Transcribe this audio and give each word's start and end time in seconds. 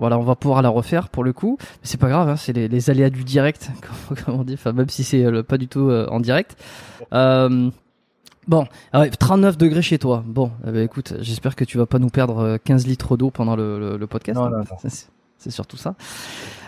Voilà, 0.00 0.18
on 0.18 0.22
va 0.22 0.34
pouvoir 0.34 0.62
la 0.62 0.68
refaire 0.70 1.08
pour 1.10 1.22
le 1.22 1.32
coup. 1.32 1.56
Mais 1.60 1.66
c'est 1.84 2.00
pas 2.00 2.08
grave, 2.08 2.28
hein, 2.28 2.36
c'est 2.36 2.52
les, 2.52 2.66
les 2.68 2.90
aléas 2.90 3.10
du 3.10 3.22
direct, 3.22 3.70
comme, 4.08 4.16
comme 4.24 4.40
on 4.40 4.44
dit, 4.44 4.54
enfin, 4.54 4.72
même 4.72 4.88
si 4.88 5.04
c'est 5.04 5.24
euh, 5.24 5.42
pas 5.44 5.58
du 5.58 5.68
tout 5.68 5.88
euh, 5.90 6.08
en 6.10 6.18
direct. 6.20 6.56
Euh, 7.12 7.70
bon, 8.48 8.66
ah 8.92 9.00
ouais, 9.00 9.10
39 9.10 9.56
degrés 9.58 9.82
chez 9.82 9.98
toi. 9.98 10.24
Bon, 10.26 10.50
eh 10.66 10.70
ben, 10.72 10.82
écoute, 10.82 11.14
j'espère 11.20 11.54
que 11.54 11.64
tu 11.64 11.78
vas 11.78 11.86
pas 11.86 11.98
nous 11.98 12.08
perdre 12.08 12.38
euh, 12.38 12.56
15 12.64 12.86
litres 12.86 13.16
d'eau 13.16 13.30
pendant 13.30 13.54
le, 13.56 13.78
le- 13.78 13.96
le 13.98 14.06
podcast. 14.06 14.38
Non, 14.40 14.48
non, 14.50 14.58
non. 14.58 14.64
C'est- 14.88 15.50
surtout 15.50 15.76
ça. 15.78 15.94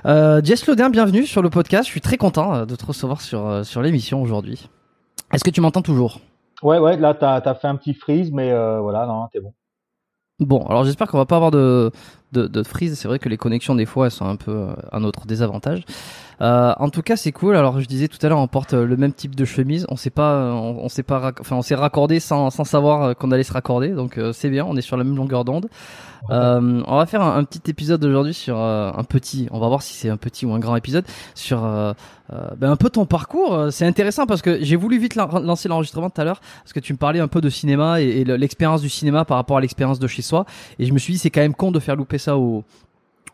Euh, 0.06 0.40
Jess 0.42 0.66
Lodin, 0.66 0.88
bienvenue 0.88 1.26
sur 1.26 1.42
le 1.42 1.50
podcast. 1.50 1.84
Je 1.86 1.90
suis 1.90 2.00
très 2.00 2.16
content 2.16 2.64
de 2.64 2.74
te 2.76 2.86
recevoir 2.86 3.20
sur, 3.20 3.66
sur 3.66 3.82
l'émission 3.82 4.22
aujourd'hui. 4.22 4.68
Est-ce 5.32 5.44
que 5.44 5.50
tu 5.50 5.60
m'entends 5.60 5.82
toujours? 5.82 6.20
Ouais, 6.62 6.78
ouais, 6.78 6.96
là, 6.96 7.12
t'as 7.14 7.34
as 7.36 7.54
fait 7.54 7.66
un 7.68 7.76
petit 7.76 7.92
freeze, 7.92 8.30
mais 8.32 8.50
euh, 8.52 8.80
voilà, 8.80 9.04
non, 9.06 9.26
t'es 9.32 9.40
bon. 9.40 9.52
Bon, 10.40 10.64
alors 10.66 10.84
j'espère 10.84 11.06
qu'on 11.08 11.18
va 11.18 11.26
pas 11.26 11.36
avoir 11.36 11.50
de, 11.50 11.90
de, 12.32 12.46
de 12.46 12.62
freeze. 12.62 12.98
C'est 12.98 13.08
vrai 13.08 13.18
que 13.18 13.28
les 13.28 13.36
connexions, 13.36 13.74
des 13.74 13.86
fois, 13.86 14.06
elles 14.06 14.12
sont 14.12 14.26
un 14.26 14.36
peu 14.36 14.50
euh, 14.52 14.72
à 14.90 15.00
notre 15.00 15.26
désavantage. 15.26 15.84
Euh, 16.40 16.72
en 16.78 16.88
tout 16.88 17.02
cas, 17.02 17.16
c'est 17.16 17.30
cool. 17.30 17.54
Alors, 17.56 17.80
je 17.80 17.86
disais 17.86 18.08
tout 18.08 18.18
à 18.22 18.28
l'heure, 18.28 18.38
on 18.38 18.48
porte 18.48 18.74
euh, 18.74 18.84
le 18.84 18.96
même 18.96 19.12
type 19.12 19.36
de 19.36 19.44
chemise. 19.44 19.86
On 19.90 19.96
s'est 19.96 20.10
pas, 20.10 20.32
euh, 20.32 20.50
on, 20.52 20.84
on 20.84 20.88
s'est 20.88 21.04
pas, 21.04 21.32
enfin, 21.40 21.56
on 21.56 21.62
s'est 21.62 21.76
raccordé 21.76 22.18
sans, 22.18 22.50
sans 22.50 22.64
savoir 22.64 23.14
qu'on 23.16 23.30
allait 23.30 23.44
se 23.44 23.52
raccorder. 23.52 23.90
Donc, 23.90 24.18
euh, 24.18 24.32
c'est 24.32 24.50
bien. 24.50 24.64
On 24.68 24.76
est 24.76 24.80
sur 24.82 24.96
la 24.96 25.04
même 25.04 25.16
longueur 25.16 25.44
d'onde. 25.44 25.68
Euh, 26.30 26.82
on 26.86 26.96
va 26.96 27.06
faire 27.06 27.22
un, 27.22 27.36
un 27.36 27.44
petit 27.44 27.68
épisode 27.68 28.04
aujourd'hui 28.04 28.34
sur 28.34 28.56
euh, 28.58 28.92
un 28.96 29.02
petit. 29.04 29.48
On 29.50 29.58
va 29.58 29.68
voir 29.68 29.82
si 29.82 29.94
c'est 29.94 30.08
un 30.08 30.16
petit 30.16 30.46
ou 30.46 30.52
un 30.52 30.60
grand 30.60 30.76
épisode 30.76 31.04
sur 31.34 31.62
ben, 32.56 32.70
un 32.70 32.76
peu 32.76 32.88
ton 32.90 33.04
parcours. 33.06 33.66
C'est 33.70 33.86
intéressant 33.86 34.24
parce 34.26 34.40
que 34.40 34.62
j'ai 34.62 34.76
voulu 34.76 34.98
vite 34.98 35.16
lan- 35.16 35.40
lancer 35.40 35.68
l'enregistrement 35.68 36.10
tout 36.10 36.20
à 36.20 36.24
l'heure 36.24 36.40
parce 36.62 36.72
que 36.72 36.80
tu 36.80 36.92
me 36.92 36.98
parlais 36.98 37.20
un 37.20 37.28
peu 37.28 37.40
de 37.40 37.50
cinéma 37.50 38.00
et, 38.00 38.20
et 38.20 38.24
le- 38.24 38.36
l'expérience 38.36 38.80
du 38.80 38.88
cinéma 38.88 39.24
par 39.24 39.36
rapport 39.36 39.58
à 39.58 39.60
l'expérience 39.60 39.98
de 39.98 40.06
chez 40.06 40.22
soi. 40.22 40.46
Et 40.78 40.86
je 40.86 40.92
me 40.92 40.98
suis 40.98 41.12
dit 41.14 41.18
c'est 41.18 41.30
quand 41.30 41.40
même 41.42 41.54
con 41.54 41.72
de 41.72 41.80
faire 41.80 41.96
louper 41.96 42.18
ça 42.22 42.36
aux 42.36 42.64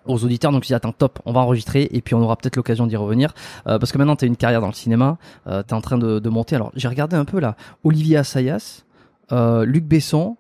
aux 0.06 0.24
auditeurs 0.24 0.52
donc 0.52 0.62
dis 0.64 0.74
attends 0.74 0.92
top 0.92 1.18
on 1.26 1.32
va 1.32 1.40
enregistrer 1.40 1.86
et 1.92 2.00
puis 2.00 2.14
on 2.14 2.22
aura 2.22 2.36
peut-être 2.36 2.56
l'occasion 2.56 2.86
d'y 2.86 2.96
revenir 2.96 3.34
Euh, 3.66 3.78
parce 3.78 3.92
que 3.92 3.98
maintenant 3.98 4.16
tu 4.16 4.24
as 4.24 4.28
une 4.28 4.36
carrière 4.36 4.60
dans 4.60 4.72
le 4.74 4.80
cinéma 4.84 5.18
euh, 5.46 5.62
tu 5.66 5.70
es 5.70 5.74
en 5.74 5.80
train 5.82 5.98
de, 5.98 6.18
de 6.18 6.28
monter 6.30 6.56
alors 6.56 6.70
j'ai 6.74 6.88
regardé 6.88 7.14
un 7.16 7.24
peu 7.26 7.40
là 7.40 7.56
Olivier 7.84 8.16
Assayas 8.16 8.84
euh, 9.32 9.64
Luc 9.66 9.84
Besson 9.84 10.36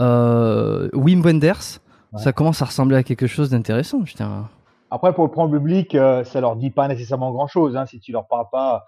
euh, 0.00 0.88
Wim 0.92 1.22
Wenders 1.22 1.80
Ouais. 2.12 2.22
ça 2.22 2.32
commence 2.32 2.62
à 2.62 2.64
ressembler 2.64 2.96
à 2.96 3.02
quelque 3.02 3.26
chose 3.26 3.50
d'intéressant 3.50 4.02
Après, 4.90 5.12
pour 5.12 5.24
le 5.26 5.30
prendre 5.30 5.52
public, 5.52 5.92
ça 6.24 6.40
leur 6.40 6.56
dit 6.56 6.70
pas 6.70 6.88
nécessairement 6.88 7.32
grand-chose. 7.32 7.76
Hein, 7.76 7.84
si 7.84 8.00
tu 8.00 8.12
leur 8.12 8.26
parles 8.26 8.46
pas 8.50 8.86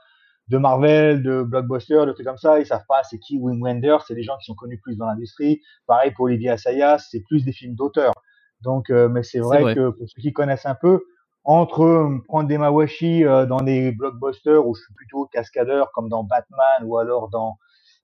de 0.48 0.56
Marvel, 0.56 1.22
de 1.22 1.42
blockbuster, 1.42 2.06
de 2.06 2.12
trucs 2.12 2.26
comme 2.26 2.38
ça, 2.38 2.58
ils 2.60 2.64
savent 2.66 2.86
pas 2.88 3.02
c'est 3.02 3.18
qui 3.18 3.38
Wim 3.38 3.60
Wenders. 3.62 4.02
C'est 4.06 4.14
des 4.14 4.22
gens 4.22 4.38
qui 4.38 4.46
sont 4.46 4.54
connus 4.54 4.80
plus 4.82 4.96
dans 4.96 5.04
l'industrie. 5.04 5.60
Pareil 5.86 6.12
pour 6.12 6.24
Olivier 6.24 6.48
Assayas, 6.48 6.96
c'est 7.10 7.22
plus 7.28 7.44
des 7.44 7.52
films 7.52 7.74
d'auteur. 7.74 8.12
Donc, 8.62 8.90
euh, 8.90 9.08
mais 9.08 9.22
c'est 9.22 9.40
vrai, 9.40 9.62
vrai. 9.62 9.74
que 9.74 9.90
pour 9.90 10.08
ceux 10.08 10.20
qui 10.20 10.32
connaissent 10.32 10.66
un 10.66 10.74
peu, 10.74 11.02
entre 11.44 11.82
euh, 11.82 12.18
prendre 12.28 12.48
des 12.48 12.58
mawashi 12.58 13.24
euh, 13.24 13.46
dans 13.46 13.60
des 13.60 13.92
blockbusters 13.92 14.66
où 14.66 14.74
je 14.74 14.82
suis 14.82 14.94
plutôt 14.94 15.26
cascadeur 15.26 15.90
comme 15.92 16.08
dans 16.08 16.24
Batman 16.24 16.84
ou 16.84 16.98
alors 16.98 17.28
dans 17.28 17.58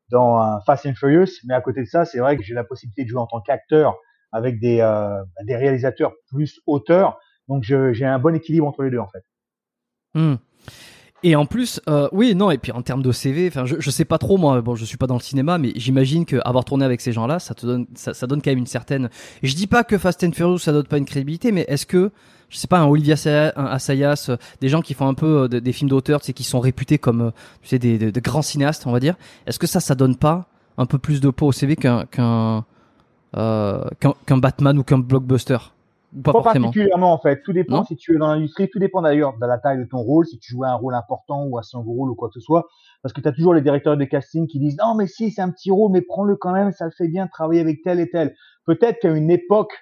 dans 0.09 0.61
Fast 0.61 0.87
and 0.87 0.95
Furious, 0.95 1.41
mais 1.45 1.55
à 1.55 1.61
côté 1.61 1.81
de 1.81 1.87
ça, 1.87 2.05
c'est 2.05 2.21
vrai 2.21 2.37
que 2.37 2.45
j'ai 2.45 2.55
la 2.55 2.63
possibilité 2.63 3.03
de 3.03 3.09
jouer 3.09 3.19
en 3.19 3.27
tant 3.27 3.41
qu'acteur 3.41 3.97
avec 4.31 4.61
des 4.61 4.81
euh, 4.81 5.23
des 5.45 5.57
réalisateurs 5.57 6.13
plus 6.29 6.61
auteurs, 6.67 7.19
donc 7.49 7.65
j'ai 7.65 8.05
un 8.05 8.19
bon 8.19 8.35
équilibre 8.35 8.67
entre 8.67 8.85
les 8.85 8.91
deux 8.91 8.99
en 8.99 9.09
fait. 9.09 9.25
Hmm. 10.15 10.37
Et 11.27 11.35
en 11.35 11.45
plus, 11.45 11.81
euh, 11.89 12.09
oui, 12.13 12.37
non, 12.37 12.53
et 12.53 12.59
puis 12.59 12.71
en 12.71 12.83
termes 12.83 13.03
de 13.03 13.11
CV, 13.11 13.49
enfin, 13.49 13.67
je, 13.67 13.75
je 13.81 13.91
sais 13.91 14.05
pas 14.05 14.17
trop 14.17 14.37
moi, 14.37 14.61
bon, 14.61 14.77
je 14.77 14.85
suis 14.85 14.97
pas 14.97 15.09
dans 15.09 15.17
le 15.17 15.21
cinéma, 15.21 15.59
mais 15.59 15.73
j'imagine 15.75 16.25
qu'avoir 16.25 16.65
tourné 16.65 16.85
avec 16.85 17.01
ces 17.01 17.11
gens-là, 17.11 17.41
ça 17.41 17.53
te 17.53 17.67
donne, 17.67 17.87
ça, 17.97 18.15
ça, 18.15 18.29
donne 18.29 18.41
quand 18.41 18.53
même 18.53 18.61
une 18.61 18.67
certaine. 18.67 19.11
je 19.43 19.53
dis 19.57 19.67
pas 19.67 19.83
que 19.83 19.99
Fast 19.99 20.23
and 20.23 20.31
Furious 20.31 20.59
ça 20.59 20.71
donne 20.71 20.87
pas 20.87 20.99
une 20.99 21.05
crédibilité, 21.05 21.51
mais 21.51 21.65
est-ce 21.67 21.85
que, 21.85 22.13
je 22.49 22.59
sais 22.59 22.69
pas, 22.69 22.79
un 22.79 22.87
Olivia 22.87 23.17
Assayas, 23.57 24.27
euh, 24.29 24.37
des 24.61 24.69
gens 24.69 24.83
qui 24.83 24.95
font 24.95 25.09
un 25.09 25.15
peu 25.15 25.49
euh, 25.53 25.61
des 25.61 25.73
films 25.73 25.91
d'auteur, 25.91 26.21
tu 26.21 26.27
sais, 26.27 26.33
qui 26.33 26.45
sont 26.45 26.61
réputés 26.61 26.99
comme, 26.99 27.21
euh, 27.21 27.31
tu 27.61 27.71
sais, 27.71 27.81
des, 27.81 27.99
des, 27.99 28.21
grands 28.21 28.43
cinéastes, 28.43 28.87
on 28.87 28.93
va 28.93 29.01
dire. 29.01 29.17
Est-ce 29.49 29.59
que 29.59 29.67
ça, 29.67 29.81
ça 29.81 29.97
donne 29.97 30.15
pas 30.15 30.47
un 30.79 30.87
peu 30.87 30.99
plus 30.99 31.21
de 31.21 31.31
poids 31.31 31.49
au 31.49 31.53
CV 31.53 31.75
qu'un 31.75 32.05
qu'un 32.07 32.65
qu'un 33.35 34.39
Batman 34.39 34.79
ou 34.79 34.85
qu'un 34.85 34.99
blockbuster? 34.99 35.59
Pas, 36.23 36.33
particulièrement 36.43 37.13
en 37.13 37.19
fait. 37.19 37.43
Tout 37.43 37.53
dépend 37.53 37.85
si 37.85 37.97
tu 37.97 38.15
es 38.15 38.19
dans 38.19 38.29
l'industrie, 38.29 38.69
tout 38.71 38.79
dépend 38.79 39.03
d'ailleurs 39.03 39.37
de 39.39 39.47
la 39.47 39.59
taille 39.59 39.79
de 39.79 39.85
ton 39.85 39.99
rôle, 39.99 40.27
si 40.27 40.39
tu 40.39 40.53
jouais 40.53 40.69
un 40.69 40.75
rôle 40.75 40.95
important 40.95 41.45
ou 41.45 41.59
un 41.59 41.63
second 41.63 41.93
rôle 41.93 42.11
ou 42.11 42.15
quoi 42.15 42.29
que 42.29 42.35
ce 42.35 42.41
soit. 42.41 42.67
Parce 43.03 43.13
que 43.13 43.21
tu 43.21 43.29
as 43.29 43.33
toujours 43.33 43.55
les 43.55 43.61
directeurs 43.61 43.97
de 43.97 44.05
casting 44.05 44.47
qui 44.47 44.59
disent 44.59 44.77
non 44.79 44.95
mais 44.95 45.07
si 45.07 45.31
c'est 45.31 45.43
un 45.43 45.51
petit 45.51 45.71
rôle 45.71 45.93
mais 45.93 46.03
prends-le 46.03 46.37
quand 46.37 46.53
même, 46.53 46.73
ça 46.73 46.87
le 46.87 46.91
fait 46.91 47.09
bien 47.09 47.27
de 47.27 47.31
travailler 47.31 47.61
avec 47.61 47.83
tel 47.83 48.01
et 48.01 48.09
tel. 48.09 48.35
Peut-être 48.65 49.01
qu'à 49.01 49.11
une 49.11 49.31
époque 49.31 49.73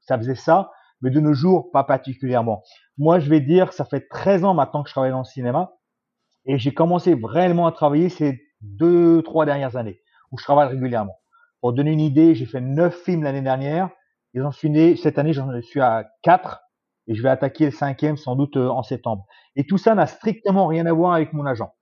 ça 0.00 0.18
faisait 0.18 0.34
ça, 0.34 0.70
mais 1.02 1.10
de 1.10 1.20
nos 1.20 1.34
jours 1.34 1.70
pas 1.72 1.84
particulièrement. 1.84 2.62
Moi 2.98 3.18
je 3.18 3.30
vais 3.30 3.40
dire 3.40 3.72
ça 3.72 3.84
fait 3.84 4.06
13 4.08 4.44
ans 4.44 4.54
maintenant 4.54 4.82
que 4.82 4.88
je 4.88 4.94
travaille 4.94 5.12
dans 5.12 5.18
le 5.18 5.24
cinéma 5.24 5.72
et 6.46 6.58
j'ai 6.58 6.72
commencé 6.72 7.14
vraiment 7.14 7.66
à 7.66 7.72
travailler 7.72 8.08
ces 8.08 8.40
deux 8.60 9.22
trois 9.22 9.46
dernières 9.46 9.76
années 9.76 10.00
où 10.30 10.38
je 10.38 10.44
travaille 10.44 10.68
régulièrement. 10.68 11.16
Pour 11.60 11.72
donner 11.72 11.92
une 11.92 12.00
idée, 12.00 12.34
j'ai 12.34 12.46
fait 12.46 12.60
neuf 12.60 13.02
films 13.02 13.22
l'année 13.22 13.42
dernière 13.42 13.90
ils 14.34 14.42
ont 14.42 14.52
fini, 14.52 14.96
cette 14.96 15.18
année, 15.18 15.32
j'en 15.32 15.60
suis 15.62 15.80
à 15.80 16.08
4 16.22 16.60
et 17.08 17.14
je 17.14 17.22
vais 17.22 17.28
attaquer 17.28 17.66
le 17.66 17.70
cinquième 17.72 18.16
sans 18.16 18.36
doute 18.36 18.56
euh, 18.56 18.68
en 18.68 18.82
septembre. 18.82 19.26
Et 19.56 19.66
tout 19.66 19.78
ça 19.78 19.94
n'a 19.94 20.06
strictement 20.06 20.66
rien 20.66 20.86
à 20.86 20.92
voir 20.92 21.14
avec 21.14 21.32
mon 21.32 21.44
agent. 21.46 21.74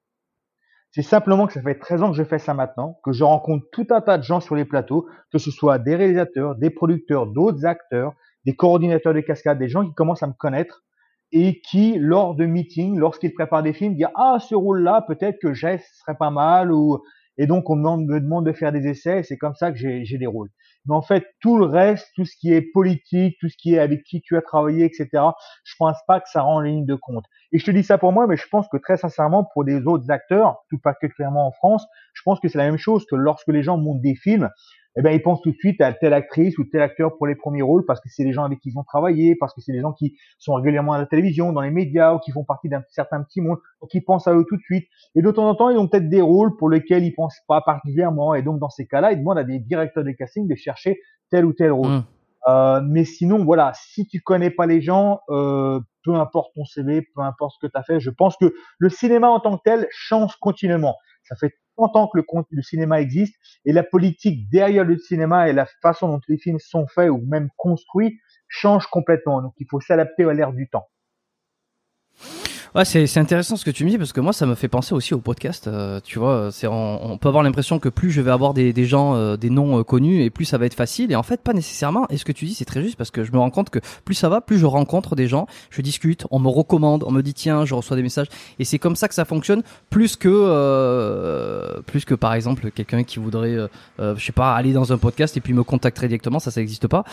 C'est 0.93 1.03
simplement 1.03 1.47
que 1.47 1.53
ça 1.53 1.61
fait 1.61 1.79
13 1.79 2.03
ans 2.03 2.11
que 2.11 2.17
je 2.17 2.25
fais 2.25 2.39
ça 2.39 2.55
maintenant, 2.55 2.99
que 3.05 3.13
je 3.13 3.23
rencontre 3.23 3.67
tout 3.73 3.87
un 3.91 4.01
tas 4.01 4.17
de 4.17 4.23
gens 4.23 4.41
sur 4.41 4.57
les 4.57 4.65
plateaux, 4.65 5.07
que 5.31 5.39
ce 5.39 5.51
soit 5.51 5.79
des 5.79 5.95
réalisateurs, 5.95 6.55
des 6.55 6.71
producteurs, 6.71 7.27
d'autres 7.27 7.67
acteurs, 7.67 8.15
des 8.47 8.57
coordinateurs 8.57 9.13
de 9.13 9.21
cascade, 9.21 9.59
des 9.59 9.69
gens 9.69 9.85
qui 9.85 9.93
commencent 9.93 10.23
à 10.23 10.29
me 10.29 10.33
connaître 10.33 10.83
et 11.31 11.61
qui, 11.61 11.99
lors 11.99 12.35
de 12.35 12.47
meetings, 12.47 12.97
lorsqu'ils 12.97 13.35
préparent 13.35 13.63
des 13.63 13.75
films, 13.75 13.97
disent 13.97 14.09
ah 14.15 14.39
ce 14.41 14.55
rôle-là 14.55 15.05
peut-être 15.07 15.39
que 15.43 15.53
j'ai 15.53 15.79
serait 15.79 16.17
pas 16.17 16.31
mal 16.31 16.73
ou 16.73 17.03
et 17.37 17.47
donc 17.47 17.69
on 17.69 17.77
me 17.77 18.19
demande 18.19 18.47
de 18.47 18.53
faire 18.53 18.73
des 18.73 18.87
essais. 18.89 19.23
C'est 19.23 19.37
comme 19.37 19.55
ça 19.55 19.71
que 19.71 19.79
j'ai 19.79 20.19
des 20.19 20.27
rôles. 20.27 20.49
Mais 20.87 20.95
en 20.95 21.03
fait, 21.03 21.27
tout 21.41 21.59
le 21.59 21.67
reste, 21.67 22.09
tout 22.15 22.25
ce 22.25 22.35
qui 22.37 22.53
est 22.53 22.63
politique, 22.63 23.37
tout 23.41 23.49
ce 23.49 23.57
qui 23.57 23.75
est 23.75 23.79
avec 23.79 24.05
qui 24.05 24.21
tu 24.21 24.37
as 24.37 24.43
travaillé, 24.43 24.85
etc., 24.85 25.09
je 25.65 25.75
pense 25.79 25.99
pas 26.07 26.21
que 26.21 26.29
ça 26.29 26.43
rend 26.43 26.61
ligne 26.61 26.87
de 26.87 26.95
compte. 26.95 27.25
Et 27.53 27.59
je 27.59 27.65
te 27.65 27.71
dis 27.71 27.83
ça 27.83 27.99
pour 27.99 28.13
moi, 28.13 28.27
mais 28.27 28.37
je 28.37 28.47
pense 28.49 28.69
que 28.69 28.77
très 28.77 28.97
sincèrement, 28.97 29.45
pour 29.53 29.65
des 29.65 29.87
autres 29.87 30.11
acteurs, 30.11 30.59
tout 30.71 30.79
particulièrement 30.79 31.47
en 31.47 31.53
France, 31.53 31.87
je 32.15 32.23
pense 32.23 32.41
que 32.41 32.49
c'est 32.49 32.59
la 32.59 32.65
même 32.65 32.79
chose 32.79 33.05
que 33.11 33.17
lorsque 33.17 33.49
les 33.49 33.63
gens 33.63 33.77
montent 33.79 34.01
des 34.01 34.15
films, 34.15 34.51
eh 34.99 35.03
ben, 35.03 35.13
ils 35.13 35.23
pensent 35.23 35.41
tout 35.43 35.53
de 35.53 35.57
suite 35.57 35.81
à 35.81 35.93
telle 35.93 36.13
actrice 36.13 36.59
ou 36.59 36.65
tel 36.65 36.83
acteur 36.83 37.17
pour 37.17 37.29
les 37.29 37.37
premiers 37.37 37.63
rôles 37.63 37.85
parce 37.87 38.01
que 38.01 38.09
c'est 38.09 38.25
les 38.25 38.33
gens 38.33 38.43
avec 38.43 38.59
qui 38.59 38.71
ils 38.71 38.79
ont 38.79 38.83
travaillé, 38.83 39.37
parce 39.37 39.55
que 39.55 39.61
c'est 39.61 39.73
des 39.73 39.81
gens 39.81 39.93
qui 39.93 40.17
sont 40.39 40.55
régulièrement 40.55 40.93
à 40.93 40.99
la 40.99 41.07
télévision, 41.07 41.53
dans 41.53 41.61
les 41.61 41.71
médias 41.71 42.15
ou 42.15 42.19
qui 42.19 42.33
font 42.33 42.45
partie 42.45 42.69
d'un 42.69 42.83
certain 42.91 43.23
petit 43.23 43.41
monde, 43.41 43.59
donc 43.81 43.95
ils 43.95 44.01
pensent 44.01 44.27
à 44.27 44.35
eux 44.35 44.45
tout 44.49 44.57
de 44.57 44.63
suite. 44.63 44.89
Et 45.15 45.23
de 45.23 45.31
temps 45.31 45.49
en 45.49 45.55
temps, 45.55 45.71
ils 45.71 45.79
ont 45.79 45.87
peut-être 45.87 46.09
des 46.09 46.21
rôles 46.21 46.57
pour 46.57 46.69
lesquels 46.69 47.05
ils 47.05 47.15
pensent 47.15 47.41
pas 47.47 47.61
particulièrement. 47.61 48.35
Et 48.35 48.43
donc, 48.43 48.59
dans 48.59 48.71
ces 48.71 48.87
cas-là, 48.87 49.13
ils 49.13 49.19
demandent 49.19 49.39
à 49.39 49.45
des 49.45 49.61
directeurs 49.61 50.03
de 50.03 50.11
casting 50.11 50.49
de 50.49 50.57
chercher 50.57 50.99
tel 51.31 51.45
ou 51.45 51.53
tel 51.53 51.71
rôle. 51.71 51.89
Mmh. 51.93 52.05
Euh, 52.49 52.81
mais 52.83 53.05
sinon, 53.05 53.45
voilà, 53.45 53.73
si 53.75 54.07
tu 54.07 54.21
connais 54.21 54.51
pas 54.51 54.67
les 54.67 54.81
gens, 54.81 55.21
euh, 55.29 55.81
peu 56.05 56.15
importe 56.15 56.55
ton 56.55 56.65
CV, 56.65 57.03
peu 57.15 57.21
importe 57.21 57.55
ce 57.61 57.67
que 57.67 57.71
tu 57.71 57.79
as 57.79 57.83
fait, 57.83 58.01
je 58.01 58.11
pense 58.11 58.37
que 58.37 58.53
le 58.79 58.89
cinéma 58.89 59.29
en 59.29 59.39
tant 59.39 59.57
que 59.57 59.63
tel 59.65 59.87
change 59.91 60.35
continuellement. 60.41 60.97
Ça 61.23 61.37
fait 61.37 61.53
tant 61.87 62.09
que 62.09 62.19
le, 62.19 62.25
le 62.51 62.63
cinéma 62.63 63.01
existe 63.01 63.37
et 63.65 63.73
la 63.73 63.85
politique 63.85 64.51
derrière 64.51 64.85
le 64.85 64.99
cinéma 64.99 65.49
et 65.49 65.53
la 65.53 65.67
façon 65.81 66.09
dont 66.09 66.21
les 66.27 66.39
films 66.39 66.59
sont 66.59 66.89
faits 66.89 67.11
ou 67.11 67.19
même 67.19 67.49
construits 67.57 68.19
change 68.49 68.89
complètement. 68.89 69.41
Donc 69.41 69.53
il 69.59 69.67
faut 69.71 69.81
s'adapter 69.81 70.25
à 70.25 70.33
l'ère 70.33 70.53
du 70.53 70.69
temps. 70.69 70.89
Ouais, 72.75 72.85
c'est 72.85 73.17
intéressant 73.17 73.57
ce 73.57 73.65
que 73.65 73.71
tu 73.71 73.85
me 73.87 73.91
dis 73.91 73.97
parce 73.97 74.13
que 74.13 74.21
moi 74.21 74.35
ça 74.35 74.45
me 74.45 74.55
fait 74.55 74.69
penser 74.69 74.95
aussi 74.95 75.15
au 75.15 75.21
podcast. 75.21 75.69
Euh, 75.69 76.01
tu 76.05 76.19
vois, 76.19 76.51
c'est 76.53 76.67
on, 76.67 77.17
peut 77.17 77.29
avoir 77.29 77.43
l'impression 77.43 77.79
que 77.79 77.89
plus 77.89 78.11
je 78.11 78.21
vais 78.21 78.31
avoir 78.31 78.53
des, 78.53 78.75
des 78.75 78.85
gens, 78.85 79.15
euh, 79.15 79.37
des 79.37 79.49
noms 79.49 79.79
euh, 79.79 79.85
connus 79.85 80.23
et 80.23 80.29
plus 80.29 80.45
ça 80.45 80.59
va 80.59 80.67
être 80.67 80.75
facile. 80.75 81.11
Et 81.11 81.17
en 81.17 81.23
fait, 81.23 81.41
pas 81.41 81.55
nécessairement. 81.55 82.07
Et 82.11 82.19
ce 82.19 82.27
que 82.27 82.33
tu 82.33 82.45
dis, 82.45 82.53
c'est 82.53 82.67
très 82.67 82.83
juste 82.83 82.97
parce 82.97 83.11
que 83.11 83.25
je 83.25 83.33
me 83.33 83.39
rends 83.39 83.49
compte 83.49 83.71
que 83.71 83.79
plus 84.05 84.15
ça 84.15 84.29
va, 84.29 84.43
plus 84.43 84.59
je 84.59 84.67
rencontre 84.67 85.17
des 85.17 85.29
gens, 85.29 85.47
je 85.71 85.81
discute, 85.81 86.27
on 86.31 86.41
me 86.41 86.49
recommande, 86.49 87.05
on 87.07 87.11
me 87.11 87.23
dit 87.23 87.33
tiens, 87.33 87.65
je 87.65 87.75
reçois 87.75 87.97
des 87.97 88.03
messages. 88.03 88.29
Et 88.59 88.65
c'est 88.65 88.79
comme 88.79 88.97
ça 88.97 89.09
que 89.09 89.15
ça 89.15 89.25
fonctionne, 89.25 89.63
plus 89.89 90.17
que 90.17 90.29
plus 91.87 92.05
que 92.05 92.15
par 92.15 92.35
exemple 92.35 92.71
quelqu'un 92.71 93.03
qui 93.03 93.19
voudrait, 93.19 93.57
je 93.99 94.23
sais 94.23 94.33
pas, 94.33 94.55
aller 94.55 94.73
dans 94.73 94.93
un 94.93 94.99
podcast 94.99 95.37
et 95.39 95.41
puis 95.41 95.55
me 95.55 95.63
contacter 95.63 96.07
directement. 96.07 96.39
Ça, 96.39 96.51
ça 96.51 96.61
n'existe 96.61 96.87
pas. 96.87 97.05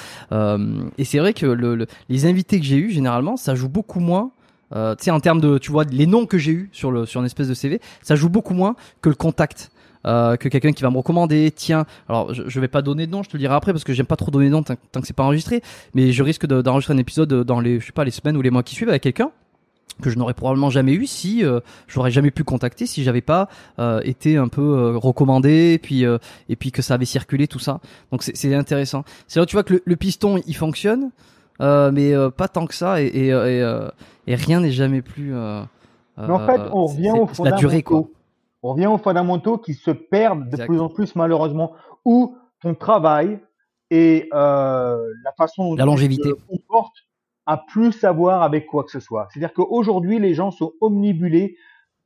et 0.98 1.06
c'est 1.06 1.20
vrai 1.20 1.34
que 1.34 1.46
le, 1.46 1.88
les 2.10 2.26
invités 2.26 2.60
que 2.60 2.66
j'ai 2.66 2.78
eu 2.78 2.92
généralement, 2.92 3.38
ça 3.38 3.56
joue 3.56 3.70
beaucoup 3.70 4.02
moins 4.02 4.32
euh, 4.74 4.96
tu 4.96 5.06
sais, 5.06 5.12
en 5.12 5.20
termes 5.20 5.42
de, 5.42 5.58
tu 5.58 5.72
vois, 5.72 5.84
les 5.84 6.08
noms 6.08 6.26
que 6.26 6.38
j'ai 6.38 6.52
eu 6.52 6.70
sur 6.72 6.92
le 6.92 7.06
sur 7.06 7.20
une 7.20 7.26
espèce 7.26 7.48
de 7.48 7.54
CV, 7.54 7.82
ça 8.02 8.16
joue 8.16 8.30
beaucoup 8.30 8.54
moins 8.54 8.76
que 9.02 9.10
le 9.10 9.16
contact. 9.16 9.72
Euh, 10.06 10.36
que 10.38 10.50
quelqu'un 10.50 10.72
qui 10.72 10.84
va 10.84 10.92
me 10.92 10.98
recommander, 10.98 11.52
tiens, 11.56 11.88
alors 12.08 12.32
je, 12.32 12.44
je 12.46 12.60
vais 12.60 12.68
pas 12.68 12.84
donner 12.84 13.08
de 13.08 13.12
nom, 13.12 13.24
je 13.24 13.30
te 13.30 13.38
le 13.38 13.40
dirai 13.40 13.56
après 13.56 13.72
parce 13.72 13.84
que 13.84 13.92
j'aime 13.92 14.06
pas 14.06 14.16
trop 14.16 14.30
donner 14.30 14.46
de 14.46 14.52
nom 14.52 14.62
tant, 14.62 14.76
que 14.76 15.08
c'est 15.08 15.16
pas 15.16 15.24
enregistré, 15.24 15.64
mais 15.96 16.12
je 16.12 16.22
risque 16.22 16.46
d'enregistrer 16.46 16.94
un 16.94 17.00
épisode 17.00 17.34
dans 17.44 17.60
les, 17.60 17.80
je 17.80 17.88
sais 17.88 17.92
pas, 17.92 18.04
les 18.04 18.12
semaines 18.12 18.38
ou 18.38 18.44
les 18.44 18.52
mois 18.52 18.62
qui 18.62 18.76
suivent 18.76 18.90
avec 18.90 19.02
quelqu'un 19.02 19.32
que 20.04 20.12
je 20.12 20.18
n'aurais 20.18 20.36
probablement 20.36 20.70
jamais 20.70 20.94
eu 20.94 21.08
si 21.08 21.44
euh, 21.44 21.60
j'aurais 21.88 22.12
jamais 22.12 22.30
pu 22.30 22.44
contacter 22.44 22.86
si 22.86 23.04
j'avais 23.04 23.22
pas 23.22 23.50
euh, 23.80 24.02
été 24.04 24.38
un 24.38 24.48
peu 24.48 24.62
euh, 24.62 24.98
recommandé 24.98 25.74
et 25.74 25.80
puis 25.80 26.06
euh, 26.06 26.18
et 26.50 26.56
puis 26.56 26.72
que 26.72 26.82
ça 26.82 26.96
avait 26.96 27.06
circulé 27.06 27.48
tout 27.48 27.60
ça 27.60 27.80
donc 28.12 28.22
c'est 28.22 28.54
intéressant 28.54 29.06
c'est 29.28 29.40
là 29.40 29.46
tu 29.46 29.56
vois 29.56 29.64
que 29.64 29.76
le, 29.76 29.84
le 29.86 29.96
piston 29.96 30.42
il 30.46 30.56
fonctionne 30.56 31.12
euh, 31.62 31.92
mais 31.92 32.14
euh, 32.14 32.30
pas 32.30 32.48
tant 32.48 32.68
que 32.68 32.74
ça, 32.74 33.02
et, 33.02 33.06
et, 33.06 33.32
euh, 33.32 33.88
et, 34.28 34.36
rien 34.36 34.60
n'est 34.60 34.72
jamais 34.72 35.02
plus. 35.02 35.32
mais 35.32 36.32
en 36.32 36.40
fait, 36.46 36.62
on 36.72 36.86
revient 36.86 37.12
aux 37.12 37.28
fondamentaux. 37.28 38.12
On 38.64 38.74
revient 38.74 38.88
aux 38.88 38.98
fondamentaux 38.98 39.58
qui 39.60 39.76
se 39.76 39.92
perdent 39.92 40.50
de 40.50 40.66
plus 40.66 40.80
en 40.80 40.90
plus 40.90 41.16
malheureusement, 41.16 41.74
où 42.04 42.36
ton 42.62 42.74
travail 42.74 43.40
et 43.92 44.28
la 44.32 45.32
façon 45.38 45.72
dont 45.72 45.76
la 45.76 45.86
longévité. 45.86 46.30
tu 46.30 46.36
te 46.36 46.48
comportes 46.48 46.98
à 47.46 47.58
plus 47.58 47.92
savoir 47.92 48.42
avec 48.42 48.66
quoi 48.66 48.84
que 48.84 48.92
ce 48.92 49.00
soit. 49.00 49.28
C'est-à-dire 49.32 49.54
qu'aujourd'hui, 49.54 50.20
les 50.20 50.34
gens 50.34 50.52
sont 50.52 50.74
omnibulés 50.82 51.58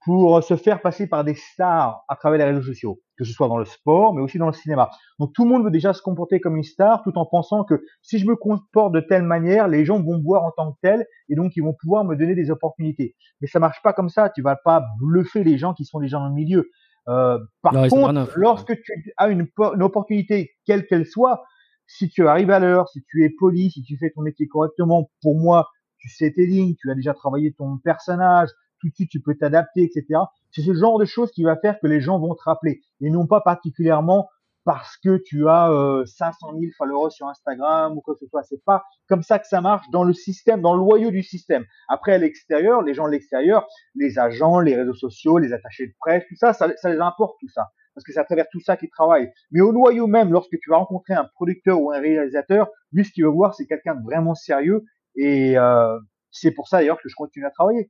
pour 0.05 0.41
se 0.43 0.55
faire 0.55 0.81
passer 0.81 1.07
par 1.07 1.23
des 1.23 1.35
stars 1.35 2.03
à 2.07 2.15
travers 2.15 2.39
les 2.39 2.45
réseaux 2.45 2.65
sociaux, 2.65 3.01
que 3.17 3.25
ce 3.25 3.33
soit 3.33 3.47
dans 3.49 3.57
le 3.57 3.65
sport, 3.65 4.13
mais 4.13 4.21
aussi 4.21 4.37
dans 4.37 4.47
le 4.47 4.53
cinéma. 4.53 4.89
Donc 5.19 5.33
tout 5.33 5.43
le 5.43 5.49
monde 5.49 5.65
veut 5.65 5.71
déjà 5.71 5.93
se 5.93 6.01
comporter 6.01 6.39
comme 6.39 6.55
une 6.55 6.63
star, 6.63 7.03
tout 7.03 7.17
en 7.17 7.25
pensant 7.25 7.63
que 7.65 7.83
si 8.01 8.17
je 8.17 8.25
me 8.25 8.35
comporte 8.35 8.93
de 8.93 9.01
telle 9.01 9.23
manière, 9.23 9.67
les 9.67 9.83
gens 9.83 10.01
vont 10.01 10.17
me 10.17 10.23
voir 10.23 10.43
en 10.43 10.51
tant 10.51 10.71
que 10.71 10.77
tel, 10.81 11.05
et 11.27 11.35
donc 11.35 11.51
ils 11.55 11.61
vont 11.61 11.73
pouvoir 11.73 12.05
me 12.05 12.15
donner 12.15 12.35
des 12.35 12.49
opportunités. 12.49 13.15
Mais 13.41 13.47
ça 13.47 13.59
marche 13.59 13.81
pas 13.83 13.93
comme 13.93 14.09
ça. 14.09 14.29
Tu 14.29 14.41
vas 14.41 14.55
pas 14.55 14.85
bluffer 14.99 15.43
les 15.43 15.57
gens 15.57 15.73
qui 15.73 15.83
sont 15.83 15.99
déjà 15.99 16.17
dans 16.17 16.29
le 16.29 16.33
milieu. 16.33 16.69
Euh, 17.09 17.39
par 17.61 17.73
contre, 17.89 18.31
lorsque 18.35 18.79
tu 18.81 19.13
as 19.17 19.29
une, 19.29 19.47
une 19.57 19.83
opportunité, 19.83 20.51
quelle 20.65 20.85
qu'elle 20.85 21.05
soit, 21.05 21.43
si 21.87 22.07
tu 22.07 22.27
arrives 22.27 22.51
à 22.51 22.59
l'heure, 22.59 22.87
si 22.87 23.03
tu 23.09 23.25
es 23.25 23.29
poli, 23.29 23.71
si 23.71 23.81
tu 23.81 23.97
fais 23.97 24.11
ton 24.11 24.21
métier 24.21 24.47
correctement, 24.47 25.09
pour 25.21 25.37
moi, 25.37 25.67
tu 25.97 26.07
sais 26.07 26.31
tes 26.31 26.45
lignes, 26.45 26.75
tu 26.79 26.89
as 26.91 26.95
déjà 26.95 27.13
travaillé 27.13 27.53
ton 27.53 27.77
personnage, 27.83 28.49
tout 28.79 28.89
de 28.89 28.95
suite 28.95 29.09
tu 29.09 29.21
peux 29.21 29.35
t'adapter, 29.35 29.83
etc. 29.83 30.21
C'est 30.51 30.61
ce 30.61 30.73
genre 30.73 30.99
de 30.99 31.05
choses 31.05 31.31
qui 31.31 31.43
va 31.43 31.57
faire 31.57 31.79
que 31.79 31.87
les 31.87 32.01
gens 32.01 32.19
vont 32.19 32.35
te 32.35 32.43
rappeler 32.43 32.81
et 33.01 33.09
non 33.09 33.27
pas 33.27 33.41
particulièrement 33.41 34.29
parce 34.65 34.97
que 34.97 35.17
tu 35.25 35.47
as 35.47 35.71
euh, 35.71 36.05
500 36.05 36.51
000 36.59 36.71
followers 36.77 37.11
sur 37.11 37.27
Instagram 37.27 37.97
ou 37.97 38.01
quoi 38.01 38.13
que 38.13 38.19
ce 38.19 38.27
soit. 38.27 38.43
C'est 38.43 38.63
pas 38.63 38.83
comme 39.07 39.23
ça 39.23 39.39
que 39.39 39.47
ça 39.47 39.61
marche 39.61 39.89
dans 39.91 40.03
le 40.03 40.13
système, 40.13 40.61
dans 40.61 40.73
le 40.73 40.79
loyau 40.79 41.11
du 41.11 41.23
système. 41.23 41.65
Après, 41.87 42.13
à 42.13 42.17
l'extérieur, 42.17 42.83
les 42.83 42.93
gens 42.93 43.07
de 43.07 43.11
l'extérieur, 43.11 43.65
les 43.95 44.19
agents, 44.19 44.59
les 44.59 44.75
réseaux 44.75 44.93
sociaux, 44.93 45.37
les 45.37 45.53
attachés 45.53 45.87
de 45.87 45.93
presse, 45.99 46.23
tout 46.27 46.35
ça, 46.35 46.53
ça, 46.53 46.67
les 46.67 46.99
importe 46.99 47.37
tout 47.39 47.49
ça. 47.49 47.69
Parce 47.95 48.05
que 48.05 48.13
c'est 48.13 48.19
à 48.19 48.23
travers 48.23 48.45
tout 48.51 48.59
ça 48.59 48.77
qu'ils 48.77 48.91
travaillent. 48.91 49.31
Mais 49.51 49.61
au 49.61 49.73
noyau 49.73 50.07
même, 50.07 50.31
lorsque 50.31 50.57
tu 50.61 50.69
vas 50.69 50.77
rencontrer 50.77 51.15
un 51.15 51.27
producteur 51.33 51.81
ou 51.81 51.91
un 51.91 51.99
réalisateur, 51.99 52.69
lui, 52.91 53.03
ce 53.03 53.11
qu'il 53.11 53.23
veut 53.23 53.31
voir, 53.31 53.55
c'est 53.55 53.65
quelqu'un 53.65 53.95
de 53.95 54.03
vraiment 54.03 54.35
sérieux. 54.35 54.83
Et 55.15 55.57
euh, 55.57 55.97
c'est 56.31 56.51
pour 56.51 56.67
ça 56.67 56.77
d'ailleurs 56.77 57.01
que 57.01 57.09
je 57.09 57.15
continue 57.15 57.45
à 57.45 57.49
travailler. 57.49 57.89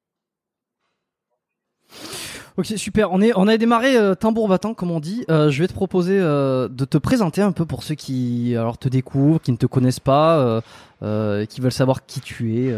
Ok, 2.57 2.65
super. 2.65 3.11
On, 3.11 3.47
a 3.47 3.57
démarré 3.57 3.95
euh, 3.95 4.15
tambour 4.15 4.47
battant, 4.47 4.73
comme 4.73 4.91
on 4.91 4.99
dit. 4.99 5.23
Euh, 5.29 5.49
je 5.49 5.61
vais 5.61 5.67
te 5.67 5.73
proposer 5.73 6.19
euh, 6.19 6.67
de 6.67 6.85
te 6.85 6.97
présenter 6.97 7.41
un 7.41 7.51
peu 7.51 7.65
pour 7.65 7.83
ceux 7.83 7.95
qui 7.95 8.55
alors 8.55 8.77
te 8.77 8.89
découvrent, 8.89 9.39
qui 9.39 9.51
ne 9.51 9.57
te 9.57 9.65
connaissent 9.65 9.99
pas, 9.99 10.61
qui 11.01 11.61
veulent 11.61 11.71
savoir 11.71 12.05
qui 12.05 12.19
tu 12.19 12.57
es, 12.57 12.73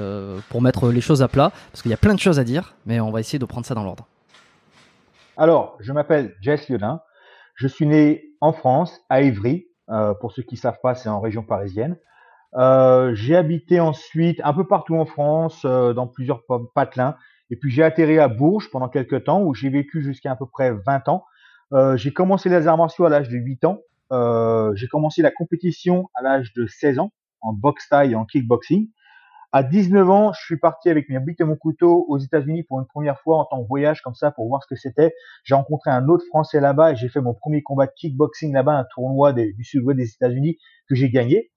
pour 0.50 0.62
mettre 0.62 0.90
les 0.90 1.02
choses 1.02 1.22
à 1.22 1.28
plat, 1.28 1.52
parce 1.72 1.82
qu'il 1.82 1.92
y 1.92 1.94
a 1.94 1.98
plein 1.98 2.14
de 2.14 2.20
choses 2.20 2.40
à 2.40 2.44
dire, 2.44 2.76
mais 2.86 3.00
on 3.00 3.12
va 3.12 3.20
essayer 3.20 3.40
de 3.40 3.46
prendre 3.46 3.66
ça 3.66 3.74
dans 3.74 3.84
l'ordre. 3.84 4.06
Alors, 5.38 5.78
je 5.80 5.92
m'appelle 5.94 6.36
Jess 6.42 6.70
Liodin. 6.70 7.02
Je 7.56 7.68
suis 7.68 7.88
né 7.88 8.24
en 8.42 8.54
France, 8.54 9.00
à 9.10 9.22
Évry. 9.22 9.68
pour 10.20 10.32
ceux 10.32 10.44
qui 10.44 10.58
savent 10.58 10.80
pas, 10.84 10.96
c'est 10.96 11.10
en 11.10 11.20
région 11.20 11.44
parisienne. 11.44 11.98
j'ai 13.14 13.36
habité 13.36 13.80
ensuite 13.80 14.40
un 14.44 14.54
peu 14.54 14.68
partout 14.68 14.96
en 14.96 15.06
France, 15.06 15.66
dans 15.66 16.08
plusieurs 16.08 16.42
patelins. 16.76 17.16
Et 17.52 17.58
puis 17.58 17.70
j'ai 17.70 17.84
atterri 17.84 18.18
à 18.18 18.30
Bourges 18.30 18.72
pendant 18.72 18.90
quelques 18.90 19.26
temps 19.26 19.44
où 19.44 19.54
j'ai 19.54 19.70
vécu 19.70 20.02
jusqu'à 20.02 20.32
à 20.32 20.36
peu 20.36 20.46
près 20.46 20.72
20 20.72 21.10
ans. 21.10 21.26
Euh, 21.74 21.98
j'ai 21.98 22.12
commencé 22.14 22.50
les 22.50 22.66
arts 22.68 22.78
martiaux 22.78 23.06
à 23.06 23.10
l'âge 23.10 23.30
de 23.30 23.38
8 23.38 23.66
ans. 23.66 23.82
Euh, 24.12 24.74
j'ai 24.76 24.88
commencé 24.88 25.22
la 25.22 25.32
compétition 25.32 26.10
à 26.16 26.22
l'âge 26.22 26.54
de 26.54 26.66
16 26.66 27.00
ans 27.00 27.12
en 27.42 27.54
boxe 27.54 27.88
taille 27.90 28.14
et 28.14 28.16
en 28.16 28.26
kickboxing. 28.26 28.90
À 29.54 29.64
19 29.64 30.10
ans, 30.10 30.32
je 30.32 30.40
suis 30.46 30.58
parti 30.58 30.90
avec 30.90 31.10
mes 31.10 31.20
bits 31.20 31.36
et 31.38 31.44
mon 31.44 31.58
couteau 31.58 32.06
aux 32.08 32.18
États-Unis 32.18 32.64
pour 32.64 32.80
une 32.80 32.86
première 32.86 33.20
fois 33.20 33.40
en 33.40 33.46
tant 33.46 33.62
que 33.62 33.68
voyage 33.68 34.02
comme 34.02 34.16
ça 34.16 34.32
pour 34.32 34.48
voir 34.48 34.64
ce 34.64 34.68
que 34.68 34.80
c'était. 34.80 35.14
J'ai 35.44 35.56
rencontré 35.56 35.92
un 35.92 36.08
autre 36.08 36.24
Français 36.28 36.62
là-bas 36.62 36.94
et 36.94 36.96
j'ai 36.96 37.10
fait 37.10 37.20
mon 37.20 37.34
premier 37.34 37.62
combat 37.62 37.88
de 37.88 37.92
kickboxing 37.98 38.54
là-bas, 38.54 38.78
un 38.78 38.86
tournoi 38.94 39.34
du 39.34 39.64
sud-ouest 39.66 39.98
des 39.98 40.10
États-Unis 40.10 40.58
que 40.88 40.96
j'ai 40.96 41.10
gagné. 41.10 41.52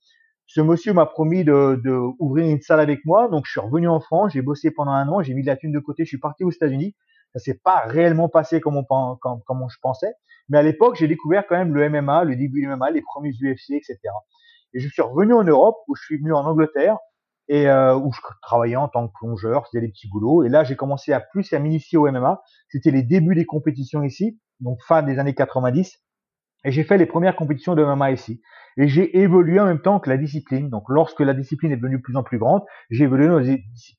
Ce 0.46 0.60
monsieur 0.60 0.92
m'a 0.92 1.06
promis 1.06 1.42
de, 1.44 1.80
de, 1.82 1.92
ouvrir 2.18 2.46
une 2.46 2.60
salle 2.60 2.80
avec 2.80 3.04
moi, 3.04 3.28
donc 3.28 3.46
je 3.46 3.52
suis 3.52 3.60
revenu 3.60 3.88
en 3.88 4.00
France, 4.00 4.32
j'ai 4.32 4.42
bossé 4.42 4.70
pendant 4.70 4.92
un 4.92 5.08
an, 5.08 5.22
j'ai 5.22 5.34
mis 5.34 5.42
de 5.42 5.46
la 5.46 5.56
thune 5.56 5.72
de 5.72 5.78
côté, 5.78 6.04
je 6.04 6.08
suis 6.08 6.18
parti 6.18 6.44
aux 6.44 6.50
États-Unis. 6.50 6.94
Ça 7.32 7.40
s'est 7.40 7.58
pas 7.64 7.82
réellement 7.86 8.28
passé 8.28 8.60
comme 8.60 8.76
on, 8.76 8.84
comme, 9.16 9.40
comme 9.44 9.66
je 9.68 9.78
pensais, 9.82 10.12
mais 10.48 10.58
à 10.58 10.62
l'époque 10.62 10.96
j'ai 10.96 11.08
découvert 11.08 11.44
quand 11.48 11.56
même 11.56 11.74
le 11.74 11.88
MMA, 11.88 12.24
le 12.24 12.36
début 12.36 12.60
du 12.60 12.68
MMA, 12.68 12.90
les 12.92 13.02
premiers 13.02 13.30
UFC, 13.30 13.70
etc. 13.70 13.98
Et 14.74 14.80
je 14.80 14.88
suis 14.88 15.02
revenu 15.02 15.34
en 15.34 15.44
Europe, 15.44 15.76
où 15.88 15.96
je 15.96 16.02
suis 16.02 16.18
venu 16.18 16.32
en 16.32 16.44
Angleterre 16.44 16.98
et 17.48 17.68
euh, 17.68 17.96
où 17.96 18.12
je 18.12 18.20
travaillais 18.42 18.76
en 18.76 18.88
tant 18.88 19.08
que 19.08 19.12
plongeur, 19.18 19.66
faisais 19.66 19.80
des 19.80 19.88
petits 19.88 20.08
boulots. 20.08 20.44
Et 20.44 20.48
là 20.48 20.62
j'ai 20.62 20.76
commencé 20.76 21.12
à 21.12 21.20
plus 21.20 21.52
à 21.52 21.58
m'initier 21.58 21.98
au 21.98 22.10
MMA. 22.10 22.42
C'était 22.68 22.90
les 22.90 23.02
débuts 23.02 23.34
des 23.34 23.46
compétitions 23.46 24.02
ici, 24.02 24.38
donc 24.60 24.78
fin 24.86 25.02
des 25.02 25.18
années 25.18 25.34
90. 25.34 25.98
Et 26.64 26.72
j'ai 26.72 26.84
fait 26.84 26.96
les 26.96 27.06
premières 27.06 27.36
compétitions 27.36 27.74
de 27.74 27.84
MMA 27.84 28.12
ici. 28.12 28.40
Et 28.76 28.88
j'ai 28.88 29.18
évolué 29.18 29.60
en 29.60 29.66
même 29.66 29.80
temps 29.80 30.00
que 30.00 30.10
la 30.10 30.16
discipline. 30.16 30.68
Donc 30.68 30.84
lorsque 30.88 31.20
la 31.20 31.34
discipline 31.34 31.72
est 31.72 31.76
devenue 31.76 31.98
de 31.98 32.02
plus 32.02 32.16
en 32.16 32.22
plus 32.22 32.38
grande, 32.38 32.62
j'ai 32.90 33.04
évolué 33.04 33.28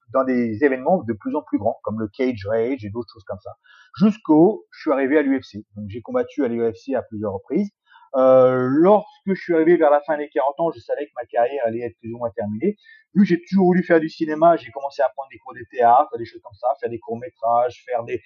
dans 0.09 0.23
des, 0.23 0.63
événements 0.63 1.03
de 1.03 1.13
plus 1.13 1.35
en 1.35 1.41
plus 1.41 1.57
grands, 1.57 1.79
comme 1.83 1.99
le 1.99 2.07
cage 2.07 2.45
rage 2.45 2.83
et 2.83 2.89
d'autres 2.89 3.11
choses 3.13 3.23
comme 3.23 3.39
ça. 3.39 3.51
Jusqu'au, 3.99 4.65
je 4.71 4.81
suis 4.81 4.91
arrivé 4.91 5.17
à 5.17 5.21
l'UFC. 5.21 5.65
Donc 5.75 5.85
j'ai 5.89 6.01
combattu 6.01 6.43
à 6.43 6.47
l'UFC 6.47 6.93
à 6.95 7.03
plusieurs 7.03 7.33
reprises. 7.33 7.71
Euh, 8.15 8.67
lorsque 8.69 9.09
je 9.27 9.41
suis 9.41 9.53
arrivé 9.53 9.75
vers 9.75 9.91
la 9.91 10.01
fin 10.01 10.17
des 10.17 10.29
40 10.29 10.59
ans, 10.59 10.71
je 10.71 10.79
savais 10.79 11.05
que 11.05 11.11
ma 11.15 11.25
carrière 11.25 11.63
allait 11.65 11.81
être 11.81 11.97
plus 11.99 12.13
ou 12.13 12.17
moins 12.17 12.29
terminée. 12.31 12.77
Vu 13.13 13.23
que 13.23 13.27
j'ai 13.27 13.41
toujours 13.41 13.65
voulu 13.65 13.83
faire 13.83 13.99
du 13.99 14.09
cinéma, 14.09 14.55
j'ai 14.55 14.71
commencé 14.71 15.01
à 15.01 15.09
prendre 15.09 15.29
des 15.29 15.37
cours 15.37 15.53
de 15.53 15.63
théâtre, 15.69 16.17
des 16.17 16.25
choses 16.25 16.41
comme 16.41 16.53
ça, 16.53 16.67
faire 16.79 16.89
des 16.89 16.99
courts 16.99 17.19
métrages, 17.19 17.83
faire 17.85 18.03
des, 18.03 18.21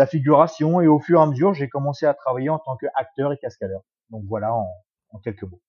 la 0.00 0.06
figuration 0.06 0.80
et 0.80 0.88
au 0.88 0.98
fur 0.98 1.20
et 1.20 1.22
à 1.22 1.26
mesure, 1.26 1.52
j'ai 1.52 1.68
commencé 1.68 2.06
à 2.06 2.14
travailler 2.14 2.48
en 2.48 2.58
tant 2.58 2.74
qu'acteur 2.74 3.34
et 3.34 3.36
cascadeur. 3.36 3.82
Donc 4.08 4.24
voilà 4.26 4.54
en, 4.54 5.18
quelques 5.22 5.42
mots. 5.42 5.60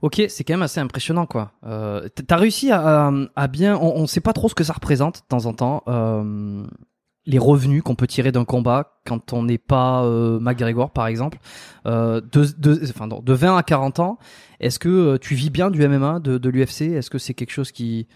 Ok, 0.00 0.22
c'est 0.28 0.44
quand 0.44 0.52
même 0.52 0.62
assez 0.62 0.78
impressionnant, 0.78 1.26
quoi. 1.26 1.50
Euh, 1.64 2.08
T'as 2.28 2.36
réussi 2.36 2.70
à, 2.70 3.10
bien, 3.50 3.76
on, 3.76 4.02
ne 4.02 4.06
sait 4.06 4.20
pas 4.20 4.32
trop 4.32 4.48
ce 4.48 4.54
que 4.54 4.62
ça 4.62 4.74
représente 4.74 5.22
de 5.22 5.26
temps 5.26 5.46
en 5.46 5.54
temps, 5.54 5.82
euh, 5.88 6.64
les 7.26 7.38
revenus 7.38 7.82
qu'on 7.82 7.96
peut 7.96 8.06
tirer 8.06 8.30
d'un 8.30 8.44
combat 8.44 9.00
quand 9.04 9.32
on 9.32 9.42
n'est 9.42 9.58
pas 9.58 10.04
euh, 10.04 10.38
McGregor, 10.38 10.92
par 10.92 11.08
exemple, 11.08 11.38
euh, 11.86 12.20
de, 12.20 12.46
de, 12.58 12.80
enfin, 12.90 13.08
de 13.08 13.32
20 13.32 13.56
à 13.56 13.62
40 13.64 13.98
ans. 13.98 14.18
Est-ce 14.60 14.78
que 14.78 15.16
tu 15.16 15.34
vis 15.34 15.50
bien 15.50 15.70
du 15.70 15.86
MMA, 15.86 16.20
de 16.20 16.48
l'UFC 16.48 16.82
Est-ce 16.82 17.10
que 17.10 17.18
c'est 17.18 17.34
quelque 17.34 17.52
chose 17.52 17.72
qui 17.72 18.06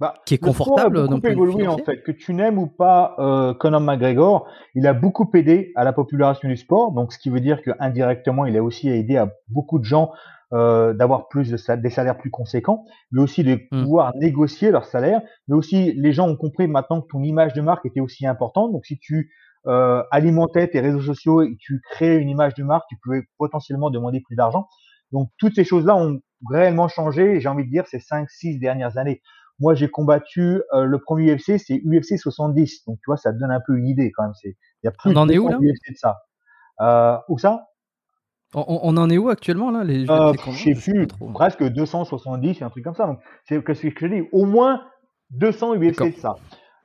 bah, 0.00 0.14
qui 0.26 0.34
est 0.34 0.38
confortable. 0.38 1.02
Le 1.02 1.08
beaucoup 1.08 1.26
évolué 1.26 1.68
en 1.68 1.78
fait. 1.78 2.02
Que 2.02 2.12
tu 2.12 2.34
n'aimes 2.34 2.58
ou 2.58 2.66
pas 2.66 3.14
euh, 3.18 3.54
Conor 3.54 3.80
McGregor, 3.80 4.48
il 4.74 4.86
a 4.86 4.92
beaucoup 4.92 5.30
aidé 5.34 5.72
à 5.76 5.84
la 5.84 5.92
popularisation 5.92 6.48
du 6.48 6.56
sport. 6.56 6.92
Donc, 6.92 7.12
ce 7.12 7.18
qui 7.18 7.30
veut 7.30 7.40
dire 7.40 7.62
qu'indirectement, 7.62 8.44
il 8.44 8.56
a 8.56 8.62
aussi 8.62 8.88
aidé 8.88 9.16
à 9.16 9.32
beaucoup 9.48 9.78
de 9.78 9.84
gens 9.84 10.10
euh, 10.52 10.92
d'avoir 10.92 11.28
plus 11.28 11.50
de 11.50 11.76
des 11.76 11.90
salaires 11.90 12.18
plus 12.18 12.30
conséquents, 12.30 12.84
mais 13.12 13.22
aussi 13.22 13.44
de 13.44 13.54
hmm. 13.54 13.82
pouvoir 13.82 14.12
négocier 14.16 14.70
leur 14.70 14.84
salaire. 14.84 15.22
Mais 15.48 15.54
aussi, 15.54 15.92
les 15.94 16.12
gens 16.12 16.28
ont 16.28 16.36
compris 16.36 16.66
maintenant 16.66 17.00
que 17.00 17.06
ton 17.08 17.22
image 17.22 17.54
de 17.54 17.60
marque 17.60 17.86
était 17.86 18.00
aussi 18.00 18.26
importante. 18.26 18.72
Donc, 18.72 18.86
si 18.86 18.98
tu 18.98 19.30
euh, 19.66 20.02
alimentais 20.10 20.68
tes 20.68 20.80
réseaux 20.80 21.00
sociaux 21.00 21.42
et 21.42 21.56
tu 21.58 21.80
créais 21.90 22.18
une 22.18 22.28
image 22.28 22.54
de 22.54 22.64
marque, 22.64 22.84
tu 22.88 22.96
pouvais 23.02 23.22
potentiellement 23.38 23.90
demander 23.90 24.20
plus 24.20 24.36
d'argent. 24.36 24.68
Donc, 25.12 25.30
toutes 25.38 25.54
ces 25.54 25.64
choses-là 25.64 25.96
ont 25.96 26.18
réellement 26.50 26.88
changé. 26.88 27.40
J'ai 27.40 27.48
envie 27.48 27.64
de 27.64 27.70
dire 27.70 27.86
ces 27.86 28.00
cinq, 28.00 28.28
six 28.28 28.58
dernières 28.58 28.98
années. 28.98 29.22
Moi, 29.60 29.74
j'ai 29.74 29.88
combattu 29.88 30.62
euh, 30.72 30.84
le 30.84 30.98
premier 30.98 31.34
UFC, 31.34 31.58
c'est 31.58 31.80
UFC 31.84 32.18
70. 32.18 32.84
Donc, 32.86 32.98
tu 32.98 33.04
vois, 33.06 33.16
ça 33.16 33.32
te 33.32 33.38
donne 33.38 33.52
un 33.52 33.60
peu 33.64 33.76
une 33.76 33.86
idée 33.86 34.10
quand 34.12 34.24
même. 34.24 34.34
C'est, 34.34 34.56
il 34.82 34.86
y 34.86 34.88
a 34.88 34.90
plus 34.90 35.10
on 35.12 35.16
en 35.16 35.28
est 35.28 35.38
où 35.38 35.48
là 35.48 35.58
UFC 35.58 35.92
de 35.92 35.96
ça. 35.96 36.16
Euh, 36.80 37.16
où 37.28 37.38
ça? 37.38 37.68
On, 38.56 38.96
en 38.96 39.10
est 39.10 39.18
où 39.18 39.30
actuellement 39.30 39.72
là 39.72 39.82
les, 39.82 40.08
euh, 40.08 40.32
Je 40.52 40.74
sais 40.74 40.74
plus, 40.74 41.08
presque 41.32 41.64
270, 41.64 42.62
un 42.62 42.70
truc 42.70 42.84
comme 42.84 42.94
ça. 42.94 43.06
Donc, 43.06 43.18
c'est 43.48 43.56
ce 43.56 43.88
que 43.88 43.92
je 44.00 44.06
dis? 44.06 44.28
Au 44.32 44.44
moins 44.44 44.80
200 45.30 45.76
UFC 45.76 46.14
de 46.14 46.20
ça. 46.20 46.36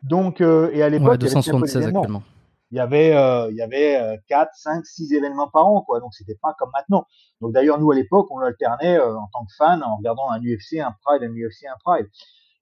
Donc, 0.04 0.42
euh, 0.42 0.72
et 0.74 0.82
à 0.82 0.90
l'époque, 0.90 1.12
ouais, 1.12 1.18
276 1.18 1.88
actuellement. 1.88 2.24
Il 2.72 2.78
y 2.78 2.80
avait, 2.80 3.16
euh, 3.16 3.50
il 3.50 3.58
y 3.58 3.62
avait 3.62 4.20
4, 4.28 4.52
5, 4.54 4.86
6 4.86 5.14
événements 5.14 5.50
par 5.50 5.66
an, 5.68 5.82
quoi. 5.82 6.00
Donc, 6.00 6.14
c'était 6.14 6.38
pas 6.42 6.56
comme 6.58 6.70
maintenant. 6.74 7.06
Donc, 7.42 7.52
d'ailleurs, 7.52 7.80
nous, 7.80 7.92
à 7.92 7.96
l'époque, 7.96 8.28
on 8.30 8.40
alternait 8.40 9.00
euh, 9.00 9.18
en 9.18 9.28
tant 9.34 9.46
que 9.46 9.54
fan 9.58 9.84
en 9.84 9.98
regardant 9.98 10.30
un 10.30 10.40
UFC, 10.40 10.80
un 10.80 10.94
Pride, 11.04 11.24
un 11.24 11.34
UFC, 11.34 11.66
un 11.66 11.78
Pride. 11.84 12.08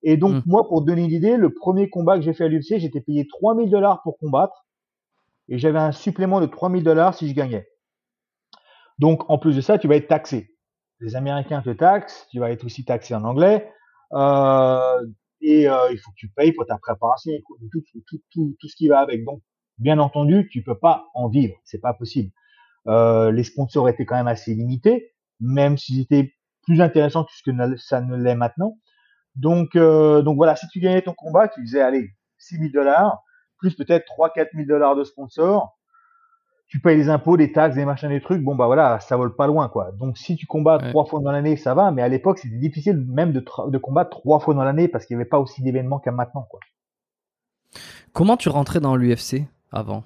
Et 0.03 0.17
donc, 0.17 0.45
mmh. 0.45 0.49
moi, 0.49 0.67
pour 0.67 0.83
donner 0.83 1.03
une 1.03 1.11
idée, 1.11 1.37
le 1.37 1.53
premier 1.53 1.89
combat 1.89 2.17
que 2.17 2.23
j'ai 2.23 2.33
fait 2.33 2.45
à 2.45 2.47
l'UFC, 2.47 2.77
j'étais 2.77 3.01
payé 3.01 3.27
3000 3.27 3.69
dollars 3.69 4.01
pour 4.03 4.17
combattre. 4.17 4.65
Et 5.49 5.57
j'avais 5.57 5.79
un 5.79 5.91
supplément 5.91 6.41
de 6.41 6.45
3000 6.45 6.83
dollars 6.83 7.13
si 7.13 7.27
je 7.27 7.33
gagnais. 7.33 7.67
Donc, 8.99 9.29
en 9.29 9.37
plus 9.37 9.55
de 9.55 9.61
ça, 9.61 9.77
tu 9.77 9.87
vas 9.87 9.95
être 9.95 10.07
taxé. 10.07 10.51
Les 10.99 11.15
Américains 11.15 11.61
te 11.61 11.69
taxent, 11.69 12.27
tu 12.31 12.39
vas 12.39 12.51
être 12.51 12.65
aussi 12.65 12.83
taxé 12.83 13.13
en 13.13 13.23
anglais. 13.23 13.71
Euh, 14.13 15.05
et 15.41 15.69
euh, 15.69 15.91
il 15.91 15.97
faut 15.99 16.11
que 16.11 16.15
tu 16.17 16.29
payes 16.29 16.51
pour 16.51 16.65
ta 16.65 16.77
préparation, 16.77 17.31
tout, 17.47 17.57
tout, 17.71 18.01
tout, 18.07 18.55
tout, 18.59 18.67
ce 18.67 18.75
qui 18.75 18.87
va 18.87 18.99
avec. 18.99 19.23
Donc, 19.23 19.41
bien 19.77 19.99
entendu, 19.99 20.49
tu 20.51 20.63
peux 20.63 20.77
pas 20.77 21.07
en 21.13 21.29
vivre, 21.29 21.55
c'est 21.63 21.81
pas 21.81 21.93
possible. 21.93 22.31
Euh, 22.87 23.31
les 23.31 23.43
sponsors 23.43 23.89
étaient 23.89 24.05
quand 24.05 24.15
même 24.15 24.27
assez 24.27 24.55
limités, 24.55 25.13
même 25.39 25.77
s'ils 25.77 26.01
étaient 26.01 26.33
plus 26.63 26.81
intéressants 26.81 27.25
que 27.25 27.31
ce 27.33 27.43
que 27.43 27.77
ça 27.77 28.01
ne 28.01 28.15
l'est 28.15 28.35
maintenant. 28.35 28.77
Donc, 29.37 29.75
euh, 29.75 30.21
donc 30.21 30.35
voilà, 30.35 30.55
si 30.55 30.67
tu 30.67 30.79
gagnais 30.79 31.01
ton 31.01 31.13
combat, 31.13 31.47
tu 31.47 31.61
faisais, 31.61 31.81
allez, 31.81 32.09
6 32.39 32.57
000 32.57 32.69
dollars, 32.73 33.23
plus 33.57 33.75
peut-être 33.75 34.05
3 34.05 34.31
4 34.31 34.49
000 34.53 34.67
dollars 34.67 34.95
de 34.95 35.03
sponsor, 35.03 35.77
tu 36.67 36.81
payes 36.81 36.97
les 36.97 37.09
impôts, 37.09 37.37
des 37.37 37.51
taxes, 37.51 37.75
des 37.75 37.85
machins, 37.85 38.09
des 38.09 38.19
trucs, 38.19 38.43
bon 38.43 38.55
bah 38.55 38.65
voilà, 38.65 38.99
ça 38.99 39.15
vole 39.15 39.35
pas 39.35 39.47
loin 39.47 39.69
quoi. 39.69 39.91
Donc 39.93 40.17
si 40.17 40.35
tu 40.35 40.45
combats 40.45 40.79
trois 40.79 41.05
fois 41.05 41.21
dans 41.21 41.31
l'année, 41.31 41.55
ça 41.55 41.73
va, 41.73 41.91
mais 41.91 42.01
à 42.01 42.09
l'époque 42.09 42.39
c'était 42.39 42.57
difficile 42.57 42.97
même 43.07 43.31
de, 43.31 43.43
de 43.67 43.77
combattre 43.77 44.09
trois 44.09 44.39
fois 44.39 44.53
dans 44.53 44.63
l'année 44.63 44.87
parce 44.87 45.05
qu'il 45.05 45.15
n'y 45.15 45.21
avait 45.21 45.29
pas 45.29 45.39
aussi 45.39 45.63
d'événements 45.63 45.99
qu'à 45.99 46.11
maintenant 46.11 46.45
quoi. 46.49 46.59
Comment 48.11 48.35
tu 48.35 48.49
rentrais 48.49 48.79
dans 48.79 48.95
l'UFC 48.95 49.43
avant? 49.71 50.03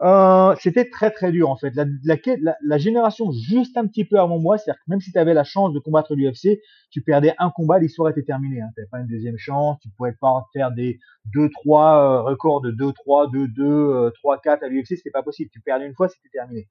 Euh, 0.00 0.54
c'était 0.60 0.88
très 0.88 1.10
très 1.10 1.32
dur 1.32 1.50
en 1.50 1.56
fait. 1.56 1.74
La, 1.74 1.84
la, 2.04 2.56
la, 2.62 2.78
génération 2.78 3.32
juste 3.32 3.76
un 3.76 3.86
petit 3.86 4.04
peu 4.04 4.20
avant 4.20 4.38
moi, 4.38 4.56
c'est-à-dire 4.56 4.80
que 4.80 4.90
même 4.90 5.00
si 5.00 5.10
tu 5.10 5.18
avais 5.18 5.34
la 5.34 5.42
chance 5.42 5.72
de 5.72 5.80
combattre 5.80 6.14
l'UFC, 6.14 6.60
tu 6.90 7.02
perdais 7.02 7.34
un 7.38 7.50
combat, 7.50 7.80
l'histoire 7.80 8.08
était 8.10 8.22
terminée. 8.22 8.60
Hein. 8.60 8.68
Tu 8.74 8.80
n'avais 8.80 8.88
pas 8.90 9.00
une 9.00 9.08
deuxième 9.08 9.38
chance, 9.38 9.78
tu 9.82 9.88
pouvais 9.96 10.14
pas 10.20 10.46
faire 10.52 10.70
des 10.70 11.00
2-3 11.34 11.48
euh, 11.48 12.22
records 12.22 12.60
de 12.60 12.70
2-3, 12.70 13.32
2-2, 13.32 14.12
3-4 14.24 14.64
à 14.64 14.68
l'UFC, 14.68 14.96
c'était 14.96 15.10
pas 15.10 15.24
possible. 15.24 15.50
Tu 15.52 15.60
perdais 15.60 15.86
une 15.86 15.94
fois, 15.94 16.08
c'était 16.08 16.28
terminé. 16.32 16.68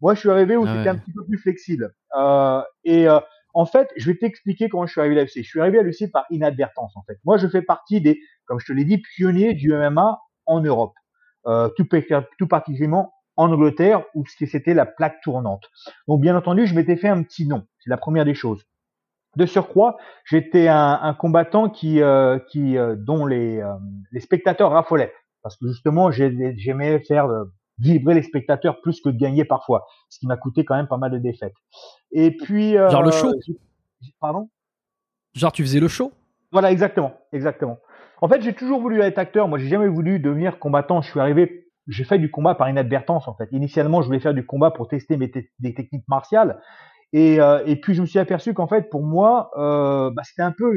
Moi, 0.00 0.14
je 0.14 0.20
suis 0.20 0.30
arrivé 0.30 0.56
où 0.56 0.64
ah 0.66 0.74
c'était 0.74 0.88
un 0.88 0.96
petit 0.96 1.12
peu 1.12 1.24
plus 1.26 1.38
flexible. 1.38 1.92
Euh, 2.16 2.62
et 2.84 3.06
euh, 3.06 3.20
en 3.52 3.66
fait, 3.66 3.90
je 3.96 4.10
vais 4.10 4.16
t'expliquer 4.16 4.70
comment 4.70 4.86
je 4.86 4.92
suis 4.92 5.00
arrivé 5.00 5.20
à 5.20 5.24
l'UFC. 5.24 5.42
Je 5.42 5.48
suis 5.48 5.60
arrivé 5.60 5.78
à 5.78 5.82
l'UFC 5.82 6.10
par 6.10 6.24
inadvertance 6.30 6.96
en 6.96 7.02
fait. 7.02 7.18
Moi, 7.26 7.36
je 7.36 7.46
fais 7.48 7.62
partie 7.62 8.00
des, 8.00 8.18
comme 8.46 8.58
je 8.60 8.66
te 8.66 8.72
l'ai 8.72 8.86
dit, 8.86 8.96
pionniers 8.98 9.52
du 9.52 9.74
MMA 9.74 10.18
en 10.46 10.60
Europe 10.60 10.94
euh, 11.46 11.68
tout, 11.76 11.86
tout 12.38 12.46
particulièrement 12.46 13.12
en 13.36 13.50
Angleterre 13.50 14.04
où 14.14 14.24
c'était 14.26 14.74
la 14.74 14.86
plaque 14.86 15.20
tournante. 15.22 15.64
Donc 16.08 16.20
bien 16.20 16.36
entendu, 16.36 16.66
je 16.66 16.74
m'étais 16.74 16.96
fait 16.96 17.08
un 17.08 17.22
petit 17.22 17.46
nom. 17.46 17.66
C'est 17.80 17.90
la 17.90 17.96
première 17.96 18.24
des 18.24 18.34
choses. 18.34 18.64
De 19.36 19.46
surcroît, 19.46 19.96
j'étais 20.26 20.68
un, 20.68 20.98
un, 21.02 21.14
combattant 21.14 21.70
qui, 21.70 22.02
euh, 22.02 22.38
qui 22.50 22.76
euh, 22.76 22.96
dont 22.96 23.24
les, 23.24 23.60
euh, 23.60 23.72
les 24.10 24.20
spectateurs 24.20 24.70
raffolaient 24.70 25.12
parce 25.42 25.56
que 25.56 25.66
justement 25.68 26.12
j'aimais 26.12 27.00
faire 27.00 27.26
vibrer 27.78 28.14
les 28.14 28.22
spectateurs 28.22 28.80
plus 28.80 29.00
que 29.00 29.08
de 29.08 29.18
gagner 29.18 29.44
parfois, 29.44 29.86
ce 30.08 30.20
qui 30.20 30.28
m'a 30.28 30.36
coûté 30.36 30.64
quand 30.64 30.76
même 30.76 30.86
pas 30.86 30.98
mal 30.98 31.10
de 31.10 31.18
défaites. 31.18 31.54
Et 32.12 32.36
puis 32.36 32.74
genre 32.74 33.02
le 33.02 33.10
show. 33.10 33.32
Pardon? 34.20 34.48
Genre 35.34 35.50
tu 35.50 35.64
faisais 35.64 35.80
le 35.80 35.88
show? 35.88 36.12
Voilà, 36.52 36.70
exactement, 36.70 37.14
exactement. 37.32 37.78
En 38.22 38.28
fait, 38.28 38.40
j'ai 38.40 38.54
toujours 38.54 38.80
voulu 38.80 39.00
être 39.00 39.18
acteur. 39.18 39.48
Moi, 39.48 39.58
j'ai 39.58 39.66
jamais 39.66 39.88
voulu 39.88 40.20
devenir 40.20 40.60
combattant. 40.60 41.02
Je 41.02 41.10
suis 41.10 41.18
arrivé, 41.18 41.66
j'ai 41.88 42.04
fait 42.04 42.20
du 42.20 42.30
combat 42.30 42.54
par 42.54 42.70
inadvertance 42.70 43.26
en 43.26 43.34
fait. 43.34 43.48
Initialement, 43.50 44.00
je 44.00 44.06
voulais 44.06 44.20
faire 44.20 44.32
du 44.32 44.46
combat 44.46 44.70
pour 44.70 44.86
tester 44.86 45.16
mes 45.16 45.30
des 45.58 45.74
techniques 45.74 46.06
martiales. 46.06 46.60
Et, 47.12 47.40
euh, 47.40 47.64
et 47.66 47.74
puis 47.74 47.94
je 47.94 48.00
me 48.00 48.06
suis 48.06 48.20
aperçu 48.20 48.54
qu'en 48.54 48.68
fait, 48.68 48.88
pour 48.90 49.02
moi, 49.02 49.50
euh, 49.58 50.12
bah, 50.14 50.22
c'était 50.24 50.42
un 50.42 50.52
peu 50.52 50.72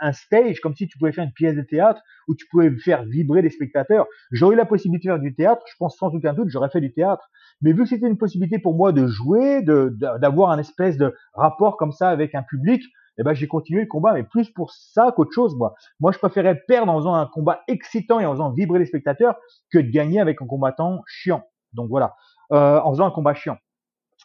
un 0.00 0.10
stage, 0.10 0.58
comme 0.60 0.74
si 0.74 0.88
tu 0.88 0.98
pouvais 0.98 1.12
faire 1.12 1.22
une 1.22 1.32
pièce 1.32 1.54
de 1.54 1.62
théâtre 1.62 2.02
où 2.26 2.34
tu 2.34 2.44
pouvais 2.50 2.76
faire 2.78 3.04
vibrer 3.04 3.40
les 3.40 3.50
spectateurs. 3.50 4.06
J'aurais 4.32 4.56
eu 4.56 4.58
la 4.58 4.66
possibilité 4.66 5.06
de 5.06 5.12
faire 5.12 5.22
du 5.22 5.32
théâtre, 5.32 5.62
je 5.70 5.76
pense 5.78 5.96
sans 5.96 6.08
aucun 6.08 6.34
doute, 6.34 6.48
j'aurais 6.48 6.70
fait 6.70 6.80
du 6.80 6.92
théâtre. 6.92 7.30
Mais 7.62 7.72
vu 7.72 7.84
que 7.84 7.88
c'était 7.88 8.08
une 8.08 8.18
possibilité 8.18 8.58
pour 8.58 8.74
moi 8.74 8.90
de 8.90 9.06
jouer, 9.06 9.62
d'avoir 9.62 10.50
un 10.50 10.58
espèce 10.58 10.96
de 10.96 11.14
rapport 11.34 11.76
comme 11.76 11.92
ça 11.92 12.08
avec 12.08 12.34
un 12.34 12.42
public, 12.42 12.82
eh 13.18 13.22
ben 13.22 13.34
j'ai 13.34 13.46
continué 13.46 13.82
le 13.82 13.86
combat, 13.86 14.12
mais 14.12 14.24
plus 14.24 14.50
pour 14.50 14.72
ça 14.72 15.12
qu'autre 15.14 15.32
chose, 15.32 15.54
moi. 15.56 15.74
Moi, 16.00 16.12
je 16.12 16.18
préférais 16.18 16.60
perdre 16.66 16.92
en 16.92 16.98
faisant 16.98 17.14
un 17.14 17.26
combat 17.26 17.62
excitant 17.68 18.20
et 18.20 18.26
en 18.26 18.32
faisant 18.32 18.50
vibrer 18.52 18.78
les 18.78 18.86
spectateurs 18.86 19.36
que 19.70 19.78
de 19.78 19.90
gagner 19.90 20.20
avec 20.20 20.42
un 20.42 20.46
combattant 20.46 21.02
chiant. 21.06 21.44
Donc 21.72 21.88
voilà, 21.88 22.14
euh, 22.52 22.80
en 22.80 22.92
faisant 22.92 23.06
un 23.06 23.10
combat 23.10 23.34
chiant. 23.34 23.58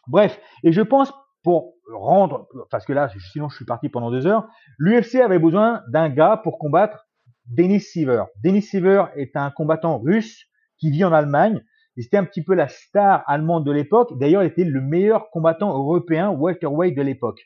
Bref, 0.07 0.39
et 0.63 0.71
je 0.71 0.81
pense 0.81 1.13
pour 1.43 1.75
rendre, 1.93 2.47
parce 2.69 2.85
que 2.85 2.93
là, 2.93 3.09
sinon 3.31 3.49
je 3.49 3.55
suis 3.55 3.65
parti 3.65 3.89
pendant 3.89 4.11
deux 4.11 4.27
heures, 4.27 4.47
l'UFC 4.77 5.15
avait 5.15 5.39
besoin 5.39 5.81
d'un 5.89 6.09
gars 6.09 6.39
pour 6.43 6.59
combattre 6.59 7.07
Denis 7.45 7.79
Siever. 7.79 8.23
Denis 8.43 8.61
Siever 8.61 9.05
est 9.15 9.35
un 9.35 9.49
combattant 9.51 9.99
russe 9.99 10.45
qui 10.77 10.91
vit 10.91 11.03
en 11.03 11.13
Allemagne. 11.13 11.63
C'était 11.97 12.17
un 12.17 12.23
petit 12.23 12.43
peu 12.43 12.53
la 12.53 12.67
star 12.67 13.23
allemande 13.27 13.65
de 13.65 13.71
l'époque. 13.71 14.17
D'ailleurs, 14.17 14.43
il 14.43 14.47
était 14.47 14.63
le 14.63 14.79
meilleur 14.79 15.29
combattant 15.31 15.73
européen 15.73 16.29
welterweight 16.29 16.95
de 16.95 17.01
l'époque. 17.01 17.41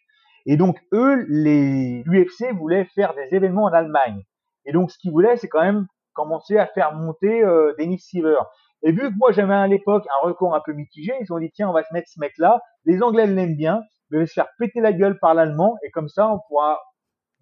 Et 0.45 0.57
donc, 0.57 0.77
eux, 0.91 1.25
les 1.29 2.03
l'UFC 2.05 2.51
voulait 2.53 2.85
faire 2.95 3.13
des 3.13 3.35
événements 3.35 3.63
en 3.63 3.73
Allemagne. 3.73 4.23
Et 4.65 4.71
donc, 4.71 4.91
ce 4.91 4.97
qu'ils 4.97 5.11
voulaient, 5.11 5.37
c'est 5.37 5.47
quand 5.47 5.63
même 5.63 5.87
commencer 6.13 6.57
à 6.57 6.67
faire 6.67 6.93
monter 6.93 7.43
euh, 7.43 7.73
Denis 7.79 7.99
Siever. 7.99 8.39
Et 8.83 8.91
vu 8.91 9.09
que 9.09 9.17
moi 9.17 9.31
j'avais 9.31 9.53
à 9.53 9.67
l'époque 9.67 10.05
un 10.13 10.27
record 10.27 10.53
un 10.55 10.61
peu 10.63 10.73
mitigé, 10.73 11.13
ils 11.21 11.31
ont 11.31 11.39
dit 11.39 11.49
tiens 11.51 11.69
on 11.69 11.73
va 11.73 11.83
se 11.83 11.93
mettre 11.93 12.09
ce 12.09 12.19
mec 12.19 12.33
là. 12.37 12.59
Les 12.85 13.01
Anglais 13.01 13.25
l'aiment 13.25 13.55
bien, 13.55 13.81
mais 14.09 14.19
va 14.19 14.25
se 14.25 14.33
faire 14.33 14.47
péter 14.59 14.81
la 14.81 14.93
gueule 14.93 15.17
par 15.19 15.33
l'allemand 15.33 15.75
et 15.83 15.91
comme 15.91 16.09
ça 16.09 16.29
on 16.29 16.39
pourra 16.47 16.79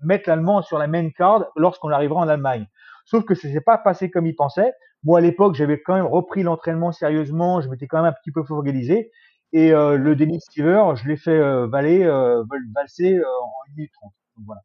mettre 0.03 0.29
l'allemand 0.29 0.61
sur 0.61 0.77
la 0.77 0.87
main 0.87 1.09
card 1.09 1.45
lorsqu'on 1.55 1.89
arrivera 1.89 2.21
en 2.21 2.27
Allemagne. 2.27 2.67
Sauf 3.05 3.25
que 3.25 3.33
ça 3.33 3.51
s'est 3.51 3.61
pas 3.61 3.77
passé 3.77 4.11
comme 4.11 4.27
ils 4.27 4.35
pensaient. 4.35 4.71
Moi 5.03 5.17
à 5.17 5.21
l'époque 5.21 5.55
j'avais 5.55 5.81
quand 5.81 5.95
même 5.95 6.05
repris 6.05 6.43
l'entraînement 6.43 6.91
sérieusement, 6.91 7.59
je 7.61 7.69
m'étais 7.69 7.87
quand 7.87 7.97
même 7.97 8.11
un 8.11 8.15
petit 8.23 8.31
peu 8.31 8.43
focalisé 8.43 9.11
et 9.53 9.73
euh, 9.73 9.97
le 9.97 10.15
Denis 10.15 10.41
Stever 10.41 10.83
je 10.95 11.07
l'ai 11.07 11.17
fait 11.17 11.31
euh, 11.31 11.67
valer, 11.67 12.03
euh, 12.03 12.43
valser 12.75 13.19
en 13.19 13.71
1 13.71 13.75
minute 13.75 13.91
30. 13.93 14.11
Donc 14.37 14.45
voilà. 14.45 14.61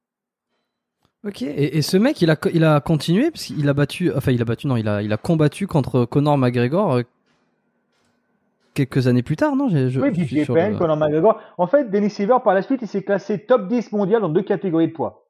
Ok, 1.25 1.43
et, 1.43 1.83
ce 1.83 1.97
mec, 1.97 2.23
il 2.23 2.31
a, 2.31 2.37
il 2.55 2.62
a 2.62 2.81
continué, 2.81 3.33
parce 3.33 3.47
qu'il 3.47 3.69
a 3.69 3.75
battu, 3.75 4.12
enfin 4.14 4.31
il 4.31 4.40
a 4.40 4.45
battu, 4.45 4.69
non, 4.69 4.76
il 4.76 4.87
a, 4.87 5.02
il 5.02 5.12
a 5.12 5.16
combattu 5.16 5.66
contre 5.66 6.05
Conor 6.05 6.38
McGregor 6.38 7.00
quelques 8.76 9.09
années 9.09 9.23
plus 9.25 9.35
tard, 9.35 9.57
non? 9.57 9.69
Je, 9.69 9.99
Oui, 9.99 10.12
puis 10.12 10.45
le... 10.45 10.78
Conor 10.78 10.97
McGregor. 10.97 11.40
En 11.59 11.66
fait, 11.66 11.90
Denis 11.90 12.11
Silver, 12.11 12.37
par 12.45 12.55
la 12.55 12.62
suite, 12.62 12.83
il 12.83 12.88
s'est 12.88 13.02
classé 13.02 13.45
top 13.45 13.66
10 13.66 13.90
mondial 13.90 14.21
dans 14.21 14.28
deux 14.28 14.43
catégories 14.43 14.88
de 14.88 14.93
poids. 14.93 15.26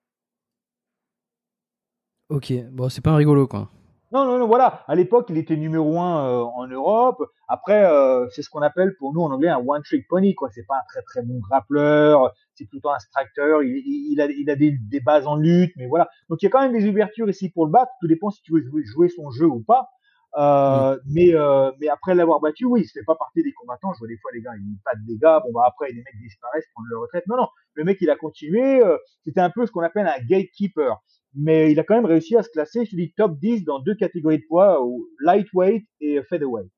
Ok, 2.29 2.53
bon, 2.73 2.89
c'est 2.89 3.01
pas 3.01 3.13
un 3.13 3.17
rigolo, 3.17 3.47
quoi. 3.47 3.71
Non, 4.17 4.25
non, 4.25 4.39
non, 4.39 4.47
voilà. 4.47 4.83
À 4.89 4.95
l'époque, 4.95 5.27
il 5.29 5.37
était 5.37 5.59
numéro 5.59 6.01
un 6.01 6.27
euh, 6.27 6.43
en 6.43 6.67
Europe. 6.67 7.23
Après, 7.49 7.85
euh, 7.85 8.27
c'est 8.31 8.41
ce 8.41 8.49
qu'on 8.49 8.63
appelle 8.63 8.97
pour 8.99 9.13
nous 9.13 9.21
en 9.21 9.31
anglais 9.31 9.51
un 9.51 9.59
one 9.59 9.83
trick 9.83 10.09
pony, 10.09 10.35
quoi. 10.35 10.49
C'est 10.55 10.65
pas 10.67 10.77
un 10.77 10.85
très 10.89 11.03
très 11.03 11.21
bon 11.21 11.39
grappleur. 11.39 12.33
C'est 12.55 12.65
plutôt 12.65 12.89
un 12.89 12.99
striker. 12.99 13.59
Il, 13.63 14.13
il, 14.13 14.19
a, 14.23 14.25
il 14.25 14.49
a 14.49 14.57
des, 14.57 14.73
des, 14.91 15.01
bases 15.01 15.27
en 15.27 15.37
lutte, 15.37 15.75
mais 15.77 15.87
voilà. 15.87 16.09
Donc 16.31 16.41
il 16.41 16.47
y 16.47 16.49
a 16.49 16.51
quand 16.51 16.63
même 16.63 16.73
des 16.73 16.89
ouvertures 16.89 17.29
ici 17.29 17.51
pour 17.51 17.67
le 17.67 17.73
battre. 17.73 17.93
Tout 18.01 18.07
dépend 18.07 18.31
si 18.31 18.41
tu 18.41 18.53
veux 18.55 18.63
jouer, 18.87 19.11
son 19.11 19.31
jeu 19.31 19.45
ou 19.45 19.63
pas. 19.63 19.91
Euh, 20.39 20.99
mais 21.05 21.35
euh, 21.35 21.71
mais 21.79 21.89
après 21.89 22.15
l'avoir 22.15 22.41
battu, 22.41 22.65
oui, 22.65 22.81
il 22.85 22.87
se 22.87 22.99
fait 22.99 23.05
pas 23.05 23.17
partie 23.17 23.43
des 23.43 23.53
combattants. 23.53 23.93
Je 23.93 23.99
vois 23.99 24.09
des 24.09 24.17
fois 24.17 24.31
les 24.33 24.41
gars, 24.41 24.53
ils 24.57 24.67
n'ont 24.67 24.79
pas 24.83 24.95
de 24.95 25.05
dégâts. 25.07 25.43
Bon 25.45 25.53
bah 25.53 25.65
après 25.67 25.89
les 25.89 26.03
mecs 26.03 26.19
disparaissent, 26.23 26.65
prendre 26.73 26.89
leur 26.91 27.03
retraite. 27.03 27.25
Non 27.27 27.37
non, 27.37 27.49
le 27.75 27.85
mec 27.85 27.99
il 28.01 28.09
a 28.09 28.17
continué. 28.17 28.81
C'était 29.27 29.41
un 29.41 29.51
peu 29.51 29.67
ce 29.67 29.73
qu'on 29.73 29.83
appelle 29.83 30.07
un 30.07 30.25
gatekeeper, 30.27 31.03
mais 31.35 31.73
il 31.73 31.81
a 31.81 31.85
quand 31.85 31.95
même 31.95 32.07
réussi 32.07 32.37
à 32.37 32.43
se 32.43 32.49
classer. 32.49 32.85
Je 32.85 32.91
te 32.91 32.97
dis 32.97 33.13
top 33.17 33.39
10 33.39 33.65
dans 33.65 33.81
deux 33.81 33.95
catégories 33.95 34.39
de 34.39 34.45
poids, 34.49 34.79
lightweight 35.25 35.87
et 36.01 36.21
featherweight. 36.29 36.71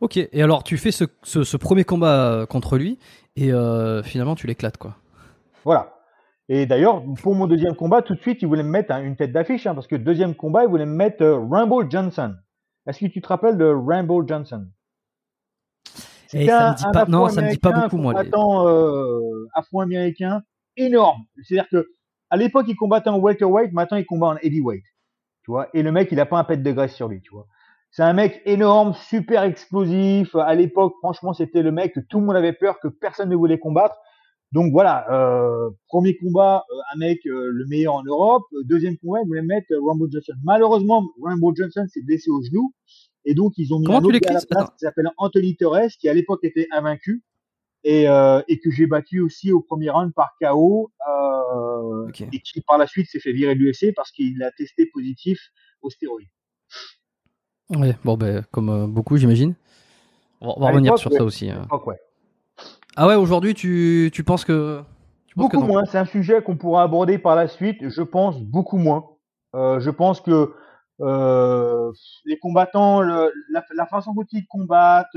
Ok, 0.00 0.16
et 0.18 0.42
alors 0.42 0.64
tu 0.64 0.76
fais 0.76 0.90
ce, 0.90 1.04
ce, 1.22 1.44
ce 1.44 1.56
premier 1.56 1.84
combat 1.84 2.46
contre 2.48 2.76
lui 2.76 2.98
et 3.36 3.50
finalement 4.04 4.34
tu 4.34 4.46
l'éclates 4.46 4.76
quoi. 4.76 4.96
Voilà. 5.64 5.94
Et 6.48 6.66
d'ailleurs, 6.66 7.02
pour 7.22 7.34
mon 7.34 7.46
deuxième 7.46 7.74
combat, 7.74 8.02
tout 8.02 8.14
de 8.14 8.20
suite, 8.20 8.42
il 8.42 8.48
voulait 8.48 8.62
me 8.62 8.68
mettre 8.68 8.92
une 8.92 9.16
tête 9.16 9.32
d'affiche, 9.32 9.66
hein, 9.66 9.74
parce 9.74 9.86
que 9.86 9.96
deuxième 9.96 10.34
combat, 10.34 10.64
il 10.64 10.68
voulait 10.68 10.86
me 10.86 10.94
mettre 10.94 11.22
euh, 11.22 11.38
Rambo 11.38 11.88
Johnson. 11.88 12.34
Est-ce 12.86 12.98
que 12.98 13.06
tu 13.06 13.22
te 13.22 13.28
rappelles 13.28 13.56
de 13.56 13.64
Rambo 13.64 14.26
Johnson? 14.26 14.66
Et 16.34 16.46
ça 16.46 16.72
me 16.72 16.76
dit 16.76 16.84
pas, 16.92 17.06
non, 17.06 17.28
ça 17.28 17.42
me 17.42 17.50
dit 17.50 17.58
pas 17.58 17.72
beaucoup, 17.72 17.96
moi. 17.98 18.14
Euh, 18.14 19.48
afro-américain 19.54 20.42
énorme. 20.76 21.22
C'est-à-dire 21.42 21.68
que 21.70 21.88
à 22.32 22.38
l'époque, 22.38 22.64
il 22.66 22.76
combattait 22.76 23.10
en 23.10 23.18
welterweight, 23.18 23.74
maintenant 23.74 23.98
il 23.98 24.06
combat 24.06 24.28
en 24.28 24.36
heavyweight. 24.36 24.84
Tu 25.44 25.50
vois, 25.50 25.68
et 25.74 25.82
le 25.82 25.92
mec, 25.92 26.08
il 26.12 26.18
a 26.18 26.24
pas 26.24 26.38
un 26.38 26.44
pet 26.44 26.56
de 26.56 26.72
graisse 26.72 26.94
sur 26.94 27.06
lui, 27.06 27.20
tu 27.20 27.30
vois. 27.30 27.46
C'est 27.90 28.02
un 28.02 28.14
mec 28.14 28.40
énorme, 28.46 28.94
super 28.94 29.42
explosif. 29.42 30.34
À 30.36 30.54
l'époque, 30.54 30.94
franchement, 31.00 31.34
c'était 31.34 31.60
le 31.60 31.72
mec 31.72 31.92
que 31.92 32.00
tout 32.00 32.20
le 32.20 32.26
monde 32.26 32.36
avait 32.36 32.54
peur, 32.54 32.80
que 32.80 32.88
personne 32.88 33.28
ne 33.28 33.36
voulait 33.36 33.58
combattre. 33.58 33.96
Donc 34.50 34.72
voilà, 34.72 35.04
euh, 35.12 35.68
premier 35.88 36.16
combat, 36.16 36.64
euh, 36.70 36.94
un 36.94 36.98
mec 36.98 37.20
euh, 37.26 37.50
le 37.52 37.66
meilleur 37.66 37.96
en 37.96 38.02
Europe. 38.02 38.44
Deuxième 38.64 38.96
combat, 38.96 39.18
ils 39.22 39.26
voulaient 39.26 39.42
mettre 39.42 39.66
Rambo 39.78 40.08
Johnson. 40.10 40.32
Malheureusement, 40.42 41.04
Rambo 41.20 41.54
Johnson 41.54 41.84
s'est 41.86 42.02
blessé 42.02 42.30
au 42.30 42.42
genou. 42.42 42.72
Et 43.26 43.34
donc, 43.34 43.52
ils 43.58 43.74
ont 43.74 43.78
mis 43.78 43.92
un 43.92 44.02
autre 44.02 44.18
à 44.26 44.32
la 44.32 44.40
place 44.40 44.70
qui 44.70 44.86
s'appelle 44.86 45.10
Anthony 45.18 45.54
Torres, 45.56 45.90
qui 46.00 46.08
à 46.08 46.14
l'époque 46.14 46.40
était 46.44 46.68
invaincu. 46.72 47.22
Et, 47.84 48.04
et 48.04 48.60
que 48.60 48.70
j'ai 48.70 48.86
battu 48.86 49.20
aussi 49.20 49.50
au 49.50 49.60
premier 49.60 49.90
round 49.90 50.12
par 50.14 50.36
KO. 50.40 50.92
Et 52.32 52.40
qui 52.40 52.60
par 52.62 52.78
la 52.78 52.86
suite 52.86 53.08
s'est 53.08 53.20
fait 53.20 53.32
virer 53.32 53.54
de 53.54 53.60
l'UFC 53.60 53.94
parce 53.94 54.10
qu'il 54.10 54.42
a 54.42 54.50
testé 54.50 54.86
positif 54.86 55.50
aux 55.80 55.90
stéroïdes. 55.90 56.28
Ouais, 57.70 57.96
bon, 58.04 58.16
ben, 58.16 58.44
comme 58.50 58.92
beaucoup, 58.92 59.16
j'imagine. 59.16 59.54
On 60.40 60.60
va, 60.60 60.70
revenir 60.70 60.98
sur 60.98 61.12
ça 61.12 61.22
aussi. 61.22 61.50
Hein. 61.50 61.66
ouais. 61.86 61.98
Ah 62.96 63.06
ouais, 63.06 63.14
aujourd'hui, 63.14 63.54
tu, 63.54 64.10
tu 64.12 64.24
penses 64.24 64.44
que. 64.44 64.82
beaucoup 65.36 65.60
moins. 65.60 65.84
C'est 65.84 65.98
un 65.98 66.04
sujet 66.04 66.42
qu'on 66.42 66.56
pourra 66.56 66.82
aborder 66.82 67.18
par 67.18 67.36
la 67.36 67.48
suite. 67.48 67.88
Je 67.88 68.02
pense 68.02 68.40
beaucoup 68.40 68.76
moins. 68.76 69.06
Euh, 69.54 69.80
je 69.80 69.90
pense 69.90 70.20
que 70.20 70.52
euh, 71.00 71.92
les 72.24 72.38
combattants, 72.38 73.00
le, 73.00 73.32
la, 73.50 73.64
la, 73.74 73.86
façon 73.86 74.12
dont 74.14 74.26
ils 74.32 74.46
combattent, 74.46 75.16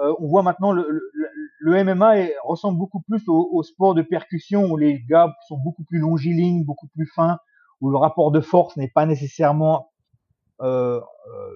euh, 0.00 0.14
on 0.18 0.28
voit 0.28 0.42
maintenant 0.42 0.72
le, 0.72 1.10
le, 1.58 1.84
MMA 1.84 2.14
ressemble 2.44 2.78
beaucoup 2.78 3.00
plus 3.00 3.22
au, 3.28 3.62
sport 3.62 3.94
de 3.94 4.02
percussion 4.02 4.70
où 4.70 4.76
les 4.76 5.02
gars 5.08 5.34
sont 5.46 5.58
beaucoup 5.58 5.84
plus 5.84 5.98
longilignes, 5.98 6.64
beaucoup 6.64 6.88
plus 6.88 7.06
fins, 7.06 7.38
où 7.80 7.90
le 7.90 7.96
rapport 7.98 8.30
de 8.30 8.40
force 8.40 8.76
n'est 8.76 8.90
pas 8.94 9.04
nécessairement 9.04 9.90
euh, 10.62 10.98
euh, 10.98 11.02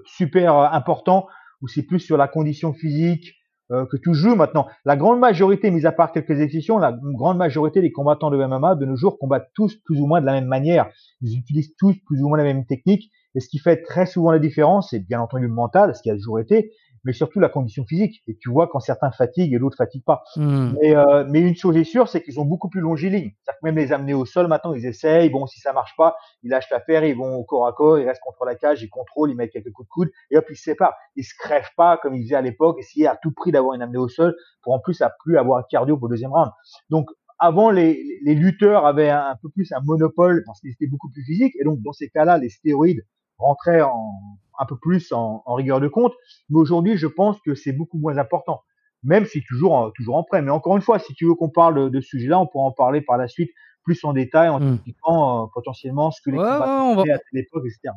super 0.05 0.55
important, 0.55 1.27
où 1.63 1.69
c'est 1.69 1.83
plus 1.83 2.01
sur 2.01 2.17
la 2.17 2.29
condition 2.29 2.73
physique, 2.73 3.35
que 3.71 3.97
tout 3.97 4.13
joue 4.13 4.37
maintenant. 4.37 4.69
La 4.85 4.95
grande 4.95 5.19
majorité, 5.19 5.71
mis 5.71 5.85
à 5.85 5.91
part 5.91 6.13
quelques 6.13 6.39
exceptions, 6.39 6.79
la 6.79 6.93
grande 6.93 7.39
majorité 7.39 7.81
des 7.81 7.91
combattants 7.91 8.31
de 8.31 8.37
MMA 8.37 8.77
de 8.77 8.85
nos 8.85 8.95
jours 8.95 9.19
combattent 9.19 9.51
tous 9.55 9.75
plus 9.75 9.99
ou 10.01 10.07
moins 10.07 10.21
de 10.21 10.27
la 10.27 10.33
même 10.33 10.47
manière. 10.47 10.91
Ils 11.23 11.39
utilisent 11.39 11.75
tous 11.77 11.97
plus 12.07 12.23
ou 12.23 12.29
moins 12.29 12.39
la 12.39 12.45
même 12.45 12.67
technique. 12.67 13.11
Et 13.35 13.41
ce 13.41 13.49
qui 13.49 13.59
fait 13.59 13.83
très 13.83 14.07
souvent 14.07 14.31
la 14.31 14.39
différence, 14.39 14.91
c'est 14.91 15.01
bien 15.01 15.21
entendu 15.21 15.47
le 15.47 15.53
mental, 15.53 15.97
ce 15.97 16.03
qui 16.03 16.11
a 16.11 16.15
toujours 16.15 16.39
été, 16.39 16.71
mais 17.05 17.13
surtout 17.13 17.41
la 17.41 17.49
condition 17.49 17.85
physique. 17.85 18.23
Et 18.27 18.37
tu 18.37 18.51
vois 18.51 18.69
quand 18.69 18.81
certains 18.81 19.11
fatiguent 19.11 19.53
et 19.53 19.59
l'autre 19.59 19.77
fatigue 19.77 20.05
pas. 20.05 20.23
Hmm. 20.37 20.73
Mais, 20.81 20.97
euh, 20.97 21.25
mais, 21.29 21.41
une 21.41 21.55
chose 21.55 21.77
est 21.77 21.85
sûre, 21.85 22.09
c'est 22.09 22.23
qu'ils 22.23 22.35
sont 22.35 22.45
beaucoup 22.45 22.69
plus 22.69 22.81
longilignes. 22.81 23.33
Ça 23.43 23.53
peut 23.53 23.59
même 23.63 23.77
les 23.77 23.93
amener 23.93 24.15
au 24.15 24.25
sol 24.25 24.49
maintenant, 24.49 24.75
ils 24.75 24.87
essayent. 24.87 25.31
Bon, 25.31 25.47
si 25.47 25.61
ça 25.61 25.73
marche 25.73 25.95
pas, 25.97 26.17
ils 26.43 26.51
lâchent 26.51 26.71
l'affaire, 26.71 27.05
ils 27.05 27.17
vont 27.17 27.37
au 27.37 27.45
corps 27.45 27.67
à 27.67 27.73
corps, 27.73 27.99
ils 27.99 28.07
restent 28.07 28.23
contre 28.23 28.45
la 28.45 28.55
cage, 28.55 28.83
ils 28.83 28.91
contrôlent, 28.91 29.31
ils 29.31 29.37
mettent 29.37 29.53
quelques 29.53 29.73
coups 29.73 29.87
de 29.87 29.91
coude 29.91 30.11
et 30.31 30.37
hop, 30.37 30.45
ils 30.51 30.57
se 30.57 30.65
séparent. 30.65 30.95
Ils 31.17 31.25
se 31.25 31.35
crèvent 31.39 31.71
pas 31.77 31.99
comme 31.99 32.15
ils 32.15 32.25
faisaient 32.25 32.37
à 32.37 32.43
l'époque, 32.43 32.79
essayer 32.79 33.07
à 33.07 33.17
tout 33.17 33.33
prix 33.33 33.53
d'avoir 33.53 33.75
une 33.75 33.83
amenée 33.83 33.99
au 33.99 34.09
sol 34.09 34.35
pour 34.63 34.75
en 34.75 34.81
plus 34.81 35.01
à 35.03 35.13
plus 35.23 35.37
avoir 35.37 35.59
un 35.59 35.65
cardio 35.69 35.97
pour 35.97 36.09
le 36.09 36.15
deuxième 36.15 36.33
round. 36.33 36.51
Donc 36.91 37.09
avant, 37.39 37.71
les, 37.71 38.03
les 38.23 38.35
lutteurs 38.35 38.87
avaient 38.87 39.11
un, 39.11 39.37
peu 39.43 39.49
plus 39.51 39.71
un 39.73 39.81
monopole 39.85 40.43
parce 40.47 40.61
qu'ils 40.61 40.71
étaient 40.71 40.87
beaucoup 40.87 41.11
plus 41.11 41.25
physiques. 41.25 41.55
Et 41.61 41.65
donc, 41.65 41.81
dans 41.83 41.93
ces 41.93 42.09
cas-là, 42.09 42.39
les 42.39 42.49
stéroïdes 42.49 43.05
rentraient 43.39 43.83
en, 43.83 44.39
un 44.59 44.67
peu 44.67 44.77
plus 44.77 45.13
en, 45.13 45.43
rigueur 45.47 45.81
de 45.81 45.89
compte. 45.89 46.13
Mais 46.51 46.59
aujourd'hui, 46.59 46.97
je 46.97 47.07
pense 47.07 47.41
que 47.41 47.55
c'est 47.55 47.73
beaucoup 47.73 47.99
moins 47.99 48.19
important, 48.19 48.63
même 49.03 49.27
si 49.27 49.43
toujours, 49.45 49.93
toujours 49.97 50.17
en 50.17 50.25
prêt. 50.25 50.43
Mais 50.43 50.51
encore 50.51 50.77
une 50.77 50.83
fois, 50.83 50.99
si 50.99 51.15
tu 51.15 51.27
veux 51.27 51.35
qu'on 51.35 51.51
parle 51.51 51.91
de, 51.91 52.01
ce 52.01 52.09
sujet-là, 52.09 52.39
on 52.41 52.47
pourra 52.47 52.65
en 52.67 52.73
parler 52.73 53.01
par 53.01 53.17
la 53.17 53.29
suite 53.29 53.51
plus 53.85 54.03
en 54.05 54.15
détail 54.15 54.49
en 54.49 54.61
hmm. 54.61 54.75
expliquant 54.75 55.45
euh, 55.45 55.47
potentiellement 55.53 56.11
ce 56.11 56.23
que 56.23 56.31
les 56.31 56.39
ouais, 56.39 56.45
combattants 56.45 57.03
à 57.03 57.19
l'époque, 57.33 57.65
etc. 57.67 57.95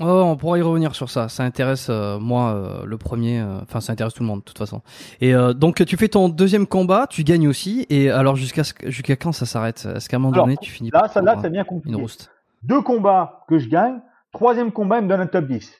Oh, 0.00 0.22
on 0.24 0.36
pourra 0.36 0.58
y 0.58 0.62
revenir 0.62 0.94
sur 0.94 1.10
ça. 1.10 1.28
Ça 1.28 1.42
intéresse 1.42 1.88
euh, 1.90 2.20
moi 2.20 2.52
euh, 2.52 2.84
le 2.84 2.98
premier. 2.98 3.40
euh, 3.40 3.60
Enfin, 3.62 3.80
ça 3.80 3.92
intéresse 3.92 4.14
tout 4.14 4.22
le 4.22 4.28
monde 4.28 4.40
de 4.40 4.44
toute 4.44 4.58
façon. 4.58 4.80
Et 5.20 5.34
donc 5.54 5.84
tu 5.84 5.96
fais 5.96 6.08
ton 6.08 6.28
deuxième 6.28 6.66
combat, 6.66 7.06
tu 7.08 7.24
gagnes 7.24 7.48
aussi. 7.48 7.86
Et 7.90 8.10
alors 8.10 8.36
jusqu'à 8.36 8.62
jusqu'à 8.84 9.16
quand 9.16 9.32
ça 9.32 9.44
s'arrête? 9.44 9.88
Est-ce 9.96 10.08
qu'à 10.08 10.16
un 10.16 10.20
moment 10.20 10.34
Alors, 10.34 10.46
donné 10.46 10.56
tu 10.60 10.70
finis 10.70 10.90
Là, 10.90 11.00
par 11.00 11.12
ça, 11.12 11.20
là, 11.20 11.34
bien 11.48 11.62
euh, 11.62 11.64
compliqué. 11.64 11.98
une 11.98 12.06
Deux 12.62 12.80
combats 12.80 13.44
que 13.48 13.58
je 13.58 13.68
gagne. 13.68 14.00
Troisième 14.32 14.72
combat, 14.72 14.98
il 14.98 15.04
me 15.04 15.08
donne 15.08 15.20
un 15.20 15.26
top 15.26 15.46
10. 15.46 15.74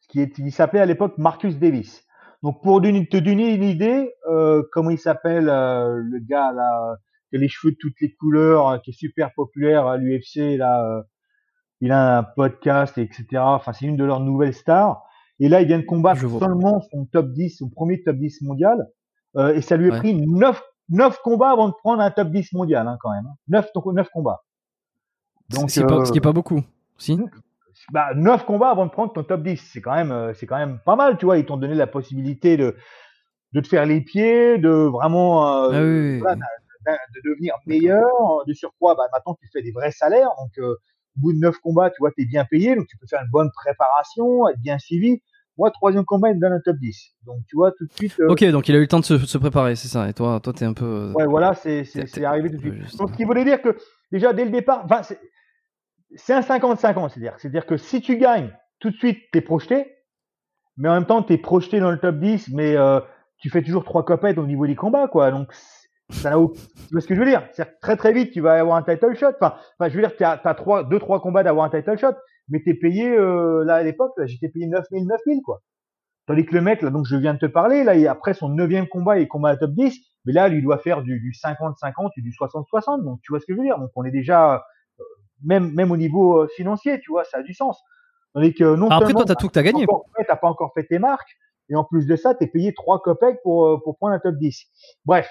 Ce 0.00 0.08
qui 0.08 0.20
est, 0.20 0.38
il 0.38 0.52
s'appelait 0.52 0.80
à 0.80 0.86
l'époque 0.86 1.18
Marcus 1.18 1.58
Davis. 1.58 2.04
Donc 2.42 2.62
pour 2.62 2.80
te 2.80 3.16
donner 3.18 3.54
une 3.54 3.64
idée, 3.64 4.12
euh, 4.30 4.62
comment 4.72 4.90
il 4.90 4.98
s'appelle 4.98 5.48
euh, 5.48 5.96
le 5.96 6.18
gars 6.20 6.52
là, 6.52 6.96
qui 7.30 7.36
a 7.36 7.38
les 7.40 7.48
cheveux 7.48 7.72
de 7.72 7.76
toutes 7.80 8.00
les 8.00 8.14
couleurs, 8.14 8.68
euh, 8.68 8.78
qui 8.78 8.90
est 8.90 8.94
super 8.96 9.32
populaire 9.34 9.86
à 9.86 9.96
l'UFC 9.96 10.56
là. 10.56 10.84
euh, 10.84 11.02
il 11.80 11.92
a 11.92 12.18
un 12.18 12.22
podcast, 12.22 12.96
etc. 12.98 13.26
Enfin, 13.36 13.72
c'est 13.74 13.84
une 13.84 13.96
de 13.96 14.04
leurs 14.04 14.20
nouvelles 14.20 14.54
stars. 14.54 15.02
Et 15.40 15.48
là, 15.50 15.60
il 15.60 15.66
vient 15.66 15.78
de 15.78 15.84
combattre 15.84 16.20
seulement 16.38 16.80
son 16.90 17.04
top 17.04 17.32
10, 17.32 17.50
son 17.58 17.68
premier 17.68 18.02
top 18.02 18.16
10 18.16 18.40
mondial. 18.42 18.86
Et 19.54 19.60
ça 19.60 19.76
lui 19.76 19.90
a 19.90 19.92
Ouais. 19.92 19.98
pris 19.98 20.14
9, 20.14 20.62
9 20.88 21.18
combats 21.22 21.50
avant 21.50 21.68
de 21.68 21.74
prendre 21.82 22.00
un 22.00 22.10
top 22.10 22.30
10 22.30 22.54
mondial, 22.54 22.88
hein, 22.88 22.96
quand 23.02 23.10
même. 23.10 23.26
9, 23.48 23.68
9 23.92 24.08
combats. 24.08 24.42
Pas, 25.50 26.06
ce 26.06 26.12
qui 26.12 26.18
est 26.18 26.22
pas 26.22 26.32
beaucoup. 26.32 26.62
Si 26.96 27.18
bah, 27.92 28.08
9 28.14 28.44
combats 28.44 28.70
avant 28.70 28.86
de 28.86 28.90
prendre 28.90 29.12
ton 29.12 29.22
top 29.22 29.42
10. 29.42 29.56
C'est 29.72 29.80
quand 29.80 29.94
même, 29.94 30.12
euh, 30.12 30.32
c'est 30.34 30.46
quand 30.46 30.56
même 30.58 30.78
pas 30.84 30.96
mal, 30.96 31.16
tu 31.18 31.24
vois. 31.24 31.38
Ils 31.38 31.44
t'ont 31.46 31.56
donné 31.56 31.74
la 31.74 31.86
possibilité 31.86 32.56
de, 32.56 32.76
de 33.52 33.60
te 33.60 33.68
faire 33.68 33.86
les 33.86 34.00
pieds, 34.00 34.58
de 34.58 34.68
vraiment, 34.70 35.64
euh, 35.64 35.70
Ah 35.72 35.82
oui, 35.82 36.18
voilà, 36.20 36.36
de, 36.86 36.92
de 37.20 37.30
devenir 37.30 37.54
meilleur. 37.66 38.04
De 38.46 38.52
surcroît, 38.52 38.94
bah, 38.94 39.04
maintenant, 39.12 39.36
tu 39.40 39.48
fais 39.52 39.62
des 39.62 39.72
vrais 39.72 39.92
salaires. 39.92 40.30
Donc, 40.40 40.50
euh, 40.58 40.72
au 40.72 41.20
bout 41.20 41.32
de 41.32 41.38
9 41.38 41.56
combats, 41.58 41.90
tu 41.90 41.96
vois, 42.00 42.10
tu 42.12 42.22
es 42.22 42.26
bien 42.26 42.44
payé. 42.44 42.76
Donc, 42.76 42.86
tu 42.88 42.96
peux 42.98 43.06
faire 43.08 43.22
une 43.22 43.30
bonne 43.30 43.50
préparation, 43.54 44.48
être 44.48 44.60
bien 44.60 44.78
suivi. 44.78 45.20
Moi, 45.58 45.70
troisième 45.70 46.04
combat, 46.04 46.28
il 46.28 46.36
me 46.36 46.40
donne 46.40 46.52
un 46.52 46.60
top 46.60 46.76
10. 46.76 47.14
Donc, 47.24 47.38
tu 47.48 47.56
vois, 47.56 47.72
tout 47.72 47.86
de 47.86 47.92
suite. 47.94 48.12
euh, 48.20 48.28
Ok, 48.28 48.44
donc 48.50 48.68
il 48.68 48.74
a 48.74 48.78
eu 48.78 48.82
le 48.82 48.88
temps 48.88 49.00
de 49.00 49.06
se, 49.06 49.16
se 49.16 49.38
préparer, 49.38 49.74
c'est 49.74 49.88
ça. 49.88 50.06
Et 50.06 50.12
toi, 50.12 50.38
toi, 50.38 50.52
t'es 50.52 50.66
un 50.66 50.74
peu. 50.74 51.12
Ouais, 51.14 51.24
voilà, 51.24 51.54
c'est 51.54 51.86
arrivé 52.24 52.50
tout 52.50 52.56
de 52.58 52.60
suite. 52.60 52.98
Donc, 52.98 53.10
ce 53.12 53.16
qui 53.16 53.24
voulait 53.24 53.44
dire 53.44 53.62
que 53.62 53.74
déjà 54.12 54.34
dès 54.34 54.44
le 54.44 54.50
départ, 54.50 54.82
enfin, 54.84 55.00
c'est 56.14 56.34
un 56.34 56.42
50-50, 56.42 57.10
c'est-à-dire, 57.10 57.34
c'est-à-dire 57.38 57.66
que 57.66 57.76
si 57.76 58.00
tu 58.00 58.16
gagnes, 58.16 58.52
tout 58.78 58.90
de 58.90 58.96
suite, 58.96 59.18
t'es 59.32 59.40
projeté, 59.40 59.96
mais 60.76 60.88
en 60.88 60.94
même 60.94 61.06
temps, 61.06 61.22
t'es 61.22 61.38
projeté 61.38 61.80
dans 61.80 61.90
le 61.90 61.98
top 61.98 62.18
10, 62.18 62.50
mais 62.52 62.76
euh, 62.76 63.00
tu 63.38 63.50
fais 63.50 63.62
toujours 63.62 63.84
trois 63.84 64.04
copettes 64.04 64.38
au 64.38 64.46
niveau 64.46 64.66
des 64.66 64.76
combats, 64.76 65.08
quoi. 65.08 65.30
Donc, 65.30 65.52
ça 66.10 66.32
tu 66.32 66.38
vois 66.92 67.00
ce 67.00 67.06
que 67.08 67.14
je 67.14 67.20
veux 67.20 67.26
dire? 67.26 67.48
C'est 67.52 67.80
très 67.80 67.96
très 67.96 68.12
vite, 68.12 68.32
tu 68.32 68.40
vas 68.40 68.54
avoir 68.60 68.76
un 68.76 68.82
title 68.82 69.14
shot. 69.16 69.32
Enfin, 69.40 69.56
enfin 69.78 69.88
je 69.90 69.96
veux 69.96 70.02
dire, 70.02 70.16
t'as 70.16 70.40
as 70.44 70.54
trois, 70.54 70.84
deux 70.84 70.98
trois 71.00 71.20
combats 71.20 71.42
d'avoir 71.42 71.66
un 71.66 71.70
title 71.70 71.98
shot, 71.98 72.14
mais 72.48 72.62
t'es 72.64 72.74
payé 72.74 73.10
euh, 73.10 73.64
là 73.64 73.76
à 73.76 73.82
l'époque, 73.82 74.12
j'étais 74.26 74.48
payé 74.48 74.66
9000, 74.68 75.06
9000 75.06 75.42
quoi. 75.42 75.62
Tandis 76.26 76.44
que 76.46 76.54
le 76.54 76.60
mec, 76.60 76.82
là, 76.82 76.90
donc 76.90 77.06
je 77.06 77.16
viens 77.16 77.34
de 77.34 77.38
te 77.38 77.46
parler, 77.46 77.84
là, 77.84 77.94
il- 77.96 78.08
après 78.08 78.34
son 78.34 78.48
neuvième 78.48 78.88
combat, 78.88 79.18
il 79.18 79.28
combat 79.28 79.50
à 79.50 79.56
top 79.56 79.72
10, 79.72 79.98
mais 80.24 80.32
là, 80.32 80.48
il 80.48 80.62
doit 80.62 80.78
faire 80.78 81.02
du, 81.02 81.20
du 81.20 81.32
50-50 81.32 82.12
ou 82.16 82.20
du 82.20 82.32
60-60. 82.32 83.04
Donc, 83.04 83.20
tu 83.22 83.32
vois 83.32 83.40
ce 83.40 83.46
que 83.46 83.52
je 83.54 83.58
veux 83.58 83.64
dire? 83.64 83.78
Donc, 83.78 83.90
on 83.96 84.04
est 84.04 84.10
déjà, 84.10 84.64
même, 85.44 85.72
même 85.72 85.90
au 85.90 85.96
niveau 85.96 86.42
euh, 86.42 86.48
financier, 86.56 87.00
tu 87.00 87.10
vois, 87.10 87.24
ça 87.24 87.38
a 87.38 87.42
du 87.42 87.54
sens. 87.54 87.80
Tandis 88.34 88.54
que 88.54 88.76
non 88.76 88.88
Après, 88.88 89.06
seulement 89.06 89.20
toi, 89.20 89.26
t'as 89.26 89.34
tout 89.34 89.48
que 89.48 89.52
t'as 89.52 89.62
gagné. 89.62 89.86
t'as 90.26 90.36
pas 90.36 90.48
encore 90.48 90.72
fait 90.74 90.84
tes 90.84 90.98
marques, 90.98 91.36
et 91.68 91.74
en 91.74 91.84
plus 91.84 92.06
de 92.06 92.16
ça, 92.16 92.34
t'es 92.34 92.46
payé 92.46 92.74
3 92.74 93.00
copecs 93.02 93.40
pour, 93.42 93.66
euh, 93.66 93.80
pour 93.82 93.96
prendre 93.96 94.14
un 94.14 94.18
top 94.18 94.36
10. 94.36 94.66
Bref, 95.04 95.28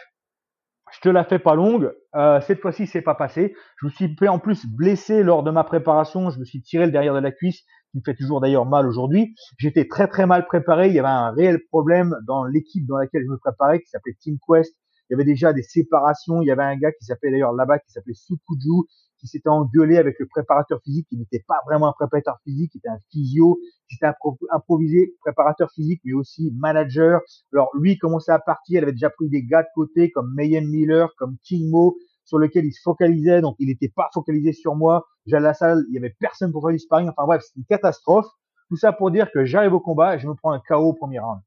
je 0.93 0.99
te 0.99 1.09
la 1.09 1.23
fais 1.23 1.39
pas 1.39 1.55
longue. 1.55 1.93
Euh, 2.15 2.39
cette 2.41 2.61
fois-ci, 2.61 2.87
c'est 2.87 3.01
pas 3.01 3.15
passé. 3.15 3.55
Je 3.81 3.87
me 3.87 3.91
suis 3.91 4.15
fait 4.15 4.27
en 4.27 4.39
plus 4.39 4.65
blessé 4.65 5.23
lors 5.23 5.43
de 5.43 5.51
ma 5.51 5.63
préparation. 5.63 6.29
Je 6.29 6.39
me 6.39 6.45
suis 6.45 6.61
tiré 6.61 6.85
le 6.85 6.91
derrière 6.91 7.13
de 7.13 7.19
la 7.19 7.31
cuisse, 7.31 7.61
qui 7.91 7.97
me 7.97 8.01
fait 8.03 8.15
toujours 8.15 8.39
d'ailleurs 8.39 8.65
mal 8.65 8.87
aujourd'hui. 8.87 9.35
J'étais 9.57 9.87
très 9.87 10.07
très 10.07 10.25
mal 10.25 10.45
préparé. 10.45 10.87
Il 10.87 10.93
y 10.93 10.99
avait 10.99 11.07
un 11.07 11.31
réel 11.31 11.59
problème 11.69 12.15
dans 12.27 12.45
l'équipe 12.45 12.85
dans 12.85 12.97
laquelle 12.97 13.23
je 13.23 13.31
me 13.31 13.37
préparais, 13.37 13.81
qui 13.81 13.89
s'appelait 13.89 14.15
Team 14.19 14.37
Quest. 14.47 14.75
Il 15.09 15.13
y 15.13 15.15
avait 15.15 15.25
déjà 15.25 15.53
des 15.53 15.63
séparations. 15.63 16.41
Il 16.41 16.47
y 16.47 16.51
avait 16.51 16.63
un 16.63 16.77
gars 16.77 16.91
qui 16.91 17.05
s'appelait 17.05 17.31
d'ailleurs 17.31 17.53
là-bas, 17.53 17.79
qui 17.79 17.91
s'appelait 17.91 18.13
Sukuju, 18.13 18.87
qui 19.25 19.31
s'était 19.31 19.49
engueulé 19.49 19.97
avec 19.97 20.19
le 20.19 20.27
préparateur 20.27 20.79
physique, 20.83 21.07
qui 21.09 21.17
n'était 21.17 21.43
pas 21.47 21.57
vraiment 21.65 21.87
un 21.87 21.93
préparateur 21.93 22.37
physique, 22.43 22.71
qui 22.71 22.77
était 22.77 22.89
un 22.89 22.99
physio, 23.11 23.59
qui 23.89 23.95
s'était 23.95 24.05
impro- 24.05 24.37
improvisé 24.51 25.15
préparateur 25.21 25.71
physique, 25.71 26.01
mais 26.05 26.13
aussi 26.13 26.53
manager. 26.57 27.21
Alors 27.51 27.71
lui 27.73 27.97
commençait 27.97 28.31
à 28.31 28.39
partir, 28.39 28.81
il 28.81 28.83
avait 28.83 28.91
déjà 28.91 29.09
pris 29.09 29.29
des 29.29 29.43
gars 29.43 29.63
de 29.63 29.67
côté 29.73 30.11
comme 30.11 30.33
Mayen 30.35 30.61
Miller, 30.61 31.09
comme 31.17 31.37
King 31.43 31.69
Mo, 31.69 31.97
sur 32.23 32.37
lequel 32.37 32.65
il 32.65 32.71
se 32.71 32.81
focalisait, 32.83 33.41
donc 33.41 33.55
il 33.59 33.67
n'était 33.67 33.89
pas 33.89 34.09
focalisé 34.13 34.53
sur 34.53 34.75
moi. 34.75 35.07
J'allais 35.25 35.45
à 35.45 35.49
la 35.49 35.53
salle, 35.55 35.85
il 35.89 35.95
y 35.95 35.97
avait 35.97 36.15
personne 36.19 36.51
pour 36.51 36.61
faire 36.63 36.71
du 36.71 36.79
sparring. 36.79 37.09
Enfin 37.09 37.25
bref, 37.25 37.41
c'est 37.43 37.55
une 37.57 37.65
catastrophe. 37.65 38.27
Tout 38.69 38.77
ça 38.77 38.93
pour 38.93 39.11
dire 39.11 39.31
que 39.31 39.45
j'arrive 39.45 39.73
au 39.73 39.79
combat 39.79 40.15
et 40.15 40.19
je 40.19 40.27
me 40.27 40.33
prends 40.35 40.51
un 40.51 40.59
KO 40.59 40.75
au 40.75 40.93
premier 40.93 41.19
round. 41.19 41.39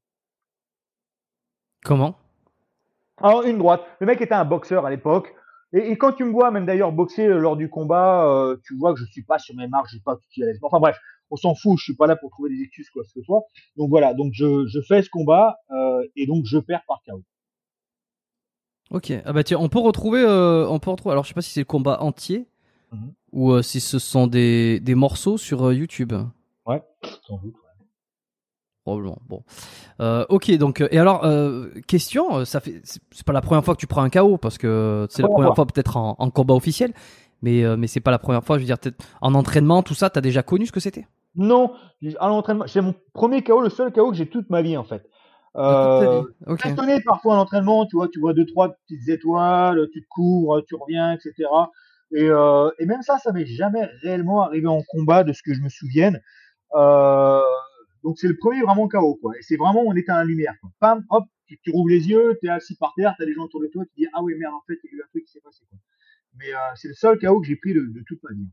Comment? 1.85 2.15
Alors 3.17 3.43
une 3.43 3.57
droite. 3.57 3.81
Le 3.99 4.07
mec 4.07 4.21
était 4.21 4.33
un 4.33 4.45
boxeur 4.45 4.85
à 4.85 4.89
l'époque. 4.89 5.35
Et, 5.73 5.91
et 5.91 5.97
quand 5.97 6.13
tu 6.13 6.23
me 6.23 6.31
vois, 6.31 6.49
même 6.51 6.65
d'ailleurs 6.65 6.91
boxer 6.91 7.27
euh, 7.27 7.37
lors 7.39 7.55
du 7.57 7.69
combat, 7.69 8.25
euh, 8.27 8.57
tu 8.65 8.75
vois 8.77 8.93
que 8.93 8.99
je 8.99 9.05
suis 9.05 9.23
pas 9.23 9.37
sur 9.39 9.55
mes 9.55 9.67
marques, 9.67 9.85
je 9.87 9.95
suis 9.97 10.03
pas 10.03 10.15
tout 10.15 10.41
à 10.41 10.45
l'aise. 10.45 10.57
Enfin 10.63 10.79
bref, 10.79 10.97
on 11.31 11.35
s'en 11.35 11.53
fout, 11.53 11.77
je 11.77 11.83
suis 11.83 11.95
pas 11.95 12.07
là 12.07 12.15
pour 12.15 12.31
trouver 12.31 12.49
des 12.49 12.61
excuses 12.61 12.89
quoi 12.89 13.03
que 13.03 13.09
ce 13.09 13.21
soit. 13.21 13.41
Donc 13.77 13.89
voilà, 13.89 14.13
donc 14.15 14.31
je, 14.33 14.65
je 14.67 14.79
fais 14.87 15.03
ce 15.03 15.09
combat 15.11 15.57
euh, 15.71 16.01
et 16.15 16.25
donc 16.25 16.45
je 16.45 16.57
perds 16.57 16.81
par 16.87 17.01
KO. 17.07 17.21
Ok. 18.91 19.13
Ah 19.23 19.33
bah 19.33 19.43
tiens, 19.43 19.57
on 19.59 19.69
peut 19.69 19.79
retrouver, 19.79 20.21
euh, 20.23 20.67
on 20.67 20.79
peut 20.79 20.89
retrouver. 20.89 21.11
Alors 21.13 21.23
je 21.23 21.29
sais 21.29 21.33
pas 21.35 21.41
si 21.41 21.51
c'est 21.51 21.61
le 21.61 21.65
combat 21.65 22.01
entier 22.01 22.47
Mhm. 22.91 23.13
ou 23.33 23.61
si 23.61 23.79
ce 23.81 23.99
sont 23.99 24.25
des, 24.25 24.79
des 24.79 24.95
morceaux 24.95 25.37
sur 25.37 25.71
YouTube. 25.71 26.11
Ouais, 26.65 26.81
sans 27.27 27.37
doute. 27.37 27.53
ouais. 27.53 27.68
Probablement. 28.89 29.19
Bon. 29.27 29.43
Euh, 30.01 30.25
ok. 30.29 30.51
Donc 30.57 30.81
euh, 30.81 30.87
et 30.91 30.97
alors 30.99 31.23
euh, 31.25 31.69
question, 31.87 32.43
ça 32.45 32.59
fait 32.59 32.81
c'est 32.83 33.25
pas 33.25 33.33
la 33.33 33.41
première 33.41 33.63
fois 33.63 33.75
que 33.75 33.79
tu 33.79 33.87
prends 33.87 34.01
un 34.01 34.09
KO 34.09 34.37
parce 34.37 34.57
que 34.57 35.05
c'est 35.09 35.21
la 35.21 35.27
Première 35.27 35.51
première 35.51 35.55
fois. 35.55 35.65
peut-être 35.67 35.97
en, 35.97 36.15
en 36.17 36.29
combat 36.31 36.55
officiel, 36.55 36.93
mais 37.41 37.63
euh, 37.63 37.77
mais 37.77 37.87
c'est 37.87 37.99
pas 37.99 38.11
la 38.11 38.19
première 38.19 38.43
fois. 38.43 38.57
Je 38.57 38.61
veux 38.61 38.65
dire 38.65 38.79
peut-être 38.79 39.03
en 39.21 39.33
entraînement 39.35 39.83
tout 39.83 39.93
ça, 39.93 40.09
t'as 40.09 40.21
déjà 40.21 40.41
connu 40.43 40.65
ce 40.65 40.71
que 40.71 40.79
c'était? 40.79 41.07
Non, 41.35 41.73
à 42.19 42.27
l'entraînement, 42.27 42.65
c'est 42.67 42.81
mon 42.81 42.95
premier 43.13 43.43
KO, 43.43 43.61
le 43.61 43.69
seul 43.69 43.91
KO 43.93 44.09
que 44.11 44.17
j'ai 44.17 44.27
toute 44.27 44.49
ma 44.49 44.61
vie 44.61 44.77
en 44.77 44.83
fait. 44.83 45.03
Euh, 45.55 46.23
Ok. 46.47 46.65
étonné 46.65 47.01
parfois 47.01 47.33
à 47.33 47.37
l'entraînement, 47.37 47.85
tu 47.85 47.95
vois, 47.95 48.07
tu 48.07 48.19
vois 48.19 48.33
deux 48.33 48.45
trois 48.45 48.69
petites 48.69 49.07
étoiles, 49.09 49.87
tu 49.93 50.01
te 50.01 50.07
couvres, 50.09 50.61
tu 50.67 50.75
reviens, 50.75 51.13
etc. 51.13 51.33
Et, 52.15 52.25
et 52.25 52.85
même 52.85 53.01
ça, 53.03 53.17
ça 53.19 53.31
m'est 53.31 53.45
jamais 53.45 53.87
réellement 54.01 54.43
arrivé 54.43 54.67
en 54.67 54.81
combat 54.89 55.23
de 55.23 55.33
ce 55.33 55.41
que 55.43 55.53
je 55.53 55.61
me 55.61 55.69
souvienne. 55.69 56.19
Euh, 56.75 57.41
donc 58.03 58.17
c'est 58.19 58.27
le 58.27 58.37
premier 58.37 58.61
vraiment 58.61 58.87
KO 58.87 59.15
quoi. 59.21 59.33
Et 59.37 59.41
c'est 59.41 59.57
vraiment 59.57 59.81
on 59.85 59.93
était 59.95 60.11
à 60.11 60.17
la 60.17 60.25
lumière. 60.25 60.53
Quoi. 60.61 60.69
Pam, 60.79 61.03
hop, 61.09 61.25
tu, 61.45 61.57
tu 61.63 61.71
rouvres 61.71 61.89
les 61.89 62.07
yeux, 62.09 62.37
t'es 62.41 62.49
assis 62.49 62.75
par 62.75 62.93
terre, 62.95 63.15
t'as 63.17 63.25
des 63.25 63.33
gens 63.33 63.43
autour 63.43 63.61
de 63.61 63.67
toi, 63.67 63.83
tu 63.85 63.91
dis 64.03 64.07
ah 64.13 64.21
oui 64.23 64.33
merde 64.37 64.53
en 64.53 64.61
fait 64.67 64.77
il 64.83 64.89
y 64.91 64.93
a 64.93 64.97
eu 64.97 65.01
un 65.01 65.07
truc 65.09 65.25
qui 65.25 65.31
s'est 65.31 65.41
passé 65.41 65.63
quoi. 65.69 65.77
Mais 66.37 66.53
euh, 66.53 66.57
c'est 66.75 66.87
le 66.89 66.93
seul 66.93 67.17
KO 67.19 67.41
que 67.41 67.47
j'ai 67.47 67.55
pris 67.55 67.73
de, 67.73 67.81
de 67.81 68.03
toute 68.07 68.21
ma 68.23 68.31
vie. 68.33 68.47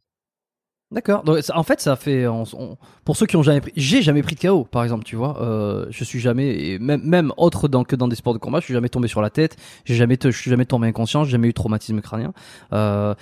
D'accord. 0.93 1.25
En 1.53 1.63
fait, 1.65 1.81
ça 1.81 1.97
fait 1.97 2.29
on- 2.29 2.45
on- 2.55 2.77
pour 3.05 3.17
ceux 3.17 3.27
qui 3.27 3.37
ont 3.37 3.43
jamais 3.43 3.61
pris, 3.61 3.73
j'ai 3.75 4.03
jamais 4.03 4.23
pris 4.23 4.37
de 4.37 4.41
KO, 4.41 4.65
par 4.65 4.85
exemple, 4.85 5.03
tu 5.03 5.17
vois. 5.17 5.43
Euh, 5.43 5.87
je 5.91 6.05
suis 6.05 6.21
jamais, 6.21 6.47
et 6.65 6.79
même 6.79 7.03
même 7.03 7.33
autre 7.39 7.67
dans, 7.67 7.83
que 7.83 7.97
dans 7.97 8.07
des 8.07 8.15
sports 8.15 8.35
de 8.35 8.39
combat, 8.39 8.61
je 8.61 8.67
suis 8.67 8.75
jamais 8.75 8.89
tombé 8.89 9.09
sur 9.09 9.21
la 9.21 9.29
tête. 9.31 9.57
J'ai 9.85 9.97
jamais, 9.97 10.17
je 10.23 10.31
suis 10.31 10.49
jamais 10.49 10.65
tombé 10.65 10.87
inconscient. 10.87 11.25
J'ai 11.25 11.33
jamais 11.33 11.49
eu 11.49 11.51
de 11.51 11.55
traumatisme 11.57 12.01
crânien. 12.01 12.33
Euh, 12.73 13.17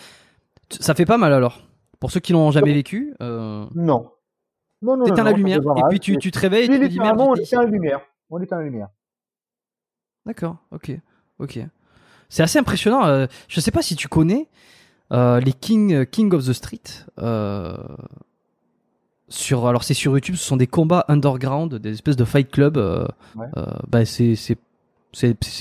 ça 0.79 0.95
fait 0.95 1.07
pas 1.07 1.17
mal 1.17 1.33
alors. 1.33 1.67
Pour 2.01 2.11
ceux 2.11 2.21
qui 2.21 2.33
l'ont 2.35 2.51
jamais 2.51 2.75
vécu, 2.75 3.15
Non. 3.21 4.11
Non, 4.85 4.97
non, 4.99 5.05
t'éteins 5.07 5.25
la 5.25 5.33
lumière 5.33 5.59
et 5.59 5.83
puis 5.89 5.99
tu, 5.99 6.17
tu 6.19 6.31
te 6.31 6.39
réveilles 6.39 6.65
et 6.71 6.79
tu 6.79 6.89
dis 6.89 6.99
merde. 7.01 7.19
on 7.21 7.35
éteint 7.35 7.63
la 7.63 7.67
lumière. 7.69 8.01
On 8.31 8.41
éteint 8.41 8.59
la 8.59 8.65
lumière. 8.65 8.89
D'accord. 10.27 10.57
Ok. 10.71 10.93
Ok. 11.39 11.59
C'est 12.29 12.43
assez 12.43 12.59
impressionnant. 12.59 13.07
euh, 13.07 13.27
je 13.49 13.61
sais 13.61 13.71
pas 13.71 13.83
si 13.83 13.97
tu 13.97 14.09
connais 14.09 14.49
euh, 15.13 15.41
les 15.41 15.53
King 15.53 16.05
King 16.07 16.33
of 16.35 16.47
the 16.47 16.53
Street. 16.53 16.81
Euh, 17.19 17.77
sur 19.29 19.67
alors 19.67 19.85
c'est 19.85 19.95
sur 19.95 20.13
YouTube. 20.13 20.37
Ce 20.37 20.45
sont 20.45 20.57
des 20.57 20.67
combats 20.67 21.05
underground, 21.09 21.75
des 21.77 21.93
espèces 21.93 22.17
de 22.17 22.25
fight 22.25 22.51
club. 22.51 22.77
Euh, 22.77 23.07
Ouais. 23.37 23.47
euh, 23.57 23.65
bah 23.89 24.05
c'est 24.05 24.35
c'est 24.37 24.59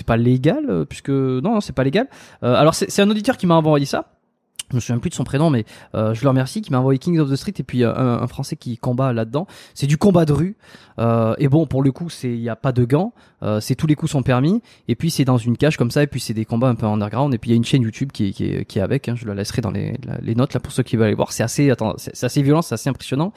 pas 0.06 0.18
légal 0.18 0.66
euh, 0.70 0.86
puisque 0.86 1.10
non, 1.10 1.42
non 1.56 1.62
c'est 1.62 1.74
pas 1.74 1.84
légal. 1.84 2.08
Euh, 2.44 2.56
alors 2.56 2.76
c'est 2.76 2.90
c'est 2.90 3.02
un 3.02 3.10
auditeur 3.10 3.38
qui 3.38 3.48
m'a 3.48 3.56
envoyé 3.56 3.86
ça. 3.86 4.10
Je 4.72 4.76
me 4.76 4.82
souviens 4.82 4.98
plus 5.00 5.10
de 5.10 5.16
son 5.16 5.24
prénom, 5.24 5.50
mais 5.50 5.66
euh, 5.94 6.14
je 6.14 6.24
le 6.24 6.30
remercie, 6.30 6.62
qui 6.62 6.72
m'a 6.72 6.80
envoyé 6.80 6.98
Kings 6.98 7.20
of 7.20 7.30
the 7.30 7.36
Street 7.36 7.54
et 7.60 7.64
puis 7.64 7.84
euh, 7.84 7.94
un, 7.96 8.22
un 8.24 8.28
Français 8.28 8.56
qui 8.56 8.78
combat 8.78 9.14
là-dedans. 9.14 9.46
C'est 9.76 9.86
du 9.88 9.98
combat 9.98 10.26
de 10.26 10.34
rue. 10.34 10.56
Euh, 11.00 11.36
et 11.38 11.48
bon, 11.48 11.66
pour 11.68 11.84
le 11.84 11.92
coup, 11.92 12.10
c'est 12.10 12.30
il 12.32 12.40
y 12.42 12.50
a 12.50 12.56
pas 12.56 12.72
de 12.72 12.84
gants. 12.86 13.14
Euh, 13.44 13.60
c'est 13.60 13.76
tous 13.76 13.88
les 13.88 13.96
coups 13.96 14.12
sont 14.12 14.24
permis. 14.24 14.62
Et 14.88 14.96
puis 14.96 15.12
c'est 15.12 15.26
dans 15.26 15.38
une 15.38 15.58
cage 15.58 15.78
comme 15.78 15.92
ça. 15.92 16.02
Et 16.04 16.08
puis 16.08 16.20
c'est 16.20 16.34
des 16.34 16.46
combats 16.46 16.70
un 16.70 16.76
peu 16.76 16.86
underground. 16.88 17.34
Et 17.34 17.38
puis 17.38 17.50
il 17.52 17.54
y 17.54 17.56
a 17.56 17.58
une 17.58 17.66
chaîne 17.66 17.82
YouTube 17.84 18.12
qui 18.12 18.30
est, 18.30 18.32
qui 18.32 18.66
qui 18.66 18.80
est 18.80 18.82
avec. 18.82 19.08
hein. 19.10 19.16
je 19.16 19.26
la 19.28 19.34
laisserai 19.36 19.62
dans 19.62 19.72
les, 19.72 19.98
la- 20.06 20.18
les 20.22 20.34
notes 20.36 20.54
là 20.54 20.60
pour 20.60 20.72
ceux 20.72 20.84
qui 20.84 20.96
veulent 20.96 21.08
aller 21.08 21.16
voir. 21.16 21.32
C'est 21.32 21.44
assez, 21.44 21.70
attends, 21.70 21.94
c'est 21.98 22.24
assez 22.24 22.42
violent, 22.42 22.62
c'est 22.62 22.74
assez 22.74 22.90
impressionnant. 22.90 23.34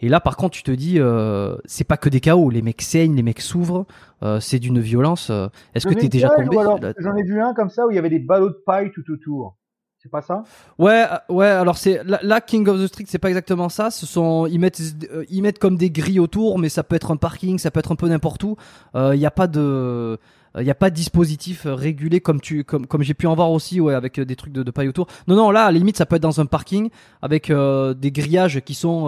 Et 0.00 0.08
là, 0.08 0.20
par 0.20 0.36
contre, 0.36 0.50
tu 0.56 0.62
te 0.64 0.70
dis, 0.72 0.98
euh, 0.98 1.56
c'est 1.64 1.84
pas 1.84 1.96
que 1.96 2.08
des 2.08 2.20
chaos. 2.20 2.50
Les 2.50 2.62
mecs 2.62 2.82
saignent, 2.82 3.14
les 3.14 3.22
mecs 3.22 3.40
s'ouvrent. 3.40 3.86
Euh, 4.22 4.40
c'est 4.40 4.58
d'une 4.58 4.80
violence. 4.80 5.30
euh. 5.30 5.46
Est-ce 5.74 5.86
que 5.86 5.94
t'es 6.00 6.08
déjà 6.08 6.28
tombé 6.44 6.56
J'en 6.98 7.16
ai 7.16 7.22
vu 7.22 7.40
un 7.40 7.54
comme 7.54 7.70
ça 7.70 7.86
où 7.86 7.90
il 7.90 7.94
y 7.94 7.98
avait 7.98 8.10
des 8.10 8.18
ballots 8.18 8.48
de 8.50 8.58
paille 8.66 8.90
tout 8.92 9.04
autour. 9.10 9.56
C'est 10.04 10.10
pas 10.10 10.20
ça? 10.20 10.44
Ouais, 10.78 11.06
euh, 11.10 11.32
ouais. 11.32 11.46
Alors 11.46 11.78
c'est 11.78 12.02
là, 12.04 12.42
King 12.42 12.68
of 12.68 12.78
the 12.78 12.86
Street, 12.88 13.06
c'est 13.08 13.18
pas 13.18 13.30
exactement 13.30 13.70
ça. 13.70 13.90
Ce 13.90 14.04
sont 14.04 14.46
ils 14.46 14.58
mettent 14.60 14.82
euh, 15.10 15.24
ils 15.30 15.40
mettent 15.40 15.58
comme 15.58 15.78
des 15.78 15.90
grilles 15.90 16.20
autour, 16.20 16.58
mais 16.58 16.68
ça 16.68 16.82
peut 16.82 16.94
être 16.94 17.10
un 17.10 17.16
parking, 17.16 17.56
ça 17.58 17.70
peut 17.70 17.80
être 17.80 17.90
un 17.90 17.96
peu 17.96 18.06
n'importe 18.06 18.44
où. 18.44 18.56
Il 18.94 19.18
n'y 19.18 19.24
a 19.24 19.30
pas 19.30 19.46
de 19.46 20.18
il 20.58 20.62
n'y 20.62 20.70
a 20.70 20.74
pas 20.74 20.90
de 20.90 20.94
dispositif 20.94 21.62
régulé 21.64 22.20
comme 22.20 22.42
tu 22.42 22.64
comme 22.64 22.86
comme 22.86 23.02
j'ai 23.02 23.14
pu 23.14 23.26
en 23.26 23.34
voir 23.34 23.50
aussi 23.50 23.80
ouais 23.80 23.94
avec 23.94 24.20
des 24.20 24.36
trucs 24.36 24.52
de, 24.52 24.62
de, 24.62 24.70
paille 24.70 24.88
autour. 24.88 25.06
Non 25.26 25.36
non 25.36 25.50
là 25.50 25.64
à 25.64 25.72
la 25.72 25.78
limite 25.78 25.96
ça 25.96 26.04
peut 26.04 26.16
être 26.16 26.22
dans 26.22 26.38
un 26.38 26.46
parking 26.46 26.90
avec 27.22 27.50
des 27.50 28.12
grillages 28.12 28.60
qui 28.60 28.74
sont 28.74 29.06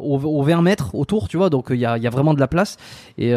au, 0.00 0.18
au, 0.18 0.42
20 0.42 0.62
mètres 0.62 0.94
autour 0.94 1.28
tu 1.28 1.36
vois 1.36 1.50
donc 1.50 1.66
il 1.68 1.76
y 1.76 1.84
a, 1.84 1.98
y 1.98 2.06
a 2.06 2.10
vraiment 2.10 2.32
de 2.32 2.40
la 2.40 2.48
place 2.48 2.78
et 3.18 3.34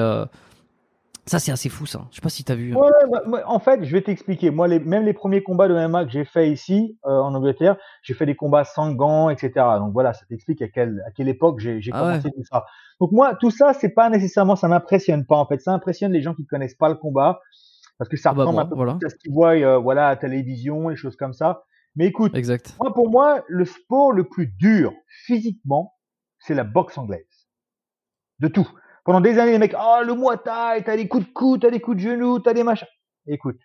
ça, 1.26 1.40
c'est 1.40 1.52
assez 1.52 1.70
fou, 1.70 1.86
ça. 1.86 2.08
Je 2.10 2.16
sais 2.16 2.22
pas 2.22 2.30
si 2.30 2.44
tu 2.44 2.52
as 2.52 2.56
vu. 2.56 2.76
Ouais, 2.76 2.90
bah, 3.10 3.44
en 3.46 3.60
fait, 3.60 3.84
je 3.84 3.92
vais 3.92 4.02
t'expliquer. 4.02 4.50
Moi, 4.50 4.68
les, 4.68 4.80
même 4.80 5.06
les 5.06 5.14
premiers 5.14 5.44
combats 5.44 5.68
de 5.68 5.76
MMA 5.76 6.06
que 6.06 6.12
j'ai 6.12 6.26
fait 6.26 6.52
ici, 6.52 6.98
euh, 7.06 7.12
en 7.12 7.36
Angleterre, 7.36 7.78
j'ai 8.02 8.14
fait 8.14 8.26
des 8.26 8.36
combats 8.36 8.64
sans 8.64 8.92
gants, 8.92 9.30
etc. 9.30 9.52
Donc 9.78 9.94
voilà, 9.94 10.14
ça 10.14 10.26
t'explique 10.28 10.62
à 10.62 10.68
quelle, 10.68 11.04
à 11.08 11.12
quelle 11.12 11.30
époque 11.30 11.60
j'ai 11.60 11.80
ah 11.92 12.00
commencé 12.00 12.32
tout 12.32 12.44
ça. 12.52 12.66
Donc 13.00 13.12
moi, 13.12 13.36
tout 13.36 13.52
ça, 13.52 13.74
c'est 13.74 13.90
pas 13.90 14.10
nécessairement, 14.10 14.56
ça 14.56 14.68
m'impressionne 14.68 15.26
pas, 15.26 15.38
en 15.38 15.46
fait. 15.46 15.62
Ça 15.62 15.72
impressionne 15.74 16.12
les 16.12 16.22
gens 16.22 16.34
qui 16.34 16.46
connaissent 16.46 16.76
pas 16.76 16.90
le 16.90 16.96
combat. 16.96 17.40
Parce 18.00 18.10
que 18.10 18.18
ça 18.18 18.34
bah 18.34 18.42
ressemble 18.42 18.60
un 18.60 18.66
peu 18.66 18.76
voilà. 18.76 18.98
à 19.06 19.10
ce 19.10 19.16
qu'ils 19.16 19.32
voient, 19.32 19.54
euh, 19.54 19.78
voilà, 19.78 20.08
à 20.08 20.16
télévision, 20.16 20.90
et 20.90 20.96
choses 20.96 21.16
comme 21.16 21.34
ça. 21.34 21.66
Mais 21.96 22.08
écoute, 22.08 22.36
exact. 22.36 22.76
moi, 22.80 22.94
pour 22.94 23.12
moi, 23.12 23.44
le 23.48 23.66
sport 23.66 24.12
le 24.12 24.24
plus 24.24 24.48
dur 24.48 24.92
physiquement, 25.26 25.94
c'est 26.40 26.56
la 26.56 26.64
boxe 26.64 26.98
anglaise. 26.98 27.48
De 28.40 28.48
tout. 28.48 28.68
Pendant 29.12 29.30
des 29.30 29.40
années, 29.40 29.52
les 29.52 29.58
mecs, 29.58 29.76
oh, 29.78 30.02
le 30.06 30.16
Muay 30.16 30.38
Thai, 30.38 30.86
t'as 30.86 30.96
des 30.96 31.10
coups 31.10 31.28
de 31.28 31.34
coude, 31.34 31.60
t'as 31.64 31.70
des 31.70 31.82
coups 31.82 31.98
de 31.98 32.02
genoux, 32.02 32.40
t'as 32.40 32.54
des 32.54 32.64
machins. 32.64 32.88
Écoute, 33.28 33.58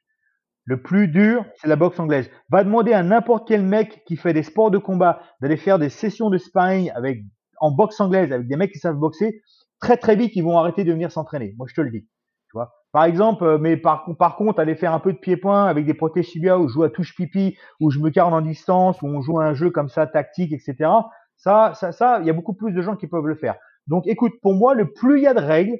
le 0.64 0.82
plus 0.82 1.06
dur, 1.06 1.44
c'est 1.58 1.68
la 1.68 1.76
boxe 1.76 2.00
anglaise. 2.00 2.28
Va 2.50 2.64
demander 2.64 2.92
à 2.92 3.04
n'importe 3.04 3.46
quel 3.46 3.62
mec 3.62 4.02
qui 4.06 4.16
fait 4.16 4.32
des 4.32 4.42
sports 4.42 4.72
de 4.72 4.78
combat 4.78 5.20
d'aller 5.40 5.56
faire 5.56 5.78
des 5.78 5.88
sessions 5.88 6.30
de 6.30 6.38
sparring 6.38 6.90
avec, 6.96 7.20
en 7.60 7.70
boxe 7.70 8.00
anglaise 8.00 8.32
avec 8.32 8.48
des 8.48 8.56
mecs 8.56 8.72
qui 8.72 8.80
savent 8.80 8.96
boxer. 8.96 9.40
Très, 9.78 9.96
très 9.96 10.16
vite, 10.16 10.32
ils 10.34 10.42
vont 10.42 10.58
arrêter 10.58 10.82
de 10.82 10.90
venir 10.90 11.12
s'entraîner. 11.12 11.54
Moi, 11.58 11.68
je 11.70 11.74
te 11.76 11.80
le 11.80 11.92
dis. 11.92 12.00
Tu 12.00 12.54
vois? 12.54 12.72
Par 12.90 13.04
exemple, 13.04 13.44
euh, 13.44 13.56
mais 13.56 13.76
par, 13.76 14.04
contre, 14.36 14.58
aller 14.58 14.74
faire 14.74 14.94
un 14.94 14.98
peu 14.98 15.12
de 15.12 15.18
pied-point 15.18 15.66
avec 15.66 15.86
des 15.86 15.94
protèges 15.94 16.26
tibia 16.26 16.58
où 16.58 16.66
je 16.66 16.72
joue 16.72 16.82
à 16.82 16.90
touche 16.90 17.14
pipi, 17.14 17.56
où 17.78 17.92
je 17.92 18.00
me 18.00 18.10
carne 18.10 18.34
en 18.34 18.40
distance, 18.40 19.00
où 19.00 19.06
on 19.06 19.20
joue 19.20 19.38
à 19.38 19.44
un 19.44 19.54
jeu 19.54 19.70
comme 19.70 19.90
ça, 19.90 20.08
tactique, 20.08 20.52
etc. 20.52 20.90
Ça, 21.36 21.70
ça, 21.74 21.92
ça, 21.92 22.18
il 22.20 22.26
y 22.26 22.30
a 22.30 22.32
beaucoup 22.32 22.54
plus 22.54 22.72
de 22.72 22.82
gens 22.82 22.96
qui 22.96 23.06
peuvent 23.06 23.28
le 23.28 23.36
faire. 23.36 23.54
Donc 23.86 24.06
écoute, 24.06 24.34
pour 24.42 24.54
moi, 24.54 24.74
le 24.74 24.92
plus 24.92 25.18
il 25.18 25.22
y 25.24 25.26
a 25.26 25.34
de 25.34 25.40
règles, 25.40 25.78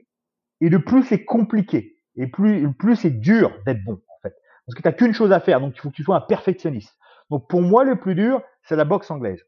et 0.61 0.69
le 0.69 0.83
plus 0.83 1.03
c'est 1.05 1.25
compliqué, 1.25 1.97
et 2.17 2.27
plus, 2.27 2.61
le 2.61 2.73
plus 2.73 2.97
c'est 2.97 3.11
dur 3.11 3.53
d'être 3.67 3.83
bon, 3.85 3.95
en 4.09 4.21
fait. 4.23 4.35
Parce 4.67 4.77
que 4.77 4.83
tu 4.83 4.89
n'as 4.89 4.93
qu'une 4.93 5.13
chose 5.13 5.33
à 5.33 5.41
faire, 5.41 5.61
donc 5.61 5.75
il 5.77 5.81
faut 5.81 5.91
que 5.91 5.95
tu 5.95 6.03
sois 6.03 6.17
un 6.17 6.21
perfectionniste. 6.21 6.97
Donc 7.31 7.49
pour 7.49 7.63
moi, 7.63 7.85
le 7.85 7.97
plus 7.97 8.15
dur, 8.15 8.43
c'est 8.63 8.77
la 8.77 8.85
boxe 8.85 9.11
anglaise. 9.11 9.43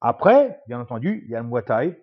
Après, 0.00 0.60
bien 0.66 0.80
entendu, 0.80 1.22
il 1.24 1.30
y 1.30 1.36
a 1.36 1.40
le 1.40 1.46
Muay 1.46 1.62
Thai. 1.62 1.96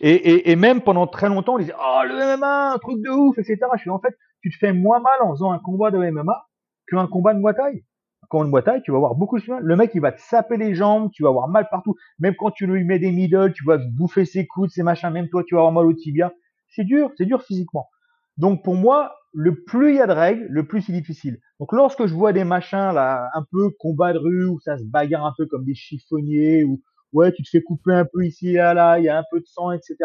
Et, 0.00 0.10
et, 0.10 0.50
et, 0.50 0.56
même 0.56 0.80
pendant 0.82 1.06
très 1.06 1.28
longtemps, 1.28 1.54
on 1.54 1.58
disait, 1.58 1.74
oh, 1.78 2.02
le 2.04 2.36
MMA, 2.36 2.72
un 2.72 2.78
truc 2.78 3.00
de 3.02 3.10
ouf, 3.10 3.38
etc. 3.38 3.58
Je 3.74 3.80
suis 3.80 3.90
en 3.90 4.00
fait, 4.00 4.16
tu 4.40 4.50
te 4.50 4.56
fais 4.56 4.72
moins 4.72 5.00
mal 5.00 5.20
en 5.22 5.32
faisant 5.32 5.52
un 5.52 5.58
combat 5.58 5.90
de 5.90 5.98
MMA 5.98 6.48
qu'un 6.88 7.06
combat 7.06 7.34
de 7.34 7.40
Muay 7.40 7.54
Thai 7.54 7.84
quand 8.28 8.44
une 8.44 8.62
taille, 8.62 8.82
tu 8.82 8.90
vas 8.90 8.98
avoir 8.98 9.14
beaucoup 9.14 9.38
de 9.38 9.42
chemin. 9.42 9.58
Le 9.60 9.76
mec, 9.76 9.90
il 9.94 10.00
va 10.00 10.12
te 10.12 10.20
saper 10.20 10.56
les 10.56 10.74
jambes, 10.74 11.10
tu 11.12 11.22
vas 11.22 11.30
avoir 11.30 11.48
mal 11.48 11.66
partout. 11.70 11.94
Même 12.18 12.34
quand 12.38 12.50
tu 12.50 12.66
lui 12.66 12.84
mets 12.84 12.98
des 12.98 13.10
middle, 13.10 13.52
tu 13.52 13.64
vas 13.64 13.78
bouffer 13.78 14.24
ses 14.24 14.46
coudes, 14.46 14.70
ses 14.70 14.82
machins. 14.82 15.10
Même 15.10 15.28
toi, 15.28 15.42
tu 15.46 15.54
vas 15.54 15.62
avoir 15.62 15.72
mal 15.72 15.86
au 15.86 15.94
tibia. 15.94 16.32
C'est 16.68 16.84
dur, 16.84 17.10
c'est 17.16 17.24
dur 17.24 17.42
physiquement. 17.42 17.88
Donc 18.36 18.62
pour 18.62 18.76
moi, 18.76 19.14
le 19.32 19.64
plus 19.64 19.94
il 19.94 19.96
y 19.96 20.00
a 20.00 20.06
de 20.06 20.12
règles, 20.12 20.46
le 20.48 20.66
plus 20.66 20.82
c'est 20.82 20.92
difficile. 20.92 21.38
Donc 21.58 21.72
lorsque 21.72 22.06
je 22.06 22.14
vois 22.14 22.32
des 22.32 22.44
machins 22.44 22.92
là, 22.92 23.28
un 23.34 23.44
peu 23.50 23.70
combat 23.78 24.12
de 24.12 24.18
rue 24.18 24.46
où 24.46 24.60
ça 24.60 24.78
se 24.78 24.84
bagarre 24.84 25.26
un 25.26 25.32
peu 25.36 25.46
comme 25.46 25.64
des 25.64 25.74
chiffonniers 25.74 26.64
ou 26.64 26.80
ouais, 27.12 27.32
tu 27.32 27.42
te 27.42 27.48
fais 27.48 27.62
couper 27.62 27.92
un 27.92 28.04
peu 28.04 28.24
ici 28.24 28.50
et 28.50 28.54
là, 28.54 28.98
il 28.98 29.04
y 29.04 29.08
a 29.08 29.18
un 29.18 29.24
peu 29.30 29.40
de 29.40 29.46
sang, 29.46 29.72
etc. 29.72 29.96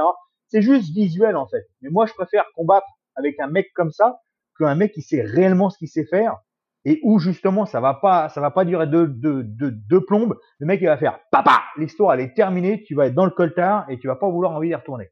C'est 0.48 0.62
juste 0.62 0.94
visuel 0.94 1.36
en 1.36 1.48
fait. 1.48 1.68
Mais 1.82 1.90
moi, 1.90 2.06
je 2.06 2.14
préfère 2.14 2.46
combattre 2.56 2.88
avec 3.16 3.40
un 3.40 3.48
mec 3.48 3.68
comme 3.76 3.92
ça 3.92 4.20
qu'un 4.58 4.76
mec 4.76 4.94
qui 4.94 5.02
sait 5.02 5.22
réellement 5.22 5.70
ce 5.70 5.78
qu'il 5.78 5.90
sait 5.90 6.06
faire 6.06 6.38
et 6.86 7.00
où 7.04 7.20
justement 7.20 7.66
ça 7.66 7.80
va 7.80 7.94
pas 7.94 8.30
ça 8.30 8.42
va 8.42 8.52
pas 8.52 8.66
durer 8.66 8.88
deux, 8.88 9.08
deux, 9.08 9.44
deux, 9.44 9.72
deux 9.72 10.02
plombes 10.02 10.38
le 10.60 10.66
mec 10.66 10.82
il 10.82 10.88
va 10.88 10.98
faire 10.98 11.20
papa 11.32 11.64
l'histoire 11.78 12.14
elle 12.14 12.22
est 12.22 12.34
terminée 12.34 12.84
tu 12.84 12.96
vas 12.96 13.08
être 13.08 13.16
dans 13.16 13.26
le 13.26 13.32
coltard 13.32 13.86
et 13.90 13.98
tu 13.98 14.08
vas 14.08 14.16
pas 14.16 14.30
vouloir 14.30 14.52
envie 14.52 14.70
d'y 14.70 14.76
retourner. 14.76 15.10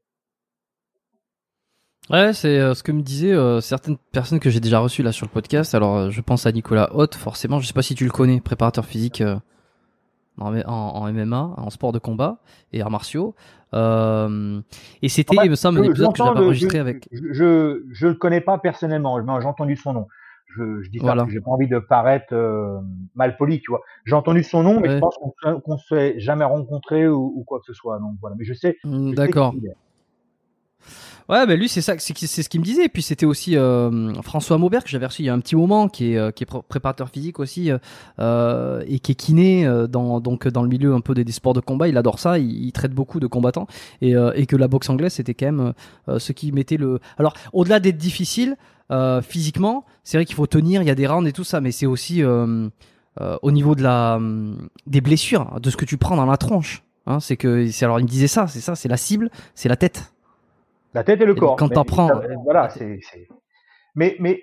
Ouais 2.10 2.32
c'est 2.32 2.58
euh, 2.58 2.74
ce 2.74 2.82
que 2.82 2.92
me 2.92 3.00
disaient 3.00 3.32
euh, 3.32 3.60
certaines 3.60 3.96
personnes 4.12 4.40
que 4.40 4.50
j'ai 4.50 4.60
déjà 4.60 4.80
reçues 4.80 5.02
là 5.02 5.12
sur 5.12 5.24
le 5.24 5.30
podcast. 5.30 5.74
Alors 5.74 5.96
euh, 5.96 6.10
je 6.10 6.20
pense 6.20 6.46
à 6.46 6.52
Nicolas 6.52 6.94
Haute 6.94 7.14
forcément. 7.14 7.60
Je 7.60 7.66
sais 7.66 7.72
pas 7.72 7.82
si 7.82 7.94
tu 7.94 8.04
le 8.04 8.10
connais 8.10 8.40
préparateur 8.40 8.84
physique 8.84 9.22
en, 10.38 10.62
en, 10.66 11.12
MMA 11.12 11.54
en 11.56 11.70
sport 11.70 11.92
de 11.92 12.00
combat 12.00 12.38
et 12.72 12.82
arts 12.82 12.90
martiaux. 12.90 13.34
Et 13.72 15.08
c'était 15.08 15.36
il 15.44 15.50
me 15.50 15.54
semble 15.54 15.78
un 15.78 15.84
épisode 15.84 16.12
que 16.12 16.18
j'avais 16.18 16.40
enregistré 16.40 16.78
avec 16.78 17.08
je 17.12 17.84
je 17.90 18.06
le 18.08 18.14
connais 18.14 18.40
pas 18.40 18.58
personnellement 18.58 19.40
j'ai 19.40 19.46
entendu 19.46 19.76
son 19.76 19.94
nom 19.94 20.08
je, 20.56 20.82
je 20.82 20.90
dis 20.90 20.98
ça 20.98 21.14
parce 21.14 21.24
que 21.24 21.32
j'ai 21.32 21.40
pas 21.40 21.50
envie 21.50 21.68
de 21.68 21.78
paraître 21.78 22.32
euh, 22.32 22.78
mal 23.14 23.36
poli, 23.36 23.60
tu 23.60 23.70
vois. 23.70 23.80
J'ai 24.04 24.14
entendu 24.14 24.42
son 24.42 24.62
nom, 24.62 24.80
mais 24.80 24.90
je 24.90 24.98
pense 24.98 25.16
qu'on 25.42 25.74
ne 25.74 25.78
s'est 25.88 26.18
jamais 26.18 26.44
rencontré 26.44 27.08
ou, 27.08 27.32
ou, 27.36 27.44
quoi 27.44 27.60
que 27.60 27.66
ce 27.66 27.74
soit. 27.74 27.98
Donc 27.98 28.14
voilà. 28.20 28.36
Mais 28.38 28.44
je 28.44 28.54
sais. 28.54 28.78
Mm, 28.84 29.14
d'accord. 29.14 29.54
Ouais, 31.28 31.46
bah 31.46 31.54
lui 31.54 31.68
c'est 31.68 31.80
ça, 31.80 31.94
c'est 31.98 32.42
ce 32.42 32.48
qu'il 32.48 32.60
me 32.60 32.64
disait. 32.64 32.86
Et 32.86 32.88
puis 32.88 33.02
c'était 33.02 33.26
aussi 33.26 33.56
euh, 33.56 34.12
François 34.22 34.58
Maubert 34.58 34.82
que 34.82 34.90
j'avais 34.90 35.06
reçu 35.06 35.22
il 35.22 35.26
y 35.26 35.28
a 35.28 35.34
un 35.34 35.40
petit 35.40 35.56
moment, 35.56 35.88
qui 35.88 36.12
est, 36.12 36.18
euh, 36.18 36.30
qui 36.30 36.44
est 36.44 36.62
préparateur 36.68 37.08
physique 37.08 37.38
aussi 37.38 37.70
euh, 38.18 38.82
et 38.86 38.98
qui 38.98 39.12
est 39.12 39.14
kiné 39.14 39.66
dans 39.88 40.20
donc 40.20 40.48
dans 40.48 40.62
le 40.62 40.68
milieu 40.68 40.94
un 40.94 41.00
peu 41.00 41.14
des, 41.14 41.30
sports 41.32 41.54
de 41.54 41.60
combat. 41.60 41.88
Il 41.88 41.96
adore 41.96 42.18
ça, 42.18 42.38
il, 42.38 42.64
il 42.66 42.72
traite 42.72 42.92
beaucoup 42.92 43.20
de 43.20 43.26
combattants 43.26 43.66
et, 44.00 44.14
et 44.34 44.46
que 44.46 44.56
la 44.56 44.68
boxe 44.68 44.90
anglaise 44.90 45.12
c'était 45.12 45.34
quand 45.34 45.46
même 45.46 45.72
ce 46.18 46.32
qui 46.32 46.52
mettait 46.52 46.76
le. 46.76 46.98
Alors 47.18 47.34
au-delà 47.52 47.78
d'être 47.80 47.98
difficile, 47.98 48.56
physiquement, 49.22 49.84
c'est 50.04 50.16
vrai 50.16 50.24
qu'il 50.24 50.34
faut 50.34 50.46
tenir, 50.46 50.82
il 50.82 50.88
y 50.88 50.90
a 50.90 50.94
des 50.94 51.06
rounds 51.06 51.28
et 51.28 51.32
tout 51.32 51.44
ça, 51.44 51.60
mais 51.60 51.72
c'est 51.72 51.86
aussi 51.86 52.22
euh, 52.22 52.68
euh, 53.20 53.38
au 53.42 53.50
niveau 53.50 53.74
de 53.74 53.82
la 53.82 54.18
des 54.86 55.00
blessures, 55.00 55.60
de 55.60 55.70
ce 55.70 55.76
que 55.76 55.84
tu 55.84 55.96
prends 55.96 56.16
dans 56.16 56.26
la 56.26 56.36
tronche. 56.36 56.82
Hein, 57.06 57.20
c'est 57.20 57.36
que 57.36 57.66
c'est 57.68 57.84
alors 57.84 58.00
il 58.00 58.04
me 58.04 58.08
disait 58.08 58.26
ça, 58.26 58.46
c'est 58.46 58.60
ça, 58.60 58.74
c'est 58.74 58.88
la 58.88 58.96
cible, 58.96 59.30
c'est 59.54 59.68
la 59.68 59.76
tête. 59.76 60.12
La 60.94 61.04
tête 61.04 61.20
et 61.20 61.24
le 61.24 61.34
corps. 61.34 61.56
Quand 61.56 61.68
t'en 61.68 61.84
prends, 61.84 62.10
voilà, 62.44 62.68
c'est. 62.70 63.00
Mais 63.94 64.16
mais 64.18 64.40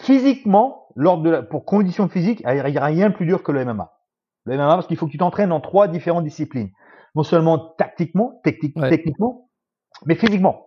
physiquement, 0.00 0.88
lors 0.96 1.20
de 1.20 1.30
la, 1.30 1.42
pour 1.42 1.64
conditions 1.64 2.08
physiques, 2.08 2.42
il 2.46 2.52
n'y 2.52 2.78
a 2.78 2.84
rien 2.84 3.10
de 3.10 3.14
plus 3.14 3.26
dur 3.26 3.42
que 3.42 3.52
le 3.52 3.64
MMA. 3.64 3.92
Le 4.44 4.56
MMA 4.56 4.66
parce 4.66 4.86
qu'il 4.86 4.96
faut 4.96 5.06
que 5.06 5.12
tu 5.12 5.18
t'entraînes 5.18 5.50
dans 5.50 5.60
trois 5.60 5.88
différentes 5.88 6.24
disciplines. 6.24 6.70
Non 7.14 7.22
seulement 7.22 7.58
tactiquement, 7.58 8.40
technique, 8.42 8.74
techniquement, 8.88 9.48
mais 10.06 10.14
physiquement 10.14 10.66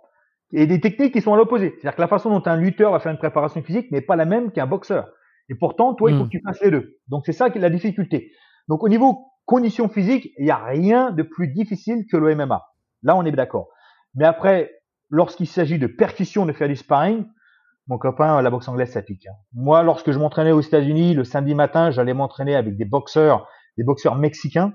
et 0.55 0.67
des 0.67 0.79
techniques 0.79 1.13
qui 1.13 1.21
sont 1.21 1.33
à 1.33 1.37
l'opposé. 1.37 1.71
C'est-à-dire 1.75 1.95
que 1.95 2.01
la 2.01 2.07
façon 2.07 2.29
dont 2.29 2.41
un 2.45 2.55
lutteur 2.55 2.91
va 2.91 2.99
faire 2.99 3.11
une 3.11 3.17
préparation 3.17 3.61
physique 3.61 3.91
n'est 3.91 4.01
pas 4.01 4.15
la 4.15 4.25
même 4.25 4.51
qu'un 4.51 4.65
boxeur. 4.65 5.09
Et 5.49 5.55
pourtant, 5.55 5.93
toi, 5.93 6.09
il 6.09 6.17
faut 6.17 6.23
hmm. 6.23 6.27
que 6.27 6.31
tu 6.31 6.41
fasses 6.41 6.61
les 6.61 6.71
deux. 6.71 6.97
Donc 7.09 7.23
c'est 7.25 7.33
ça 7.33 7.49
qui 7.49 7.57
est 7.57 7.61
la 7.61 7.69
difficulté. 7.69 8.31
Donc 8.67 8.81
au 8.83 8.89
niveau 8.89 9.27
conditions 9.45 9.89
physiques, 9.89 10.29
il 10.37 10.45
n'y 10.45 10.51
a 10.51 10.63
rien 10.63 11.11
de 11.11 11.23
plus 11.23 11.49
difficile 11.49 12.05
que 12.09 12.17
le 12.17 12.33
MMA. 12.35 12.63
Là, 13.03 13.15
on 13.15 13.23
est 13.25 13.31
d'accord. 13.31 13.67
Mais 14.15 14.25
après, 14.25 14.71
lorsqu'il 15.09 15.47
s'agit 15.47 15.77
de 15.77 15.87
percussion, 15.87 16.45
de 16.45 16.53
faire 16.53 16.69
du 16.69 16.75
sparring, 16.75 17.25
mon 17.87 17.97
copain, 17.97 18.41
la 18.41 18.49
boxe 18.49 18.67
anglaise, 18.67 18.91
ça 18.91 19.01
pique. 19.01 19.27
Hein. 19.27 19.35
Moi, 19.53 19.83
lorsque 19.83 20.11
je 20.11 20.17
m'entraînais 20.17 20.51
aux 20.51 20.61
États-Unis, 20.61 21.13
le 21.13 21.23
samedi 21.23 21.53
matin, 21.53 21.91
j'allais 21.91 22.13
m'entraîner 22.13 22.55
avec 22.55 22.77
des 22.77 22.85
boxeurs, 22.85 23.47
des 23.77 23.83
boxeurs 23.83 24.15
mexicains. 24.15 24.73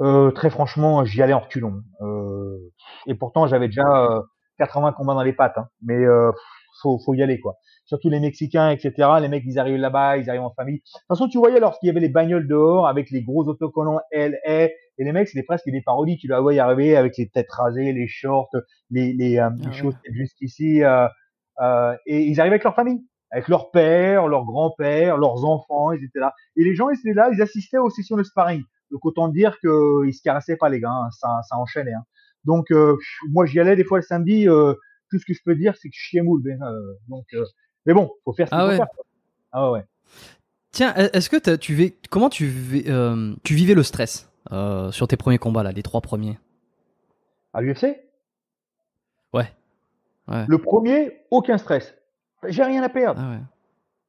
Euh, 0.00 0.30
très 0.30 0.50
franchement, 0.50 1.04
j'y 1.04 1.22
allais 1.22 1.32
en 1.32 1.40
reculons. 1.40 1.82
Euh, 2.00 2.58
et 3.06 3.14
pourtant, 3.14 3.46
j'avais 3.46 3.68
déjà 3.68 4.10
euh, 4.10 4.20
80 4.58 4.92
combats 4.92 5.14
dans 5.14 5.22
les 5.22 5.32
pattes, 5.32 5.58
hein. 5.58 5.68
mais 5.82 5.96
euh, 5.96 6.30
faut, 6.82 6.98
faut 6.98 7.14
y 7.14 7.22
aller 7.22 7.40
quoi. 7.40 7.56
Surtout 7.84 8.10
les 8.10 8.20
Mexicains, 8.20 8.70
etc. 8.70 9.08
Les 9.20 9.28
mecs, 9.28 9.44
ils 9.46 9.58
arrivent 9.58 9.78
là-bas, 9.78 10.16
ils 10.16 10.28
arrivent 10.28 10.42
en 10.42 10.50
famille. 10.50 10.78
De 10.78 10.82
toute 10.82 11.06
façon, 11.08 11.28
tu 11.28 11.38
voyais 11.38 11.60
lorsqu'il 11.60 11.86
y 11.86 11.90
avait 11.90 12.00
les 12.00 12.08
bagnoles 12.08 12.48
dehors 12.48 12.88
avec 12.88 13.10
les 13.10 13.22
gros 13.22 13.46
autocollants 13.46 14.00
LA, 14.12 14.70
et 14.98 15.04
les 15.04 15.12
mecs, 15.12 15.28
c'était 15.28 15.44
presque 15.44 15.70
des 15.70 15.82
parodies. 15.82 16.16
Tu 16.16 16.26
la 16.26 16.40
vois 16.40 16.54
y 16.54 16.58
arriver 16.58 16.96
avec 16.96 17.16
les 17.16 17.28
têtes 17.28 17.50
rasées, 17.50 17.92
les 17.92 18.08
shorts, 18.08 18.50
les, 18.90 19.12
les, 19.12 19.38
euh, 19.38 19.50
ah 19.64 19.72
choses 19.72 19.94
jusqu'ici, 20.10 20.82
euh, 20.82 21.06
euh, 21.60 21.94
et 22.06 22.24
ils 22.24 22.40
arrivent 22.40 22.52
avec 22.52 22.64
leur 22.64 22.74
famille, 22.74 23.04
avec 23.30 23.48
leur 23.48 23.70
père, 23.70 24.28
leur 24.28 24.44
grand-père, 24.44 25.16
leurs 25.16 25.44
enfants, 25.44 25.92
ils 25.92 26.04
étaient 26.04 26.18
là. 26.18 26.34
Et 26.56 26.64
les 26.64 26.74
gens, 26.74 26.88
ils 26.90 26.98
étaient 26.98 27.14
là, 27.14 27.30
ils 27.32 27.42
assistaient 27.42 27.78
aux 27.78 27.90
sessions 27.90 28.16
de 28.16 28.22
sparring. 28.22 28.62
Donc 28.90 29.04
autant 29.04 29.28
dire 29.28 29.58
qu'ils 29.60 30.14
se 30.14 30.22
caressaient 30.22 30.56
pas 30.56 30.68
les 30.68 30.80
gars, 30.80 30.90
hein. 30.90 31.10
ça, 31.10 31.28
ça 31.48 31.56
enchaînait. 31.56 31.92
Hein. 31.92 32.04
Donc 32.46 32.70
euh, 32.70 32.96
moi 33.28 33.44
j'y 33.46 33.60
allais 33.60 33.76
des 33.76 33.84
fois 33.84 33.98
le 33.98 34.02
samedi. 34.02 34.48
Euh, 34.48 34.74
tout 35.10 35.18
ce 35.18 35.24
que 35.24 35.34
je 35.34 35.40
peux 35.44 35.54
dire 35.54 35.74
c'est 35.80 35.88
que 35.88 35.94
je 35.94 36.00
chiais 36.00 36.22
moule. 36.22 36.42
Mais, 36.44 36.58
euh, 36.60 36.94
donc 37.08 37.26
mais 37.84 37.94
bon, 37.94 38.10
faut 38.24 38.32
faire 38.32 38.48
ce 38.48 38.50
qu'il 38.50 38.60
ah 38.60 38.70
faut 38.70 38.76
faire. 38.76 38.86
Ah 39.52 39.70
ouais. 39.72 39.84
Tiens, 40.72 40.94
est-ce 40.94 41.30
que 41.30 41.56
tu 41.56 41.74
vis, 41.74 41.94
comment 42.10 42.28
tu, 42.28 42.52
tu 43.44 43.54
vivais 43.54 43.74
le 43.74 43.82
stress 43.82 44.30
sur 44.90 45.08
tes 45.08 45.16
premiers 45.16 45.38
combats 45.38 45.62
là, 45.62 45.72
les 45.72 45.82
trois 45.82 46.00
premiers? 46.00 46.38
À 47.54 47.62
l'UFC 47.62 47.84
ouais. 49.32 49.50
ouais. 50.28 50.44
Le 50.46 50.58
premier, 50.58 51.22
aucun 51.30 51.56
stress. 51.56 51.94
J'ai 52.46 52.64
rien 52.64 52.82
à 52.82 52.88
perdre. 52.88 53.20
Ah 53.24 53.30
ouais. 53.30 53.40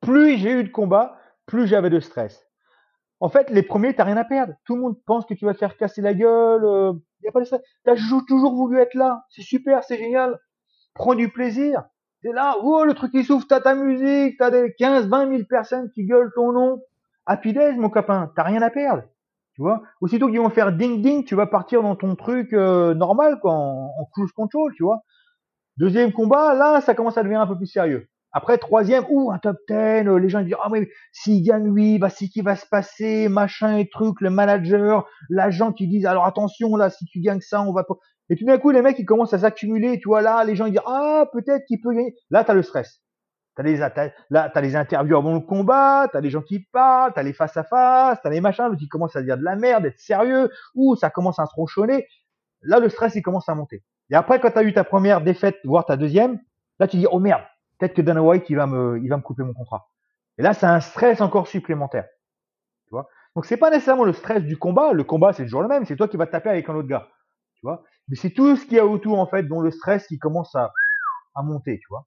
Plus 0.01 0.37
j'ai 0.37 0.51
eu 0.51 0.63
de 0.63 0.69
combats, 0.69 1.17
plus 1.45 1.67
j'avais 1.67 1.89
de 1.89 1.99
stress. 1.99 2.46
En 3.19 3.29
fait, 3.29 3.49
les 3.49 3.63
premiers, 3.63 3.95
t'as 3.95 4.03
rien 4.03 4.17
à 4.17 4.25
perdre. 4.25 4.53
Tout 4.65 4.75
le 4.75 4.81
monde 4.81 4.95
pense 5.05 5.25
que 5.25 5.33
tu 5.33 5.45
vas 5.45 5.53
te 5.53 5.59
faire 5.59 5.75
casser 5.77 6.01
la 6.01 6.13
gueule. 6.13 6.63
Euh, 6.63 6.93
a 7.27 7.31
pas 7.31 7.39
de 7.39 7.45
ça. 7.45 7.59
T'as 7.83 7.95
toujours 8.27 8.55
voulu 8.55 8.79
être 8.79 8.93
là. 8.93 9.25
C'est 9.29 9.41
super, 9.41 9.83
c'est 9.83 9.97
génial. 9.97 10.39
Prends 10.93 11.15
du 11.15 11.29
plaisir. 11.29 11.83
T'es 12.21 12.31
là, 12.31 12.55
oh, 12.61 12.83
le 12.83 12.93
truc 12.93 13.11
qui 13.11 13.23
souffle, 13.23 13.45
t'as 13.47 13.59
ta 13.59 13.75
musique, 13.75 14.37
t'as 14.37 14.49
des 14.49 14.73
15, 14.77 15.07
20 15.07 15.29
000 15.29 15.43
personnes 15.49 15.91
qui 15.91 16.05
gueulent 16.05 16.31
ton 16.35 16.51
nom. 16.51 16.81
Happy 17.25 17.53
days, 17.53 17.77
mon 17.77 17.89
copain. 17.89 18.31
T'as 18.35 18.43
rien 18.43 18.61
à 18.61 18.69
perdre. 18.69 19.03
Tu 19.53 19.61
vois? 19.61 19.81
Aussitôt 20.01 20.27
qu'ils 20.27 20.39
vont 20.39 20.49
faire 20.49 20.71
ding 20.71 21.01
ding, 21.01 21.25
tu 21.25 21.35
vas 21.35 21.47
partir 21.47 21.81
dans 21.81 21.95
ton 21.95 22.15
truc 22.15 22.53
euh, 22.53 22.93
normal, 22.93 23.39
quoi, 23.39 23.53
en, 23.53 23.91
en 23.99 24.05
cruise 24.13 24.31
control, 24.31 24.71
tu 24.75 24.83
vois? 24.83 25.01
Deuxième 25.77 26.11
combat, 26.11 26.53
là, 26.53 26.81
ça 26.81 26.95
commence 26.95 27.17
à 27.17 27.23
devenir 27.23 27.41
un 27.41 27.47
peu 27.47 27.57
plus 27.57 27.67
sérieux. 27.67 28.07
Après, 28.33 28.57
troisième, 28.57 29.05
ou 29.09 29.31
un 29.31 29.37
top 29.37 29.57
10, 29.67 29.73
euh, 29.75 30.19
les 30.19 30.29
gens 30.29 30.41
disent, 30.41 30.55
ah 30.61 30.69
oui, 30.69 30.87
s'il 31.11 31.43
gagne 31.43 31.73
lui, 31.73 31.97
bah, 31.97 32.09
c'est 32.09 32.27
qui 32.27 32.41
va 32.41 32.55
se 32.55 32.65
passer, 32.65 33.29
machin 33.29 33.77
et 33.77 33.89
truc, 33.89 34.21
le 34.21 34.29
manager, 34.29 35.07
l'agent 35.29 35.71
qui 35.71 35.87
disent, 35.87 36.05
alors 36.05 36.25
attention, 36.25 36.75
là, 36.75 36.89
si 36.89 37.05
tu 37.05 37.19
gagnes 37.19 37.41
ça, 37.41 37.61
on 37.61 37.73
va 37.73 37.83
pas. 37.83 37.95
Et 38.29 38.35
tout 38.35 38.45
d'un 38.45 38.57
coup, 38.57 38.71
les 38.71 38.81
mecs, 38.81 38.99
ils 38.99 39.05
commencent 39.05 39.33
à 39.33 39.39
s'accumuler, 39.39 39.99
tu 39.99 40.09
vois, 40.09 40.21
là, 40.21 40.43
les 40.43 40.55
gens, 40.55 40.65
ils 40.65 40.71
disent, 40.71 40.81
ah, 40.85 41.25
peut-être 41.31 41.65
qu'il 41.65 41.79
peut 41.81 41.93
gagner. 41.93 42.13
Là, 42.29 42.43
t'as 42.43 42.53
le 42.53 42.63
stress. 42.63 43.01
T'as 43.55 43.63
les, 43.63 43.79
t'as, 43.79 44.09
là, 44.29 44.51
t'as 44.53 44.61
les 44.61 44.75
interviews 44.75 45.17
avant 45.17 45.33
le 45.33 45.39
combat, 45.39 46.07
t'as 46.11 46.21
les 46.21 46.29
gens 46.29 46.43
qui 46.43 46.59
parlent, 46.71 47.13
t'as 47.15 47.23
les 47.23 47.33
face 47.33 47.57
à 47.57 47.63
face, 47.63 48.19
t'as 48.21 48.29
les 48.29 48.41
machins, 48.41 48.75
qui 48.77 48.87
commencent 48.87 49.15
à 49.15 49.23
dire 49.23 49.37
de 49.37 49.43
la 49.43 49.55
merde, 49.55 49.85
être 49.85 49.99
sérieux, 49.99 50.51
ou 50.75 50.95
ça 50.95 51.09
commence 51.09 51.39
à 51.39 51.47
se 51.47 51.55
ronchonner. 51.55 52.05
Là, 52.61 52.79
le 52.79 52.89
stress, 52.89 53.15
il 53.15 53.23
commence 53.23 53.49
à 53.49 53.55
monter. 53.55 53.83
Et 54.11 54.15
après, 54.15 54.39
quand 54.39 54.51
t'as 54.51 54.63
eu 54.63 54.73
ta 54.73 54.83
première 54.83 55.21
défaite, 55.21 55.57
voire 55.63 55.85
ta 55.85 55.97
deuxième, 55.97 56.39
là, 56.79 56.87
tu 56.87 56.97
dis, 56.97 57.07
oh 57.09 57.19
merde, 57.19 57.41
peut-être 57.77 57.93
que 57.93 58.01
Dana 58.01 58.21
White, 58.21 58.45
il 58.49 58.55
va 58.55 58.67
me, 58.67 58.99
il 59.03 59.09
couper 59.21 59.43
mon 59.43 59.53
contrat. 59.53 59.87
Et 60.37 60.41
là, 60.41 60.53
c'est 60.53 60.65
un 60.65 60.79
stress 60.79 61.21
encore 61.21 61.47
supplémentaire. 61.47 62.05
Tu 62.85 62.91
vois? 62.91 63.09
Donc, 63.35 63.45
c'est 63.45 63.57
pas 63.57 63.69
nécessairement 63.69 64.05
le 64.05 64.13
stress 64.13 64.43
du 64.43 64.57
combat. 64.57 64.93
Le 64.93 65.03
combat, 65.03 65.33
c'est 65.33 65.43
toujours 65.43 65.61
le 65.61 65.67
même. 65.67 65.85
C'est 65.85 65.95
toi 65.95 66.07
qui 66.07 66.17
vas 66.17 66.27
taper 66.27 66.49
avec 66.49 66.69
un 66.69 66.75
autre 66.75 66.87
gars. 66.87 67.07
Tu 67.55 67.67
Mais 68.07 68.15
c'est 68.15 68.31
tout 68.31 68.55
ce 68.55 68.65
qu'il 68.65 68.73
y 68.73 68.79
a 68.79 68.85
autour, 68.85 69.19
en 69.19 69.27
fait, 69.27 69.43
dont 69.43 69.61
le 69.61 69.71
stress 69.71 70.07
qui 70.07 70.19
commence 70.19 70.55
à, 70.55 70.71
à 71.35 71.43
monter, 71.43 71.79
tu 71.79 71.87
vois 71.89 72.05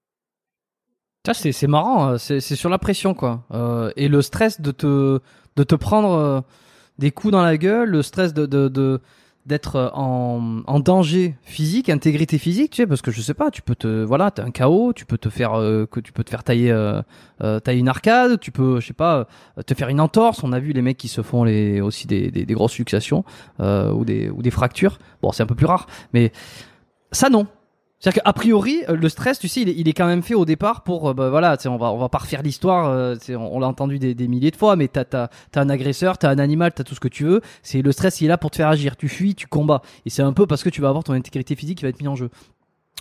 c'est, 1.33 1.51
c'est 1.51 1.67
marrant. 1.67 2.07
Hein. 2.07 2.17
C'est, 2.17 2.39
sur 2.39 2.69
la 2.69 2.79
pression, 2.79 3.13
quoi. 3.13 3.43
Euh, 3.51 3.91
et 3.95 4.07
le 4.07 4.21
stress 4.21 4.59
de 4.59 4.71
te, 4.71 5.19
te 5.55 5.75
prendre 5.75 6.13
euh, 6.13 6.41
des 6.97 7.11
coups 7.11 7.31
dans 7.31 7.43
la 7.43 7.57
gueule, 7.57 7.89
le 7.89 8.01
stress 8.01 8.33
de, 8.33 8.45
de 8.45 9.01
d'être 9.45 9.75
euh, 9.75 9.89
en, 9.93 10.61
en, 10.67 10.79
danger 10.79 11.35
physique, 11.41 11.89
intégrité 11.89 12.37
physique, 12.37 12.71
tu 12.71 12.77
sais, 12.77 12.87
parce 12.87 13.01
que 13.01 13.11
je 13.11 13.21
sais 13.21 13.33
pas, 13.33 13.49
tu 13.49 13.61
peux 13.61 13.75
te, 13.75 14.03
voilà, 14.03 14.29
t'as 14.31 14.43
un 14.43 14.51
chaos, 14.51 14.93
tu 14.93 15.05
peux 15.05 15.17
te 15.17 15.29
faire, 15.29 15.53
euh, 15.53 15.85
que 15.85 15.99
tu 15.99 16.11
peux 16.11 16.23
te 16.23 16.29
faire 16.29 16.43
tailler, 16.43 16.71
euh, 16.71 17.01
euh, 17.43 17.59
tailler 17.59 17.79
une 17.79 17.89
arcade, 17.89 18.39
tu 18.39 18.51
peux, 18.51 18.79
je 18.79 18.87
sais 18.87 18.93
pas, 18.93 19.27
te 19.65 19.73
faire 19.73 19.89
une 19.89 19.99
entorse. 19.99 20.43
On 20.43 20.51
a 20.51 20.59
vu 20.59 20.73
les 20.73 20.81
mecs 20.81 20.97
qui 20.97 21.07
se 21.07 21.21
font 21.21 21.43
les 21.43 21.81
aussi 21.81 22.07
des, 22.07 22.29
des, 22.29 22.45
des 22.45 22.53
grosses 22.53 22.77
luxations 22.77 23.23
ou 23.59 24.05
des 24.05 24.29
ou 24.29 24.41
des 24.41 24.51
fractures. 24.51 24.99
Bon, 25.21 25.31
c'est 25.31 25.43
un 25.43 25.47
peu 25.47 25.55
plus 25.55 25.65
rare, 25.65 25.87
mais 26.13 26.31
ça 27.11 27.29
non. 27.29 27.47
C'est-à-dire 28.01 28.23
qu'a 28.23 28.33
priori, 28.33 28.83
euh, 28.89 28.95
le 28.95 29.09
stress, 29.09 29.37
tu 29.37 29.47
sais, 29.47 29.61
il 29.61 29.69
est, 29.69 29.75
il 29.77 29.87
est, 29.87 29.93
quand 29.93 30.07
même 30.07 30.23
fait 30.23 30.33
au 30.33 30.43
départ 30.43 30.81
pour, 30.81 31.09
euh, 31.09 31.13
bah, 31.13 31.29
voilà, 31.29 31.55
on 31.67 31.77
va, 31.77 31.91
on 31.91 31.97
va 31.97 32.09
pas 32.09 32.17
refaire 32.17 32.41
l'histoire, 32.41 32.89
euh, 32.89 33.15
on, 33.29 33.35
on 33.35 33.59
l'a 33.59 33.67
entendu 33.67 33.99
des, 33.99 34.15
des, 34.15 34.27
milliers 34.27 34.49
de 34.49 34.55
fois, 34.55 34.75
mais 34.75 34.87
t'as, 34.87 35.05
t'as, 35.05 35.27
t'as 35.51 35.61
un 35.61 35.69
agresseur, 35.69 36.17
t'as 36.17 36.31
un 36.31 36.39
animal, 36.39 36.73
t'as 36.73 36.83
tout 36.83 36.95
ce 36.95 36.99
que 36.99 37.07
tu 37.07 37.25
veux. 37.25 37.41
C'est 37.61 37.83
le 37.83 37.91
stress, 37.91 38.19
il 38.19 38.25
est 38.25 38.27
là 38.29 38.39
pour 38.39 38.49
te 38.49 38.55
faire 38.55 38.69
agir. 38.69 38.97
Tu 38.97 39.07
fuis, 39.07 39.35
tu 39.35 39.45
combats, 39.45 39.83
et 40.05 40.09
c'est 40.09 40.23
un 40.23 40.33
peu 40.33 40.47
parce 40.47 40.63
que 40.63 40.69
tu 40.69 40.81
vas 40.81 40.89
avoir 40.89 41.03
ton 41.03 41.13
intégrité 41.13 41.55
physique 41.55 41.77
qui 41.77 41.83
va 41.83 41.89
être 41.89 42.01
mis 42.01 42.07
en 42.07 42.15
jeu. 42.15 42.29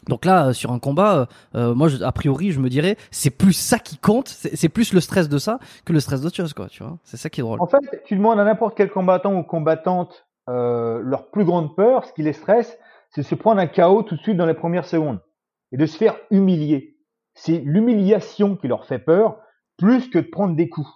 Donc 0.09 0.25
là, 0.25 0.53
sur 0.53 0.73
un 0.73 0.79
combat, 0.79 1.29
euh, 1.55 1.75
moi, 1.75 1.89
je, 1.89 2.03
a 2.03 2.13
priori, 2.13 2.53
je 2.53 2.61
me 2.61 2.69
dirais, 2.69 2.97
c'est 3.11 3.31
plus 3.31 3.53
ça 3.53 3.79
qui 3.79 3.99
compte, 3.99 4.29
c'est 4.29 4.69
plus 4.69 4.93
le 4.93 5.01
stress 5.01 5.29
de 5.29 5.39
ça 5.39 5.59
que 5.85 5.93
le 5.93 6.01
stress 6.01 6.21
d'autre 6.23 6.37
chose, 6.37 6.55
quoi. 6.55 6.69
Tu 6.69 6.83
vois, 6.83 6.99
c'est 7.05 7.17
ça 7.17 7.29
qui 7.29 7.41
est 7.41 7.45
drôle. 7.45 7.61
En 7.61 7.67
fait, 7.67 8.03
tu 8.05 8.17
demandes 8.17 8.39
à 8.39 8.45
n'importe 8.45 8.77
quel 8.77 8.91
combattant 8.91 9.35
ou 9.35 9.43
combattante 9.43 10.27
euh, 10.49 11.01
leur 11.03 11.31
plus 11.31 11.45
grande 11.45 11.77
peur, 11.77 12.05
ce 12.07 12.13
qui 12.13 12.23
les 12.23 12.33
stresse, 12.33 12.79
c'est 13.11 13.23
de 13.23 13.27
se 13.27 13.35
prendre 13.35 13.61
un 13.61 13.67
chaos 13.67 14.03
tout 14.03 14.17
de 14.17 14.21
suite 14.21 14.37
dans 14.37 14.47
les 14.47 14.55
premières 14.55 14.87
secondes 14.87 15.21
et 15.73 15.77
de 15.77 15.87
se 15.87 15.97
faire 15.97 16.17
humilier. 16.31 16.97
C'est 17.35 17.59
l'humiliation 17.59 18.57
qui 18.57 18.69
leur 18.69 18.87
fait 18.87 18.99
peur 18.99 19.41
plus 19.79 20.11
que 20.11 20.19
de 20.19 20.29
prendre 20.29 20.57
des 20.57 20.69
coups. 20.69 20.91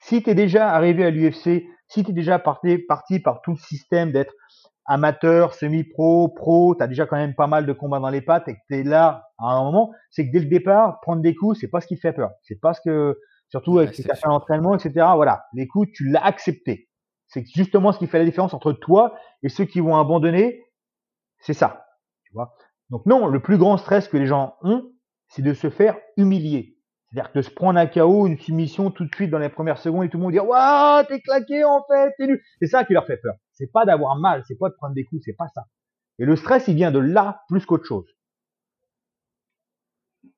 Si 0.00 0.22
tu 0.22 0.30
es 0.30 0.34
déjà 0.34 0.70
arrivé 0.70 1.04
à 1.04 1.10
l'UFC, 1.10 1.64
si 1.88 2.04
tu 2.04 2.10
es 2.10 2.14
déjà 2.14 2.38
parti, 2.38 2.78
parti 2.78 3.20
par 3.20 3.40
tout 3.42 3.52
le 3.52 3.56
système 3.56 4.12
d'être 4.12 4.34
amateur, 4.86 5.54
semi-pro, 5.54 6.28
pro, 6.28 6.74
tu 6.76 6.82
as 6.82 6.86
déjà 6.86 7.06
quand 7.06 7.16
même 7.16 7.34
pas 7.34 7.46
mal 7.46 7.66
de 7.66 7.72
combats 7.72 7.98
dans 7.98 8.10
les 8.10 8.20
pattes 8.20 8.48
et 8.48 8.54
que 8.54 8.60
tu 8.68 8.78
es 8.78 8.82
là 8.82 9.24
à 9.38 9.52
un 9.52 9.64
moment, 9.64 9.92
c'est 10.10 10.26
que 10.26 10.32
dès 10.32 10.38
le 10.38 10.46
départ, 10.46 11.00
prendre 11.00 11.22
des 11.22 11.34
coups, 11.34 11.58
c'est 11.60 11.68
pas 11.68 11.80
ce 11.80 11.86
qui 11.86 11.96
fait 11.96 12.12
peur. 12.12 12.30
C'est 12.42 12.60
pas 12.60 12.72
ce 12.72 12.80
que, 12.80 13.18
surtout 13.48 13.78
avec 13.78 13.94
ce 13.94 14.02
que 14.02 14.08
tu 14.08 14.16
fait 14.16 14.28
l'entraînement, 14.28 14.74
etc. 14.76 15.06
Voilà, 15.14 15.46
les 15.54 15.66
coups, 15.66 15.90
tu 15.92 16.08
l'as 16.08 16.24
accepté. 16.24 16.88
C'est 17.26 17.44
justement 17.54 17.92
ce 17.92 17.98
qui 17.98 18.06
fait 18.06 18.18
la 18.18 18.24
différence 18.24 18.54
entre 18.54 18.72
toi 18.72 19.14
et 19.42 19.48
ceux 19.48 19.64
qui 19.64 19.80
vont 19.80 19.96
abandonner. 19.96 20.62
C'est 21.40 21.54
ça. 21.54 21.86
Tu 22.24 22.32
vois. 22.32 22.54
Donc 22.90 23.06
non, 23.06 23.26
le 23.26 23.40
plus 23.40 23.58
grand 23.58 23.76
stress 23.76 24.08
que 24.08 24.16
les 24.16 24.26
gens 24.26 24.56
ont, 24.62 24.92
c'est 25.28 25.42
de 25.42 25.54
se 25.54 25.70
faire 25.70 25.96
humilier. 26.16 26.76
C'est-à-dire 27.10 27.32
de 27.34 27.42
se 27.42 27.50
prendre 27.50 27.78
un 27.78 27.86
chaos, 27.86 28.26
une 28.26 28.38
soumission 28.38 28.90
tout 28.90 29.04
de 29.04 29.14
suite 29.14 29.30
dans 29.30 29.38
les 29.38 29.48
premières 29.48 29.78
secondes 29.78 30.04
et 30.04 30.08
tout 30.08 30.18
le 30.18 30.24
monde 30.24 30.32
dire 30.32 30.46
waouh 30.46 31.04
t'es 31.04 31.20
claqué 31.20 31.64
en 31.64 31.82
fait, 31.88 32.12
t'es 32.18 32.26
nul. 32.26 32.40
C'est 32.60 32.66
ça 32.66 32.84
qui 32.84 32.92
leur 32.92 33.06
fait 33.06 33.16
peur. 33.16 33.34
C'est 33.52 33.70
pas 33.72 33.84
d'avoir 33.84 34.16
mal, 34.16 34.42
c'est 34.46 34.58
pas 34.58 34.68
de 34.68 34.74
prendre 34.74 34.94
des 34.94 35.04
coups, 35.04 35.22
c'est 35.24 35.36
pas 35.36 35.48
ça. 35.54 35.62
Et 36.18 36.24
le 36.24 36.36
stress, 36.36 36.66
il 36.68 36.74
vient 36.74 36.90
de 36.90 36.98
là 36.98 37.42
plus 37.48 37.64
qu'autre 37.64 37.84
chose. 37.84 38.06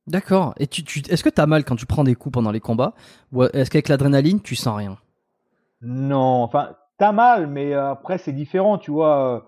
D'accord. 0.07 0.55
Et 0.59 0.67
tu, 0.67 0.85
tu 0.85 1.01
est-ce 1.11 1.23
que 1.23 1.29
t'as 1.29 1.47
mal 1.47 1.65
quand 1.65 1.77
tu 1.77 1.87
prends 1.87 2.05
des 2.05 2.15
coups 2.15 2.33
pendant 2.33 2.51
les 2.51 2.61
combats? 2.61 2.95
Ou 3.33 3.45
est-ce 3.45 3.71
qu'avec 3.71 3.89
l'adrénaline 3.89 4.41
tu 4.41 4.57
sens 4.57 4.77
rien? 4.77 4.99
Non, 5.83 6.43
enfin 6.43 6.77
t'as 6.99 7.13
mal, 7.13 7.47
mais 7.47 7.75
euh, 7.75 7.91
après 7.91 8.19
c'est 8.19 8.33
différent, 8.33 8.79
tu 8.79 8.91
vois. 8.91 9.47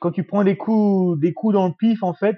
Quand 0.00 0.10
tu 0.10 0.24
prends 0.24 0.44
des 0.44 0.56
coups, 0.56 1.20
des 1.20 1.32
coups 1.32 1.54
dans 1.54 1.68
le 1.68 1.74
pif, 1.74 2.02
en 2.02 2.14
fait, 2.14 2.36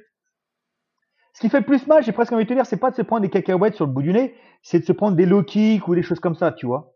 ce 1.34 1.40
qui 1.40 1.48
fait 1.48 1.62
plus 1.62 1.86
mal, 1.86 2.02
j'ai 2.02 2.12
presque 2.12 2.32
envie 2.32 2.44
de 2.44 2.48
te 2.48 2.54
dire, 2.54 2.66
c'est 2.66 2.76
pas 2.76 2.90
de 2.90 2.96
se 2.96 3.02
prendre 3.02 3.22
des 3.22 3.30
cacahuètes 3.30 3.74
sur 3.74 3.86
le 3.86 3.92
bout 3.92 4.02
du 4.02 4.12
nez, 4.12 4.34
c'est 4.62 4.80
de 4.80 4.84
se 4.84 4.92
prendre 4.92 5.16
des 5.16 5.26
low 5.26 5.42
kicks 5.42 5.86
ou 5.88 5.94
des 5.94 6.02
choses 6.02 6.20
comme 6.20 6.34
ça, 6.34 6.52
tu 6.52 6.66
vois. 6.66 6.94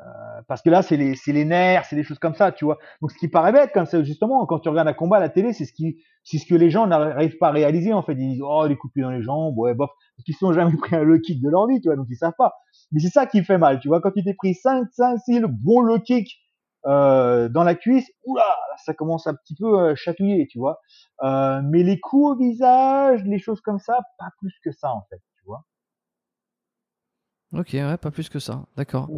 Euh, 0.00 0.04
parce 0.48 0.62
que 0.62 0.70
là, 0.70 0.82
c'est 0.82 0.96
les, 0.96 1.44
nerfs, 1.44 1.84
c'est 1.86 1.96
des 1.96 2.02
choses 2.02 2.18
comme 2.18 2.34
ça, 2.34 2.52
tu 2.52 2.64
vois. 2.64 2.78
Donc, 3.00 3.12
ce 3.12 3.18
qui 3.18 3.28
paraît 3.28 3.52
bête, 3.52 3.70
c'est 3.86 4.04
justement, 4.04 4.44
quand 4.46 4.60
tu 4.60 4.68
regardes 4.68 4.88
un 4.88 4.92
combat 4.92 5.18
à 5.18 5.20
la 5.20 5.28
télé, 5.28 5.52
c'est 5.52 5.64
ce 5.64 5.72
qui, 5.72 5.98
c'est 6.24 6.38
ce 6.38 6.46
que 6.46 6.54
les 6.54 6.70
gens 6.70 6.86
n'arrivent 6.86 7.38
pas 7.38 7.48
à 7.48 7.50
réaliser, 7.52 7.92
en 7.92 8.02
fait. 8.02 8.12
Ils 8.12 8.34
disent, 8.34 8.42
oh, 8.44 8.66
les 8.66 8.76
coups 8.76 8.94
dans 8.96 9.10
les 9.10 9.22
jambes, 9.22 9.56
ouais, 9.58 9.74
bof. 9.74 9.90
Parce 10.16 10.24
qu'ils 10.24 10.34
sont 10.34 10.52
jamais 10.52 10.76
pris 10.76 10.96
un 10.96 11.02
low 11.02 11.18
kick 11.18 11.40
de 11.40 11.48
leur 11.48 11.66
vie, 11.66 11.80
tu 11.80 11.88
vois, 11.88 11.96
donc 11.96 12.06
ils 12.08 12.16
savent 12.16 12.34
pas. 12.36 12.54
Mais 12.90 13.00
c'est 13.00 13.10
ça 13.10 13.26
qui 13.26 13.44
fait 13.44 13.58
mal, 13.58 13.80
tu 13.80 13.88
vois. 13.88 14.00
Quand 14.00 14.10
tu 14.10 14.22
t'es 14.24 14.34
pris 14.34 14.54
5, 14.54 14.86
5, 14.92 15.18
6, 15.24 15.40
le 15.40 15.48
bon 15.48 15.80
low 15.80 15.98
kick, 16.00 16.41
euh, 16.86 17.48
dans 17.48 17.62
la 17.62 17.74
cuisse, 17.74 18.10
oula, 18.24 18.44
ça 18.84 18.94
commence 18.94 19.26
un 19.26 19.34
petit 19.34 19.54
peu 19.54 19.78
euh, 19.78 19.94
chatouiller, 19.94 20.46
tu 20.50 20.58
vois. 20.58 20.80
Euh, 21.22 21.60
mais 21.64 21.82
les 21.82 22.00
coups 22.00 22.32
au 22.32 22.36
visage, 22.36 23.22
les 23.24 23.38
choses 23.38 23.60
comme 23.60 23.78
ça, 23.78 24.00
pas 24.18 24.30
plus 24.38 24.54
que 24.64 24.72
ça 24.72 24.90
en 24.90 25.04
fait, 25.08 25.20
tu 25.36 25.44
vois. 25.46 25.64
Ok, 27.52 27.70
ouais, 27.74 27.96
pas 27.98 28.10
plus 28.10 28.28
que 28.28 28.38
ça, 28.38 28.64
d'accord. 28.76 29.08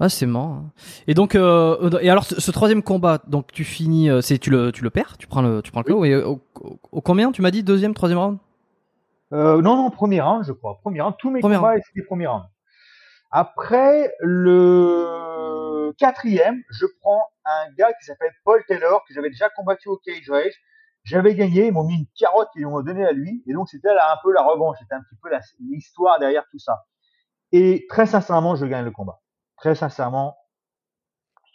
Ah, 0.00 0.08
c'est 0.08 0.26
marrant. 0.26 0.64
Hein. 0.66 0.72
Et 1.08 1.14
donc, 1.14 1.34
euh, 1.34 1.90
et 2.00 2.10
alors, 2.10 2.24
ce, 2.24 2.50
troisième 2.52 2.82
combat, 2.82 3.20
donc 3.26 3.50
tu 3.52 3.64
finis, 3.64 4.08
c'est 4.22 4.38
tu 4.38 4.50
le, 4.50 4.70
tu 4.70 4.84
le 4.84 4.90
perds, 4.90 5.16
tu 5.18 5.26
prends 5.26 5.42
le, 5.42 5.62
tu 5.62 5.72
prends 5.72 5.82
le 5.84 5.92
KO. 5.92 6.04
Et 6.04 6.14
au, 6.16 6.40
combien 7.00 7.32
tu 7.32 7.42
m'as 7.42 7.50
dit 7.50 7.62
deuxième, 7.64 7.94
troisième 7.94 8.18
round? 8.18 8.38
Non, 9.32 9.60
non, 9.62 9.90
premier 9.90 10.20
round, 10.20 10.44
je 10.44 10.52
crois. 10.52 10.78
Premier 10.82 11.00
round. 11.00 11.14
Tous 11.18 11.30
mes 11.30 11.40
combats, 11.40 11.74
c'était 11.84 12.06
premier 12.06 12.26
round. 12.26 12.44
Après 13.30 14.12
le 14.20 15.57
quatrième, 15.92 16.62
je 16.70 16.86
prends 17.00 17.22
un 17.44 17.72
gars 17.76 17.92
qui 17.94 18.04
s'appelle 18.04 18.32
Paul 18.44 18.62
Taylor, 18.66 19.04
que 19.06 19.14
j'avais 19.14 19.30
déjà 19.30 19.48
combattu 19.50 19.88
au 19.88 19.96
Cage 19.98 20.28
Rage. 20.28 20.54
J'avais 21.04 21.34
gagné, 21.34 21.68
ils 21.68 21.72
m'ont 21.72 21.84
mis 21.84 21.94
une 21.94 22.06
carotte 22.18 22.48
qu'ils 22.52 22.66
m'ont 22.66 22.82
donné 22.82 23.04
à 23.04 23.12
lui. 23.12 23.42
Et 23.46 23.52
donc, 23.52 23.68
c'était 23.68 23.94
là 23.94 24.12
un 24.12 24.18
peu 24.22 24.32
la 24.32 24.42
revanche. 24.42 24.76
C'était 24.80 24.94
un 24.94 25.02
petit 25.02 25.16
peu 25.22 25.30
l'histoire 25.70 26.18
derrière 26.18 26.44
tout 26.50 26.58
ça. 26.58 26.84
Et 27.52 27.86
très 27.88 28.06
sincèrement, 28.06 28.56
je 28.56 28.66
gagne 28.66 28.84
le 28.84 28.90
combat. 28.90 29.20
Très 29.56 29.74
sincèrement, 29.74 30.36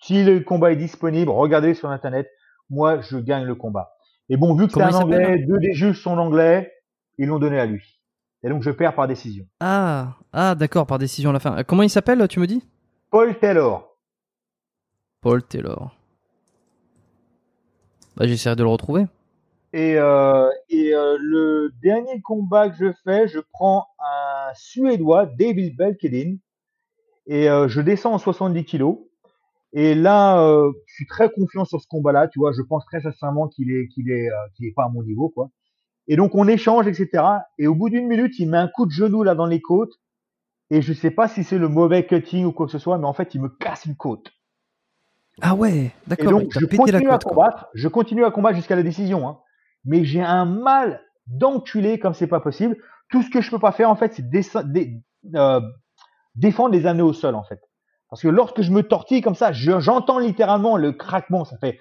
si 0.01 0.23
le 0.23 0.39
combat 0.41 0.71
est 0.71 0.75
disponible, 0.75 1.29
regardez 1.31 1.73
sur 1.73 1.89
Internet. 1.89 2.29
Moi, 2.69 3.01
je 3.01 3.17
gagne 3.17 3.45
le 3.45 3.55
combat. 3.55 3.93
Et 4.29 4.37
bon, 4.37 4.55
vu 4.55 4.67
que 4.67 4.73
c'est 4.73 4.81
un 4.81 4.93
anglais, 4.93 5.39
deux 5.47 5.59
des 5.59 5.73
juges 5.73 6.01
sont 6.01 6.17
anglais, 6.17 6.73
ils 7.17 7.27
l'ont 7.27 7.39
donné 7.39 7.59
à 7.59 7.65
lui. 7.65 8.01
Et 8.43 8.49
donc 8.49 8.63
je 8.63 8.71
perds 8.71 8.95
par 8.95 9.07
décision. 9.07 9.45
Ah, 9.59 10.15
ah 10.33 10.55
d'accord, 10.55 10.85
par 10.85 10.97
décision 10.97 11.29
à 11.29 11.33
la 11.33 11.39
fin. 11.39 11.63
Comment 11.63 11.83
il 11.83 11.89
s'appelle, 11.89 12.27
tu 12.27 12.39
me 12.39 12.47
dis? 12.47 12.67
Paul 13.09 13.37
Taylor. 13.39 13.92
Paul 15.23 15.41
Taylor. 15.41 15.95
Bah, 18.17 18.27
j'essaierai 18.27 18.57
de 18.57 18.63
le 18.63 18.69
retrouver. 18.69 19.05
Et, 19.71 19.95
euh, 19.97 20.49
euh, 20.49 21.17
le 21.17 21.71
dernier 21.81 22.21
combat 22.21 22.69
que 22.69 22.75
je 22.75 22.91
fais, 23.05 23.29
je 23.29 23.39
prends 23.53 23.87
un 23.99 24.53
Suédois, 24.53 25.25
David 25.25 25.77
Belkedin, 25.77 26.35
et 27.25 27.49
euh, 27.49 27.69
je 27.69 27.79
descends 27.79 28.13
en 28.13 28.17
70 28.17 28.65
kilos. 28.65 28.99
Et 29.71 29.95
là, 29.95 30.45
je 30.85 30.93
suis 30.93 31.07
très 31.07 31.31
confiant 31.31 31.65
sur 31.65 31.81
ce 31.81 31.87
combat-là. 31.87 32.27
Tu 32.27 32.37
vois, 32.37 32.51
je 32.51 32.61
pense 32.61 32.85
très 32.85 33.01
sincèrement 33.01 33.47
qu'il 33.47 33.71
est, 33.71 33.87
est, 33.97 34.29
est 34.61 34.73
pas 34.75 34.83
à 34.83 34.89
mon 34.89 35.01
niveau, 35.01 35.29
quoi. 35.29 35.49
Et 36.07 36.17
donc 36.17 36.35
on 36.35 36.47
échange, 36.47 36.85
etc. 36.85 37.23
Et 37.57 37.65
au 37.65 37.73
bout 37.73 37.89
d'une 37.89 38.07
minute, 38.07 38.37
il 38.37 38.49
met 38.49 38.57
un 38.57 38.67
coup 38.67 38.85
de 38.85 38.91
genou 38.91 39.23
là 39.23 39.33
dans 39.33 39.47
les 39.47 39.61
côtes. 39.61 39.93
Et 40.69 40.81
je 40.83 40.93
sais 40.93 41.11
pas 41.11 41.27
si 41.27 41.43
c'est 41.43 41.57
le 41.57 41.69
mauvais 41.69 42.05
cutting 42.05 42.45
ou 42.45 42.51
quoi 42.51 42.67
que 42.67 42.71
ce 42.73 42.77
soit, 42.77 42.99
mais 42.99 43.07
en 43.07 43.13
fait, 43.13 43.33
il 43.33 43.41
me 43.41 43.49
casse 43.49 43.85
une 43.85 43.95
côte. 43.95 44.31
Ah 45.41 45.55
ouais, 45.55 45.91
d'accord. 46.07 46.31
donc, 46.31 46.51
je 46.51 46.65
continue 46.65 47.09
à 47.09 47.17
combattre. 47.17 47.67
Je 47.73 47.87
continue 47.87 48.25
à 48.25 48.31
combattre 48.31 48.55
jusqu'à 48.55 48.75
la 48.75 48.83
décision. 48.83 49.27
Hein. 49.27 49.39
Mais 49.85 50.05
j'ai 50.05 50.21
un 50.21 50.45
mal 50.45 51.01
d'enculé 51.27 51.99
comme 51.99 52.13
c'est 52.13 52.27
pas 52.27 52.39
possible. 52.39 52.77
Tout 53.09 53.21
ce 53.21 53.29
que 53.29 53.41
je 53.41 53.49
peux 53.49 53.59
pas 53.59 53.71
faire, 53.71 53.89
en 53.89 53.95
fait, 53.95 54.13
c'est 54.13 54.23
euh, 55.35 55.61
défendre 56.35 56.73
les 56.73 56.85
années 56.85 57.01
au 57.01 57.13
sol, 57.13 57.35
en 57.35 57.43
fait. 57.43 57.59
Parce 58.09 58.21
que 58.21 58.27
lorsque 58.27 58.61
je 58.61 58.71
me 58.71 58.83
tortille 58.83 59.21
comme 59.21 59.35
ça, 59.35 59.51
j'entends 59.51 60.19
littéralement 60.19 60.77
le 60.77 60.91
craquement. 60.91 61.45
Ça 61.45 61.57
fait 61.57 61.79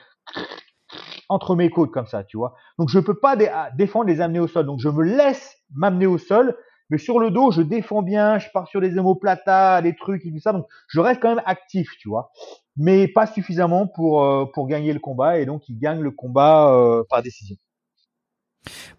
entre 1.28 1.56
mes 1.56 1.70
côtes 1.70 1.90
comme 1.90 2.06
ça, 2.06 2.24
tu 2.24 2.36
vois. 2.36 2.54
Donc 2.78 2.88
je 2.88 2.98
peux 2.98 3.18
pas 3.18 3.36
défendre 3.74 4.06
les 4.06 4.20
amener 4.20 4.40
au 4.40 4.48
sol. 4.48 4.66
Donc 4.66 4.80
je 4.80 4.88
me 4.88 5.02
laisse 5.02 5.56
m'amener 5.74 6.06
au 6.06 6.18
sol, 6.18 6.56
mais 6.92 6.98
sur 6.98 7.18
le 7.18 7.30
dos, 7.30 7.50
je 7.50 7.62
défends 7.62 8.02
bien, 8.02 8.38
je 8.38 8.48
pars 8.52 8.68
sur 8.68 8.82
des 8.82 8.98
homoplatas, 8.98 9.80
des 9.80 9.96
trucs 9.96 10.26
et 10.26 10.30
tout 10.30 10.40
ça. 10.40 10.52
Donc 10.52 10.66
je 10.88 11.00
reste 11.00 11.22
quand 11.22 11.30
même 11.30 11.42
actif, 11.46 11.88
tu 11.98 12.10
vois. 12.10 12.30
Mais 12.76 13.08
pas 13.08 13.26
suffisamment 13.26 13.86
pour 13.86 14.22
euh, 14.22 14.44
pour 14.52 14.68
gagner 14.68 14.92
le 14.92 15.00
combat 15.00 15.38
et 15.38 15.46
donc 15.46 15.70
il 15.70 15.78
gagne 15.78 16.00
le 16.00 16.10
combat 16.10 16.70
euh, 16.74 17.02
par 17.08 17.22
décision. 17.22 17.56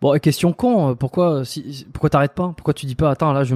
Bon, 0.01 0.17
question 0.19 0.53
con, 0.53 0.89
euh, 0.89 0.95
pourquoi 0.95 1.45
si, 1.45 1.85
pourquoi 1.93 2.09
t'arrêtes 2.09 2.33
pas? 2.33 2.51
Pourquoi 2.57 2.73
tu 2.73 2.87
dis 2.87 2.95
pas 2.95 3.11
attends 3.11 3.31
là 3.31 3.43
j'ai 3.43 3.53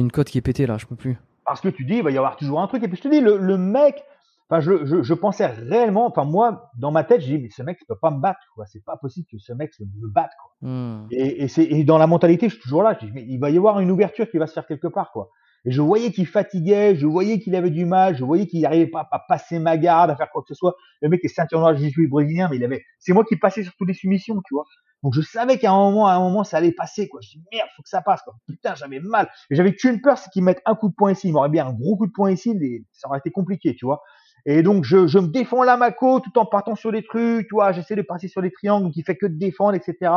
une 0.00 0.10
cote 0.10 0.28
qui 0.28 0.38
est 0.38 0.42
pétée 0.42 0.66
là, 0.66 0.78
je 0.78 0.86
peux 0.86 0.96
plus? 0.96 1.16
Parce 1.44 1.60
que 1.60 1.68
tu 1.68 1.84
dis 1.84 1.98
il 1.98 2.02
va 2.02 2.10
y 2.10 2.18
avoir 2.18 2.36
toujours 2.36 2.60
un 2.60 2.66
truc 2.66 2.82
et 2.82 2.88
puis 2.88 2.96
je 2.96 3.02
te 3.02 3.08
dis 3.08 3.20
le, 3.20 3.36
le 3.36 3.56
mec 3.56 4.02
Enfin, 4.48 4.60
je, 4.60 4.86
je, 4.86 5.02
je, 5.02 5.14
pensais 5.14 5.46
réellement, 5.46 6.06
enfin 6.06 6.24
moi, 6.24 6.70
dans 6.78 6.92
ma 6.92 7.02
tête, 7.02 7.20
je 7.20 7.26
dis 7.26 7.38
mais 7.38 7.50
ce 7.50 7.62
mec, 7.62 7.78
il 7.80 7.86
peut 7.86 7.98
pas 8.00 8.12
me 8.12 8.20
battre, 8.20 8.40
quoi. 8.54 8.64
C'est 8.66 8.84
pas 8.84 8.96
possible 8.96 9.26
que 9.30 9.38
ce 9.38 9.52
mec 9.52 9.72
me 9.80 10.08
batte, 10.08 10.30
quoi. 10.40 10.68
Hmm. 10.68 11.08
Et, 11.10 11.42
et 11.42 11.48
c'est 11.48 11.64
et 11.64 11.82
dans 11.82 11.98
la 11.98 12.06
mentalité, 12.06 12.48
je 12.48 12.54
suis 12.54 12.62
toujours 12.62 12.84
là. 12.84 12.96
Je 13.00 13.06
dis 13.06 13.12
mais 13.12 13.24
il 13.26 13.38
va 13.38 13.50
y 13.50 13.56
avoir 13.56 13.80
une 13.80 13.90
ouverture 13.90 14.30
qui 14.30 14.38
va 14.38 14.46
se 14.46 14.52
faire 14.52 14.66
quelque 14.66 14.86
part, 14.86 15.10
quoi. 15.10 15.30
Et 15.66 15.72
je 15.72 15.82
voyais 15.82 16.12
qu'il 16.12 16.26
fatiguait, 16.26 16.94
je 16.94 17.06
voyais 17.08 17.40
qu'il 17.40 17.56
avait 17.56 17.70
du 17.70 17.86
mal, 17.86 18.16
je 18.16 18.24
voyais 18.24 18.46
qu'il 18.46 18.60
n'arrivait 18.60 18.86
pas 18.86 19.08
à 19.10 19.18
passer 19.18 19.58
ma 19.58 19.76
garde, 19.76 20.10
à 20.10 20.16
faire 20.16 20.30
quoi 20.30 20.42
que 20.42 20.48
ce 20.48 20.54
soit. 20.54 20.76
Le 21.02 21.08
mec 21.08 21.24
est 21.24 21.28
ceinture 21.28 21.58
noire 21.58 21.76
suis 21.76 22.06
brésilien, 22.06 22.48
mais 22.48 22.56
il 22.56 22.64
avait, 22.64 22.84
c'est 23.00 23.12
moi 23.12 23.24
qui 23.24 23.34
passais 23.36 23.64
sur 23.64 23.72
toutes 23.76 23.88
les 23.88 23.94
soumissions, 23.94 24.36
tu 24.46 24.54
vois. 24.54 24.64
Donc 25.02 25.12
je 25.14 25.20
savais 25.20 25.58
qu'à 25.58 25.72
un 25.72 25.76
moment, 25.76 26.06
à 26.06 26.12
un 26.12 26.20
moment, 26.20 26.44
ça 26.44 26.58
allait 26.58 26.70
passer, 26.70 27.08
quoi. 27.08 27.20
Je 27.20 27.30
dis 27.30 27.44
merde, 27.52 27.68
faut 27.76 27.82
que 27.82 27.88
ça 27.88 28.00
passe, 28.00 28.22
quoi. 28.22 28.34
Putain, 28.46 28.76
j'avais 28.76 29.00
mal. 29.00 29.28
Et 29.50 29.56
j'avais 29.56 29.74
qu'une 29.74 30.00
peur, 30.00 30.18
c'est 30.18 30.30
qu'il 30.30 30.44
mette 30.44 30.62
un 30.66 30.76
coup 30.76 30.88
de 30.88 30.94
poing 30.94 31.10
ici. 31.10 31.28
Il 31.28 31.32
m'aurait 31.32 31.48
bien 31.48 31.66
un 31.66 31.72
gros 31.72 31.96
coup 31.96 32.06
de 32.06 32.12
poing 32.12 32.30
ici, 32.30 32.56
ça 32.92 33.08
aurait 33.08 33.18
été 33.18 33.32
compliqué, 33.32 33.74
tu 33.74 33.86
vois. 33.86 34.02
Et 34.48 34.62
donc, 34.62 34.84
je, 34.84 35.08
je 35.08 35.18
me 35.18 35.26
défends 35.26 35.64
la 35.64 35.76
Mako 35.76 36.20
tout 36.20 36.38
en 36.38 36.46
partant 36.46 36.76
sur 36.76 36.92
les 36.92 37.02
trucs, 37.02 37.48
tu 37.48 37.54
vois, 37.54 37.72
j'essaie 37.72 37.96
de 37.96 38.02
passer 38.02 38.28
sur 38.28 38.40
les 38.40 38.52
triangles, 38.52 38.92
il 38.94 39.02
fait 39.02 39.16
que 39.16 39.26
de 39.26 39.36
défendre, 39.36 39.74
etc. 39.74 40.12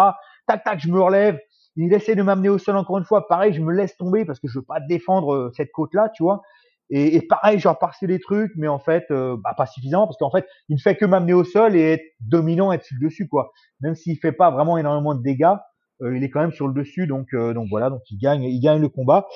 Tac, 0.47 0.63
tac, 0.63 0.79
je 0.79 0.87
me 0.87 1.01
relève. 1.01 1.39
Il 1.75 1.91
essaie 1.93 2.15
de 2.15 2.21
m'amener 2.21 2.49
au 2.49 2.57
sol 2.59 2.77
encore 2.77 2.99
une 2.99 3.05
fois. 3.05 3.27
Pareil, 3.27 3.53
je 3.53 3.61
me 3.61 3.73
laisse 3.73 3.97
tomber 3.97 4.25
parce 4.25 4.39
que 4.39 4.47
je 4.47 4.59
veux 4.59 4.65
pas 4.65 4.79
défendre 4.79 5.33
euh, 5.33 5.51
cette 5.55 5.71
côte-là, 5.71 6.09
tu 6.13 6.23
vois. 6.23 6.41
Et, 6.91 7.21
pareil, 7.21 7.59
je 7.59 7.67
repars 7.67 7.93
sur 7.93 8.07
les 8.07 8.19
trucs, 8.19 8.51
mais 8.55 8.67
en 8.67 8.79
fait, 8.79 9.05
euh, 9.11 9.37
bah, 9.43 9.53
pas 9.55 9.67
suffisamment 9.67 10.07
parce 10.07 10.17
qu'en 10.17 10.31
fait, 10.31 10.47
il 10.69 10.75
ne 10.75 10.79
fait 10.79 10.95
que 10.95 11.05
m'amener 11.05 11.33
au 11.33 11.43
sol 11.43 11.75
et 11.75 11.93
être 11.93 12.03
dominant, 12.19 12.71
être 12.71 12.87
dessus, 12.99 13.27
quoi. 13.27 13.51
Même 13.81 13.93
s'il 13.93 14.17
fait 14.17 14.31
pas 14.31 14.49
vraiment 14.49 14.75
énormément 14.77 15.13
de 15.13 15.21
dégâts, 15.21 15.53
euh, 16.01 16.15
il 16.15 16.23
est 16.23 16.29
quand 16.29 16.39
même 16.39 16.53
sur 16.53 16.67
le 16.67 16.73
dessus, 16.73 17.07
donc 17.07 17.27
euh, 17.33 17.53
donc 17.53 17.67
voilà, 17.69 17.89
donc 17.89 18.01
il 18.09 18.17
gagne, 18.17 18.43
il 18.43 18.59
gagne 18.61 18.81
le 18.81 18.89
combat. 18.89 19.27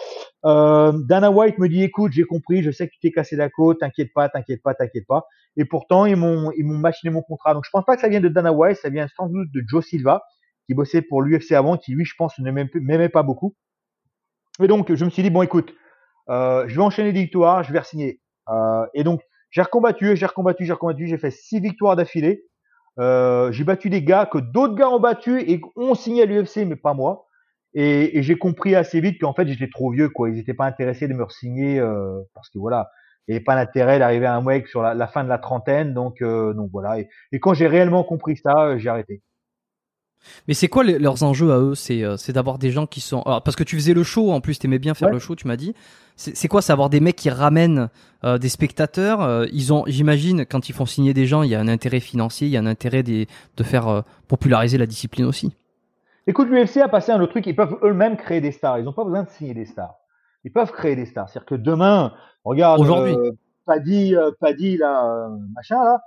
Euh, 0.46 0.94
Dana 1.08 1.30
White 1.30 1.60
me 1.60 1.68
dit, 1.68 1.84
écoute, 1.84 2.14
j'ai 2.14 2.24
compris, 2.24 2.64
je 2.64 2.72
sais 2.72 2.88
que 2.88 2.94
tu 2.94 3.00
t'es 3.00 3.12
cassé 3.12 3.36
la 3.36 3.50
côte, 3.50 3.80
t'inquiète 3.80 4.14
pas, 4.14 4.30
t'inquiète 4.30 4.62
pas, 4.64 4.74
t'inquiète 4.74 5.06
pas. 5.08 5.26
Et 5.58 5.66
pourtant 5.66 6.06
ils 6.06 6.16
m'ont 6.16 6.52
ils 6.58 6.66
m'ont 6.66 6.78
machiné 6.78 7.12
mon 7.12 7.22
contrat, 7.22 7.54
donc 7.54 7.64
je 7.66 7.70
pense 7.70 7.86
pas 7.86 7.96
que 7.96 8.02
ça 8.02 8.08
vienne 8.08 8.24
de 8.24 8.30
Dana 8.30 8.54
White, 8.54 8.78
ça 8.78 8.90
vient 8.90 9.08
sans 9.16 9.28
doute 9.28 9.50
de 9.54 9.62
Joe 9.68 9.86
Silva 9.86 10.24
qui 10.66 10.74
bossait 10.74 11.02
pour 11.02 11.22
l'UFC 11.22 11.52
avant, 11.52 11.76
qui 11.78 11.92
lui, 11.92 12.06
je 12.06 12.14
pense, 12.18 12.40
ne 12.40 12.50
m'aimait 12.50 13.10
pas 13.10 13.24
beaucoup. 13.24 13.56
Et 14.62 14.68
donc 14.68 14.94
je 14.94 15.04
me 15.04 15.10
suis 15.10 15.22
dit 15.22 15.30
bon, 15.30 15.42
écoute, 15.42 15.74
je 16.30 16.74
vais 16.74 16.82
enchaîner 16.82 17.12
des 17.12 17.22
victoires, 17.22 17.64
je 17.64 17.74
vais 17.74 17.84
signer. 17.84 18.22
et 18.94 19.04
donc 19.04 19.22
j'ai 19.52 19.62
recombattu, 19.62 20.16
j'ai 20.16 20.26
recombattu, 20.26 20.66
j'ai 20.66 20.74
recombattu, 20.74 21.08
j'ai 21.08 21.18
fait 21.18 21.32
six 21.32 21.60
victoires 21.60 21.98
d'affilée. 21.98 22.46
Euh, 23.00 23.52
j'ai 23.52 23.64
battu 23.64 23.90
des 23.90 24.04
gars 24.04 24.26
que 24.26 24.38
d'autres 24.38 24.76
gars 24.76 24.90
ont 24.90 25.00
battu 25.00 25.42
et 25.42 25.62
ont 25.76 25.96
signé 25.96 26.24
à 26.24 26.26
l'UFC, 26.26 26.66
mais 26.66 26.76
pas 26.76 26.94
moi. 26.94 27.28
Et, 27.74 28.18
et 28.20 28.24
j'ai 28.24 28.38
compris 28.38 28.76
assez 28.76 29.02
vite 29.02 29.20
qu'en 29.20 29.34
fait 29.34 29.48
j'étais 29.48 29.70
trop 29.70 29.92
vieux, 29.92 30.10
quoi. 30.10 30.30
Ils 30.30 30.36
n'étaient 30.36 30.54
pas 30.54 30.66
intéressés 30.66 31.08
de 31.08 31.14
me 31.14 31.24
re-signer 31.24 31.80
euh, 31.80 32.22
parce 32.36 32.50
que 32.50 32.60
voilà, 32.60 32.92
il 33.28 33.32
n'y 33.32 33.38
avait 33.38 33.44
pas 33.44 33.56
d'intérêt 33.56 34.00
d'arriver 34.00 34.26
à 34.28 34.36
un 34.36 34.42
mec 34.42 34.68
sur 34.68 34.84
la, 34.84 34.94
la, 34.94 35.08
fin 35.08 35.24
de 35.24 35.30
la 35.30 35.40
trentaine, 35.40 35.94
donc 35.94 36.22
euh, 36.22 36.54
donc 36.54 36.70
voilà. 36.72 37.00
Et, 37.00 37.10
et 37.32 37.40
quand 37.40 37.54
j'ai 37.56 37.68
réellement 37.68 38.04
compris 38.04 38.38
ça, 38.38 38.54
euh, 38.68 38.78
j'ai 38.78 38.90
arrêté. 38.90 39.24
Mais 40.48 40.54
c'est 40.54 40.68
quoi 40.68 40.84
leurs 40.84 41.24
enjeux 41.24 41.52
à 41.52 41.60
eux? 41.60 41.76
C'est 41.76 42.04
euh, 42.04 42.18
c'est 42.18 42.34
d'avoir 42.34 42.58
des 42.58 42.72
gens 42.72 42.86
qui 42.86 43.02
sont 43.02 43.22
Alors, 43.24 43.42
parce 43.44 43.56
que 43.56 43.64
tu 43.64 43.76
faisais 43.76 43.94
le 43.94 44.04
show 44.04 44.32
en 44.32 44.42
plus, 44.42 44.60
t'aimais 44.60 44.80
bien 44.80 44.94
faire 44.94 45.10
le 45.10 45.20
show, 45.20 45.36
tu 45.36 45.48
m'as 45.48 45.56
dit. 45.56 45.74
C'est 46.16 46.48
quoi 46.48 46.62
C'est 46.62 46.72
avoir 46.72 46.90
des 46.90 47.00
mecs 47.00 47.16
qui 47.16 47.30
ramènent 47.30 47.90
euh, 48.24 48.38
des 48.38 48.50
spectateurs? 48.50 49.22
Euh, 49.22 49.46
ils 49.52 49.74
ont, 49.74 49.84
j'imagine, 49.88 50.46
quand 50.46 50.70
ils 50.70 50.74
font 50.74 50.86
signer 50.86 51.14
des 51.14 51.26
gens, 51.26 51.42
il 51.42 51.50
y 51.50 51.56
a 51.56 51.60
un 51.60 51.68
intérêt 51.68 52.00
financier, 52.00 52.48
il 52.48 52.52
y 52.52 52.58
a 52.58 52.60
un 52.60 52.68
intérêt 52.68 53.02
des, 53.02 53.28
de 53.58 53.64
faire 53.64 54.04
populariser 54.28 54.78
la 54.78 54.86
discipline 54.86 55.26
aussi. 55.26 55.56
Écoute, 56.28 56.50
l'UFC 56.50 56.78
a 56.78 56.88
passé 56.88 57.12
un 57.12 57.20
autre 57.20 57.32
truc. 57.32 57.48
Ils 57.48 57.56
peuvent 57.56 57.78
eux-mêmes 57.84 58.16
créer 58.16 58.42
des 58.42 58.52
stars. 58.52 58.78
Ils 58.78 58.86
n'ont 58.86 58.94
pas 58.94 59.04
besoin 59.04 59.24
de 59.24 59.30
signer 59.30 59.54
des 59.54 59.66
stars. 59.66 59.96
Ils 60.44 60.52
peuvent 60.52 60.72
créer 60.72 60.96
des 60.96 61.06
stars. 61.06 61.30
C'est-à-dire 61.30 61.48
que 61.48 61.56
demain, 61.56 62.14
regarde, 62.44 62.80
aujourd'hui, 62.80 63.16
Paddy, 63.66 64.16
Paddy 64.40 64.78
là, 64.78 65.30
machin 65.56 65.84
là 65.84 66.02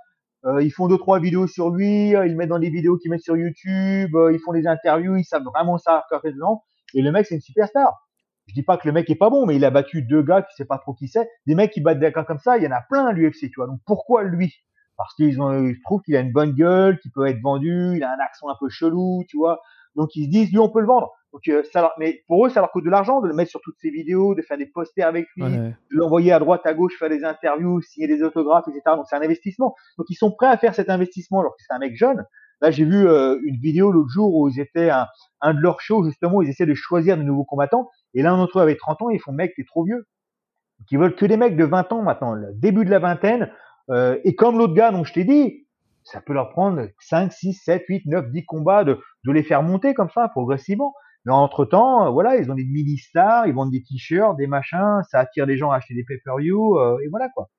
euh, 0.45 0.61
ils 0.61 0.71
font 0.71 0.87
deux 0.87 0.97
trois 0.97 1.19
vidéos 1.19 1.47
sur 1.47 1.69
lui, 1.69 2.15
euh, 2.15 2.27
ils 2.27 2.35
mettent 2.35 2.49
dans 2.49 2.57
les 2.57 2.69
vidéos 2.69 2.97
qu'ils 2.97 3.09
mettent 3.09 3.23
sur 3.23 3.35
YouTube, 3.35 4.15
euh, 4.15 4.31
ils 4.31 4.39
font 4.39 4.53
des 4.53 4.67
interviews, 4.67 5.17
ils 5.17 5.25
savent 5.25 5.43
vraiment 5.43 5.77
ça 5.77 6.05
dedans. 6.23 6.63
Et 6.93 7.01
le 7.01 7.11
mec 7.11 7.25
c'est 7.25 7.35
une 7.35 7.41
superstar. 7.41 8.07
Je 8.45 8.53
dis 8.53 8.63
pas 8.63 8.77
que 8.77 8.87
le 8.87 8.93
mec 8.93 9.09
est 9.09 9.15
pas 9.15 9.29
bon, 9.29 9.45
mais 9.45 9.55
il 9.55 9.65
a 9.65 9.71
battu 9.71 10.03
deux 10.03 10.21
gars 10.21 10.41
qui 10.41 10.55
sait 10.55 10.65
pas 10.65 10.77
trop 10.77 10.93
qui 10.93 11.07
c'est. 11.07 11.29
Des 11.47 11.55
mecs 11.55 11.71
qui 11.71 11.81
battent 11.81 11.99
des 11.99 12.11
gars 12.11 12.23
comme 12.23 12.39
ça, 12.39 12.57
il 12.57 12.63
y 12.63 12.67
en 12.67 12.71
a 12.71 12.81
plein 12.81 13.07
à 13.07 13.11
l'UFC, 13.11 13.49
tu 13.49 13.55
vois. 13.57 13.67
Donc 13.67 13.79
pourquoi 13.85 14.23
lui? 14.23 14.53
Parce 14.95 15.13
qu'ils 15.15 15.41
ont, 15.41 15.73
trouvent 15.83 16.01
qu'il 16.01 16.15
a 16.15 16.21
une 16.21 16.31
bonne 16.31 16.53
gueule, 16.53 16.99
qu'il 16.99 17.11
peut 17.11 17.27
être 17.27 17.41
vendu, 17.41 17.93
il 17.95 18.03
a 18.03 18.09
un 18.09 18.19
accent 18.23 18.47
un 18.49 18.55
peu 18.59 18.69
chelou, 18.69 19.23
tu 19.27 19.37
vois. 19.37 19.59
Donc 19.95 20.15
ils 20.15 20.25
se 20.25 20.29
disent 20.29 20.51
lui 20.51 20.59
on 20.59 20.69
peut 20.69 20.79
le 20.79 20.87
vendre. 20.87 21.11
Donc 21.33 21.47
euh, 21.49 21.61
ça 21.71 21.93
mais 21.99 22.23
pour 22.27 22.45
eux 22.45 22.49
ça 22.49 22.61
leur 22.61 22.71
coûte 22.71 22.85
de 22.85 22.89
l'argent 22.89 23.21
de 23.21 23.27
le 23.27 23.33
mettre 23.33 23.51
sur 23.51 23.61
toutes 23.61 23.77
ces 23.79 23.89
vidéos, 23.89 24.33
de 24.33 24.41
faire 24.41 24.57
des 24.57 24.65
posters 24.65 25.07
avec 25.07 25.27
lui, 25.35 25.43
de 25.43 25.73
l'envoyer 25.89 26.31
à 26.31 26.39
droite 26.39 26.61
à 26.65 26.73
gauche 26.73 26.97
faire 26.97 27.09
des 27.09 27.23
interviews, 27.23 27.81
signer 27.81 28.07
des 28.07 28.23
autographes, 28.23 28.67
etc. 28.67 28.81
Donc 28.95 29.05
c'est 29.09 29.15
un 29.15 29.21
investissement. 29.21 29.75
Donc 29.97 30.07
ils 30.09 30.15
sont 30.15 30.31
prêts 30.31 30.47
à 30.47 30.57
faire 30.57 30.73
cet 30.73 30.89
investissement 30.89 31.41
alors 31.41 31.55
que 31.55 31.63
c'est 31.67 31.73
un 31.73 31.79
mec 31.79 31.95
jeune. 31.95 32.25
Là 32.61 32.71
j'ai 32.71 32.85
vu 32.85 33.07
euh, 33.07 33.39
une 33.43 33.57
vidéo 33.57 33.91
l'autre 33.91 34.09
jour 34.09 34.33
où 34.33 34.49
ils 34.49 34.59
étaient 34.59 34.89
à 34.89 35.09
un 35.41 35.53
de 35.53 35.59
leurs 35.59 35.81
shows 35.81 36.05
justement 36.05 36.37
où 36.37 36.43
ils 36.43 36.49
essaient 36.49 36.65
de 36.65 36.73
choisir 36.73 37.17
de 37.17 37.23
nouveaux 37.23 37.45
combattants 37.45 37.89
et 38.13 38.21
l'un 38.21 38.37
d'entre 38.37 38.59
eux 38.59 38.61
avait 38.61 38.77
30 38.77 39.01
ans 39.01 39.09
et 39.09 39.15
ils 39.15 39.21
font 39.21 39.33
mec 39.33 39.53
t'es 39.55 39.65
trop 39.65 39.83
vieux. 39.83 40.07
Donc 40.79 40.91
ils 40.91 40.97
veulent 40.97 41.15
que 41.15 41.25
des 41.25 41.37
mecs 41.37 41.57
de 41.57 41.65
20 41.65 41.91
ans 41.91 42.01
maintenant, 42.01 42.33
le 42.33 42.53
début 42.53 42.85
de 42.85 42.89
la 42.89 42.99
vingtaine. 42.99 43.51
Euh, 43.89 44.17
et 44.23 44.35
comme 44.35 44.57
l'autre 44.57 44.73
gars 44.73 44.91
dont 44.91 45.03
je 45.03 45.13
t'ai 45.13 45.23
dit, 45.23 45.67
ça 46.03 46.21
peut 46.21 46.33
leur 46.33 46.49
prendre 46.49 46.87
5, 46.99 47.31
6, 47.31 47.53
7, 47.53 47.83
8, 47.87 48.05
9, 48.05 48.31
10 48.31 48.45
combats 48.45 48.83
de, 48.83 48.99
de 49.25 49.31
les 49.31 49.43
faire 49.43 49.63
monter 49.63 49.93
comme 49.93 50.09
ça 50.09 50.29
progressivement. 50.29 50.93
Mais 51.27 51.33
entre-temps, 51.33 52.09
voilà, 52.13 52.37
ils 52.37 52.49
ont 52.49 52.55
des 52.55 52.63
mini-stars, 52.63 53.47
ils 53.47 53.53
vendent 53.53 53.71
des 53.71 53.83
t-shirts, 53.83 54.37
des 54.37 54.47
machins, 54.47 55.01
ça 55.11 55.19
attire 55.19 55.45
les 55.45 55.57
gens 55.57 55.71
à 55.71 55.75
acheter 55.75 55.93
des 55.93 56.05
pay-per-view, 56.05 56.77
euh, 56.79 56.99
et 57.03 57.09
voilà 57.09 57.27
quoi. 57.27 57.49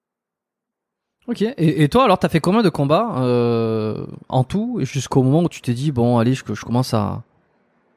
Ok, 1.27 1.43
et, 1.43 1.83
et 1.83 1.89
toi 1.91 2.05
alors, 2.05 2.19
t'as 2.19 2.31
fait 2.31 2.41
combien 2.41 2.63
de 2.63 2.71
combats 2.71 3.17
euh, 3.19 4.07
en 4.31 4.43
tout, 4.43 4.79
jusqu'au 4.85 5.23
moment 5.23 5.43
où 5.43 5.51
tu 5.51 5.61
t'es 5.61 5.75
dit, 5.75 5.93
bon, 5.93 6.17
allez, 6.17 6.33
je, 6.33 6.45
je 6.51 6.65
commence 6.65 6.95
à, 6.95 7.23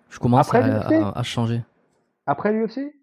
je 0.10 0.20
commence 0.20 0.54
à, 0.54 1.18
à, 1.18 1.24
changer? 1.24 1.62
Après 2.26 2.52
l'UFC 2.52 2.94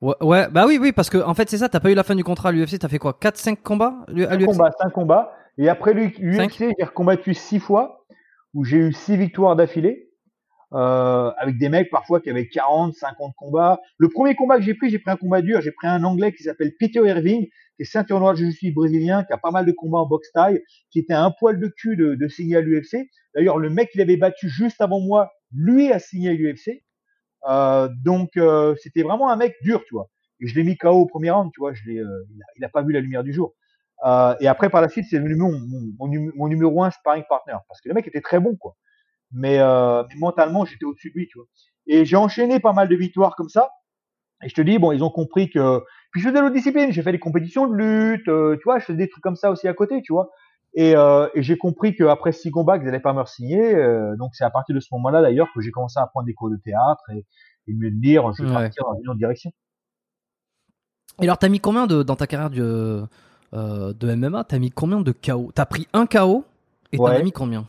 Ouais, 0.00 0.14
ouais, 0.20 0.48
bah 0.48 0.66
oui, 0.68 0.78
oui, 0.80 0.92
parce 0.92 1.10
que 1.10 1.18
en 1.18 1.34
fait 1.34 1.50
c'est 1.50 1.58
ça, 1.58 1.68
t'as 1.68 1.80
pas 1.80 1.90
eu 1.90 1.94
la 1.94 2.04
fin 2.04 2.14
du 2.14 2.22
contrat 2.22 2.50
à 2.50 2.52
l'UFC, 2.52 2.78
t'as 2.78 2.86
fait 2.86 3.00
quoi 3.00 3.18
4-5 3.20 3.56
combats 3.56 3.96
à 4.06 4.36
l'UFC 4.36 4.46
combats, 4.46 4.70
5 4.80 4.90
combats. 4.92 5.32
Et 5.58 5.68
après 5.68 5.94
l'UFC, 5.94 6.76
j'ai 6.78 6.84
recombattu 6.84 7.34
6 7.34 7.58
fois, 7.58 8.04
où 8.54 8.62
j'ai 8.62 8.76
eu 8.76 8.92
6 8.92 9.16
victoires 9.16 9.56
d'affilée. 9.56 10.07
Euh, 10.74 11.30
avec 11.38 11.56
des 11.56 11.70
mecs 11.70 11.90
parfois 11.90 12.20
qui 12.20 12.28
avaient 12.28 12.46
40, 12.46 12.92
50 12.92 13.34
combats. 13.36 13.80
Le 13.96 14.10
premier 14.10 14.34
combat 14.34 14.56
que 14.58 14.62
j'ai 14.62 14.74
pris, 14.74 14.90
j'ai 14.90 14.98
pris 14.98 15.10
un 15.10 15.16
combat 15.16 15.40
dur. 15.40 15.62
J'ai 15.62 15.72
pris 15.72 15.86
un 15.86 16.04
Anglais 16.04 16.32
qui 16.32 16.42
s'appelle 16.42 16.72
Peter 16.78 17.00
Irving, 17.06 17.46
qui 17.46 17.82
est 17.82 17.84
ceinture 17.84 18.20
noire 18.20 18.36
je 18.36 18.50
suis 18.50 18.70
brésilien, 18.70 19.24
qui 19.24 19.32
a 19.32 19.38
pas 19.38 19.50
mal 19.50 19.64
de 19.64 19.72
combats 19.72 19.98
en 19.98 20.06
boxe 20.06 20.30
taille, 20.32 20.62
qui 20.90 20.98
était 20.98 21.14
un 21.14 21.30
poil 21.30 21.58
de 21.58 21.68
cul 21.68 21.96
de, 21.96 22.14
de 22.14 22.28
signer 22.28 22.56
à 22.56 22.60
l'UFC. 22.60 23.08
D'ailleurs, 23.34 23.58
le 23.58 23.70
mec 23.70 23.90
qui 23.90 23.98
l'avait 23.98 24.18
battu 24.18 24.50
juste 24.50 24.80
avant 24.82 25.00
moi, 25.00 25.30
lui 25.52 25.90
a 25.90 25.98
signé 25.98 26.30
à 26.30 26.32
l'UFC. 26.34 26.82
Euh, 27.48 27.88
donc 28.04 28.36
euh, 28.36 28.74
c'était 28.82 29.02
vraiment 29.02 29.30
un 29.30 29.36
mec 29.36 29.54
dur, 29.62 29.82
tu 29.86 29.94
vois. 29.94 30.10
Et 30.40 30.48
je 30.48 30.54
l'ai 30.54 30.64
mis 30.64 30.76
KO 30.76 30.90
au 30.90 31.06
premier 31.06 31.30
round, 31.30 31.50
tu 31.52 31.60
vois. 31.60 31.72
Je 31.72 31.82
l'ai, 31.86 31.98
euh, 31.98 32.26
il, 32.56 32.64
a, 32.64 32.68
pas 32.68 32.82
vu 32.82 32.92
la 32.92 33.00
lumière 33.00 33.22
du 33.22 33.32
jour. 33.32 33.54
Euh, 34.04 34.34
et 34.40 34.46
après, 34.48 34.70
par 34.70 34.80
la 34.80 34.88
suite, 34.88 35.06
c'est 35.08 35.18
devenu 35.18 35.36
mon, 35.36 36.48
numéro 36.48 36.82
un 36.84 36.90
sparring 36.90 37.24
partner 37.28 37.56
parce 37.68 37.80
que 37.80 37.88
le 37.88 37.94
mec 37.94 38.06
était 38.06 38.20
très 38.20 38.38
bon, 38.38 38.54
quoi 38.56 38.76
mais, 39.32 39.58
euh, 39.58 40.02
mentalement 40.16 40.64
j'étais 40.64 40.84
au-dessus 40.84 41.10
de 41.10 41.14
lui, 41.14 41.28
tu 41.28 41.38
vois. 41.38 41.46
Et 41.86 42.04
j'ai 42.04 42.16
enchaîné 42.16 42.60
pas 42.60 42.72
mal 42.72 42.88
de 42.88 42.96
victoires 42.96 43.36
comme 43.36 43.48
ça. 43.48 43.70
Et 44.44 44.48
je 44.48 44.54
te 44.54 44.60
dis, 44.60 44.78
bon, 44.78 44.92
ils 44.92 45.02
ont 45.02 45.10
compris 45.10 45.50
que. 45.50 45.82
Puis 46.12 46.20
je 46.20 46.28
faisais 46.28 46.40
d'autres 46.40 46.54
disciplines. 46.54 46.92
J'ai 46.92 47.02
fait 47.02 47.12
des 47.12 47.18
compétitions 47.18 47.66
de 47.66 47.74
lutte, 47.74 48.28
euh, 48.28 48.56
tu 48.56 48.62
vois. 48.64 48.78
Je 48.78 48.84
faisais 48.84 48.98
des 48.98 49.08
trucs 49.08 49.22
comme 49.22 49.36
ça 49.36 49.50
aussi 49.50 49.66
à 49.68 49.74
côté, 49.74 50.00
tu 50.02 50.12
vois. 50.12 50.30
Et, 50.74 50.94
euh, 50.94 51.28
et 51.34 51.42
j'ai 51.42 51.56
compris 51.56 51.96
qu'après 51.96 52.32
six 52.32 52.50
combats, 52.50 52.78
qu'ils 52.78 52.86
n'allaient 52.86 53.00
pas 53.00 53.14
me 53.14 53.24
signer. 53.24 53.74
Donc 54.16 54.34
c'est 54.34 54.44
à 54.44 54.50
partir 54.50 54.74
de 54.74 54.80
ce 54.80 54.88
moment-là 54.92 55.22
d'ailleurs 55.22 55.48
que 55.54 55.60
j'ai 55.60 55.70
commencé 55.70 55.98
à 55.98 56.06
prendre 56.06 56.26
des 56.26 56.34
cours 56.34 56.50
de 56.50 56.56
théâtre 56.56 57.02
et, 57.10 57.24
et 57.66 57.74
me 57.74 57.90
dire, 57.90 58.32
je 58.34 58.44
vais 58.44 58.52
partir 58.52 58.84
dans 58.84 58.94
une 59.00 59.08
autre 59.08 59.18
direction. 59.18 59.50
Et 61.20 61.24
alors, 61.24 61.38
t'as 61.38 61.48
mis 61.48 61.58
combien 61.58 61.86
de, 61.86 62.02
dans 62.02 62.16
ta 62.16 62.26
carrière 62.26 62.50
de, 62.50 63.04
euh, 63.54 63.92
de 63.92 64.14
MMA 64.14 64.44
T'as 64.44 64.58
mis 64.58 64.70
combien 64.70 65.00
de 65.00 65.12
KO 65.12 65.50
T'as 65.54 65.66
pris 65.66 65.88
un 65.92 66.06
KO 66.06 66.44
et 66.92 66.96
t'en 66.96 67.06
as 67.06 67.22
mis 67.22 67.32
combien? 67.32 67.66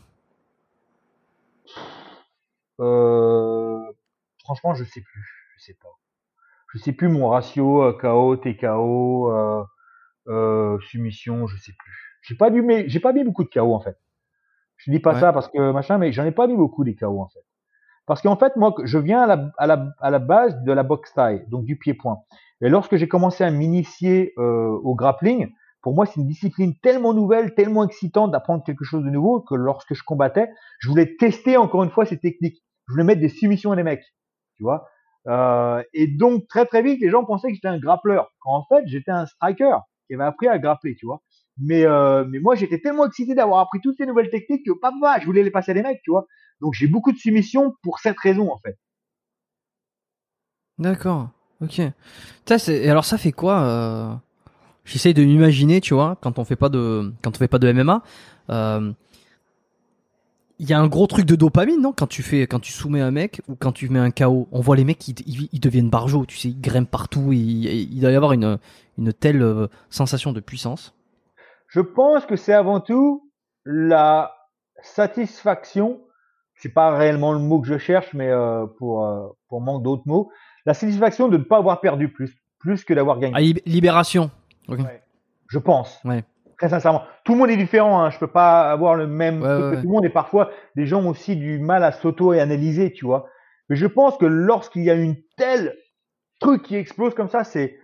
Euh, 2.80 3.80
Franchement, 4.43 4.73
je 4.73 4.84
sais 4.84 5.01
plus. 5.01 5.53
Je 5.57 5.63
sais 5.63 5.77
pas. 5.82 5.89
Je 6.73 6.80
sais 6.80 6.91
plus 6.91 7.09
mon 7.09 7.30
ratio 7.30 7.84
euh, 7.84 7.93
KO, 7.93 8.36
TKO, 8.38 9.32
euh, 9.32 9.63
euh, 10.27 10.80
soumission, 10.89 11.47
je 11.47 11.57
sais 11.57 11.73
plus. 11.77 11.93
J'ai 12.21 12.36
pas 12.36 12.49
mais 12.49 12.88
j'ai 12.89 12.99
pas 12.99 13.13
mis 13.13 13.23
beaucoup 13.23 13.43
de 13.43 13.49
KO 13.49 13.73
en 13.73 13.80
fait. 13.80 13.97
Je 14.77 14.91
dis 14.91 14.99
pas 14.99 15.19
ça 15.19 15.34
parce 15.34 15.49
que 15.49 15.71
machin, 15.71 15.97
mais 15.97 16.11
j'en 16.11 16.23
ai 16.25 16.32
pas 16.32 16.47
mis 16.47 16.55
beaucoup 16.55 16.84
des 16.84 16.95
KO 16.95 17.21
en 17.21 17.27
fait. 17.27 17.43
Parce 18.05 18.23
qu'en 18.23 18.38
fait, 18.38 18.55
moi, 18.55 18.73
je 18.86 18.97
viens 18.97 19.21
à 19.21 19.27
la, 19.27 19.51
à 19.59 19.67
la, 19.67 19.93
à 19.99 20.09
la 20.09 20.17
base 20.17 20.63
de 20.63 20.71
la 20.71 20.82
boxe 20.82 21.13
taille, 21.13 21.45
donc 21.47 21.65
du 21.65 21.77
pied-point. 21.77 22.23
Et 22.61 22.69
lorsque 22.69 22.95
j'ai 22.95 23.07
commencé 23.07 23.43
à 23.43 23.51
m'initier 23.51 24.34
euh, 24.39 24.80
au 24.84 24.95
grappling, 24.95 25.51
pour 25.84 25.93
moi, 25.93 26.07
c'est 26.07 26.19
une 26.19 26.25
discipline 26.25 26.73
tellement 26.82 27.13
nouvelle, 27.13 27.53
tellement 27.53 27.84
excitante 27.86 28.32
d'apprendre 28.32 28.63
quelque 28.63 28.84
chose 28.84 29.03
de 29.03 29.09
nouveau 29.09 29.41
que 29.41 29.53
lorsque 29.53 29.93
je 29.93 30.03
combattais, 30.03 30.49
je 30.80 30.89
voulais 30.89 31.17
tester 31.17 31.55
encore 31.55 31.84
une 31.84 31.91
fois 31.91 32.05
ces 32.05 32.17
techniques. 32.17 32.63
Je 32.89 32.93
voulais 32.93 33.03
mettre 33.03 33.21
des 33.21 33.29
soumissions 33.29 33.71
à 33.71 33.75
des 33.75 33.83
mecs, 33.83 34.03
tu 34.57 34.63
vois. 34.63 34.89
Euh, 35.27 35.83
et 35.93 36.07
donc 36.07 36.47
très 36.47 36.65
très 36.65 36.81
vite, 36.81 36.99
les 37.01 37.09
gens 37.09 37.23
pensaient 37.23 37.49
que 37.49 37.53
j'étais 37.53 37.67
un 37.67 37.77
grappleur, 37.77 38.29
quand 38.39 38.51
en 38.51 38.65
fait 38.65 38.83
j'étais 38.87 39.11
un 39.11 39.27
striker 39.27 39.77
qui 40.07 40.15
avait 40.15 40.23
appris 40.23 40.47
à 40.47 40.57
grappler, 40.57 40.95
tu 40.95 41.05
vois. 41.05 41.21
Mais 41.57 41.85
euh, 41.85 42.25
mais 42.27 42.39
moi 42.39 42.55
j'étais 42.55 42.79
tellement 42.79 43.05
excité 43.05 43.35
d'avoir 43.35 43.59
appris 43.59 43.79
toutes 43.81 43.97
ces 43.97 44.07
nouvelles 44.07 44.31
techniques 44.31 44.65
que 44.65 44.71
papa, 44.71 45.19
je 45.19 45.25
voulais 45.25 45.43
les 45.43 45.51
passer 45.51 45.71
à 45.71 45.73
des 45.75 45.83
mecs, 45.83 46.01
tu 46.03 46.09
vois. 46.09 46.25
Donc 46.61 46.73
j'ai 46.73 46.87
beaucoup 46.87 47.11
de 47.11 47.17
soumissions 47.17 47.75
pour 47.83 47.99
cette 47.99 48.17
raison 48.17 48.51
en 48.51 48.57
fait. 48.59 48.75
D'accord. 50.79 51.29
Ok. 51.61 51.79
Et 51.79 52.89
alors 52.89 53.05
ça 53.05 53.17
fait 53.17 53.33
quoi 53.33 53.61
euh... 53.61 54.13
J'essaye 54.85 55.13
de 55.13 55.23
m'imaginer, 55.23 55.81
tu 55.81 55.93
vois, 55.93 56.17
quand 56.21 56.39
on 56.39 56.45
fait 56.45 56.55
pas 56.55 56.69
de 56.69 57.13
quand 57.21 57.29
on 57.35 57.37
fait 57.37 57.47
pas 57.47 57.59
de 57.59 57.71
MMA. 57.71 58.01
Il 60.60 60.70
y 60.70 60.74
a 60.74 60.80
un 60.80 60.88
gros 60.88 61.07
truc 61.07 61.26
de 61.26 61.36
dopamine, 61.36 61.82
non? 61.82 61.93
Quand 61.93 62.07
tu 62.07 62.22
fais, 62.22 62.41
quand 62.41 62.60
tu 62.60 62.74
soumets 62.74 62.99
un 62.99 63.12
mec 63.12 63.41
ou 63.47 63.55
quand 63.55 63.72
tu 63.72 63.88
mets 63.89 63.99
un 63.99 64.12
KO, 64.12 64.47
on 64.51 64.60
voit 64.60 64.76
les 64.76 64.84
mecs, 64.84 65.07
ils, 65.07 65.47
ils, 65.53 65.60
deviennent 65.60 65.89
barjots, 65.89 66.26
tu 66.26 66.38
sais, 66.38 66.49
ils 66.49 66.60
grimpent 66.60 66.91
partout. 66.91 67.32
il 67.32 67.99
doit 68.01 68.12
y 68.12 68.16
avoir 68.16 68.34
une, 68.34 68.60
une 68.97 69.14
telle 69.14 69.41
euh, 69.41 69.68
sensation 69.89 70.34
de 70.34 70.41
puissance. 70.41 70.93
Je 71.68 71.80
pense 71.80 72.26
que 72.26 72.36
c'est 72.36 72.53
avant 72.53 72.82
tout 72.82 73.32
la 73.66 74.36
satisfaction. 74.82 76.01
C'est 76.55 76.74
pas 76.74 76.95
réellement 76.97 77.32
le 77.32 77.39
mot 77.39 77.62
que 77.62 77.68
je 77.68 77.78
cherche, 77.78 78.14
mais 78.14 78.28
euh, 78.28 78.66
pour 78.78 79.05
euh, 79.05 79.28
pour 79.47 79.62
manque 79.62 79.84
d'autres 79.84 80.03
mots, 80.05 80.32
la 80.66 80.74
satisfaction 80.74 81.30
de 81.30 81.38
ne 81.38 81.43
pas 81.43 81.57
avoir 81.57 81.80
perdu 81.80 82.12
plus, 82.12 82.36
plus 82.60 82.84
que 82.84 82.93
d'avoir 82.93 83.20
gagné. 83.20 83.34
Ah, 83.36 83.62
libération. 83.66 84.30
Je 85.47 85.57
pense. 85.57 85.99
Ouais. 86.03 86.24
Très 86.60 86.70
sincèrement, 86.70 87.03
tout 87.24 87.32
le 87.32 87.39
monde 87.39 87.49
est 87.49 87.57
différent. 87.57 88.03
Hein. 88.03 88.10
Je 88.10 88.20
peux 88.20 88.28
pas 88.28 88.70
avoir 88.70 88.95
le 88.95 89.07
même. 89.07 89.39
Tout 89.39 89.45
le 89.47 89.88
monde 89.88 90.05
et 90.05 90.10
parfois 90.10 90.51
des 90.76 90.86
gens 90.86 91.01
ont 91.01 91.10
aussi 91.10 91.38
du 91.38 91.57
mal 91.57 91.84
à 91.86 91.93
s'auto 91.93 92.34
et 92.34 92.39
analyser, 92.41 92.91
tu 92.91 93.05
vois. 93.05 93.28
Mais 93.70 93.78
je 93.78 93.88
pense 93.88 94.18
que 94.18 94.26
lorsqu'il 94.26 94.84
y 94.84 94.89
a 94.89 94.95
une 94.95 95.16
telle 95.38 95.76
truc 96.41 96.64
qui 96.64 96.76
explose 96.76 97.16
comme 97.16 97.30
ça, 97.30 97.45
c'est 97.45 97.80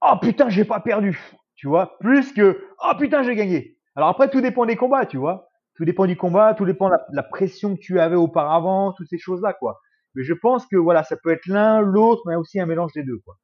oh 0.00 0.14
putain 0.20 0.48
j'ai 0.48 0.64
pas 0.64 0.80
perdu, 0.80 1.20
tu 1.56 1.66
vois, 1.66 1.98
plus 1.98 2.32
que 2.32 2.64
oh 2.82 2.92
putain 2.98 3.24
j'ai 3.24 3.34
gagné. 3.34 3.76
Alors 3.96 4.08
après 4.08 4.30
tout 4.30 4.40
dépend 4.40 4.64
des 4.64 4.76
combats, 4.76 5.06
tu 5.06 5.16
vois. 5.16 5.48
Tout 5.74 5.84
dépend 5.84 6.06
du 6.06 6.16
combat, 6.16 6.54
tout 6.54 6.66
dépend 6.66 6.86
de 6.86 6.92
la, 6.92 7.06
la 7.12 7.22
pression 7.24 7.74
que 7.74 7.80
tu 7.80 7.98
avais 7.98 8.16
auparavant, 8.16 8.92
toutes 8.92 9.08
ces 9.08 9.18
choses 9.18 9.42
là, 9.42 9.54
quoi. 9.54 9.80
Mais 10.14 10.22
je 10.22 10.34
pense 10.34 10.66
que 10.66 10.76
voilà, 10.76 11.02
ça 11.02 11.16
peut 11.16 11.30
être 11.30 11.46
l'un, 11.46 11.80
l'autre, 11.80 12.22
mais 12.26 12.36
aussi 12.36 12.60
un 12.60 12.66
mélange 12.66 12.92
des 12.92 13.02
deux, 13.02 13.18
quoi. 13.24 13.36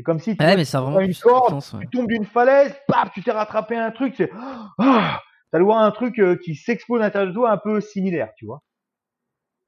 C'est 0.00 0.04
comme 0.04 0.18
si 0.18 0.34
tu 0.34 0.42
ouais, 0.42 0.56
mais 0.56 0.64
ça 0.64 0.78
une 0.78 1.14
corde, 1.14 1.62
tu 1.78 1.86
tombes 1.88 2.08
d'une 2.08 2.24
falaise, 2.24 2.74
paf, 2.88 3.12
tu 3.12 3.22
t'es 3.22 3.32
rattrapé 3.32 3.76
un 3.76 3.90
truc, 3.90 4.14
c'est, 4.16 4.30
ah, 4.78 5.20
t'as 5.52 5.58
le 5.58 5.64
voir 5.64 5.80
un 5.80 5.90
truc 5.90 6.18
euh, 6.18 6.38
qui 6.42 6.54
s'expose 6.54 7.02
à 7.02 7.04
l'intérieur 7.04 7.28
de 7.28 7.34
toi 7.34 7.50
un 7.50 7.58
peu 7.58 7.82
similaire, 7.82 8.30
tu 8.34 8.46
vois. 8.46 8.62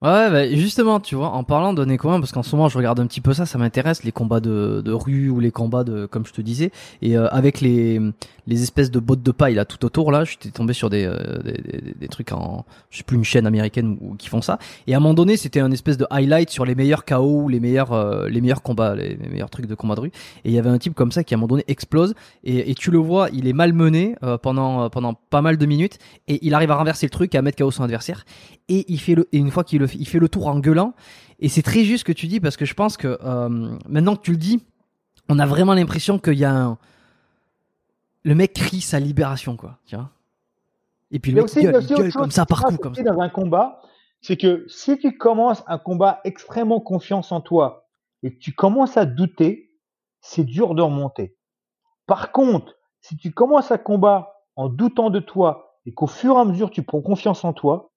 Ouais, 0.02 0.30
bah 0.30 0.48
justement, 0.48 0.98
tu 0.98 1.14
vois, 1.14 1.28
en 1.28 1.44
parlant 1.44 1.72
de 1.72 1.84
commun, 1.94 2.18
parce 2.18 2.32
qu'en 2.32 2.42
ce 2.42 2.56
moment 2.56 2.68
je 2.68 2.76
regarde 2.76 2.98
un 2.98 3.06
petit 3.06 3.20
peu 3.20 3.34
ça, 3.34 3.46
ça 3.46 3.56
m'intéresse, 3.56 4.02
les 4.02 4.10
combats 4.10 4.40
de, 4.40 4.82
de 4.84 4.90
rue 4.92 5.30
ou 5.30 5.38
les 5.38 5.52
combats 5.52 5.84
de, 5.84 6.06
comme 6.06 6.26
je 6.26 6.32
te 6.32 6.40
disais, 6.40 6.72
et 7.02 7.16
euh, 7.16 7.28
avec 7.30 7.60
les, 7.60 8.00
les 8.48 8.62
espèces 8.64 8.90
de 8.90 8.98
bottes 8.98 9.22
de 9.22 9.30
paille 9.30 9.54
là 9.54 9.64
tout 9.64 9.84
autour 9.84 10.10
là, 10.10 10.24
j'étais 10.24 10.50
tombé 10.50 10.72
sur 10.72 10.90
des, 10.90 11.04
euh, 11.04 11.40
des, 11.44 11.94
des, 12.00 12.08
trucs 12.08 12.32
en, 12.32 12.64
je 12.90 12.98
sais 12.98 13.04
plus 13.04 13.16
une 13.16 13.22
chaîne 13.22 13.46
américaine 13.46 13.96
ou, 14.00 14.16
qui 14.16 14.28
font 14.28 14.42
ça, 14.42 14.58
et 14.88 14.94
à 14.94 14.96
un 14.96 15.00
moment 15.00 15.14
donné 15.14 15.36
c'était 15.36 15.60
un 15.60 15.70
espèce 15.70 15.98
de 15.98 16.06
highlight 16.10 16.50
sur 16.50 16.64
les 16.64 16.74
meilleurs 16.74 17.04
KO, 17.04 17.48
les 17.48 17.60
meilleurs, 17.60 17.92
euh, 17.92 18.28
les 18.28 18.40
meilleurs 18.40 18.62
combats, 18.62 18.96
les, 18.96 19.16
meilleurs 19.16 19.50
trucs 19.50 19.66
de 19.66 19.74
combat 19.76 19.94
de 19.94 20.00
rue, 20.00 20.12
et 20.44 20.48
il 20.48 20.52
y 20.52 20.58
avait 20.58 20.70
un 20.70 20.78
type 20.78 20.94
comme 20.94 21.12
ça 21.12 21.22
qui 21.22 21.32
à 21.32 21.36
un 21.36 21.38
moment 21.38 21.46
donné 21.46 21.64
explose, 21.68 22.14
et, 22.42 22.74
tu 22.74 22.90
le 22.90 22.98
vois, 22.98 23.28
il 23.32 23.46
est 23.46 23.52
malmené 23.52 24.16
pendant 24.42 24.90
pendant 24.90 25.14
pas 25.14 25.42
mal 25.42 25.58
de 25.58 25.66
minutes, 25.66 25.98
et 26.26 26.44
il 26.44 26.54
arrive 26.54 26.72
à 26.72 26.76
renverser 26.76 27.06
le 27.06 27.10
truc 27.10 27.36
à 27.36 27.42
mettre 27.42 27.62
KO 27.62 27.70
son 27.70 27.84
adversaire, 27.84 28.24
et 28.68 28.84
il 28.88 28.98
fait 28.98 29.14
le, 29.14 29.28
et 29.30 29.38
une 29.38 29.52
fois 29.52 29.62
qu'il 29.62 29.78
le 29.78 29.86
il 29.94 30.06
fait 30.06 30.18
le 30.18 30.28
tour 30.28 30.46
en 30.46 30.58
gueulant. 30.58 30.94
Et 31.38 31.48
c'est 31.48 31.62
très 31.62 31.84
juste 31.84 32.00
ce 32.00 32.04
que 32.04 32.12
tu 32.12 32.26
dis 32.26 32.40
parce 32.40 32.56
que 32.56 32.64
je 32.64 32.74
pense 32.74 32.96
que 32.96 33.18
euh, 33.22 33.48
maintenant 33.88 34.16
que 34.16 34.22
tu 34.22 34.30
le 34.30 34.36
dis, 34.36 34.64
on 35.28 35.38
a 35.38 35.46
vraiment 35.46 35.74
l'impression 35.74 36.18
qu'il 36.18 36.38
y 36.38 36.44
a 36.44 36.54
un. 36.54 36.78
Le 38.24 38.34
mec 38.34 38.52
crie 38.52 38.80
sa 38.80 39.00
libération, 39.00 39.56
quoi. 39.56 39.78
Tu 39.86 39.96
vois 39.96 40.10
Et 41.10 41.18
puis 41.18 41.32
le 41.32 41.42
mec 41.42 41.54
gueule, 41.54 42.12
comme 42.12 42.30
ça 42.30 42.46
partout. 42.46 42.76
Comme 42.76 42.94
ça. 42.94 43.02
Dans 43.02 43.20
un 43.20 43.28
combat, 43.28 43.80
c'est 44.20 44.36
que 44.36 44.64
si 44.68 44.98
tu 44.98 45.16
commences 45.18 45.64
un 45.66 45.78
combat 45.78 46.20
extrêmement 46.24 46.80
confiance 46.80 47.32
en 47.32 47.40
toi 47.40 47.88
et 48.22 48.32
que 48.32 48.38
tu 48.38 48.52
commences 48.52 48.96
à 48.96 49.04
douter, 49.04 49.72
c'est 50.20 50.44
dur 50.44 50.74
de 50.74 50.82
remonter. 50.82 51.36
Par 52.06 52.30
contre, 52.30 52.76
si 53.00 53.16
tu 53.16 53.32
commences 53.32 53.72
un 53.72 53.78
combat 53.78 54.44
en 54.54 54.68
doutant 54.68 55.10
de 55.10 55.18
toi 55.18 55.80
et 55.86 55.92
qu'au 55.92 56.06
fur 56.06 56.36
et 56.36 56.40
à 56.40 56.44
mesure 56.44 56.70
tu 56.70 56.84
prends 56.84 57.02
confiance 57.02 57.44
en 57.44 57.52
toi, 57.52 57.91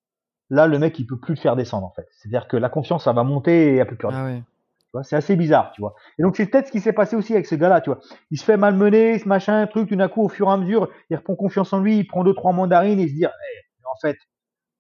là, 0.50 0.68
le 0.68 0.80
mec, 0.80 0.98
il 1.00 1.06
peut 1.06 1.18
plus 1.18 1.36
le 1.36 1.40
faire 1.40 1.56
descendre, 1.56 1.86
en 1.86 1.92
fait. 1.92 2.08
C'est-à-dire 2.12 2.48
que 2.48 2.58
la 2.58 2.70
confiance, 2.70 3.04
ça 3.06 3.14
va 3.14 3.24
monter 3.24 3.70
et 3.70 3.74
n'y 3.74 3.82
a 3.82 3.86
plus 3.86 3.98
Ah 4.04 5.04
C'est 5.04 5.16
assez 5.16 5.36
bizarre, 5.36 5.72
tu 5.74 5.82
vois. 5.82 5.96
Et 6.18 6.24
donc, 6.24 6.36
c'est 6.38 6.46
peut-être 6.46 6.68
ce 6.68 6.72
qui 6.72 6.80
s'est 6.80 6.94
passé 6.94 7.16
aussi 7.16 7.34
avec 7.34 7.46
ce 7.46 7.56
gars-là, 7.56 7.82
tu 7.82 7.90
vois. 7.90 8.00
Il 8.32 8.40
se 8.40 8.46
fait 8.46 8.58
malmener, 8.58 9.20
ce 9.20 9.28
machin, 9.28 9.62
un 9.62 9.68
truc, 9.68 9.90
tout 9.90 9.96
d'un 9.96 10.08
coup, 10.08 10.24
au 10.24 10.30
fur 10.30 10.48
et 10.48 10.52
à 10.52 10.58
mesure, 10.58 10.90
il 11.10 11.18
reprend 11.18 11.36
confiance 11.36 11.74
en 11.74 11.80
lui, 11.80 11.98
il 11.98 12.08
prend 12.08 12.24
deux, 12.24 12.34
trois 12.34 12.54
mandarines 12.54 13.00
et 13.00 13.04
il 13.04 13.10
se 13.10 13.14
dit, 13.14 13.26
eh, 13.26 13.86
en 13.86 13.98
fait, 14.00 14.18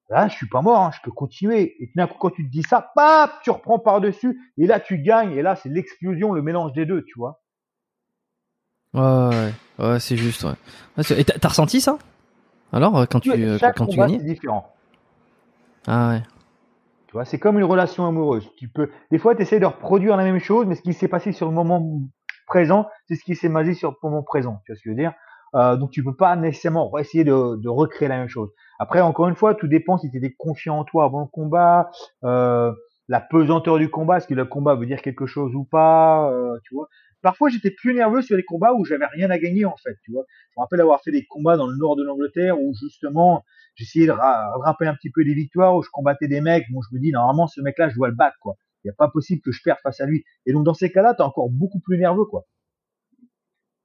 là, 0.10 0.28
je 0.28 0.36
suis 0.36 0.48
pas 0.48 0.62
mort, 0.62 0.82
hein, 0.82 0.92
je 0.94 1.00
peux 1.04 1.12
continuer. 1.12 1.76
Et 1.80 1.88
tout 1.88 1.94
d'un 1.96 2.08
coup, 2.08 2.18
quand 2.20 2.30
tu 2.30 2.46
te 2.46 2.52
dis 2.52 2.64
ça, 2.64 2.92
paf, 2.96 3.40
tu 3.44 3.50
reprends 3.50 3.80
par-dessus, 3.80 4.40
et 4.58 4.68
là, 4.68 4.80
tu 4.80 5.00
gagnes, 5.00 5.32
et 5.34 5.42
là, 5.42 5.56
c'est 5.56 5.70
l'explosion, 5.70 6.32
le 6.32 6.42
mélange 6.42 6.74
des 6.74 6.86
deux, 6.86 7.04
tu 7.04 7.18
vois. 7.18 7.42
Ouais, 8.94 9.52
ouais, 9.80 10.00
c'est 10.00 10.16
juste, 10.16 10.44
ouais. 10.44 11.14
Et 11.18 11.26
t'as 11.26 11.50
ressenti 11.50 11.82
ça? 11.82 11.98
Alors, 12.72 13.08
quand 13.10 13.20
tu, 13.20 13.32
euh, 13.32 13.58
quand 13.76 13.88
tu 13.88 13.98
gagnais? 13.98 14.20
C'est 14.20 14.26
différent. 14.26 14.75
Ah 15.88 16.10
ouais. 16.10 16.22
Tu 17.08 17.14
vois, 17.14 17.26
c'est 17.26 17.40
comme 17.40 17.58
une 17.58 17.66
relation 17.66 18.06
amoureuse. 18.06 18.50
Tu 18.58 18.68
peux, 18.68 18.90
des 19.12 19.18
fois, 19.18 19.36
tu 19.36 19.42
essaies 19.42 19.60
de 19.60 19.66
reproduire 19.66 20.18
la 20.18 20.24
même 20.24 20.40
chose, 20.40 20.66
mais 20.66 20.76
ce 20.76 20.82
qui 20.82 20.94
s'est 20.94 21.08
passé 21.08 21.32
sur 21.32 21.48
le 21.48 21.54
moment 21.54 22.02
présent, 22.48 22.88
c'est 23.08 23.16
ce 23.16 23.24
qui 23.24 23.36
s'est 23.36 23.50
passé 23.50 23.74
sur 23.74 23.92
le 23.92 23.96
moment 24.04 24.24
présent. 24.24 24.62
Tu 24.66 24.72
vois 24.72 24.78
ce 24.78 24.84
que 24.84 24.90
je 24.90 24.96
veux 24.96 25.00
dire? 25.00 25.14
Euh, 25.56 25.78
Donc, 25.78 25.92
tu 25.92 26.04
peux 26.04 26.16
pas 26.16 26.36
nécessairement 26.36 26.98
essayer 26.98 27.24
de, 27.24 27.68
recréer 27.68 28.08
la 28.08 28.18
même 28.18 28.28
chose. 28.28 28.52
Après, 28.80 29.02
encore 29.02 29.28
une 29.28 29.36
fois, 29.36 29.56
tout 29.56 29.68
dépend 29.68 29.98
si 29.98 30.12
tu 30.12 30.18
étais 30.18 30.34
confiant 30.34 30.80
en 30.80 30.84
toi 30.84 31.06
avant 31.06 31.22
le 31.22 31.28
combat, 31.28 31.90
euh, 32.24 32.74
la 33.08 33.22
pesanteur 33.22 33.78
du 33.78 33.90
combat, 33.90 34.18
est-ce 34.18 34.28
que 34.28 34.34
le 34.34 34.46
combat 34.46 34.76
veut 34.76 34.86
dire 34.86 35.02
quelque 35.02 35.26
chose 35.26 35.54
ou 35.56 35.64
pas, 35.64 36.30
euh, 36.32 36.58
tu 36.64 36.74
vois? 36.74 36.90
Parfois, 37.26 37.50
j'étais 37.50 37.72
plus 37.72 37.96
nerveux 37.96 38.22
sur 38.22 38.38
les 38.38 38.44
combats 38.44 38.74
où 38.76 38.86
j'avais 38.86 39.08
rien 39.08 39.32
à 39.32 39.40
gagner 39.40 39.66
en 39.66 39.76
fait, 39.78 39.96
tu 40.04 40.12
vois. 40.12 40.26
Je 40.52 40.60
me 40.60 40.62
rappelle 40.62 40.80
avoir 40.80 41.02
fait 41.02 41.10
des 41.10 41.26
combats 41.26 41.58
dans 41.58 41.66
le 41.66 41.76
nord 41.76 41.96
de 41.96 42.04
l'Angleterre 42.04 42.62
où 42.62 42.76
justement 42.76 43.44
j'essayais 43.74 44.06
de 44.06 44.12
rattraper 44.12 44.86
un 44.86 44.94
petit 44.94 45.10
peu 45.10 45.24
des 45.26 45.34
victoires 45.34 45.76
où 45.76 45.82
je 45.82 45.90
combattais 45.92 46.28
des 46.28 46.40
mecs. 46.40 46.66
Bon, 46.72 46.82
je 46.84 46.96
me 46.96 47.02
dis, 47.02 47.12
normalement, 47.12 47.48
ce 47.48 47.62
mec-là, 47.62 47.90
je 47.90 47.96
dois 47.96 48.10
le 48.10 48.16
battre, 48.16 48.38
quoi. 48.42 48.58
Il 48.84 48.90
n'y 48.90 48.92
a 48.92 48.96
pas 48.96 49.10
possible 49.10 49.42
que 49.42 49.52
je 49.52 49.60
perde 49.64 49.80
face 49.82 50.02
à 50.02 50.06
lui. 50.06 50.24
Et 50.46 50.54
donc, 50.54 50.66
dans 50.66 50.76
ces 50.76 50.92
cas-là, 50.92 51.16
tu 51.16 51.24
es 51.24 51.26
encore 51.26 51.50
beaucoup 51.50 51.80
plus 51.80 51.98
nerveux, 51.98 52.26
quoi. 52.26 52.46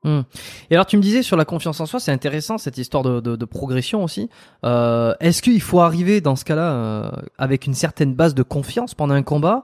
Hmm. 0.02 0.20
Et 0.70 0.74
alors 0.74 0.86
tu 0.86 0.96
me 0.96 1.02
disais 1.02 1.22
sur 1.22 1.36
la 1.36 1.44
confiance 1.44 1.78
en 1.78 1.84
soi, 1.86 2.00
c'est 2.00 2.12
intéressant 2.12 2.56
cette 2.56 2.78
histoire 2.78 3.02
de, 3.02 3.20
de, 3.20 3.36
de 3.36 3.44
progression 3.44 4.02
aussi. 4.02 4.30
Euh, 4.64 5.14
Est-ce 5.20 5.42
qu'il 5.42 5.60
faut 5.60 5.80
arriver 5.80 6.22
dans 6.22 6.36
ce 6.36 6.44
cas-là 6.46 6.72
euh, 6.72 7.10
avec 7.36 7.66
une 7.66 7.74
certaine 7.74 8.14
base 8.14 8.34
de 8.34 8.42
confiance 8.42 8.94
pendant 8.94 9.12
un 9.12 9.22
combat? 9.22 9.62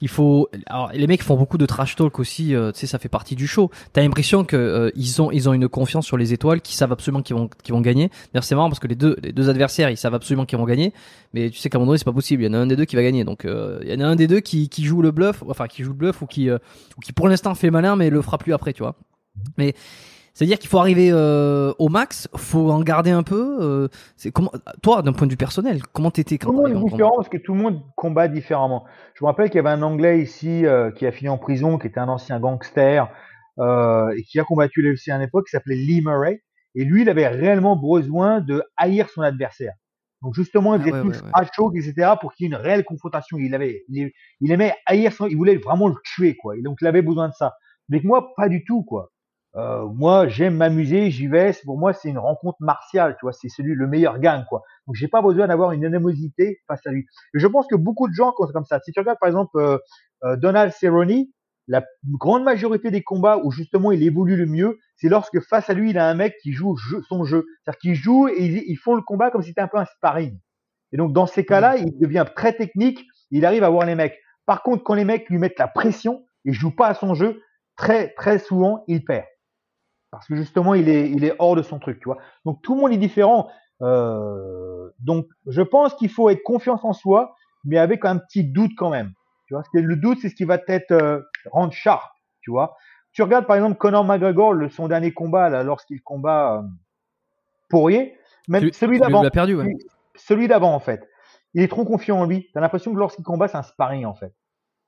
Il 0.00 0.08
faut 0.08 0.48
alors 0.66 0.90
les 0.92 1.06
mecs 1.06 1.22
font 1.22 1.36
beaucoup 1.36 1.56
de 1.58 1.66
trash 1.66 1.96
talk 1.96 2.18
aussi 2.20 2.54
euh, 2.54 2.70
tu 2.70 2.80
sais 2.80 2.86
ça 2.86 2.98
fait 2.98 3.08
partie 3.08 3.34
du 3.34 3.46
show. 3.46 3.70
T'as 3.94 4.02
l'impression 4.02 4.44
que 4.44 4.56
euh, 4.56 4.90
ils 4.94 5.22
ont 5.22 5.30
ils 5.30 5.48
ont 5.48 5.54
une 5.54 5.68
confiance 5.68 6.04
sur 6.04 6.18
les 6.18 6.34
étoiles 6.34 6.60
qui 6.60 6.76
savent 6.76 6.92
absolument 6.92 7.22
qu'ils 7.22 7.34
vont 7.34 7.48
qu'ils 7.64 7.74
vont 7.74 7.80
gagner. 7.80 8.10
D'ailleurs 8.32 8.44
c'est 8.44 8.54
marrant 8.54 8.68
parce 8.68 8.78
que 8.78 8.86
les 8.86 8.94
deux 8.94 9.16
les 9.22 9.32
deux 9.32 9.48
adversaires 9.48 9.88
ils 9.88 9.96
savent 9.96 10.14
absolument 10.14 10.44
qu'ils 10.44 10.58
vont 10.58 10.66
gagner. 10.66 10.92
Mais 11.32 11.48
tu 11.48 11.58
sais 11.58 11.70
qu'à 11.70 11.78
un 11.78 11.80
moment 11.80 11.92
donné 11.92 11.98
c'est 11.98 12.04
pas 12.04 12.12
possible. 12.12 12.42
Il 12.42 12.46
y 12.46 12.48
en 12.48 12.54
a 12.54 12.58
un 12.58 12.66
des 12.66 12.76
deux 12.76 12.84
qui 12.84 12.94
va 12.94 13.02
gagner. 13.02 13.24
Donc 13.24 13.46
euh, 13.46 13.80
il 13.82 13.90
y 13.90 13.94
en 13.94 14.00
a 14.00 14.06
un 14.06 14.16
des 14.16 14.26
deux 14.26 14.40
qui 14.40 14.68
qui 14.68 14.84
joue 14.84 15.00
le 15.00 15.12
bluff 15.12 15.42
enfin 15.48 15.66
qui 15.66 15.82
joue 15.82 15.92
le 15.92 15.96
bluff 15.96 16.20
ou 16.22 16.26
qui 16.26 16.50
ou 16.50 17.00
qui 17.02 17.12
pour 17.12 17.26
l'instant 17.26 17.54
fait 17.54 17.70
malin 17.70 17.96
mais 17.96 18.10
le 18.10 18.20
fera 18.22 18.36
plus 18.38 18.52
après 18.52 18.74
tu 18.74 18.82
vois 18.82 18.94
mais 19.56 19.74
c'est-à-dire 20.38 20.60
qu'il 20.60 20.68
faut 20.68 20.78
arriver 20.78 21.10
euh, 21.10 21.72
au 21.80 21.88
max, 21.88 22.28
faut 22.36 22.70
en 22.70 22.80
garder 22.80 23.10
un 23.10 23.24
peu. 23.24 23.58
Euh, 23.60 23.88
c'est 24.16 24.30
comment, 24.30 24.52
toi, 24.84 25.02
d'un 25.02 25.12
point 25.12 25.26
de 25.26 25.32
vue 25.32 25.36
personnel, 25.36 25.82
comment 25.92 26.12
t'étais 26.12 26.38
quand 26.38 26.52
Tout 26.52 26.62
le 26.62 26.74
monde 26.74 26.86
est 26.86 26.90
différent 26.90 27.16
parce 27.16 27.28
que 27.28 27.38
tout 27.38 27.54
le 27.54 27.60
monde 27.60 27.82
combat 27.96 28.28
différemment. 28.28 28.84
Je 29.14 29.24
me 29.24 29.26
rappelle 29.26 29.50
qu'il 29.50 29.56
y 29.56 29.58
avait 29.58 29.70
un 29.70 29.82
Anglais 29.82 30.20
ici 30.20 30.64
euh, 30.64 30.92
qui 30.92 31.06
a 31.06 31.10
fini 31.10 31.28
en 31.28 31.38
prison, 31.38 31.76
qui 31.76 31.88
était 31.88 31.98
un 31.98 32.08
ancien 32.08 32.38
gangster, 32.38 33.08
et 33.58 34.22
qui 34.28 34.38
a 34.38 34.44
combattu 34.44 34.80
l'UFC 34.80 35.08
à 35.08 35.18
l'époque, 35.18 35.46
qui 35.46 35.50
s'appelait 35.50 35.74
Lee 35.74 36.02
Murray. 36.02 36.40
Et 36.76 36.84
lui, 36.84 37.02
il 37.02 37.08
avait 37.08 37.26
réellement 37.26 37.74
besoin 37.74 38.40
de 38.40 38.62
haïr 38.76 39.08
son 39.10 39.22
adversaire. 39.22 39.72
Donc 40.22 40.34
justement, 40.34 40.76
il 40.76 40.82
ah 40.82 40.84
faisait 40.84 41.02
tout 41.02 41.08
le 41.08 41.30
trash 41.32 41.48
talk, 41.56 41.74
etc., 41.74 42.12
pour 42.20 42.32
qu'il 42.34 42.44
y 42.44 42.46
ait 42.46 42.54
une 42.54 42.62
réelle 42.62 42.84
confrontation. 42.84 43.38
Il 43.38 43.56
avait, 43.56 43.82
il, 43.88 44.52
aimait 44.52 44.74
haïr 44.86 45.12
son, 45.12 45.26
il 45.26 45.36
voulait 45.36 45.56
vraiment 45.56 45.88
le 45.88 45.96
tuer, 46.04 46.36
quoi. 46.36 46.56
Et 46.56 46.62
donc 46.62 46.78
il 46.80 46.86
avait 46.86 47.02
besoin 47.02 47.26
de 47.26 47.34
ça. 47.34 47.54
Mais 47.88 48.00
moi, 48.04 48.32
pas 48.36 48.48
du 48.48 48.62
tout, 48.62 48.84
quoi. 48.84 49.10
Euh, 49.58 49.86
moi, 49.86 50.28
j'aime 50.28 50.56
m'amuser, 50.56 51.10
j'y 51.10 51.26
vais. 51.26 51.52
Pour 51.64 51.78
moi, 51.78 51.92
c'est 51.92 52.08
une 52.08 52.18
rencontre 52.18 52.58
martiale, 52.60 53.16
tu 53.18 53.26
vois. 53.26 53.32
C'est 53.32 53.48
celui 53.48 53.74
le 53.74 53.86
meilleur 53.88 54.20
gagne, 54.20 54.44
quoi. 54.48 54.62
Donc, 54.86 54.94
j'ai 54.94 55.08
pas 55.08 55.20
besoin 55.20 55.48
d'avoir 55.48 55.72
une 55.72 55.84
animosité 55.84 56.60
face 56.68 56.86
à 56.86 56.90
lui. 56.90 57.06
Et 57.34 57.40
je 57.40 57.46
pense 57.48 57.66
que 57.66 57.74
beaucoup 57.74 58.08
de 58.08 58.14
gens 58.14 58.32
sont 58.36 58.46
comme 58.52 58.64
ça. 58.64 58.78
Si 58.84 58.92
tu 58.92 59.00
regardes 59.00 59.18
par 59.18 59.28
exemple 59.28 59.58
euh, 59.58 59.78
euh, 60.24 60.36
Donald 60.36 60.72
Cerrone, 60.72 61.24
la 61.66 61.84
grande 62.12 62.44
majorité 62.44 62.90
des 62.90 63.02
combats 63.02 63.38
où 63.42 63.50
justement 63.50 63.90
il 63.90 64.02
évolue 64.02 64.36
le 64.36 64.46
mieux, 64.46 64.78
c'est 64.96 65.08
lorsque 65.08 65.40
face 65.40 65.68
à 65.68 65.74
lui 65.74 65.90
il 65.90 65.98
a 65.98 66.08
un 66.08 66.14
mec 66.14 66.36
qui 66.42 66.52
joue 66.52 66.76
son 67.08 67.24
jeu, 67.24 67.44
c'est-à-dire 67.62 67.78
qu'il 67.78 67.94
joue 67.94 68.28
et 68.28 68.44
ils, 68.46 68.76
font 68.76 68.94
le 68.94 69.02
combat 69.02 69.30
comme 69.30 69.42
si 69.42 69.48
c'était 69.48 69.60
un 69.60 69.68
peu 69.68 69.76
un 69.76 69.84
sparring. 69.84 70.38
Et 70.92 70.96
donc 70.96 71.12
dans 71.12 71.26
ces 71.26 71.44
cas-là, 71.44 71.76
mmh. 71.76 71.84
il 71.86 71.98
devient 71.98 72.24
très 72.34 72.54
technique, 72.54 73.04
il 73.30 73.44
arrive 73.44 73.64
à 73.64 73.68
voir 73.68 73.84
les 73.84 73.96
mecs. 73.96 74.18
Par 74.46 74.62
contre, 74.62 74.82
quand 74.82 74.94
les 74.94 75.04
mecs 75.04 75.28
lui 75.28 75.36
mettent 75.36 75.58
la 75.58 75.68
pression, 75.68 76.24
il 76.46 76.54
joue 76.54 76.74
pas 76.74 76.86
à 76.86 76.94
son 76.94 77.12
jeu, 77.12 77.42
très 77.76 78.14
très 78.14 78.38
souvent 78.38 78.82
il 78.88 79.04
perd 79.04 79.26
parce 80.10 80.26
que 80.26 80.36
justement 80.36 80.74
il 80.74 80.88
est 80.88 81.10
il 81.10 81.24
est 81.24 81.34
hors 81.38 81.56
de 81.56 81.62
son 81.62 81.78
truc, 81.78 82.00
tu 82.00 82.04
vois. 82.04 82.18
Donc 82.44 82.62
tout 82.62 82.74
le 82.74 82.80
monde 82.80 82.92
est 82.92 82.98
différent. 82.98 83.50
Euh, 83.82 84.90
donc 84.98 85.26
je 85.46 85.62
pense 85.62 85.94
qu'il 85.94 86.10
faut 86.10 86.30
être 86.30 86.42
confiance 86.42 86.84
en 86.84 86.92
soi, 86.92 87.34
mais 87.64 87.78
avec 87.78 88.04
un 88.04 88.18
petit 88.18 88.44
doute 88.44 88.72
quand 88.76 88.90
même. 88.90 89.12
Tu 89.46 89.54
vois, 89.54 89.62
parce 89.62 89.70
que 89.70 89.78
le 89.78 89.96
doute 89.96 90.18
c'est 90.20 90.28
ce 90.28 90.34
qui 90.34 90.44
va 90.44 90.58
peut-être 90.58 90.92
euh, 90.92 91.20
rendre 91.50 91.72
sharp, 91.72 92.10
tu 92.40 92.50
vois. 92.50 92.76
Tu 93.12 93.22
regardes 93.22 93.46
par 93.46 93.56
exemple 93.56 93.76
Conor 93.76 94.04
McGregor, 94.04 94.52
le, 94.52 94.68
son 94.68 94.88
dernier 94.88 95.12
combat 95.12 95.48
là, 95.48 95.62
lorsqu'il 95.62 96.02
combat 96.02 96.58
euh, 96.58 96.62
Poirier, 97.68 98.16
même 98.48 98.72
celui 98.72 98.98
d'avant, 98.98 99.28
perdu, 99.30 99.54
ouais. 99.54 99.76
celui 100.16 100.48
d'avant 100.48 100.74
en 100.74 100.80
fait. 100.80 101.06
Il 101.54 101.62
est 101.62 101.68
trop 101.68 101.84
confiant 101.84 102.20
en 102.20 102.24
lui. 102.26 102.48
T'as 102.52 102.60
l'impression 102.60 102.92
que 102.92 102.98
lorsqu'il 102.98 103.24
combat, 103.24 103.48
c'est 103.48 103.56
un 103.56 103.62
sparring 103.62 104.04
en 104.04 104.14
fait. 104.14 104.32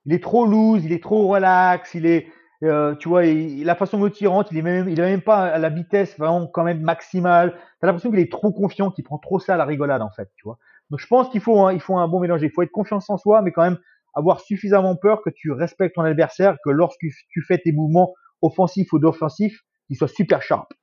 Il 0.05 0.13
est 0.13 0.23
trop 0.23 0.45
loose, 0.45 0.83
il 0.85 0.93
est 0.93 1.01
trop 1.01 1.27
relax, 1.27 1.93
il 1.93 2.05
est 2.05 2.27
euh, 2.63 2.95
tu 2.95 3.09
vois, 3.09 3.23
la 3.23 3.75
façon 3.75 3.97
dont 3.97 4.09
il 4.09 4.27
rentre, 4.27 4.51
il 4.51 4.57
est 4.57 4.61
même, 4.61 4.87
il 4.89 4.99
est 4.99 5.03
même 5.03 5.21
pas 5.21 5.45
à 5.47 5.57
la 5.57 5.69
vitesse 5.69 6.17
vraiment 6.17 6.47
quand 6.47 6.63
même 6.63 6.81
maximale. 6.81 7.55
T'as 7.79 7.87
l'impression 7.87 8.11
qu'il 8.11 8.19
est 8.19 8.31
trop 8.31 8.51
confiant, 8.51 8.91
qu'il 8.91 9.03
prend 9.03 9.17
trop 9.17 9.39
ça 9.39 9.55
à 9.55 9.57
la 9.57 9.65
rigolade 9.65 10.01
en 10.01 10.11
fait, 10.11 10.29
tu 10.35 10.43
vois. 10.43 10.57
Donc 10.89 10.99
je 10.99 11.07
pense 11.07 11.29
qu'il 11.29 11.41
faut, 11.41 11.69
il 11.71 11.79
faut 11.79 11.97
un 11.97 12.07
bon 12.07 12.19
mélange. 12.19 12.41
Il 12.43 12.51
faut 12.51 12.61
être 12.61 12.71
confiant 12.71 12.99
en 13.07 13.17
soi, 13.17 13.41
mais 13.41 13.51
quand 13.51 13.63
même 13.63 13.79
avoir 14.13 14.41
suffisamment 14.41 14.95
peur 14.95 15.21
que 15.23 15.29
tu 15.29 15.51
respectes 15.51 15.95
ton 15.95 16.01
adversaire, 16.01 16.57
que 16.63 16.69
lorsque 16.69 17.05
tu 17.29 17.41
fais 17.41 17.57
tes 17.57 17.71
mouvements 17.71 18.13
offensifs 18.41 18.91
ou 18.93 18.99
d'offensifs, 18.99 19.61
qu'ils 19.87 19.97
soient 19.97 20.07
super 20.07 20.41
sharp. 20.41 20.73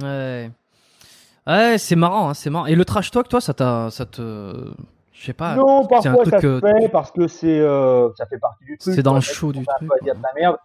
Ouais. 0.00 0.50
Ouais, 1.46 1.76
c'est 1.78 1.96
marrant, 1.96 2.30
hein, 2.30 2.34
c'est 2.34 2.50
marrant. 2.50 2.66
Et 2.66 2.74
le 2.74 2.84
trash 2.84 3.10
talk, 3.10 3.28
toi, 3.28 3.40
ça, 3.40 3.52
ça 3.90 4.06
te, 4.06 4.72
je 5.12 5.26
sais 5.26 5.32
pas. 5.32 5.54
Non, 5.54 5.86
parfois 5.86 6.24
ça 6.24 6.40
se 6.40 6.60
fait 6.60 6.88
parce 6.88 7.12
que 7.12 7.28
c'est, 7.28 7.60
euh, 7.60 8.10
ça 8.16 8.26
fait 8.26 8.38
partie 8.38 8.64
du 8.64 8.78
truc. 8.78 8.94
C'est 8.94 9.02
dans 9.02 9.14
le 9.14 9.20
show 9.20 9.52
du 9.52 9.64
truc. 9.64 9.90
dire 10.02 10.16
de 10.16 10.22
la 10.22 10.32
merde. 10.34 10.56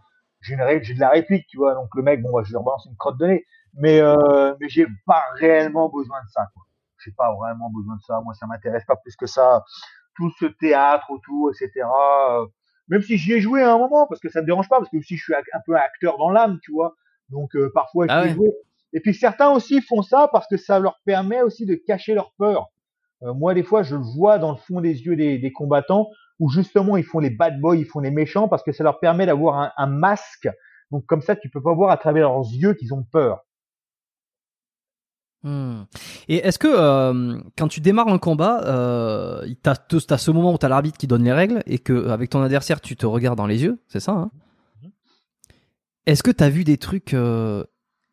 J'ai 0.42 0.56
de 0.56 1.00
la 1.00 1.10
réplique, 1.10 1.46
tu 1.48 1.58
vois. 1.58 1.74
Donc 1.74 1.90
le 1.96 2.04
mec, 2.04 2.22
bon, 2.22 2.44
je 2.44 2.50
lui 2.50 2.58
rebalance 2.58 2.86
une 2.90 2.96
crotte 2.96 3.18
de 3.18 3.26
nez. 3.26 3.46
Mais, 3.74 4.00
euh, 4.00 4.56
mais 4.60 4.70
j'ai 4.70 4.88
pas 5.06 5.24
réellement 5.36 5.90
besoin 5.90 6.22
de 6.24 6.30
ça, 6.30 6.48
quoi. 6.54 6.64
J'ai 7.04 7.12
pas 7.12 7.34
vraiment 7.36 7.70
besoin 7.70 7.96
de 7.96 8.02
ça. 8.02 8.20
Moi, 8.22 8.34
ça 8.34 8.48
m'intéresse 8.48 8.86
pas 8.86 8.96
plus 8.96 9.16
que 9.16 9.28
ça. 9.28 9.64
Tout 10.16 10.32
ce 10.40 10.46
théâtre 10.46 11.12
autour, 11.12 11.52
etc. 11.52 11.86
Euh, 11.86 12.46
même 12.88 13.02
si 13.02 13.18
j'y 13.18 13.34
ai 13.34 13.42
joué 13.42 13.62
à 13.62 13.74
un 13.74 13.78
moment, 13.78 14.08
parce 14.08 14.22
que 14.22 14.30
ça 14.30 14.42
me 14.42 14.46
dérange 14.46 14.70
pas, 14.70 14.78
parce 14.80 14.90
que 14.90 14.98
aussi 14.98 15.18
je 15.18 15.24
suis 15.24 15.34
un 15.36 15.60
peu 15.66 15.76
acteur 15.76 16.18
dans 16.18 16.32
l'âme, 16.32 16.60
tu 16.64 16.72
vois. 16.72 16.96
Donc 17.30 17.56
euh, 17.56 17.72
parfois, 17.74 18.06
ah 18.10 18.28
joué. 18.28 18.52
Et 18.94 19.00
puis 19.00 19.14
certains 19.14 19.50
aussi 19.50 19.82
font 19.82 20.02
ça 20.02 20.30
parce 20.32 20.48
que 20.48 20.58
ça 20.58 20.80
leur 20.80 21.00
permet 21.06 21.42
aussi 21.42 21.66
de 21.66 21.76
cacher 21.76 22.14
leur 22.14 22.32
peur. 22.38 22.70
Euh, 23.24 23.34
moi, 23.34 23.54
des 23.54 23.64
fois, 23.64 23.84
je 23.84 23.96
le 23.96 24.02
vois 24.02 24.38
dans 24.38 24.52
le 24.52 24.58
fond 24.58 24.82
des 24.82 25.06
yeux 25.06 25.16
des, 25.16 25.52
combattants 25.52 26.10
où 26.40 26.50
justement 26.50 26.98
ils 26.98 27.04
font 27.04 27.20
les 27.20 27.32
bad 27.32 27.60
boys, 27.60 27.78
ils 27.78 27.86
font 27.86 28.00
les 28.00 28.12
méchants 28.12 28.48
parce 28.48 28.62
que 28.62 28.72
ça 28.72 28.84
leur 28.84 29.00
permet 29.00 29.26
d'avoir 29.26 29.74
un, 29.76 29.88
masque. 29.88 30.48
Donc 30.92 31.06
comme 31.06 31.22
ça, 31.22 31.36
tu 31.36 31.50
peux 31.50 31.62
pas 31.62 31.74
voir 31.74 31.90
à 31.90 31.98
travers 31.98 32.30
leurs 32.30 32.42
yeux 32.42 32.74
qu'ils 32.76 32.94
ont 32.94 33.04
peur. 33.04 33.40
Hmm. 35.44 35.84
Et 36.28 36.38
est-ce 36.38 36.60
que 36.60 36.68
euh, 36.68 37.40
quand 37.58 37.68
tu 37.68 37.80
démarres 37.80 38.08
un 38.08 38.18
combat, 38.18 38.64
euh, 38.66 39.48
tu 39.64 39.70
as, 39.70 40.18
ce 40.18 40.32
moment 40.32 40.54
où 40.54 40.58
tu 40.58 40.66
as 40.66 40.70
l'arbitre 40.70 40.98
qui 40.98 41.08
donne 41.08 41.24
les 41.24 41.34
règles 41.34 41.62
et 41.66 41.80
que 41.80 42.10
avec 42.10 42.30
ton 42.32 42.42
adversaire 42.42 42.82
tu 42.82 42.96
te 42.96 43.06
regardes 43.06 43.38
dans 43.38 43.48
les 43.48 43.64
yeux, 43.64 43.80
c'est 43.88 44.00
ça 44.00 44.14
hein? 44.14 44.32
Mhm. 44.82 44.92
Est-ce 46.06 46.24
que 46.24 46.32
tu 46.32 46.44
as 46.44 46.50
vu 46.50 46.64
des 46.64 46.78
trucs 46.78 47.14
euh, 47.14 47.64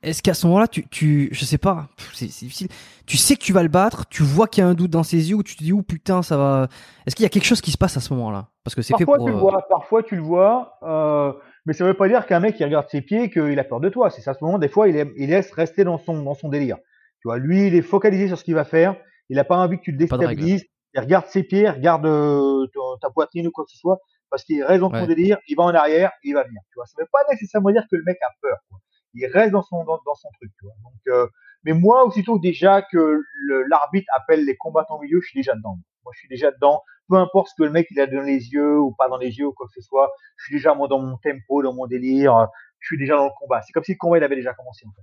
est-ce 0.05 0.23
qu'à 0.23 0.35
ce, 0.35 0.47
moment-là, 0.47 0.69
tu, 0.69 0.87
tu, 0.89 1.29
je 1.33 1.45
sais 1.45 1.59
pas, 1.59 1.89
c'est 2.13 2.27
difficile. 2.27 2.69
Tu 3.07 3.17
sais 3.17 3.37
que 3.37 3.43
tu 3.43 3.53
vas 3.53 3.63
le 3.63 3.69
battre, 3.69 4.07
tu 4.09 4.23
vois 4.23 4.47
qu'il 4.47 4.63
y 4.63 4.67
a 4.67 4.69
un 4.69 4.75
doute 4.75 4.91
dans 4.91 5.03
ses 5.03 5.31
yeux, 5.31 5.37
ou 5.37 5.43
tu 5.43 5.57
te 5.57 5.63
dis, 5.63 5.73
oh 5.73 5.83
putain, 5.83 6.23
ça 6.23 6.37
va. 6.37 6.69
Est-ce 7.07 7.17
qu'il 7.17 7.23
y 7.23 7.27
a 7.27 7.29
quelque 7.29 7.47
chose 7.47 7.61
qui 7.61 7.71
se 7.71 7.79
passe 7.79 7.97
à 7.97 8.01
ce 8.01 8.13
moment-là? 8.15 8.49
Parce 8.63 8.75
que 8.75 8.83
c'est 8.83 8.97
fait 8.97 9.05
pour. 9.05 9.19
Tu 9.19 9.31
le 9.31 9.37
euh, 9.37 9.39
vois, 9.39 9.67
parfois, 9.69 10.03
tu 10.03 10.17
le 10.17 10.23
vois, 10.23 10.75
euh, 10.83 11.33
mais 11.67 11.73
ça 11.73 11.85
veut 11.85 11.95
pas 11.95 12.09
dire 12.09 12.27
qu'un 12.27 12.41
mec 12.41 12.57
qui 12.57 12.65
regarde 12.65 12.89
ses 12.91 13.01
pieds, 13.01 13.31
qu'il 13.31 13.59
a 13.59 13.65
peur 13.65 13.81
de 13.81 13.89
toi. 13.89 14.11
C'est 14.11 14.27
à 14.29 14.35
ce 14.35 14.45
moment, 14.45 14.59
des 14.59 14.69
fois, 14.69 14.89
il, 14.89 15.13
il 15.17 15.31
laisse 15.31 15.51
rester 15.53 15.85
dans 15.85 15.99
son, 15.99 16.23
dans 16.23 16.35
son 16.35 16.49
délire. 16.49 16.77
Tu 17.21 17.29
vois, 17.29 17.39
lui, 17.39 17.67
il 17.67 17.75
est 17.75 17.83
focalisé 17.83 18.29
sur 18.29 18.39
ce 18.39 18.45
qu'il 18.45 18.55
va 18.55 18.65
faire. 18.65 18.97
Il 19.31 19.39
a 19.39 19.45
pas 19.45 19.57
envie 19.57 19.79
que 19.79 19.83
tu 19.83 19.93
le 19.93 19.99
déstabilises. 19.99 20.65
Il 20.95 21.01
regarde 21.01 21.27
ses 21.27 21.43
pieds, 21.43 21.69
regarde 21.69 22.07
euh, 22.07 22.67
ta, 23.01 23.11
poitrine 23.11 23.49
ou 23.49 23.51
quoi 23.51 23.65
que 23.65 23.71
ce 23.71 23.79
soit, 23.79 23.99
parce 24.31 24.45
qu'il 24.45 24.63
reste 24.63 24.81
dans 24.81 24.91
son 24.91 25.07
délire. 25.07 25.39
Il 25.49 25.57
va 25.57 25.65
en 25.65 25.75
arrière, 25.75 26.13
il 26.23 26.35
va 26.35 26.45
venir. 26.45 26.61
Tu 26.71 26.77
vois, 26.77 26.87
ça 26.87 26.95
veut 27.01 27.09
pas 27.11 27.21
nécessairement 27.31 27.71
dire 27.71 27.83
que 27.91 27.97
le 27.97 28.03
mec 28.07 28.17
a 28.23 28.33
peur. 28.41 28.59
Quoi 28.69 28.79
il 29.15 29.27
reste 29.27 29.53
dans 29.53 29.62
son 29.62 29.85
dans, 29.85 30.15
son 30.15 30.29
truc. 30.39 30.51
Donc, 30.62 31.01
euh, 31.09 31.27
mais 31.65 31.73
moi, 31.73 32.05
aussitôt 32.05 32.39
déjà 32.39 32.83
que 32.83 33.23
l'arbitre 33.69 34.09
appelle 34.15 34.45
les 34.45 34.57
combattants 34.57 34.97
au 34.97 35.01
milieu, 35.01 35.21
je 35.21 35.29
suis 35.29 35.41
déjà 35.41 35.55
dedans. 35.55 35.79
Moi, 36.05 36.12
je 36.15 36.21
suis 36.21 36.29
déjà 36.29 36.51
dedans. 36.51 36.83
Peu 37.09 37.17
importe 37.17 37.49
ce 37.49 37.55
que 37.57 37.65
le 37.65 37.71
mec 37.71 37.87
il 37.91 38.01
a 38.01 38.07
dans 38.07 38.23
les 38.23 38.49
yeux 38.49 38.79
ou 38.79 38.93
pas 38.93 39.09
dans 39.09 39.19
les 39.19 39.39
yeux 39.39 39.47
ou 39.47 39.53
quoi 39.53 39.67
que 39.67 39.73
ce 39.75 39.87
soit, 39.87 40.11
je 40.37 40.45
suis 40.45 40.55
déjà 40.55 40.75
moi 40.75 40.89
dans 40.89 41.01
mon 41.01 41.17
tempo, 41.19 41.62
dans 41.62 41.75
mon 41.75 41.87
délire. 41.87 42.49
Je 42.81 42.87
suis 42.89 42.99
déjà 42.99 43.17
dans 43.17 43.25
le 43.25 43.31
combat. 43.39 43.61
C'est 43.62 43.73
comme 43.73 43.85
si 43.85 43.93
le 43.93 43.99
combat 43.99 44.17
avait 44.17 44.37
déjà 44.37 44.55
commencé 44.55 44.87
en 44.87 44.93
fait. 44.93 45.03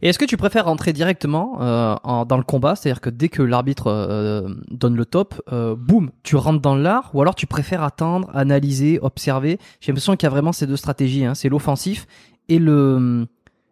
Et 0.00 0.08
est-ce 0.08 0.18
que 0.18 0.24
tu 0.24 0.36
préfères 0.36 0.64
rentrer 0.64 0.92
directement 0.92 1.60
euh, 1.60 1.94
dans 2.24 2.36
le 2.36 2.42
combat, 2.42 2.74
c'est-à-dire 2.74 3.00
que 3.00 3.10
dès 3.10 3.28
que 3.28 3.42
l'arbitre 3.42 3.88
euh, 3.88 4.48
donne 4.70 4.96
le 4.96 5.04
top, 5.04 5.34
boum, 5.50 6.10
tu 6.22 6.36
rentres 6.36 6.60
dans 6.60 6.76
l'art, 6.76 7.10
ou 7.14 7.20
alors 7.20 7.34
tu 7.34 7.46
préfères 7.46 7.82
attendre, 7.82 8.30
analyser, 8.34 8.98
observer? 9.02 9.58
J'ai 9.80 9.92
l'impression 9.92 10.16
qu'il 10.16 10.26
y 10.26 10.28
a 10.28 10.30
vraiment 10.30 10.52
ces 10.52 10.66
deux 10.66 10.76
stratégies, 10.76 11.24
hein. 11.24 11.34
c'est 11.34 11.48
l'offensif 11.48 12.06
et 12.48 12.58
le 12.58 13.26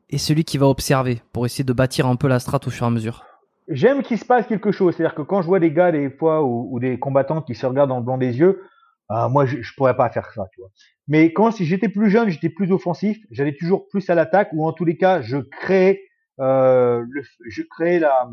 et 0.09 0.19
celui 0.19 0.45
qui 0.45 0.59
va 0.59 0.67
observer 0.67 1.21
pour 1.33 1.47
essayer 1.47 1.65
de 1.65 1.73
bâtir 1.73 2.07
un 2.07 2.17
peu 2.17 2.29
la 2.29 2.39
strate 2.39 2.67
au 2.67 2.71
fur 2.71 2.85
et 2.85 2.87
à 2.89 2.91
mesure. 2.91 3.25
J'aime 3.69 4.03
qu'il 4.03 4.19
se 4.19 4.25
passe 4.25 4.47
quelque 4.47 4.71
chose, 4.71 4.95
c'est-à-dire 4.95 5.17
que 5.17 5.23
quand 5.23 5.43
je 5.43 5.49
vois 5.49 5.59
des 5.59 5.73
gars 5.73 5.91
des 5.91 6.11
fois 6.11 6.45
ou, 6.45 6.79
des 6.79 6.99
combattants 6.99 7.43
qui 7.43 7.57
se 7.57 7.67
regardent 7.67 7.91
dans 7.91 7.99
le 7.99 8.05
blanc 8.05 8.17
des 8.19 8.39
yeux, 8.39 8.63
euh, 9.11 9.29
moi 9.29 9.47
je, 9.47 9.61
je 9.61 9.75
pourrais 9.75 9.97
pas 9.97 10.09
faire 10.11 10.31
ça, 10.33 10.47
tu 10.53 10.61
vois. 10.61 10.71
Mais 11.09 11.33
quand 11.33 11.51
si 11.51 11.65
j'étais 11.65 11.89
plus 11.89 12.11
jeune, 12.11 12.29
j'étais 12.29 12.49
plus 12.49 12.71
offensif, 12.71 13.19
j'allais 13.31 13.57
toujours 13.57 13.89
plus 13.89 14.09
à 14.09 14.15
l'attaque 14.15 14.51
ou 14.53 14.65
en 14.65 14.73
tous 14.73 14.85
les 14.85 14.97
cas 14.97 15.21
je 15.21 15.39
créais 15.39 16.03
euh, 16.39 17.05
le, 17.09 17.23
je 17.49 17.63
créais 17.63 17.99
la 17.99 18.29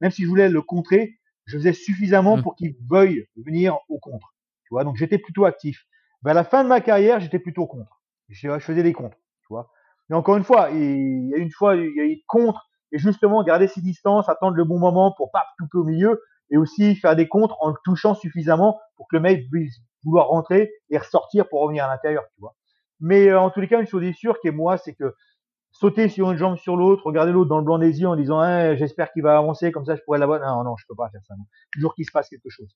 même 0.00 0.10
si 0.10 0.22
je 0.22 0.28
voulais 0.28 0.48
le 0.48 0.62
contrer, 0.62 1.18
je 1.46 1.56
faisais 1.56 1.72
suffisamment 1.72 2.36
mmh. 2.36 2.42
pour 2.42 2.54
qu'il 2.54 2.76
veuille 2.88 3.26
venir 3.36 3.78
au 3.88 3.98
contre. 3.98 4.34
Tu 4.64 4.68
vois, 4.70 4.84
donc 4.84 4.96
j'étais 4.96 5.18
plutôt 5.18 5.44
actif. 5.44 5.86
Vers 6.22 6.34
la 6.34 6.44
fin 6.44 6.64
de 6.64 6.68
ma 6.68 6.80
carrière, 6.80 7.20
j'étais 7.20 7.38
plutôt 7.38 7.66
contre. 7.66 8.00
Je, 8.28 8.48
je 8.48 8.58
faisais 8.58 8.82
des 8.82 8.92
contres, 8.92 9.16
tu 9.40 9.46
vois. 9.50 9.70
Mais 10.08 10.16
encore 10.16 10.36
une 10.36 10.44
fois, 10.44 10.70
il 10.70 11.28
y 11.30 11.34
a 11.34 11.38
une 11.38 11.50
fois, 11.50 11.76
il 11.76 11.94
y 11.96 12.00
a 12.00 12.04
eu 12.04 12.18
contre, 12.26 12.68
et 12.92 12.98
justement 12.98 13.42
garder 13.42 13.66
ses 13.66 13.80
distances, 13.80 14.28
attendre 14.28 14.56
le 14.56 14.64
bon 14.64 14.78
moment 14.78 15.12
pour 15.16 15.30
pas 15.30 15.44
tout 15.58 15.80
au 15.80 15.84
milieu, 15.84 16.22
et 16.50 16.56
aussi 16.56 16.94
faire 16.94 17.16
des 17.16 17.28
contres 17.28 17.56
en 17.60 17.68
le 17.68 17.76
touchant 17.84 18.14
suffisamment 18.14 18.78
pour 18.96 19.08
que 19.08 19.16
le 19.16 19.20
mec 19.20 19.50
puisse 19.50 19.78
vouloir 20.04 20.28
rentrer 20.28 20.70
et 20.90 20.98
ressortir 20.98 21.48
pour 21.48 21.62
revenir 21.62 21.84
à 21.84 21.88
l'intérieur, 21.88 22.22
tu 22.34 22.40
vois. 22.40 22.54
Mais 23.00 23.28
euh, 23.28 23.40
en 23.40 23.50
tous 23.50 23.60
les 23.60 23.68
cas, 23.68 23.80
une 23.80 23.86
chose 23.86 24.04
est 24.04 24.12
sûre, 24.12 24.38
qui 24.40 24.48
est 24.48 24.52
moi, 24.52 24.78
c'est 24.78 24.94
que 24.94 25.14
sauter 25.72 26.08
sur 26.08 26.30
une 26.30 26.38
jambe 26.38 26.56
sur 26.56 26.76
l'autre, 26.76 27.04
regarder 27.04 27.32
l'autre 27.32 27.50
dans 27.50 27.58
le 27.58 27.64
blanc 27.64 27.78
des 27.78 28.00
yeux 28.00 28.08
en 28.08 28.16
disant 28.16 28.42
eh, 28.42 28.76
j'espère 28.78 29.12
qu'il 29.12 29.22
va 29.22 29.36
avancer, 29.36 29.72
comme 29.72 29.84
ça 29.84 29.96
je 29.96 30.02
pourrais 30.02 30.18
l'avoir. 30.18 30.40
Non, 30.40 30.64
non, 30.64 30.76
je 30.76 30.86
peux 30.88 30.94
pas 30.94 31.10
faire 31.10 31.20
ça. 31.26 31.34
Toujours 31.72 31.94
qu'il 31.94 32.06
se 32.06 32.12
passe 32.12 32.28
quelque 32.28 32.48
chose. 32.48 32.74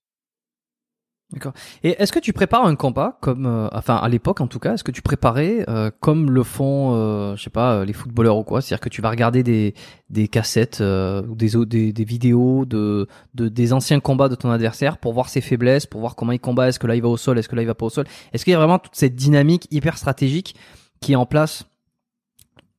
D'accord. 1.32 1.52
Et 1.84 1.90
est-ce 2.02 2.10
que 2.10 2.18
tu 2.18 2.32
prépares 2.32 2.66
un 2.66 2.74
combat 2.74 3.16
comme, 3.20 3.46
euh, 3.46 3.68
enfin 3.72 3.94
à 3.94 4.08
l'époque 4.08 4.40
en 4.40 4.48
tout 4.48 4.58
cas, 4.58 4.74
est-ce 4.74 4.82
que 4.82 4.90
tu 4.90 5.00
préparais 5.00 5.64
euh, 5.68 5.92
comme 6.00 6.28
le 6.28 6.42
font, 6.42 6.96
euh, 6.96 7.36
je 7.36 7.42
sais 7.44 7.50
pas, 7.50 7.84
les 7.84 7.92
footballeurs 7.92 8.36
ou 8.36 8.42
quoi, 8.42 8.60
c'est-à-dire 8.60 8.80
que 8.80 8.88
tu 8.88 9.00
vas 9.00 9.10
regarder 9.10 9.44
des 9.44 9.74
des 10.08 10.26
cassettes 10.26 10.80
ou 10.80 11.34
des, 11.36 11.50
des 11.66 11.92
des 11.92 12.04
vidéos 12.04 12.64
de, 12.64 13.06
de 13.34 13.46
des 13.46 13.72
anciens 13.72 14.00
combats 14.00 14.28
de 14.28 14.34
ton 14.34 14.50
adversaire 14.50 14.98
pour 14.98 15.12
voir 15.12 15.28
ses 15.28 15.40
faiblesses, 15.40 15.86
pour 15.86 16.00
voir 16.00 16.16
comment 16.16 16.32
il 16.32 16.40
combat, 16.40 16.68
est-ce 16.68 16.80
que 16.80 16.88
là 16.88 16.96
il 16.96 17.02
va 17.02 17.08
au 17.08 17.16
sol, 17.16 17.38
est-ce 17.38 17.48
que 17.48 17.54
là 17.54 17.62
il 17.62 17.68
va 17.68 17.76
pas 17.76 17.86
au 17.86 17.90
sol, 17.90 18.06
est-ce 18.32 18.42
qu'il 18.42 18.50
y 18.50 18.56
a 18.56 18.58
vraiment 18.58 18.80
toute 18.80 18.96
cette 18.96 19.14
dynamique 19.14 19.68
hyper 19.70 19.98
stratégique 19.98 20.56
qui 21.00 21.12
est 21.12 21.16
en 21.16 21.26
place? 21.26 21.64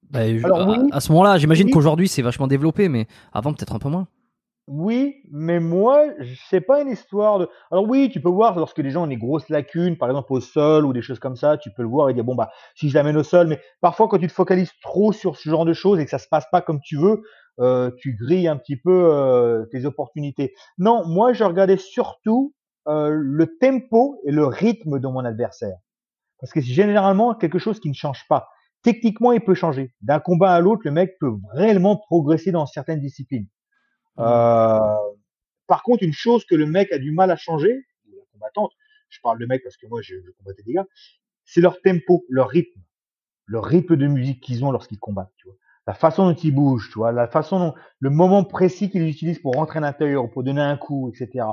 Bah, 0.09 0.19
à, 0.91 0.99
ce 0.99 1.09
moment-là, 1.13 1.37
j'imagine 1.37 1.69
qu'aujourd'hui 1.69 2.09
c'est 2.09 2.21
vachement 2.21 2.47
développé, 2.47 2.89
mais 2.89 3.07
avant 3.31 3.53
peut-être 3.53 3.73
un 3.73 3.79
peu 3.79 3.87
moins. 3.87 4.07
Oui, 4.67 5.15
mais 5.31 5.59
moi, 5.59 6.05
c'est 6.49 6.61
pas 6.61 6.81
une 6.81 6.89
histoire 6.89 7.39
de. 7.39 7.49
Alors 7.71 7.87
oui, 7.89 8.09
tu 8.11 8.21
peux 8.21 8.29
voir 8.29 8.57
lorsque 8.57 8.77
les 8.77 8.89
gens 8.91 9.03
ont 9.03 9.07
des 9.07 9.17
grosses 9.17 9.49
lacunes, 9.49 9.97
par 9.97 10.07
exemple 10.09 10.31
au 10.31 10.39
sol 10.39 10.85
ou 10.85 10.93
des 10.93 11.01
choses 11.01 11.19
comme 11.19 11.35
ça, 11.35 11.57
tu 11.57 11.71
peux 11.71 11.81
le 11.81 11.89
voir 11.89 12.09
et 12.09 12.13
dire 12.13 12.23
bon 12.23 12.35
bah 12.35 12.51
si 12.75 12.89
je 12.89 12.93
l'amène 12.93 13.17
au 13.17 13.23
sol, 13.23 13.47
mais 13.47 13.59
parfois 13.81 14.07
quand 14.07 14.19
tu 14.19 14.27
te 14.27 14.31
focalises 14.33 14.71
trop 14.81 15.11
sur 15.11 15.35
ce 15.35 15.49
genre 15.49 15.65
de 15.65 15.73
choses 15.73 15.99
et 15.99 16.05
que 16.05 16.11
ça 16.11 16.19
se 16.19 16.27
passe 16.29 16.45
pas 16.51 16.61
comme 16.61 16.79
tu 16.79 16.95
veux, 16.97 17.23
euh, 17.59 17.91
tu 17.97 18.15
grilles 18.15 18.47
un 18.47 18.55
petit 18.55 18.77
peu 18.77 19.09
euh, 19.13 19.65
tes 19.71 19.85
opportunités. 19.85 20.53
Non, 20.77 21.05
moi 21.07 21.33
je 21.33 21.43
regardais 21.43 21.77
surtout 21.77 22.53
euh, 22.87 23.09
le 23.11 23.57
tempo 23.57 24.21
et 24.25 24.31
le 24.31 24.45
rythme 24.45 24.99
de 24.99 25.07
mon 25.07 25.25
adversaire, 25.25 25.75
parce 26.39 26.53
que 26.53 26.61
c'est 26.61 26.67
généralement 26.73 27.35
quelque 27.35 27.59
chose 27.59 27.79
qui 27.79 27.89
ne 27.89 27.95
change 27.95 28.25
pas. 28.29 28.49
Techniquement, 28.83 29.31
il 29.33 29.41
peut 29.41 29.55
changer. 29.55 29.93
D'un 30.01 30.19
combat 30.19 30.53
à 30.53 30.61
l'autre, 30.61 30.83
le 30.85 30.91
mec 30.91 31.17
peut 31.19 31.31
réellement 31.53 31.97
progresser 31.97 32.51
dans 32.51 32.65
certaines 32.67 32.99
disciplines. 33.01 33.47
Euh, 34.19 34.79
par 35.67 35.83
contre, 35.83 36.03
une 36.03 36.13
chose 36.13 36.45
que 36.45 36.55
le 36.55 36.65
mec 36.65 36.91
a 36.91 36.97
du 36.97 37.11
mal 37.11 37.31
à 37.31 37.35
changer, 37.35 37.85
la 38.11 38.23
combattante, 38.33 38.71
je 39.09 39.19
parle 39.21 39.39
de 39.39 39.45
mec 39.45 39.63
parce 39.63 39.77
que 39.77 39.87
moi 39.87 40.01
je, 40.01 40.15
je 40.15 40.31
combattais 40.37 40.63
des 40.63 40.73
gars, 40.73 40.85
c'est 41.45 41.61
leur 41.61 41.81
tempo, 41.81 42.25
leur 42.29 42.49
rythme, 42.49 42.81
le 43.45 43.59
rythme 43.59 43.95
de 43.95 44.07
musique 44.07 44.41
qu'ils 44.41 44.63
ont 44.65 44.71
lorsqu'ils 44.71 44.99
combattent, 44.99 45.33
tu 45.37 45.47
vois. 45.47 45.55
La 45.87 45.93
façon 45.93 46.29
dont 46.29 46.35
ils 46.35 46.53
bougent, 46.53 46.89
tu 46.91 46.99
vois, 46.99 47.11
la 47.11 47.27
façon 47.27 47.59
dont, 47.59 47.73
le 47.99 48.09
moment 48.09 48.43
précis 48.43 48.89
qu'ils 48.89 49.07
utilisent 49.07 49.39
pour 49.39 49.53
rentrer 49.53 49.79
à 49.79 49.81
l'intérieur, 49.81 50.29
pour 50.29 50.43
donner 50.43 50.61
un 50.61 50.77
coup, 50.77 51.09
etc. 51.09 51.45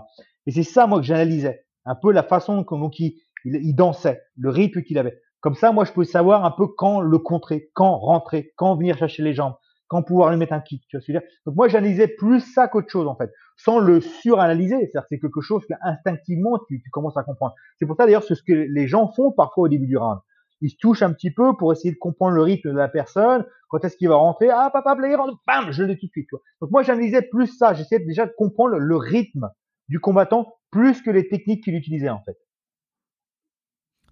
Et 0.46 0.52
c'est 0.52 0.62
ça, 0.62 0.86
moi, 0.86 1.00
que 1.00 1.06
j'analysais. 1.06 1.64
Un 1.86 1.94
peu 1.94 2.12
la 2.12 2.22
façon 2.22 2.62
dont 2.62 2.90
il, 2.90 3.20
il, 3.44 3.56
il 3.56 3.74
dansait, 3.74 4.22
le 4.36 4.50
rythme 4.50 4.82
qu'il 4.82 4.98
avait. 4.98 5.18
Comme 5.40 5.54
ça, 5.54 5.72
moi, 5.72 5.84
je 5.84 5.92
peux 5.92 6.04
savoir 6.04 6.44
un 6.44 6.50
peu 6.50 6.66
quand 6.66 7.00
le 7.00 7.18
contrer, 7.18 7.70
quand 7.72 7.96
rentrer, 7.96 8.52
quand 8.56 8.76
venir 8.76 8.98
chercher 8.98 9.22
les 9.22 9.32
jambes, 9.32 9.54
quand 9.88 10.02
pouvoir 10.02 10.30
lui 10.30 10.36
mettre 10.36 10.52
un 10.52 10.60
kick. 10.60 10.86
Tu 10.88 10.96
vois 10.96 11.00
ce 11.00 11.06
que 11.06 11.12
je 11.12 11.18
veux 11.18 11.24
dire? 11.24 11.28
Donc 11.46 11.56
moi, 11.56 11.68
j'analysais 11.68 12.08
plus 12.08 12.40
ça 12.40 12.68
qu'autre 12.68 12.90
chose 12.90 13.06
en 13.06 13.16
fait, 13.16 13.32
sans 13.56 13.78
le 13.78 14.00
suranalyser. 14.00 14.76
C'est-à-dire 14.78 15.06
c'est 15.08 15.18
quelque 15.18 15.40
chose 15.40 15.64
que 15.66 15.74
instinctivement 15.82 16.58
tu, 16.68 16.80
tu 16.82 16.90
commences 16.90 17.16
à 17.16 17.22
comprendre. 17.24 17.54
C'est 17.78 17.86
pour 17.86 17.96
ça 17.96 18.04
d'ailleurs 18.04 18.22
ce 18.22 18.34
que 18.34 18.52
les 18.52 18.86
gens 18.86 19.10
font 19.12 19.32
parfois 19.32 19.64
au 19.64 19.68
début 19.68 19.86
du 19.86 19.96
round. 19.96 20.20
Ils 20.60 20.70
se 20.70 20.76
touchent 20.76 21.02
un 21.02 21.12
petit 21.12 21.30
peu 21.30 21.56
pour 21.56 21.72
essayer 21.72 21.92
de 21.92 21.98
comprendre 21.98 22.34
le 22.34 22.42
rythme 22.42 22.70
de 22.70 22.76
la 22.76 22.88
personne. 22.88 23.44
Quand 23.68 23.84
est-ce 23.84 23.96
qu'il 23.96 24.08
va 24.08 24.16
rentrer? 24.16 24.48
Ah, 24.50 24.70
papa, 24.72 24.96
player, 24.96 25.16
bam, 25.46 25.70
je 25.70 25.82
l'ai 25.84 25.96
tout 25.96 26.06
de 26.06 26.10
suite. 26.10 26.26
Tu 26.28 26.34
vois 26.34 26.42
Donc 26.60 26.70
moi, 26.70 26.82
j'analysais 26.82 27.22
plus 27.22 27.46
ça. 27.46 27.74
J'essayais 27.74 28.04
déjà 28.04 28.26
de 28.26 28.32
comprendre 28.36 28.76
le 28.76 28.96
rythme 28.96 29.50
du 29.88 30.00
combattant 30.00 30.54
plus 30.70 31.00
que 31.00 31.10
les 31.10 31.28
techniques 31.28 31.64
qu'il 31.64 31.74
utilisait 31.74 32.08
en 32.08 32.22
fait. 32.24 32.36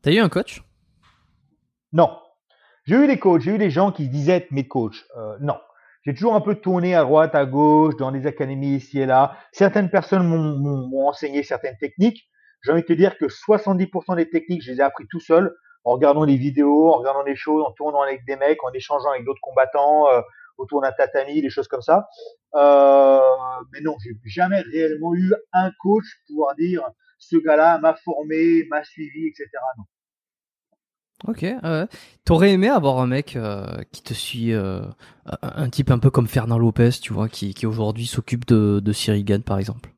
T'as 0.03 0.13
eu 0.13 0.19
un 0.19 0.29
coach? 0.29 0.63
Non. 1.93 2.17
J'ai 2.87 2.95
eu 2.95 3.07
des 3.09 3.19
coachs, 3.19 3.43
j'ai 3.43 3.53
eu 3.53 3.59
des 3.59 3.71
gens 3.71 3.91
qui 3.91 4.09
disaient 4.09 4.37
être 4.37 4.53
mes 4.53 4.69
coachs. 4.69 5.05
Euh, 5.17 5.37
non. 5.41 5.59
J'ai 6.05 6.15
toujours 6.15 6.37
un 6.37 6.41
peu 6.41 6.55
tourné 6.55 6.95
à 6.95 7.03
droite, 7.03 7.35
à 7.35 7.45
gauche, 7.45 7.97
dans 7.97 8.13
des 8.13 8.29
académies 8.29 8.77
ici 8.77 9.01
et 9.01 9.07
là. 9.07 9.37
Certaines 9.51 9.91
personnes 9.91 10.25
m'ont 10.25 11.09
enseigné 11.09 11.43
certaines 11.43 11.77
techniques. 11.79 12.31
J'ai 12.63 12.71
envie 12.71 12.83
de 12.83 12.87
te 12.87 12.93
dire 12.93 13.19
que 13.19 13.27
70% 13.27 14.15
des 14.15 14.31
techniques, 14.31 14.63
je 14.63 14.71
les 14.71 14.79
ai 14.79 14.83
appris 14.83 15.05
tout 15.11 15.19
seul, 15.19 15.53
en 15.83 15.95
regardant 15.95 16.27
des 16.27 16.37
vidéos, 16.37 16.93
en 16.93 16.99
regardant 16.99 17.25
des 17.25 17.35
choses, 17.35 17.65
en 17.67 17.73
tournant 17.73 18.03
avec 18.03 18.25
des 18.25 18.37
mecs, 18.37 18.63
en 18.63 18.73
échangeant 18.73 19.11
avec 19.11 19.25
d'autres 19.25 19.41
combattants 19.43 20.09
euh, 20.09 20.21
autour 20.57 20.81
d'un 20.81 20.93
tatami, 20.93 21.43
des 21.43 21.51
choses 21.51 21.67
comme 21.67 21.83
ça. 21.83 22.07
Euh, 22.55 23.21
mais 23.73 23.81
non, 23.81 23.97
j'ai 24.05 24.13
jamais 24.25 24.61
réellement 24.61 25.13
eu 25.17 25.35
un 25.53 25.73
coach 25.81 26.05
pour 26.29 26.55
dire 26.57 26.89
ce 27.19 27.37
gars-là 27.37 27.79
m'a 27.79 27.95
formé, 27.95 28.65
m'a 28.71 28.85
suivi, 28.85 29.27
etc. 29.27 29.49
Non. 29.77 29.85
Ok. 31.27 31.45
Euh, 31.45 31.87
T'aurais 32.25 32.53
aimé 32.53 32.69
avoir 32.69 32.99
un 32.99 33.07
mec 33.07 33.37
euh, 33.37 33.65
qui 33.93 34.03
te 34.03 34.13
suit, 34.15 34.53
euh, 34.53 34.83
un 35.43 35.69
type 35.71 35.91
un 35.91 35.99
peu 35.99 36.11
comme 36.11 36.27
Fernand 36.27 36.59
Lopez, 36.59 36.91
tu 37.01 37.13
vois, 37.13 37.29
qui, 37.29 37.55
qui 37.55 37.67
aujourd'hui 37.67 38.07
s'occupe 38.07 38.47
de, 38.47 38.81
de 38.81 38.93
Sirigan, 38.93 39.41
par 39.41 39.59
exemple? 39.59 39.91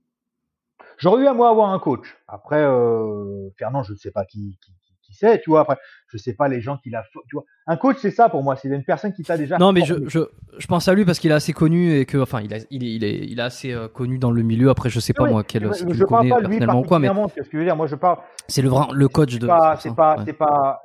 J'aurais 0.98 1.22
eu 1.22 1.26
à 1.26 1.34
moi 1.34 1.48
avoir 1.50 1.70
un 1.70 1.78
coach. 1.78 2.16
Après, 2.28 2.60
euh, 2.62 3.48
Fernand, 3.58 3.82
je 3.82 3.92
ne 3.92 3.96
sais 3.98 4.10
pas 4.10 4.24
qui, 4.24 4.58
qui, 4.60 4.72
qui 5.02 5.14
c'est, 5.14 5.40
tu 5.40 5.50
vois. 5.50 5.60
Après, 5.60 5.76
je 6.08 6.18
sais 6.18 6.34
pas 6.34 6.48
les 6.48 6.60
gens 6.60 6.76
qui 6.76 6.90
l'a, 6.90 7.02
tu 7.28 7.36
vois. 7.36 7.44
Un 7.66 7.76
coach, 7.76 7.96
c'est 8.00 8.10
ça 8.10 8.28
pour 8.28 8.42
moi. 8.42 8.56
C'est 8.56 8.68
une 8.68 8.84
personne 8.84 9.12
qui 9.12 9.22
t'a 9.22 9.36
déjà. 9.36 9.58
Non, 9.58 9.72
mais 9.72 9.84
je, 9.84 9.94
je, 10.08 10.20
je 10.58 10.66
pense 10.66 10.88
à 10.88 10.94
lui 10.94 11.04
parce 11.04 11.18
qu'il 11.20 11.30
est 11.30 11.34
assez 11.34 11.52
connu 11.52 11.94
et 11.98 12.04
que, 12.04 12.18
enfin, 12.18 12.40
il, 12.40 12.52
a, 12.52 12.58
il, 12.70 12.84
est, 12.84 12.94
il, 12.94 13.04
est, 13.04 13.18
il 13.26 13.38
est 13.38 13.42
assez 13.42 13.76
connu 13.94 14.18
dans 14.18 14.32
le 14.32 14.42
milieu. 14.42 14.70
Après, 14.70 14.90
je 14.90 14.98
sais 15.00 15.12
pas 15.12 15.22
Oui, 15.24 15.30
moi 15.30 15.44
quel, 15.44 15.72
si 15.74 15.84
je 15.84 15.86
tu 15.86 15.98
le 16.00 16.06
parle 16.06 16.28
connais 16.28 16.30
pas 16.30 16.40
lui 16.40 16.58
personnellement 16.58 16.80
ou 16.80 16.84
quoi, 16.84 16.98
mais 16.98 17.08
ce 17.08 17.40
que 17.42 17.48
je 17.52 17.58
veux 17.58 17.64
dire. 17.64 17.76
Moi, 17.76 17.86
je 17.86 17.94
parle. 17.94 18.18
c'est 18.48 18.62
le, 18.62 18.68
vrai- 18.68 18.88
le 18.92 19.08
coach 19.08 19.32
C'est 19.32 19.38
de. 19.38 19.46
pas, 19.46 19.76
c'est 19.80 19.94
pas, 19.94 20.16
ouais. 20.16 20.22
c'est 20.26 20.32
pas. 20.32 20.82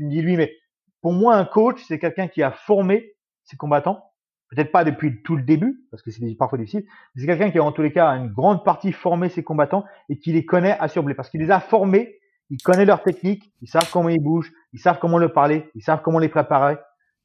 Tu 0.00 0.06
me 0.06 0.10
dis 0.10 0.22
lui, 0.22 0.38
mais 0.38 0.56
pour 1.02 1.12
moi, 1.12 1.36
un 1.36 1.44
coach, 1.44 1.84
c'est 1.86 1.98
quelqu'un 1.98 2.26
qui 2.26 2.42
a 2.42 2.50
formé 2.52 3.12
ses 3.44 3.58
combattants. 3.58 4.02
Peut-être 4.48 4.72
pas 4.72 4.82
depuis 4.82 5.22
tout 5.22 5.36
le 5.36 5.42
début, 5.42 5.84
parce 5.90 6.02
que 6.02 6.10
c'est 6.10 6.24
parfois 6.38 6.56
difficile. 6.56 6.84
mais 7.14 7.20
C'est 7.20 7.26
quelqu'un 7.26 7.50
qui 7.50 7.58
a 7.58 7.62
en 7.62 7.70
tous 7.70 7.82
les 7.82 7.92
cas 7.92 8.08
une 8.12 8.32
grande 8.32 8.64
partie 8.64 8.92
formé 8.92 9.28
ses 9.28 9.44
combattants 9.44 9.84
et 10.08 10.18
qui 10.18 10.32
les 10.32 10.46
connaît 10.46 10.74
à 10.80 10.88
surblé, 10.88 11.12
parce 11.12 11.28
qu'il 11.28 11.42
les 11.42 11.50
a 11.50 11.60
formés. 11.60 12.16
Il 12.48 12.56
connaît 12.62 12.86
leur 12.86 13.02
technique, 13.02 13.52
ils 13.60 13.68
savent 13.68 13.90
comment 13.92 14.08
ils 14.08 14.22
bougent, 14.22 14.50
ils 14.72 14.80
savent 14.80 14.98
comment 14.98 15.18
le 15.18 15.34
parler, 15.34 15.70
ils 15.74 15.82
savent 15.82 16.00
comment 16.02 16.18
les 16.18 16.30
préparer. 16.30 16.78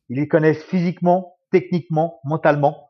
Ils 0.09 0.17
les 0.17 0.27
connaissent 0.27 0.61
physiquement, 0.65 1.37
techniquement, 1.51 2.19
mentalement. 2.25 2.89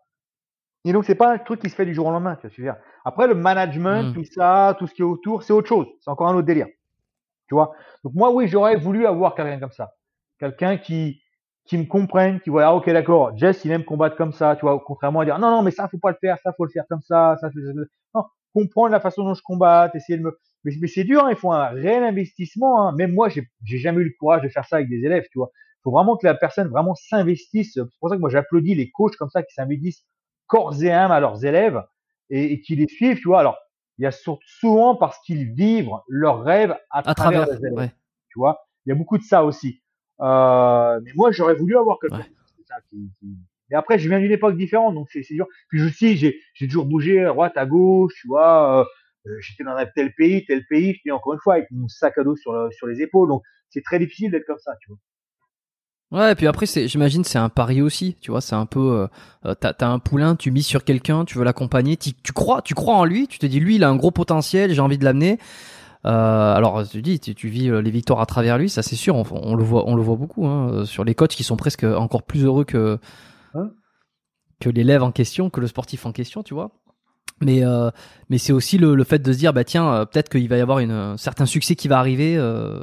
Et 0.83 0.93
donc 0.93 1.05
c'est 1.05 1.13
pas 1.15 1.31
un 1.31 1.37
truc 1.37 1.59
qui 1.61 1.69
se 1.69 1.75
fait 1.75 1.85
du 1.85 1.93
jour 1.93 2.07
au 2.07 2.11
lendemain. 2.11 2.37
Tu 2.37 2.47
vois 2.47 2.49
je 2.55 2.61
veux 2.63 2.67
dire. 2.67 2.77
Après 3.05 3.27
le 3.27 3.35
management, 3.35 4.09
Mm. 4.09 4.13
tout 4.15 4.25
ça, 4.25 4.75
tout 4.79 4.87
ce 4.87 4.95
qui 4.95 5.03
est 5.03 5.05
autour, 5.05 5.43
c'est 5.43 5.53
autre 5.53 5.67
chose. 5.69 5.87
C'est 6.01 6.09
encore 6.09 6.27
un 6.27 6.35
autre 6.35 6.47
délire. 6.47 6.67
Tu 7.47 7.55
vois? 7.55 7.73
Donc 8.03 8.13
moi 8.15 8.31
oui, 8.31 8.47
j'aurais 8.47 8.75
voulu 8.75 9.05
avoir 9.05 9.35
quelqu'un 9.35 9.59
comme 9.59 9.71
ça, 9.71 9.93
quelqu'un 10.39 10.77
qui 10.77 11.21
qui 11.65 11.77
me 11.79 11.85
comprenne, 11.85 12.39
qui 12.41 12.49
voit 12.51 12.65
ah 12.65 12.75
ok 12.75 12.89
d'accord, 12.91 13.35
Jess 13.37 13.65
il 13.65 13.71
aime 13.71 13.83
combattre 13.83 14.15
comme 14.15 14.33
ça, 14.33 14.55
tu 14.55 14.61
vois. 14.61 14.79
Contrairement 14.85 15.21
à 15.21 15.25
dire 15.25 15.39
non 15.39 15.49
non 15.51 15.61
mais 15.63 15.71
ça 15.71 15.87
faut 15.87 15.97
pas 15.99 16.11
le 16.11 16.17
faire, 16.21 16.37
ça 16.43 16.53
faut 16.53 16.65
le 16.65 16.71
faire 16.71 16.85
comme 16.89 17.01
ça, 17.01 17.37
ça 17.41 17.49
non 18.13 18.23
comprendre 18.53 18.89
la 18.91 19.01
façon 19.01 19.23
dont 19.23 19.33
je 19.33 19.41
combatte, 19.43 19.95
essayer 19.95 20.17
de 20.17 20.23
me 20.23 20.37
mais, 20.65 20.87
c'est 20.87 21.03
dur, 21.03 21.23
hein, 21.23 21.29
il 21.29 21.35
faut 21.35 21.51
un 21.51 21.67
réel 21.67 22.03
investissement. 22.03 22.87
Hein. 22.87 22.93
Même 22.93 23.13
moi, 23.13 23.29
j'ai 23.29 23.47
j'ai 23.63 23.77
jamais 23.77 24.01
eu 24.01 24.05
le 24.05 24.13
courage 24.19 24.41
de 24.41 24.49
faire 24.49 24.65
ça 24.65 24.77
avec 24.77 24.89
des 24.89 25.05
élèves, 25.05 25.25
tu 25.31 25.37
vois. 25.37 25.51
Faut 25.83 25.91
vraiment 25.91 26.17
que 26.17 26.25
la 26.25 26.33
personne 26.33 26.69
vraiment 26.69 26.95
s'investisse. 26.95 27.73
C'est 27.73 27.81
pour 27.99 28.09
ça 28.09 28.15
que 28.15 28.21
moi 28.21 28.29
j'applaudis 28.31 28.73
les 28.73 28.89
coachs 28.89 29.15
comme 29.17 29.29
ça 29.29 29.43
qui 29.43 29.53
s'investissent 29.53 30.03
corps 30.47 30.81
et 30.83 30.91
âme 30.91 31.11
à 31.11 31.19
leurs 31.19 31.45
élèves 31.45 31.81
et, 32.31 32.53
et 32.53 32.61
qui 32.61 32.75
les 32.75 32.87
suivent, 32.87 33.17
tu 33.17 33.27
vois. 33.27 33.39
Alors, 33.39 33.57
il 33.97 34.03
y 34.03 34.05
a 34.05 34.11
souvent 34.11 34.95
parce 34.95 35.17
qu'ils 35.25 35.53
vivent 35.53 35.91
leurs 36.07 36.41
rêves 36.43 36.75
à, 36.89 36.99
À 37.09 37.15
travers, 37.15 37.43
travers. 37.45 37.59
les 37.59 37.65
élèves, 37.67 37.77
Ouais. 37.77 37.91
tu 38.29 38.39
vois. 38.39 38.59
Il 38.85 38.89
y 38.89 38.91
a 38.91 38.95
beaucoup 38.95 39.17
de 39.17 39.23
ça 39.23 39.43
aussi. 39.45 39.81
Euh, 40.21 40.99
mais 41.03 41.11
moi, 41.15 41.31
j'aurais 41.31 41.55
voulu 41.55 41.77
avoir 41.77 41.97
Ouais. 42.03 42.09
qui, 42.89 43.09
qui- 43.19 43.37
Mais 43.69 43.77
après, 43.77 43.97
je 43.97 44.07
viens 44.07 44.19
d'une 44.19 44.31
époque 44.31 44.55
différente, 44.57 44.93
donc 44.95 45.07
c'est 45.11 45.21
dur. 45.31 45.47
Puis 45.69 45.79
je 45.79 45.85
aussi, 45.87 46.17
j'ai 46.17 46.39
toujours 46.67 46.85
bougé 46.85 47.23
à 47.25 47.29
droite, 47.29 47.53
à 47.57 47.65
gauche, 47.65 48.13
tu 48.21 48.27
vois. 48.27 48.81
euh, 48.81 48.85
euh, 49.27 49.37
J'étais 49.41 49.63
dans 49.63 49.75
un 49.75 49.85
tel 49.87 50.13
pays, 50.13 50.45
tel 50.45 50.63
pays, 50.67 50.93
je 50.93 50.99
dis 51.05 51.11
encore 51.11 51.33
une 51.33 51.39
fois, 51.39 51.55
avec 51.55 51.71
mon 51.71 51.87
sac 51.87 52.17
à 52.17 52.23
dos 52.23 52.35
sur, 52.35 52.53
sur 52.73 52.85
les 52.87 53.01
épaules. 53.01 53.27
Donc, 53.29 53.41
c'est 53.69 53.81
très 53.81 53.97
difficile 53.97 54.29
d'être 54.31 54.45
comme 54.45 54.59
ça, 54.59 54.73
tu 54.81 54.89
vois. 54.89 54.97
Ouais, 56.15 56.31
et 56.31 56.35
puis 56.35 56.47
après, 56.47 56.65
c'est, 56.65 56.87
j'imagine, 56.87 57.23
c'est 57.23 57.37
un 57.37 57.49
pari 57.49 57.81
aussi, 57.81 58.15
tu 58.21 58.31
vois, 58.31 58.39
c'est 58.39 58.55
un 58.55 58.65
peu, 58.65 59.07
euh, 59.45 59.53
t'as, 59.59 59.73
t'as 59.73 59.89
un 59.89 59.99
poulain, 59.99 60.35
tu 60.35 60.49
mises 60.49 60.65
sur 60.65 60.83
quelqu'un, 60.83 61.25
tu 61.25 61.37
veux 61.37 61.43
l'accompagner, 61.43 61.97
tu, 61.97 62.13
tu 62.13 62.31
crois, 62.31 62.61
tu 62.61 62.73
crois 62.73 62.95
en 62.95 63.03
lui, 63.03 63.27
tu 63.27 63.37
te 63.37 63.45
dis, 63.45 63.59
lui, 63.59 63.75
il 63.75 63.83
a 63.83 63.89
un 63.89 63.95
gros 63.97 64.11
potentiel, 64.11 64.73
j'ai 64.73 64.81
envie 64.81 64.97
de 64.97 65.03
l'amener. 65.03 65.39
Euh, 66.05 66.55
alors, 66.55 66.87
tu 66.87 67.01
dis, 67.01 67.19
tu, 67.19 67.35
tu 67.35 67.49
vis 67.49 67.69
euh, 67.69 67.81
les 67.81 67.91
victoires 67.91 68.21
à 68.21 68.25
travers 68.25 68.57
lui, 68.57 68.69
ça 68.69 68.81
c'est 68.81 68.95
sûr, 68.95 69.15
on, 69.15 69.25
on 69.31 69.55
le 69.55 69.63
voit, 69.63 69.89
on 69.89 69.95
le 69.95 70.01
voit 70.01 70.15
beaucoup, 70.15 70.45
hein, 70.47 70.69
euh, 70.71 70.85
sur 70.85 71.03
les 71.03 71.15
coachs 71.15 71.31
qui 71.35 71.43
sont 71.43 71.57
presque 71.57 71.83
encore 71.83 72.23
plus 72.23 72.45
heureux 72.45 72.63
que, 72.63 72.97
Hein 73.55 73.71
que 74.59 74.69
l'élève 74.69 75.03
en 75.03 75.11
question, 75.11 75.49
que 75.49 75.59
le 75.59 75.67
sportif 75.67 76.05
en 76.05 76.11
question, 76.11 76.43
tu 76.43 76.53
vois. 76.53 76.71
Mais, 77.41 77.65
euh, 77.65 77.91
mais 78.29 78.37
c'est 78.37 78.53
aussi 78.53 78.77
le, 78.77 78.95
le 78.95 79.03
fait 79.03 79.19
de 79.19 79.33
se 79.33 79.37
dire, 79.37 79.51
bah 79.51 79.63
tiens, 79.65 79.93
euh, 79.93 80.05
peut-être 80.05 80.29
qu'il 80.29 80.47
va 80.47 80.57
y 80.57 80.61
avoir 80.61 80.79
une, 80.79 80.91
un 80.91 81.17
certain 81.17 81.45
succès 81.45 81.75
qui 81.75 81.87
va 81.87 81.99
arriver 81.99 82.37
euh, 82.37 82.79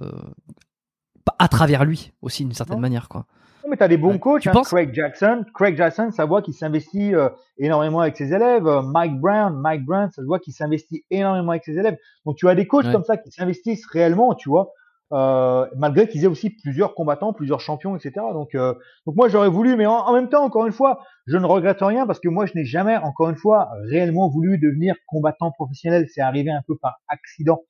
à 1.39 1.49
travers 1.49 1.85
lui 1.85 2.13
aussi, 2.23 2.45
d'une 2.45 2.55
certaine 2.55 2.81
manière, 2.81 3.09
quoi. 3.09 3.27
Non, 3.65 3.71
mais 3.71 3.77
tu 3.77 3.83
as 3.85 3.89
des 3.89 3.97
bons 3.97 4.19
coachs. 4.19 4.43
Tu 4.43 4.49
hein. 4.49 4.53
penses 4.53 4.69
Craig 4.71 4.93
Jackson, 4.93 5.45
Craig 5.55 5.77
Jackson, 5.77 6.11
ça 6.11 6.25
voit 6.25 6.43
qu'il 6.43 6.55
s'investit 6.55 7.15
euh, 7.15 7.29
énormément 7.59 8.01
avec 8.01 8.17
ses 8.17 8.33
élèves. 8.35 8.67
Euh, 8.67 8.83
Mike 8.83 9.21
Brown, 9.21 9.55
Mike 9.55 9.85
Brown, 9.85 10.11
ça 10.11 10.23
se 10.23 10.27
voit 10.27 10.41
qu'il 10.41 10.53
s'investit 10.53 11.05
énormément 11.11 11.53
avec 11.53 11.65
ses 11.65 11.79
élèves. 11.79 11.97
Donc 12.27 12.37
tu 12.37 12.49
as 12.49 12.57
des 12.57 12.67
coachs 12.67 12.85
Ouais. 12.87 12.93
comme 12.93 13.05
ça 13.05 13.17
qui 13.17 13.31
s'investissent 13.31 13.87
réellement, 13.87 14.35
tu 14.35 14.49
vois, 14.49 14.73
euh, 15.13 15.67
malgré 15.77 16.09
qu'ils 16.09 16.25
aient 16.25 16.29
aussi 16.29 16.51
plusieurs 16.51 16.95
combattants, 16.95 17.33
plusieurs 17.33 17.61
champions, 17.61 17.95
etc. 17.95 18.13
Donc, 18.33 18.57
euh, 18.57 18.75
donc 19.07 19.15
moi 19.15 19.29
j'aurais 19.29 19.49
voulu, 19.49 19.77
mais 19.77 19.87
en, 19.87 19.93
en 19.93 20.13
même 20.13 20.29
temps, 20.29 20.43
encore 20.43 20.67
une 20.67 20.73
fois, 20.73 20.99
je 21.27 21.37
ne 21.37 21.47
regrette 21.47 21.79
rien 21.83 22.05
parce 22.05 22.19
que 22.19 22.29
moi 22.29 22.47
je 22.47 22.53
n'ai 22.57 22.65
jamais, 22.65 22.97
encore 22.97 23.31
une 23.31 23.37
fois, 23.37 23.69
réellement 23.91 24.29
voulu 24.29 24.59
devenir 24.59 24.97
combattant 25.07 25.53
professionnel. 25.53 26.09
C'est 26.13 26.21
arrivé 26.21 26.51
un 26.51 26.63
peu 26.67 26.77
par 26.77 26.97
accident. 27.07 27.61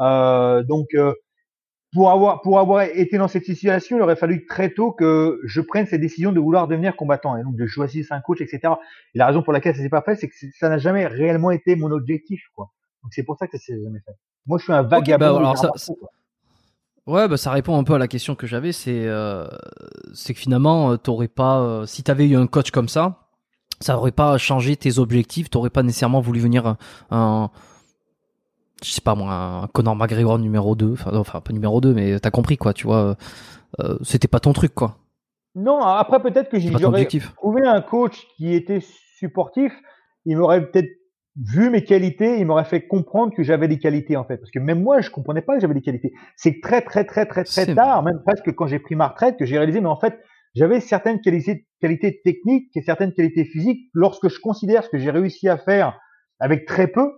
Euh, 0.00 0.62
donc 0.62 0.86
euh, 0.94 1.12
pour 1.92 2.10
avoir 2.10 2.42
pour 2.42 2.58
avoir 2.58 2.82
été 2.82 3.16
dans 3.16 3.28
cette 3.28 3.44
situation, 3.44 3.96
il 3.96 4.02
aurait 4.02 4.16
fallu 4.16 4.46
très 4.46 4.70
tôt 4.70 4.92
que 4.92 5.40
je 5.44 5.60
prenne 5.60 5.86
cette 5.86 6.00
décision 6.00 6.32
de 6.32 6.40
vouloir 6.40 6.68
devenir 6.68 6.96
combattant 6.96 7.36
et 7.36 7.42
donc 7.42 7.56
de 7.56 7.66
choisir 7.66 8.04
un 8.10 8.20
coach, 8.20 8.40
etc. 8.40 8.74
Et 9.14 9.18
la 9.18 9.26
raison 9.26 9.42
pour 9.42 9.52
laquelle 9.52 9.74
ça 9.74 9.82
s'est 9.82 9.88
pas 9.88 10.02
fait, 10.02 10.16
c'est 10.16 10.28
que 10.28 10.34
ça 10.58 10.68
n'a 10.68 10.78
jamais 10.78 11.06
réellement 11.06 11.50
été 11.50 11.76
mon 11.76 11.90
objectif, 11.90 12.42
quoi. 12.54 12.70
Donc 13.02 13.12
c'est 13.14 13.22
pour 13.22 13.36
ça 13.38 13.46
que 13.46 13.56
ça 13.56 13.64
s'est 13.64 13.80
jamais 13.82 14.00
fait. 14.00 14.12
Moi, 14.46 14.58
je 14.58 14.64
suis 14.64 14.72
un 14.72 14.82
vagabond. 14.82 15.18
bah, 15.18 15.26
alors 15.26 15.40
l'art 15.40 15.58
ça-. 15.58 15.92
Ouais, 17.06 17.26
bah 17.26 17.38
ça 17.38 17.52
répond 17.52 17.78
un 17.78 17.84
peu 17.84 17.94
à 17.94 17.98
la 17.98 18.06
question 18.06 18.34
que 18.34 18.46
j'avais. 18.46 18.72
C'est, 18.72 19.06
euh, 19.06 19.46
c'est 20.12 20.34
que 20.34 20.40
finalement, 20.40 20.92
euh, 20.92 20.96
t'aurais 20.98 21.28
pas, 21.28 21.60
euh, 21.60 21.86
si 21.86 22.02
t'avais 22.02 22.28
eu 22.28 22.36
un 22.36 22.46
coach 22.46 22.70
comme 22.70 22.88
ça, 22.88 23.30
ça 23.80 23.96
aurait 23.96 24.12
pas 24.12 24.36
changé 24.36 24.76
tes 24.76 24.98
objectifs, 24.98 25.48
t'aurais 25.48 25.70
pas 25.70 25.82
nécessairement 25.82 26.20
voulu 26.20 26.40
venir 26.40 26.76
un, 27.10 27.50
je 28.84 28.90
sais 28.90 29.00
pas 29.00 29.14
moi, 29.14 29.32
un 29.32 29.66
Conor 29.68 29.96
McGregor 29.96 30.38
numéro 30.38 30.74
2, 30.74 30.92
enfin, 30.92 31.10
enfin 31.14 31.40
pas 31.40 31.52
numéro 31.52 31.80
2, 31.80 31.94
mais 31.94 32.18
t'as 32.20 32.30
compris 32.30 32.56
quoi, 32.56 32.72
tu 32.72 32.86
vois, 32.86 33.16
euh, 33.80 33.98
c'était 34.02 34.28
pas 34.28 34.40
ton 34.40 34.52
truc 34.52 34.74
quoi. 34.74 34.96
Non, 35.54 35.80
après 35.80 36.20
peut-être 36.20 36.50
que 36.50 36.58
j'aurais 36.58 37.06
trouvé 37.36 37.66
un 37.66 37.80
coach 37.80 38.26
qui 38.36 38.54
était 38.54 38.80
supportif, 39.18 39.72
il 40.24 40.36
m'aurait 40.36 40.70
peut-être 40.70 40.88
vu 41.36 41.70
mes 41.70 41.84
qualités, 41.84 42.38
il 42.38 42.46
m'aurait 42.46 42.64
fait 42.64 42.86
comprendre 42.86 43.32
que 43.34 43.42
j'avais 43.42 43.68
des 43.68 43.78
qualités 43.78 44.16
en 44.16 44.24
fait. 44.24 44.36
Parce 44.38 44.50
que 44.50 44.58
même 44.58 44.82
moi, 44.82 45.00
je 45.00 45.10
comprenais 45.10 45.42
pas 45.42 45.54
que 45.54 45.60
j'avais 45.60 45.74
des 45.74 45.82
qualités. 45.82 46.12
C'est 46.36 46.60
très 46.60 46.82
très 46.82 47.04
très 47.04 47.26
très 47.26 47.44
très 47.44 47.74
tard, 47.74 48.02
même 48.02 48.20
presque 48.24 48.52
quand 48.54 48.66
j'ai 48.66 48.78
pris 48.78 48.94
ma 48.94 49.08
retraite, 49.08 49.36
que 49.38 49.46
j'ai 49.46 49.56
réalisé, 49.56 49.80
mais 49.80 49.88
en 49.88 49.98
fait, 49.98 50.18
j'avais 50.54 50.80
certaines 50.80 51.20
qualités, 51.20 51.66
qualités 51.80 52.20
techniques 52.24 52.76
et 52.76 52.82
certaines 52.82 53.12
qualités 53.12 53.44
physiques. 53.44 53.88
Lorsque 53.94 54.28
je 54.28 54.40
considère 54.40 54.84
ce 54.84 54.88
que 54.88 54.98
j'ai 54.98 55.10
réussi 55.10 55.48
à 55.48 55.58
faire 55.58 55.98
avec 56.40 56.66
très 56.66 56.88
peu, 56.88 57.08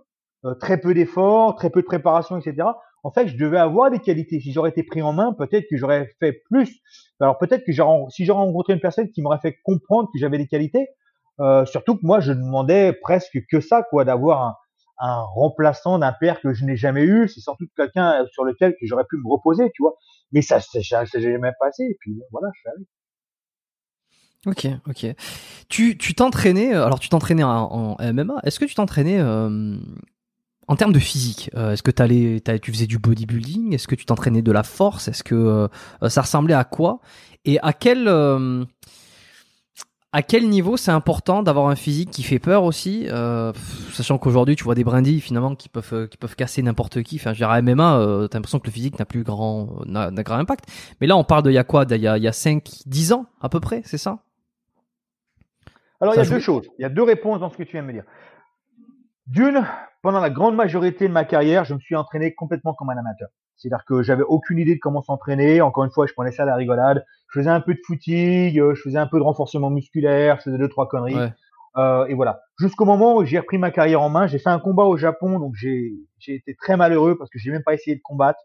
euh, 0.45 0.55
très 0.55 0.79
peu 0.79 0.93
d'efforts, 0.93 1.55
très 1.55 1.69
peu 1.69 1.81
de 1.81 1.85
préparation, 1.85 2.37
etc. 2.37 2.67
En 3.03 3.11
fait, 3.11 3.27
je 3.27 3.37
devais 3.37 3.57
avoir 3.57 3.91
des 3.91 3.99
qualités. 3.99 4.39
Si 4.39 4.51
j'aurais 4.51 4.69
été 4.69 4.83
pris 4.83 5.01
en 5.01 5.13
main, 5.13 5.33
peut-être 5.33 5.65
que 5.69 5.77
j'aurais 5.77 6.09
fait 6.19 6.41
plus. 6.49 6.79
Alors 7.19 7.37
peut-être 7.37 7.63
que 7.65 7.71
si 7.71 8.25
j'aurais 8.25 8.41
rencontré 8.41 8.73
une 8.73 8.79
personne 8.79 9.09
qui 9.09 9.21
m'aurait 9.21 9.39
fait 9.39 9.57
comprendre 9.63 10.09
que 10.13 10.19
j'avais 10.19 10.37
des 10.37 10.47
qualités, 10.47 10.87
euh, 11.39 11.65
surtout 11.65 11.95
que 11.95 12.05
moi, 12.05 12.19
je 12.19 12.31
demandais 12.31 12.93
presque 12.93 13.39
que 13.49 13.59
ça, 13.59 13.83
quoi, 13.83 14.05
d'avoir 14.05 14.57
un, 14.99 15.21
remplaçant 15.33 15.97
d'un 15.97 16.13
père 16.13 16.41
que 16.41 16.53
je 16.53 16.63
n'ai 16.63 16.75
jamais 16.75 17.03
eu. 17.03 17.27
C'est 17.27 17.39
sans 17.39 17.55
doute 17.59 17.69
quelqu'un 17.75 18.23
sur 18.31 18.43
lequel 18.43 18.73
que 18.73 18.85
j'aurais 18.85 19.05
pu 19.09 19.17
me 19.17 19.27
reposer, 19.27 19.71
tu 19.73 19.81
vois. 19.81 19.95
Mais 20.31 20.43
ça, 20.43 20.59
ça, 20.59 20.79
ça, 20.83 21.05
ça 21.05 21.19
jamais 21.19 21.51
passé. 21.59 21.83
Et 21.83 21.97
puis 21.99 22.19
voilà, 22.31 22.49
je 22.53 22.59
suis 22.59 22.69
allé. 22.69 22.85
Ok, 24.47 24.67
ok. 24.87 25.15
Tu 25.69 26.15
t'entraînais, 26.15 26.73
euh, 26.73 26.85
alors 26.85 26.99
tu 26.99 27.09
t'entraînais 27.09 27.43
en, 27.43 27.95
MMA. 27.99 28.41
Est-ce 28.43 28.59
que 28.59 28.65
tu 28.65 28.73
t'entraînais 28.73 29.19
euh, 29.19 29.77
en 30.67 30.75
termes 30.75 30.93
de 30.93 30.99
physique 30.99 31.49
euh, 31.55 31.73
Est-ce 31.73 31.83
que 31.83 31.91
t'allais, 31.91 32.41
tu 32.61 32.71
faisais 32.71 32.87
du 32.87 32.97
bodybuilding? 32.97 33.73
Est-ce 33.73 33.87
que 33.87 33.95
tu 33.95 34.05
t'entraînais 34.05 34.41
de 34.41 34.51
la 34.51 34.63
force? 34.63 35.07
Est-ce 35.07 35.23
que 35.23 35.69
ça 36.07 36.21
ressemblait 36.21 36.53
à 36.53 36.63
quoi? 36.63 36.99
Et 37.45 37.59
à 37.61 37.73
quel 37.73 38.07
à 40.13 40.23
quel 40.23 40.49
niveau 40.49 40.75
c'est 40.75 40.91
important 40.91 41.41
d'avoir 41.41 41.69
un 41.69 41.75
physique 41.75 42.11
qui 42.11 42.21
fait 42.21 42.37
peur 42.37 42.63
aussi, 42.63 43.07
sachant 43.91 44.17
qu'aujourd'hui 44.17 44.55
tu 44.55 44.63
vois 44.63 44.75
des 44.75 44.83
brindilles 44.83 45.21
finalement 45.21 45.55
qui 45.55 45.69
peuvent 45.69 46.07
qui 46.09 46.17
peuvent 46.17 46.35
casser 46.35 46.61
n'importe 46.61 47.01
qui. 47.01 47.15
Enfin, 47.15 47.33
je 47.33 47.37
dirais 47.37 47.57
à 47.57 47.61
MMA, 47.61 48.27
t'as 48.29 48.37
l'impression 48.37 48.59
que 48.59 48.67
le 48.67 48.71
physique 48.71 48.99
n'a 48.99 49.05
plus 49.05 49.23
grand 49.23 49.83
n'a, 49.85 50.11
grand 50.11 50.35
impact. 50.35 50.65
Mais 51.01 51.07
là, 51.07 51.17
on 51.17 51.23
parle 51.23 51.43
de 51.43 51.49
il 51.49 51.55
y 51.55 51.57
a 51.57 51.63
quoi? 51.63 51.85
Il 51.89 51.97
y 51.97 52.07
a 52.07 52.17
il 52.17 52.23
y 52.23 52.27
a 52.27 52.33
5 52.33 52.63
10 52.85 53.13
ans 53.13 53.25
à 53.41 53.49
peu 53.49 53.59
près, 53.59 53.81
c'est 53.85 53.97
ça? 53.97 54.19
Alors, 56.01 56.15
il 56.15 56.17
y 56.17 56.21
a 56.21 56.25
deux 56.25 56.39
choses. 56.39 56.67
Il 56.79 56.81
y 56.81 56.85
a 56.85 56.89
deux 56.89 57.03
réponses 57.03 57.39
dans 57.39 57.49
ce 57.49 57.57
que 57.57 57.63
tu 57.63 57.73
viens 57.73 57.83
de 57.83 57.87
me 57.87 57.93
dire. 57.93 58.03
D'une, 59.27 59.63
pendant 60.01 60.19
la 60.19 60.29
grande 60.29 60.55
majorité 60.55 61.07
de 61.07 61.13
ma 61.13 61.25
carrière, 61.25 61.65
je 61.65 61.73
me 61.73 61.79
suis 61.79 61.95
entraîné 61.95 62.33
complètement 62.33 62.73
comme 62.73 62.89
un 62.89 62.97
amateur. 62.97 63.29
C'est-à-dire 63.55 63.85
que 63.85 64.01
j'avais 64.01 64.23
aucune 64.23 64.57
idée 64.57 64.75
de 64.75 64.79
comment 64.79 65.03
s'entraîner. 65.03 65.61
Encore 65.61 65.83
une 65.83 65.91
fois, 65.91 66.07
je 66.07 66.13
prenais 66.13 66.31
ça 66.31 66.43
à 66.43 66.45
la 66.47 66.55
rigolade. 66.55 67.05
Je 67.29 67.39
faisais 67.39 67.49
un 67.49 67.61
peu 67.61 67.73
de 67.73 67.79
footing, 67.85 68.59
euh, 68.59 68.73
je 68.73 68.81
faisais 68.81 68.97
un 68.97 69.07
peu 69.07 69.19
de 69.19 69.23
renforcement 69.23 69.69
musculaire, 69.69 70.37
je 70.37 70.43
faisais 70.43 70.57
deux, 70.57 70.69
trois 70.69 70.87
conneries. 70.87 71.31
Euh, 71.77 72.05
et 72.07 72.15
voilà. 72.15 72.41
Jusqu'au 72.59 72.85
moment 72.85 73.17
où 73.17 73.25
j'ai 73.25 73.39
repris 73.39 73.57
ma 73.57 73.71
carrière 73.71 74.01
en 74.01 74.09
main, 74.09 74.27
j'ai 74.27 74.39
fait 74.39 74.49
un 74.49 74.59
combat 74.59 74.83
au 74.83 74.97
Japon, 74.97 75.39
donc 75.39 75.53
j'ai 75.55 75.93
été 76.27 76.55
très 76.55 76.75
malheureux 76.75 77.17
parce 77.17 77.29
que 77.29 77.39
j'ai 77.39 77.51
même 77.51 77.63
pas 77.63 77.73
essayé 77.73 77.95
de 77.95 78.01
combattre. 78.03 78.39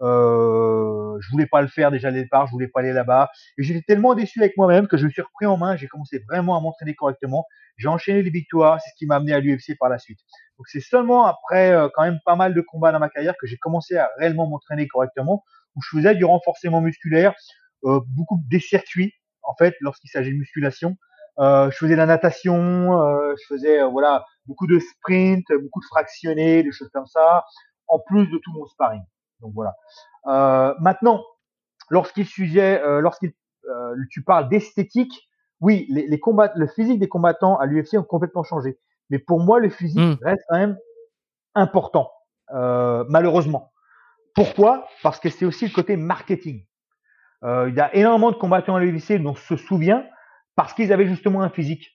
Euh, 0.00 1.16
je 1.20 1.30
voulais 1.30 1.46
pas 1.46 1.62
le 1.62 1.68
faire 1.68 1.90
déjà 1.90 2.10
dès 2.10 2.18
le 2.18 2.24
départ, 2.24 2.46
je 2.46 2.52
voulais 2.52 2.68
pas 2.68 2.80
aller 2.80 2.92
là-bas. 2.92 3.30
Et 3.58 3.62
j'étais 3.62 3.82
tellement 3.82 4.14
déçu 4.14 4.40
avec 4.40 4.56
moi-même 4.56 4.88
que 4.88 4.96
je 4.96 5.04
me 5.04 5.10
suis 5.10 5.22
repris 5.22 5.46
en 5.46 5.56
main, 5.56 5.76
j'ai 5.76 5.86
commencé 5.86 6.22
vraiment 6.28 6.56
à 6.56 6.60
m'entraîner 6.60 6.94
correctement. 6.94 7.46
J'ai 7.76 7.88
enchaîné 7.88 8.22
les 8.22 8.30
victoires, 8.30 8.80
c'est 8.80 8.90
ce 8.90 8.96
qui 8.96 9.06
m'a 9.06 9.16
amené 9.16 9.32
à 9.32 9.40
l'UFC 9.40 9.76
par 9.78 9.88
la 9.88 9.98
suite. 9.98 10.18
Donc 10.58 10.68
c'est 10.68 10.80
seulement 10.80 11.26
après 11.26 11.72
euh, 11.72 11.88
quand 11.94 12.02
même 12.02 12.18
pas 12.24 12.36
mal 12.36 12.54
de 12.54 12.60
combats 12.60 12.92
dans 12.92 13.00
ma 13.00 13.08
carrière 13.08 13.34
que 13.40 13.46
j'ai 13.46 13.56
commencé 13.56 13.96
à 13.96 14.10
réellement 14.18 14.48
m'entraîner 14.48 14.86
correctement, 14.86 15.44
où 15.74 15.82
je 15.82 15.96
faisais 15.96 16.14
du 16.14 16.24
renforcement 16.24 16.80
musculaire, 16.80 17.34
euh, 17.84 18.00
beaucoup 18.08 18.40
des 18.48 18.60
circuits 18.60 19.12
en 19.42 19.54
fait 19.56 19.74
lorsqu'il 19.80 20.10
s'agit 20.10 20.30
de 20.30 20.38
musculation. 20.38 20.96
Euh, 21.40 21.68
je 21.70 21.76
faisais 21.76 21.94
de 21.94 21.98
la 21.98 22.06
natation, 22.06 23.00
euh, 23.02 23.34
je 23.40 23.54
faisais 23.54 23.82
voilà 23.82 24.24
beaucoup 24.46 24.66
de 24.68 24.78
sprint, 24.78 25.44
beaucoup 25.62 25.80
de 25.80 25.86
fractionnés, 25.86 26.62
des 26.62 26.70
choses 26.70 26.90
comme 26.92 27.06
ça, 27.06 27.44
en 27.88 27.98
plus 27.98 28.26
de 28.26 28.38
tout 28.38 28.52
mon 28.52 28.66
sparring. 28.66 29.02
Donc 29.40 29.52
voilà. 29.54 29.74
Euh, 30.26 30.74
maintenant, 30.80 31.22
lorsqu'il 31.90 32.26
sujet, 32.26 32.80
euh, 32.82 33.00
lorsqu'il 33.00 33.32
euh, 33.68 33.94
tu 34.10 34.22
parles 34.22 34.48
d'esthétique, 34.48 35.28
oui, 35.60 35.86
les, 35.90 36.06
les 36.06 36.20
combats, 36.20 36.52
le 36.56 36.66
physique 36.66 36.98
des 36.98 37.08
combattants 37.08 37.56
à 37.56 37.66
l'UFC 37.66 37.94
ont 37.94 38.04
complètement 38.04 38.42
changé. 38.42 38.78
Mais 39.10 39.18
pour 39.18 39.40
moi, 39.40 39.60
le 39.60 39.70
physique 39.70 40.00
hmm. 40.00 40.16
reste 40.22 40.44
quand 40.48 40.58
même 40.58 40.76
important, 41.54 42.10
euh, 42.52 43.04
malheureusement. 43.08 43.72
Pourquoi? 44.34 44.86
Parce 45.02 45.20
que 45.20 45.28
c'est 45.28 45.44
aussi 45.44 45.66
le 45.66 45.72
côté 45.72 45.96
marketing. 45.96 46.64
Euh, 47.44 47.68
il 47.68 47.74
y 47.74 47.80
a 47.80 47.94
énormément 47.94 48.30
de 48.30 48.36
combattants 48.36 48.74
à 48.74 48.80
l'UFC 48.80 49.20
dont 49.22 49.30
on 49.30 49.34
se 49.34 49.56
souvient 49.56 50.04
parce 50.56 50.72
qu'ils 50.72 50.92
avaient 50.92 51.06
justement 51.06 51.42
un 51.42 51.50
physique. 51.50 51.90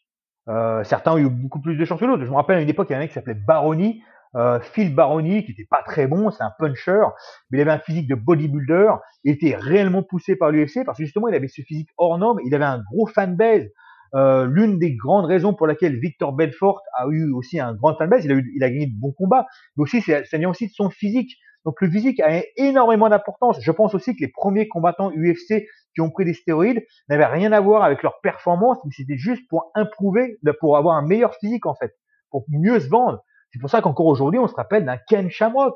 Euh, 0.48 0.84
certains 0.84 1.14
ont 1.14 1.18
eu 1.18 1.30
beaucoup 1.30 1.62
plus 1.62 1.76
de 1.76 1.86
chance 1.86 2.00
que 2.00 2.06
d'autres. 2.06 2.26
Je 2.26 2.30
me 2.30 2.36
rappelle 2.36 2.58
à 2.58 2.62
une 2.62 2.70
époque, 2.70 2.88
il 2.90 2.94
y 2.94 2.96
a 2.96 2.98
un 2.98 3.02
mec 3.02 3.10
qui 3.10 3.16
s'appelait 3.16 3.34
Baroni, 3.36 4.02
euh, 4.36 4.60
Phil 4.60 4.94
Baroni, 4.94 5.44
qui 5.44 5.52
était 5.52 5.68
pas 5.70 5.82
très 5.84 6.08
bon, 6.08 6.30
c'est 6.32 6.44
un 6.44 6.52
puncher, 6.58 7.02
mais 7.50 7.58
il 7.58 7.62
avait 7.62 7.72
un 7.72 7.80
physique 7.80 8.08
de 8.08 8.16
bodybuilder, 8.16 8.92
il 9.24 9.34
était 9.34 9.56
réellement 9.56 10.04
poussé 10.04 10.36
par 10.36 10.52
l'UFC 10.52 10.86
parce 10.86 10.98
que 10.98 11.04
justement 11.04 11.28
il 11.28 11.36
avait 11.36 11.48
ce 11.48 11.62
physique 11.62 11.90
hors 11.98 12.18
norme, 12.18 12.40
il 12.46 12.54
avait 12.54 12.66
un 12.66 12.82
gros 12.92 13.08
fanbase. 13.08 13.68
Euh, 14.16 14.46
L'une 14.46 14.80
des 14.80 14.96
grandes 14.96 15.26
raisons 15.26 15.54
pour 15.54 15.68
laquelle 15.68 16.00
Victor 16.00 16.34
Belfort 16.34 16.82
a 16.98 17.06
eu 17.10 17.32
aussi 17.32 17.60
un 17.60 17.74
grand 17.74 17.96
fanbase, 17.96 18.26
il 18.26 18.32
a, 18.32 18.36
eu, 18.36 18.52
il 18.56 18.64
a 18.64 18.70
gagné 18.70 18.88
de 18.88 19.00
bons 19.00 19.12
combats, 19.12 19.46
mais 19.78 19.84
aussi 19.84 20.02
ça 20.02 20.38
vient 20.38 20.50
aussi 20.50 20.68
de 20.68 20.74
son 20.74 20.90
physique. 20.90 21.38
Donc 21.66 21.82
le 21.82 21.90
physique 21.90 22.20
a 22.22 22.42
énormément 22.56 23.10
d'importance. 23.10 23.60
Je 23.62 23.72
pense 23.72 23.94
aussi 23.94 24.16
que 24.16 24.22
les 24.22 24.32
premiers 24.32 24.68
combattants 24.68 25.12
UFC 25.12 25.66
qui 25.94 26.02
ont 26.02 26.10
pris 26.10 26.26
des 26.26 26.34
stéroïdes 26.34 26.84
n'avaient 27.10 27.26
rien 27.26 27.52
à 27.52 27.60
voir 27.60 27.84
avec 27.84 28.02
leur 28.02 28.22
performance, 28.22 28.78
mais 28.86 28.92
c'était 28.96 29.18
juste 29.18 29.48
pour 29.50 29.72
improuver, 29.76 30.40
pour 30.60 30.78
avoir 30.78 30.96
un 30.96 31.06
meilleur 31.06 31.36
physique 31.36 31.66
en 31.66 31.76
fait, 31.76 31.94
pour 32.32 32.46
mieux 32.50 32.80
se 32.80 32.88
vendre. 32.88 33.24
C'est 33.52 33.60
pour 33.60 33.70
ça 33.70 33.82
qu'encore 33.82 34.06
aujourd'hui, 34.06 34.40
on 34.40 34.48
se 34.48 34.56
rappelle 34.56 34.86
d'un 34.86 34.98
Ken 34.98 35.30
Shamrock. 35.30 35.76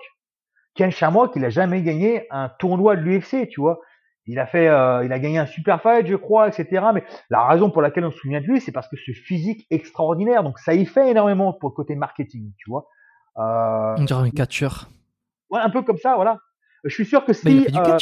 Ken 0.76 0.92
Shamrock, 0.92 1.34
il 1.36 1.46
a 1.46 1.50
jamais 1.50 1.82
gagné 1.84 2.28
un 2.32 2.50
tournoi 2.50 2.96
de 2.96 3.02
l'UFC, 3.02 3.48
tu 3.50 3.62
vois. 3.62 3.80
Il 4.26 4.40
a 4.40 4.46
fait, 4.46 4.70
euh, 4.70 5.04
il 5.04 5.12
a 5.12 5.20
gagné 5.20 5.38
un 5.38 5.46
super 5.46 5.82
fight, 5.82 6.08
je 6.08 6.16
crois, 6.16 6.48
etc. 6.48 6.86
Mais 6.94 7.04
la 7.30 7.46
raison 7.46 7.70
pour 7.70 7.82
laquelle 7.82 8.06
on 8.06 8.12
se 8.12 8.18
souvient 8.18 8.40
de 8.40 8.46
lui, 8.46 8.62
c'est 8.62 8.72
parce 8.72 8.88
que 8.88 8.96
ce 8.96 9.12
physique 9.12 9.68
extraordinaire. 9.70 10.44
Donc 10.44 10.60
ça 10.60 10.74
y 10.74 10.86
fait 10.86 11.10
énormément 11.12 11.54
pour 11.54 11.70
le 11.70 11.76
côté 11.76 11.96
marketing, 11.96 12.54
tu 12.58 12.70
vois. 12.70 12.88
Euh, 13.38 13.96
on 13.98 14.04
dirait 14.04 14.28
un 14.28 14.30
catcheur. 14.30 14.90
Ouais, 15.50 15.60
un 15.60 15.70
peu 15.70 15.82
comme 15.82 15.98
ça, 15.98 16.16
voilà. 16.16 16.40
Je 16.84 16.94
suis 16.94 17.06
sûr 17.06 17.26
que 17.26 17.34
si 17.34 17.66
euh, 17.76 17.98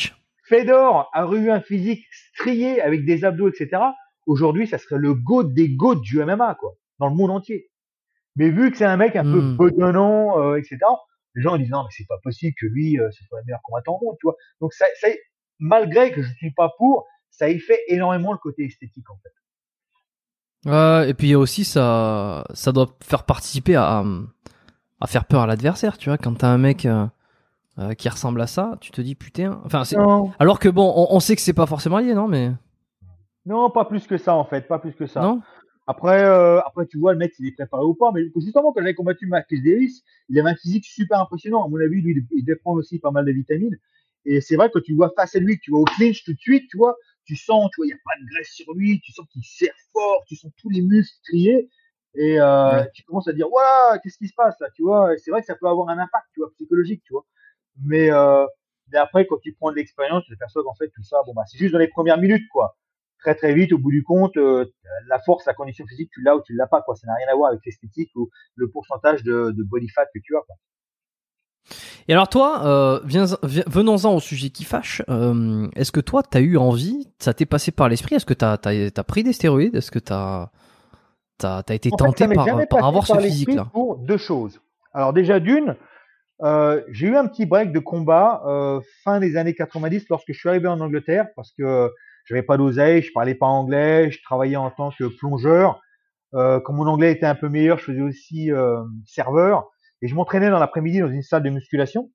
Fedor 0.45 1.09
a 1.13 1.25
eu 1.33 1.49
un 1.49 1.61
physique 1.61 2.05
strié 2.11 2.81
avec 2.81 3.05
des 3.05 3.25
abdos, 3.25 3.49
etc. 3.49 3.81
Aujourd'hui, 4.25 4.67
ça 4.67 4.77
serait 4.77 4.99
le 4.99 5.13
goat 5.13 5.45
des 5.45 5.69
goats 5.69 5.99
du 6.01 6.23
MMA, 6.23 6.55
quoi, 6.55 6.73
dans 6.99 7.09
le 7.09 7.15
monde 7.15 7.31
entier. 7.31 7.69
Mais 8.35 8.49
vu 8.49 8.71
que 8.71 8.77
c'est 8.77 8.85
un 8.85 8.97
mec 8.97 9.15
un 9.15 9.23
peu 9.23 9.41
hmm. 9.41 9.57
bedonnant, 9.57 10.39
euh, 10.39 10.55
etc., 10.55 10.77
les 11.35 11.41
gens 11.41 11.57
disent 11.57 11.69
non, 11.69 11.83
mais 11.83 11.89
c'est 11.91 12.07
pas 12.07 12.19
possible 12.23 12.53
que 12.59 12.65
lui, 12.65 12.99
euh, 12.99 13.09
ce 13.11 13.23
soit 13.25 13.39
le 13.39 13.45
meilleur 13.45 13.61
combattant 13.63 13.97
au 13.99 14.05
monde, 14.05 14.15
tu 14.19 14.25
vois. 14.25 14.35
Donc 14.59 14.73
ça, 14.73 14.85
ça, 14.99 15.07
malgré 15.61 16.11
que 16.11 16.21
je 16.21 16.33
suis 16.33 16.51
pas 16.51 16.73
pour, 16.77 17.05
ça 17.29 17.49
y 17.49 17.59
fait 17.59 17.79
énormément 17.87 18.33
le 18.33 18.37
côté 18.37 18.65
esthétique 18.65 19.09
en 19.09 19.15
fait. 19.23 20.69
Ouais, 20.69 21.09
et 21.09 21.13
puis 21.13 21.33
aussi 21.35 21.63
ça, 21.63 22.43
ça 22.53 22.71
doit 22.73 22.87
faire 23.01 23.23
participer 23.23 23.75
à, 23.75 24.03
à 24.99 25.07
faire 25.07 25.25
peur 25.25 25.41
à 25.41 25.47
l'adversaire, 25.47 25.97
tu 25.97 26.09
vois. 26.09 26.17
Quand 26.17 26.33
t'as 26.33 26.49
un 26.49 26.57
mec 26.57 26.85
euh, 26.85 27.07
euh, 27.79 27.93
qui 27.93 28.09
ressemble 28.09 28.41
à 28.41 28.47
ça, 28.47 28.77
tu 28.81 28.91
te 28.91 28.99
dis 28.99 29.15
putain. 29.15 29.61
Enfin. 29.63 29.83
Alors 30.39 30.59
que 30.59 30.67
bon, 30.67 30.93
on, 30.95 31.15
on 31.15 31.19
sait 31.19 31.35
que 31.35 31.41
c'est 31.41 31.53
pas 31.53 31.65
forcément 31.65 31.99
lié, 31.99 32.13
non 32.13 32.27
Mais. 32.27 32.51
Non, 33.45 33.71
pas 33.71 33.85
plus 33.85 34.05
que 34.05 34.17
ça 34.17 34.35
en 34.35 34.45
fait, 34.45 34.67
pas 34.67 34.77
plus 34.77 34.93
que 34.93 35.07
ça. 35.07 35.21
Non. 35.21 35.41
Après, 35.87 36.23
euh, 36.23 36.59
après, 36.59 36.85
tu 36.85 36.99
vois, 36.99 37.11
le 37.13 37.17
mec, 37.17 37.33
il 37.39 37.47
est 37.47 37.51
préparé 37.53 37.83
ou 37.83 37.95
pas. 37.95 38.11
Mais 38.13 38.21
justement, 38.35 38.71
quand 38.71 38.81
j'avais 38.81 38.93
combattu 38.93 39.25
Marcus 39.25 39.63
Davis, 39.63 40.03
il 40.29 40.39
avait 40.39 40.51
un 40.51 40.55
physique 40.55 40.85
super 40.85 41.19
impressionnant. 41.19 41.65
À 41.65 41.67
mon 41.67 41.77
avis, 41.81 42.01
lui, 42.01 42.23
il 42.31 42.45
devait 42.45 42.55
prendre 42.55 42.77
aussi 42.77 42.99
pas 42.99 43.11
mal 43.11 43.25
de 43.25 43.31
vitamines. 43.31 43.77
Et 44.25 44.41
c'est 44.41 44.55
vrai 44.55 44.69
que 44.69 44.79
tu 44.79 44.95
vois 44.95 45.11
face 45.15 45.35
à 45.35 45.39
lui, 45.39 45.59
tu 45.59 45.71
vois 45.71 45.81
au 45.81 45.85
clinch 45.85 46.23
tout 46.23 46.33
de 46.33 46.39
suite, 46.39 46.69
tu 46.69 46.77
vois, 46.77 46.95
tu 47.25 47.35
sens, 47.35 47.69
tu 47.71 47.77
vois, 47.77 47.85
il 47.85 47.89
n'y 47.89 47.93
a 47.93 47.97
pas 48.03 48.19
de 48.21 48.25
graisse 48.33 48.51
sur 48.51 48.73
lui, 48.73 48.99
tu 49.01 49.11
sens 49.11 49.25
qu'il 49.31 49.43
serre 49.43 49.73
fort, 49.93 50.23
tu 50.27 50.35
sens 50.35 50.51
tous 50.57 50.69
les 50.69 50.81
muscles 50.81 51.17
triés. 51.23 51.69
Et 52.13 52.39
euh, 52.39 52.83
tu 52.93 53.03
commences 53.03 53.27
à 53.27 53.33
dire, 53.33 53.47
voilà, 53.49 53.97
qu'est-ce 53.99 54.17
qui 54.17 54.27
se 54.27 54.33
passe 54.35 54.55
là, 54.59 54.67
tu 54.75 54.83
vois? 54.83 55.11
C'est 55.17 55.31
vrai 55.31 55.39
que 55.41 55.47
ça 55.47 55.55
peut 55.55 55.67
avoir 55.67 55.89
un 55.89 55.97
impact, 55.97 56.27
tu 56.33 56.41
vois, 56.41 56.51
psychologique, 56.51 57.01
tu 57.05 57.13
vois. 57.13 57.25
Mais, 57.83 58.11
euh, 58.11 58.45
mais 58.91 58.97
après, 58.97 59.25
quand 59.25 59.37
tu 59.41 59.53
prends 59.53 59.71
de 59.71 59.77
l'expérience, 59.77 60.25
tu 60.25 60.31
t'aperçois 60.31 60.63
qu'en 60.63 60.75
fait, 60.75 60.89
tout 60.89 61.03
ça, 61.03 61.21
bon, 61.25 61.33
bah, 61.33 61.43
c'est 61.47 61.57
juste 61.57 61.71
dans 61.71 61.79
les 61.79 61.87
premières 61.87 62.17
minutes, 62.17 62.47
quoi 62.51 62.75
très 63.21 63.35
très 63.35 63.53
vite, 63.53 63.71
au 63.71 63.77
bout 63.77 63.91
du 63.91 64.03
compte, 64.03 64.35
euh, 64.37 64.65
la 65.07 65.19
force, 65.19 65.45
la 65.45 65.53
condition 65.53 65.85
physique, 65.85 66.09
tu 66.13 66.21
l'as 66.21 66.35
ou 66.35 66.41
tu 66.41 66.53
l'as 66.53 66.67
pas. 66.67 66.81
Quoi. 66.81 66.95
Ça 66.95 67.07
n'a 67.07 67.15
rien 67.15 67.27
à 67.31 67.35
voir 67.35 67.51
avec 67.51 67.61
l'esthétique 67.65 68.11
ou 68.15 68.29
le 68.55 68.69
pourcentage 68.69 69.23
de, 69.23 69.51
de, 69.51 69.63
body 69.63 69.89
fat 69.89 70.05
que 70.13 70.19
tu 70.23 70.35
as. 70.35 70.41
Quoi. 70.41 70.55
Et 72.07 72.13
alors 72.13 72.29
toi, 72.29 72.65
euh, 72.65 72.99
venons-en 73.67 74.15
au 74.15 74.19
sujet 74.19 74.49
qui 74.49 74.63
fâche. 74.63 75.01
Euh, 75.09 75.67
est-ce 75.75 75.91
que 75.91 75.99
toi, 75.99 76.23
tu 76.23 76.37
as 76.37 76.41
eu 76.41 76.57
envie, 76.57 77.07
ça 77.19 77.33
t'est 77.33 77.45
passé 77.45 77.71
par 77.71 77.89
l'esprit? 77.89 78.15
Est-ce 78.15 78.25
que 78.25 78.33
tu 78.33 78.45
as, 78.45 79.03
pris 79.03 79.23
des 79.23 79.33
stéroïdes? 79.33 79.75
Est-ce 79.75 79.91
que 79.91 79.99
tu 79.99 80.13
as, 80.13 80.51
T'as 81.37 81.63
as 81.67 81.73
été 81.73 81.89
tenté 81.89 82.27
par, 82.27 82.45
par 82.67 82.85
avoir 82.85 83.07
ce 83.07 83.17
physique-là? 83.17 83.67
Pour 83.71 83.97
deux 83.97 84.17
choses. 84.17 84.61
Alors 84.93 85.13
déjà 85.13 85.39
d'une, 85.39 85.75
euh, 86.43 86.81
j'ai 86.91 87.07
eu 87.07 87.15
un 87.15 87.25
petit 87.27 87.45
break 87.45 87.71
de 87.71 87.79
combat 87.79 88.43
fin 89.03 89.19
des 89.19 89.37
années 89.37 89.53
90 89.53 90.05
lorsque 90.09 90.33
je 90.33 90.37
suis 90.37 90.49
arrivé 90.49 90.67
en 90.67 90.79
Angleterre 90.79 91.27
parce 91.35 91.51
que 91.57 91.89
j'avais 92.25 92.43
pas 92.43 92.57
d'oseille, 92.57 93.01
je 93.01 93.11
parlais 93.11 93.35
pas 93.35 93.47
anglais, 93.47 94.11
je 94.11 94.21
travaillais 94.23 94.57
en 94.57 94.69
tant 94.69 94.91
que 94.91 95.05
plongeur. 95.05 95.81
Comme 96.31 96.75
mon 96.75 96.87
anglais 96.87 97.11
était 97.11 97.25
un 97.25 97.35
peu 97.35 97.49
meilleur, 97.49 97.79
je 97.79 97.85
faisais 97.85 98.01
aussi 98.01 98.51
serveur 99.05 99.71
et 100.01 100.07
je 100.07 100.15
m'entraînais 100.15 100.49
dans 100.49 100.59
l'après-midi 100.59 100.99
dans 100.99 101.09
une 101.09 101.23
salle 101.23 101.43
de 101.43 101.49
musculation. 101.49 102.11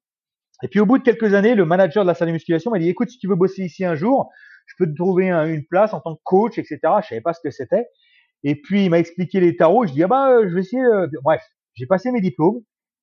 Et 0.62 0.68
puis 0.68 0.80
au 0.80 0.86
bout 0.86 0.98
de 0.98 1.02
quelques 1.02 1.34
années, 1.34 1.54
le 1.54 1.64
manager 1.64 2.04
de 2.04 2.08
la 2.08 2.14
salle 2.14 2.28
de 2.28 2.32
musculation 2.32 2.70
m'a 2.70 2.78
dit 2.78 2.88
"Écoute, 2.88 3.10
si 3.10 3.18
tu 3.18 3.28
veux 3.28 3.36
bosser 3.36 3.64
ici 3.64 3.84
un 3.84 3.94
jour, 3.94 4.30
je 4.66 4.74
peux 4.78 4.90
te 4.90 4.94
trouver 4.96 5.30
une 5.30 5.64
place 5.66 5.92
en 5.94 6.00
tant 6.00 6.14
que 6.16 6.20
coach, 6.24 6.58
etc." 6.58 6.78
Je 7.02 7.08
savais 7.08 7.20
pas 7.20 7.32
ce 7.34 7.40
que 7.42 7.50
c'était. 7.50 7.86
Et 8.44 8.60
puis 8.60 8.84
il 8.86 8.90
m'a 8.90 8.98
expliqué 8.98 9.40
les 9.40 9.56
tarots. 9.56 9.86
Je 9.86 9.92
dis 9.92 10.02
"Ah 10.02 10.08
bah, 10.08 10.38
je 10.48 10.54
vais 10.54 10.60
essayer." 10.60 10.82
Bref, 11.22 11.42
j'ai 11.74 11.86
passé 11.86 12.10
mes 12.10 12.20
diplômes 12.20 12.62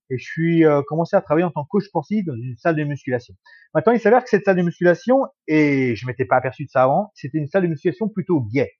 et 0.09 0.17
je 0.17 0.23
suis 0.23 0.65
euh, 0.65 0.81
commencé 0.87 1.15
à 1.15 1.21
travailler 1.21 1.45
en 1.45 1.51
tant 1.51 1.63
que 1.63 1.69
coach 1.69 1.85
sportif 1.85 2.25
dans 2.25 2.35
une 2.35 2.55
salle 2.57 2.75
de 2.75 2.83
musculation. 2.83 3.33
Maintenant, 3.73 3.93
il 3.93 3.99
s'avère 3.99 4.23
que 4.23 4.29
cette 4.29 4.43
salle 4.45 4.57
de 4.57 4.61
musculation, 4.61 5.21
et 5.47 5.95
je 5.95 6.05
m'étais 6.05 6.25
pas 6.25 6.37
aperçu 6.37 6.65
de 6.65 6.69
ça 6.69 6.83
avant, 6.83 7.11
c'était 7.15 7.37
une 7.37 7.47
salle 7.47 7.63
de 7.63 7.67
musculation 7.67 8.09
plutôt 8.09 8.41
gay. 8.41 8.71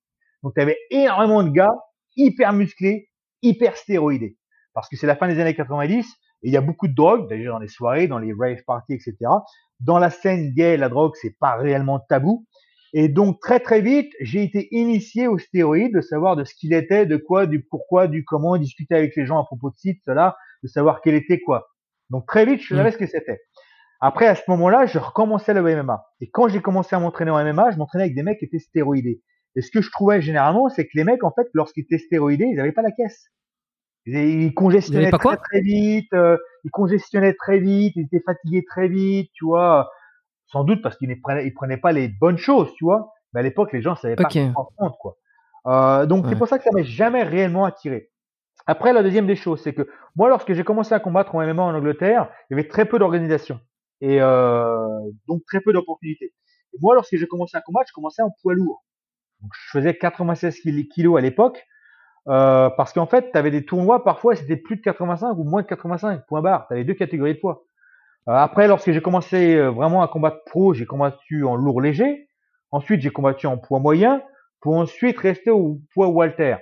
Donc, 0.44 0.54
tu 0.56 0.62
avais 0.62 0.78
énormément 0.92 1.44
de 1.44 1.50
gars 1.50 1.74
hyper 2.16 2.54
musclés, 2.54 3.10
hyper 3.42 3.78
stéroïdés. 3.78 4.38
Parce 4.74 4.90
que 4.90 4.96
c'est 4.96 5.08
la 5.08 5.16
fin 5.16 5.28
des 5.28 5.40
années 5.40 5.56
90, 5.56 6.06
et 6.06 6.48
il 6.48 6.52
y 6.52 6.58
a 6.58 6.62
beaucoup 6.62 6.88
de 6.88 6.94
drogue, 6.94 7.30
d'ailleurs 7.30 7.56
dans 7.56 7.60
les 7.60 7.68
soirées, 7.68 8.08
dans 8.08 8.20
les 8.20 8.34
rave 8.38 8.64
parties, 8.66 8.94
etc. 8.94 9.16
Dans 9.80 10.00
la 10.00 10.10
scène 10.10 10.54
gay, 10.54 10.78
la 10.78 10.90
drogue, 10.90 11.14
c'est 11.22 11.38
pas 11.40 11.56
réellement 11.56 12.00
tabou. 12.00 12.46
Et 12.94 13.08
donc 13.08 13.40
très 13.40 13.60
très 13.60 13.82
vite, 13.82 14.12
j'ai 14.20 14.44
été 14.44 14.68
initié 14.72 15.28
aux 15.28 15.40
stéroïdes, 15.40 15.96
de 15.96 16.02
savoir 16.02 16.36
de 16.36 16.44
ce 16.44 16.54
qu'il 16.54 16.74
était, 16.74 17.06
de 17.06 17.18
quoi, 17.18 17.48
du 17.48 17.64
pourquoi, 17.64 18.08
du 18.08 18.24
comment, 18.24 18.58
discuter 18.58 18.96
avec 18.96 19.16
les 19.16 19.26
gens 19.26 19.40
à 19.40 19.46
propos 19.46 19.72
de 19.72 19.76
ci, 19.78 19.94
de 19.94 20.00
cela, 20.06 20.36
de 20.62 20.68
savoir 20.68 21.02
quel 21.02 21.16
était 21.16 21.40
quoi. 21.40 21.70
Donc 22.10 22.28
très 22.28 22.46
vite, 22.46 22.62
je 22.62 22.76
savais 22.76 22.90
mm. 22.90 22.94
ce 22.94 22.98
que 22.98 23.08
c'était. 23.08 23.42
Après, 24.00 24.28
à 24.28 24.36
ce 24.36 24.44
moment-là, 24.50 24.86
je 24.86 25.00
recommençais 25.00 25.54
le 25.54 25.62
MMA. 25.62 26.06
Et 26.20 26.30
quand 26.30 26.50
j'ai 26.50 26.62
commencé 26.62 26.96
à 26.96 27.00
m'entraîner 27.00 27.32
en 27.32 27.44
MMA, 27.44 27.72
je 27.72 27.78
m'entraînais 27.78 28.04
avec 28.04 28.16
des 28.16 28.22
mecs 28.22 28.38
qui 28.38 28.46
étaient 28.46 28.60
stéroïdés. 28.60 29.22
Et 29.56 29.62
ce 29.62 29.72
que 29.72 29.82
je 29.82 29.90
trouvais 29.92 30.22
généralement, 30.22 30.68
c'est 30.70 30.84
que 30.84 30.92
les 30.96 31.04
mecs, 31.04 31.24
en 31.24 31.32
fait, 31.32 31.48
lorsqu'ils 31.54 31.84
étaient 31.84 31.98
stéroïdés, 31.98 32.46
ils 32.46 32.58
n'avaient 32.58 32.74
pas 32.74 32.82
la 32.82 32.92
caisse. 32.92 33.30
Ils, 34.06 34.54
congestionnaient 34.54 35.12
très, 35.12 35.38
très 35.38 35.62
vite, 35.62 36.12
euh, 36.14 36.38
ils 36.66 36.72
congestionnaient 36.72 37.34
très 37.34 37.60
vite, 37.60 37.94
ils 37.96 38.04
étaient 38.04 38.24
fatigués 38.26 38.66
très 38.66 38.88
vite, 38.88 39.32
tu 39.34 39.46
vois. 39.46 39.90
Sans 40.48 40.64
doute 40.64 40.82
parce 40.82 40.98
qu'ils 40.98 41.10
ne 41.10 41.16
prenaient, 41.16 41.48
ils 41.48 41.54
prenaient 41.54 41.78
pas 41.78 41.94
les 41.94 42.10
bonnes 42.10 42.38
choses, 42.38 42.74
tu 42.76 42.84
vois. 42.84 43.14
Mais 43.34 43.40
à 43.40 43.44
l'époque, 43.44 43.72
les 43.72 43.82
gens 43.82 43.96
savaient 43.96 44.16
pas 44.16 44.30
en 44.56 44.66
compte, 44.78 44.96
quoi. 45.00 45.18
Euh, 45.66 46.06
donc 46.06 46.26
c'est 46.28 46.36
pour 46.36 46.48
ça 46.48 46.58
que 46.58 46.64
ça 46.66 46.72
m'a 46.72 46.84
jamais 46.84 47.24
réellement 47.24 47.64
attiré. 47.64 48.10
Après, 48.68 48.94
la 48.94 49.04
deuxième 49.04 49.28
des 49.28 49.36
choses, 49.36 49.62
c'est 49.62 49.74
que 49.74 49.88
moi, 50.16 50.30
lorsque 50.30 50.54
j'ai 50.54 50.64
commencé 50.64 50.94
à 50.94 51.00
combattre 51.00 51.36
en 51.36 51.42
MMA 51.42 51.64
en 51.64 51.74
Angleterre, 51.74 52.30
il 52.50 52.54
y 52.54 52.60
avait 52.60 52.68
très 52.68 52.86
peu 52.86 53.00
d'organisation 53.00 53.60
et 54.02 54.22
euh, 54.22 55.00
donc 55.28 55.44
très 55.48 55.62
peu 55.62 55.72
d'opportunités. 55.72 56.34
moi, 56.82 56.94
lorsque 56.96 57.16
j'ai 57.16 57.28
commencé 57.28 57.56
à 57.58 57.62
combattre, 57.62 57.88
je 57.88 57.94
commençais 57.94 58.22
en 58.22 58.32
poids 58.42 58.54
lourd. 58.54 58.84
Donc, 59.42 59.52
je 59.54 59.78
faisais 59.78 59.98
96 59.98 60.62
kilos 60.94 61.18
à 61.18 61.22
l'époque 61.22 61.66
euh, 62.28 62.70
parce 62.70 62.94
qu'en 62.94 63.06
fait, 63.06 63.32
tu 63.32 63.38
avais 63.38 63.52
des 63.52 63.66
tournois 63.66 64.04
parfois, 64.04 64.36
c'était 64.36 64.58
plus 64.58 64.78
de 64.78 64.82
85 64.82 65.38
ou 65.38 65.44
moins 65.44 65.62
de 65.62 65.68
85 65.68 66.26
point 66.26 66.42
barre. 66.42 66.68
Tu 66.68 66.74
avais 66.74 66.84
deux 66.84 66.94
catégories 66.94 67.36
de 67.36 67.40
poids. 67.40 67.66
Euh, 68.30 68.34
après, 68.34 68.68
lorsque 68.68 68.92
j'ai 68.92 69.02
commencé 69.02 69.56
euh, 69.56 69.70
vraiment 69.70 70.02
à 70.02 70.08
combattre 70.08 70.44
pro, 70.46 70.74
j'ai 70.74 70.86
combattu 70.86 71.44
en 71.44 71.56
lourd 71.56 71.82
léger. 71.82 72.30
Ensuite, 72.72 73.02
j'ai 73.02 73.10
combattu 73.12 73.48
en 73.48 73.58
poids 73.58 73.80
moyen 73.80 74.22
pour 74.62 74.78
ensuite 74.78 75.18
rester 75.20 75.52
au 75.52 75.82
poids 75.94 76.08
Walter. 76.08 76.58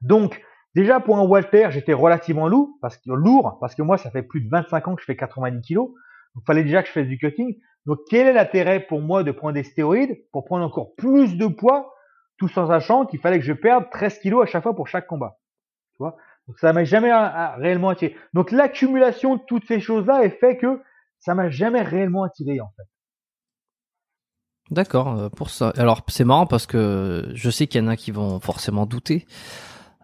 Donc, 0.00 0.40
Déjà 0.74 1.00
pour 1.00 1.18
un 1.18 1.24
Walter, 1.24 1.68
j'étais 1.70 1.92
relativement 1.92 2.48
lourd 2.48 2.70
parce 2.80 2.96
que 2.96 3.10
lourd 3.10 3.58
parce 3.60 3.74
que 3.74 3.82
moi 3.82 3.98
ça 3.98 4.10
fait 4.10 4.22
plus 4.22 4.40
de 4.40 4.48
25 4.48 4.88
ans 4.88 4.94
que 4.94 5.02
je 5.02 5.06
fais 5.06 5.16
90 5.16 5.60
kilos. 5.60 5.90
Donc 6.34 6.44
fallait 6.46 6.62
déjà 6.62 6.82
que 6.82 6.88
je 6.88 6.92
fasse 6.92 7.06
du 7.06 7.18
cutting. 7.18 7.58
Donc 7.84 7.98
quel 8.08 8.26
est 8.26 8.32
l'intérêt 8.32 8.80
pour 8.80 9.02
moi 9.02 9.22
de 9.22 9.32
prendre 9.32 9.52
des 9.52 9.64
stéroïdes 9.64 10.16
pour 10.32 10.44
prendre 10.44 10.64
encore 10.64 10.94
plus 10.96 11.36
de 11.36 11.46
poids, 11.46 11.92
tout 12.38 12.48
en 12.58 12.66
sachant 12.66 13.06
qu'il 13.06 13.20
fallait 13.20 13.38
que 13.38 13.44
je 13.44 13.52
perde 13.52 13.84
13 13.90 14.18
kilos 14.18 14.42
à 14.42 14.46
chaque 14.50 14.62
fois 14.62 14.74
pour 14.74 14.88
chaque 14.88 15.06
combat. 15.06 15.38
Tu 15.92 15.98
vois? 15.98 16.16
Donc 16.48 16.58
ça 16.58 16.72
m'a 16.72 16.84
jamais 16.84 17.12
réellement 17.12 17.90
attiré. 17.90 18.16
Donc 18.32 18.50
l'accumulation 18.50 19.36
de 19.36 19.42
toutes 19.46 19.66
ces 19.66 19.80
choses-là 19.80 20.24
est 20.24 20.38
fait 20.40 20.56
que 20.56 20.80
ça 21.20 21.34
m'a 21.34 21.50
jamais 21.50 21.82
réellement 21.82 22.24
attiré 22.24 22.60
en 22.60 22.70
fait. 22.76 22.82
D'accord, 24.70 25.18
euh, 25.18 25.28
pour 25.28 25.50
ça. 25.50 25.72
Alors 25.76 26.02
c'est 26.08 26.24
marrant 26.24 26.46
parce 26.46 26.66
que 26.66 27.30
je 27.34 27.50
sais 27.50 27.66
qu'il 27.66 27.80
y 27.80 27.84
en 27.84 27.88
a 27.88 27.96
qui 27.96 28.10
vont 28.10 28.40
forcément 28.40 28.86
douter. 28.86 29.26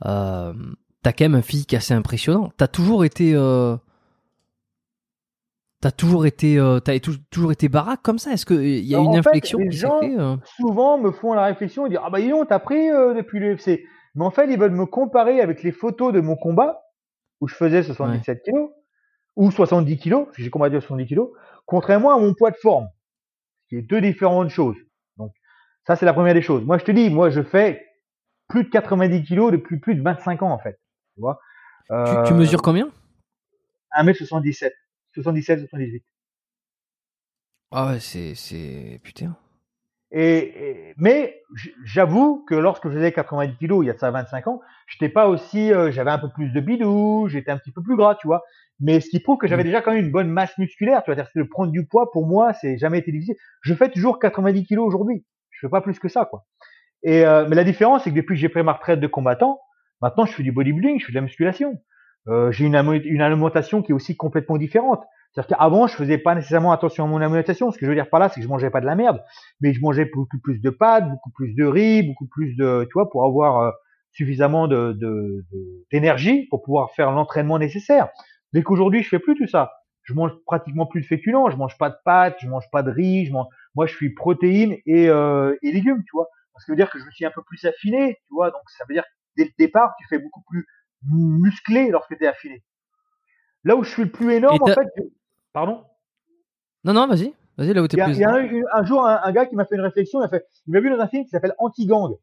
Euh, 0.05 0.53
t'as 1.03 1.13
quand 1.13 1.25
même 1.25 1.35
un 1.35 1.43
physique 1.43 1.75
assez 1.75 1.95
impressionnant. 1.95 2.53
T'as 2.57 2.69
toujours 2.69 3.05
été, 3.05 3.35
euh, 3.35 3.77
t'as 5.81 5.91
toujours 5.91 6.27
été, 6.27 6.59
euh, 6.59 6.81
t'as 6.81 6.99
toujours 7.31 7.53
été 7.53 7.69
baraque 7.69 8.03
comme 8.03 8.19
ça? 8.19 8.33
Est-ce 8.33 8.47
qu'il 8.47 8.85
y 8.85 8.95
a 8.95 8.99
une 8.99 9.17
inflexion 9.17 9.59
fait 9.59 10.19
euh? 10.19 10.37
Souvent 10.57 10.99
me 10.99 11.11
font 11.11 11.33
la 11.35 11.45
réflexion 11.45 11.87
et 11.87 11.91
dire 11.91 12.03
ah 12.05 12.11
bah 12.11 12.21
dis 12.21 12.31
t'as 12.49 12.59
pris 12.59 12.89
depuis 12.89 13.41
l'UFC. 13.41 13.81
Mais 14.15 14.25
en 14.25 14.31
fait 14.31 14.51
ils 14.51 14.59
veulent 14.59 14.73
me 14.73 14.87
comparer 14.87 15.41
avec 15.41 15.63
les 15.63 15.73
photos 15.73 16.13
de 16.13 16.21
mon 16.21 16.37
combat 16.37 16.83
où 17.41 17.49
je 17.49 17.55
faisais 17.55 17.83
77 17.83 18.43
kg 18.45 18.69
ou 19.37 19.51
70 19.51 19.99
kg 19.99 20.25
parce 20.25 20.37
que 20.37 20.43
j'ai 20.43 20.51
combattu 20.51 20.77
à 20.77 20.81
70 20.81 21.07
kg, 21.07 21.21
contrairement 21.65 22.13
à 22.13 22.19
mon 22.19 22.35
poids 22.35 22.51
de 22.51 22.57
forme, 22.57 22.89
qui 23.69 23.77
est 23.77 23.83
deux 23.83 24.01
différentes 24.01 24.51
choses. 24.51 24.77
Donc 25.17 25.33
ça 25.87 25.97
c'est 25.97 26.07
la 26.07 26.13
première 26.13 26.35
des 26.35 26.43
choses. 26.43 26.65
Moi 26.65 26.79
je 26.79 26.85
te 26.85 26.91
dis, 26.91 27.09
moi 27.09 27.31
je 27.31 27.43
fais 27.43 27.87
plus 28.49 28.65
de 28.65 28.69
90 28.71 29.23
kilos 29.23 29.53
depuis 29.53 29.79
plus 29.79 29.95
de 29.95 30.03
25 30.03 30.43
ans 30.43 30.51
en 30.51 30.59
fait. 30.59 30.81
Tu 31.15 31.21
vois? 31.21 31.39
Euh, 31.91 32.25
tu, 32.25 32.35
mesures 32.35 32.63
combien? 32.63 32.91
1m77, 33.97 34.71
77, 35.15 35.61
78. 35.61 36.05
Ah 37.71 37.89
ouais, 37.89 38.01
c'est 38.01 38.35
c'est 38.35 39.01
putain. 39.03 39.37
Et, 40.11 40.95
mais 40.97 41.43
j'avoue 41.85 42.43
que 42.49 42.55
lorsque 42.55 42.89
je 42.89 42.95
faisais 42.95 43.13
90 43.13 43.59
kilos 43.59 43.85
il 43.85 43.89
y 43.89 43.91
a 43.91 43.99
ça 43.99 44.11
25 44.11 44.47
ans, 44.47 44.61
j'étais 44.87 45.11
pas 45.11 45.29
aussi, 45.29 45.71
euh, 45.73 45.91
j'avais 45.91 46.11
un 46.11 46.19
peu 46.19 46.31
plus 46.31 46.51
de 46.51 46.61
bidou, 46.61 47.29
j'étais 47.29 47.51
un 47.51 47.59
petit 47.59 47.73
peu 47.73 47.83
plus 47.83 47.97
gras, 47.97 48.15
tu 48.15 48.27
vois. 48.27 48.43
Mais 48.81 49.01
ce 49.01 49.11
qui 49.11 49.21
prouve 49.21 49.37
que 49.37 49.47
j'avais 49.47 49.65
mm. 49.65 49.67
déjà 49.67 49.83
quand 49.83 49.93
même 49.93 50.05
une 50.05 50.11
bonne 50.11 50.31
masse 50.31 50.57
musculaire, 50.57 51.03
tu 51.05 51.13
vois, 51.13 51.25
c'est 51.25 51.39
de 51.39 51.45
prendre 51.45 51.73
du 51.73 51.87
poids 51.87 52.11
pour 52.11 52.27
moi, 52.27 52.55
c'est 52.55 52.79
jamais 52.79 52.99
été 52.99 53.13
difficile. 53.13 53.37
Je 53.61 53.75
fais 53.75 53.91
toujours 53.91 54.19
90 54.19 54.65
kilos 54.65 54.87
aujourd'hui. 54.87 55.27
Je 55.51 55.67
fais 55.67 55.71
pas 55.71 55.83
plus 55.83 55.99
que 55.99 56.09
ça, 56.09 56.25
quoi. 56.25 56.47
Et 57.03 57.27
euh, 57.27 57.47
mais 57.49 57.57
la 57.57 57.65
différence, 57.65 58.05
c'est 58.05 58.11
que 58.11 58.17
depuis 58.17 58.35
que 58.35 58.41
j'ai 58.41 58.49
pris 58.49 58.63
ma 58.63 58.73
retraite 58.73 59.01
de 59.01 59.07
combattant, 59.07 59.61
maintenant 60.01 60.25
je 60.25 60.33
fais 60.33 60.43
du 60.43 60.53
bodybuilding, 60.53 61.01
je 61.01 61.05
fais 61.05 61.13
de 61.13 61.17
la 61.17 61.23
musculation. 61.23 61.79
Euh, 62.27 62.53
j'ai 62.53 62.67
une, 62.67 62.75
une, 63.05 63.21
alimentation 63.23 63.83
qui 63.83 63.93
est 63.93 63.95
aussi 63.95 64.17
complètement 64.17 64.59
différente. 64.59 65.03
C'est-à-dire 65.33 65.57
qu'avant, 65.57 65.87
je 65.87 65.95
faisais 65.95 66.19
pas 66.19 66.35
nécessairement 66.35 66.73
attention 66.73 67.05
à 67.05 67.07
mon 67.07 67.21
alimentation. 67.21 67.71
Ce 67.71 67.79
que 67.79 67.87
je 67.87 67.91
veux 67.91 67.95
dire 67.95 68.11
par 68.11 68.21
là, 68.21 68.29
c'est 68.29 68.41
que 68.41 68.43
je 68.45 68.49
mangeais 68.49 68.71
pas 68.71 68.81
de 68.81 68.87
la 68.87 68.97
merde, 68.97 69.23
mais 69.61 69.73
je 69.73 69.81
mangeais 69.81 70.07
beaucoup 70.07 70.39
plus 70.43 70.61
de 70.61 70.71
pâtes, 70.71 71.09
beaucoup 71.09 71.31
plus 71.31 71.55
de 71.55 71.65
riz, 71.65 72.03
beaucoup 72.03 72.27
plus 72.27 72.55
de, 72.57 72.85
tu 72.85 72.93
vois, 72.95 73.09
pour 73.11 73.25
avoir 73.25 73.61
euh, 73.61 73.71
suffisamment 74.13 74.69
de, 74.69 74.99
d'énergie 75.93 76.47
pour 76.49 76.63
pouvoir 76.63 76.91
faire 76.95 77.13
l'entraînement 77.13 77.59
nécessaire. 77.59 78.09
Dès 78.53 78.63
qu'aujourd'hui, 78.63 79.03
je 79.03 79.09
fais 79.09 79.19
plus 79.19 79.35
tout 79.35 79.47
ça. 79.47 79.73
Je 80.03 80.15
mange 80.15 80.33
pratiquement 80.47 80.87
plus 80.87 81.03
de 81.03 81.07
féculents, 81.07 81.51
je 81.51 81.57
mange 81.57 81.77
pas 81.77 81.91
de 81.91 81.97
pâtes, 82.05 82.37
je 82.41 82.49
mange 82.49 82.65
pas 82.73 82.83
de 82.83 82.91
riz, 82.91 83.27
je 83.27 83.33
mange, 83.33 83.47
moi 83.75 83.87
je 83.87 83.95
suis 83.95 84.15
protéines 84.15 84.77
et, 84.87 85.09
euh, 85.11 85.55
et 85.63 85.71
légumes, 85.71 86.03
tu 86.03 86.11
vois. 86.15 86.29
Ça 86.57 86.73
veut 86.73 86.77
dire 86.77 86.91
que 86.91 86.99
je 86.99 87.05
me 87.05 87.11
suis 87.11 87.25
un 87.25 87.31
peu 87.31 87.43
plus 87.47 87.65
affiné, 87.67 88.17
tu 88.27 88.35
vois. 88.35 88.51
Donc 88.51 88.63
ça 88.77 88.85
veut 88.89 88.95
dire 88.95 89.05
que 89.05 89.09
dès 89.37 89.45
le 89.45 89.51
départ, 89.59 89.93
tu 89.99 90.07
fais 90.09 90.19
beaucoup 90.19 90.43
plus 90.49 90.67
musclé 91.05 91.91
lorsque 91.91 92.17
tu 92.17 92.25
es 92.25 92.27
affiné. 92.27 92.63
Là 93.65 93.77
où 93.77 93.85
je 93.85 93.91
suis 93.91 94.05
le 94.05 94.11
plus 94.11 94.33
énorme, 94.33 94.63
en 94.63 94.67
fait. 94.67 94.89
Pardon? 95.53 95.85
Non, 96.85 96.93
non, 96.93 97.07
vas-y. 97.07 97.35
Vas-y, 97.57 97.73
là 97.73 97.83
où 97.83 97.89
tu 97.89 97.99
es 97.99 98.05
plus. 98.05 98.15
Il 98.15 98.21
y 98.21 98.25
a 98.25 98.33
un, 98.33 98.85
jour 98.85 99.05
un, 99.05 99.33
gars 99.33 99.47
qui 99.47 99.57
m'a 99.57 99.65
fait 99.65 99.75
une 99.75 99.83
réflexion. 99.83 100.21
Il 100.21 100.23
m'a 100.23 100.29
fait, 100.29 100.47
il 100.67 100.73
m'a 100.73 100.81
vu 100.81 100.91
dans 100.91 101.01
un 101.01 101.09
film 101.09 101.25
qui 101.25 101.31
s'appelle 101.31 101.55
Anti-Gang. 101.59 102.15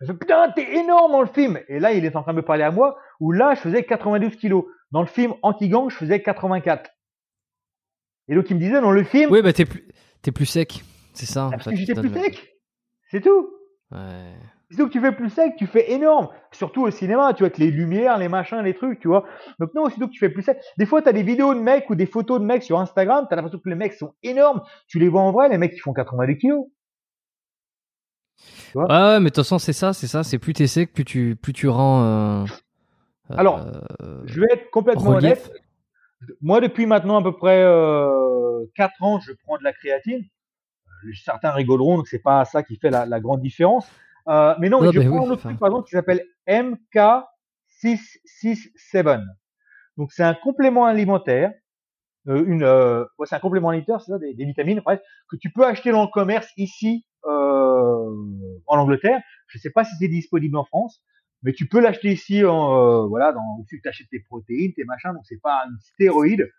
Je 0.00 0.06
fait, 0.06 0.14
putain, 0.14 0.50
t'es 0.52 0.76
énorme 0.76 1.12
dans 1.12 1.20
le 1.22 1.28
film. 1.28 1.58
Et 1.68 1.80
là, 1.80 1.92
il 1.92 2.04
est 2.04 2.14
en 2.16 2.22
train 2.22 2.32
de 2.32 2.38
me 2.38 2.44
parler 2.44 2.62
à 2.62 2.70
moi, 2.70 2.98
où 3.20 3.32
là, 3.32 3.54
je 3.54 3.60
faisais 3.60 3.84
92 3.84 4.36
kilos. 4.36 4.64
Dans 4.92 5.00
le 5.00 5.06
film 5.06 5.34
Anti-Gang, 5.42 5.90
je 5.90 5.96
faisais 5.96 6.22
84. 6.22 6.90
Et 8.28 8.34
donc, 8.34 8.48
il 8.48 8.54
me 8.54 8.60
disait, 8.60 8.80
dans 8.80 8.92
le 8.92 9.02
film. 9.02 9.30
Oui, 9.30 9.42
bah, 9.42 9.52
t'es 9.52 9.64
plus, 9.64 9.88
t'es 10.22 10.30
plus 10.30 10.46
sec. 10.46 10.84
C'est 11.14 11.26
ça. 11.26 11.48
Parce 11.50 11.64
que 11.64 11.74
j'étais 11.74 11.94
plus 11.94 12.12
sec. 12.12 12.54
C'est 13.10 13.20
tout. 13.20 13.50
Ouais. 13.90 14.34
Que 14.70 14.88
tu 14.88 15.00
fais 15.00 15.12
plus 15.12 15.30
sec, 15.30 15.54
tu 15.56 15.66
fais 15.66 15.92
énorme. 15.92 16.28
Surtout 16.52 16.82
au 16.82 16.90
cinéma, 16.90 17.32
tu 17.34 17.40
vois, 17.40 17.46
avec 17.46 17.58
les 17.58 17.70
lumières, 17.70 18.18
les 18.18 18.28
machins, 18.28 18.60
les 18.60 18.74
trucs, 18.74 19.00
tu 19.00 19.08
vois. 19.08 19.24
Donc 19.58 19.70
non, 19.74 19.82
aussitôt 19.82 20.06
que 20.06 20.12
tu 20.12 20.18
fais 20.18 20.28
plus 20.28 20.42
sec. 20.42 20.58
Des 20.78 20.86
fois, 20.86 21.02
tu 21.02 21.08
as 21.08 21.12
des 21.12 21.22
vidéos 21.22 21.54
de 21.54 21.60
mecs 21.60 21.88
ou 21.90 21.94
des 21.94 22.06
photos 22.06 22.40
de 22.40 22.44
mecs 22.44 22.62
sur 22.62 22.78
Instagram, 22.78 23.26
tu 23.28 23.32
as 23.32 23.36
l'impression 23.36 23.58
que 23.58 23.68
les 23.68 23.74
mecs 23.74 23.94
sont 23.94 24.14
énormes. 24.22 24.62
Tu 24.88 24.98
les 24.98 25.08
vois 25.08 25.22
en 25.22 25.32
vrai, 25.32 25.48
les 25.48 25.58
mecs 25.58 25.72
qui 25.72 25.80
font 25.80 25.92
82 25.92 26.34
kilos. 26.34 26.66
Tu 28.36 28.72
vois? 28.74 28.86
Ouais, 28.86 29.20
mais 29.20 29.24
de 29.24 29.28
toute 29.30 29.36
façon, 29.36 29.58
c'est 29.58 29.72
ça, 29.72 29.92
c'est 29.92 30.06
ça. 30.06 30.24
C'est 30.24 30.38
plus 30.38 30.52
t'es 30.52 30.66
sec, 30.66 30.92
plus 30.92 31.04
tu, 31.04 31.36
plus 31.36 31.52
tu 31.52 31.68
rends. 31.68 32.02
Euh, 32.04 32.44
Alors, 33.30 33.60
euh, 34.02 34.22
je 34.24 34.40
vais 34.40 34.48
être 34.52 34.70
complètement 34.70 35.10
honnête. 35.10 35.52
Moi, 36.40 36.60
depuis 36.60 36.86
maintenant 36.86 37.20
à 37.20 37.22
peu 37.22 37.36
près 37.36 37.62
euh, 37.62 38.64
4 38.76 39.02
ans, 39.02 39.20
je 39.20 39.32
prends 39.44 39.58
de 39.58 39.64
la 39.64 39.72
créatine 39.72 40.24
certains 41.12 41.50
rigoleront, 41.50 41.98
donc 41.98 42.08
c'est 42.08 42.22
pas 42.22 42.44
ça 42.44 42.62
qui 42.62 42.76
fait 42.76 42.90
la, 42.90 43.20
grande 43.20 43.40
différence. 43.40 43.86
Euh, 44.28 44.54
mais 44.58 44.68
non, 44.68 44.90
je 44.90 45.00
prends 45.00 45.26
un 45.26 45.30
autre 45.30 45.42
truc, 45.42 45.58
par 45.58 45.68
exemple, 45.68 45.86
qui 45.86 45.92
s'appelle 45.92 46.24
MK667. 46.48 49.22
Donc 49.96 50.12
c'est 50.12 50.24
un 50.24 50.34
complément 50.34 50.86
alimentaire, 50.86 51.52
euh, 52.28 52.44
une, 52.46 52.62
euh, 52.62 53.04
c'est 53.24 53.36
un 53.36 53.40
complément 53.40 53.68
alimentaire, 53.68 54.00
c'est 54.00 54.12
ça, 54.12 54.18
des, 54.18 54.32
vitamines, 54.32 54.80
bref, 54.84 55.00
que 55.28 55.36
tu 55.36 55.50
peux 55.50 55.64
acheter 55.64 55.92
dans 55.92 56.02
le 56.02 56.10
commerce 56.10 56.48
ici 56.56 57.04
euh, 57.26 58.10
en 58.66 58.78
Angleterre. 58.78 59.20
Je 59.48 59.58
ne 59.58 59.60
sais 59.60 59.70
pas 59.70 59.84
si 59.84 59.94
c'est 59.98 60.08
disponible 60.08 60.56
en 60.56 60.64
France, 60.64 61.02
mais 61.42 61.52
tu 61.52 61.68
peux 61.68 61.80
l'acheter 61.80 62.12
ici, 62.12 62.44
en, 62.44 63.06
voilà, 63.08 63.32
dans 63.32 63.58
où 63.58 63.66
tu 63.68 63.80
achètes 63.84 64.08
tes 64.10 64.20
protéines, 64.20 64.72
tes 64.74 64.84
machins. 64.84 65.12
Donc 65.12 65.22
c'est 65.24 65.40
pas 65.40 65.64
un 65.66 65.78
stéroïde, 65.80 66.50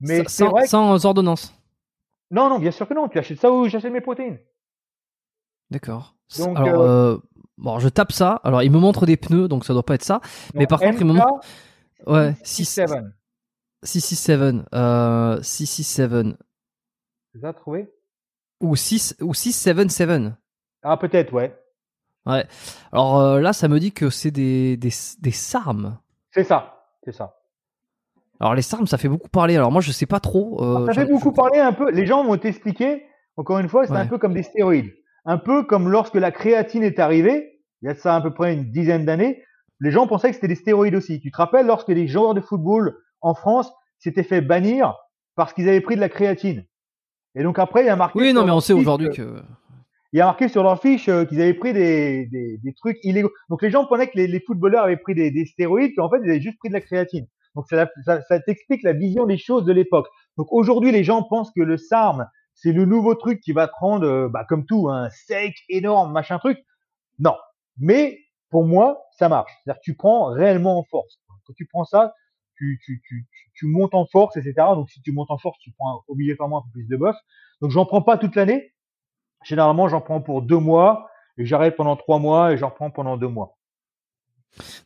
mais 0.00 0.22
vrai. 0.22 0.66
Sans 0.66 1.06
ordonnance. 1.06 1.54
Non, 2.30 2.50
non, 2.50 2.58
bien 2.58 2.70
sûr 2.70 2.86
que 2.86 2.94
non. 2.94 3.08
Tu 3.08 3.18
achètes 3.18 3.40
ça 3.40 3.50
où 3.50 3.66
j'achète 3.68 3.92
mes 3.92 4.02
protéines. 4.02 4.38
D'accord. 5.70 6.14
Alors, 6.54 7.20
bon, 7.58 7.78
je 7.78 7.88
tape 7.88 8.12
ça. 8.12 8.40
Alors, 8.44 8.62
il 8.62 8.70
me 8.70 8.78
montre 8.78 9.06
des 9.06 9.16
pneus, 9.16 9.48
donc 9.48 9.64
ça 9.64 9.72
doit 9.72 9.84
pas 9.84 9.94
être 9.94 10.04
ça. 10.04 10.20
mais 10.54 10.66
par 10.66 10.80
contre, 10.80 11.00
il 11.00 11.06
me 11.06 11.12
montre. 11.12 11.40
Ouais, 12.06 12.34
667. 12.42 13.04
667. 13.82 14.66
Euh, 14.74 15.42
667. 15.42 16.36
C'est 17.34 17.40
ça, 17.40 17.52
trouvé? 17.52 17.90
Ou 18.60 18.74
6 18.76 19.16
ou 19.20 19.34
677. 19.34 20.32
Ah, 20.82 20.96
peut-être, 20.96 21.32
ouais. 21.32 21.56
Ouais. 22.26 22.46
Alors 22.92 23.20
euh, 23.20 23.40
là, 23.40 23.52
ça 23.52 23.68
me 23.68 23.78
dit 23.80 23.92
que 23.92 24.10
c'est 24.10 24.30
des, 24.30 24.76
des, 24.76 24.90
des 25.20 25.30
SARM. 25.30 25.98
C'est 26.30 26.44
ça, 26.44 26.84
c'est 27.04 27.12
ça. 27.12 27.36
Alors 28.40 28.54
les 28.54 28.62
SARM, 28.62 28.86
ça 28.86 28.98
fait 28.98 29.08
beaucoup 29.08 29.28
parler. 29.28 29.56
Alors 29.56 29.72
moi, 29.72 29.80
je 29.80 29.92
sais 29.92 30.06
pas 30.06 30.20
trop. 30.20 30.62
Euh, 30.62 30.86
ça 30.86 30.92
fait 30.94 31.06
beaucoup 31.10 31.32
parler 31.32 31.58
un 31.58 31.72
peu. 31.72 31.90
Les 31.90 32.06
gens 32.06 32.24
vont 32.24 32.36
t'expliquer. 32.36 33.04
Encore 33.36 33.58
une 33.60 33.68
fois, 33.68 33.86
c'est 33.86 33.92
un 33.92 34.06
peu 34.06 34.18
comme 34.18 34.34
des 34.34 34.42
stéroïdes. 34.42 34.92
Un 35.24 35.38
peu 35.38 35.62
comme 35.64 35.90
lorsque 35.90 36.14
la 36.14 36.30
créatine 36.30 36.82
est 36.82 36.98
arrivée, 36.98 37.60
il 37.82 37.88
y 37.88 37.90
a 37.90 37.94
ça 37.94 38.16
à 38.16 38.20
peu 38.20 38.32
près 38.32 38.54
une 38.54 38.70
dizaine 38.70 39.04
d'années 39.04 39.42
les 39.80 39.90
gens 39.90 40.06
pensaient 40.06 40.28
que 40.28 40.34
c'était 40.34 40.48
des 40.48 40.54
stéroïdes 40.54 40.94
aussi. 40.94 41.20
Tu 41.20 41.30
te 41.30 41.36
rappelles 41.36 41.66
lorsque 41.66 41.88
les 41.88 42.08
joueurs 42.08 42.34
de 42.34 42.40
football 42.40 42.96
en 43.20 43.34
France 43.34 43.72
s'étaient 43.98 44.22
fait 44.22 44.40
bannir 44.40 44.94
parce 45.36 45.52
qu'ils 45.52 45.68
avaient 45.68 45.80
pris 45.80 45.96
de 45.96 46.00
la 46.00 46.08
créatine? 46.08 46.64
Et 47.34 47.42
donc 47.42 47.58
après, 47.58 47.82
il 47.82 47.86
y 47.86 47.90
a 47.90 47.96
marqué. 47.96 48.18
Oui, 48.18 48.32
non, 48.32 48.44
mais 48.44 48.50
on 48.50 48.60
sait 48.60 48.72
aujourd'hui 48.72 49.10
que. 49.10 49.42
Il 50.14 50.18
y 50.18 50.22
a 50.22 50.24
marqué 50.24 50.48
sur 50.48 50.62
leur 50.62 50.80
fiche 50.80 51.10
euh, 51.10 51.26
qu'ils 51.26 51.40
avaient 51.42 51.52
pris 51.52 51.74
des, 51.74 52.26
des, 52.32 52.56
des, 52.64 52.72
trucs 52.72 52.96
illégaux. 53.02 53.30
Donc 53.50 53.60
les 53.60 53.68
gens 53.68 53.84
pensaient 53.84 54.06
que 54.06 54.16
les, 54.16 54.26
les 54.26 54.40
footballeurs 54.40 54.84
avaient 54.84 54.96
pris 54.96 55.14
des, 55.14 55.30
des 55.30 55.44
stéroïdes, 55.44 55.92
qu'en 55.94 56.08
fait 56.08 56.16
ils 56.24 56.30
avaient 56.30 56.40
juste 56.40 56.58
pris 56.58 56.70
de 56.70 56.74
la 56.74 56.80
créatine. 56.80 57.26
Donc 57.54 57.66
ça, 57.68 57.86
ça, 58.06 58.22
ça 58.22 58.40
t'explique 58.40 58.82
la 58.84 58.94
vision 58.94 59.26
des 59.26 59.36
choses 59.36 59.66
de 59.66 59.72
l'époque. 59.72 60.06
Donc 60.38 60.46
aujourd'hui, 60.50 60.92
les 60.92 61.04
gens 61.04 61.24
pensent 61.24 61.50
que 61.54 61.60
le 61.60 61.76
SARM, 61.76 62.26
c'est 62.60 62.72
le 62.72 62.84
nouveau 62.84 63.14
truc 63.14 63.40
qui 63.40 63.52
va 63.52 63.68
te 63.68 63.72
rendre, 63.78 64.06
euh, 64.06 64.28
bah, 64.28 64.44
comme 64.48 64.66
tout, 64.66 64.88
un 64.88 65.10
sec 65.10 65.54
énorme, 65.68 66.12
machin 66.12 66.38
truc. 66.38 66.58
Non. 67.20 67.36
Mais 67.78 68.18
pour 68.50 68.64
moi, 68.64 69.00
ça 69.12 69.28
marche. 69.28 69.52
C'est-à-dire 69.62 69.80
que 69.80 69.84
tu 69.84 69.94
prends 69.94 70.26
réellement 70.32 70.78
en 70.78 70.84
force. 70.84 71.20
Quand 71.46 71.52
tu 71.54 71.66
prends 71.66 71.84
ça, 71.84 72.14
tu, 72.56 72.80
tu, 72.84 73.00
tu, 73.06 73.26
tu 73.54 73.66
montes 73.66 73.94
en 73.94 74.06
force, 74.06 74.36
etc. 74.36 74.54
Donc 74.74 74.90
si 74.90 75.00
tu 75.02 75.12
montes 75.12 75.30
en 75.30 75.38
force, 75.38 75.58
tu 75.60 75.72
prends 75.78 76.02
obligatoirement 76.08 76.58
un 76.58 76.62
peu 76.62 76.70
plus 76.72 76.88
de 76.88 76.96
buff. 76.96 77.16
Donc 77.60 77.70
j'en 77.70 77.86
prends 77.86 78.02
pas 78.02 78.18
toute 78.18 78.34
l'année. 78.34 78.72
Généralement, 79.44 79.88
j'en 79.88 80.00
prends 80.00 80.20
pour 80.20 80.42
deux 80.42 80.58
mois 80.58 81.08
et 81.38 81.46
j'arrête 81.46 81.76
pendant 81.76 81.96
trois 81.96 82.18
mois 82.18 82.52
et 82.52 82.56
j'en 82.56 82.70
prends 82.70 82.90
pendant 82.90 83.16
deux 83.16 83.28
mois. 83.28 83.56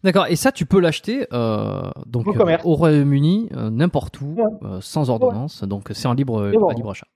D'accord. 0.04 0.26
Et 0.26 0.36
ça, 0.36 0.52
tu 0.52 0.66
peux 0.66 0.80
l'acheter 0.80 1.26
euh, 1.32 1.90
donc 2.06 2.26
euh, 2.28 2.58
au 2.64 2.74
Royaume-Uni, 2.74 3.48
euh, 3.52 3.70
n'importe 3.70 4.20
où, 4.20 4.36
euh, 4.62 4.80
sans 4.80 5.08
ordonnance. 5.08 5.64
Donc 5.64 5.90
c'est 5.92 6.08
en 6.08 6.12
libre, 6.12 6.48
libre 6.48 6.90
achat. 6.90 7.06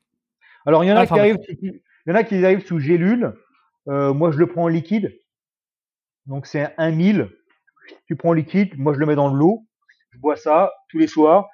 Alors 0.67 0.85
il 0.85 0.89
y 0.89 0.93
en 0.93 0.97
a 0.97 1.07
qui 1.07 1.19
arrivent, 1.19 1.39
il 1.63 1.81
y 2.07 2.11
en 2.11 2.15
a 2.15 2.25
qui 2.25 2.45
arrivent 2.45 2.67
sous 2.67 2.79
gélule. 2.79 3.35
moi, 3.87 4.31
je 4.31 4.39
le 4.39 4.47
prends 4.47 4.65
en 4.65 4.69
liquide. 4.69 5.19
Donc 6.27 6.47
c'est 6.47 6.75
un 6.77 6.91
1000. 6.91 7.31
Tu 8.07 8.17
prends 8.17 8.33
liquide, 8.33 8.77
moi 8.77 8.93
je 8.95 8.99
le 8.99 9.07
mets 9.07 9.15
dans 9.15 9.33
l'eau, 9.33 9.65
je 10.11 10.19
bois 10.19 10.37
ça 10.37 10.73
tous 10.89 10.99
les 10.99 11.07
soirs 11.07 11.49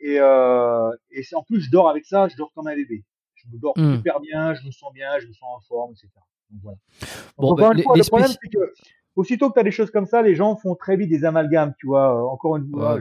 et, 0.00 0.20
euh, 0.20 0.90
et 1.10 1.22
en 1.34 1.42
plus 1.42 1.62
je 1.62 1.70
dors 1.70 1.88
avec 1.88 2.04
ça, 2.04 2.28
je 2.28 2.36
dors 2.36 2.52
comme 2.52 2.68
un 2.68 2.74
bébé. 2.74 3.04
Je 3.34 3.48
me 3.48 3.58
dors 3.58 3.72
hmm. 3.76 3.96
super 3.96 4.20
bien, 4.20 4.54
je 4.54 4.66
me 4.66 4.70
sens 4.70 4.92
bien, 4.92 5.18
je 5.18 5.26
me 5.26 5.32
sens 5.32 5.48
en 5.48 5.60
forme, 5.60 5.92
etc. 5.92 6.08
Donc 6.50 6.60
voilà. 6.62 6.78
Bon, 7.38 7.94
le 7.94 8.06
problème 8.06 8.28
c'est 8.28 8.48
que 8.48 8.72
aussitôt 9.18 9.48
que 9.48 9.54
tu 9.54 9.60
as 9.60 9.64
des 9.64 9.72
choses 9.72 9.90
comme 9.90 10.06
ça, 10.06 10.22
les 10.22 10.36
gens 10.36 10.54
font 10.54 10.76
très 10.76 10.96
vite 10.96 11.10
des 11.10 11.24
amalgames, 11.24 11.74
tu 11.80 11.88
vois. 11.88 12.32
Encore 12.32 12.56
une 12.56 12.70
fois, 12.70 13.00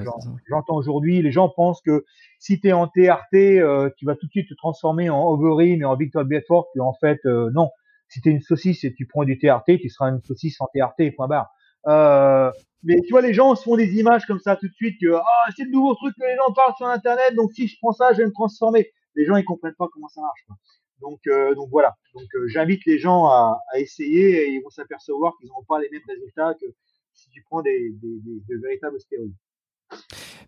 j'entends 0.50 0.76
aujourd'hui, 0.76 1.22
les 1.22 1.32
gens 1.32 1.48
pensent 1.48 1.82
que 1.82 2.06
si 2.40 2.60
tu 2.60 2.70
es 2.70 2.74
en 2.74 2.88
TRT, 2.88 3.60
euh, 3.60 3.92
tu 3.98 4.06
vas 4.06 4.16
tout 4.16 4.26
de 4.26 4.32
suite 4.32 4.50
te 4.50 4.56
transformer 4.56 5.12
en 5.12 5.24
Overeem 5.28 5.82
et 5.82 5.86
en 5.86 5.96
Victor 5.96 6.26
Bedford, 6.26 6.70
puis 6.74 6.82
en 6.82 6.94
fait, 6.94 7.20
euh, 7.26 7.52
non 7.54 7.70
si 8.10 8.22
tu 8.22 8.30
es 8.30 8.32
une 8.32 8.42
saucisse 8.42 8.84
et 8.84 8.94
tu 8.94 9.06
prends 9.06 9.26
du 9.26 9.38
TRT, 9.38 9.80
tu 9.80 9.90
seras 9.90 10.10
une 10.10 10.22
saucisse 10.22 10.60
en 10.60 10.68
TRT, 10.74 11.12
point 11.16 11.28
barre. 11.28 11.50
Euh, 11.88 12.52
mais 12.84 13.02
tu 13.02 13.12
vois, 13.12 13.22
les 13.22 13.34
gens 13.34 13.54
se 13.54 13.64
font 13.64 13.76
des 13.76 14.00
images 14.00 14.26
comme 14.26 14.40
ça 14.40 14.56
tout 14.56 14.68
de 14.68 14.74
suite 14.74 15.00
que 15.00 15.14
ah, 15.14 15.52
c'est 15.56 15.66
le 15.66 15.72
nouveau 15.72 15.94
truc 15.94 16.16
que 16.16 16.26
les 16.26 16.36
gens 16.36 16.52
parlent 16.54 16.74
sur 16.78 16.88
Internet, 16.88 17.36
donc 17.36 17.52
si 17.54 17.68
je 17.68 17.78
prends 17.80 17.92
ça, 17.92 18.14
je 18.14 18.20
vais 18.20 18.26
me 18.26 18.32
transformer. 18.32 18.90
Les 19.14 19.26
gens, 19.26 19.36
ils 19.36 19.46
comprennent 19.46 19.76
pas 19.78 19.88
comment 19.94 20.08
ça 20.08 20.22
marche. 20.22 20.44
Quoi. 20.48 20.56
Donc, 21.02 21.20
euh, 21.28 21.56
donc 21.56 21.70
voilà. 21.70 21.96
Donc, 22.14 22.28
euh, 22.36 22.48
j'invite 22.48 22.86
les 22.86 22.98
gens 22.98 23.26
à, 23.26 23.60
à, 23.74 23.80
essayer 23.80 24.48
et 24.48 24.50
ils 24.54 24.62
vont 24.62 24.70
s'apercevoir 24.70 25.34
qu'ils 25.38 25.48
n'auront 25.48 25.66
pas 25.66 25.80
les 25.80 25.90
mêmes 25.90 26.02
résultats 26.08 26.54
que 26.60 26.66
si 27.14 27.30
tu 27.30 27.44
prends 27.44 27.62
des, 27.62 27.92
des, 28.02 28.20
des, 28.20 28.40
des 28.48 28.58
véritables 28.58 29.00
stéroïdes. 29.00 29.36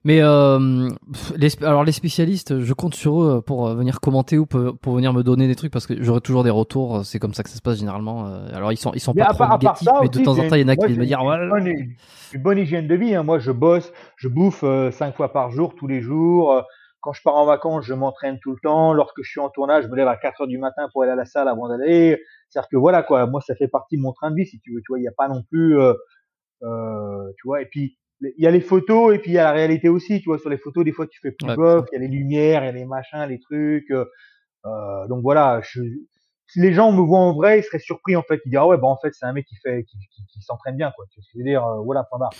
Mais 0.05 0.21
euh, 0.21 0.89
les, 1.35 1.63
alors 1.63 1.83
les 1.83 1.91
spécialistes, 1.91 2.61
je 2.61 2.73
compte 2.73 2.95
sur 2.95 3.21
eux 3.21 3.41
pour 3.41 3.67
euh, 3.67 3.75
venir 3.75 3.99
commenter 3.99 4.37
ou 4.37 4.45
pour, 4.45 4.95
venir 4.95 5.11
me 5.11 5.23
donner 5.23 5.47
des 5.47 5.55
trucs 5.55 5.73
parce 5.73 5.87
que 5.87 6.01
j'aurai 6.01 6.21
toujours 6.21 6.45
des 6.45 6.49
retours. 6.49 7.05
C'est 7.05 7.19
comme 7.19 7.33
ça 7.33 7.43
que 7.43 7.49
ça 7.49 7.57
se 7.57 7.61
passe 7.61 7.79
généralement. 7.79 8.27
Euh, 8.27 8.47
alors 8.53 8.71
ils 8.71 8.77
sont 8.77 8.93
ils 8.93 9.01
sont 9.01 9.13
pas 9.13 9.33
trop 9.33 9.45
négatifs, 9.45 9.89
mais 10.01 10.07
de 10.07 10.19
temps 10.23 10.39
en 10.39 10.47
temps 10.47 10.55
il 10.55 10.61
y 10.61 10.63
en 10.63 10.69
a 10.69 10.77
qui 10.77 10.85
viennent 10.85 10.99
me 10.99 11.05
dire 11.05 11.21
ouais. 11.23 11.97
Une 12.31 12.41
bonne, 12.41 12.59
hygiène 12.59 12.87
de 12.87 12.95
vie. 12.95 13.13
Hein. 13.13 13.23
Moi 13.23 13.39
je 13.39 13.51
bosse, 13.51 13.91
je 14.15 14.29
bouffe 14.29 14.63
cinq 14.91 15.15
fois 15.15 15.33
par 15.33 15.51
jour, 15.51 15.75
tous 15.75 15.87
les 15.87 15.99
jours. 15.99 16.63
Quand 17.01 17.13
je 17.13 17.21
pars 17.23 17.35
en 17.35 17.45
vacances, 17.45 17.85
je 17.85 17.93
m'entraîne 17.93 18.39
tout 18.39 18.51
le 18.51 18.59
temps. 18.61 18.93
Lorsque 18.93 19.21
je 19.21 19.29
suis 19.29 19.39
en 19.39 19.49
tournage, 19.49 19.85
je 19.85 19.89
me 19.89 19.95
lève 19.95 20.07
à 20.07 20.17
4 20.17 20.41
heures 20.41 20.47
du 20.47 20.57
matin 20.57 20.89
pour 20.91 21.03
aller 21.03 21.11
à 21.11 21.15
la 21.15 21.25
salle 21.25 21.47
avant 21.47 21.69
d'aller. 21.69 22.21
C'est-à-dire 22.49 22.69
que 22.69 22.77
voilà 22.77 23.03
quoi, 23.03 23.25
moi 23.27 23.41
ça 23.41 23.55
fait 23.55 23.67
partie 23.67 23.97
de 23.97 24.01
mon 24.01 24.11
train 24.11 24.31
de 24.31 24.35
vie 24.35 24.45
si 24.45 24.59
tu 24.59 24.73
veux. 24.73 24.81
Tu 24.81 24.87
vois, 24.89 24.99
il 24.99 25.03
n'y 25.03 25.07
a 25.07 25.13
pas 25.15 25.27
non 25.27 25.43
plus, 25.49 25.77
tu 26.61 27.47
vois. 27.47 27.61
Et 27.61 27.65
puis 27.65 27.97
il 28.21 28.43
y 28.43 28.47
a 28.47 28.51
les 28.51 28.61
photos 28.61 29.15
et 29.15 29.19
puis 29.19 29.31
il 29.31 29.33
y 29.35 29.37
a 29.37 29.43
la 29.43 29.51
réalité 29.51 29.89
aussi. 29.89 30.19
Tu 30.19 30.25
vois, 30.25 30.39
sur 30.39 30.49
les 30.49 30.57
photos, 30.57 30.83
des 30.83 30.91
fois, 30.91 31.07
tu 31.07 31.19
fais 31.21 31.31
plus 31.31 31.47
ouais, 31.47 31.81
il 31.91 31.93
y 31.93 31.95
a 31.95 31.99
les 31.99 32.07
lumières, 32.07 32.63
il 32.63 32.65
y 32.65 32.69
a 32.69 32.71
les 32.71 32.85
machins, 32.85 33.25
les 33.27 33.39
trucs. 33.39 33.89
Euh, 33.91 34.05
euh 34.65 35.07
donc 35.07 35.21
voilà, 35.21 35.61
je, 35.63 35.81
si 36.47 36.59
les 36.59 36.73
gens 36.73 36.91
me 36.91 37.01
voient 37.01 37.19
en 37.19 37.33
vrai, 37.33 37.59
ils 37.59 37.63
seraient 37.63 37.79
surpris 37.79 38.15
en 38.15 38.23
fait. 38.23 38.41
Ils 38.45 38.49
disent 38.49 38.59
ah 38.59 38.67
ouais, 38.67 38.77
bah 38.77 38.87
en 38.87 38.97
fait, 38.97 39.13
c'est 39.13 39.25
un 39.25 39.33
mec 39.33 39.45
qui 39.45 39.55
fait, 39.57 39.83
qui, 39.83 39.97
qui, 39.97 40.25
qui 40.25 40.41
s'entraîne 40.41 40.75
bien, 40.75 40.91
quoi. 40.95 41.05
Tu 41.11 41.37
veux 41.37 41.43
dire, 41.43 41.65
euh, 41.65 41.81
voilà, 41.83 42.03
point 42.09 42.19
barre. 42.19 42.31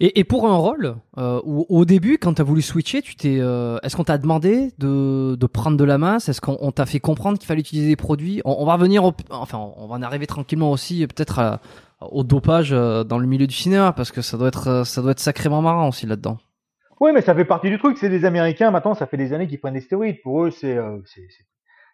Et, 0.00 0.24
pour 0.24 0.46
un 0.46 0.56
rôle, 0.56 0.96
euh, 1.18 1.40
au 1.44 1.84
début, 1.84 2.18
quand 2.18 2.34
tu 2.34 2.42
as 2.42 2.44
voulu 2.44 2.62
switcher, 2.62 3.02
tu 3.02 3.16
t'es, 3.16 3.38
euh, 3.40 3.78
est-ce 3.82 3.96
qu'on 3.96 4.04
t'a 4.04 4.18
demandé 4.18 4.72
de, 4.78 5.46
prendre 5.46 5.76
de 5.76 5.84
la 5.84 5.98
masse? 5.98 6.28
Est-ce 6.28 6.40
qu'on 6.40 6.72
t'a 6.72 6.86
fait 6.86 7.00
comprendre 7.00 7.38
qu'il 7.38 7.46
fallait 7.46 7.60
utiliser 7.60 7.88
des 7.88 7.96
produits? 7.96 8.42
On, 8.44 8.64
va 8.64 8.74
revenir, 8.74 9.04
enfin, 9.30 9.58
on 9.76 9.86
va 9.86 9.96
en 9.96 10.02
arriver 10.02 10.26
tranquillement 10.26 10.70
aussi, 10.70 11.06
peut-être 11.06 11.60
au 12.00 12.24
dopage 12.24 12.72
euh, 12.72 13.04
dans 13.04 13.18
le 13.18 13.26
milieu 13.26 13.46
du 13.46 13.54
cinéma 13.54 13.92
parce 13.92 14.12
que 14.12 14.20
ça 14.20 14.36
doit 14.36 14.48
être 14.48 14.84
ça 14.84 15.00
doit 15.00 15.12
être 15.12 15.20
sacrément 15.20 15.62
marrant 15.62 15.88
aussi 15.88 16.06
là-dedans. 16.06 16.38
Oui, 17.00 17.12
mais 17.12 17.22
ça 17.22 17.34
fait 17.34 17.44
partie 17.44 17.70
du 17.70 17.78
truc. 17.78 17.96
C'est 17.98 18.08
des 18.08 18.24
Américains 18.24 18.70
maintenant, 18.70 18.94
ça 18.94 19.06
fait 19.06 19.16
des 19.16 19.32
années 19.32 19.46
qu'ils 19.46 19.60
prennent 19.60 19.74
des 19.74 19.80
stéroïdes. 19.80 20.20
Pour 20.22 20.44
eux, 20.44 20.50
c'est 20.50 20.78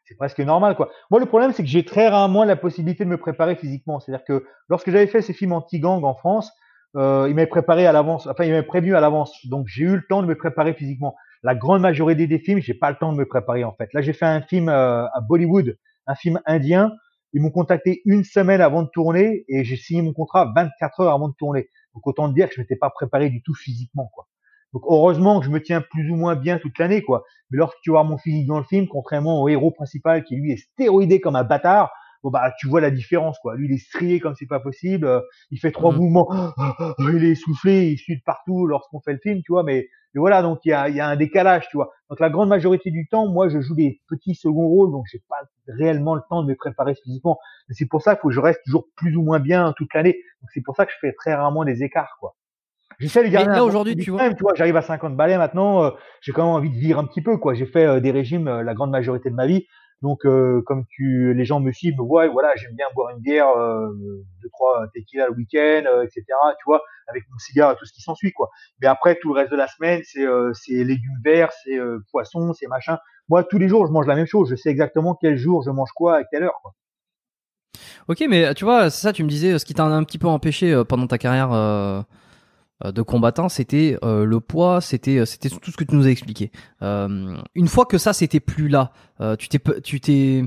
c'est 0.04 0.16
presque 0.16 0.40
normal 0.40 0.74
quoi. 0.74 0.90
Moi, 1.10 1.20
le 1.20 1.26
problème, 1.26 1.52
c'est 1.52 1.62
que 1.62 1.68
j'ai 1.68 1.84
très 1.84 2.08
rarement 2.08 2.44
la 2.44 2.56
possibilité 2.56 3.04
de 3.04 3.08
me 3.08 3.16
préparer 3.16 3.56
physiquement. 3.56 4.00
C'est-à-dire 4.00 4.24
que 4.24 4.44
lorsque 4.68 4.90
j'avais 4.90 5.06
fait 5.06 5.22
ces 5.22 5.32
films 5.32 5.52
anti-gang 5.52 6.04
en 6.04 6.14
France, 6.14 6.52
euh, 6.96 7.26
ils 7.28 7.34
m'avaient 7.34 7.46
préparé 7.46 7.86
à 7.86 7.92
l'avance. 7.92 8.26
Enfin, 8.26 8.44
ils 8.44 8.50
m'avaient 8.50 8.66
prévenu 8.66 8.94
à 8.94 9.00
l'avance. 9.00 9.46
Donc, 9.46 9.66
j'ai 9.68 9.84
eu 9.84 9.96
le 9.96 10.06
temps 10.08 10.22
de 10.22 10.26
me 10.26 10.36
préparer 10.36 10.74
physiquement. 10.74 11.14
La 11.42 11.54
grande 11.54 11.82
majorité 11.82 12.26
des 12.26 12.38
films, 12.38 12.60
j'ai 12.60 12.74
pas 12.74 12.90
le 12.90 12.96
temps 12.96 13.12
de 13.12 13.18
me 13.18 13.26
préparer 13.26 13.64
en 13.64 13.72
fait. 13.72 13.92
Là, 13.94 14.00
j'ai 14.00 14.12
fait 14.12 14.26
un 14.26 14.42
film 14.42 14.68
à 14.68 15.10
Bollywood, 15.26 15.76
un 16.06 16.14
film 16.14 16.40
indien 16.46 16.92
ils 17.32 17.40
m'ont 17.40 17.50
contacté 17.50 18.02
une 18.04 18.24
semaine 18.24 18.60
avant 18.60 18.82
de 18.82 18.88
tourner 18.88 19.44
et 19.48 19.64
j'ai 19.64 19.76
signé 19.76 20.02
mon 20.02 20.12
contrat 20.12 20.52
24 20.54 21.00
heures 21.00 21.14
avant 21.14 21.28
de 21.28 21.34
tourner. 21.34 21.68
Donc 21.94 22.06
autant 22.06 22.28
dire 22.28 22.48
que 22.48 22.54
je 22.54 22.60
m'étais 22.60 22.76
pas 22.76 22.90
préparé 22.90 23.30
du 23.30 23.42
tout 23.42 23.54
physiquement, 23.54 24.10
quoi. 24.14 24.28
Donc 24.72 24.82
heureusement 24.86 25.38
que 25.38 25.46
je 25.46 25.50
me 25.50 25.62
tiens 25.62 25.82
plus 25.82 26.10
ou 26.10 26.16
moins 26.16 26.34
bien 26.34 26.58
toute 26.58 26.78
l'année, 26.78 27.02
quoi. 27.02 27.24
Mais 27.50 27.58
lorsque 27.58 27.78
tu 27.82 27.90
vois 27.90 28.04
mon 28.04 28.18
physique 28.18 28.46
dans 28.46 28.58
le 28.58 28.64
film, 28.64 28.86
contrairement 28.86 29.42
au 29.42 29.48
héros 29.48 29.70
principal 29.70 30.24
qui 30.24 30.36
lui 30.36 30.52
est 30.52 30.56
stéroïdé 30.56 31.20
comme 31.20 31.36
un 31.36 31.44
bâtard, 31.44 31.90
bon 32.22 32.30
bah 32.30 32.52
tu 32.58 32.68
vois 32.68 32.80
la 32.80 32.90
différence, 32.90 33.38
quoi. 33.38 33.56
Lui 33.56 33.68
il 33.68 33.74
est 33.74 33.78
strié 33.78 34.20
comme 34.20 34.34
c'est 34.34 34.46
pas 34.46 34.60
possible, 34.60 35.06
euh, 35.06 35.20
il 35.50 35.58
fait 35.58 35.72
trois 35.72 35.92
mmh. 35.92 35.96
mouvements, 35.96 36.54
il 36.98 37.24
est 37.24 37.30
essoufflé, 37.30 37.88
il 37.88 37.98
suit 37.98 38.16
de 38.16 38.22
partout 38.24 38.66
lorsqu'on 38.66 39.00
fait 39.00 39.12
le 39.12 39.20
film, 39.22 39.40
tu 39.44 39.52
vois. 39.52 39.62
Mais 39.62 39.88
et 40.14 40.18
voilà, 40.18 40.42
donc 40.42 40.60
il 40.64 40.68
y 40.68 40.72
a, 40.72 40.88
y 40.90 41.00
a 41.00 41.08
un 41.08 41.16
décalage, 41.16 41.68
tu 41.70 41.76
vois. 41.78 41.90
Donc 42.10 42.20
la 42.20 42.28
grande 42.28 42.50
majorité 42.50 42.90
du 42.90 43.08
temps, 43.08 43.28
moi, 43.28 43.48
je 43.48 43.60
joue 43.60 43.74
des 43.74 44.00
petits 44.08 44.34
seconds 44.34 44.68
rôles, 44.68 44.92
donc 44.92 45.06
j'ai 45.10 45.22
pas 45.26 45.36
réellement 45.66 46.14
le 46.14 46.20
temps 46.28 46.42
de 46.42 46.48
me 46.48 46.54
préparer 46.54 46.94
physiquement. 47.02 47.38
C'est 47.70 47.86
pour 47.86 48.02
ça 48.02 48.14
qu'il 48.14 48.20
faut 48.20 48.28
que 48.28 48.34
je 48.34 48.40
reste 48.40 48.60
toujours 48.64 48.84
plus 48.94 49.16
ou 49.16 49.22
moins 49.22 49.40
bien 49.40 49.72
toute 49.76 49.94
l'année. 49.94 50.18
Donc 50.42 50.50
c'est 50.52 50.60
pour 50.60 50.76
ça 50.76 50.84
que 50.84 50.92
je 50.92 50.98
fais 51.00 51.14
très 51.14 51.34
rarement 51.34 51.64
des 51.64 51.82
écarts, 51.82 52.16
quoi. 52.20 52.34
J'essaie 52.98 53.24
de 53.24 53.28
garder. 53.28 53.50
là 53.50 53.64
aujourd'hui, 53.64 53.96
tu 53.96 54.10
vois, 54.10 54.30
j'arrive 54.54 54.76
à 54.76 54.82
50 54.82 55.16
balais 55.16 55.38
maintenant. 55.38 55.82
Euh, 55.82 55.90
j'ai 56.20 56.32
quand 56.32 56.44
même 56.44 56.54
envie 56.54 56.70
de 56.70 56.76
vivre 56.76 56.98
un 56.98 57.04
petit 57.04 57.22
peu, 57.22 57.38
quoi. 57.38 57.54
J'ai 57.54 57.66
fait 57.66 57.86
euh, 57.86 58.00
des 58.00 58.10
régimes 58.10 58.48
euh, 58.48 58.62
la 58.62 58.74
grande 58.74 58.90
majorité 58.90 59.30
de 59.30 59.34
ma 59.34 59.46
vie. 59.46 59.66
Donc, 60.02 60.26
euh, 60.26 60.62
comme 60.66 60.84
tu, 60.88 61.32
les 61.32 61.44
gens 61.44 61.60
me 61.60 61.70
suivent, 61.70 61.94
me 61.96 62.02
voilà, 62.04 62.52
j'aime 62.56 62.74
bien 62.74 62.86
boire 62.94 63.10
une 63.10 63.22
bière, 63.22 63.48
euh, 63.50 63.88
deux 64.42 64.48
trois 64.48 64.84
tequila 64.92 65.28
le 65.28 65.34
week-end, 65.34 65.84
euh, 65.86 66.02
etc. 66.02 66.24
Tu 66.58 66.64
vois, 66.66 66.82
avec 67.06 67.22
mon 67.30 67.38
cigare 67.38 67.76
tout 67.76 67.84
ce 67.84 67.92
qui 67.92 68.02
s'ensuit, 68.02 68.32
quoi. 68.32 68.50
Mais 68.80 68.88
après, 68.88 69.14
tout 69.14 69.32
le 69.32 69.38
reste 69.38 69.52
de 69.52 69.56
la 69.56 69.68
semaine, 69.68 70.02
c'est 70.04 70.26
c'est 70.54 70.82
légumes 70.82 71.20
verts, 71.24 71.52
c'est 71.64 71.78
poisson, 72.10 72.52
c'est 72.52 72.66
machin. 72.66 72.98
Moi, 73.28 73.44
tous 73.44 73.58
les 73.58 73.68
jours, 73.68 73.86
je 73.86 73.92
mange 73.92 74.08
la 74.08 74.16
même 74.16 74.26
chose. 74.26 74.50
Je 74.50 74.56
sais 74.56 74.70
exactement 74.70 75.16
quel 75.18 75.36
jour 75.36 75.62
je 75.62 75.70
mange 75.70 75.90
quoi 75.94 76.16
à 76.16 76.24
quelle 76.24 76.42
heure, 76.42 76.58
quoi. 76.62 76.72
Ok, 78.08 78.24
mais 78.28 78.52
tu 78.54 78.64
vois, 78.64 78.90
c'est 78.90 79.00
ça, 79.00 79.12
tu 79.12 79.22
me 79.22 79.28
disais, 79.28 79.56
ce 79.60 79.64
qui 79.64 79.74
t'a 79.74 79.84
un 79.84 80.02
petit 80.02 80.18
peu 80.18 80.26
empêché 80.26 80.82
pendant 80.88 81.06
ta 81.06 81.18
carrière 81.18 81.52
euh, 81.52 82.02
de 82.90 83.02
combattant, 83.02 83.48
c'était 83.48 83.98
euh, 84.02 84.24
le 84.24 84.40
poids, 84.40 84.80
c'était 84.80 85.18
euh, 85.18 85.24
c'était 85.24 85.48
tout 85.48 85.70
ce 85.70 85.76
que 85.76 85.84
tu 85.84 85.94
nous 85.94 86.06
as 86.06 86.10
expliqué. 86.10 86.50
une 86.80 87.68
fois 87.68 87.86
que 87.86 87.98
ça 87.98 88.12
c'était 88.12 88.40
plus 88.40 88.68
là, 88.68 88.92
tu 89.38 89.48
t'es 89.48 89.60
tu 89.82 90.00
t'es 90.00 90.44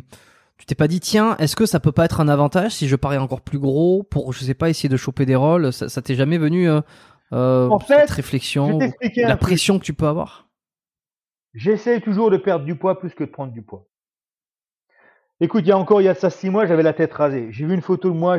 tu 0.57 0.65
t'es 0.65 0.75
pas 0.75 0.87
dit 0.87 0.99
tiens 0.99 1.35
est-ce 1.37 1.55
que 1.55 1.65
ça 1.65 1.79
peut 1.79 1.91
pas 1.91 2.05
être 2.05 2.21
un 2.21 2.27
avantage 2.27 2.71
si 2.73 2.87
je 2.87 2.95
parais 2.95 3.17
encore 3.17 3.41
plus 3.41 3.59
gros 3.59 4.03
pour 4.03 4.33
je 4.33 4.43
sais 4.43 4.53
pas 4.53 4.69
essayer 4.69 4.89
de 4.89 4.97
choper 4.97 5.25
des 5.25 5.35
rôles? 5.35 5.71
Ça, 5.71 5.89
ça 5.89 6.01
t'est 6.01 6.15
jamais 6.15 6.37
venu 6.37 6.69
en 6.69 7.79
fait, 7.79 7.99
cette 7.99 8.11
réflexion 8.11 8.79
la 9.17 9.37
pression 9.37 9.79
que 9.79 9.83
tu 9.83 9.93
peux 9.93 10.07
avoir? 10.07 10.49
J'essaie 11.53 12.01
toujours 12.01 12.31
de 12.31 12.37
perdre 12.37 12.65
du 12.65 12.75
poids 12.75 12.99
plus 12.99 13.13
que 13.13 13.23
de 13.23 13.29
prendre 13.29 13.53
du 13.53 13.61
poids 13.61 13.87
Écoute, 15.41 15.63
il 15.65 15.67
y 15.67 15.71
a 15.73 15.77
encore, 15.77 15.99
il 15.99 16.05
y 16.05 16.07
a 16.07 16.15
ça 16.15 16.29
six 16.29 16.49
mois, 16.49 16.65
j'avais 16.65 16.81
la 16.81 16.93
tête 16.93 17.11
rasée. 17.11 17.47
J'ai 17.51 17.65
vu 17.65 17.73
une 17.73 17.81
photo 17.81 18.09
de 18.09 18.15
moi, 18.15 18.37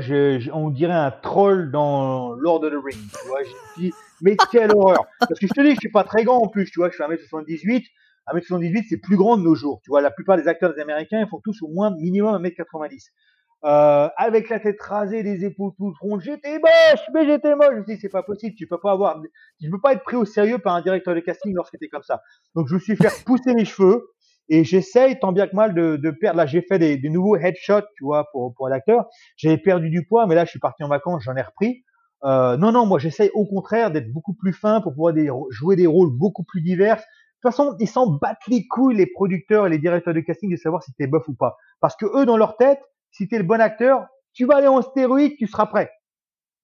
on 0.55 0.71
dirait 0.71 0.95
un 0.95 1.11
troll 1.11 1.71
dans 1.71 2.33
Lord 2.33 2.65
of 2.65 2.73
the 2.73 2.83
Rings. 2.83 3.11
Tu 3.21 3.29
vois, 3.29 3.43
j'ai 3.43 3.83
dit, 3.83 3.93
mais 4.23 4.35
quelle 4.51 4.75
horreur. 4.75 5.05
Parce 5.21 5.39
que 5.39 5.47
je 5.47 5.53
te 5.53 5.61
dis, 5.61 5.73
je 5.73 5.81
suis 5.81 5.91
pas 5.91 6.05
très 6.05 6.25
grand 6.25 6.39
en 6.39 6.49
plus, 6.49 6.71
tu 6.71 6.81
vois, 6.81 6.89
je 6.89 6.95
suis 6.95 7.05
1m78. 7.05 7.85
1m78, 8.33 8.87
c'est 8.89 8.97
plus 8.97 9.17
grand 9.17 9.37
de 9.37 9.43
nos 9.43 9.55
jours. 9.55 9.83
Tu 9.85 9.91
vois, 9.91 10.01
la 10.01 10.11
plupart 10.11 10.39
des 10.39 10.49
acteurs 10.49 10.73
américains, 10.81 11.21
ils 11.21 11.29
font 11.29 11.39
tous 11.45 11.61
au 11.61 11.69
moins 11.69 11.95
minimum 11.95 12.43
1m90. 12.43 13.11
Euh, 13.65 14.09
avec 14.17 14.49
la 14.49 14.59
tête 14.59 14.81
rasée, 14.81 15.23
les 15.23 15.45
épaules 15.45 15.73
toutes 15.77 15.99
rondes, 15.99 16.23
j'étais 16.23 16.59
moche, 16.59 17.01
mais 17.13 17.27
j'étais 17.27 17.55
moche. 17.57 17.73
Je 17.73 17.79
me 17.79 17.85
dis, 17.85 17.99
c'est 18.01 18.09
pas 18.09 18.23
possible, 18.23 18.55
tu 18.55 18.67
peux 18.67 18.81
pas 18.81 18.93
avoir, 18.93 19.21
tu 19.61 19.69
peux 19.69 19.81
pas 19.81 19.93
être 19.93 20.03
pris 20.03 20.17
au 20.17 20.25
sérieux 20.25 20.59
par 20.59 20.75
un 20.75 20.81
directeur 20.81 21.15
de 21.15 21.21
casting 21.21 21.55
lorsque 21.55 21.77
t'es 21.79 21.89
comme 21.89 22.03
ça. 22.03 22.23
Donc, 22.55 22.69
je 22.69 22.75
me 22.75 22.81
suis 22.81 22.97
fait 22.97 23.11
pousser 23.27 23.53
les 23.53 23.67
cheveux. 23.67 24.09
Et 24.49 24.65
j'essaye 24.65 25.19
tant 25.19 25.33
bien 25.33 25.47
que 25.47 25.57
mal 25.57 25.75
de, 25.75 25.97
de 25.97 26.11
perdre. 26.11 26.39
Là, 26.39 26.47
j'ai 26.47 26.63
fait 26.63 26.79
des, 26.79 26.97
des, 26.97 27.11
nouveaux 27.11 27.37
headshots, 27.37 27.87
tu 27.97 28.05
vois, 28.05 28.27
pour, 28.33 28.55
pour 28.55 28.69
l'acteur. 28.69 29.07
J'avais 29.37 29.59
perdu 29.59 29.91
du 29.91 30.07
poids, 30.07 30.27
mais 30.27 30.35
là, 30.35 30.45
je 30.45 30.51
suis 30.51 30.61
parti 30.61 30.85
en 30.85 30.89
vacances, 30.89 31.23
j'en 31.25 31.37
ai 31.37 31.43
repris. 31.43 31.85
Euh, 32.25 32.57
non, 32.57 32.73
non, 32.73 32.87
moi, 32.87 32.99
j'essaye 32.99 33.31
au 33.35 33.45
contraire 33.45 33.91
d'être 33.91 34.13
beaucoup 34.13 34.35
plus 34.35 34.53
fin 34.53 34.81
pour 34.81 34.93
pouvoir 34.93 35.13
des, 35.13 35.31
jouer 35.51 35.77
des 35.77 35.87
rôles 35.87 36.17
beaucoup 36.17 36.45
plus 36.45 36.63
divers. 36.63 36.97
De 36.97 37.01
toute 37.43 37.53
façon, 37.53 37.77
ils 37.79 37.89
s'en 37.89 38.07
battent 38.19 38.47
les 38.49 38.67
couilles, 38.67 38.97
les 38.97 39.07
producteurs 39.07 39.67
et 39.67 39.71
les 39.71 39.79
directeurs 39.79 40.15
de 40.15 40.21
casting, 40.21 40.51
de 40.51 40.57
savoir 40.57 40.83
si 40.83 40.93
t'es 40.95 41.07
bof 41.07 41.29
ou 41.29 41.35
pas. 41.35 41.57
Parce 41.81 41.97
que 41.97 42.07
eux, 42.07 42.25
dans 42.25 42.37
leur 42.37 42.57
tête, 42.57 42.81
si 43.11 43.29
t'es 43.29 43.39
le 43.39 43.45
bon 43.45 43.61
acteur, 43.61 44.07
tu 44.33 44.47
vas 44.47 44.57
aller 44.57 44.67
en 44.67 44.83
stéroïde, 44.83 45.37
tu 45.39 45.47
seras 45.47 45.67
prêt. 45.67 45.91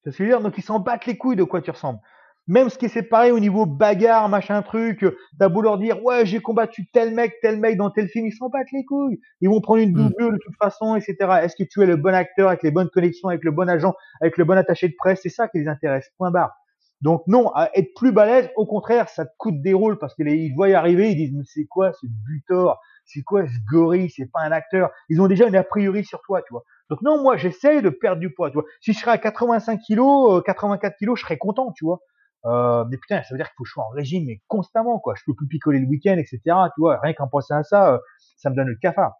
C'est 0.05 0.11
ce 0.11 0.19
que 0.19 0.25
je 0.25 0.31
veux 0.31 0.37
dire? 0.37 0.43
Donc, 0.43 0.57
ils 0.59 0.63
s'en 0.63 0.81
battent 0.81 1.07
les 1.07 1.17
couilles 1.17 1.37
de 1.37 1.45
quoi 1.45 1.61
tu 1.63 1.71
ressembles. 1.71 2.01
Même 2.49 2.69
ce 2.71 2.77
qui 2.77 2.87
est 2.87 2.89
séparé 2.89 3.31
au 3.31 3.39
niveau 3.39 3.67
bagarre, 3.67 4.29
machin 4.29 4.63
truc, 4.63 5.07
t'as 5.39 5.49
beau 5.49 5.63
leur 5.63 5.79
dire 5.79 6.03
ouais 6.05 6.27
j'ai 6.27 6.41
combattu 6.41 6.87
tel 6.93 7.15
mec, 7.15 7.35
tel 7.41 7.61
mec 7.61 7.77
dans 7.77 7.91
tel 7.91 8.09
film, 8.09 8.27
ils 8.27 8.33
s'en 8.33 8.49
battent 8.49 8.73
les 8.73 8.85
couilles. 8.85 9.21
Ils 9.41 9.49
vont 9.49 9.61
prendre 9.61 9.81
une 9.81 9.93
hmm. 9.93 10.11
double 10.19 10.35
de 10.35 10.43
toute 10.43 10.57
façon, 10.57 10.97
etc. 10.97 11.17
Est-ce 11.43 11.55
que 11.55 11.63
tu 11.63 11.83
es 11.83 11.87
le 11.87 11.97
bon 11.97 12.13
acteur 12.13 12.49
avec 12.49 12.63
les 12.65 12.73
bonnes 12.73 12.91
connexions, 12.91 13.29
avec 13.29 13.45
le 13.45 13.53
bon 13.53 13.69
agent, 13.69 13.95
avec 14.21 14.37
le 14.39 14.45
bon 14.45 14.59
attaché 14.59 14.89
de 14.89 14.95
presse? 14.99 15.21
C'est 15.23 15.29
ça 15.29 15.47
qui 15.47 15.59
les 15.59 15.69
intéresse. 15.69 16.11
Point 16.19 16.33
barre. 16.33 16.53
Donc 17.01 17.23
non, 17.27 17.51
à 17.55 17.71
être 17.75 17.95
plus 17.95 18.13
balèze, 18.13 18.49
au 18.57 18.65
contraire, 18.65 19.09
ça 19.09 19.27
te 19.27 19.33
coûte 19.37 19.61
des 19.61 19.75
rôles 19.75 19.99
parce 19.99 20.15
qu'ils 20.15 20.55
voient 20.55 20.69
y 20.69 20.75
arriver, 20.75 21.11
ils 21.11 21.17
disent 21.17 21.33
mais 21.35 21.45
c'est 21.45 21.67
quoi 21.67 21.93
ce 21.93 22.07
butor? 22.07 22.81
C'est 23.05 23.23
quoi 23.23 23.47
ce 23.47 23.59
gorille? 23.71 24.09
C'est 24.09 24.31
pas 24.31 24.41
un 24.41 24.53
acteur. 24.53 24.91
Ils 25.09 25.21
ont 25.21 25.27
déjà 25.27 25.49
une 25.49 25.57
a 25.57 25.65
priori 25.65 26.05
sur 26.05 26.23
toi, 26.23 26.43
tu 26.43 26.53
vois. 26.53 26.63
Donc 26.91 27.03
non, 27.03 27.21
moi 27.21 27.37
j'essaye 27.37 27.83
de 27.83 27.91
perdre 27.91 28.21
du 28.21 28.33
poids, 28.33 28.51
tu 28.51 28.55
vois. 28.55 28.65
Si 28.81 28.93
je 28.93 28.99
serais 28.99 29.11
à 29.13 29.19
85 29.19 29.81
kilos, 29.81 30.43
84 30.45 30.97
kilos, 30.97 31.19
je 31.19 31.25
serais 31.25 31.39
content, 31.39 31.73
tu 31.73 31.85
vois. 31.85 32.01
Euh, 32.45 32.85
mais 32.91 32.97
putain, 32.97 33.23
ça 33.23 33.29
veut 33.31 33.39
dire 33.39 33.47
qu'il 33.47 33.55
faut 33.57 33.65
que 33.65 33.69
je 33.69 33.73
sois 33.73 33.85
en 33.85 33.91
régime, 33.91 34.25
mais 34.27 34.41
constamment, 34.49 34.99
quoi. 34.99 35.15
Je 35.17 35.23
peux 35.27 35.35
plus 35.35 35.47
picoler 35.47 35.79
le 35.79 35.87
week-end, 35.87 36.17
etc. 36.19 36.41
Tu 36.45 36.81
vois, 36.81 36.99
rien 37.01 37.13
qu'en 37.13 37.29
penser 37.29 37.55
à 37.55 37.63
ça, 37.63 37.95
euh, 37.95 37.99
ça 38.37 38.51
me 38.51 38.57
donne 38.57 38.69
le 38.69 38.77
cafard. 38.77 39.13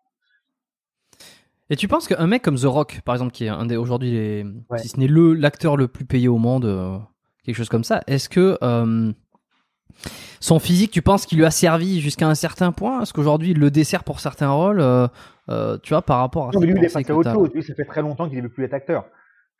Et 1.71 1.77
tu 1.77 1.89
penses 1.89 2.09
qu'un 2.09 2.27
mec 2.27 2.43
comme 2.43 2.57
The 2.57 2.65
Rock, 2.65 3.01
par 3.05 3.15
exemple, 3.15 3.33
qui 3.33 3.45
est 3.45 3.49
un 3.49 3.65
des 3.65 3.77
aujourd'hui, 3.77 4.11
les... 4.11 4.47
si 4.77 4.89
ce 4.89 4.99
n'est 4.99 5.07
le 5.07 5.35
l'acteur 5.35 5.77
le 5.77 5.89
plus 5.89 6.05
payé 6.05 6.29
au 6.29 6.37
monde, 6.37 6.65
euh, 6.65 6.99
quelque 7.45 7.57
chose 7.57 7.69
comme 7.69 7.85
ça, 7.85 8.03
est-ce 8.09 8.29
que 8.29 8.59
euh, 8.63 9.13
son 10.41 10.59
physique, 10.59 10.91
tu 10.91 11.01
penses 11.01 11.25
qu'il 11.25 11.39
lui 11.39 11.47
a 11.47 11.51
servi 11.51 12.01
jusqu'à 12.01 12.29
un 12.29 12.35
certain 12.35 12.73
point? 12.73 13.03
Est-ce 13.03 13.13
qu'aujourd'hui 13.13 13.53
il 13.53 13.59
le 13.59 13.71
dessert 13.71 14.05
pour 14.05 14.21
certains 14.21 14.51
rôles? 14.51 14.85
Tu 15.83 15.89
vois, 15.91 16.03
par 16.03 16.19
rapport 16.19 16.49
à. 16.49 16.51
Non, 16.53 16.61
mais 16.61 16.67
lui, 16.67 16.75
il 16.77 16.85
est 16.85 16.93
passé 16.93 17.13
autre 17.13 17.33
chose. 17.33 17.51
Lui, 17.55 17.63
ça 17.63 17.75
fait 17.75 17.85
très 17.85 18.03
longtemps 18.03 18.29
qu'il 18.29 18.39
ne 18.39 18.43
veut 18.43 18.53
plus 18.53 18.65
être 18.65 18.75
acteur 18.75 19.07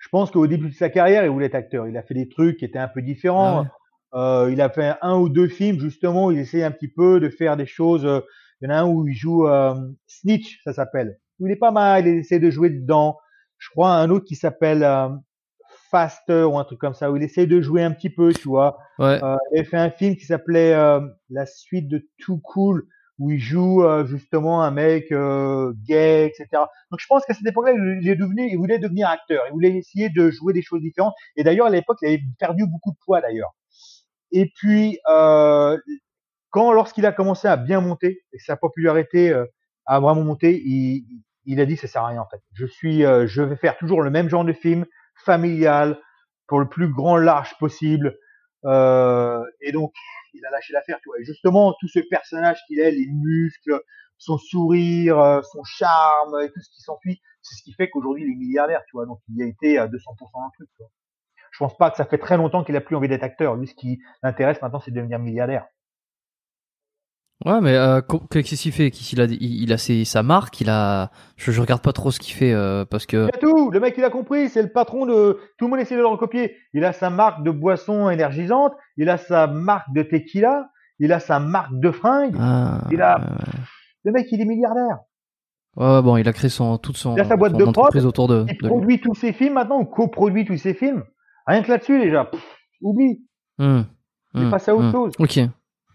je 0.03 0.09
pense 0.09 0.33
qu'au 0.33 0.49
début 0.49 0.69
de 0.69 0.75
sa 0.75 0.91
carrière, 0.91 1.25
il 1.25 1.31
voulait 1.31 1.47
être 1.47 1.55
acteur. 1.55 1.87
Il 1.87 1.97
a 1.97 2.03
fait 2.03 2.15
des 2.15 2.29
trucs 2.29 2.57
qui 2.57 2.65
étaient 2.65 2.79
un 2.79 2.89
peu 2.89 3.03
différents. 3.03 3.65
Ah 4.13 4.19
euh, 4.19 4.51
il 4.53 4.61
a 4.61 4.69
fait 4.69 4.95
un 5.01 5.17
ou 5.17 5.29
deux 5.29 5.47
films 5.47 5.79
justement. 5.79 6.27
Où 6.27 6.33
il 6.33 6.41
essayait 6.41 6.65
un 6.65 6.73
petit 6.73 6.89
peu 6.89 7.21
de 7.21 7.29
faire 7.29 7.57
des 7.57 7.67
choses. 7.67 8.05
Euh, 8.05 8.21
il 8.61 8.69
y 8.69 8.73
en 8.73 8.75
a 8.75 8.79
un 8.81 8.85
où 8.85 9.07
il 9.07 9.15
joue 9.15 9.47
euh, 9.47 9.75
Snitch, 10.09 10.61
ça 10.65 10.73
s'appelle. 10.73 11.21
Il 11.39 11.53
est 11.53 11.57
pas 11.57 11.71
mal. 11.71 12.09
Il 12.09 12.19
essaie 12.19 12.41
de 12.41 12.51
jouer 12.51 12.71
dedans. 12.71 13.17
Je 13.59 13.71
crois 13.71 13.95
un 13.95 14.11
autre 14.11 14.25
qui 14.25 14.35
s'appelle 14.35 14.83
euh, 14.83 15.09
Faster 15.93 16.43
ou 16.43 16.59
un 16.59 16.65
truc 16.65 16.81
comme 16.81 16.95
ça 16.95 17.13
où 17.13 17.17
il 17.17 17.23
essaie 17.23 17.47
de 17.47 17.61
jouer 17.61 17.85
un 17.85 17.93
petit 17.93 18.11
peu, 18.11 18.33
tu 18.33 18.49
vois. 18.49 18.79
Ouais. 18.99 19.21
il 19.53 19.61
a 19.61 19.65
fait 19.65 19.79
un 19.79 19.91
film 19.91 20.17
qui 20.17 20.25
s'appelait 20.25 20.73
la 21.31 21.47
suite 21.47 21.87
de 21.87 22.09
Too 22.19 22.39
Cool 22.39 22.89
où 23.23 23.31
il 23.31 23.39
joue 23.39 23.85
euh, 23.85 24.05
justement 24.05 24.65
un 24.65 24.73
mec 24.73 25.13
euh, 25.13 25.73
gay, 25.87 26.27
etc. 26.27 26.65
Donc 26.91 26.99
je 26.99 27.07
pense 27.07 27.25
qu'à 27.25 27.35
cette 27.35 27.47
époque-là, 27.47 27.73
il 27.73 28.59
voulait 28.59 28.81
devenir 28.81 29.09
acteur, 29.09 29.45
il 29.49 29.53
voulait 29.53 29.77
essayer 29.77 30.11
de 30.11 30.29
jouer 30.33 30.53
des 30.53 30.63
choses 30.63 30.81
différentes. 30.81 31.15
Et 31.37 31.45
d'ailleurs, 31.45 31.69
à 31.69 31.71
l'époque, 31.71 31.99
il 32.03 32.09
avait 32.09 32.23
perdu 32.41 32.67
beaucoup 32.67 32.91
de 32.91 32.97
poids 33.05 33.21
d'ailleurs. 33.21 33.55
Et 34.33 34.51
puis, 34.57 34.99
euh, 35.09 35.79
quand 36.51 36.73
lorsqu'il 36.73 37.07
a 37.07 37.13
commencé 37.13 37.47
à 37.47 37.57
bien 37.57 37.81
monter 37.81 38.23
et 38.33 38.41
sa 38.41 38.57
popularité 38.57 39.31
euh, 39.31 39.45
a 39.87 40.01
vraiment 40.01 40.25
monté, 40.25 40.61
il, 40.61 41.07
il 41.45 41.61
a 41.61 41.65
dit 41.65 41.77
ça 41.77 41.87
sert 41.87 42.03
à 42.03 42.09
rien 42.09 42.23
en 42.23 42.29
fait. 42.29 42.43
Je 42.55 42.67
suis, 42.67 43.03
je 43.03 43.43
vais 43.43 43.57
faire 43.57 43.79
toujours 43.79 44.03
le 44.03 44.11
même 44.11 44.29
genre 44.29 44.45
de 44.45 44.53
film 44.53 44.85
familial 45.25 45.97
pour 46.49 46.59
le 46.59 46.69
plus 46.69 46.89
grand 46.89 47.19
large 47.19 47.57
possible. 47.61 48.17
et 48.65 49.73
donc 49.73 49.93
il 50.35 50.45
a 50.47 50.51
lâché 50.51 50.73
l'affaire, 50.73 50.99
tu 51.03 51.09
vois. 51.09 51.21
Et 51.21 51.25
justement, 51.25 51.75
tout 51.81 51.89
ce 51.89 52.01
personnage 52.01 52.59
qu'il 52.67 52.81
est, 52.81 52.91
les 52.91 53.07
muscles, 53.07 53.81
son 54.19 54.39
sourire, 54.39 55.19
euh, 55.19 55.43
son 55.43 55.65
charme 55.65 56.41
et 56.43 56.51
tout 56.51 56.61
ce 56.61 56.71
qui 56.71 56.81
s'enfuit, 56.81 57.21
c'est 57.43 57.57
ce 57.57 57.63
qui 57.63 57.73
fait 57.73 57.91
qu'aujourd'hui 57.91 58.25
il 58.25 58.33
est 58.33 58.37
milliardaire, 58.37 58.83
tu 58.87 58.97
vois. 58.97 59.07
Donc 59.07 59.21
il 59.29 59.43
a 59.43 59.47
été 59.47 59.79
à 59.79 59.89
200% 59.89 59.91
dans 59.91 60.45
le 60.45 60.51
truc. 60.57 60.69
Tu 60.77 60.83
vois. 60.83 60.91
Je 61.51 61.59
pense 61.59 61.77
pas 61.77 61.91
que 61.91 61.97
ça 61.97 62.05
fait 62.05 62.19
très 62.19 62.37
longtemps 62.37 62.65
qu'il 62.65 62.77
a 62.77 62.81
plus 62.81 62.97
envie 62.97 63.09
d'être 63.09 63.23
acteur. 63.23 63.57
Lui, 63.57 63.67
ce 63.67 63.75
qui 63.75 64.01
l'intéresse 64.23 64.61
maintenant, 64.63 64.81
c'est 64.81 64.91
de 64.91 64.97
devenir 64.97 65.19
milliardaire. 65.19 65.67
Ouais, 67.45 67.61
mais 67.61 67.75
euh, 67.75 68.01
qu'est-ce 68.31 68.63
qu'il 68.63 68.73
fait? 68.73 68.89
Il 68.89 69.21
a, 69.21 69.25
il, 69.25 69.73
a 69.73 69.79
ses, 69.79 70.05
sa 70.05 70.23
marque, 70.23 70.61
il 70.61 70.71
a. 70.71 71.11
Je, 71.37 71.51
je 71.51 71.61
regarde 71.61 71.83
pas 71.83 71.93
trop 71.93 72.11
ce 72.11 72.21
qu'il 72.21 72.35
fait 72.35 72.53
euh, 72.53 72.85
parce 72.85 73.05
que. 73.07 73.29
Il 73.29 73.35
a 73.35 73.39
tout. 73.39 73.71
Le 73.71 73.81
mec, 73.81 73.95
il 73.99 74.05
a 74.05 74.11
compris. 74.11 74.49
C'est 74.49 74.63
le 74.63 74.71
patron 74.71 75.07
de. 75.07 75.39
Tout 75.59 75.65
le 75.65 75.71
monde 75.71 75.81
essaie 75.81 75.97
de 75.97 76.01
le 76.01 76.07
recopier. 76.07 76.57
Il 76.73 76.85
a 76.85 76.93
sa 76.93 77.11
marque 77.11 77.43
de 77.43 77.51
boisson 77.51 78.11
énergisante. 78.11 78.75
Il 78.97 79.09
a 79.09 79.17
sa 79.17 79.49
marque 79.49 79.93
de 79.93 80.03
tequila. 80.03 80.69
Il 81.01 81.13
a 81.13 81.19
sa 81.19 81.41
marque 81.41 81.73
de 81.81 81.91
fringues. 81.91 82.37
Ah, 82.39 82.83
il 82.93 83.03
a. 83.03 83.19
Le 84.05 84.13
mec, 84.13 84.27
il 84.31 84.41
est 84.41 84.45
milliardaire. 84.45 84.99
Ouais, 85.77 86.03
bon, 86.03 86.17
il 86.19 86.29
a 86.29 86.33
créé 86.33 86.51
son 86.51 86.79
toute 86.79 86.97
son. 86.97 87.17
Il 87.17 87.21
a 87.21 87.25
sa 87.25 87.37
boîte 87.37 87.55
de 87.55 87.65
prod. 87.65 87.97
autour 88.05 88.29
de. 88.29 88.47
Il 88.49 88.59
produit 88.59 89.01
tous 89.01 89.15
ses 89.15 89.33
films 89.33 89.55
maintenant 89.55 89.81
ou 89.81 89.85
coproduit 89.85 90.45
tous 90.45 90.59
ses 90.59 90.75
films. 90.75 91.03
Rien 91.47 91.63
que 91.63 91.71
là-dessus 91.71 91.99
déjà. 91.99 92.31
oublie. 92.83 93.25
Hum, 93.59 93.85
il 94.35 94.49
passe 94.49 94.69
à 94.69 94.75
autre 94.77 94.85
hum. 94.87 94.93
chose. 94.93 95.13
Ok. 95.19 95.41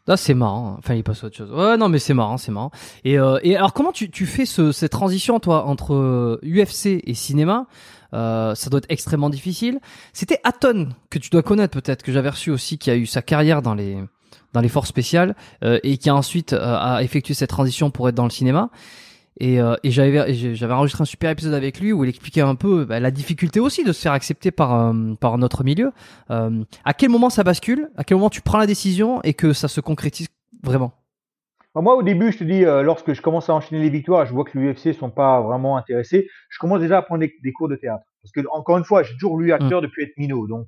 Ah, 0.08 0.18
c'est 0.18 0.34
marrant. 0.34 0.76
Enfin, 0.80 0.94
il 0.96 1.04
passe 1.04 1.24
à 1.24 1.28
autre 1.28 1.36
chose. 1.36 1.52
Ouais, 1.52 1.78
non, 1.78 1.90
mais 1.90 2.00
c'est 2.00 2.14
marrant, 2.14 2.38
c'est 2.38 2.52
marrant. 2.52 2.72
Et, 3.04 3.20
euh, 3.20 3.40
et 3.44 3.58
alors, 3.58 3.74
comment 3.74 3.92
tu, 3.92 4.10
tu 4.10 4.26
fais 4.26 4.46
ce, 4.46 4.72
cette 4.72 4.92
transition, 4.92 5.40
toi, 5.40 5.66
entre 5.66 6.40
UFC 6.44 6.86
euh, 6.88 7.00
et 7.04 7.14
cinéma? 7.14 7.66
Euh, 8.14 8.56
Ça 8.56 8.70
doit 8.70 8.78
être 8.80 8.90
extrêmement 8.90 9.30
difficile. 9.30 9.80
C'était 10.14 10.40
Aton, 10.44 10.90
que 11.10 11.20
tu 11.20 11.30
dois 11.30 11.44
connaître 11.44 11.74
peut-être, 11.74 12.04
que 12.04 12.12
j'avais 12.14 12.30
reçu 12.30 12.52
aussi, 12.52 12.78
qui 12.78 12.90
a 12.90 12.96
eu 12.96 13.06
sa 13.06 13.22
carrière 13.22 13.62
dans 13.62 13.76
les 13.76 13.98
dans 14.54 14.62
les 14.62 14.70
forces 14.70 14.90
spéciales 14.90 15.36
euh, 15.64 15.78
et 15.84 15.98
qui 15.98 16.10
a 16.10 16.16
ensuite 16.16 16.54
euh, 16.54 16.78
a 16.80 17.04
effectué 17.04 17.34
cette 17.34 17.50
transition 17.50 17.92
pour 17.92 18.08
être 18.10 18.16
dans 18.16 18.24
le 18.24 18.30
cinéma. 18.30 18.70
Et, 19.40 19.62
euh, 19.62 19.76
et 19.84 19.92
j'avais 19.92 20.34
j'avais 20.34 20.74
enregistré 20.74 21.04
un 21.04 21.06
super 21.06 21.30
épisode 21.30 21.54
avec 21.54 21.80
lui 21.80 21.94
où 21.94 22.04
il 22.04 22.10
expliquait 22.10 22.42
un 22.42 22.56
peu 22.56 22.86
bah, 22.86 23.00
la 23.00 23.12
difficulté 23.12 23.60
aussi 23.60 23.84
de 23.84 23.92
se 23.92 24.02
faire 24.02 24.14
accepter 24.14 24.52
par 24.52 24.74
euh, 24.74 25.14
par 25.20 25.38
notre 25.38 25.64
milieu. 25.64 25.92
Euh, 26.32 26.64
à 26.86 26.94
quel 26.94 27.10
moment 27.10 27.30
ça 27.30 27.44
bascule? 27.44 27.90
À 27.98 28.04
quel 28.04 28.18
moment 28.18 28.30
tu 28.30 28.42
prends 28.42 28.58
la 28.58 28.68
décision 28.68 29.22
et 29.24 29.34
que 29.34 29.54
ça 29.54 29.68
se 29.68 29.80
concrétise 29.80 30.28
vraiment? 30.64 30.94
Bah, 31.76 31.82
Moi, 31.82 31.96
au 31.96 32.04
début, 32.04 32.32
je 32.32 32.40
te 32.40 32.44
dis, 32.44 32.62
lorsque 32.62 33.14
je 33.14 33.22
commence 33.22 33.50
à 33.50 33.54
enchaîner 33.54 33.82
les 33.82 33.90
victoires, 33.90 34.26
je 34.26 34.34
vois 34.34 34.44
que 34.44 34.58
l'UFC 34.58 34.94
sont 34.94 35.12
pas 35.12 35.42
vraiment 35.42 35.78
intéressés. 35.78 36.28
Je 36.50 36.58
commence 36.58 36.80
déjà 36.80 36.98
à 36.98 37.02
prendre 37.04 37.22
des, 37.22 37.54
cours 37.54 37.68
de 37.68 37.76
théâtre 37.76 38.04
parce 38.24 38.32
que 38.32 38.42
encore 38.52 38.78
une 38.78 38.86
fois, 38.86 39.04
j'ai 39.04 39.14
toujours 39.14 39.38
lu 39.38 39.52
acteur 39.52 39.82
mm. 39.82 39.84
depuis 39.84 40.04
être 40.04 40.18
minot, 40.18 40.48
donc 40.48 40.68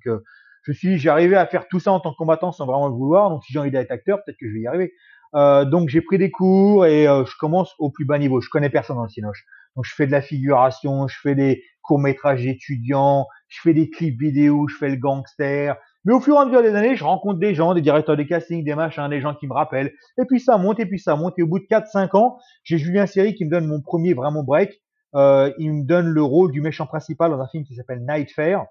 je 0.63 0.71
suis, 0.71 0.97
j'ai 0.97 1.09
arrivé 1.09 1.35
à 1.35 1.45
faire 1.47 1.67
tout 1.67 1.79
ça 1.79 1.91
en 1.91 1.99
tant 1.99 2.11
que 2.11 2.17
combattant 2.17 2.51
sans 2.51 2.65
vraiment 2.65 2.87
le 2.87 2.93
vouloir. 2.93 3.29
Donc, 3.29 3.43
si 3.43 3.53
j'ai 3.53 3.59
envie 3.59 3.71
d'être 3.71 3.91
acteur, 3.91 4.19
peut-être 4.23 4.37
que 4.37 4.47
je 4.47 4.53
vais 4.53 4.61
y 4.61 4.67
arriver. 4.67 4.93
Euh, 5.35 5.65
donc 5.65 5.89
j'ai 5.89 6.01
pris 6.01 6.17
des 6.17 6.31
cours 6.31 6.85
et 6.85 7.07
euh, 7.07 7.23
je 7.25 7.35
commence 7.39 7.73
au 7.79 7.91
plus 7.91 8.05
bas 8.05 8.17
niveau. 8.17 8.41
Je 8.41 8.49
connais 8.49 8.69
personne 8.69 8.95
dans 8.95 9.03
le 9.03 9.09
cinoche. 9.09 9.45
Donc 9.75 9.85
je 9.85 9.93
fais 9.93 10.07
de 10.07 10.11
la 10.11 10.21
figuration, 10.21 11.07
je 11.07 11.17
fais 11.21 11.35
des 11.35 11.63
courts 11.81 11.99
métrages 11.99 12.45
étudiants, 12.45 13.27
je 13.47 13.59
fais 13.61 13.73
des 13.73 13.89
clips 13.89 14.19
vidéo, 14.19 14.67
je 14.67 14.75
fais 14.75 14.89
le 14.89 14.95
gangster. 14.95 15.75
Mais 16.05 16.13
au 16.13 16.19
fur 16.19 16.35
et 16.35 16.39
à 16.39 16.45
mesure 16.45 16.61
des 16.61 16.73
années, 16.75 16.95
je 16.95 17.03
rencontre 17.03 17.39
des 17.39 17.53
gens, 17.53 17.73
des 17.73 17.81
directeurs 17.81 18.17
de 18.17 18.23
casting, 18.23 18.63
des 18.63 18.73
machins, 18.73 19.09
des 19.09 19.21
gens 19.21 19.35
qui 19.35 19.47
me 19.47 19.53
rappellent. 19.53 19.91
Et 20.17 20.25
puis 20.25 20.39
ça 20.39 20.57
monte, 20.57 20.79
et 20.79 20.85
puis 20.85 20.99
ça 20.99 21.15
monte. 21.15 21.37
Et 21.37 21.43
au 21.43 21.47
bout 21.47 21.59
de 21.59 21.65
4-5 21.65 22.15
ans, 22.17 22.37
j'ai 22.63 22.77
Julien 22.77 23.05
Série 23.05 23.35
qui 23.35 23.45
me 23.45 23.51
donne 23.51 23.67
mon 23.67 23.81
premier 23.81 24.13
vraiment 24.13 24.43
break. 24.43 24.81
Euh, 25.15 25.51
il 25.57 25.73
me 25.73 25.83
donne 25.85 26.07
le 26.07 26.21
rôle 26.21 26.51
du 26.51 26.61
méchant 26.61 26.85
principal 26.85 27.31
dans 27.31 27.41
un 27.41 27.47
film 27.47 27.63
qui 27.63 27.75
s'appelle 27.75 28.05
Night 28.07 28.31
Fair. 28.31 28.65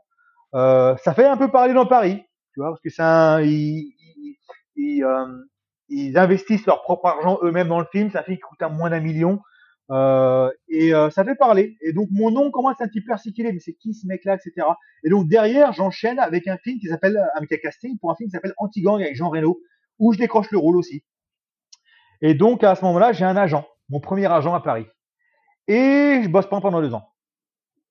Euh, 0.55 0.97
ça 0.99 1.13
fait 1.13 1.27
un 1.27 1.37
peu 1.37 1.51
parler 1.51 1.75
dans 1.75 1.87
Paris, 1.87 2.23
tu 2.55 2.61
vois, 2.61 2.71
parce 2.71 2.81
que 2.81 2.91
c'est 2.91 3.03
un, 3.03 3.41
ils, 3.43 3.93
ils, 4.77 5.05
euh, 5.05 5.27
ils, 5.89 6.17
investissent 6.19 6.67
leur 6.67 6.83
propre 6.83 7.07
argent 7.07 7.39
eux-mêmes 7.43 7.69
dans 7.69 7.81
le 7.81 7.87
film. 7.91 8.11
Ça 8.11 8.23
fait 8.23 8.33
qu'il 8.33 8.41
coûte 8.41 8.63
moins 8.71 8.91
d'un 8.91 9.01
million. 9.01 9.41
Euh, 9.91 10.51
et 10.69 10.95
euh, 10.95 11.11
ça 11.11 11.25
fait 11.25 11.35
parler. 11.35 11.77
Et 11.81 11.93
donc 11.93 12.09
mon 12.11 12.31
nom 12.31 12.51
commence 12.51 12.81
un 12.81 12.89
petit 12.89 13.01
peu 13.01 13.13
à 13.13 13.17
circuler, 13.17 13.53
mais 13.53 13.61
c'est 13.61 13.75
qui 13.75 13.95
ce 13.95 14.07
mec-là, 14.07 14.35
etc. 14.37 14.67
Et 15.05 15.09
donc 15.09 15.29
derrière, 15.29 15.73
j'enchaîne 15.73 16.19
avec 16.19 16.47
un 16.47 16.59
film 16.59 16.79
qui 16.79 16.89
s'appelle, 16.89 17.19
avec 17.35 17.53
un 17.53 17.57
casting 17.57 17.99
pour 17.99 18.11
un 18.11 18.15
film 18.15 18.29
qui 18.29 18.33
s'appelle 18.33 18.55
Anti-Gang 18.59 19.01
avec 19.01 19.17
Jean 19.17 19.31
Reno, 19.31 19.61
où 19.99 20.13
je 20.13 20.19
décroche 20.19 20.51
le 20.51 20.59
rôle 20.59 20.77
aussi. 20.77 21.05
Et 22.21 22.35
donc 22.35 22.65
à 22.65 22.75
ce 22.75 22.85
moment-là, 22.85 23.13
j'ai 23.13 23.25
un 23.25 23.37
agent, 23.37 23.67
mon 23.89 24.01
premier 24.01 24.27
agent 24.27 24.53
à 24.53 24.61
Paris. 24.61 24.87
Et 25.69 26.21
je 26.23 26.29
bosse 26.29 26.49
pas 26.49 26.61
pendant 26.61 26.81
deux 26.81 26.93
ans 26.95 27.09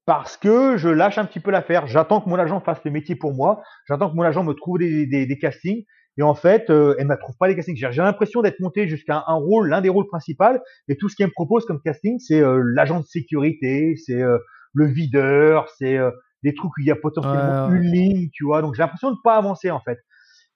parce 0.07 0.37
que 0.37 0.77
je 0.77 0.87
lâche 0.87 1.17
un 1.17 1.25
petit 1.25 1.41
peu 1.41 1.51
l'affaire. 1.51 1.85
J'attends 1.85 2.21
que 2.21 2.29
mon 2.29 2.39
agent 2.39 2.61
fasse 2.61 2.79
le 2.85 2.91
métier 2.91 3.15
pour 3.15 3.33
moi. 3.33 3.61
J'attends 3.87 4.09
que 4.09 4.15
mon 4.15 4.23
agent 4.23 4.41
me 4.41 4.53
trouve 4.53 4.79
des, 4.79 5.05
des 5.05 5.37
castings. 5.37 5.83
Et 6.17 6.23
en 6.23 6.33
fait, 6.33 6.69
euh, 6.69 6.95
elle 6.97 7.07
ne 7.07 7.15
trouve 7.15 7.37
pas 7.37 7.47
les 7.47 7.55
castings. 7.55 7.75
J'ai 7.75 8.01
l'impression 8.01 8.41
d'être 8.41 8.59
monté 8.59 8.87
jusqu'à 8.87 9.23
un 9.27 9.35
rôle, 9.35 9.69
l'un 9.69 9.81
des 9.81 9.89
rôles 9.89 10.07
principaux. 10.07 10.57
Et 10.87 10.97
tout 10.97 11.09
ce 11.09 11.15
qu'elle 11.15 11.27
me 11.27 11.31
propose 11.31 11.65
comme 11.65 11.81
casting, 11.81 12.19
c'est 12.19 12.41
euh, 12.41 12.61
l'agent 12.65 12.99
de 12.99 13.05
sécurité, 13.05 13.95
c'est 13.95 14.21
euh, 14.21 14.39
le 14.73 14.87
videur, 14.87 15.69
c'est 15.77 15.97
euh, 15.97 16.11
des 16.43 16.53
trucs 16.53 16.71
où 16.71 16.81
il 16.81 16.87
y 16.87 16.91
a 16.91 16.95
potentiellement 16.95 17.71
une 17.71 17.91
ligne, 17.91 18.29
tu 18.33 18.45
vois. 18.45 18.61
Donc 18.61 18.75
j'ai 18.75 18.81
l'impression 18.81 19.11
de 19.11 19.17
pas 19.23 19.35
avancer 19.35 19.69
en 19.69 19.79
fait. 19.79 19.99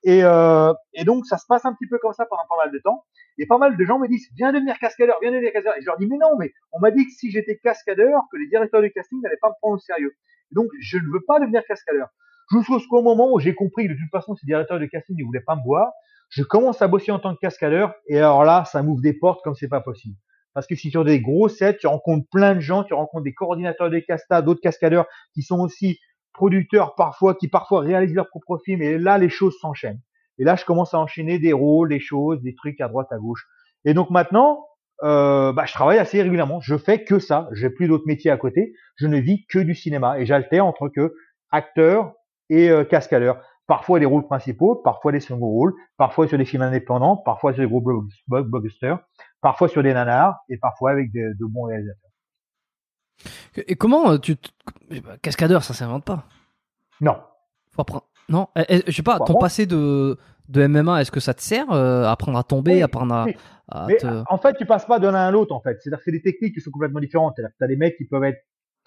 Et, 0.04 0.22
et 0.22 1.04
donc 1.04 1.28
ça 1.28 1.38
se 1.38 1.46
passe 1.48 1.64
un 1.64 1.74
petit 1.74 1.88
peu 1.88 2.00
comme 2.00 2.14
ça 2.14 2.26
pendant 2.26 2.42
pas 2.50 2.58
mal 2.64 2.72
de 2.74 2.80
temps. 2.80 3.06
Et 3.38 3.46
pas 3.46 3.58
mal 3.58 3.78
de 3.78 3.86
gens 3.86 4.00
me 4.00 4.08
disent, 4.08 4.28
viens 4.36 4.52
devenir 4.52 4.78
cascadeur, 4.80 5.16
viens 5.22 5.32
devenir 5.32 5.52
cascadeur. 5.54 5.78
Et 5.78 5.82
je 5.82 5.86
leur 5.86 5.98
dis, 5.98 6.08
mais 6.08 6.18
non, 6.18 6.38
mais 6.40 6.54
on 6.72 6.80
m'a 6.80 6.92
dit 6.92 7.06
que 7.06 7.12
si 7.12 7.32
j'étais 7.32 7.58
cascadeur, 7.58 8.22
que 8.32 8.38
les 8.38 8.48
directeurs 8.48 8.82
de 8.82 8.88
casting 8.88 9.22
n'allaient 9.22 9.38
pas 9.42 9.50
me 9.50 9.56
prendre 9.62 9.76
au 9.76 9.80
sérieux. 9.80 10.14
Et 10.52 10.56
donc, 10.56 10.68
je 10.80 10.98
ne 10.98 11.06
veux 11.14 11.24
pas 11.26 11.40
devenir 11.40 11.64
cascadeur. 11.66 12.10
Jusqu'au 12.52 13.02
moment 13.02 13.32
où 13.34 13.40
j'ai 13.40 13.56
compris 13.56 13.88
que 13.88 13.94
de 13.94 13.98
toute 13.98 14.12
façon, 14.12 14.36
ces 14.36 14.46
directeurs 14.46 14.80
de 14.80 14.86
casting 14.86 15.16
ne 15.18 15.24
voulaient 15.24 15.42
pas 15.42 15.56
me 15.56 15.64
voir, 15.64 15.92
je 16.30 16.44
commence 16.44 16.82
à 16.82 16.88
bosser 16.88 17.12
en 17.12 17.20
tant 17.20 17.34
que 17.34 17.40
cascadeur. 17.40 17.94
Et 18.08 18.18
alors 18.18 18.44
là, 18.44 18.66
ça 18.66 18.82
m'ouvre 18.84 19.02
des 19.02 19.14
portes 19.14 19.42
comme 19.44 19.56
c'est 19.56 19.68
pas 19.68 19.82
possible. 19.82 20.16
Parce 20.54 20.68
que 20.68 20.76
si 20.76 20.92
sur 20.92 21.06
des 21.06 21.22
gros 21.22 21.48
sets, 21.48 21.78
tu 21.78 21.88
rencontres 21.88 22.28
plein 22.30 22.56
de 22.56 22.60
gens, 22.60 22.84
tu 22.84 22.94
rencontres 22.94 23.24
des 23.24 23.34
coordinateurs 23.34 23.90
de 23.90 24.00
casta, 24.00 24.42
d'autres 24.42 24.62
cascadeurs 24.62 25.06
qui 25.34 25.44
sont 25.44 25.60
aussi 25.60 26.00
producteurs 26.34 26.96
parfois, 26.96 27.36
qui 27.36 27.48
parfois 27.48 27.82
réalisent 27.82 28.16
leurs 28.16 28.30
propres 28.30 28.60
films. 28.64 28.82
Et 28.82 28.98
là, 28.98 29.18
les 29.18 29.30
choses 29.30 29.58
s'enchaînent. 29.60 30.02
Et 30.38 30.44
là, 30.44 30.56
je 30.56 30.66
commence 30.66 30.94
à 30.94 31.00
enchaîner 31.00 31.40
des 31.40 31.54
rôles, 31.54 31.90
des 31.90 32.00
choses, 32.00 32.42
des 32.42 32.56
trucs 32.56 32.82
à 32.82 32.88
droite, 32.88 33.08
à 33.12 33.18
gauche. 33.18 33.46
Et 33.86 33.94
donc 33.94 34.10
maintenant, 34.10 34.66
euh, 35.04 35.52
bah, 35.54 35.66
je 35.66 35.74
travaille 35.74 36.00
assez 36.00 36.22
régulièrement. 36.22 36.60
Je 36.60 36.78
fais 36.78 37.04
que 37.04 37.20
ça. 37.20 37.50
J'ai 37.54 37.70
plus 37.70 37.88
d'autres 37.88 38.08
métiers 38.08 38.32
à 38.32 38.38
côté. 38.38 38.74
Je 38.98 39.08
ne 39.08 39.18
vis 39.18 39.46
que 39.48 39.60
du 39.60 39.76
cinéma 39.76 40.20
et 40.20 40.26
j'altère 40.26 40.66
entre 40.66 40.90
que 40.90 41.14
acteur 41.52 42.14
et 42.52 42.70
euh, 42.70 42.84
cascadeur. 42.84 43.42
Parfois 43.66 44.00
des 44.00 44.06
rôles 44.06 44.26
principaux, 44.26 44.76
parfois 44.76 45.14
des 45.14 45.22
seconds 45.22 45.48
rôles, 45.48 45.74
parfois 45.98 46.28
sur 46.28 46.38
des 46.38 46.46
films 46.46 46.64
indépendants, 46.64 47.16
parfois 47.16 47.54
sur 47.54 47.64
des 47.64 47.70
gros 47.70 47.82
blockbusters, 48.28 49.00
parfois 49.40 49.70
sur 49.70 49.82
des 49.82 49.94
nanars 49.94 50.36
et 50.50 50.58
parfois 50.58 50.92
avec 50.92 51.12
de, 51.14 51.34
de 51.40 51.46
bons 51.46 51.64
réalisateurs. 51.64 52.12
Et 53.56 53.76
comment 53.76 54.12
euh, 54.12 54.18
tu 54.18 54.36
cascadeur, 55.22 55.64
ça 55.64 55.74
s'invente 55.74 56.04
pas 56.04 56.26
Non. 57.00 57.18
Faut 57.72 57.82
apprendre. 57.82 58.06
Non, 58.28 58.48
eh, 58.56 58.64
eh, 58.68 58.84
je 58.88 58.92
sais 58.92 59.04
pas, 59.04 59.20
ton 59.20 59.36
passé 59.36 59.66
de, 59.66 60.18
de 60.50 60.68
MMA, 60.68 61.02
est-ce 61.02 61.12
que 61.12 61.20
ça 61.20 61.34
te 61.34 61.42
sert 61.42 61.72
euh, 61.72 62.04
à 62.04 62.12
apprendre 62.12 62.38
à 62.38 62.44
tomber, 62.44 62.82
à 62.82 62.86
apprendre 62.86 63.28
à, 63.70 63.88
En 64.30 64.38
fait, 64.38 64.54
tu 64.58 64.66
passes 64.66 64.86
pas 64.86 65.00
de 65.00 65.08
l'un 65.08 65.28
à 65.28 65.32
l'autre, 65.32 65.54
en 65.54 65.62
fait. 65.62 65.78
C'est-à-dire 65.82 66.00
que 66.00 66.06
c'est 66.06 66.12
des 66.12 66.22
techniques 66.22 66.56
qui 66.56 66.62
sont 66.62 66.72
complètement 66.72 67.00
différentes. 67.00 67.36
Tu 67.36 67.64
as 67.64 67.68
des 67.68 67.76
mecs 67.78 67.98
qui 67.98 68.06
peuvent 68.06 68.24
être 68.24 68.42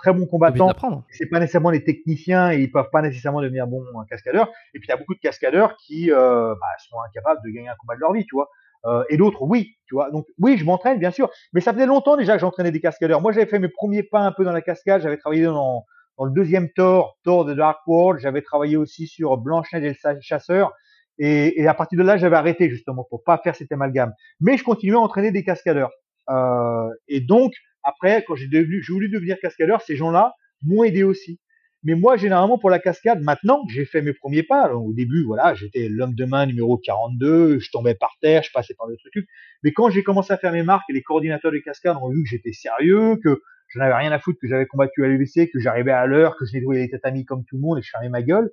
très 0.05 0.13
bons 0.13 0.27
combattants. 0.27 0.71
C'est 1.11 1.27
pas 1.27 1.41
nécessairement 1.41 1.71
les 1.71 1.83
techniciens 1.83 2.53
et 2.53 2.59
ils 2.59 2.71
peuvent 2.71 2.91
pas 2.93 3.01
nécessairement 3.01 3.41
devenir 3.41 3.67
bons 3.67 3.85
cascadeurs. 4.09 4.49
Et 4.75 4.79
puis, 4.79 4.87
il 4.89 4.91
y 4.91 4.93
a 4.93 4.97
beaucoup 4.97 5.15
de 5.15 5.21
cascadeurs 5.21 5.77
qui 5.79 6.13
euh, 6.13 6.55
bah, 6.55 6.67
sont 6.79 6.97
incapables 7.09 7.41
de 7.45 7.51
gagner 7.51 7.69
un 7.69 7.75
combat 7.79 7.95
de 7.95 8.01
leur 8.01 8.13
vie, 8.13 8.27
tu 8.27 8.35
vois. 8.35 8.51
Euh, 8.87 9.03
et 9.09 9.17
d'autres, 9.17 9.43
oui, 9.43 9.77
tu 9.87 9.95
vois. 9.95 10.11
Donc, 10.11 10.27
oui, 10.39 10.59
je 10.59 10.65
m'entraîne, 10.65 10.99
bien 10.99 11.11
sûr. 11.11 11.31
Mais 11.55 11.63
ça 11.63 11.73
faisait 11.73 11.87
longtemps 11.87 12.19
déjà 12.19 12.35
que 12.35 12.41
j'entraînais 12.41 12.71
des 12.71 12.81
cascadeurs. 12.81 13.23
Moi, 13.23 13.33
j'avais 13.33 13.47
fait 13.47 13.59
mes 13.59 13.69
premiers 13.69 14.03
pas 14.03 14.21
un 14.21 14.33
peu 14.33 14.45
dans 14.45 14.53
la 14.53 14.61
cascade. 14.61 15.01
J'avais 15.01 15.17
travaillé 15.17 15.45
dans, 15.45 15.85
dans 16.19 16.25
le 16.27 16.33
deuxième 16.33 16.69
Thor, 16.71 17.17
Thor 17.25 17.47
de 17.47 17.55
Dark 17.55 17.81
World, 17.87 18.21
j'avais 18.21 18.43
travaillé 18.43 18.77
aussi 18.77 19.07
sur 19.07 19.39
Blanche-Neige 19.39 19.97
et 20.05 20.09
le 20.13 20.21
chasseur. 20.21 20.73
Et, 21.19 21.63
et, 21.63 21.67
à 21.67 21.75
partir 21.75 21.99
de 21.99 22.05
là, 22.05 22.17
j'avais 22.19 22.37
arrêté 22.37 22.69
justement 22.69 23.07
pour 23.09 23.23
pas 23.25 23.39
faire 23.39 23.57
cet 23.57 23.73
amalgame. 23.73 24.13
Mais 24.41 24.59
je 24.59 24.65
continuais 24.65 24.97
à 24.97 25.01
entraîner 25.01 25.31
des 25.31 25.45
cascadeurs. 25.45 25.93
Euh, 26.29 26.89
et 27.09 27.21
donc, 27.21 27.53
après, 27.85 28.25
quand 28.27 28.35
j'ai 28.35 28.49
voulu 28.89 29.09
devenir 29.09 29.39
cascadeur, 29.41 29.81
ces 29.83 29.97
gens-là 29.97 30.35
m'ont 30.63 30.85
aidé 30.85 31.03
aussi. 31.03 31.39
Mais 31.87 31.95
moi, 31.95 32.17
généralement, 32.17 32.57
pour 32.57 32.71
la 32.71 32.79
cascade, 32.79 33.21
maintenant 33.23 33.63
j'ai 33.69 33.85
fait 33.85 34.01
mes 34.01 34.15
premiers 34.15 34.43
pas, 34.43 34.73
au 34.75 34.95
début, 34.95 35.23
voilà, 35.23 35.53
j'étais 35.53 35.89
l'homme 35.91 36.15
de 36.15 36.25
main 36.25 36.47
numéro 36.47 36.79
42, 36.79 37.59
je 37.59 37.71
tombais 37.71 37.95
par 37.95 38.17
terre, 38.23 38.43
je 38.43 38.51
passais 38.53 38.73
par 38.73 38.87
le 38.87 38.97
truc. 38.97 39.27
Mais 39.63 39.73
quand 39.73 39.91
j'ai 39.91 40.03
commencé 40.03 40.33
à 40.33 40.39
faire 40.39 40.53
mes 40.53 40.63
marques 40.63 40.85
les 40.89 41.03
coordinateurs 41.03 41.53
de 41.53 41.59
cascade 41.59 41.99
ont 42.01 42.09
vu 42.09 42.23
que 42.23 42.29
j'étais 42.29 42.53
sérieux, 42.53 43.17
que 43.23 43.43
je 43.69 43.79
n'avais 43.79 43.95
rien 43.95 44.13
à 44.13 44.19
foutre 44.19 44.39
que 44.41 44.49
j'avais 44.49 44.67
combattu 44.67 45.05
à 45.05 45.09
l'UBC, 45.09 45.51
que 45.53 45.61
j'arrivais 45.61 45.93
à 45.93 46.07
l'heure, 46.07 46.37
que 46.37 46.47
je 46.47 46.55
nettoyais 46.55 46.83
les 46.83 46.91
tatamis 46.91 47.27
comme 47.27 47.45
tout 47.45 47.57
le 47.57 47.61
monde 47.61 47.77
et 47.77 47.81
que 47.83 47.87
je 47.87 47.91
fermais 47.91 48.09
ma 48.09 48.23
gueule. 48.23 48.51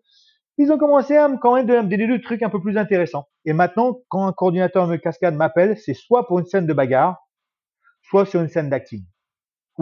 Ils 0.57 0.69
ont 0.71 0.77
commencé 0.77 1.15
à 1.15 1.29
me 1.29 1.37
quand 1.37 1.55
même 1.55 1.67
donner 1.67 2.07
des 2.07 2.21
trucs 2.21 2.43
un 2.43 2.49
peu 2.49 2.59
plus 2.59 2.77
intéressants. 2.77 3.27
Et 3.45 3.53
maintenant, 3.53 3.99
quand 4.09 4.27
un 4.27 4.33
coordinateur 4.33 4.87
de 4.87 4.97
cascade 4.97 5.35
m'appelle, 5.35 5.77
c'est 5.77 5.93
soit 5.93 6.27
pour 6.27 6.39
une 6.39 6.45
scène 6.45 6.67
de 6.67 6.73
bagarre, 6.73 7.17
soit 8.01 8.25
sur 8.25 8.41
une 8.41 8.49
scène 8.49 8.69
d'acting, 8.69 9.05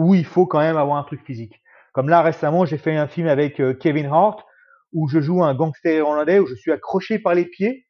où 0.00 0.14
il 0.14 0.24
faut 0.24 0.46
quand 0.46 0.60
même 0.60 0.78
avoir 0.78 0.96
un 0.96 1.04
truc 1.04 1.22
physique. 1.24 1.60
Comme 1.92 2.08
là, 2.08 2.22
récemment, 2.22 2.64
j'ai 2.64 2.78
fait 2.78 2.96
un 2.96 3.06
film 3.06 3.26
avec 3.26 3.60
euh, 3.60 3.74
Kevin 3.74 4.06
Hart, 4.06 4.44
où 4.92 5.08
je 5.08 5.20
joue 5.20 5.44
un 5.44 5.54
gangster 5.54 5.98
irlandais, 5.98 6.38
où 6.38 6.46
je 6.46 6.54
suis 6.54 6.72
accroché 6.72 7.18
par 7.18 7.34
les 7.34 7.44
pieds, 7.44 7.86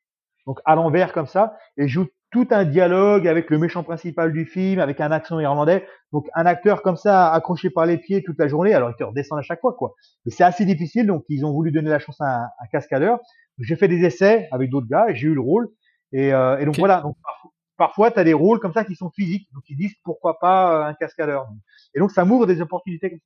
donc 0.46 0.58
à 0.64 0.74
l'envers 0.74 1.12
comme 1.12 1.26
ça, 1.26 1.56
et 1.76 1.86
je 1.86 1.92
joue 2.00 2.06
tout 2.32 2.48
un 2.50 2.64
dialogue 2.64 3.26
avec 3.26 3.50
le 3.50 3.58
méchant 3.58 3.82
principal 3.82 4.32
du 4.32 4.44
film, 4.44 4.80
avec 4.80 5.00
un 5.00 5.10
accent 5.10 5.38
irlandais. 5.38 5.86
Donc 6.12 6.28
un 6.34 6.46
acteur 6.46 6.82
comme 6.82 6.96
ça, 6.96 7.32
accroché 7.32 7.70
par 7.70 7.86
les 7.86 7.98
pieds 7.98 8.22
toute 8.22 8.38
la 8.38 8.48
journée, 8.48 8.74
alors 8.74 8.90
il 8.90 8.96
te 8.96 9.04
redescend 9.04 9.38
à 9.38 9.42
chaque 9.42 9.60
fois, 9.60 9.74
quoi. 9.74 9.94
Mais 10.24 10.32
c'est 10.32 10.44
assez 10.44 10.64
difficile, 10.64 11.06
donc 11.06 11.24
ils 11.28 11.44
ont 11.44 11.52
voulu 11.52 11.70
donner 11.70 11.90
la 11.90 11.98
chance 12.00 12.20
à 12.20 12.44
un, 12.44 12.66
cascadeur. 12.72 13.20
J'ai 13.58 13.76
fait 13.76 13.88
des 13.88 14.04
essais 14.04 14.48
avec 14.50 14.70
d'autres 14.70 14.88
gars, 14.88 15.06
et 15.08 15.14
j'ai 15.14 15.28
eu 15.28 15.34
le 15.34 15.40
rôle. 15.40 15.68
Et, 16.12 16.32
euh, 16.32 16.58
et 16.58 16.64
donc 16.64 16.76
voilà, 16.78 17.02
donc, 17.02 17.16
parfois, 17.80 18.10
tu 18.10 18.20
as 18.20 18.24
des 18.24 18.34
rôles 18.34 18.60
comme 18.60 18.74
ça 18.74 18.84
qui 18.84 18.94
sont 18.94 19.08
physiques, 19.08 19.48
donc 19.54 19.62
ils 19.70 19.76
disent 19.76 19.94
pourquoi 20.04 20.38
pas 20.38 20.58
euh, 20.74 20.90
un 20.90 20.94
cascadeur. 20.94 21.48
Et 21.94 21.98
donc 21.98 22.10
ça 22.10 22.26
m'ouvre 22.26 22.44
des 22.44 22.60
opportunités. 22.60 23.22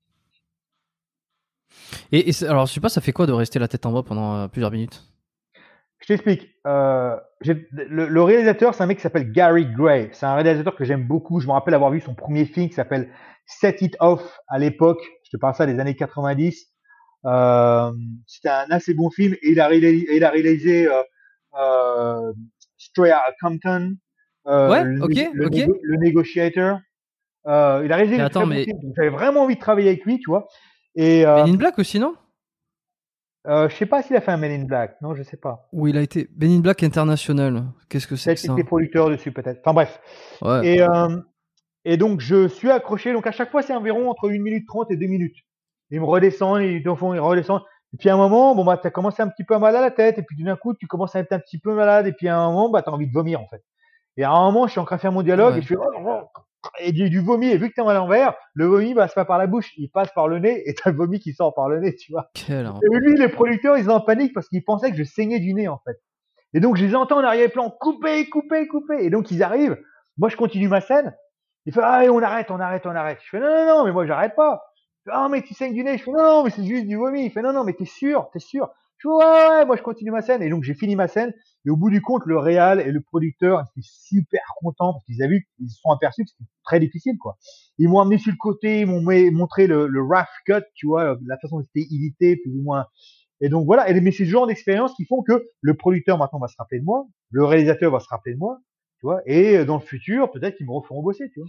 Et, 2.13 2.31
et 2.31 2.45
alors 2.45 2.67
je 2.67 2.73
sais 2.73 2.81
pas, 2.81 2.89
ça 2.89 3.01
fait 3.01 3.11
quoi 3.11 3.27
de 3.27 3.33
rester 3.33 3.59
la 3.59 3.67
tête 3.67 3.85
en 3.85 3.91
bas 3.93 4.05
pendant 4.05 4.37
euh, 4.37 4.47
plusieurs 4.47 4.71
minutes? 4.71 5.03
Je 5.99 6.07
t'explique. 6.07 6.51
Euh, 6.69 7.17
le, 7.41 8.07
le, 8.07 8.23
réalisateur, 8.23 8.75
c'est 8.75 8.85
un 8.85 8.87
mec 8.87 8.99
qui 8.99 9.03
s'appelle 9.03 9.33
Gary 9.33 9.67
Gray. 9.67 10.11
C'est 10.13 10.27
un 10.27 10.37
réalisateur 10.37 10.77
que 10.77 10.85
j'aime 10.85 11.05
beaucoup. 11.05 11.41
Je 11.41 11.49
me 11.49 11.53
rappelle 11.53 11.75
avoir 11.75 11.91
vu 11.91 12.01
son 12.01 12.15
premier 12.15 12.45
film 12.45 12.69
qui 12.69 12.75
s'appelle 12.75 13.11
Set 13.47 13.83
It 13.83 13.97
Off 13.99 14.39
à 14.47 14.61
l'époque. 14.61 15.03
Je 15.25 15.31
te 15.31 15.37
parle 15.37 15.57
ça 15.57 15.67
des 15.67 15.81
années 15.81 15.97
90. 15.97 16.73
Euh, 17.25 17.93
C'était 18.29 18.51
un 18.51 18.71
assez 18.71 18.95
bon 18.95 19.11
film 19.11 19.35
et 19.43 19.51
il 19.51 19.61
a 19.61 19.67
réalisé, 19.67 20.15
il 20.15 20.25
a 20.25 20.31
réalisé 20.31 20.89
euh, 21.59 22.33
Stray 22.79 23.11
Outta 23.11 23.35
Compton. 23.41 23.97
Euh, 24.47 24.71
ouais, 24.71 24.85
le, 24.85 25.03
ok, 25.03 25.31
le, 25.33 25.47
ok. 25.47 25.79
Le 25.83 25.97
Negotiator. 25.97 26.79
Euh, 27.47 27.83
il 27.85 27.93
a 27.93 27.97
réalisé. 27.97 28.17
Mais 28.17 28.23
attends, 28.23 28.47
mais 28.47 28.67
j'avais 28.97 29.11
vraiment 29.11 29.43
envie 29.43 29.55
de 29.55 29.61
travailler 29.61 29.89
avec 29.89 30.05
lui, 30.05 30.19
tu 30.19 30.31
vois. 30.31 30.49
Et 30.95 31.27
euh, 31.27 31.45
Men 31.45 31.55
in 31.55 31.57
Black 31.57 31.79
aussi, 31.79 31.99
non? 31.99 32.15
Euh, 33.47 33.69
je 33.69 33.77
sais 33.77 33.87
pas 33.87 34.03
s'il 34.03 34.17
a 34.17 34.23
fait 34.23 34.31
un 34.31 34.39
Men 34.39 34.53
in 34.63 34.65
Black, 34.65 34.97
non, 35.03 35.15
je 35.15 35.23
sais 35.23 35.37
pas. 35.37 35.69
Où 35.73 35.87
il 35.87 35.99
a 35.99 36.03
été 36.03 36.31
Men 36.39 36.51
in 36.51 36.61
Black 36.61 36.83
international. 36.83 37.65
Qu'est-ce 37.89 38.07
que 38.07 38.17
c'est 38.17 38.35
que 38.35 38.41
ça? 38.41 38.53
était 38.53 38.65
producteur 38.65 39.11
dessus 39.11 39.33
peut-être. 39.33 39.61
Enfin 39.61 39.75
bref. 39.75 40.01
Ouais. 40.41 40.67
Et, 40.67 40.83
euh, 40.83 41.19
et 41.85 41.97
donc 41.99 42.21
je 42.21 42.49
suis 42.49 42.71
accroché. 42.71 43.13
Donc 43.13 43.27
à 43.27 43.33
chaque 43.33 43.51
fois 43.51 43.61
c'est 43.61 43.75
environ 43.75 44.09
entre 44.09 44.31
1 44.31 44.39
minute 44.41 44.67
30 44.67 44.91
et 44.91 44.97
2 44.97 45.07
minutes. 45.07 45.37
Il 45.91 46.01
me 46.01 46.07
redescend, 46.07 46.63
il 46.63 46.83
fond 46.97 47.13
il 47.13 47.21
redescend. 47.21 47.61
Et 47.93 47.97
puis 47.99 48.09
à 48.09 48.15
un 48.15 48.17
moment, 48.17 48.55
bon 48.55 48.65
bah 48.65 48.79
t'as 48.83 48.91
commencé 48.91 49.23
un 49.23 49.29
petit 49.29 49.45
peu 49.45 49.59
mal 49.59 49.77
à 49.77 49.81
la 49.81 49.91
tête, 49.91 50.19
et 50.19 50.23
puis 50.23 50.43
d'un 50.43 50.57
coup 50.57 50.75
tu 50.75 50.87
commences 50.87 51.15
à 51.15 51.21
être 51.21 51.33
un 51.33 51.39
petit 51.39 51.59
peu 51.59 51.75
malade, 51.75 52.07
et 52.07 52.13
puis 52.13 52.29
à 52.29 52.39
un 52.39 52.49
moment 52.49 52.71
bah 52.71 52.83
t'as 52.83 52.91
envie 52.91 53.07
de 53.07 53.13
vomir 53.13 53.41
en 53.41 53.47
fait. 53.49 53.63
Et 54.17 54.25
à 54.25 54.31
un 54.31 54.45
moment 54.51 54.67
je 54.67 54.73
suis 54.73 54.81
en 54.81 54.85
train 54.85 54.97
de 54.97 55.01
faire 55.01 55.13
mon 55.13 55.23
dialogue 55.23 55.53
Ouais. 55.55 55.59
et 55.59 55.63
je 55.63 55.69
fais 55.69 55.77
et 56.79 56.93
du, 56.93 57.11
du 57.11 57.21
vomi. 57.21 57.49
Et 57.49 57.59
vu 57.59 57.69
que 57.71 57.75
t'es 57.75 57.87
à 57.87 57.95
l'envers, 57.95 58.35
le 58.55 58.67
vomi 58.67 58.95
passe 58.95 59.15
pas 59.15 59.25
par 59.25 59.39
la 59.39 59.47
bouche, 59.47 59.73
il 59.77 59.91
passe 59.91 60.11
par 60.15 60.29
le 60.29 60.39
nez, 60.39 60.63
et 60.69 60.75
t'as 60.75 60.91
le 60.91 60.97
vomi 60.97 61.21
qui 61.21 61.33
sort 61.33 61.55
par 61.55 61.69
le 61.69 61.81
nez, 61.81 61.95
tu 61.95 62.13
vois. 62.13 62.31
Quel 62.35 62.67
Et 62.83 62.97
lui, 62.97 63.17
les 63.17 63.29
producteurs, 63.29 63.77
ils 63.77 63.85
sont 63.85 63.91
en 63.91 64.01
panique 64.01 64.33
parce 64.33 64.49
qu'ils 64.49 64.65
pensaient 64.65 64.91
que 64.91 64.97
je 64.97 65.05
saignais 65.05 65.41
du 65.41 65.55
nez, 65.55 65.69
en 65.69 65.79
fait. 65.85 65.97
Et 66.55 66.61
donc, 66.61 66.77
je 66.77 66.85
les 66.85 66.95
entends 66.95 67.19
en 67.19 67.25
arrière-plan, 67.25 67.71
couper, 67.71 68.29
couper, 68.31 68.67
couper. 68.69 69.05
Et 69.05 69.11
donc, 69.11 69.31
ils 69.31 69.43
arrivent. 69.43 69.79
Moi, 70.19 70.29
je 70.29 70.37
continue 70.37 70.69
ma 70.69 70.81
scène. 70.81 71.15
Il 71.67 71.73
fait, 71.73 71.81
ah, 71.83 72.03
on 72.11 72.23
arrête, 72.23 72.51
on 72.51 72.61
arrête, 72.61 72.87
on 72.87 72.95
arrête. 72.95 73.19
Je 73.25 73.29
fais, 73.31 73.41
non, 73.41 73.49
non, 73.49 73.67
non, 73.79 73.85
mais 73.85 73.93
moi, 73.93 74.07
j'arrête 74.07 74.35
pas. 74.37 74.63
ah, 75.11 75.29
mais 75.31 75.43
tu 75.43 75.55
saignes 75.55 75.75
du 75.75 75.83
nez. 75.83 75.99
Je 75.99 76.05
fais, 76.05 76.13
non, 76.13 76.23
non, 76.23 76.45
mais 76.45 76.51
c'est 76.51 76.65
juste 76.65 76.87
du 76.87 76.97
vomi. 76.97 77.25
Il 77.27 77.31
fait, 77.31 77.43
non, 77.43 77.53
non, 77.53 77.65
mais 77.65 77.73
t'es 77.75 77.85
sûr, 77.87 78.29
t'es 78.33 78.39
sûr. 78.39 78.71
Je 79.05 79.09
ouais, 79.09 79.59
ouais, 79.59 79.67
moi, 79.67 79.77
je 79.77 79.83
continue 79.83 80.11
ma 80.11 80.23
scène. 80.23 80.43
Et 80.43 80.49
donc, 80.49 80.63
j'ai 80.65 80.73
fini 80.73 80.97
ma 80.97 81.09
scène. 81.09 81.35
Et 81.67 81.71
au 81.71 81.77
bout 81.77 81.91
du 81.91 82.01
compte, 82.01 82.23
le 82.25 82.39
réal 82.39 82.81
et 82.81 82.91
le 82.91 83.03
producteur 83.03 83.61
étaient 83.61 83.87
super 83.87 84.41
contents 84.61 84.95
parce 84.95 85.05
qu'ils 85.05 85.23
avaient 85.23 85.35
vu, 85.35 85.49
ils 85.59 85.69
se 85.69 85.79
sont 85.81 85.91
aperçus 85.91 86.25
que 86.25 86.31
c'était 86.31 86.49
très 86.65 86.81
difficile, 86.81 87.19
quoi. 87.19 87.37
Ils 87.79 87.89
m'ont 87.89 88.01
amené 88.01 88.17
sur 88.17 88.33
le 88.33 88.39
côté, 88.39 88.81
ils 88.81 88.87
m'ont 88.87 89.03
montré 89.33 89.67
le, 89.67 89.89
le 89.89 90.03
rough 90.03 90.25
cut, 90.47 90.65
tu 90.75 90.87
vois, 90.87 91.19
la 91.27 91.37
façon 91.39 91.59
dont 91.59 91.65
c'était 91.65 91.87
édité, 91.95 92.37
plus 92.37 92.53
ou 92.53 92.63
moins. 92.63 92.87
Et 93.41 93.51
donc 93.51 93.67
voilà. 93.67 93.91
Et 93.91 94.01
mais 94.01 94.11
c'est 94.11 94.25
ce 94.25 94.31
genre 94.31 94.47
d'expérience 94.47 94.95
qui 94.95 95.05
font 95.05 95.23
que 95.23 95.45
le 95.61 95.75
producteur 95.75 96.17
maintenant 96.17 96.39
va 96.39 96.49
se 96.49 96.57
rappeler 96.59 96.81
de 96.81 96.85
moi, 96.85 97.07
le 97.31 97.45
réalisateur 97.45 97.93
va 97.93 98.01
se 98.01 98.09
rappeler 98.09 98.35
de 98.35 98.39
moi, 98.39 98.59
tu 99.01 99.07
vois. 99.07 99.21
Et 99.27 99.67
dans 99.67 99.77
le 99.77 99.83
futur, 99.83 100.31
peut-être 100.31 100.57
qu'ils 100.57 100.67
me 100.67 100.73
referont 100.73 101.03
bosser, 101.03 101.29
tu 101.33 101.41
vois. 101.41 101.49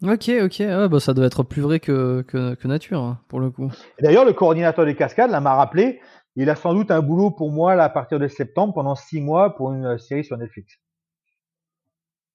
Ok, 0.00 0.30
ok, 0.44 0.62
bah 0.88 1.00
ça 1.00 1.12
doit 1.12 1.26
être 1.26 1.42
plus 1.42 1.60
vrai 1.60 1.80
que, 1.80 2.22
que, 2.22 2.54
que 2.54 2.68
nature, 2.68 3.00
hein, 3.00 3.20
pour 3.26 3.40
le 3.40 3.50
coup. 3.50 3.68
D'ailleurs, 4.00 4.24
le 4.24 4.32
coordinateur 4.32 4.84
des 4.84 4.94
cascades 4.94 5.32
là 5.32 5.40
m'a 5.40 5.54
rappelé, 5.56 6.00
il 6.36 6.50
a 6.50 6.56
sans 6.56 6.74
doute 6.74 6.90
un 6.90 7.00
boulot 7.00 7.30
pour 7.30 7.50
moi 7.50 7.74
là, 7.74 7.84
à 7.84 7.88
partir 7.88 8.18
de 8.18 8.28
septembre, 8.28 8.74
pendant 8.74 8.94
six 8.94 9.20
mois, 9.20 9.56
pour 9.56 9.72
une 9.72 9.86
euh, 9.86 9.98
série 9.98 10.24
sur 10.24 10.36
Netflix. 10.38 10.78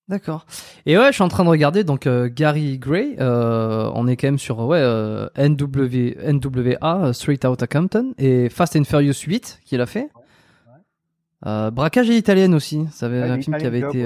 D'accord. 0.10 0.46
Et 0.86 0.98
ouais, 0.98 1.08
je 1.08 1.14
suis 1.14 1.24
en 1.24 1.30
train 1.30 1.46
de 1.46 1.50
regarder 1.50 1.86
donc 1.86 2.08
euh, 2.08 2.30
Gary 2.32 2.78
Gray. 2.78 3.16
Euh, 3.20 3.90
on 3.96 4.08
est 4.08 4.18
quand 4.18 4.28
même 4.28 4.40
sur 4.40 4.60
ouais 4.60 4.82
euh, 4.82 5.28
NW, 5.38 6.18
NWA 6.22 7.14
Straight 7.14 7.46
Outta 7.46 7.68
Compton 7.68 8.14
et 8.18 8.50
Fast 8.50 8.76
and 8.76 8.84
Furious 8.84 9.24
8 9.26 9.62
qu'il 9.64 9.80
a 9.80 9.86
fait. 9.86 10.10
Ouais, 11.46 11.72
Braquage 11.72 12.10
et 12.10 12.18
italienne 12.18 12.54
aussi. 12.54 12.86
Ça 12.92 13.06
avait 13.06 13.22
un 13.22 13.40
film 13.40 13.58
qui 13.58 13.66
avait 13.66 13.80
été. 13.80 14.04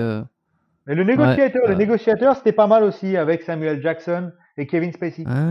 Mais 0.85 0.95
le 0.95 1.03
négociateur, 1.03 1.67
le 1.67 1.75
négociateur, 1.75 2.35
c'était 2.37 2.53
pas 2.53 2.67
mal 2.67 2.83
aussi 2.83 3.17
avec 3.17 3.41
Samuel 3.41 3.81
Jackson 3.81 4.31
et 4.55 4.67
Kevin 4.67 4.93
Spacey. 4.93 5.23
Ah, 5.25 5.43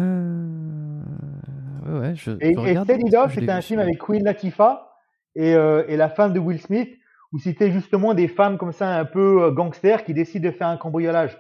ouais, 1.86 1.98
ouais, 2.00 2.14
je, 2.14 2.32
et, 2.40 2.50
et 2.50 3.10
Dog, 3.10 3.30
c'était 3.32 3.50
un 3.50 3.60
film 3.60 3.80
avec 3.80 3.98
Queen 3.98 4.24
Latifah 4.24 4.92
et, 5.34 5.50
et 5.52 5.96
la 5.96 6.08
femme 6.08 6.32
de 6.32 6.38
Will 6.38 6.60
Smith 6.60 6.90
ou 7.32 7.38
c'était 7.38 7.70
justement 7.70 8.14
des 8.14 8.28
femmes 8.28 8.58
comme 8.58 8.72
ça 8.72 8.96
un 8.98 9.04
peu 9.04 9.44
euh, 9.44 9.50
gangsters 9.50 10.04
qui 10.04 10.14
décident 10.14 10.48
de 10.48 10.54
faire 10.54 10.68
un 10.68 10.76
cambriolage. 10.76 11.38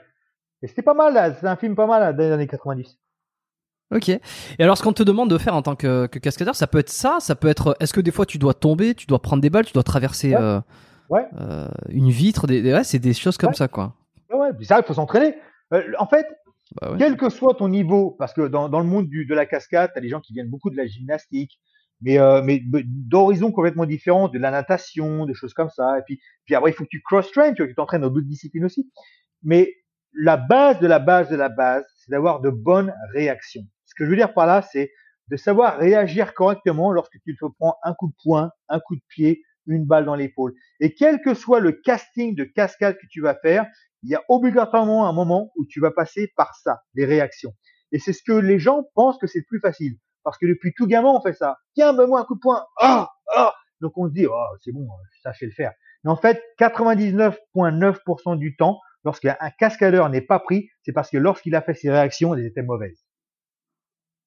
Et 0.62 0.68
c'était 0.68 0.82
pas 0.82 0.94
mal, 0.94 1.36
c'est 1.40 1.46
un 1.46 1.56
film 1.56 1.74
pas 1.74 1.86
mal 1.86 2.16
dans 2.16 2.22
les 2.22 2.32
années 2.32 2.46
90. 2.46 2.98
Ok. 3.94 4.08
Et 4.08 4.20
alors, 4.58 4.76
ce 4.76 4.82
qu'on 4.82 4.92
te 4.92 5.02
demande 5.02 5.30
de 5.30 5.38
faire 5.38 5.54
en 5.54 5.62
tant 5.62 5.76
que, 5.76 6.06
que, 6.06 6.18
cascadeur, 6.18 6.56
ça 6.56 6.66
peut 6.66 6.78
être 6.78 6.90
ça, 6.90 7.18
ça 7.20 7.36
peut 7.36 7.48
être. 7.48 7.76
Est-ce 7.78 7.92
que 7.92 8.00
des 8.00 8.10
fois 8.10 8.26
tu 8.26 8.38
dois 8.38 8.54
tomber, 8.54 8.94
tu 8.94 9.06
dois 9.06 9.22
prendre 9.22 9.40
des 9.40 9.50
balles, 9.50 9.64
tu 9.64 9.72
dois 9.72 9.84
traverser 9.84 10.34
Euh, 10.34 10.60
euh, 11.12 11.68
une 11.88 12.10
vitre, 12.10 12.48
des, 12.48 12.72
ouais, 12.72 12.82
c'est 12.82 12.98
des 12.98 13.14
choses 13.14 13.38
comme 13.38 13.54
ça, 13.54 13.68
quoi. 13.68 13.94
Ouais, 14.30 14.48
ça, 14.62 14.78
il 14.78 14.84
faut 14.84 14.94
s'entraîner. 14.94 15.36
Euh, 15.72 15.82
en 16.00 16.06
fait, 16.06 16.26
bah 16.74 16.96
quel 16.98 17.16
que 17.16 17.28
soit 17.28 17.54
ton 17.54 17.68
niveau, 17.68 18.12
parce 18.18 18.32
que 18.32 18.48
dans, 18.48 18.68
le 18.68 18.86
monde 18.86 19.08
de 19.08 19.34
la 19.34 19.46
cascade, 19.46 19.92
t'as 19.94 20.00
des 20.00 20.08
gens 20.08 20.20
qui 20.20 20.32
viennent 20.32 20.50
beaucoup 20.50 20.70
de 20.70 20.76
la 20.76 20.86
gymnastique, 20.86 21.60
mais, 22.00 22.18
euh, 22.18 22.42
d'horizons 22.84 23.52
complètement 23.52 23.86
différents, 23.86 24.28
de 24.28 24.38
la 24.38 24.50
natation, 24.50 25.24
des 25.26 25.34
choses 25.34 25.54
comme 25.54 25.70
ça. 25.70 25.98
Et 25.98 26.02
puis, 26.02 26.20
puis 26.44 26.54
après, 26.54 26.70
il 26.70 26.74
faut 26.74 26.84
que 26.84 26.90
tu 26.90 27.00
cross-train, 27.02 27.54
tu 27.54 27.74
t'entraînes 27.74 28.02
dans 28.02 28.10
d'autres 28.10 28.26
disciplines 28.26 28.64
aussi. 28.64 28.90
Mais 29.42 29.72
la 30.12 30.36
base 30.36 30.80
de 30.80 30.86
la 30.86 30.98
base 30.98 31.28
de 31.30 31.36
la 31.36 31.48
base, 31.48 31.84
c'est 31.96 32.10
d'avoir 32.10 32.40
de 32.40 32.50
bonnes 32.50 32.94
réactions. 33.14 33.62
Ce 33.84 33.94
que 33.94 34.04
je 34.04 34.10
veux 34.10 34.16
dire 34.16 34.34
par 34.34 34.46
là, 34.46 34.62
c'est 34.62 34.90
de 35.28 35.36
savoir 35.36 35.78
réagir 35.78 36.34
correctement 36.34 36.92
lorsque 36.92 37.18
tu 37.24 37.36
te 37.36 37.44
prends 37.58 37.76
un 37.82 37.94
coup 37.94 38.08
de 38.08 38.14
poing, 38.22 38.50
un 38.68 38.80
coup 38.80 38.96
de 38.96 39.02
pied, 39.08 39.42
une 39.66 39.84
balle 39.84 40.04
dans 40.04 40.14
l'épaule. 40.14 40.54
Et 40.80 40.94
quel 40.94 41.20
que 41.20 41.34
soit 41.34 41.60
le 41.60 41.72
casting 41.72 42.34
de 42.34 42.44
cascade 42.44 42.96
que 42.98 43.06
tu 43.10 43.20
vas 43.20 43.34
faire, 43.34 43.66
il 44.02 44.10
y 44.10 44.14
a 44.14 44.22
obligatoirement 44.28 45.08
un 45.08 45.12
moment 45.12 45.52
où 45.56 45.64
tu 45.66 45.80
vas 45.80 45.90
passer 45.90 46.32
par 46.36 46.54
ça, 46.56 46.82
les 46.94 47.04
réactions. 47.04 47.52
Et 47.92 47.98
c'est 47.98 48.12
ce 48.12 48.22
que 48.22 48.32
les 48.32 48.58
gens 48.58 48.84
pensent 48.94 49.18
que 49.18 49.26
c'est 49.26 49.38
le 49.40 49.44
plus 49.48 49.60
facile. 49.60 49.98
Parce 50.22 50.38
que 50.38 50.46
depuis 50.46 50.74
tout 50.74 50.86
gamin, 50.86 51.08
on 51.08 51.20
fait 51.20 51.32
ça. 51.32 51.58
Tiens, 51.74 51.92
donne-moi 51.92 52.20
un 52.20 52.24
coup 52.24 52.34
de 52.34 52.40
poing. 52.40 52.64
Ah, 52.80 53.10
ah. 53.34 53.54
Donc 53.80 53.96
on 53.96 54.08
se 54.08 54.12
dit, 54.12 54.26
oh, 54.26 54.44
c'est 54.62 54.72
bon, 54.72 54.88
ça 55.22 55.32
je 55.32 55.38
sais 55.38 55.46
le 55.46 55.52
faire. 55.52 55.72
Mais 56.04 56.10
en 56.10 56.16
fait, 56.16 56.42
99,9% 56.58 58.38
du 58.38 58.56
temps, 58.56 58.80
lorsqu'un 59.04 59.36
cascadeur 59.58 60.08
n'est 60.08 60.20
pas 60.20 60.40
pris, 60.40 60.68
c'est 60.82 60.92
parce 60.92 61.10
que 61.10 61.18
lorsqu'il 61.18 61.54
a 61.54 61.62
fait 61.62 61.74
ses 61.74 61.90
réactions, 61.90 62.34
elles 62.34 62.46
étaient 62.46 62.62
mauvaises. 62.62 63.04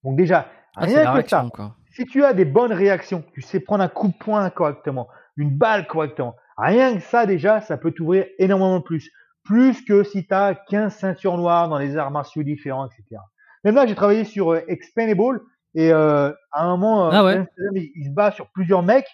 Donc 0.04 0.16
déjà, 0.18 0.50
ah, 0.76 0.86
rien 0.86 1.22
que 1.22 1.28
ça, 1.28 1.46
si 1.92 2.06
tu 2.06 2.24
as 2.24 2.34
des 2.34 2.46
bonnes 2.46 2.72
réactions, 2.72 3.24
tu 3.34 3.42
sais 3.42 3.60
prendre 3.60 3.84
un 3.84 3.90
coup 3.90 4.08
de 4.08 4.14
poing 4.14 4.50
correctement, 4.50 5.10
une 5.40 5.58
balle 5.58 5.88
correctement, 5.88 6.36
rien 6.58 6.96
que 6.96 7.02
ça 7.02 7.26
déjà, 7.26 7.62
ça 7.62 7.78
peut 7.78 7.92
t'ouvrir 7.92 8.26
énormément 8.38 8.82
plus. 8.82 9.12
Plus 9.44 9.82
que 9.84 10.04
si 10.04 10.28
tu 10.28 10.34
as 10.34 10.54
15 10.54 10.96
ceintures 10.96 11.38
noires 11.38 11.70
dans 11.70 11.78
les 11.78 11.98
arts 11.98 12.12
martiaux 12.12 12.44
différents, 12.44 12.88
etc. 12.88 13.22
Même 13.64 13.76
là, 13.76 13.88
j'ai 13.88 13.96
travaillé 13.96 14.24
sur 14.24 14.54
euh, 14.54 14.62
Expandable, 14.68 15.42
et 15.76 15.92
euh, 15.92 16.32
à 16.52 16.66
un 16.66 16.78
moment, 16.78 17.08
euh, 17.08 17.12
ah 17.14 17.46
il, 17.76 18.06
se 18.06 18.12
bat 18.12 18.32
sur 18.32 18.50
plusieurs 18.52 18.84
mecs. 18.84 19.08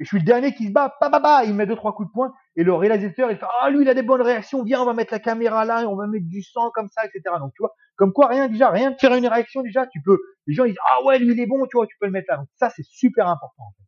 Et 0.00 0.04
je 0.04 0.08
suis 0.08 0.18
le 0.18 0.24
dernier 0.24 0.54
qui 0.54 0.68
se 0.68 0.72
bat, 0.72 0.94
bah, 1.00 1.08
bah, 1.08 1.18
bah, 1.18 1.42
il 1.44 1.54
met 1.54 1.66
deux, 1.66 1.74
trois 1.74 1.92
coups 1.92 2.08
de 2.08 2.12
poing. 2.12 2.32
Et 2.56 2.62
le 2.62 2.72
réalisateur, 2.72 3.30
il 3.30 3.36
fait, 3.36 3.46
ah, 3.60 3.70
lui, 3.70 3.82
il 3.82 3.88
a 3.88 3.94
des 3.94 4.02
bonnes 4.02 4.22
réactions. 4.22 4.62
Viens, 4.62 4.80
on 4.80 4.84
va 4.84 4.94
mettre 4.94 5.12
la 5.12 5.18
caméra 5.18 5.64
là, 5.64 5.82
et 5.82 5.86
on 5.86 5.96
va 5.96 6.06
mettre 6.06 6.26
du 6.26 6.42
sang 6.42 6.70
comme 6.72 6.88
ça, 6.88 7.04
etc. 7.04 7.36
Donc, 7.40 7.52
tu 7.54 7.62
vois, 7.62 7.74
comme 7.96 8.12
quoi, 8.12 8.28
rien, 8.28 8.48
déjà, 8.48 8.70
rien 8.70 8.92
de 8.92 8.96
faire 8.96 9.14
une 9.14 9.26
réaction, 9.26 9.62
déjà, 9.62 9.86
tu 9.86 10.00
peux, 10.00 10.18
les 10.46 10.54
gens, 10.54 10.64
ils 10.64 10.70
disent, 10.70 10.80
ah 10.88 11.04
ouais, 11.04 11.18
lui, 11.18 11.32
il 11.32 11.40
est 11.40 11.46
bon, 11.46 11.66
tu 11.66 11.76
vois, 11.76 11.86
tu 11.86 11.96
peux 12.00 12.06
le 12.06 12.12
mettre 12.12 12.30
là. 12.30 12.38
Donc, 12.38 12.46
ça, 12.56 12.70
c'est 12.70 12.84
super 12.84 13.26
important, 13.26 13.64
en 13.64 13.72
fait. 13.76 13.84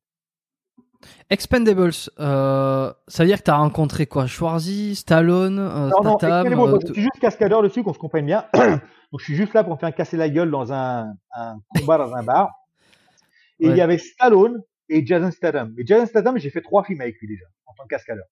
Expendables, 1.31 1.93
euh, 2.19 2.93
ça 3.09 3.23
veut 3.23 3.27
dire 3.29 3.39
que 3.39 3.45
tu 3.45 3.51
as 3.51 3.57
rencontré 3.57 4.07
quoi? 4.07 4.27
Schwarzy, 4.27 4.97
Stallone, 4.97 5.59
euh, 5.59 5.89
non, 5.89 6.19
Statham 6.19 6.49
non, 6.49 6.69
euh, 6.69 6.79
je 6.81 6.93
suis 6.93 7.03
juste 7.03 7.21
cascadeur 7.21 7.63
dessus, 7.63 7.83
qu'on 7.83 7.95
se 7.95 7.99
comprenne 7.99 8.27
bien. 8.27 8.47
Donc 8.55 9.21
je 9.21 9.25
suis 9.25 9.37
juste 9.37 9.55
là 9.55 9.65
pour 9.65 9.75
me 9.75 9.79
faire 9.79 9.95
casser 9.95 10.17
la 10.17 10.29
gueule 10.29 10.51
dans 10.51 10.73
un, 10.73 11.15
un 11.35 11.57
combat 11.77 11.99
dans 11.99 12.15
un 12.15 12.23
bar. 12.23 12.51
Et 13.61 13.69
il 13.69 13.77
y 13.77 13.81
avait 13.81 13.99
Stallone 13.99 14.63
et 14.89 15.07
Jason 15.07 15.31
Statham. 15.31 15.73
Mais 15.77 15.85
Jason 15.87 16.07
Statham, 16.07 16.39
j'ai 16.39 16.51
fait 16.51 16.63
trois 16.63 16.85
films 16.85 17.01
avec 17.01 17.19
lui 17.21 17.29
déjà, 17.29 17.45
en 17.67 17.75
tant 17.75 17.85
que 17.85 17.89
cascadeur. 17.89 18.27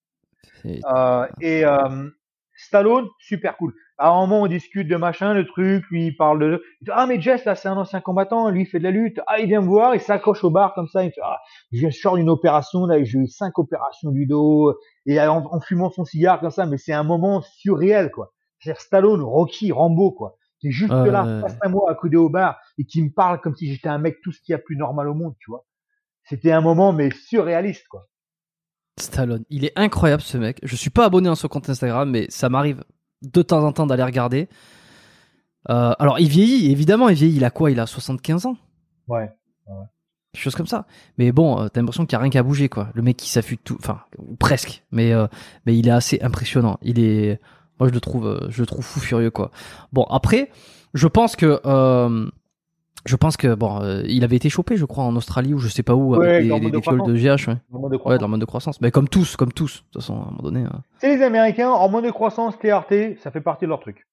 Euh, 0.64 1.26
et 1.40 1.64
euh, 1.64 2.10
Stallone, 2.56 3.08
super 3.20 3.56
cool. 3.56 3.74
À 4.00 4.10
un 4.10 4.20
moment, 4.20 4.42
on 4.42 4.46
discute 4.46 4.86
de 4.86 4.94
machin, 4.94 5.34
de 5.34 5.42
truc, 5.42 5.84
lui, 5.90 6.06
il 6.06 6.16
parle 6.16 6.38
de, 6.38 6.62
ah, 6.90 7.06
mais 7.06 7.20
Jess, 7.20 7.44
là, 7.44 7.56
c'est 7.56 7.68
un 7.68 7.76
ancien 7.76 8.00
combattant, 8.00 8.48
lui, 8.48 8.62
il 8.62 8.66
fait 8.66 8.78
de 8.78 8.84
la 8.84 8.92
lutte. 8.92 9.20
Ah, 9.26 9.40
il 9.40 9.48
vient 9.48 9.60
me 9.60 9.66
voir, 9.66 9.94
il 9.96 10.00
s'accroche 10.00 10.44
au 10.44 10.50
bar, 10.50 10.72
comme 10.74 10.86
ça, 10.86 11.02
il 11.02 11.10
fait, 11.10 11.20
ah, 11.24 11.38
je 11.72 11.90
sors 11.90 12.16
d'une 12.16 12.30
opération, 12.30 12.86
là, 12.86 13.02
j'ai 13.02 13.18
eu 13.18 13.26
cinq 13.26 13.58
opérations 13.58 14.12
du 14.12 14.26
dos, 14.26 14.72
et 15.04 15.20
en, 15.20 15.60
fumant 15.60 15.90
son 15.90 16.04
cigare, 16.04 16.38
comme 16.38 16.50
ça, 16.50 16.64
mais 16.66 16.78
c'est 16.78 16.92
un 16.92 17.02
moment 17.02 17.42
surréel, 17.42 18.12
quoi. 18.12 18.32
C'est-à-dire 18.60 18.80
Stallone, 18.80 19.22
Rocky, 19.22 19.72
Rambo, 19.72 20.12
quoi. 20.12 20.36
Qui 20.60 20.68
est 20.68 20.72
juste 20.72 20.92
là, 20.92 21.40
face 21.40 21.56
à 21.60 21.68
moi, 21.68 21.90
accoudé 21.90 22.16
au 22.16 22.28
bar, 22.28 22.56
et 22.78 22.84
qui 22.84 23.02
me 23.02 23.10
parle 23.10 23.40
comme 23.40 23.56
si 23.56 23.72
j'étais 23.72 23.88
un 23.88 23.98
mec 23.98 24.18
tout 24.22 24.30
ce 24.30 24.40
qu'il 24.40 24.52
y 24.52 24.54
a 24.54 24.58
plus 24.58 24.76
normal 24.76 25.08
au 25.08 25.14
monde, 25.14 25.34
tu 25.40 25.50
vois. 25.50 25.64
C'était 26.22 26.52
un 26.52 26.60
moment, 26.60 26.92
mais 26.92 27.10
surréaliste, 27.10 27.88
quoi. 27.88 28.06
Stallone, 29.00 29.44
il 29.50 29.64
est 29.64 29.72
incroyable 29.76 30.22
ce 30.22 30.38
mec. 30.38 30.58
Je 30.62 30.76
suis 30.76 30.90
pas 30.90 31.04
abonné 31.04 31.28
à 31.28 31.34
son 31.34 31.48
compte 31.48 31.68
Instagram, 31.68 32.10
mais 32.10 32.26
ça 32.30 32.48
m'arrive 32.48 32.84
de 33.22 33.42
temps 33.42 33.64
en 33.64 33.72
temps 33.72 33.86
d'aller 33.86 34.04
regarder. 34.04 34.48
Euh, 35.70 35.92
alors, 35.98 36.18
il 36.18 36.28
vieillit, 36.28 36.70
évidemment, 36.70 37.08
il 37.08 37.16
vieillit. 37.16 37.36
Il 37.36 37.44
a 37.44 37.50
quoi? 37.50 37.70
Il 37.70 37.80
a 37.80 37.86
75 37.86 38.46
ans? 38.46 38.56
Ouais. 39.06 39.30
Quelque 40.32 40.42
chose 40.42 40.54
comme 40.54 40.66
ça. 40.66 40.86
Mais 41.16 41.32
bon, 41.32 41.60
euh, 41.60 41.68
t'as 41.68 41.80
l'impression 41.80 42.04
qu'il 42.04 42.16
n'y 42.16 42.20
a 42.20 42.22
rien 42.22 42.30
qu'à 42.30 42.42
bouger, 42.42 42.68
quoi. 42.68 42.90
Le 42.94 43.02
mec 43.02 43.16
qui 43.16 43.30
s'affûte 43.30 43.60
tout, 43.64 43.76
enfin, 43.78 44.00
presque. 44.38 44.84
Mais, 44.92 45.12
euh, 45.12 45.26
mais 45.66 45.76
il 45.76 45.88
est 45.88 45.92
assez 45.92 46.20
impressionnant. 46.20 46.78
Il 46.82 47.00
est, 47.00 47.40
moi, 47.80 47.88
je 47.88 47.94
le 47.94 48.00
trouve, 48.00 48.46
je 48.50 48.60
le 48.60 48.66
trouve 48.66 48.84
fou 48.84 49.00
furieux, 49.00 49.30
quoi. 49.30 49.50
Bon, 49.92 50.04
après, 50.04 50.50
je 50.94 51.06
pense 51.06 51.34
que 51.34 51.60
je 53.06 53.16
pense 53.16 53.36
que 53.36 53.54
bon, 53.54 53.80
euh, 53.82 54.02
il 54.06 54.24
avait 54.24 54.36
été 54.36 54.48
chopé, 54.48 54.76
je 54.76 54.84
crois, 54.84 55.04
en 55.04 55.14
Australie 55.16 55.54
ou 55.54 55.58
je 55.58 55.68
sais 55.68 55.82
pas 55.82 55.94
où, 55.94 56.14
avec 56.14 56.42
des, 56.42 56.60
des, 56.60 56.70
de 56.70 57.14
GH. 57.14 57.48
Ouais. 57.48 57.98
ouais, 58.04 58.18
l'hormone 58.18 58.40
de 58.40 58.44
croissance. 58.44 58.80
Mais 58.80 58.90
comme 58.90 59.08
tous, 59.08 59.36
comme 59.36 59.52
tous, 59.52 59.78
de 59.78 59.92
toute 59.92 60.02
façon, 60.02 60.14
à 60.14 60.22
un 60.22 60.30
moment 60.30 60.42
donné. 60.42 60.64
Hein. 60.64 60.82
C'est 60.98 61.16
les 61.16 61.22
Américains, 61.22 61.70
hormone 61.70 62.04
de 62.04 62.10
croissance, 62.10 62.58
TRT, 62.58 63.18
ça 63.22 63.30
fait 63.30 63.40
partie 63.40 63.64
de 63.64 63.70
leur 63.70 63.80
truc. 63.80 64.06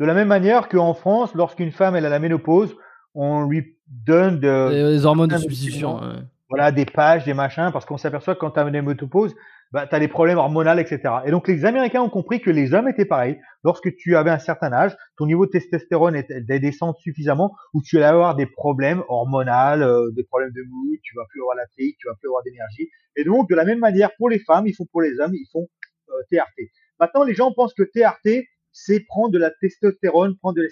De 0.00 0.04
la 0.04 0.14
même 0.14 0.28
manière 0.28 0.68
qu'en 0.68 0.94
France, 0.94 1.34
lorsqu'une 1.34 1.70
femme 1.70 1.94
elle 1.94 2.06
a 2.06 2.08
la 2.08 2.18
ménopause, 2.18 2.74
on 3.14 3.44
lui 3.44 3.76
donne 3.86 4.40
de, 4.40 4.92
des 4.92 5.04
hormones 5.04 5.28
de 5.28 5.38
substitution. 5.38 6.00
Voilà, 6.48 6.72
des 6.72 6.84
pages, 6.84 7.24
des 7.24 7.34
machins, 7.34 7.70
parce 7.72 7.84
qu'on 7.84 7.96
s'aperçoit 7.96 8.34
que 8.34 8.40
quand 8.40 8.52
tu 8.52 8.60
as 8.60 8.62
une 8.62 8.82
ménopause, 8.82 9.34
bah, 9.72 9.86
tu 9.86 9.98
des 9.98 10.08
problèmes 10.08 10.38
hormonaux, 10.38 10.78
etc. 10.78 11.00
Et 11.24 11.30
donc 11.30 11.48
les 11.48 11.64
Américains 11.64 12.02
ont 12.02 12.10
compris 12.10 12.40
que 12.40 12.50
les 12.50 12.74
hommes 12.74 12.88
étaient 12.88 13.06
pareils. 13.06 13.40
Lorsque 13.64 13.94
tu 13.96 14.16
avais 14.16 14.30
un 14.30 14.38
certain 14.38 14.72
âge, 14.72 14.94
ton 15.16 15.26
niveau 15.26 15.46
de 15.46 15.50
testostérone 15.50 16.14
était 16.14 16.60
descendre 16.60 16.96
suffisamment 16.98 17.56
où 17.72 17.80
tu 17.82 17.96
allais 17.96 18.06
avoir 18.06 18.36
des 18.36 18.46
problèmes 18.46 19.02
hormonaux, 19.08 19.82
euh, 19.82 20.10
des 20.12 20.24
problèmes 20.24 20.52
de 20.52 20.62
mood, 20.68 20.98
tu 21.02 21.16
vas 21.16 21.24
plus 21.30 21.40
avoir 21.40 21.56
la 21.56 21.66
trique, 21.66 21.96
tu 21.98 22.06
vas 22.06 22.14
plus 22.14 22.28
avoir 22.28 22.42
d'énergie. 22.42 22.90
Et 23.16 23.24
donc 23.24 23.48
de 23.48 23.54
la 23.54 23.64
même 23.64 23.78
manière 23.78 24.10
pour 24.18 24.28
les 24.28 24.40
femmes, 24.40 24.66
il 24.66 24.74
faut 24.74 24.84
pour 24.84 25.00
les 25.00 25.18
hommes, 25.18 25.34
ils 25.34 25.48
font 25.50 25.66
euh, 26.10 26.22
TRT. 26.30 26.70
Maintenant 27.00 27.24
les 27.24 27.34
gens 27.34 27.52
pensent 27.52 27.74
que 27.74 27.82
TRT 27.82 28.46
c'est 28.72 29.00
prendre 29.00 29.30
de 29.30 29.38
la 29.38 29.50
testostérone, 29.50 30.36
prendre 30.38 30.56
de 30.56 30.62
la 30.62 30.68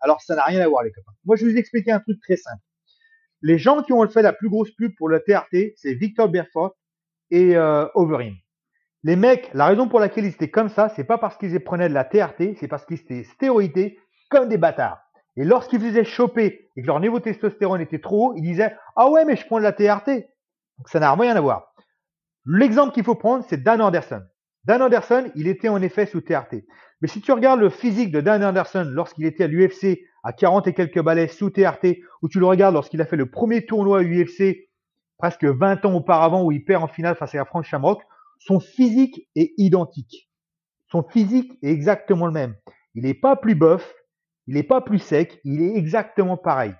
Alors 0.00 0.20
ça 0.22 0.34
n'a 0.34 0.44
rien 0.44 0.60
à 0.60 0.68
voir 0.68 0.82
les 0.82 0.90
copains. 0.90 1.12
Moi 1.24 1.36
je 1.36 1.46
vais 1.46 1.52
vous 1.52 1.58
expliquer 1.58 1.92
un 1.92 2.00
truc 2.00 2.18
très 2.20 2.36
simple. 2.36 2.62
Les 3.42 3.58
gens 3.58 3.82
qui 3.82 3.92
ont 3.92 4.06
fait 4.08 4.22
la 4.22 4.32
plus 4.32 4.48
grosse 4.48 4.70
pub 4.72 4.92
pour 4.98 5.08
le 5.08 5.20
TRT, 5.20 5.74
c'est 5.76 5.94
Victor 5.94 6.28
Berfort 6.28 6.76
et 7.30 7.56
euh, 7.56 7.86
Overeem. 7.94 8.34
les 9.02 9.16
mecs, 9.16 9.50
la 9.54 9.66
raison 9.66 9.88
pour 9.88 10.00
laquelle 10.00 10.24
ils 10.24 10.32
étaient 10.32 10.50
comme 10.50 10.68
ça, 10.68 10.88
c'est 10.90 11.04
pas 11.04 11.18
parce 11.18 11.36
qu'ils 11.36 11.58
prenaient 11.60 11.88
de 11.88 11.94
la 11.94 12.04
TRT, 12.04 12.56
c'est 12.58 12.68
parce 12.68 12.84
qu'ils 12.84 13.00
étaient 13.00 13.24
stéroïdés 13.24 13.98
comme 14.30 14.48
des 14.48 14.58
bâtards. 14.58 15.00
Et 15.36 15.44
lorsqu'ils 15.44 15.80
faisaient 15.80 16.04
choper 16.04 16.70
et 16.76 16.82
que 16.82 16.86
leur 16.86 17.00
niveau 17.00 17.18
de 17.18 17.24
testostérone 17.24 17.80
était 17.80 18.00
trop 18.00 18.30
haut, 18.30 18.34
ils 18.36 18.42
disaient 18.42 18.74
Ah 18.96 19.08
ouais, 19.10 19.24
mais 19.24 19.36
je 19.36 19.46
prends 19.46 19.58
de 19.58 19.62
la 19.62 19.72
TRT. 19.72 20.26
Donc 20.78 20.88
ça 20.88 21.00
n'a 21.00 21.14
rien 21.14 21.36
à 21.36 21.40
voir. 21.40 21.74
L'exemple 22.46 22.92
qu'il 22.92 23.04
faut 23.04 23.14
prendre, 23.14 23.44
c'est 23.48 23.62
Dan 23.62 23.80
Anderson. 23.80 24.22
Dan 24.64 24.82
Anderson, 24.82 25.30
il 25.36 25.46
était 25.46 25.68
en 25.68 25.80
effet 25.82 26.06
sous 26.06 26.20
TRT. 26.20 26.64
Mais 27.00 27.08
si 27.08 27.20
tu 27.20 27.32
regardes 27.32 27.60
le 27.60 27.70
physique 27.70 28.12
de 28.12 28.20
Dan 28.20 28.44
Anderson 28.44 28.86
lorsqu'il 28.90 29.24
était 29.24 29.44
à 29.44 29.46
l'UFC 29.46 30.00
à 30.22 30.32
40 30.32 30.66
et 30.66 30.74
quelques 30.74 31.00
balais 31.00 31.28
sous 31.28 31.50
TRT, 31.50 32.00
ou 32.22 32.28
tu 32.28 32.40
le 32.40 32.46
regardes 32.46 32.74
lorsqu'il 32.74 33.00
a 33.00 33.06
fait 33.06 33.16
le 33.16 33.30
premier 33.30 33.64
tournoi 33.64 34.02
UFC 34.02 34.68
presque 35.20 35.44
20 35.44 35.84
ans 35.84 35.94
auparavant 35.94 36.42
où 36.42 36.50
il 36.50 36.64
perd 36.64 36.82
en 36.82 36.88
finale 36.88 37.14
face 37.14 37.34
à 37.34 37.44
Frank 37.44 37.62
Shamrock, 37.64 38.02
son 38.38 38.58
physique 38.58 39.28
est 39.36 39.52
identique. 39.58 40.30
Son 40.90 41.02
physique 41.02 41.52
est 41.62 41.70
exactement 41.70 42.26
le 42.26 42.32
même. 42.32 42.56
Il 42.94 43.02
n'est 43.04 43.14
pas 43.14 43.36
plus 43.36 43.54
bof, 43.54 43.94
il 44.46 44.54
n'est 44.54 44.62
pas 44.62 44.80
plus 44.80 44.98
sec, 44.98 45.38
il 45.44 45.60
est 45.60 45.76
exactement 45.76 46.38
pareil. 46.38 46.74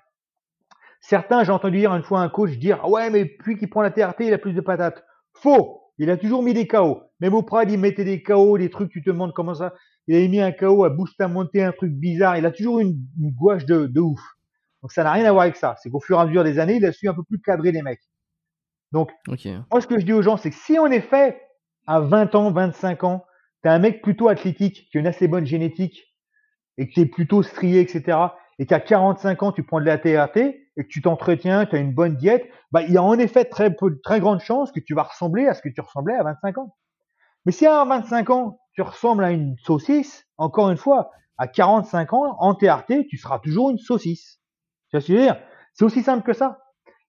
Certains, 1.02 1.44
j'ai 1.44 1.52
entendu 1.52 1.78
dire 1.78 1.94
une 1.94 2.02
fois 2.02 2.20
un 2.20 2.30
coach 2.30 2.52
dire, 2.52 2.88
ouais, 2.88 3.10
mais 3.10 3.26
puis 3.26 3.58
qu'il 3.58 3.68
prend 3.68 3.82
la 3.82 3.90
TRT, 3.90 4.22
il 4.22 4.32
a 4.32 4.38
plus 4.38 4.54
de 4.54 4.60
patates. 4.62 5.04
Faux! 5.34 5.76
Il 5.98 6.08
a 6.08 6.16
toujours 6.16 6.42
mis 6.42 6.54
des 6.54 6.66
KO. 6.66 7.02
Même 7.20 7.34
au 7.34 7.42
Pride, 7.42 7.70
il 7.70 7.78
mettait 7.78 8.04
des 8.04 8.22
KO, 8.22 8.56
des 8.56 8.70
trucs, 8.70 8.90
tu 8.90 9.02
te 9.02 9.10
demandes 9.10 9.34
comment 9.34 9.54
ça. 9.54 9.74
Il 10.06 10.16
a 10.16 10.26
mis 10.26 10.40
un 10.40 10.50
KO 10.50 10.84
à 10.84 11.28
monter, 11.28 11.62
un 11.62 11.72
truc 11.72 11.92
bizarre. 11.92 12.38
Il 12.38 12.46
a 12.46 12.50
toujours 12.50 12.80
une, 12.80 12.96
une 13.20 13.32
gouache 13.32 13.66
de, 13.66 13.84
de 13.84 14.00
ouf. 14.00 14.20
Donc 14.80 14.92
ça 14.92 15.04
n'a 15.04 15.12
rien 15.12 15.26
à 15.26 15.32
voir 15.32 15.42
avec 15.42 15.56
ça. 15.56 15.76
C'est 15.82 15.90
qu'au 15.90 16.00
fur 16.00 16.16
et 16.16 16.22
à 16.22 16.24
mesure 16.24 16.42
des 16.42 16.58
années, 16.58 16.76
il 16.76 16.86
a 16.86 16.92
su 16.92 17.06
un 17.06 17.14
peu 17.14 17.22
plus 17.22 17.38
cadrer 17.38 17.70
les 17.70 17.82
mecs. 17.82 18.00
Donc, 18.92 19.10
moi, 19.70 19.80
ce 19.80 19.86
que 19.86 19.98
je 19.98 20.04
dis 20.04 20.12
aux 20.12 20.22
gens, 20.22 20.36
c'est 20.36 20.50
que 20.50 20.56
si 20.56 20.78
en 20.78 20.90
effet, 20.90 21.40
à 21.86 22.00
20 22.00 22.34
ans, 22.34 22.50
25 22.50 23.04
ans, 23.04 23.24
tu 23.62 23.68
es 23.68 23.72
un 23.72 23.78
mec 23.78 24.02
plutôt 24.02 24.28
athlétique, 24.28 24.88
qui 24.90 24.98
a 24.98 25.00
une 25.00 25.06
assez 25.06 25.28
bonne 25.28 25.46
génétique, 25.46 26.02
et 26.78 26.88
que 26.88 26.94
tu 26.94 27.00
es 27.00 27.06
plutôt 27.06 27.42
strié, 27.42 27.80
etc., 27.80 28.18
et 28.58 28.66
qu'à 28.66 28.80
45 28.80 29.42
ans, 29.42 29.52
tu 29.52 29.62
prends 29.62 29.80
de 29.80 29.86
la 29.86 29.98
TRT, 29.98 30.36
et 30.36 30.84
que 30.84 30.88
tu 30.88 31.02
t'entretiens, 31.02 31.66
tu 31.66 31.76
as 31.76 31.78
une 31.78 31.94
bonne 31.94 32.16
diète, 32.16 32.48
bah, 32.72 32.82
il 32.82 32.92
y 32.92 32.96
a 32.96 33.02
en 33.02 33.18
effet 33.18 33.44
très, 33.44 33.74
très 34.02 34.20
grande 34.20 34.40
chance 34.40 34.72
que 34.72 34.80
tu 34.80 34.94
vas 34.94 35.04
ressembler 35.04 35.46
à 35.46 35.54
ce 35.54 35.62
que 35.62 35.68
tu 35.68 35.80
ressemblais 35.80 36.14
à 36.14 36.22
25 36.22 36.58
ans. 36.58 36.76
Mais 37.46 37.52
si 37.52 37.66
à 37.66 37.84
25 37.84 38.30
ans, 38.30 38.60
tu 38.74 38.82
ressembles 38.82 39.24
à 39.24 39.30
une 39.30 39.56
saucisse, 39.58 40.26
encore 40.36 40.70
une 40.70 40.76
fois, 40.76 41.10
à 41.38 41.48
45 41.48 42.12
ans, 42.12 42.36
en 42.38 42.54
TRT, 42.54 43.06
tu 43.08 43.16
seras 43.16 43.38
toujours 43.38 43.70
une 43.70 43.78
saucisse. 43.78 44.40
Tu 44.90 44.96
vois 44.96 45.00
ce 45.00 45.06
que 45.06 45.12
je 45.12 45.18
veux 45.18 45.24
dire? 45.24 45.40
C'est 45.74 45.84
aussi 45.84 46.02
simple 46.02 46.24
que 46.24 46.34
ça. 46.34 46.59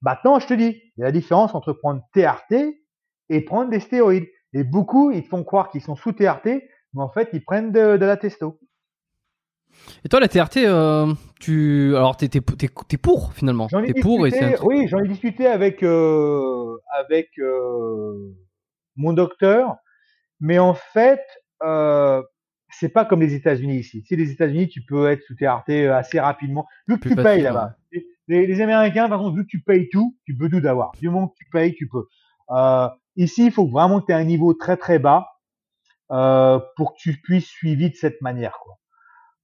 Maintenant, 0.02 0.40
je 0.40 0.48
te 0.48 0.54
dis, 0.54 0.82
il 0.98 1.02
y 1.02 1.04
a 1.04 1.06
la 1.06 1.12
différence 1.12 1.54
entre 1.54 1.74
prendre 1.74 2.02
TRT 2.14 2.76
et 3.30 3.42
prendre 3.42 3.70
des 3.70 3.80
stéroïdes. 3.80 4.28
Et 4.54 4.64
beaucoup, 4.64 5.12
ils 5.12 5.24
te 5.24 5.30
font 5.30 5.44
croire 5.44 5.70
qu'ils 5.70 5.82
sont 5.82 5.96
sous 5.96 6.12
TRT, 6.12 6.64
mais 6.94 7.02
en 7.02 7.10
fait, 7.10 7.30
ils 7.34 7.44
prennent 7.44 7.72
de, 7.72 7.80
la 7.80 8.18
testo. 8.18 8.60
Et 10.04 10.10
toi, 10.10 10.20
la 10.20 10.28
TRT, 10.28 10.58
euh, 10.66 11.14
tu, 11.40 11.96
alors 11.96 12.18
t'es, 12.18 12.28
t'es, 12.28 12.98
pour 12.98 13.34
finalement. 13.34 13.68
J'en 13.70 13.84
ai 13.84 13.94
pour 13.94 14.20
Oui, 14.20 14.88
j'en 14.88 15.00
ai 15.00 15.08
discuté 15.08 15.48
avec 15.48 15.82
euh, 15.82 16.78
avec 17.00 17.30
euh, 17.40 18.36
mon 18.98 19.14
docteur, 19.14 19.78
mais 20.42 20.60
en 20.60 20.74
fait, 20.74 21.22
c'est 22.70 22.90
pas 22.90 23.06
comme 23.06 23.22
les 23.22 23.34
États-Unis 23.34 23.78
ici. 23.78 24.02
Tu 24.02 24.08
sais, 24.10 24.16
les 24.18 24.32
États-Unis, 24.32 24.68
tu 24.68 24.82
peux 24.82 25.10
être 25.10 25.24
sous 25.24 25.36
TRT 25.36 25.88
assez 25.90 26.20
rapidement, 26.20 26.68
vu 26.88 27.00
que 27.00 27.08
tu 27.08 27.16
payes 27.16 27.42
là-bas. 27.42 27.78
Les, 28.32 28.62
Américains, 28.62 29.10
par 29.10 29.20
contre, 29.20 29.36
vu 29.36 29.46
tu 29.46 29.62
payes 29.62 29.90
tout, 29.90 30.18
tu 30.26 30.38
peux 30.38 30.50
tout 30.50 30.66
avoir. 30.66 30.92
Du 31.02 31.10
moment 31.10 31.28
que 31.28 31.36
tu 31.38 31.46
payes, 31.52 31.76
tu 31.76 31.90
peux. 31.90 32.06
Euh, 32.52 32.88
ici, 33.18 33.48
il 33.48 33.52
faut 33.52 33.68
vraiment 33.68 34.00
que 34.00 34.06
tu 34.06 34.12
aies 34.14 34.16
un 34.16 34.24
niveau 34.24 34.54
très 34.54 34.78
très 34.78 35.00
bas 35.00 35.28
euh, 36.12 36.60
pour 36.78 36.94
que 36.94 37.00
tu 37.00 37.20
puisses 37.22 37.48
suivre 37.48 37.90
de 37.90 37.94
cette 37.94 38.22
manière. 38.22 38.58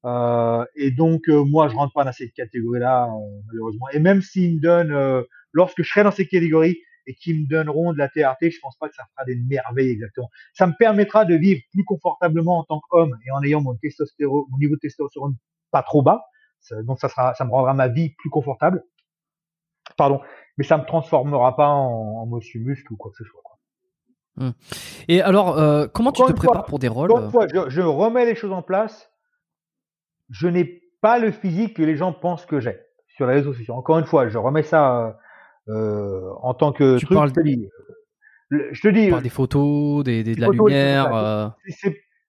Euh, 0.05 0.63
et 0.75 0.91
donc, 0.91 1.27
moi, 1.27 1.67
je 1.67 1.75
rentre 1.75 1.93
pas 1.93 2.05
dans 2.05 2.13
cette 2.13 2.31
catégorie-là, 2.31 3.09
malheureusement. 3.47 3.89
Et 3.91 3.99
même 3.99 4.21
s'ils 4.21 4.55
me 4.55 4.61
donnent, 4.61 5.25
lorsque 5.51 5.83
je 5.83 5.89
serai 5.89 6.03
dans 6.03 6.11
ces 6.11 6.27
catégories 6.27 6.77
et 7.07 7.13
qu'ils 7.15 7.41
me 7.41 7.47
donneront 7.47 7.91
de 7.91 7.97
la 7.97 8.07
TRT, 8.07 8.51
je 8.51 8.59
pense 8.61 8.77
pas 8.77 8.87
que 8.87 8.95
ça 8.95 9.03
fera 9.11 9.25
des 9.25 9.35
merveilles 9.35 9.89
exactement. 9.89 10.29
Ça 10.53 10.65
me 10.65 10.73
permettra 10.79 11.25
de 11.25 11.35
vivre 11.35 11.59
plus 11.73 11.83
confortablement 11.83 12.59
en 12.59 12.63
tant 12.63 12.79
qu'homme 12.89 13.17
et 13.25 13.31
en 13.31 13.43
ayant 13.43 13.59
mon 13.59 13.73
mon 13.73 14.57
niveau 14.57 14.75
de 14.75 14.79
testostérone 14.79 15.35
pas 15.71 15.83
trop 15.83 16.01
bas 16.01 16.23
donc 16.83 16.99
ça 16.99 17.09
sera, 17.09 17.33
ça 17.33 17.45
me 17.45 17.51
rendra 17.51 17.73
ma 17.73 17.87
vie 17.87 18.09
plus 18.17 18.29
confortable. 18.29 18.83
Pardon, 19.95 20.21
mais 20.57 20.63
ça 20.63 20.77
me 20.77 20.85
transformera 20.85 21.55
pas 21.55 21.69
en, 21.69 22.23
en 22.23 22.25
muscle 22.25 22.93
ou 22.93 22.97
quoi 22.97 23.11
que 23.11 23.17
ce 23.17 23.29
soit. 23.29 23.41
Hum. 24.39 24.53
Et 25.07 25.21
alors, 25.21 25.57
euh, 25.57 25.87
comment 25.87 26.11
tu 26.11 26.23
te 26.23 26.31
prépares 26.31 26.65
pour 26.65 26.79
des 26.79 26.87
rôles 26.87 27.11
Une 27.11 27.31
fois, 27.31 27.47
je, 27.47 27.81
remets 27.81 28.25
les 28.25 28.35
choses 28.35 28.51
en 28.51 28.61
place. 28.61 29.11
Je 30.29 30.47
n'ai 30.47 30.83
pas 31.01 31.19
le 31.19 31.31
physique 31.31 31.77
que 31.77 31.83
les 31.83 31.95
gens 31.95 32.13
pensent 32.13 32.45
que 32.45 32.59
j'ai 32.59 32.77
sur 33.07 33.25
les 33.27 33.35
réseaux 33.35 33.53
sociaux. 33.53 33.73
Encore 33.73 33.97
une 33.97 34.05
fois, 34.05 34.27
je 34.27 34.37
remets 34.37 34.63
ça 34.63 35.17
euh, 35.69 36.29
en 36.41 36.53
tant 36.53 36.71
que 36.71 36.97
tu 36.97 37.05
truc. 37.05 37.17
Parles, 37.17 37.29
je 37.29 37.33
te 37.33 37.39
dis, 37.39 37.69
je 38.51 38.81
te 38.81 38.87
dis 38.89 39.09
des 39.21 39.29
photos, 39.29 40.03
des, 40.03 40.23
des 40.23 40.35
de 40.35 40.41
la 40.41 40.49
lumière. 40.49 41.15
Euh... 41.15 41.47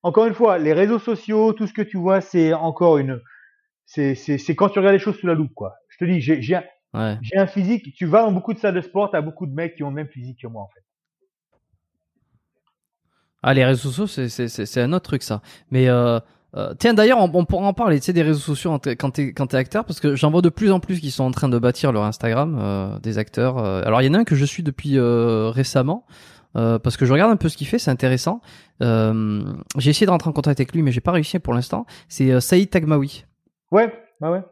encore 0.02 0.26
une 0.26 0.34
fois, 0.34 0.58
les 0.58 0.72
réseaux 0.72 0.98
sociaux, 0.98 1.52
tout 1.52 1.66
ce 1.66 1.72
que 1.72 1.82
tu 1.82 1.98
vois, 1.98 2.20
c'est 2.20 2.54
encore 2.54 2.98
une 2.98 3.20
c'est 3.88 4.54
quand 4.54 4.68
tu 4.68 4.78
regardes 4.78 4.94
les 4.94 5.00
choses 5.00 5.16
sous 5.18 5.26
la 5.26 5.34
loupe, 5.34 5.54
quoi. 5.54 5.74
Je 5.88 5.98
te 5.98 6.04
dis, 6.04 6.20
j'ai 6.20 6.54
un, 6.54 7.18
un 7.34 7.46
physique. 7.46 7.94
Tu 7.94 8.06
vas 8.06 8.22
dans 8.22 8.32
beaucoup 8.32 8.52
de 8.52 8.58
salles 8.58 8.74
de 8.74 8.80
sport, 8.80 9.10
t'as 9.10 9.22
beaucoup 9.22 9.46
de 9.46 9.54
mecs 9.54 9.76
qui 9.76 9.82
ont 9.82 9.88
le 9.88 9.94
même 9.94 10.08
physique 10.08 10.40
que 10.42 10.46
moi, 10.46 10.62
en 10.62 10.68
fait. 10.68 10.82
Ah, 13.42 13.54
les 13.54 13.64
réseaux 13.64 13.90
sociaux, 13.90 14.28
c'est 14.28 14.80
un 14.80 14.92
autre 14.92 15.04
truc, 15.04 15.22
ça. 15.22 15.42
Mais 15.70 15.88
euh, 15.88 16.18
euh, 16.56 16.74
tiens, 16.78 16.92
d'ailleurs, 16.92 17.18
on, 17.20 17.44
pourra 17.44 17.68
en 17.68 17.72
parler, 17.72 18.00
tu 18.00 18.06
sais, 18.06 18.12
des 18.12 18.22
réseaux 18.22 18.40
sociaux 18.40 18.78
quand 18.98 19.10
t'es 19.10 19.32
quand 19.32 19.54
acteur, 19.54 19.84
parce 19.84 20.00
que 20.00 20.16
j'en 20.16 20.30
vois 20.30 20.42
de 20.42 20.48
plus 20.48 20.72
en 20.72 20.80
plus 20.80 21.00
qui 21.00 21.10
sont 21.10 21.24
en 21.24 21.30
train 21.30 21.48
de 21.48 21.58
bâtir 21.58 21.92
leur 21.92 22.02
Instagram, 22.02 22.58
euh, 22.60 22.98
des 22.98 23.18
acteurs. 23.18 23.58
alors, 23.58 24.02
il 24.02 24.06
y 24.06 24.10
en 24.10 24.14
a 24.14 24.18
un 24.18 24.24
que 24.24 24.34
je 24.34 24.44
suis 24.44 24.62
depuis 24.62 24.98
récemment. 24.98 26.04
parce 26.54 26.96
que 26.96 27.06
je 27.06 27.12
regarde 27.12 27.30
un 27.30 27.36
peu 27.36 27.48
ce 27.48 27.56
qu'il 27.56 27.68
fait, 27.68 27.78
c'est 27.78 27.92
intéressant. 27.92 28.40
j'ai 28.80 29.90
essayé 29.90 30.06
de 30.06 30.10
rentrer 30.10 30.30
en 30.30 30.32
contact 30.32 30.58
avec 30.58 30.72
lui, 30.74 30.82
mais 30.82 30.90
j'ai 30.90 31.00
pas 31.00 31.12
réussi 31.12 31.38
pour 31.38 31.54
l'instant. 31.54 31.86
C'est 32.08 32.40
Saïd 32.40 32.70
Tagmaoui. 32.70 33.24
Ouais, 33.70 33.92
bah 34.20 34.30
ouais. 34.30 34.42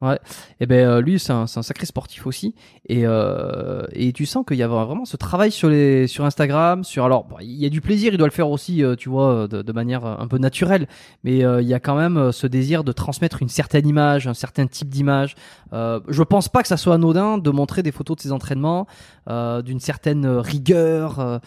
Ouais, 0.00 0.20
et 0.60 0.66
ben 0.66 0.86
euh, 0.86 1.00
lui 1.00 1.18
c'est 1.18 1.32
un, 1.32 1.42
un, 1.42 1.62
sacré 1.62 1.84
sportif 1.84 2.24
aussi. 2.28 2.54
Et 2.88 3.04
euh, 3.04 3.82
et 3.90 4.12
tu 4.12 4.26
sens 4.26 4.44
qu'il 4.46 4.56
y 4.56 4.62
a 4.62 4.68
vraiment 4.68 5.04
ce 5.04 5.16
travail 5.16 5.50
sur 5.50 5.68
les 5.68 6.06
sur 6.06 6.24
Instagram 6.24 6.84
sur 6.84 7.04
alors 7.04 7.26
il 7.40 7.56
y 7.56 7.66
a 7.66 7.68
du 7.68 7.80
plaisir 7.80 8.12
il 8.12 8.16
doit 8.16 8.28
le 8.28 8.32
faire 8.32 8.48
aussi 8.48 8.84
euh, 8.84 8.94
tu 8.94 9.08
vois 9.08 9.48
de, 9.48 9.60
de, 9.60 9.72
manière 9.72 10.04
un 10.06 10.28
peu 10.28 10.38
naturelle. 10.38 10.86
Mais 11.24 11.44
euh, 11.44 11.60
il 11.62 11.66
y 11.66 11.74
a 11.74 11.80
quand 11.80 11.96
même 11.96 12.30
ce 12.30 12.46
désir 12.46 12.84
de 12.84 12.92
transmettre 12.92 13.42
une 13.42 13.48
certaine 13.48 13.88
image 13.88 14.28
un 14.28 14.34
certain 14.34 14.68
type 14.68 14.88
d'image. 14.88 15.34
Je 15.72 16.22
pense 16.22 16.48
pas 16.48 16.62
que 16.62 16.68
ça 16.68 16.76
soit 16.76 16.94
anodin 16.94 17.36
de 17.36 17.50
montrer 17.50 17.82
des 17.82 17.90
photos 17.90 18.18
de 18.18 18.22
ses 18.22 18.30
entraînements 18.30 18.86
d'une 19.26 19.80
certaine 19.80 20.26
rigueur 20.28 21.40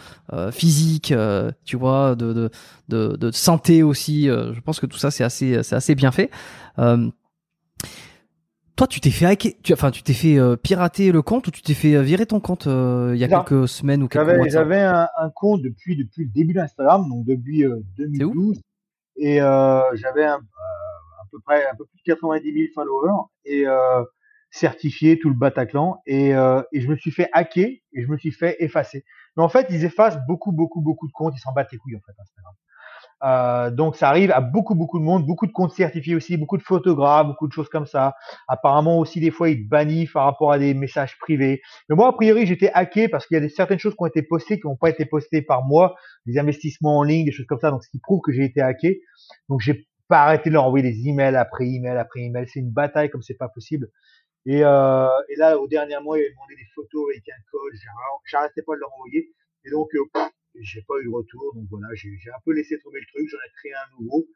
physique 0.51 1.13
tu 1.63 1.77
vois 1.77 2.15
de, 2.15 2.33
de 2.33 2.49
de, 2.89 3.15
de 3.15 3.31
santé 3.31 3.81
aussi. 3.81 4.25
Je 4.25 4.59
pense 4.59 4.81
que 4.81 4.87
tout 4.87 4.97
ça 4.97 5.09
c'est 5.09 5.23
assez 5.23 5.63
c'est 5.63 5.75
assez 5.75 5.95
bien 5.95 6.11
fait 6.11 6.29
toi, 8.75 8.87
tu 8.87 8.99
t'es 8.99 9.11
fait 9.11 9.25
hacker, 9.25 9.53
tu, 9.63 9.73
enfin, 9.73 9.91
tu 9.91 10.03
t'es 10.03 10.13
fait 10.13 10.37
euh, 10.37 10.55
pirater 10.55 11.11
le 11.11 11.21
compte 11.21 11.47
ou 11.47 11.51
tu 11.51 11.61
t'es 11.61 11.73
fait 11.73 11.95
euh, 11.95 12.01
virer 12.01 12.25
ton 12.25 12.39
compte 12.39 12.67
euh, 12.67 13.11
il 13.13 13.19
y 13.19 13.23
a 13.23 13.27
quelques 13.27 13.67
semaines 13.67 14.03
ou 14.03 14.07
quelques 14.07 14.25
mois 14.25 14.47
J'avais 14.47 14.81
un, 14.81 15.07
un, 15.17 15.29
compte 15.29 15.61
depuis 15.61 15.95
depuis 15.95 16.23
le 16.23 16.31
début 16.31 16.53
d'Instagram, 16.53 17.07
donc 17.07 17.25
depuis 17.25 17.63
2012, 17.97 18.61
et 19.17 19.37
j'avais 19.37 20.25
à 20.25 20.39
peu 21.31 21.39
près 21.45 21.65
un 21.65 21.75
peu 21.75 21.85
plus 21.85 21.97
de 21.97 22.13
90 22.13 22.53
000 22.53 22.65
followers 22.73 23.27
et 23.45 23.65
certifié 24.51 25.19
tout 25.19 25.29
le 25.29 25.35
Bataclan. 25.35 26.01
Et, 26.05 26.29
et 26.29 26.81
je 26.81 26.87
me 26.87 26.95
suis 26.95 27.11
fait 27.11 27.29
hacker 27.33 27.67
et 27.67 28.01
je 28.01 28.07
me 28.07 28.17
suis 28.17 28.31
fait 28.31 28.55
effacer. 28.59 29.03
Mais 29.37 29.43
en 29.43 29.49
fait, 29.49 29.67
ils 29.69 29.85
effacent 29.85 30.19
beaucoup 30.27 30.51
beaucoup 30.51 30.81
beaucoup 30.81 31.07
de 31.07 31.13
comptes, 31.13 31.33
ils 31.35 31.39
s'en 31.39 31.53
battent 31.53 31.71
les 31.71 31.77
couilles 31.77 31.95
en 31.95 32.01
fait 32.05 32.19
Instagram. 32.19 32.53
Euh, 33.23 33.69
donc 33.69 33.95
ça 33.95 34.09
arrive 34.09 34.31
à 34.31 34.41
beaucoup 34.41 34.73
beaucoup 34.73 34.97
de 34.99 35.03
monde, 35.03 35.25
beaucoup 35.27 35.45
de 35.45 35.51
comptes 35.51 35.73
certifiés 35.73 36.15
aussi, 36.15 36.37
beaucoup 36.37 36.57
de 36.57 36.63
photographes, 36.63 37.27
beaucoup 37.27 37.47
de 37.47 37.53
choses 37.53 37.69
comme 37.69 37.85
ça. 37.85 38.15
Apparemment 38.47 38.97
aussi 38.97 39.19
des 39.19 39.31
fois 39.31 39.49
ils 39.49 39.63
te 39.63 39.69
bannissent 39.69 40.11
par 40.11 40.25
rapport 40.25 40.51
à 40.51 40.57
des 40.57 40.73
messages 40.73 41.17
privés. 41.19 41.61
Mais 41.89 41.95
moi 41.95 42.07
a 42.09 42.13
priori 42.13 42.47
j'étais 42.47 42.71
hacké 42.73 43.09
parce 43.09 43.27
qu'il 43.27 43.35
y 43.35 43.37
a 43.37 43.41
des, 43.41 43.49
certaines 43.49 43.79
choses 43.79 43.93
qui 43.93 44.01
ont 44.01 44.07
été 44.07 44.23
postées 44.23 44.59
qui 44.59 44.67
n'ont 44.67 44.75
pas 44.75 44.89
été 44.89 45.05
postées 45.05 45.43
par 45.43 45.63
moi, 45.63 45.95
des 46.25 46.39
investissements 46.39 46.97
en 46.97 47.03
ligne, 47.03 47.25
des 47.25 47.31
choses 47.31 47.45
comme 47.45 47.59
ça. 47.59 47.69
Donc 47.69 47.83
ce 47.83 47.89
qui 47.89 47.99
prouve 47.99 48.21
que 48.21 48.31
j'ai 48.31 48.45
été 48.45 48.61
hacké. 48.61 49.01
Donc 49.49 49.61
j'ai 49.61 49.87
pas 50.07 50.23
arrêté 50.23 50.49
de 50.49 50.55
leur 50.55 50.65
envoyer 50.65 50.83
des 50.83 51.07
emails 51.07 51.35
après 51.35 51.67
email 51.67 51.97
après 51.97 52.21
email. 52.21 52.47
C'est 52.47 52.59
une 52.59 52.71
bataille 52.71 53.11
comme 53.11 53.21
c'est 53.21 53.37
pas 53.37 53.49
possible. 53.49 53.87
Et, 54.47 54.63
euh, 54.63 55.07
et 55.29 55.35
là 55.35 55.59
au 55.59 55.67
dernier 55.67 55.99
mois 56.01 56.17
ils 56.17 56.23
m'ont 56.23 56.41
demandé 56.41 56.55
des 56.55 56.67
photos 56.73 57.05
avec 57.13 57.29
un 57.29 57.41
code, 57.51 57.73
j'arrêtais 58.25 58.63
pas 58.63 58.73
de 58.73 58.79
leur 58.79 58.89
envoyer. 58.95 59.29
Et 59.63 59.69
donc 59.69 59.89
euh, 59.93 60.21
j'ai 60.55 60.81
pas 60.81 60.95
eu 60.99 61.05
de 61.05 61.09
retour, 61.09 61.53
donc 61.55 61.67
voilà, 61.69 61.87
j'ai 61.93 62.09
un 62.29 62.41
peu 62.45 62.53
laissé 62.53 62.79
tomber 62.79 62.99
le 62.99 63.05
truc, 63.07 63.29
j'en 63.29 63.37
ai 63.37 63.51
créé 63.57 63.73
un 63.73 63.99
nouveau. 63.99 64.27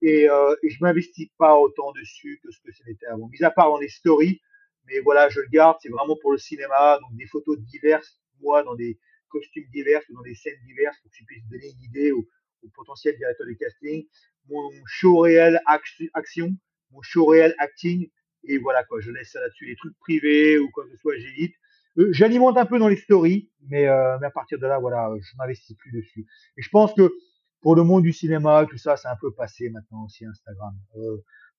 Et, 0.00 0.30
euh, 0.30 0.54
et 0.62 0.70
je 0.70 0.78
m'investis 0.80 1.28
pas 1.38 1.56
autant 1.58 1.92
dessus 1.92 2.40
que 2.42 2.50
ce 2.52 2.60
que 2.60 2.72
c'était 2.72 3.06
avant. 3.06 3.28
Mis 3.28 3.42
à 3.42 3.50
part 3.50 3.68
dans 3.68 3.78
les 3.78 3.88
stories, 3.88 4.40
mais 4.86 5.00
voilà, 5.00 5.28
je 5.28 5.40
le 5.40 5.48
garde, 5.48 5.76
c'est 5.82 5.88
vraiment 5.88 6.16
pour 6.22 6.32
le 6.32 6.38
cinéma, 6.38 6.98
donc 7.00 7.16
des 7.16 7.26
photos 7.26 7.58
diverses, 7.58 8.20
moi, 8.40 8.62
dans 8.62 8.76
des, 8.76 8.98
costumes 9.28 9.66
divers 9.72 10.02
ou 10.08 10.14
dans 10.14 10.22
des 10.22 10.34
scènes 10.34 10.58
diverses 10.66 10.98
pour 11.00 11.10
que 11.10 11.16
tu 11.16 11.24
puisses 11.24 11.46
donner 11.48 11.68
une 11.68 11.84
idée 11.84 12.12
au, 12.12 12.26
au 12.62 12.68
potentiel 12.74 13.16
directeur 13.16 13.46
de 13.46 13.52
casting. 13.52 14.06
Mon 14.48 14.70
show 14.86 15.18
réel 15.18 15.60
action, 15.66 16.56
mon 16.90 17.02
show 17.02 17.26
réel 17.26 17.54
acting, 17.58 18.08
et 18.44 18.58
voilà 18.58 18.84
quoi, 18.84 19.00
je 19.00 19.10
laisse 19.10 19.30
ça 19.30 19.40
là-dessus. 19.40 19.66
Les 19.66 19.76
trucs 19.76 19.98
privés 19.98 20.58
ou 20.58 20.70
quoi 20.70 20.84
que 20.84 20.90
ce 20.90 20.96
soit, 20.96 21.16
j'évite. 21.16 21.54
Euh, 21.98 22.08
j'alimente 22.12 22.56
un 22.56 22.66
peu 22.66 22.78
dans 22.78 22.88
les 22.88 22.96
stories, 22.96 23.50
mais, 23.68 23.86
euh, 23.86 24.18
mais 24.20 24.26
à 24.26 24.30
partir 24.30 24.58
de 24.58 24.66
là, 24.66 24.78
voilà, 24.78 25.10
je 25.20 25.36
m'investis 25.36 25.76
plus 25.76 25.92
dessus. 25.92 26.26
Et 26.56 26.62
je 26.62 26.68
pense 26.70 26.92
que 26.94 27.12
pour 27.60 27.74
le 27.74 27.82
monde 27.82 28.02
du 28.02 28.12
cinéma, 28.12 28.66
tout 28.70 28.78
ça, 28.78 28.96
c'est 28.96 29.08
un 29.08 29.16
peu 29.20 29.32
passé 29.32 29.68
maintenant 29.70 30.04
aussi 30.04 30.24
Instagram. 30.24 30.74
Euh, 30.96 31.16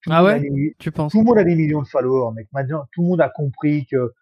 ah 0.08 0.24
ouais? 0.24 0.42
Tu 0.80 0.92
penses? 0.92 1.12
Tout 1.12 1.20
le 1.20 1.26
monde 1.26 1.38
a 1.38 1.44
des 1.44 1.56
millions 1.56 1.82
de 1.82 1.88
followers, 1.88 2.34
mec. 2.34 2.48
Maintenant, 2.54 2.86
tout 2.94 3.02
le 3.02 3.08
monde 3.10 3.22
a 3.22 3.30
compris 3.30 3.86
que 3.86 4.14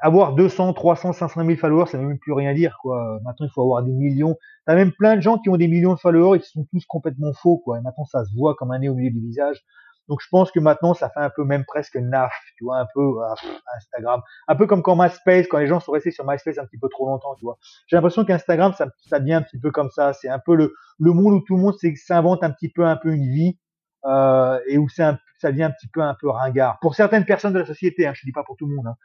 avoir 0.00 0.34
200, 0.34 0.72
300, 0.72 1.12
500 1.12 1.44
000 1.44 1.56
followers, 1.58 1.86
ça 1.86 1.98
ne 1.98 2.02
veut 2.02 2.08
même 2.10 2.18
plus 2.18 2.32
rien 2.32 2.54
dire, 2.54 2.78
quoi. 2.80 3.20
Maintenant, 3.24 3.46
il 3.46 3.50
faut 3.52 3.62
avoir 3.62 3.82
des 3.82 3.92
millions. 3.92 4.36
T'as 4.66 4.76
même 4.76 4.92
plein 4.92 5.16
de 5.16 5.20
gens 5.20 5.38
qui 5.38 5.48
ont 5.48 5.56
des 5.56 5.68
millions 5.68 5.94
de 5.94 5.98
followers 5.98 6.38
et 6.38 6.40
qui 6.40 6.48
sont 6.48 6.64
tous 6.70 6.84
complètement 6.86 7.32
faux, 7.32 7.58
quoi. 7.58 7.78
Et 7.78 7.82
maintenant, 7.82 8.04
ça 8.04 8.24
se 8.24 8.32
voit 8.34 8.54
comme 8.54 8.70
un 8.70 8.78
nez 8.78 8.88
au 8.88 8.94
milieu 8.94 9.10
du 9.10 9.20
visage. 9.20 9.64
Donc, 10.08 10.20
je 10.22 10.28
pense 10.30 10.50
que 10.52 10.60
maintenant, 10.60 10.94
ça 10.94 11.10
fait 11.10 11.20
un 11.20 11.30
peu 11.30 11.44
même 11.44 11.64
presque 11.64 11.96
naf, 11.96 12.32
tu 12.56 12.64
vois, 12.64 12.78
un 12.78 12.86
peu 12.94 13.14
ah, 13.24 13.34
Instagram, 13.76 14.22
un 14.48 14.56
peu 14.56 14.66
comme 14.66 14.82
quand 14.82 14.96
MySpace, 14.96 15.46
quand 15.48 15.58
les 15.58 15.66
gens 15.66 15.80
sont 15.80 15.92
restés 15.92 16.10
sur 16.10 16.26
MySpace 16.26 16.58
un 16.58 16.66
petit 16.66 16.78
peu 16.78 16.88
trop 16.88 17.06
longtemps, 17.06 17.34
tu 17.34 17.44
vois. 17.44 17.58
J'ai 17.86 17.96
l'impression 17.96 18.24
qu'Instagram, 18.24 18.72
ça, 18.72 18.86
ça 19.08 19.18
devient 19.20 19.34
un 19.34 19.42
petit 19.42 19.58
peu 19.58 19.70
comme 19.70 19.90
ça. 19.90 20.12
C'est 20.12 20.28
un 20.28 20.38
peu 20.38 20.54
le, 20.54 20.74
le 20.98 21.12
monde 21.12 21.34
où 21.34 21.40
tout 21.40 21.56
le 21.56 21.62
monde 21.62 21.74
s'invente 21.96 22.44
un 22.44 22.50
petit 22.50 22.68
peu, 22.68 22.84
un 22.84 22.96
peu 22.96 23.12
une 23.12 23.28
vie 23.30 23.58
euh, 24.06 24.60
et 24.68 24.78
où 24.78 24.88
ça 24.88 25.18
devient 25.42 25.64
un 25.64 25.70
petit 25.70 25.88
peu 25.88 26.00
un 26.00 26.14
peu 26.14 26.30
ringard. 26.30 26.78
Pour 26.80 26.94
certaines 26.94 27.24
personnes 27.24 27.52
de 27.52 27.58
la 27.58 27.66
société, 27.66 28.06
hein, 28.06 28.12
je 28.14 28.24
dis 28.24 28.32
pas 28.32 28.44
pour 28.44 28.56
tout 28.56 28.66
le 28.66 28.74
monde, 28.74 28.86
hein, 28.86 28.96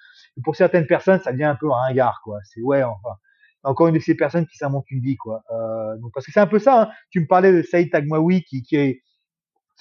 pour 0.43 0.55
certaines 0.55 0.85
personnes, 0.85 1.19
ça 1.19 1.31
devient 1.31 1.45
un 1.45 1.55
peu 1.55 1.69
ringard, 1.69 2.21
quoi. 2.23 2.37
C'est 2.43 2.61
ouais, 2.61 2.83
enfin, 2.83 3.15
encore 3.63 3.87
une 3.87 3.95
de 3.95 3.99
ces 3.99 4.15
personnes 4.15 4.45
qui 4.45 4.57
s'invente 4.57 4.85
une 4.91 5.01
vie, 5.01 5.17
quoi. 5.17 5.43
Euh, 5.51 5.97
donc 5.97 6.11
parce 6.13 6.25
que 6.25 6.31
c'est 6.31 6.39
un 6.39 6.47
peu 6.47 6.59
ça. 6.59 6.83
Hein. 6.83 6.89
Tu 7.09 7.19
me 7.19 7.27
parlais 7.27 7.51
de 7.51 7.61
Saïd 7.63 7.91
Tagmaoui 7.91 8.43
qui, 8.43 8.61
qui 8.61 8.75
est 8.75 9.01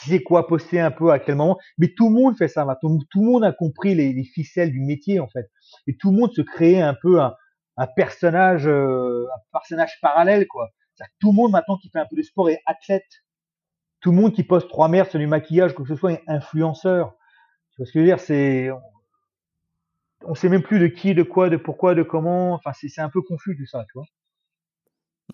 qui 0.01 0.11
sait 0.11 0.23
quoi 0.23 0.47
poster 0.47 0.81
un 0.81 0.91
peu 0.91 1.11
à 1.11 1.19
quel 1.19 1.35
moment, 1.35 1.59
mais 1.79 1.89
tout 1.97 2.09
le 2.09 2.15
monde 2.15 2.37
fait 2.37 2.49
ça 2.49 2.65
maintenant. 2.65 2.99
Tout, 3.11 3.21
le 3.21 3.27
monde 3.27 3.45
a 3.45 3.53
compris 3.53 3.95
les, 3.95 4.13
les, 4.13 4.25
ficelles 4.25 4.73
du 4.73 4.81
métier 4.81 5.21
en 5.21 5.29
fait, 5.29 5.51
et 5.87 5.97
tout 5.97 6.11
le 6.11 6.19
monde 6.19 6.33
se 6.33 6.43
crée 6.43 6.81
un 6.81 6.95
peu 6.95 7.21
un, 7.21 7.35
personnage, 7.97 8.67
euh, 8.67 9.27
un 9.35 9.41
personnage 9.53 9.93
parallèle 10.03 10.47
quoi. 10.47 10.71
Tout 11.19 11.31
le 11.31 11.37
monde 11.37 11.53
maintenant 11.53 11.79
qui 11.79 11.89
fait 11.89 11.99
un 11.99 12.07
peu 12.07 12.17
de 12.17 12.23
sport 12.23 12.51
est 12.51 12.61
athlète 12.67 13.07
tout 14.01 14.11
le 14.13 14.17
monde 14.17 14.33
qui 14.33 14.43
poste 14.43 14.69
trois 14.69 14.89
merdes 14.89 15.11
sur 15.11 15.19
du 15.19 15.27
maquillage, 15.27 15.75
que 15.75 15.85
ce 15.85 15.95
soit 15.95 16.13
est 16.13 16.23
influenceur. 16.27 17.15
Tu 17.77 17.85
ce 17.85 17.93
que 17.93 17.99
je 17.99 17.99
veux 18.01 18.05
dire? 18.07 18.21
C'est, 18.21 18.71
on 20.25 20.35
sait 20.35 20.49
même 20.49 20.63
plus 20.63 20.79
de 20.79 20.87
qui, 20.87 21.15
de 21.15 21.23
quoi, 21.23 21.51
de 21.51 21.57
pourquoi, 21.57 21.95
de 21.95 22.03
comment. 22.03 22.55
Enfin, 22.55 22.73
c'est 22.75 23.01
un 23.01 23.11
peu 23.11 23.23
confus 23.23 23.57
tout 23.57 23.67
ça, 23.67 23.85
tu 23.93 23.99
vois. 23.99 24.07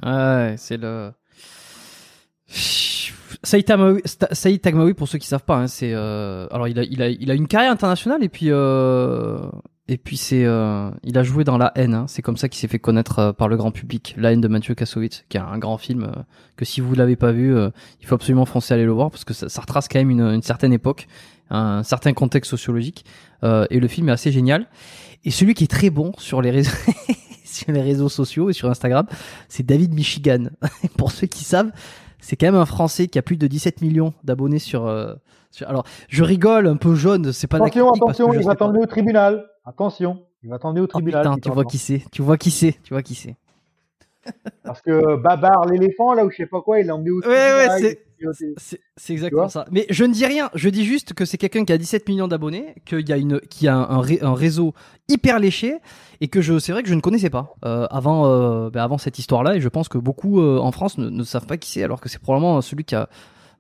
Ouais, 0.03 0.57
c'est 0.57 0.77
le. 0.77 1.13
Saïd 3.47 4.61
Tagmaoui, 4.61 4.95
pour 4.95 5.09
ceux 5.09 5.19
qui 5.19 5.27
savent 5.27 5.45
pas, 5.45 5.57
hein, 5.57 5.67
c'est 5.69 5.93
euh... 5.93 6.47
alors 6.51 6.69
il 6.69 6.79
a, 6.79 6.83
il 6.83 7.03
a, 7.03 7.09
il 7.09 7.31
a 7.31 7.35
une 7.35 7.47
carrière 7.47 7.73
internationale 7.73 8.23
et 8.23 8.29
puis 8.29 8.47
euh... 8.51 9.39
Et 9.89 9.99
puis 9.99 10.17
c'est, 10.17 10.45
euh, 10.45 10.91
il 11.05 11.17
a 11.17 11.23
joué 11.23 11.45
dans 11.45 11.59
La 11.59 11.71
haine. 11.77 11.95
Hein. 11.95 12.07
C'est 12.09 12.23
comme 12.23 12.37
ça 12.37 12.49
qu'il 12.49 12.59
s'est 12.59 12.67
fait 12.67 12.81
connaître 12.81 13.19
euh, 13.21 13.33
par 13.33 13.47
le 13.47 13.57
grand 13.57 13.71
public. 13.71 14.17
La 14.19 14.33
haine 14.33 14.41
de 14.41 14.49
Mathieu 14.49 14.75
Kassovitz, 14.75 15.25
qui 15.29 15.37
est 15.37 15.41
un 15.41 15.59
grand 15.59 15.79
film 15.79 16.03
euh, 16.03 16.23
que 16.57 16.65
si 16.65 16.81
vous 16.81 16.95
l'avez 16.97 17.15
pas 17.15 17.31
vu, 17.31 17.57
il 18.01 18.07
faut 18.07 18.17
absolument 18.17 18.47
foncer 18.47 18.75
aller 18.75 18.85
le 18.85 18.91
voir 18.91 19.11
parce 19.11 19.25
que 19.25 19.33
ça, 19.33 19.49
ça 19.49 19.61
retrace 19.61 19.87
quand 19.87 19.99
même 19.99 20.11
une, 20.11 20.23
une, 20.23 20.43
certaine 20.43 20.73
époque, 20.73 21.07
un 21.51 21.85
certain 21.85 22.13
contexte 22.15 22.51
sociologique. 22.51 23.05
et 23.45 23.79
le 23.79 23.89
film 23.89 24.09
est 24.09 24.13
assez 24.13 24.33
génial. 24.33 24.67
Et 25.25 25.31
celui 25.31 25.55
qui 25.55 25.65
est 25.65 25.71
très 25.71 25.91
bon 25.91 26.13
sur 26.19 26.43
les 26.43 26.51
réseaux, 26.51 26.77
sur 27.45 27.71
les 27.73 27.83
réseaux 27.83 28.09
sociaux 28.09 28.51
et 28.51 28.53
sur 28.53 28.69
Instagram, 28.71 29.07
c'est 29.49 29.65
David 29.65 29.95
Michigan. 29.95 30.47
Pour 30.97 31.13
ceux 31.13 31.27
qui 31.27 31.45
savent, 31.45 31.71
c'est 32.27 32.35
quand 32.35 32.47
même 32.47 32.57
un 32.57 32.67
Français 32.67 33.07
qui 33.07 33.21
a 33.21 33.23
plus 33.23 33.37
de 33.37 33.47
17 33.47 33.83
millions 33.83 34.13
d'abonnés 34.25 34.59
sur, 34.59 34.89
Alors, 35.65 35.85
je 36.09 36.25
rigole 36.25 36.67
un 36.67 36.77
peu 36.77 36.97
jaune, 36.97 37.33
c'est 37.33 37.47
pas 37.47 37.59
Attention, 37.59 37.93
attention, 37.93 38.33
il 38.33 38.43
va 38.43 38.53
attendre 38.53 38.81
au 38.81 38.87
tribunal. 38.87 39.47
Attention, 39.65 40.25
il 40.43 40.51
va 40.51 40.59
t'emmener 40.59 40.81
au 40.81 40.85
oh, 40.85 40.89
tribunal. 40.89 41.25
tu 41.41 41.51
vois 41.51 41.65
qui 41.65 41.79
c'est, 41.79 42.03
tu 42.11 42.23
vois 42.23 42.37
qui 42.37 42.51
c'est, 42.51 42.79
tu 42.83 42.95
vois 42.95 43.03
qui 43.03 43.15
c'est. 43.15 43.37
Parce 44.65 44.81
que 44.83 45.17
Babar 45.17 45.67
l'éléphant, 45.67 46.15
là, 46.15 46.25
ou 46.25 46.31
je 46.31 46.37
sais 46.37 46.47
pas 46.47 46.61
quoi, 46.61 46.81
il 46.81 46.87
l'a 46.87 46.95
emmené 46.95 47.11
au 47.11 47.21
tribunal. 47.21 47.69
Ouais, 47.81 47.99
c'est, 48.33 48.81
c'est 48.97 49.13
exactement 49.13 49.49
ça. 49.49 49.67
Mais 49.71 49.87
je 49.91 50.05
ne 50.05 50.13
dis 50.13 50.25
rien, 50.25 50.51
je 50.55 50.69
dis 50.69 50.85
juste 50.85 51.13
que 51.13 51.25
c'est 51.25 51.37
quelqu'un 51.37 51.65
qui 51.65 51.73
a 51.73 51.79
17 51.79 52.09
millions 52.09 52.29
d'abonnés, 52.29 52.75
qu'il 52.85 53.09
y 53.09 53.13
a 53.13 53.17
une, 53.17 53.41
qui 53.41 53.69
a 53.69 53.77
un, 53.77 53.99
un, 53.99 54.35
réseau 54.35 54.75
hyper 55.09 55.39
léché, 55.39 55.77
et 56.21 56.29
que 56.29 56.41
je, 56.41 56.59
c'est 56.59 56.73
vrai 56.73 56.83
que 56.83 56.89
je 56.89 56.95
ne 56.95 57.01
connaissais 57.01 57.31
pas 57.31 57.55
euh, 57.65 57.87
avant, 57.91 58.27
euh, 58.27 58.71
ben 58.71 58.83
avant 58.83 58.99
cette 58.99 59.19
histoire-là, 59.19 59.57
et 59.57 59.61
je 59.61 59.69
pense 59.69 59.89
que 59.89 59.99
beaucoup 59.99 60.41
euh, 60.41 60.59
en 60.59 60.73
France 60.73 60.99
ne, 60.99 61.11
ne 61.11 61.25
savent 61.25 61.47
pas 61.47 61.57
qui 61.57 61.71
c'est, 61.71 61.83
alors 61.83 62.01
que 62.01 62.09
c'est 62.09 62.21
probablement 62.21 62.61
celui 62.63 62.85
qui 62.85 62.95
a 62.95 63.09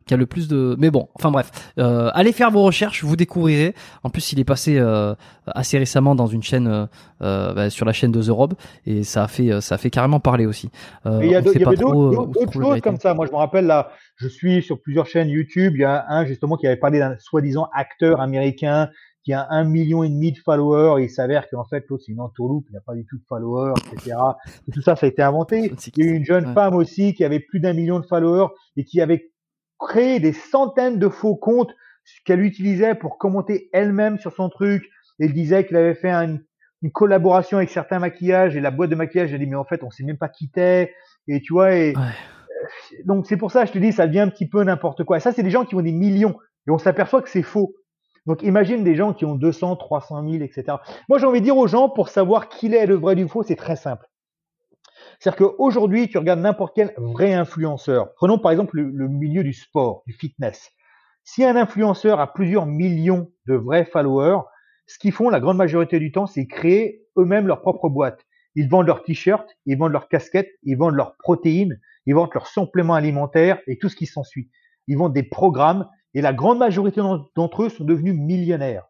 qui 0.06 0.14
a 0.14 0.16
le 0.16 0.26
plus 0.26 0.48
de. 0.48 0.76
Mais 0.78 0.90
bon, 0.90 1.08
enfin 1.14 1.30
bref, 1.30 1.50
euh, 1.78 2.10
allez 2.14 2.32
faire 2.32 2.50
vos 2.50 2.62
recherches, 2.62 3.02
vous 3.02 3.16
découvrirez. 3.16 3.74
En 4.04 4.10
plus, 4.10 4.32
il 4.32 4.38
est 4.38 4.44
passé 4.44 4.78
euh, 4.78 5.14
assez 5.46 5.78
récemment 5.78 6.14
dans 6.14 6.28
une 6.28 6.42
chaîne 6.42 6.68
euh, 6.68 6.86
euh 7.22 7.52
bah, 7.52 7.70
sur 7.70 7.84
la 7.84 7.92
chaîne 7.92 8.12
de 8.12 8.22
The 8.22 8.30
Rob 8.30 8.54
et 8.86 9.02
ça 9.02 9.24
a 9.24 9.28
fait 9.28 9.60
ça 9.60 9.74
a 9.74 9.78
fait 9.78 9.90
carrément 9.90 10.20
parler 10.20 10.46
aussi. 10.46 10.70
Euh, 11.06 11.20
il 11.22 11.30
y, 11.30 11.34
a 11.34 11.42
d'autres 11.42 12.52
choses 12.52 12.80
comme 12.80 12.98
ça. 12.98 13.14
Moi, 13.14 13.26
je 13.26 13.32
me 13.32 13.36
rappelle 13.36 13.66
là, 13.66 13.90
je 14.16 14.28
suis 14.28 14.62
sur 14.62 14.80
plusieurs 14.80 15.06
chaînes 15.06 15.28
YouTube. 15.28 15.72
Il 15.74 15.80
y 15.80 15.84
a 15.84 16.06
un 16.08 16.24
justement 16.24 16.56
qui 16.56 16.68
avait 16.68 16.76
parlé 16.76 17.00
d'un 17.00 17.16
soi-disant 17.18 17.68
acteur 17.74 18.20
américain 18.20 18.88
qui 19.24 19.32
a 19.32 19.48
un 19.50 19.64
million 19.64 20.04
et 20.04 20.08
demi 20.08 20.30
de 20.30 20.38
followers 20.38 21.02
et 21.02 21.06
il 21.06 21.10
s'avère 21.10 21.50
qu'en 21.50 21.64
fait 21.64 21.84
l'autre 21.88 22.04
c'est 22.06 22.12
une 22.12 22.20
entourloupe, 22.20 22.66
il 22.70 22.74
n'a 22.74 22.80
pas 22.80 22.94
du 22.94 23.04
tout 23.06 23.16
de 23.16 23.24
followers, 23.28 23.74
etc. 23.92 24.16
tout 24.72 24.82
ça, 24.82 24.94
ça 24.94 25.06
a 25.06 25.08
été 25.08 25.20
inventé. 25.20 25.72
Il 25.96 26.04
y 26.04 26.08
a 26.08 26.12
eu 26.12 26.14
une 26.14 26.24
jeune 26.24 26.54
femme 26.54 26.76
aussi 26.76 27.12
qui 27.12 27.24
avait 27.24 27.40
plus 27.40 27.58
d'un 27.58 27.72
million 27.72 27.98
de 27.98 28.06
followers 28.06 28.54
et 28.76 28.84
qui 28.84 29.00
avait 29.00 29.32
créé 29.78 30.20
des 30.20 30.32
centaines 30.32 30.98
de 30.98 31.08
faux 31.08 31.36
comptes 31.36 31.74
qu'elle 32.24 32.40
utilisait 32.40 32.94
pour 32.94 33.18
commenter 33.18 33.68
elle-même 33.72 34.18
sur 34.18 34.32
son 34.32 34.48
truc. 34.48 34.88
Elle 35.18 35.32
disait 35.32 35.64
qu'elle 35.64 35.78
avait 35.78 35.94
fait 35.94 36.10
une 36.10 36.92
collaboration 36.92 37.58
avec 37.58 37.70
certains 37.70 37.98
maquillages 37.98 38.56
et 38.56 38.60
la 38.60 38.70
boîte 38.70 38.90
de 38.90 38.94
maquillage, 38.94 39.32
elle 39.32 39.40
dit 39.40 39.46
mais 39.46 39.56
en 39.56 39.64
fait 39.64 39.82
on 39.82 39.90
sait 39.90 40.04
même 40.04 40.18
pas 40.18 40.28
qui 40.28 40.50
t'es 40.50 40.92
et 41.26 41.40
tu 41.40 41.52
vois 41.52 41.74
et 41.74 41.94
euh, 41.96 42.00
donc 43.04 43.26
c'est 43.26 43.36
pour 43.36 43.50
ça 43.50 43.64
je 43.64 43.72
te 43.72 43.78
dis 43.78 43.92
ça 43.92 44.06
devient 44.06 44.20
un 44.20 44.28
petit 44.28 44.48
peu 44.48 44.62
n'importe 44.62 45.04
quoi. 45.04 45.16
Et 45.16 45.20
ça 45.20 45.32
c'est 45.32 45.42
des 45.42 45.50
gens 45.50 45.64
qui 45.64 45.74
ont 45.74 45.82
des 45.82 45.92
millions 45.92 46.36
et 46.68 46.70
on 46.70 46.78
s'aperçoit 46.78 47.22
que 47.22 47.30
c'est 47.30 47.42
faux. 47.42 47.74
Donc 48.26 48.42
imagine 48.42 48.82
des 48.82 48.96
gens 48.96 49.14
qui 49.14 49.24
ont 49.24 49.36
200, 49.36 49.76
300 49.76 50.28
000, 50.28 50.44
etc. 50.44 50.78
Moi 51.08 51.18
j'ai 51.18 51.26
envie 51.26 51.40
de 51.40 51.44
dire 51.44 51.56
aux 51.56 51.66
gens 51.66 51.88
pour 51.88 52.08
savoir 52.08 52.48
qui 52.48 52.72
est 52.72 52.86
le 52.86 52.94
vrai 52.94 53.14
du 53.14 53.26
faux, 53.26 53.42
c'est 53.42 53.56
très 53.56 53.76
simple. 53.76 54.06
C'est-à-dire 55.18 55.48
qu'aujourd'hui, 55.48 56.08
tu 56.08 56.18
regardes 56.18 56.40
n'importe 56.40 56.74
quel 56.74 56.92
vrai 56.96 57.32
influenceur. 57.32 58.12
Prenons 58.14 58.38
par 58.38 58.52
exemple 58.52 58.80
le, 58.80 59.08
milieu 59.08 59.42
du 59.42 59.52
sport, 59.52 60.02
du 60.06 60.12
fitness. 60.12 60.70
Si 61.24 61.44
un 61.44 61.56
influenceur 61.56 62.20
a 62.20 62.32
plusieurs 62.32 62.66
millions 62.66 63.30
de 63.46 63.54
vrais 63.54 63.84
followers, 63.84 64.40
ce 64.86 64.98
qu'ils 64.98 65.12
font 65.12 65.28
la 65.28 65.40
grande 65.40 65.56
majorité 65.56 65.98
du 65.98 66.12
temps, 66.12 66.26
c'est 66.26 66.46
créer 66.46 67.02
eux-mêmes 67.18 67.46
leur 67.46 67.60
propre 67.62 67.88
boîte. 67.88 68.24
Ils 68.54 68.68
vendent 68.68 68.86
leurs 68.86 69.02
t-shirts, 69.02 69.48
ils 69.66 69.76
vendent 69.76 69.92
leurs 69.92 70.08
casquettes, 70.08 70.50
ils 70.62 70.76
vendent 70.76 70.94
leurs 70.94 71.16
protéines, 71.16 71.80
ils 72.06 72.14
vendent 72.14 72.30
leurs 72.32 72.46
suppléments 72.46 72.94
alimentaires 72.94 73.58
et 73.66 73.78
tout 73.78 73.88
ce 73.88 73.96
qui 73.96 74.06
s'ensuit. 74.06 74.50
Ils 74.86 74.96
vendent 74.96 75.14
des 75.14 75.24
programmes 75.24 75.88
et 76.14 76.20
la 76.22 76.32
grande 76.32 76.58
majorité 76.58 77.00
d'entre 77.34 77.64
eux 77.64 77.68
sont 77.68 77.84
devenus 77.84 78.14
millionnaires. 78.14 78.86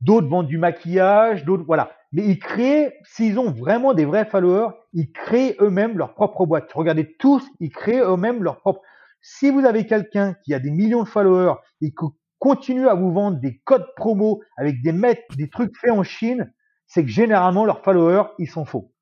D'autres 0.00 0.28
vendent 0.28 0.46
du 0.46 0.58
maquillage, 0.58 1.44
d'autres, 1.44 1.64
voilà 1.66 1.90
mais 2.12 2.26
ils 2.26 2.38
créent, 2.38 2.98
s'ils 3.04 3.38
ont 3.38 3.52
vraiment 3.52 3.94
des 3.94 4.04
vrais 4.04 4.24
followers, 4.24 4.70
ils 4.92 5.12
créent 5.12 5.56
eux-mêmes 5.60 5.96
leur 5.96 6.14
propre 6.14 6.44
boîte. 6.44 6.72
Regardez 6.72 7.16
tous, 7.18 7.46
ils 7.60 7.70
créent 7.70 8.00
eux-mêmes 8.00 8.42
leur 8.42 8.58
propre. 8.58 8.80
Si 9.20 9.50
vous 9.50 9.64
avez 9.64 9.86
quelqu'un 9.86 10.34
qui 10.44 10.54
a 10.54 10.58
des 10.58 10.70
millions 10.70 11.04
de 11.04 11.08
followers 11.08 11.54
et 11.82 11.90
qui 11.90 12.06
continue 12.38 12.88
à 12.88 12.94
vous 12.94 13.12
vendre 13.12 13.38
des 13.38 13.58
codes 13.64 13.86
promo 13.96 14.42
avec 14.56 14.82
des 14.82 14.92
mètres, 14.92 15.22
des 15.36 15.48
trucs 15.48 15.76
faits 15.76 15.92
en 15.92 16.02
Chine, 16.02 16.52
c'est 16.86 17.04
que 17.04 17.10
généralement 17.10 17.64
leurs 17.64 17.84
followers, 17.84 18.30
ils 18.38 18.50
sont 18.50 18.64
faux. 18.64 18.92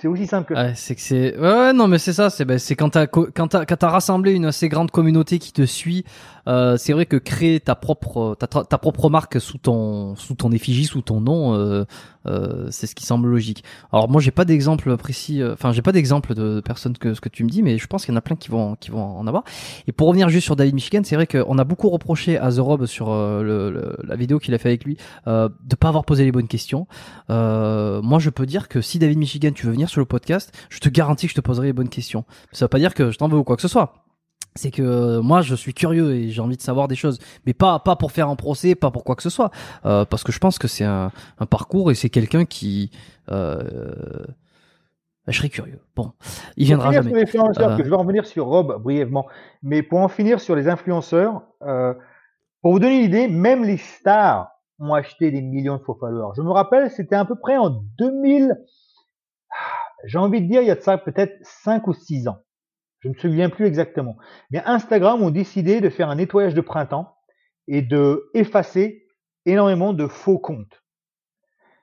C'est 0.00 0.06
aussi 0.06 0.28
simple 0.28 0.46
que 0.46 0.54
ça. 0.54 0.74
c'est 0.76 0.94
que 0.94 1.00
c'est 1.00 1.36
ouais, 1.36 1.72
non 1.72 1.88
mais 1.88 1.98
c'est 1.98 2.12
ça 2.12 2.30
c'est 2.30 2.44
ben, 2.44 2.56
c'est 2.58 2.76
quand 2.76 2.90
t'as 2.90 3.08
quand 3.08 3.48
t'as 3.48 3.64
quand 3.64 3.76
t'as 3.76 3.88
rassemblé 3.88 4.32
une 4.32 4.44
assez 4.44 4.68
grande 4.68 4.92
communauté 4.92 5.40
qui 5.40 5.52
te 5.52 5.62
suit 5.62 6.04
euh, 6.46 6.76
c'est 6.76 6.92
vrai 6.92 7.04
que 7.04 7.16
créer 7.16 7.58
ta 7.58 7.74
propre 7.74 8.36
ta, 8.38 8.46
ta 8.46 8.78
propre 8.78 9.10
marque 9.10 9.40
sous 9.40 9.58
ton 9.58 10.14
sous 10.14 10.34
ton 10.34 10.52
effigie 10.52 10.84
sous 10.84 11.02
ton 11.02 11.20
nom 11.20 11.54
euh, 11.54 11.84
euh, 12.28 12.68
c'est 12.70 12.86
ce 12.86 12.94
qui 12.94 13.04
semble 13.04 13.28
logique. 13.28 13.64
Alors 13.92 14.08
moi 14.08 14.20
j'ai 14.20 14.30
pas 14.30 14.44
d'exemple 14.44 14.96
précis, 14.96 15.42
euh, 15.42 15.54
enfin 15.54 15.72
j'ai 15.72 15.82
pas 15.82 15.92
d'exemple 15.92 16.34
de 16.34 16.60
personnes 16.60 16.96
que 16.96 17.14
ce 17.14 17.20
que 17.20 17.28
tu 17.28 17.44
me 17.44 17.48
dis, 17.48 17.62
mais 17.62 17.78
je 17.78 17.86
pense 17.86 18.04
qu'il 18.04 18.12
y 18.12 18.16
en 18.16 18.18
a 18.18 18.22
plein 18.22 18.36
qui 18.36 18.50
vont 18.50 18.76
qui 18.76 18.90
vont 18.90 19.02
en 19.02 19.26
avoir. 19.26 19.44
Et 19.86 19.92
pour 19.92 20.08
revenir 20.08 20.28
juste 20.28 20.44
sur 20.44 20.56
David 20.56 20.74
Michigan, 20.74 21.00
c'est 21.04 21.16
vrai 21.16 21.26
qu'on 21.26 21.58
a 21.58 21.64
beaucoup 21.64 21.88
reproché 21.88 22.38
à 22.38 22.50
The 22.52 22.58
Rob 22.58 22.86
sur 22.86 23.10
euh, 23.10 23.94
la 24.04 24.16
vidéo 24.16 24.38
qu'il 24.38 24.54
a 24.54 24.58
fait 24.58 24.68
avec 24.68 24.84
lui 24.84 24.96
de 25.26 25.76
pas 25.76 25.88
avoir 25.88 26.04
posé 26.04 26.24
les 26.24 26.32
bonnes 26.32 26.48
questions. 26.48 26.86
moi 27.28 28.18
je 28.18 28.30
peux 28.30 28.46
dire 28.46 28.68
que 28.68 28.80
si 28.80 28.98
David 28.98 29.18
Michigan 29.18 29.50
tu 29.54 29.66
veux 29.66 29.72
venir 29.72 29.88
sur 29.88 30.00
le 30.00 30.06
podcast, 30.06 30.52
je 30.70 30.78
te 30.80 30.88
garantis 30.88 31.26
que 31.26 31.30
je 31.30 31.36
te 31.36 31.40
poserai 31.40 31.66
les 31.66 31.72
bonnes 31.72 31.88
questions. 31.88 32.24
Ça 32.52 32.64
veut 32.64 32.68
pas 32.68 32.78
dire 32.78 32.94
que 32.94 33.10
je 33.10 33.18
t'en 33.18 33.28
veux 33.28 33.38
ou 33.38 33.44
quoi 33.44 33.56
que 33.56 33.62
ce 33.62 33.68
soit 33.68 34.07
c'est 34.58 34.70
que 34.72 35.20
moi 35.20 35.40
je 35.40 35.54
suis 35.54 35.72
curieux 35.72 36.14
et 36.14 36.30
j'ai 36.30 36.40
envie 36.40 36.56
de 36.56 36.62
savoir 36.62 36.88
des 36.88 36.96
choses. 36.96 37.18
Mais 37.46 37.54
pas 37.54 37.78
pas 37.78 37.96
pour 37.96 38.12
faire 38.12 38.28
un 38.28 38.36
procès 38.36 38.74
pas 38.74 38.90
pour 38.90 39.04
quoi 39.04 39.14
que 39.14 39.22
ce 39.22 39.30
soit. 39.30 39.50
Euh, 39.86 40.04
parce 40.04 40.24
que 40.24 40.32
je 40.32 40.38
pense 40.38 40.58
que 40.58 40.68
c'est 40.68 40.84
un, 40.84 41.12
un, 41.38 41.46
parcours 41.46 41.90
et 41.90 41.94
c'est 41.94 42.10
quelqu'un 42.10 42.44
qui 42.44 42.90
euh, 43.30 44.26
je 45.28 45.38
serais 45.38 45.48
curieux. 45.48 45.80
Bon 45.94 46.12
il 46.56 46.66
viendra 46.66 46.92
jamais. 46.92 47.12
euh, 47.60 47.76
je 47.78 47.88
vais 47.88 47.96
revenir 47.96 48.26
sur 48.26 48.46
Rob 48.46 48.82
brièvement. 48.82 49.26
Mais 49.62 49.82
pour 49.82 50.00
en 50.00 50.08
finir 50.08 50.40
sur 50.40 50.56
les 50.56 50.68
influenceurs 50.68 51.42
euh, 51.62 51.94
pour 52.60 52.72
vous 52.72 52.80
donner 52.80 52.98
une 52.98 53.04
idée 53.04 53.28
même 53.28 53.64
les 53.64 53.76
stars 53.78 54.50
ont 54.80 54.94
acheté 54.94 55.30
des 55.30 55.42
millions 55.42 55.76
de 55.76 55.82
faux 55.82 55.96
followers. 55.98 56.34
Je 56.36 56.42
me 56.42 56.50
rappelle 56.50 56.90
c'était 56.90 57.16
à 57.16 57.24
peu 57.24 57.36
près 57.36 57.56
en 57.56 57.70
2000 57.98 58.56
j'ai 60.04 60.18
envie 60.18 60.42
de 60.42 60.48
dire 60.48 60.62
il 60.62 60.68
y 60.68 60.70
a 60.70 60.74
de 60.76 60.80
ça 60.80 60.98
peut-être 60.98 61.34
5 61.42 61.86
ou 61.86 61.92
6 61.92 62.26
ans 62.26 62.42
je 63.00 63.08
ne 63.08 63.14
me 63.14 63.18
souviens 63.18 63.48
plus 63.48 63.66
exactement. 63.66 64.16
Mais 64.50 64.62
Instagram 64.64 65.22
ont 65.22 65.30
décidé 65.30 65.80
de 65.80 65.88
faire 65.88 66.10
un 66.10 66.16
nettoyage 66.16 66.54
de 66.54 66.60
printemps 66.60 67.16
et 67.68 67.82
de 67.82 68.28
effacer 68.34 69.06
énormément 69.46 69.92
de 69.92 70.06
faux 70.06 70.38
comptes. 70.38 70.82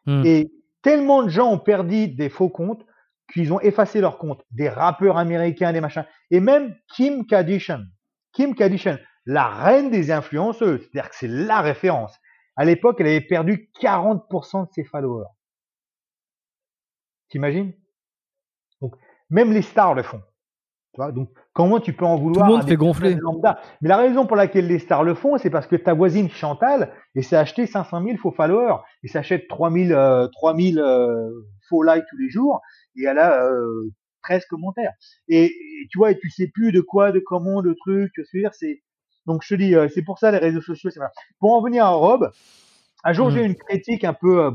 Hmm. 0.05 0.23
Et 0.25 0.51
tellement 0.81 1.23
de 1.23 1.29
gens 1.29 1.51
ont 1.51 1.59
perdu 1.59 2.09
des 2.09 2.29
faux 2.29 2.49
comptes 2.49 2.85
qu'ils 3.33 3.53
ont 3.53 3.59
effacé 3.61 4.01
leurs 4.01 4.17
comptes. 4.17 4.43
Des 4.51 4.69
rappeurs 4.69 5.17
américains, 5.17 5.73
des 5.73 5.81
machins. 5.81 6.05
Et 6.31 6.39
même 6.39 6.75
Kim 6.95 7.25
Kardashian. 7.25 7.83
Kim 8.33 8.53
Kardashian, 8.53 8.97
la 9.25 9.47
reine 9.47 9.89
des 9.89 10.11
influenceuses. 10.11 10.81
C'est-à-dire 10.81 11.09
que 11.09 11.15
c'est 11.15 11.27
la 11.27 11.61
référence. 11.61 12.13
À 12.57 12.65
l'époque, 12.65 12.97
elle 12.99 13.07
avait 13.07 13.21
perdu 13.21 13.69
40% 13.81 14.67
de 14.67 14.71
ses 14.73 14.83
followers. 14.83 15.27
T'imagines? 17.29 17.73
Donc, 18.81 18.93
même 19.29 19.51
les 19.51 19.61
stars 19.61 19.95
le 19.95 20.03
font 20.03 20.21
donc, 21.11 21.29
comment 21.53 21.79
tu 21.79 21.93
peux 21.93 22.05
en 22.05 22.17
vouloir 22.17 22.45
Tout 22.45 22.51
le 22.51 22.57
monde 22.57 22.67
fait 22.67 22.75
gonfler. 22.75 23.17
Mais 23.81 23.89
la 23.89 23.97
raison 23.97 24.25
pour 24.25 24.35
laquelle 24.35 24.67
les 24.67 24.79
stars 24.79 25.03
le 25.03 25.13
font, 25.13 25.37
c'est 25.37 25.49
parce 25.49 25.67
que 25.67 25.75
ta 25.75 25.93
voisine 25.93 26.29
Chantal, 26.29 26.91
et 27.15 27.21
s'est 27.21 27.35
acheté 27.35 27.65
500 27.65 28.03
000 28.03 28.17
faux 28.17 28.31
followers, 28.31 28.77
et 29.03 29.07
s'achète 29.07 29.47
3000, 29.47 29.93
euh, 29.93 30.27
3000 30.27 30.79
euh, 30.79 31.29
faux 31.69 31.83
likes 31.83 32.05
tous 32.09 32.17
les 32.17 32.29
jours, 32.29 32.61
et 32.95 33.03
elle 33.03 33.19
a 33.19 33.45
euh, 33.45 33.91
13 34.23 34.45
commentaires. 34.45 34.93
Et, 35.27 35.51
tu 35.91 35.97
vois, 35.97 36.11
et 36.11 36.17
tu 36.17 36.29
sais 36.29 36.47
plus 36.47 36.71
de 36.71 36.81
quoi, 36.81 37.11
de 37.11 37.19
comment, 37.19 37.61
de 37.61 37.73
trucs. 37.73 38.13
C'est 38.31 38.81
donc 39.25 39.43
je 39.43 39.55
te 39.55 39.59
dis, 39.59 39.75
euh, 39.75 39.87
c'est 39.93 40.03
pour 40.03 40.19
ça 40.19 40.31
les 40.31 40.37
réseaux 40.37 40.61
sociaux. 40.61 40.89
C'est 40.89 40.99
Pour 41.39 41.53
en 41.53 41.61
venir 41.61 41.85
à 41.85 41.89
Rob, 41.89 42.31
un 43.07 43.13
jour, 43.13 43.29
j'ai 43.29 43.43
eu 43.43 43.45
une 43.45 43.55
critique 43.55 44.03
un 44.03 44.13
peu 44.13 44.45
euh, 44.45 44.51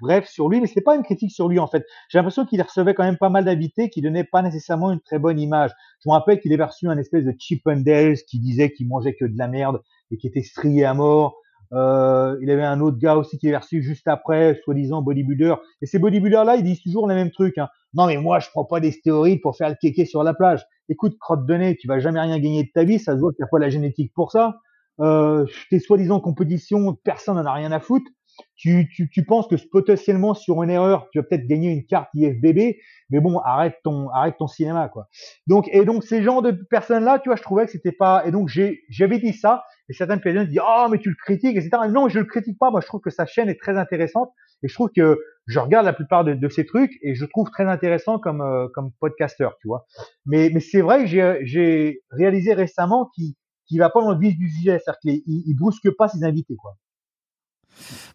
bref 0.00 0.28
sur 0.28 0.48
lui, 0.48 0.60
mais 0.60 0.66
c'est 0.66 0.80
pas 0.80 0.96
une 0.96 1.04
critique 1.04 1.30
sur 1.30 1.48
lui 1.48 1.60
en 1.60 1.68
fait. 1.68 1.86
J'ai 2.08 2.18
l'impression 2.18 2.44
qu'il 2.44 2.60
recevait 2.60 2.92
quand 2.92 3.04
même 3.04 3.16
pas 3.16 3.28
mal 3.28 3.44
d'invités 3.44 3.88
qui 3.88 4.02
donnaient 4.02 4.24
pas 4.24 4.42
nécessairement 4.42 4.90
une 4.90 5.00
très 5.00 5.20
bonne 5.20 5.38
image. 5.38 5.70
Je 6.02 6.08
me 6.08 6.12
rappelle 6.12 6.40
qu'il 6.40 6.52
avait 6.52 6.64
reçu 6.64 6.88
un 6.88 6.98
espèce 6.98 7.24
de 7.24 7.32
Chip 7.38 7.62
and 7.68 7.82
Dale 7.86 8.16
qui 8.28 8.40
disait 8.40 8.72
qu'il 8.72 8.88
mangeait 8.88 9.14
que 9.14 9.24
de 9.24 9.38
la 9.38 9.46
merde 9.46 9.80
et 10.10 10.16
qui 10.16 10.26
était 10.26 10.42
strié 10.42 10.84
à 10.84 10.92
mort. 10.92 11.36
Euh, 11.72 12.36
il 12.42 12.50
avait 12.50 12.64
un 12.64 12.80
autre 12.80 12.98
gars 12.98 13.14
aussi 13.14 13.38
qui 13.38 13.46
est 13.48 13.56
reçu 13.56 13.80
juste 13.80 14.08
après, 14.08 14.60
soi-disant 14.64 15.00
bodybuilder. 15.00 15.54
Et 15.80 15.86
ces 15.86 16.00
bodybuilders-là, 16.00 16.56
ils 16.56 16.64
disent 16.64 16.82
toujours 16.82 17.06
le 17.06 17.14
même 17.14 17.30
truc. 17.30 17.58
Hein. 17.58 17.68
Non, 17.94 18.06
mais 18.08 18.16
moi, 18.16 18.40
je 18.40 18.48
prends 18.50 18.64
pas 18.64 18.80
des 18.80 18.90
stéroïdes 18.90 19.40
pour 19.40 19.56
faire 19.56 19.68
le 19.68 19.76
kéké 19.80 20.04
sur 20.04 20.24
la 20.24 20.34
plage. 20.34 20.66
Écoute, 20.88 21.16
crotte 21.20 21.46
de 21.46 21.54
nez, 21.54 21.76
tu 21.76 21.86
vas 21.86 22.00
jamais 22.00 22.20
rien 22.20 22.40
gagner 22.40 22.64
de 22.64 22.70
ta 22.74 22.82
vie. 22.82 22.98
Ça 22.98 23.14
se 23.14 23.20
voit 23.20 23.32
qu'il 23.32 23.42
n'y 23.42 23.46
a 23.46 23.50
pas 23.50 23.60
la 23.60 23.70
génétique 23.70 24.12
pour 24.14 24.32
ça 24.32 24.58
euh, 25.00 25.46
tes 25.70 25.80
soi-disant 25.80 26.20
compétitions, 26.20 26.94
personne 27.04 27.36
n'en 27.36 27.46
a 27.46 27.52
rien 27.52 27.72
à 27.72 27.80
foutre. 27.80 28.10
Tu, 28.56 28.88
tu, 28.92 29.08
tu, 29.08 29.24
penses 29.24 29.46
que 29.46 29.54
potentiellement 29.70 30.34
sur 30.34 30.62
une 30.64 30.70
erreur, 30.70 31.08
tu 31.12 31.20
vas 31.20 31.22
peut-être 31.22 31.46
gagner 31.46 31.70
une 31.70 31.86
carte 31.86 32.08
IFBB, 32.14 32.76
mais 33.10 33.20
bon, 33.20 33.38
arrête 33.38 33.76
ton, 33.84 34.08
arrête 34.10 34.34
ton 34.38 34.48
cinéma, 34.48 34.88
quoi. 34.88 35.06
Donc, 35.46 35.68
et 35.72 35.84
donc 35.84 36.02
ces 36.02 36.20
gens 36.22 36.42
de 36.42 36.50
personnes-là, 36.50 37.20
tu 37.20 37.28
vois, 37.28 37.36
je 37.36 37.42
trouvais 37.42 37.64
que 37.64 37.70
c'était 37.70 37.92
pas, 37.92 38.26
et 38.26 38.32
donc 38.32 38.48
j'avais 38.88 39.18
dit 39.20 39.32
ça, 39.32 39.62
et 39.88 39.92
certaines 39.92 40.20
personnes 40.20 40.46
disent, 40.46 40.60
oh, 40.66 40.86
mais 40.90 40.98
tu 40.98 41.10
le 41.10 41.16
critiques, 41.16 41.56
etc. 41.56 41.70
Non, 41.90 42.08
je 42.08 42.18
le 42.18 42.24
critique 42.24 42.58
pas. 42.58 42.70
Moi, 42.70 42.80
je 42.80 42.86
trouve 42.86 43.00
que 43.00 43.10
sa 43.10 43.26
chaîne 43.26 43.48
est 43.48 43.60
très 43.60 43.76
intéressante, 43.76 44.30
et 44.62 44.68
je 44.68 44.74
trouve 44.74 44.90
que 44.94 45.20
je 45.46 45.58
regarde 45.58 45.84
la 45.84 45.92
plupart 45.92 46.24
de, 46.24 46.34
de 46.34 46.48
ces 46.48 46.64
trucs, 46.64 46.92
et 47.02 47.14
je 47.14 47.24
trouve 47.26 47.50
très 47.50 47.66
intéressant 47.66 48.18
comme, 48.18 48.40
euh, 48.40 48.66
comme 48.74 48.92
podcasteur, 48.98 49.56
tu 49.60 49.68
vois. 49.68 49.84
Mais, 50.26 50.50
mais 50.52 50.60
c'est 50.60 50.80
vrai 50.80 51.04
que 51.04 51.44
j'ai 51.44 52.00
réalisé 52.10 52.54
récemment 52.54 53.10
qu'il 53.14 53.34
qui 53.74 53.78
va 53.80 53.90
pas 53.90 54.00
dans 54.00 54.12
le 54.12 54.18
vif 54.20 54.38
du 54.38 54.48
sujet, 54.48 54.78
c'est-à-dire 54.78 55.00
qu'il 55.00 55.22
il 55.26 55.54
brusque 55.56 55.90
pas 55.96 56.06
ses 56.06 56.22
invités, 56.22 56.54
quoi. 56.54 56.76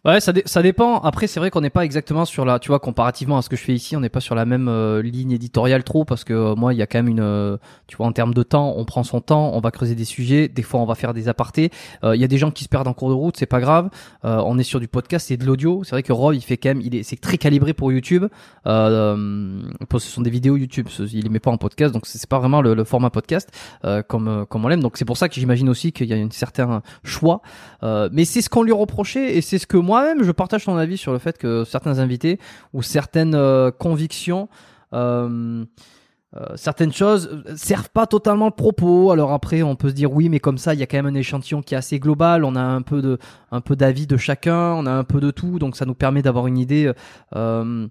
Ouais, 0.04 0.20
ça, 0.20 0.32
ça 0.46 0.62
dépend. 0.62 0.98
Après, 1.00 1.26
c'est 1.26 1.40
vrai 1.40 1.50
qu'on 1.50 1.60
n'est 1.60 1.70
pas 1.70 1.84
exactement 1.84 2.24
sur 2.24 2.44
la, 2.44 2.58
tu 2.58 2.68
vois, 2.68 2.78
comparativement 2.80 3.36
à 3.36 3.42
ce 3.42 3.48
que 3.48 3.56
je 3.56 3.62
fais 3.62 3.74
ici, 3.74 3.96
on 3.96 4.00
n'est 4.00 4.08
pas 4.08 4.20
sur 4.20 4.34
la 4.34 4.44
même 4.46 4.68
euh, 4.68 5.02
ligne 5.02 5.32
éditoriale 5.32 5.84
trop 5.84 6.04
parce 6.04 6.24
que 6.24 6.32
euh, 6.32 6.54
moi, 6.54 6.72
il 6.72 6.78
y 6.78 6.82
a 6.82 6.86
quand 6.86 6.98
même 6.98 7.08
une, 7.08 7.20
euh, 7.20 7.56
tu 7.86 7.96
vois, 7.96 8.06
en 8.06 8.12
termes 8.12 8.32
de 8.32 8.42
temps, 8.42 8.74
on 8.76 8.84
prend 8.84 9.02
son 9.02 9.20
temps, 9.20 9.52
on 9.52 9.60
va 9.60 9.70
creuser 9.70 9.94
des 9.94 10.06
sujets. 10.06 10.48
Des 10.48 10.62
fois, 10.62 10.80
on 10.80 10.86
va 10.86 10.94
faire 10.94 11.12
des 11.14 11.28
apartés. 11.28 11.70
Il 12.02 12.20
y 12.20 12.24
a 12.24 12.28
des 12.28 12.38
gens 12.38 12.50
qui 12.50 12.64
se 12.64 12.68
perdent 12.68 12.88
en 12.88 12.94
cours 12.94 13.10
de 13.10 13.14
route, 13.14 13.36
c'est 13.36 13.46
pas 13.46 13.60
grave. 13.60 13.90
on 14.22 14.58
est 14.58 14.62
sur 14.62 14.80
du 14.80 14.88
podcast, 14.88 15.26
c'est 15.28 15.36
de 15.36 15.44
l'audio. 15.44 15.82
C'est 15.84 15.90
vrai 15.90 16.02
que 16.02 16.12
Roy, 16.12 16.34
il 16.34 16.42
fait 16.42 16.56
quand 16.56 16.70
même, 16.70 16.80
il 16.80 16.94
est, 16.94 17.02
c'est 17.02 17.20
très 17.20 17.36
calibré 17.36 17.74
pour 17.74 17.92
YouTube. 17.92 18.24
ce 18.64 19.98
sont 19.98 20.22
des 20.22 20.30
vidéos 20.30 20.56
YouTube. 20.56 20.88
Il 21.12 21.24
les 21.24 21.28
met 21.28 21.40
pas 21.40 21.50
en 21.50 21.58
podcast, 21.58 21.92
donc 21.92 22.06
c'est 22.06 22.26
pas 22.28 22.38
vraiment 22.38 22.62
le, 22.62 22.74
le 22.74 22.84
format 22.84 23.10
podcast 23.10 23.50
comme 24.08 24.46
comme 24.48 24.64
on 24.64 24.68
l'aime. 24.68 24.82
Donc 24.82 24.96
c'est 24.96 25.04
pour 25.04 25.16
ça 25.16 25.28
que 25.28 25.34
j'imagine 25.34 25.68
aussi 25.68 25.92
qu'il 25.92 26.08
y 26.08 26.14
a 26.14 26.16
un 26.16 26.30
certain 26.30 26.82
choix. 27.04 27.42
mais 27.82 28.24
c'est 28.24 28.40
ce 28.40 28.48
qu'on 28.48 28.62
lui 28.62 28.72
reprochait 28.72 29.36
et 29.36 29.42
c'est 29.50 29.58
ce 29.58 29.66
que 29.66 29.76
moi-même 29.76 30.22
je 30.22 30.30
partage 30.30 30.64
ton 30.64 30.76
avis 30.76 30.96
sur 30.96 31.12
le 31.12 31.18
fait 31.18 31.36
que 31.36 31.64
certains 31.64 31.98
invités 31.98 32.38
ou 32.72 32.82
certaines 32.82 33.34
euh, 33.34 33.72
convictions 33.72 34.48
euh, 34.92 35.64
euh, 36.36 36.46
certaines 36.54 36.92
choses 36.92 37.42
servent 37.56 37.90
pas 37.90 38.06
totalement 38.06 38.46
le 38.46 38.52
propos. 38.52 39.10
Alors 39.10 39.32
après, 39.32 39.62
on 39.62 39.74
peut 39.74 39.88
se 39.88 39.94
dire 39.94 40.12
oui, 40.12 40.28
mais 40.28 40.38
comme 40.38 40.58
ça, 40.58 40.74
il 40.74 40.78
y 40.78 40.82
a 40.84 40.86
quand 40.86 40.98
même 40.98 41.06
un 41.06 41.14
échantillon 41.14 41.60
qui 41.60 41.74
est 41.74 41.76
assez 41.76 41.98
global. 41.98 42.44
On 42.44 42.54
a 42.54 42.62
un 42.62 42.82
peu 42.82 43.02
de, 43.02 43.18
un 43.50 43.60
peu 43.60 43.74
d'avis 43.74 44.06
de 44.06 44.16
chacun. 44.16 44.74
On 44.74 44.86
a 44.86 44.92
un 44.92 45.02
peu 45.02 45.18
de 45.20 45.32
tout, 45.32 45.58
donc 45.58 45.74
ça 45.74 45.86
nous 45.86 45.94
permet 45.94 46.22
d'avoir 46.22 46.46
une 46.46 46.56
idée. 46.56 46.92
Je, 47.34 47.88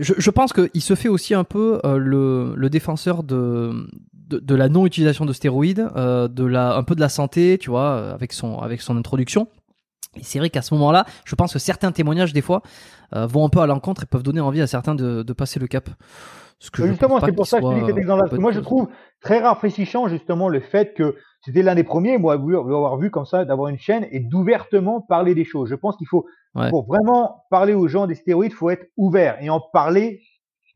je, 0.00 0.30
pense 0.30 0.52
qu'il 0.52 0.82
se 0.82 0.96
fait 0.96 1.08
aussi 1.08 1.34
un 1.34 1.44
peu 1.44 1.80
le, 1.84 2.68
défenseur 2.68 3.22
de, 3.22 3.86
de, 4.28 4.54
la 4.56 4.68
non 4.68 4.84
utilisation 4.84 5.26
de 5.26 5.32
stéroïdes, 5.32 5.88
de 5.94 6.44
la, 6.44 6.74
un 6.74 6.82
peu 6.82 6.96
de 6.96 7.00
la 7.00 7.08
santé, 7.08 7.56
tu 7.60 7.70
vois, 7.70 8.12
avec 8.12 8.32
son, 8.32 8.58
avec 8.58 8.82
son 8.82 8.96
introduction. 8.96 9.46
Et 10.16 10.22
c'est 10.22 10.38
vrai 10.38 10.50
qu'à 10.50 10.62
ce 10.62 10.74
moment-là, 10.74 11.04
je 11.24 11.34
pense 11.34 11.52
que 11.52 11.58
certains 11.58 11.92
témoignages, 11.92 12.32
des 12.32 12.42
fois, 12.42 12.62
euh, 13.14 13.26
vont 13.26 13.44
un 13.44 13.48
peu 13.48 13.60
à 13.60 13.66
l'encontre 13.66 14.04
et 14.04 14.06
peuvent 14.06 14.22
donner 14.22 14.40
envie 14.40 14.60
à 14.60 14.66
certains 14.66 14.94
de, 14.94 15.22
de 15.22 15.32
passer 15.32 15.60
le 15.60 15.66
cap. 15.66 15.88
justement, 16.74 17.20
c'est 17.20 17.32
pour 17.32 17.46
ça 17.46 17.60
que 17.60 17.66
je 17.66 17.84
dis 17.84 18.00
exemple-là. 18.00 18.40
Moi, 18.40 18.52
je 18.52 18.60
trouve 18.60 18.88
très 19.20 19.40
rafraîchissant, 19.40 20.08
justement, 20.08 20.48
le 20.48 20.60
fait 20.60 20.94
que 20.94 21.16
c'était 21.44 21.62
l'un 21.62 21.74
des 21.74 21.84
premiers, 21.84 22.16
moi, 22.16 22.34
avoir 22.34 22.96
vu 22.96 23.10
comme 23.10 23.26
ça, 23.26 23.44
d'avoir 23.44 23.68
une 23.68 23.78
chaîne 23.78 24.06
et 24.10 24.20
d'ouvertement 24.20 25.02
parler 25.02 25.34
des 25.34 25.44
choses. 25.44 25.68
Je 25.68 25.74
pense 25.74 25.96
qu'il 25.96 26.08
faut, 26.08 26.26
pour 26.70 26.86
vraiment 26.86 27.44
parler 27.50 27.74
aux 27.74 27.88
gens 27.88 28.06
des 28.06 28.14
stéroïdes, 28.14 28.52
il 28.52 28.54
faut 28.54 28.70
être 28.70 28.86
ouvert 28.96 29.36
et 29.42 29.50
en 29.50 29.60
parler 29.60 30.22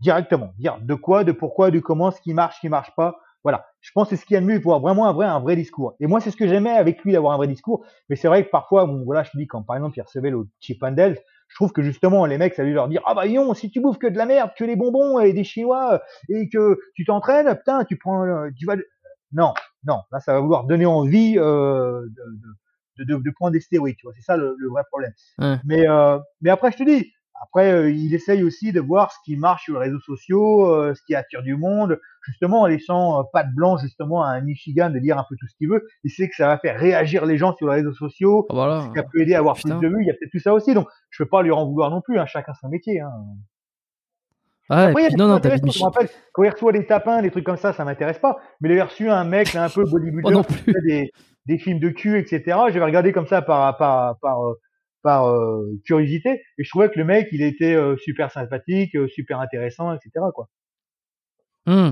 directement. 0.01 0.51
Dire 0.59 0.79
de 0.83 0.95
quoi, 0.95 1.25
de 1.25 1.33
pourquoi, 1.33 1.71
de 1.71 1.81
comment, 1.81 2.11
ce 2.11 2.21
qui 2.21 2.35
marche, 2.35 2.57
ce 2.57 2.61
qui 2.61 2.69
marche 2.69 2.95
pas. 2.97 3.17
Voilà. 3.45 3.67
Je 3.81 3.91
pense 3.95 4.09
que 4.09 4.17
c'est 4.17 4.21
ce 4.21 4.27
qu'il 4.27 4.35
y 4.35 4.37
a 4.37 4.41
de 4.41 4.47
mieux 4.47 4.61
pour 4.61 4.75
avoir 4.75 4.95
vraiment 4.95 5.09
un 5.09 5.13
vrai, 5.13 5.27
un 5.27 5.41
vrai 5.41 5.57
discours. 5.57 5.95
Et 6.01 6.07
moi, 6.07 6.21
c'est 6.21 6.31
ce 6.31 6.37
que 6.37 6.49
j'aimais 6.49 6.71
avec 6.71 7.03
lui 7.05 7.13
d'avoir 7.13 7.33
un 7.33 7.37
vrai 7.37 7.47
discours. 7.47 7.85
Mais 8.09 8.17
c'est 8.17 8.29
vrai 8.29 8.45
que 8.45 8.51
parfois, 8.51 8.87
bon, 8.87 9.05
voilà, 9.05 9.23
je 9.23 9.31
te 9.31 9.39
dis, 9.39 9.47
quand 9.47 9.63
par 9.63 9.77
exemple, 9.77 9.97
il 9.97 10.03
recevait 10.03 10.31
le 10.31 10.47
Chip 10.61 10.83
and 10.83 10.93
Dale, 10.93 11.17
je 11.49 11.55
trouve 11.55 11.73
que 11.73 11.83
justement, 11.83 12.27
les 12.27 12.37
mecs, 12.37 12.55
ça 12.55 12.63
lui 12.63 12.75
leur 12.75 12.89
dire, 12.89 13.03
ah 13.07 13.15
bah, 13.15 13.27
non, 13.27 13.55
si 13.55 13.71
tu 13.71 13.81
bouffes 13.81 13.99
que 13.99 14.07
de 14.07 14.19
la 14.19 14.27
merde, 14.27 14.51
que 14.57 14.65
les 14.65 14.77
bonbons 14.77 15.19
et 15.19 15.33
des 15.33 15.45
chinois, 15.45 16.03
et 16.29 16.49
que 16.49 16.79
tu 16.95 17.05
t'entraînes, 17.05 17.55
putain, 17.57 17.85
tu 17.85 17.97
prends, 17.97 18.51
tu 18.59 18.67
vas, 18.67 18.77
non, 19.33 19.55
non, 19.85 20.03
là, 20.13 20.21
ça 20.21 20.35
va 20.35 20.41
vouloir 20.41 20.65
donner 20.65 20.87
envie, 20.87 21.39
euh, 21.39 22.07
de, 22.99 23.05
de, 23.05 23.17
de, 23.17 23.31
prendre 23.31 23.53
des 23.53 23.61
stéroïdes, 23.61 23.97
tu 23.97 24.07
vois. 24.07 24.13
C'est 24.15 24.23
ça 24.23 24.37
le, 24.37 24.57
vrai 24.71 24.83
problème. 24.91 25.13
Mais, 25.65 25.89
euh, 25.89 26.19
mais 26.41 26.51
après, 26.51 26.73
je 26.73 26.79
te 26.79 26.83
dis, 26.83 27.13
après, 27.41 27.73
euh, 27.73 27.91
il 27.91 28.15
essaye 28.15 28.43
aussi 28.43 28.73
de 28.73 28.81
voir 28.81 29.13
ce 29.13 29.19
qui 29.25 29.37
marche 29.37 29.65
sur 29.65 29.75
les 29.75 29.87
réseaux 29.87 30.01
sociaux, 30.01 30.67
euh, 30.67 30.95
ce 30.95 31.03
qui 31.03 31.15
attire 31.15 31.43
du 31.43 31.57
monde, 31.57 32.01
justement 32.23 32.63
en 32.63 32.67
laissant 32.67 33.21
euh, 33.21 33.23
pas 33.33 33.45
de 33.45 33.55
blanc 33.55 33.77
justement 33.77 34.25
à 34.25 34.29
un 34.31 34.41
Michigan 34.41 34.91
de 34.91 34.99
dire 34.99 35.19
un 35.19 35.25
peu 35.29 35.37
tout 35.39 35.47
ce 35.47 35.55
qu'il 35.57 35.69
veut. 35.69 35.87
Il 36.05 36.11
sait 36.11 36.29
que 36.29 36.35
ça 36.35 36.49
va 36.49 36.59
faire 36.59 36.79
réagir 36.79 37.27
les 37.27 37.39
gens 37.39 37.55
sur 37.57 37.69
les 37.69 37.77
réseaux 37.77 37.93
sociaux, 37.93 38.47
ah, 38.51 38.55
voilà. 38.55 38.91
ça 38.95 39.03
peut 39.03 39.21
aider 39.21 39.35
à 39.35 39.39
avoir 39.39 39.57
plus 39.57 39.71
de 39.71 39.87
vues. 39.87 40.03
Il 40.03 40.07
y 40.07 40.11
a 40.11 40.15
peut-être 40.15 40.33
tout 40.33 40.41
ça 40.41 40.53
aussi. 40.53 40.75
Donc, 40.75 40.89
je 41.11 41.23
peux 41.23 41.29
pas 41.29 41.43
lui 41.43 41.53
en 41.53 41.67
vouloir 41.67 41.91
non 41.91 42.01
plus. 42.01 42.19
Hein, 42.19 42.27
chacun 42.27 42.53
son 42.55 42.69
métier. 42.69 43.01
Hein. 43.01 43.11
Après, 44.71 45.03
il 45.05 45.11
y 45.11 45.15
a 45.15 45.17
non, 45.17 45.29
non, 45.29 45.39
David 45.39 45.71
je 45.73 45.79
me 45.79 45.85
rappelle, 45.85 46.09
quand 46.33 46.43
il 46.43 46.51
reçoit 46.51 46.73
des 46.73 46.85
tapins, 46.85 47.23
des 47.23 47.31
trucs 47.31 47.45
comme 47.45 47.57
ça, 47.57 47.73
ça 47.73 47.85
m'intéresse 47.85 48.19
pas. 48.19 48.39
Mais 48.61 48.69
il 48.69 48.81
a 48.81 48.85
reçu 48.85 49.09
un 49.09 49.25
mec 49.25 49.55
un 49.55 49.71
peu 49.71 49.85
bodybuilder 49.91 50.43
qui 50.47 50.55
fait 50.55 50.83
des, 50.85 51.11
des 51.47 51.59
films 51.59 51.79
de 51.79 51.89
cul, 51.89 52.19
etc. 52.19 52.43
J'avais 52.69 52.85
regardé 52.85 53.13
comme 53.13 53.27
ça 53.27 53.41
par, 53.41 53.79
par, 53.79 54.19
par, 54.21 54.37
par 54.68 54.68
euh, 55.07 55.79
curiosité. 55.85 56.43
Et 56.59 56.65
je 56.65 56.69
trouvais 56.69 56.89
que 56.89 56.99
le 56.99 57.05
mec, 57.05 57.29
il 57.33 57.43
était 57.43 57.75
euh, 57.75 57.97
super 57.97 58.31
sympathique, 58.31 58.95
euh, 58.97 59.09
super 59.09 59.41
intéressant, 59.41 59.93
etc. 59.93 60.11
Quoi. 60.35 60.49
Hmm. 61.69 61.91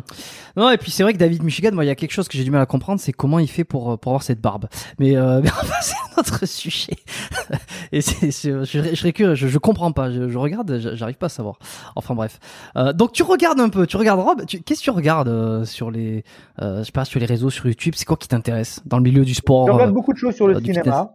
Non 0.57 0.71
et 0.71 0.79
puis 0.79 0.91
c'est 0.91 1.03
vrai 1.03 1.13
que 1.13 1.19
David 1.19 1.43
Michigan, 1.43 1.71
moi 1.75 1.85
il 1.85 1.89
y 1.89 1.91
a 1.91 1.95
quelque 1.95 2.13
chose 2.13 2.29
que 2.29 2.39
j'ai 2.39 2.45
du 2.45 2.51
mal 2.51 2.63
à 2.63 2.67
comprendre, 2.67 2.99
c'est 2.99 3.13
comment 3.13 3.39
il 3.39 3.47
fait 3.49 3.65
pour 3.65 3.91
euh, 3.93 3.97
pour 3.99 4.13
avoir 4.13 4.23
cette 4.23 4.41
barbe. 4.41 4.69
Mais, 4.99 5.17
euh, 5.19 5.43
c'est 5.83 5.95
un 5.95 6.21
autre 6.21 6.47
sujet. 6.47 6.95
et 7.93 8.01
c'est, 8.01 8.31
je, 8.31 8.65
je, 8.65 8.95
je, 8.95 9.49
je, 9.49 9.59
comprends 9.59 9.93
pas. 9.93 10.11
Je, 10.11 10.31
je 10.31 10.39
regarde, 10.39 10.79
j'arrive 10.95 11.17
pas 11.19 11.27
à 11.27 11.29
savoir. 11.29 11.59
Enfin 11.95 12.15
bref. 12.15 12.39
Euh, 12.77 12.95
donc 12.95 13.13
tu 13.13 13.23
regardes 13.23 13.61
un 13.61 13.69
peu, 13.69 13.87
tu 13.87 13.99
regardes 13.99 14.21
Rob. 14.21 14.47
qu'est-ce 14.47 14.81
que 14.81 14.85
tu 14.85 14.91
regardes 14.91 15.29
euh, 15.29 15.67
sur 15.67 15.91
les, 15.91 16.25
euh, 16.63 16.79
je 16.79 16.85
sais 16.85 16.93
pas, 16.93 17.05
sur 17.05 17.21
les 17.21 17.27
réseaux, 17.27 17.51
sur 17.51 17.67
YouTube 17.67 17.93
C'est 17.95 18.07
quoi 18.07 18.17
qui 18.17 18.29
t'intéresse 18.29 18.81
dans 18.87 18.97
le 18.97 19.03
milieu 19.03 19.27
du 19.27 19.35
sport 19.35 19.67
Je 19.67 19.73
regarde 19.73 19.93
beaucoup 19.93 20.15
de 20.15 20.19
choses 20.19 20.35
sur 20.35 20.49
le 20.49 20.59
cinéma. 20.59 21.11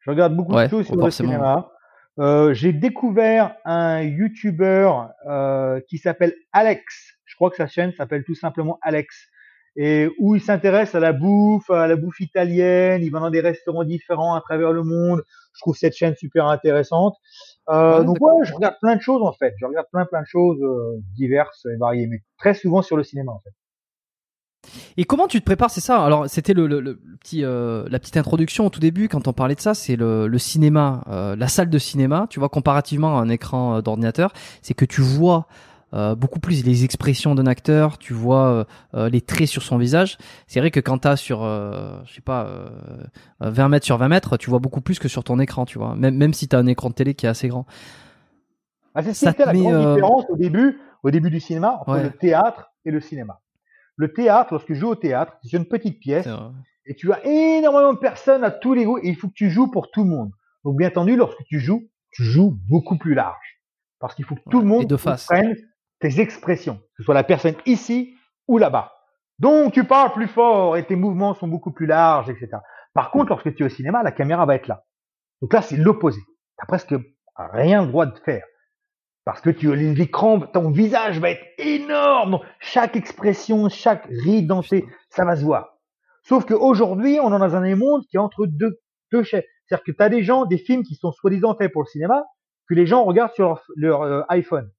Je 0.00 0.10
regarde 0.10 0.34
beaucoup 0.34 0.54
de 0.54 0.68
choses 0.68 0.86
sur 0.86 0.96
le 0.96 1.10
cinéma. 1.10 1.70
Euh, 2.18 2.52
j'ai 2.52 2.72
découvert 2.72 3.54
un 3.64 4.02
YouTuber 4.02 4.92
euh, 5.26 5.80
qui 5.88 5.98
s'appelle 5.98 6.34
Alex. 6.52 7.14
Je 7.24 7.34
crois 7.36 7.50
que 7.50 7.56
sa 7.56 7.66
chaîne 7.66 7.92
s'appelle 7.92 8.24
tout 8.24 8.34
simplement 8.34 8.78
Alex. 8.82 9.28
Et 9.76 10.08
où 10.18 10.34
il 10.34 10.42
s'intéresse 10.42 10.94
à 10.94 11.00
la 11.00 11.12
bouffe, 11.12 11.70
à 11.70 11.86
la 11.86 11.96
bouffe 11.96 12.20
italienne. 12.20 13.02
Il 13.02 13.10
va 13.10 13.20
dans 13.20 13.30
des 13.30 13.40
restaurants 13.40 13.84
différents 13.84 14.34
à 14.34 14.40
travers 14.40 14.72
le 14.72 14.82
monde. 14.82 15.22
Je 15.54 15.60
trouve 15.60 15.76
cette 15.76 15.94
chaîne 15.94 16.16
super 16.16 16.46
intéressante. 16.46 17.16
Euh, 17.68 18.02
donc 18.02 18.16
ouais, 18.20 18.44
je 18.44 18.52
regarde 18.52 18.76
plein 18.82 18.96
de 18.96 19.00
choses 19.00 19.22
en 19.22 19.32
fait. 19.32 19.54
Je 19.58 19.64
regarde 19.64 19.86
plein 19.92 20.04
plein 20.06 20.22
de 20.22 20.26
choses 20.26 20.60
diverses 21.14 21.64
et 21.66 21.76
variées, 21.76 22.08
mais 22.08 22.22
très 22.36 22.54
souvent 22.54 22.82
sur 22.82 22.96
le 22.96 23.04
cinéma 23.04 23.32
en 23.32 23.40
fait. 23.40 23.54
Et 24.96 25.04
comment 25.04 25.26
tu 25.26 25.40
te 25.40 25.44
prépares 25.44 25.70
C'est 25.70 25.80
ça? 25.80 26.04
Alors, 26.04 26.28
c'était 26.28 26.54
le, 26.54 26.66
le, 26.66 27.00
petit, 27.20 27.44
euh, 27.44 27.86
la 27.88 27.98
petite 27.98 28.16
introduction 28.16 28.66
au 28.66 28.70
tout 28.70 28.80
début 28.80 29.08
quand 29.08 29.28
on 29.28 29.32
parlait 29.32 29.54
de 29.54 29.60
ça. 29.60 29.74
C'est 29.74 29.96
le, 29.96 30.26
le, 30.26 30.38
cinéma, 30.38 31.04
euh, 31.08 31.36
la 31.36 31.48
salle 31.48 31.70
de 31.70 31.78
cinéma. 31.78 32.26
Tu 32.30 32.38
vois, 32.38 32.48
comparativement 32.48 33.18
à 33.18 33.22
un 33.22 33.28
écran 33.28 33.76
euh, 33.76 33.82
d'ordinateur, 33.82 34.32
c'est 34.62 34.74
que 34.74 34.84
tu 34.84 35.00
vois 35.00 35.46
beaucoup 36.16 36.38
plus 36.38 36.64
les 36.64 36.84
expressions 36.84 37.34
d'un 37.34 37.48
acteur. 37.48 37.98
Tu 37.98 38.14
vois 38.14 38.64
les 38.94 39.20
traits 39.20 39.48
sur 39.48 39.64
son 39.64 39.76
visage. 39.76 40.18
C'est 40.46 40.60
vrai 40.60 40.70
que 40.70 40.78
quand 40.78 40.98
t'as 40.98 41.16
sur, 41.16 41.42
je 41.42 42.14
sais 42.14 42.20
pas, 42.20 42.46
20 43.40 43.68
mètres 43.68 43.86
sur 43.86 43.96
20 43.96 44.06
mètres, 44.06 44.36
tu 44.36 44.50
vois 44.50 44.60
beaucoup 44.60 44.80
plus 44.80 45.00
que 45.00 45.08
sur 45.08 45.24
ton 45.24 45.40
écran. 45.40 45.64
Tu 45.64 45.78
vois, 45.78 45.96
même 45.96 46.16
même 46.16 46.32
si 46.32 46.46
t'as 46.46 46.58
un 46.58 46.66
écran 46.66 46.90
de 46.90 46.94
télé 46.94 47.14
qui 47.14 47.26
est 47.26 47.28
assez 47.28 47.48
grand. 47.48 47.66
Ah, 48.94 49.02
c'est 49.02 49.14
ça 49.14 49.34
la 49.36 49.52
grande 49.52 49.94
différence 49.94 50.26
au 50.28 50.36
début, 50.36 50.78
au 51.02 51.10
début 51.10 51.30
du 51.30 51.40
cinéma 51.40 51.80
entre 51.80 52.04
le 52.04 52.10
théâtre 52.10 52.70
et 52.84 52.92
le 52.92 53.00
cinéma. 53.00 53.40
Le 54.00 54.14
théâtre, 54.14 54.54
lorsque 54.54 54.72
je 54.72 54.80
joue 54.80 54.88
au 54.88 54.94
théâtre, 54.94 55.36
c'est 55.42 55.58
une 55.58 55.66
petite 55.66 56.00
pièce 56.00 56.26
et 56.86 56.94
tu 56.94 57.12
as 57.12 57.22
énormément 57.22 57.92
de 57.92 57.98
personnes 57.98 58.42
à 58.44 58.50
tous 58.50 58.72
les 58.72 58.86
goûts 58.86 58.96
et 58.96 59.08
il 59.08 59.14
faut 59.14 59.28
que 59.28 59.34
tu 59.34 59.50
joues 59.50 59.70
pour 59.70 59.90
tout 59.90 60.04
le 60.04 60.08
monde. 60.08 60.30
Donc 60.64 60.78
bien 60.78 60.88
entendu, 60.88 61.16
lorsque 61.16 61.44
tu 61.44 61.60
joues, 61.60 61.82
tu 62.10 62.22
joues 62.22 62.56
beaucoup 62.66 62.96
plus 62.96 63.12
large 63.12 63.60
parce 63.98 64.14
qu'il 64.14 64.24
faut 64.24 64.36
que 64.36 64.50
tout 64.50 64.60
le 64.60 64.66
monde 64.66 64.90
comprenne 64.90 65.54
tes 65.98 66.18
expressions, 66.18 66.76
que 66.76 66.96
ce 66.96 67.02
soit 67.02 67.12
la 67.12 67.24
personne 67.24 67.56
ici 67.66 68.14
ou 68.48 68.56
là-bas. 68.56 68.90
Donc 69.38 69.74
tu 69.74 69.84
parles 69.84 70.14
plus 70.14 70.28
fort 70.28 70.78
et 70.78 70.86
tes 70.86 70.96
mouvements 70.96 71.34
sont 71.34 71.48
beaucoup 71.48 71.70
plus 71.70 71.84
larges, 71.84 72.30
etc. 72.30 72.56
Par 72.94 73.10
contre, 73.10 73.28
lorsque 73.28 73.54
tu 73.54 73.64
es 73.64 73.66
au 73.66 73.68
cinéma, 73.68 74.02
la 74.02 74.12
caméra 74.12 74.46
va 74.46 74.54
être 74.54 74.66
là. 74.66 74.86
Donc 75.42 75.52
là, 75.52 75.60
c'est 75.60 75.76
l'opposé. 75.76 76.20
Tu 76.58 76.66
presque 76.66 76.94
rien 77.36 77.82
le 77.82 77.88
droit 77.88 78.06
de 78.06 78.18
faire. 78.20 78.44
Parce 79.24 79.40
que 79.40 79.50
tu 79.50 79.74
l'écran, 79.74 80.40
ton 80.40 80.70
visage 80.70 81.20
va 81.20 81.30
être 81.30 81.44
énorme. 81.58 82.40
Chaque 82.58 82.96
expression, 82.96 83.68
chaque 83.68 84.06
ride 84.06 84.46
dansé, 84.46 84.86
ça 85.10 85.24
va 85.24 85.36
se 85.36 85.44
voir. 85.44 85.76
Sauf 86.22 86.46
qu'aujourd'hui, 86.46 87.18
on 87.20 87.34
est 87.34 87.38
dans 87.38 87.56
un 87.56 87.76
monde 87.76 88.02
qui 88.10 88.16
est 88.16 88.20
entre 88.20 88.46
deux, 88.46 88.80
deux 89.12 89.22
chefs. 89.22 89.44
C'est-à-dire 89.66 89.84
que 89.84 89.92
tu 89.92 90.02
as 90.02 90.08
des 90.08 90.22
gens, 90.22 90.46
des 90.46 90.58
films 90.58 90.82
qui 90.82 90.94
sont 90.94 91.12
soi-disant 91.12 91.54
faits 91.54 91.72
pour 91.72 91.82
le 91.82 91.86
cinéma, 91.86 92.24
que 92.68 92.74
les 92.74 92.86
gens 92.86 93.04
regardent 93.04 93.32
sur 93.32 93.60
leur, 93.76 94.02
euh, 94.02 94.22
iPhone. 94.28 94.70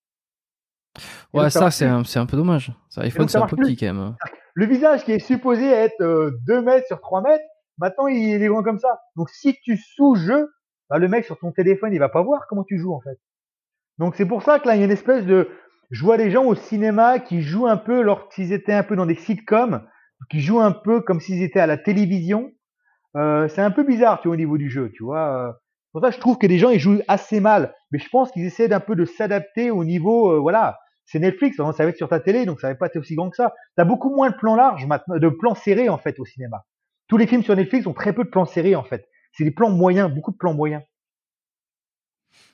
ouais, 1.34 1.50
ça, 1.50 1.72
c'est 1.72 1.86
un, 1.86 2.04
un, 2.16 2.26
peu 2.26 2.38
dommage. 2.38 2.74
Ça, 2.90 3.02
iPhone, 3.02 3.28
c'est 3.28 3.38
un 3.38 3.48
peu 3.48 3.58
petit 3.58 3.78
quand 3.78 3.94
même. 3.94 4.16
Le 4.54 4.66
visage 4.66 5.06
qui 5.06 5.14
est 5.14 5.20
supposé 5.20 5.66
être 5.66 6.02
euh, 6.02 6.32
2 6.48 6.62
mètres 6.62 6.88
sur 6.88 7.00
3 7.00 7.22
mètres, 7.22 7.44
maintenant 7.78 8.08
il 8.08 8.42
est 8.42 8.48
grand 8.48 8.64
comme 8.64 8.80
ça. 8.80 9.00
Donc 9.16 9.30
si 9.30 9.56
tu 9.64 9.78
sous-jeux, 9.78 10.50
bah, 10.90 10.98
le 10.98 11.08
mec 11.08 11.24
sur 11.24 11.38
ton 11.38 11.52
téléphone, 11.52 11.94
il 11.94 12.00
va 12.00 12.10
pas 12.10 12.22
voir 12.22 12.48
comment 12.50 12.66
tu 12.66 12.78
joues 12.78 12.94
en 12.94 13.00
fait. 13.00 13.18
Donc 14.02 14.16
c'est 14.16 14.26
pour 14.26 14.42
ça 14.42 14.58
que 14.58 14.68
là, 14.68 14.76
il 14.76 14.80
y 14.80 14.82
a 14.82 14.86
une 14.86 14.92
espèce 14.92 15.28
de... 15.28 15.48
Je 15.92 16.04
vois 16.04 16.18
des 16.18 16.32
gens 16.32 16.44
au 16.46 16.56
cinéma 16.56 17.20
qui 17.20 17.44
jouent 17.44 17.68
un 17.68 17.78
peu 17.78 18.02
lorsqu'ils 18.02 18.52
étaient 18.52 18.74
un 18.74 18.82
peu 18.82 18.96
dans 18.96 19.06
des 19.06 19.14
sitcoms, 19.14 19.88
qui 20.32 20.42
jouent 20.42 20.60
un 20.60 20.72
peu 20.72 21.02
comme 21.02 21.20
s'ils 21.20 21.44
étaient 21.44 21.60
à 21.60 21.68
la 21.68 21.78
télévision. 21.78 22.52
Euh, 23.16 23.48
c'est 23.48 23.62
un 23.62 23.70
peu 23.70 23.84
bizarre, 23.84 24.20
tu 24.20 24.28
vois, 24.28 24.34
au 24.34 24.38
niveau 24.38 24.58
du 24.58 24.72
jeu, 24.72 24.92
tu 24.92 25.04
vois. 25.04 25.56
Pour 25.92 26.02
ça, 26.02 26.10
je 26.10 26.18
trouve 26.18 26.40
que 26.40 26.48
les 26.48 26.58
gens, 26.58 26.72
ils 26.72 26.80
jouent 26.80 26.98
assez 27.08 27.40
mal. 27.40 27.76
Mais 27.92 28.00
je 28.00 28.10
pense 28.10 28.32
qu'ils 28.32 28.44
essaient 28.44 28.68
d'un 28.68 28.80
peu 28.80 28.96
de 28.96 29.06
s'adapter 29.06 29.70
au 29.70 29.84
niveau, 29.84 30.32
euh, 30.32 30.40
voilà. 30.40 30.80
C'est 31.06 31.20
Netflix, 31.20 31.58
ça 31.58 31.64
va 31.64 31.86
être 31.86 31.98
sur 31.98 32.10
ta 32.10 32.20
télé, 32.20 32.48
donc 32.48 32.60
ça 32.60 32.70
va 32.70 32.76
pas 32.76 32.88
être 32.88 32.98
aussi 32.98 33.14
grand 33.14 33.30
que 33.30 33.36
ça. 33.36 33.54
T'as 33.76 33.86
beaucoup 33.86 34.10
moins 34.10 34.32
de 34.32 34.36
plans 34.36 34.56
larges 34.56 34.88
de 35.10 35.30
plans 35.30 35.54
serrés, 35.54 35.90
en 35.90 36.00
fait, 36.00 36.20
au 36.20 36.26
cinéma. 36.26 36.64
Tous 37.08 37.18
les 37.18 37.28
films 37.28 37.44
sur 37.44 37.56
Netflix 37.56 37.86
ont 37.86 37.94
très 37.94 38.14
peu 38.14 38.24
de 38.24 38.30
plans 38.30 38.46
serrés, 38.46 38.76
en 38.76 38.84
fait. 38.84 39.06
C'est 39.34 39.44
des 39.44 39.52
plans 39.52 39.70
moyens, 39.70 40.12
beaucoup 40.12 40.32
de 40.32 40.38
plans 40.38 40.56
moyens. 40.56 40.82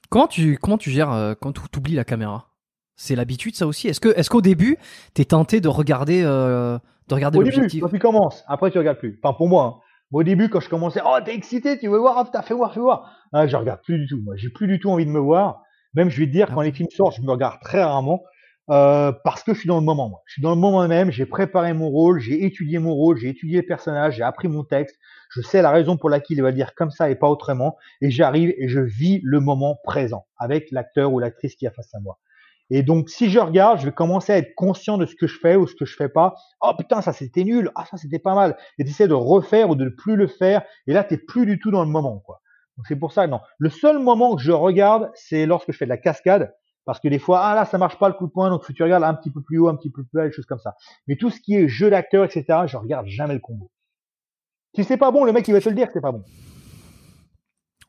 Comment 0.09 0.27
tu, 0.27 0.57
comment 0.57 0.77
tu 0.77 0.89
gères 0.89 1.11
euh, 1.11 1.33
quand 1.39 1.51
tu 1.53 1.77
oublies 1.77 1.95
la 1.95 2.03
caméra? 2.03 2.49
C'est 2.95 3.15
l'habitude, 3.15 3.55
ça 3.55 3.67
aussi? 3.67 3.87
Est-ce 3.87 4.29
qu'au 4.29 4.41
début, 4.41 4.77
t'es 5.13 5.25
tenté 5.25 5.61
de 5.61 5.67
regarder, 5.67 6.23
euh, 6.23 6.79
de 7.07 7.15
regarder 7.15 7.37
l'objectif 7.37 7.83
Au 7.83 7.87
début, 7.87 7.99
quand 7.99 8.09
tu 8.09 8.13
commences, 8.13 8.43
après 8.47 8.71
tu 8.71 8.77
regardes 8.77 8.97
plus. 8.97 9.19
Enfin, 9.21 9.35
pour 9.35 9.47
moi. 9.47 9.63
Hein. 9.63 9.81
Au 10.11 10.23
début, 10.23 10.49
quand 10.49 10.61
je 10.61 10.69
commençais, 10.69 11.01
oh, 11.05 11.17
t'es 11.23 11.35
excité, 11.35 11.77
tu 11.77 11.89
veux 11.89 11.97
voir, 11.97 12.15
oh, 12.19 12.29
t'as 12.31 12.41
fait 12.41 12.53
voir, 12.53 12.73
fais 12.73 12.79
voir. 12.79 13.11
Ah, 13.33 13.45
je 13.45 13.55
regarde 13.55 13.81
plus 13.83 13.99
du 13.99 14.07
tout. 14.07 14.19
Moi, 14.23 14.35
j'ai 14.37 14.49
plus 14.49 14.67
du 14.67 14.79
tout 14.79 14.89
envie 14.89 15.05
de 15.05 15.11
me 15.11 15.19
voir. 15.19 15.61
Même, 15.93 16.09
je 16.09 16.19
vais 16.19 16.27
te 16.27 16.31
dire, 16.31 16.47
quand 16.47 16.61
ah. 16.61 16.63
les 16.63 16.71
films 16.71 16.89
sortent, 16.89 17.17
je 17.17 17.21
me 17.21 17.31
regarde 17.31 17.59
très 17.61 17.83
rarement. 17.83 18.23
Euh, 18.69 19.13
parce 19.23 19.43
que 19.43 19.53
je 19.53 19.59
suis 19.59 19.67
dans 19.67 19.79
le 19.79 19.85
moment. 19.85 20.09
Moi. 20.09 20.21
Je 20.25 20.33
suis 20.33 20.41
dans 20.41 20.53
le 20.53 20.59
moment 20.59 20.85
même, 20.87 21.09
j'ai 21.09 21.25
préparé 21.25 21.73
mon 21.73 21.89
rôle, 21.89 22.19
j'ai 22.19 22.43
étudié 22.43 22.79
mon 22.79 22.93
rôle, 22.93 23.17
j'ai 23.17 23.29
étudié 23.29 23.61
le 23.61 23.65
personnage, 23.65 24.15
j'ai 24.15 24.23
appris 24.23 24.49
mon 24.49 24.63
texte, 24.63 24.97
je 25.29 25.41
sais 25.41 25.61
la 25.61 25.71
raison 25.71 25.95
pour 25.95 26.09
laquelle 26.09 26.37
il 26.37 26.43
va 26.43 26.51
dire 26.51 26.75
comme 26.75 26.91
ça 26.91 27.09
et 27.09 27.15
pas 27.15 27.29
autrement, 27.29 27.77
et 28.01 28.11
j'arrive 28.11 28.53
et 28.57 28.67
je 28.67 28.81
vis 28.81 29.21
le 29.23 29.39
moment 29.39 29.77
présent 29.85 30.25
avec 30.37 30.69
l'acteur 30.71 31.13
ou 31.13 31.19
l'actrice 31.19 31.55
qui 31.55 31.65
est 31.65 31.73
face 31.73 31.93
à 31.95 31.99
moi. 32.01 32.19
Et 32.69 32.83
donc, 32.83 33.09
si 33.09 33.29
je 33.29 33.39
regarde, 33.39 33.79
je 33.79 33.85
vais 33.85 33.93
commencer 33.93 34.33
à 34.33 34.37
être 34.37 34.53
conscient 34.55 34.97
de 34.97 35.05
ce 35.05 35.15
que 35.15 35.27
je 35.27 35.39
fais 35.39 35.55
ou 35.55 35.67
ce 35.67 35.75
que 35.75 35.85
je 35.85 35.95
fais 35.95 36.09
pas. 36.09 36.35
Oh 36.61 36.73
putain, 36.77 37.01
ça 37.01 37.13
c'était 37.13 37.45
nul. 37.45 37.71
Ah 37.75 37.85
ça 37.89 37.95
c'était 37.95 38.19
pas 38.19 38.35
mal. 38.35 38.57
Et 38.77 38.83
tu 38.83 38.89
essaies 38.89 39.07
de 39.07 39.13
refaire 39.13 39.69
ou 39.69 39.75
de 39.75 39.85
ne 39.85 39.89
plus 39.89 40.17
le 40.17 40.27
faire. 40.27 40.63
Et 40.85 40.93
là, 40.93 41.05
t'es 41.05 41.17
plus 41.17 41.45
du 41.45 41.59
tout 41.59 41.71
dans 41.71 41.83
le 41.83 41.89
moment, 41.89 42.19
quoi. 42.19 42.41
Donc 42.75 42.85
c'est 42.87 42.97
pour 42.97 43.13
ça, 43.13 43.25
non. 43.27 43.39
Le 43.57 43.69
seul 43.69 43.99
moment 43.99 44.35
que 44.35 44.41
je 44.41 44.51
regarde, 44.51 45.09
c'est 45.15 45.45
lorsque 45.45 45.71
je 45.71 45.77
fais 45.77 45.85
de 45.85 45.89
la 45.89 45.97
cascade. 45.97 46.53
Parce 46.87 47.01
que 47.01 47.09
des 47.09 47.19
fois, 47.19 47.41
ah 47.41 47.53
là, 47.53 47.65
ça 47.65 47.77
marche 47.77 47.99
pas 47.99 48.07
le 48.07 48.13
coup 48.13 48.27
de 48.27 48.31
poing, 48.31 48.49
donc 48.49 48.63
faut 48.63 48.71
que 48.71 48.77
tu 48.77 48.81
regardes 48.81 49.03
un 49.03 49.13
petit 49.13 49.29
peu 49.29 49.41
plus 49.41 49.59
haut, 49.59 49.67
un 49.67 49.75
petit 49.75 49.89
peu 49.89 50.05
plus 50.05 50.17
bas, 50.17 50.25
des 50.25 50.31
choses 50.31 50.45
comme 50.45 50.57
ça. 50.57 50.73
Mais 51.05 51.17
tout 51.17 51.29
ce 51.29 51.41
qui 51.41 51.53
est 51.53 51.67
jeu 51.67 51.89
d'acteur, 51.89 52.23
etc., 52.23 52.45
je 52.65 52.77
regarde 52.77 53.07
jamais 53.07 53.33
le 53.33 53.41
combo. 53.41 53.69
Si 54.73 54.85
c'est 54.85 54.95
pas 54.95 55.11
bon, 55.11 55.25
le 55.25 55.33
mec, 55.33 55.45
il 55.49 55.51
va 55.51 55.59
te 55.59 55.67
le 55.67 55.75
dire 55.75 55.87
que 55.87 55.93
c'est 55.93 56.01
pas 56.01 56.13
bon. 56.13 56.23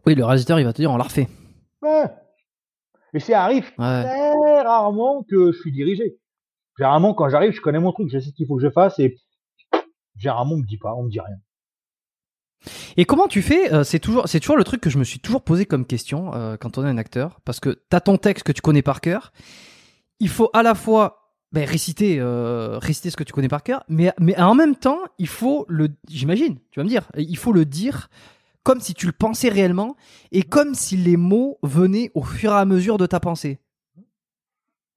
Oui, 0.05 0.17
le 0.17 0.25
réalisateur, 0.25 0.59
il 0.59 0.65
va 0.65 0.73
te 0.73 0.83
dire, 0.83 0.91
on 0.91 0.97
l'a 0.97 1.05
refait. 1.05 1.29
Ouais. 1.81 2.07
Et 3.15 3.21
ça 3.21 3.45
arrive 3.45 3.73
très 3.73 4.63
rarement 4.63 5.23
que 5.23 5.53
je 5.53 5.61
suis 5.61 5.71
dirigé. 5.71 6.19
Généralement, 6.77 7.15
quand 7.15 7.29
j'arrive, 7.29 7.53
je 7.53 7.61
connais 7.61 7.79
mon 7.79 7.93
truc, 7.93 8.09
je 8.11 8.19
sais 8.19 8.31
ce 8.31 8.35
qu'il 8.35 8.49
faut 8.49 8.57
que 8.57 8.63
je 8.63 8.71
fasse 8.71 8.99
et 8.99 9.17
généralement, 10.17 10.55
on 10.55 10.59
me 10.59 10.67
dit 10.67 10.77
pas, 10.77 10.93
on 10.97 11.05
me 11.05 11.09
dit 11.09 11.21
rien. 11.21 11.37
Et 12.99 13.05
comment 13.05 13.29
tu 13.29 13.43
fais 13.43 13.73
euh, 13.73 13.85
C'est 13.85 14.01
toujours, 14.01 14.27
c'est 14.27 14.41
toujours 14.41 14.57
le 14.57 14.65
truc 14.65 14.81
que 14.81 14.91
je 14.91 14.99
me 14.99 15.05
suis 15.05 15.21
toujours 15.21 15.43
posé 15.43 15.67
comme 15.67 15.87
question 15.87 16.35
euh, 16.35 16.57
quand 16.57 16.79
on 16.79 16.85
est 16.85 16.89
un 16.89 16.99
acteur, 16.99 17.39
parce 17.45 17.61
que 17.61 17.81
t'as 17.89 18.01
ton 18.01 18.19
texte 18.19 18.45
que 18.45 18.51
tu 18.51 18.61
connais 18.61 18.83
par 18.83 19.01
cœur. 19.01 19.33
Il 20.19 20.29
faut 20.29 20.51
à 20.53 20.65
la 20.65 20.75
fois 20.75 21.37
ben, 21.53 21.65
réciter, 21.65 22.19
euh, 22.19 22.77
réciter 22.79 23.11
ce 23.11 23.17
que 23.17 23.23
tu 23.23 23.33
connais 23.33 23.47
par 23.47 23.63
cœur, 23.63 23.85
mais 23.89 24.13
mais 24.19 24.37
en 24.37 24.57
même 24.57 24.75
temps, 24.75 24.99
il 25.19 25.29
faut 25.29 25.65
le, 25.69 25.91
j'imagine, 26.09 26.57
tu 26.73 26.81
vas 26.81 26.85
me 26.85 26.89
dire, 26.89 27.09
il 27.17 27.37
faut 27.37 27.53
le 27.53 27.65
dire 27.65 28.11
comme 28.65 28.81
si 28.81 28.95
tu 28.95 29.07
le 29.07 29.13
pensais 29.13 29.49
réellement 29.49 29.97
et 30.33 30.43
comme 30.43 30.75
si 30.75 30.97
les 30.97 31.17
mots 31.17 31.59
venaient 31.63 32.11
au 32.15 32.25
fur 32.25 32.51
et 32.51 32.57
à 32.57 32.65
mesure 32.65 32.99
de 32.99 33.07
ta 33.07 33.21
pensée. 33.21 33.61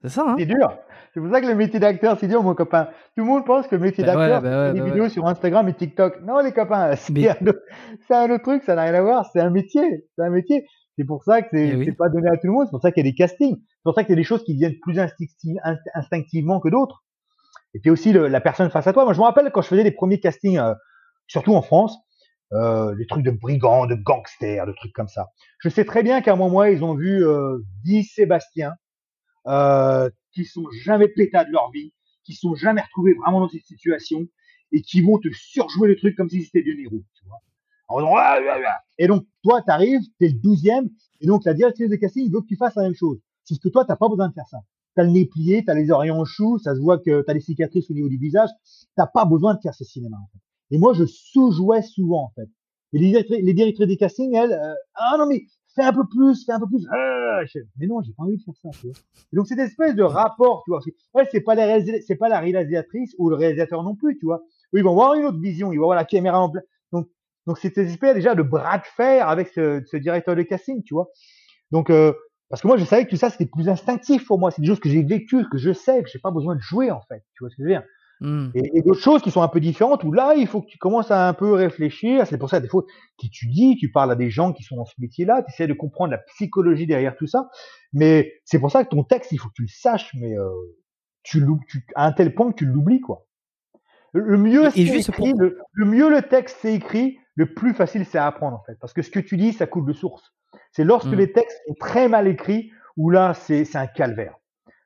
C'est 0.04 0.10
ça, 0.10 0.26
hein 0.28 0.36
C'est 0.38 0.46
dur. 0.46 0.78
C'est 1.14 1.20
pour 1.20 1.30
ça 1.30 1.42
que 1.42 1.48
le 1.48 1.56
métier 1.56 1.80
d'acteur, 1.80 2.18
c'est 2.20 2.28
dur, 2.28 2.42
mon 2.42 2.56
copain. 2.56 2.86
Tout 3.16 3.24
le 3.24 3.26
monde 3.26 3.46
pense 3.46 3.68
que 3.68 3.76
le 3.76 3.82
métier 3.82 4.04
bah 4.04 4.16
d'acteur, 4.16 4.42
c'est 4.42 4.74
des 4.74 4.80
bah 4.80 4.86
vidéos 4.86 5.10
sur 5.10 5.28
Instagram 5.28 5.68
et 5.68 5.74
TikTok. 5.74 6.22
Non, 6.22 6.40
les 6.40 6.54
copains, 6.54 6.96
c'est 6.96 7.30
un, 7.30 8.32
autre 8.32 8.44
truc, 8.44 8.64
ça 8.64 8.76
n'a 8.76 8.84
rien 8.84 8.94
à 8.94 9.02
voir. 9.02 9.30
C'est 9.32 9.42
un 9.42 9.50
métier. 9.50 10.08
C'est 10.16 10.24
un 10.24 10.30
métier. 10.30 10.66
C'est 10.98 11.06
pour 11.06 11.24
ça 11.24 11.42
que 11.42 11.50
c'est 11.52 11.84
eh 11.88 11.92
pas 11.94 12.10
donné 12.10 12.30
à 12.30 12.38
tout 12.38 12.48
le 12.48 12.54
monde. 12.54 12.66
C'est 12.68 12.72
pour 12.72 12.82
ça 12.82 12.92
qu'il 12.92 13.06
y 13.06 13.08
a 13.08 13.12
des 13.12 13.16
castings. 13.16 13.58
C'est 13.58 13.84
pour 13.84 13.94
ça 13.94 14.04
qu'il 14.04 14.12
y 14.12 14.18
a 14.18 14.22
des 14.22 14.24
choses 14.24 14.44
qui 14.44 14.56
viennent 14.56 14.80
plus 14.82 15.00
instinctivement 15.94 16.60
que 16.60 16.70
d'autres. 16.70 17.04
Et 17.74 17.80
puis 17.80 17.90
aussi 17.90 18.12
le, 18.12 18.28
la 18.28 18.42
personne 18.42 18.70
face 18.70 18.88
à 18.88 18.94
toi. 18.94 19.06
Moi, 19.06 19.14
je 19.14 19.20
me 19.20 19.24
rappelle 19.24 19.52
quand 19.52 19.62
je 19.62 19.68
faisais 19.68 19.84
les 19.84 19.92
premiers 19.92 20.20
castings, 20.20 20.60
euh, 20.60 20.74
surtout 21.28 21.56
en 21.56 21.62
France, 21.62 21.98
euh, 22.54 22.96
des 22.96 23.08
trucs 23.08 23.24
de 23.24 23.32
brigands, 23.32 23.86
de 23.86 23.96
gangsters, 23.96 24.66
de 24.66 24.74
trucs 24.74 24.94
comme 24.94 25.08
ça. 25.08 25.28
Je 25.60 25.70
sais 25.70 25.86
très 25.86 26.04
bien 26.04 26.22
qu'à 26.22 26.34
un 26.34 26.36
moment, 26.36 26.64
ils 26.64 26.84
ont 26.84 26.96
vu 26.96 27.26
euh, 27.26 27.60
10 27.86 28.04
Sébastien, 28.04 28.74
euh, 29.48 30.10
qui 30.34 30.46
sont 30.46 30.66
jamais 30.84 31.08
pétas 31.08 31.46
de 31.46 31.52
leur 31.52 31.72
vie, 31.72 31.94
qui 32.24 32.34
sont 32.34 32.56
jamais 32.56 32.82
retrouvés 32.82 33.14
vraiment 33.14 33.40
dans 33.40 33.50
cette 33.50 33.66
situation 33.66 34.28
et 34.72 34.82
qui 34.82 35.02
vont 35.02 35.18
te 35.18 35.28
surjouer 35.34 35.90
le 35.90 35.96
truc 35.98 36.16
comme 36.16 36.30
si 36.30 36.44
c'était 36.44 36.64
du 36.64 36.76
Niro, 36.76 37.04
tu 37.16 37.26
vois. 37.26 37.40
Et 38.98 39.08
donc, 39.08 39.26
toi, 39.44 39.62
t'arrives, 39.62 40.02
t'es 40.18 40.30
le 40.30 40.40
douzième, 40.40 40.90
et 41.20 41.28
donc 41.28 41.44
la 41.44 41.54
directrice 41.54 41.90
de 41.90 41.96
casting 41.98 42.32
veut 42.32 42.42
que 42.42 42.48
tu 42.48 42.56
fasses 42.56 42.76
la 42.76 42.84
même 42.84 42.96
chose. 42.96 43.20
Ce 43.44 43.56
que 43.60 43.68
toi, 43.68 43.84
t'as 43.84 43.98
pas 43.98 44.08
besoin 44.08 44.30
de 44.30 44.34
faire 44.34 44.48
ça. 44.48 44.60
t'as 44.96 45.04
le 45.04 45.10
nez 45.10 45.26
plié, 45.26 45.66
t'as 45.66 45.74
les 45.74 45.92
oreilles 45.92 46.12
en 46.12 46.24
chou, 46.24 46.58
ça 46.60 46.74
se 46.74 46.80
voit 46.80 47.00
que 47.00 47.22
t'as 47.24 47.34
des 47.34 47.42
cicatrices 47.42 47.90
au 47.90 47.94
niveau 47.94 48.08
du 48.08 48.18
visage. 48.18 48.50
T'as 48.96 49.08
pas 49.08 49.26
besoin 49.26 49.56
de 49.56 49.60
faire 49.60 49.74
ce 49.74 49.84
cinéma. 49.84 50.18
En 50.18 50.28
fait. 50.32 50.40
Et 50.76 50.78
moi, 50.78 50.94
je 50.94 51.06
sous-jouais 51.06 51.82
souvent 51.82 52.26
en 52.26 52.32
fait. 52.36 52.50
Et 52.94 53.00
les 53.00 53.08
directrices, 53.08 53.42
les 53.42 53.54
directrices 53.54 53.88
des 53.88 53.98
castings, 53.98 54.34
elles, 54.36 54.54
euh, 54.54 54.74
ah 54.96 55.16
non 55.18 55.26
mais 55.28 55.46
fais 55.76 55.84
un 55.84 55.94
peu 55.94 56.08
plus, 56.08 56.46
fais 56.46 56.52
un 56.52 56.60
peu 56.60 56.68
plus. 56.68 56.86
Ah, 56.92 57.42
mais 57.78 57.88
non, 57.88 58.02
j'ai 58.02 58.14
pas 58.14 58.24
envie 58.24 58.38
de 58.38 58.44
faire 58.44 58.54
ça. 58.74 58.88
Donc 59.34 59.48
cette 59.48 59.60
espèce 59.60 59.96
de 59.96 60.04
rapport, 60.04 60.64
tu 60.66 60.72
vois, 60.72 60.82
c'est 61.32 61.42
pas 61.42 61.56
la 61.56 61.80
c'est 62.02 62.16
pas 62.16 62.30
la 62.30 62.40
réalisatrice 62.40 63.16
ou 63.18 63.30
le 63.30 63.36
réalisateur 63.36 63.84
non 63.84 63.96
plus, 63.96 64.18
tu 64.18 64.26
vois. 64.26 64.42
Ils 64.74 64.84
vont 64.84 64.92
avoir 64.92 65.16
une 65.16 65.26
autre 65.26 65.40
vision, 65.40 65.72
ils 65.72 65.78
vont 65.78 65.86
voir 65.86 65.96
la 65.96 66.06
caméra 66.06 66.40
en 66.40 66.50
place. 66.50 66.64
Donc 66.92 67.08
donc 67.48 67.58
cette 67.58 67.78
espèce 67.78 68.16
déjà 68.16 68.36
de 68.36 68.44
bras 68.44 68.78
de 68.78 68.86
fer 68.86 69.28
avec 69.28 69.50
ce, 69.50 69.82
ce 69.86 69.98
directeur 69.98 70.36
de 70.36 70.44
casting, 70.44 70.84
tu 70.84 70.94
vois. 70.94 71.10
Donc 71.72 71.90
euh, 71.90 72.14
parce 72.50 72.62
que 72.62 72.68
moi 72.68 72.78
je 72.78 72.86
savais 72.86 73.06
que 73.06 73.10
tout 73.10 73.18
ça 73.18 73.30
c'était 73.30 73.46
plus 73.46 73.70
instinctif 73.70 74.26
pour 74.26 74.40
moi, 74.40 74.52
c'est 74.52 74.62
des 74.62 74.68
choses 74.68 74.80
que 74.80 74.90
j'ai 74.90 75.04
vécues, 75.04 75.48
que 75.50 75.58
je 75.58 75.72
sais, 75.72 76.04
que 76.04 76.10
j'ai 76.10 76.20
pas 76.20 76.32
besoin 76.32 76.56
de 76.56 76.62
jouer 76.62 76.92
en 76.92 77.02
fait. 77.02 77.24
Tu 77.34 77.44
vois 77.44 77.50
ce 77.50 77.56
que 77.56 77.64
je 77.64 77.68
veux 77.68 77.74
dire? 77.74 77.84
Hmm. 78.22 78.50
Et, 78.54 78.84
d'autres 78.84 79.02
choses 79.02 79.24
qui 79.24 79.32
sont 79.32 79.42
un 79.42 79.48
peu 79.48 79.60
différentes 79.60 80.04
où 80.04 80.12
là, 80.12 80.36
il 80.36 80.46
faut 80.46 80.62
que 80.62 80.68
tu 80.68 80.78
commences 80.78 81.10
à 81.10 81.28
un 81.28 81.34
peu 81.34 81.54
réfléchir. 81.54 82.28
C'est 82.28 82.38
pour 82.38 82.52
ça, 82.52 82.60
des 82.60 82.68
fois, 82.68 82.84
tu 83.18 83.26
étudies, 83.26 83.76
tu 83.78 83.92
parles 83.92 84.12
à 84.12 84.16
des 84.16 84.30
gens 84.30 84.54
qui 84.54 84.62
sont 84.62 84.76
dans 84.76 84.86
ce 84.86 84.94
métier-là, 85.00 85.42
tu 85.42 85.52
essaies 85.52 85.68
de 85.68 85.74
comprendre 85.74 86.12
la 86.12 86.20
psychologie 86.20 86.86
derrière 86.86 87.16
tout 87.18 87.26
ça. 87.26 87.50
Mais 87.94 88.32
c'est 88.46 88.60
pour 88.60 88.72
ça 88.72 88.84
que 88.84 88.90
ton 88.90 89.04
texte, 89.04 89.32
il 89.32 89.40
faut 89.40 89.50
que 89.50 89.56
tu 89.56 89.64
le 89.64 89.68
saches, 89.68 90.14
mais 90.14 90.38
euh, 90.38 90.50
tu, 91.24 91.44
tu 91.68 91.84
à 91.96 92.06
un 92.06 92.12
tel 92.12 92.36
point 92.36 92.52
que 92.52 92.58
tu 92.58 92.66
l'oublies, 92.66 93.02
quoi. 93.02 93.26
Le 94.14 94.38
mieux, 94.38 94.70
c'est 94.70 94.82
écrit, 94.82 95.34
le, 95.38 95.86
mieux 95.86 96.10
le 96.10 96.22
texte 96.22 96.58
c'est 96.62 96.74
écrit, 96.74 97.18
le 97.36 97.54
plus 97.54 97.74
facile 97.74 98.06
c'est 98.06 98.18
à 98.18 98.28
apprendre 98.28 98.58
en 98.58 98.64
fait, 98.66 98.78
parce 98.82 98.92
que 98.92 99.02
ce 99.02 99.10
que 99.10 99.22
tu 99.22 99.38
dis, 99.38 99.54
ça 99.54 99.68
coule 99.68 99.86
de 99.86 99.94
source. 99.94 100.34
C'est 100.74 100.84
lorsque 100.84 101.08
hmm. 101.08 101.16
les 101.16 101.32
textes 101.32 101.58
sont 101.66 101.76
très 101.80 102.10
mal 102.10 102.28
écrits 102.28 102.72
où 102.98 103.10
là, 103.10 103.34
c'est 103.34 103.76
un 103.76 103.88
calvaire. 103.88 104.36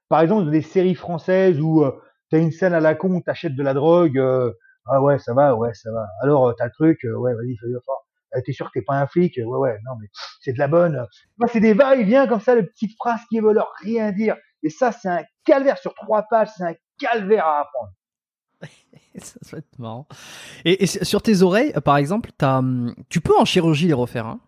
Par 0.09 0.21
exemple, 0.21 0.45
dans 0.45 0.51
des 0.51 0.61
séries 0.61 0.93
françaises 0.93 1.59
où 1.59 1.83
euh, 1.83 1.91
t'as 2.29 2.39
une 2.39 2.51
scène 2.51 2.73
à 2.73 2.79
la 2.79 2.95
con, 2.95 3.21
t'achètes 3.21 3.55
de 3.55 3.63
la 3.63 3.73
drogue, 3.73 4.17
euh, 4.17 4.51
ah 4.87 5.01
ouais, 5.01 5.17
ça 5.19 5.33
va, 5.33 5.55
ouais, 5.55 5.73
ça 5.73 5.91
va. 5.91 6.05
Alors, 6.21 6.49
euh, 6.49 6.53
t'as 6.57 6.65
le 6.65 6.71
truc, 6.71 7.03
euh, 7.05 7.15
ouais, 7.15 7.33
vas-y, 7.33 7.55
fais 7.57 7.67
fort. 7.85 8.05
T'es 8.45 8.51
sûr 8.51 8.67
que 8.67 8.79
t'es 8.79 8.83
pas 8.85 8.95
un 8.95 9.07
flic 9.07 9.37
Ouais, 9.37 9.45
ouais, 9.45 9.77
non, 9.85 9.93
mais 9.99 10.07
c'est 10.41 10.51
de 10.51 10.59
la 10.59 10.67
bonne. 10.67 11.07
Moi, 11.37 11.47
c'est 11.51 11.61
des 11.61 11.73
va-et-vient 11.73 12.27
comme 12.27 12.41
ça, 12.41 12.55
de 12.55 12.61
petites 12.61 12.95
phrases 12.97 13.21
qui 13.29 13.39
veulent 13.39 13.63
rien 13.81 14.11
dire. 14.11 14.35
Et 14.61 14.69
ça, 14.69 14.91
c'est 14.91 15.07
un 15.07 15.23
calvaire 15.45 15.77
sur 15.77 15.93
trois 15.93 16.23
pages, 16.23 16.49
c'est 16.57 16.65
un 16.65 16.75
calvaire 16.99 17.45
à 17.45 17.61
apprendre. 17.61 17.93
ça 19.17 19.39
va 19.51 19.57
être 19.59 19.79
marrant. 19.79 20.07
Et, 20.65 20.85
sur 20.85 21.21
tes 21.21 21.43
oreilles, 21.43 21.73
par 21.85 21.95
exemple, 21.95 22.31
as, 22.41 22.57
hum, 22.57 22.93
tu 23.07 23.21
peux 23.21 23.37
en 23.37 23.45
chirurgie 23.45 23.87
les 23.87 23.93
refaire, 23.93 24.27
hein? 24.27 24.41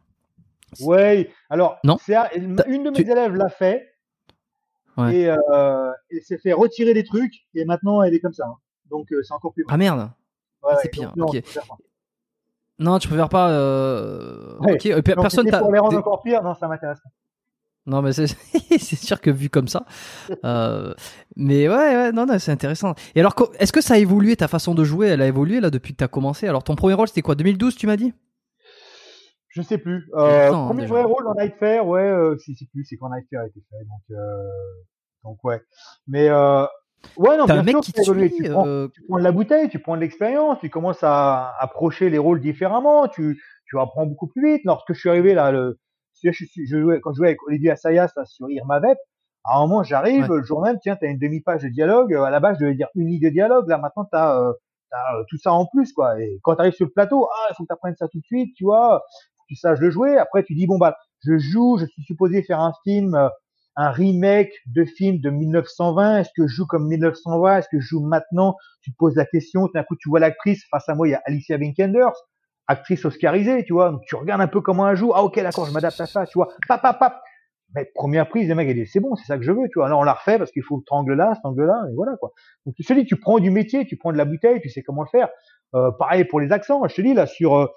Ouais, 0.81 1.31
alors, 1.49 1.79
non? 1.85 1.97
une 2.07 2.83
de 2.83 2.89
mes 2.89 3.09
élèves 3.09 3.35
l'a 3.35 3.49
fait. 3.49 3.87
Et 5.11 5.29
euh, 5.29 5.91
elle 6.09 6.21
s'est 6.23 6.37
fait 6.37 6.53
retirer 6.53 6.93
des 6.93 7.03
trucs 7.03 7.45
et 7.53 7.65
maintenant 7.65 8.01
elle 8.01 8.13
est 8.13 8.19
comme 8.19 8.33
ça. 8.33 8.45
Hein. 8.47 8.55
Donc 8.89 9.11
euh, 9.11 9.21
c'est 9.23 9.33
encore 9.33 9.53
plus. 9.53 9.65
Ah 9.67 9.77
merde. 9.77 10.09
c'est 10.81 10.89
pire. 10.89 11.13
non, 11.15 11.27
non, 12.79 12.99
tu 12.99 13.07
préfères 13.07 13.29
pas. 13.29 13.51
Euh... 13.51 14.57
Ok. 14.59 15.01
personne 15.01 15.49
t'a. 15.49 15.59
Pour 15.59 15.71
les 15.71 15.79
rendre 15.79 15.97
encore 15.97 16.21
pire, 16.21 16.43
non, 16.43 16.53
ça 16.53 16.67
m'intéresse. 16.67 16.99
Non, 17.85 18.01
mais 18.01 18.11
c'est 18.13 18.27
sûr 18.95 19.21
que 19.21 19.29
vu 19.29 19.49
comme 19.49 19.67
ça. 19.67 19.85
Euh... 20.43 20.93
mais 21.35 21.69
ouais, 21.69 21.75
ouais, 21.75 22.11
non, 22.11 22.25
non, 22.25 22.37
c'est 22.37 22.51
intéressant. 22.51 22.93
Et 23.15 23.21
alors, 23.21 23.33
est-ce 23.59 23.71
que 23.71 23.81
ça 23.81 23.93
a 23.93 23.97
évolué 23.97 24.35
ta 24.35 24.49
façon 24.49 24.75
de 24.75 24.83
jouer 24.83 25.07
Elle 25.07 25.21
a 25.21 25.27
évolué 25.27 25.61
là 25.61 25.69
depuis 25.69 25.93
que 25.93 25.99
tu 25.99 26.03
as 26.03 26.09
commencé? 26.09 26.47
Alors, 26.47 26.63
ton 26.63 26.75
premier 26.75 26.95
rôle, 26.95 27.07
c'était 27.07 27.21
quoi? 27.21 27.35
2012, 27.35 27.75
tu 27.75 27.87
m'as 27.87 27.95
dit? 27.95 28.13
Je 29.57 29.63
sais 29.63 29.79
plus. 29.79 30.07
Euh, 30.13 30.51
premier 30.51 30.85
vrai 30.85 31.01
rôle 31.01 31.23
dans 31.23 31.33
Night 31.33 31.55
Fair, 31.55 31.87
ouais, 31.87 31.99
euh, 31.99 32.37
je 32.37 32.53
sais 32.53 32.67
plus, 32.71 32.85
c'est 32.85 32.95
quand 32.95 33.09
Night 33.09 33.25
Fair 33.27 33.41
a 33.41 33.47
été 33.47 33.59
fait. 33.71 33.83
Donc, 33.85 34.01
euh, 34.11 34.43
donc 35.23 35.43
ouais. 35.43 35.59
Mais 36.05 36.29
euh, 36.29 36.63
ouais, 37.17 37.37
non, 37.37 37.45
bien 37.45 37.63
sûr, 37.63 37.79
qui 37.79 37.91
tu, 37.91 38.03
prends, 38.51 38.67
euh, 38.67 38.87
tu 38.93 39.01
prends 39.07 39.17
de 39.17 39.23
la 39.23 39.31
bouteille, 39.31 39.67
tu 39.67 39.79
prends 39.79 39.95
de 39.95 40.01
l'expérience, 40.01 40.59
tu 40.59 40.69
commences 40.69 41.01
à 41.01 41.55
approcher 41.59 42.11
les 42.11 42.19
rôles 42.19 42.39
différemment, 42.39 43.07
tu, 43.07 43.41
tu 43.65 43.79
apprends 43.79 44.05
beaucoup 44.05 44.27
plus 44.27 44.45
vite. 44.45 44.61
Lorsque 44.63 44.93
je 44.93 44.99
suis 44.99 45.09
arrivé 45.09 45.33
là, 45.33 45.51
le, 45.51 45.79
je, 46.23 46.29
je 46.31 46.79
jouais, 46.79 46.99
quand 47.01 47.13
je 47.13 47.17
jouais 47.17 47.29
avec 47.29 47.41
Olivier 47.47 47.71
Assayas 47.71 48.11
là, 48.15 48.25
sur 48.25 48.51
Irma 48.51 48.79
Vep, 48.79 48.99
à 49.43 49.57
un 49.57 49.61
moment 49.61 49.81
j'arrive, 49.81 50.31
le 50.31 50.43
jour 50.43 50.61
même, 50.61 50.77
tiens, 50.83 50.95
tu 50.97 51.07
as 51.07 51.09
une 51.09 51.17
demi-page 51.17 51.63
de 51.63 51.69
dialogue, 51.69 52.13
à 52.13 52.29
la 52.29 52.39
base 52.39 52.57
je 52.59 52.65
devais 52.65 52.75
dire 52.75 52.89
une 52.93 53.07
ligne 53.07 53.21
de 53.21 53.29
dialogue, 53.29 53.67
là 53.69 53.79
maintenant 53.79 54.05
tu 54.05 54.15
as, 54.15 54.37
euh, 54.39 55.23
tout 55.29 55.37
ça 55.37 55.51
en 55.51 55.65
plus, 55.65 55.93
quoi. 55.93 56.21
Et 56.21 56.39
quand 56.43 56.55
tu 56.55 56.61
arrives 56.61 56.73
sur 56.73 56.85
le 56.85 56.91
plateau, 56.91 57.27
ah, 57.33 57.47
il 57.49 57.55
faut 57.55 57.63
que 57.63 57.67
tu 57.67 57.73
apprennes 57.73 57.95
ça 57.95 58.07
tout 58.07 58.19
de 58.19 58.25
suite, 58.25 58.53
tu 58.55 58.65
vois, 58.65 59.03
tu 59.47 59.55
saches 59.55 59.79
le 59.79 59.89
jouer, 59.89 60.17
après 60.17 60.43
tu 60.43 60.53
dis, 60.55 60.67
bon 60.67 60.77
bah, 60.77 60.97
je 61.25 61.37
joue, 61.37 61.77
je 61.79 61.85
suis 61.85 62.03
supposé 62.03 62.43
faire 62.43 62.59
un 62.59 62.73
film 62.83 63.29
un 63.77 63.91
remake 63.91 64.51
de 64.65 64.83
film 64.83 65.19
de 65.19 65.29
1920. 65.29 66.17
Est-ce 66.17 66.29
que 66.35 66.47
je 66.47 66.53
joue 66.53 66.65
comme 66.65 66.87
1920 66.87 67.59
Est-ce 67.59 67.69
que 67.69 67.79
je 67.79 67.87
joue 67.87 68.01
maintenant? 68.01 68.55
Tu 68.81 68.91
te 68.91 68.97
poses 68.97 69.15
la 69.15 69.25
question. 69.25 69.69
D'un 69.73 69.83
coup, 69.83 69.95
tu 69.95 70.09
vois 70.09 70.19
l'actrice 70.19 70.65
face 70.69 70.89
à 70.89 70.95
moi. 70.95 71.07
Il 71.07 71.11
y 71.11 71.13
a 71.13 71.21
Alicia 71.25 71.57
Vikander, 71.57 72.07
actrice 72.67 73.05
oscarisée, 73.05 73.63
tu 73.63 73.73
vois. 73.73 73.91
Donc 73.91 74.01
tu 74.07 74.15
regardes 74.15 74.41
un 74.41 74.47
peu 74.47 74.61
comment 74.61 74.89
elle 74.89 74.97
joue. 74.97 75.13
Ah 75.13 75.23
ok, 75.23 75.39
d'accord, 75.41 75.67
je 75.67 75.71
m'adapte 75.71 76.01
à 76.01 76.07
ça, 76.07 76.25
tu 76.25 76.39
vois. 76.39 76.49
Pap, 76.67 76.81
pap, 76.81 76.97
pap. 76.97 77.21
Mais 77.75 77.85
première 77.93 78.27
prise, 78.29 78.47
les 78.47 78.55
mecs, 78.55 78.67
ils 78.69 78.75
disent 78.75 78.91
c'est 78.91 78.99
bon, 78.99 79.15
c'est 79.15 79.25
ça 79.25 79.37
que 79.37 79.43
je 79.43 79.51
veux, 79.51 79.67
tu 79.67 79.75
vois. 79.75 79.85
Alors 79.85 79.99
on 79.99 80.03
la 80.03 80.13
refait 80.13 80.39
parce 80.39 80.51
qu'il 80.51 80.63
faut 80.63 80.79
cet 80.79 80.91
angle-là, 80.91 81.33
cet 81.35 81.45
angle-là, 81.45 81.83
et 81.91 81.95
voilà 81.95 82.13
quoi. 82.17 82.31
Donc 82.65 82.73
je 82.79 82.87
te 82.87 82.93
dis, 82.93 83.05
tu 83.05 83.17
prends 83.17 83.39
du 83.39 83.51
métier, 83.51 83.85
tu 83.85 83.97
prends 83.97 84.11
de 84.11 84.17
la 84.17 84.25
bouteille, 84.25 84.59
tu 84.61 84.69
sais 84.69 84.81
comment 84.81 85.03
le 85.03 85.09
faire. 85.09 85.29
Euh, 85.75 85.91
pareil 85.91 86.23
pour 86.23 86.39
les 86.39 86.51
accents. 86.51 86.87
Je 86.87 86.95
te 86.95 87.01
dis 87.01 87.13
là 87.13 87.27
sur 87.27 87.57
euh, 87.57 87.67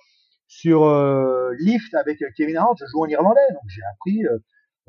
sur 0.50 0.84
euh, 0.84 1.52
Lift 1.60 1.94
avec 1.94 2.22
Kevin 2.36 2.56
Hart, 2.56 2.76
je 2.78 2.84
joue 2.86 3.02
en 3.02 3.06
irlandais, 3.06 3.40
donc 3.54 3.62
j'ai 3.68 3.82
appris 3.94 4.22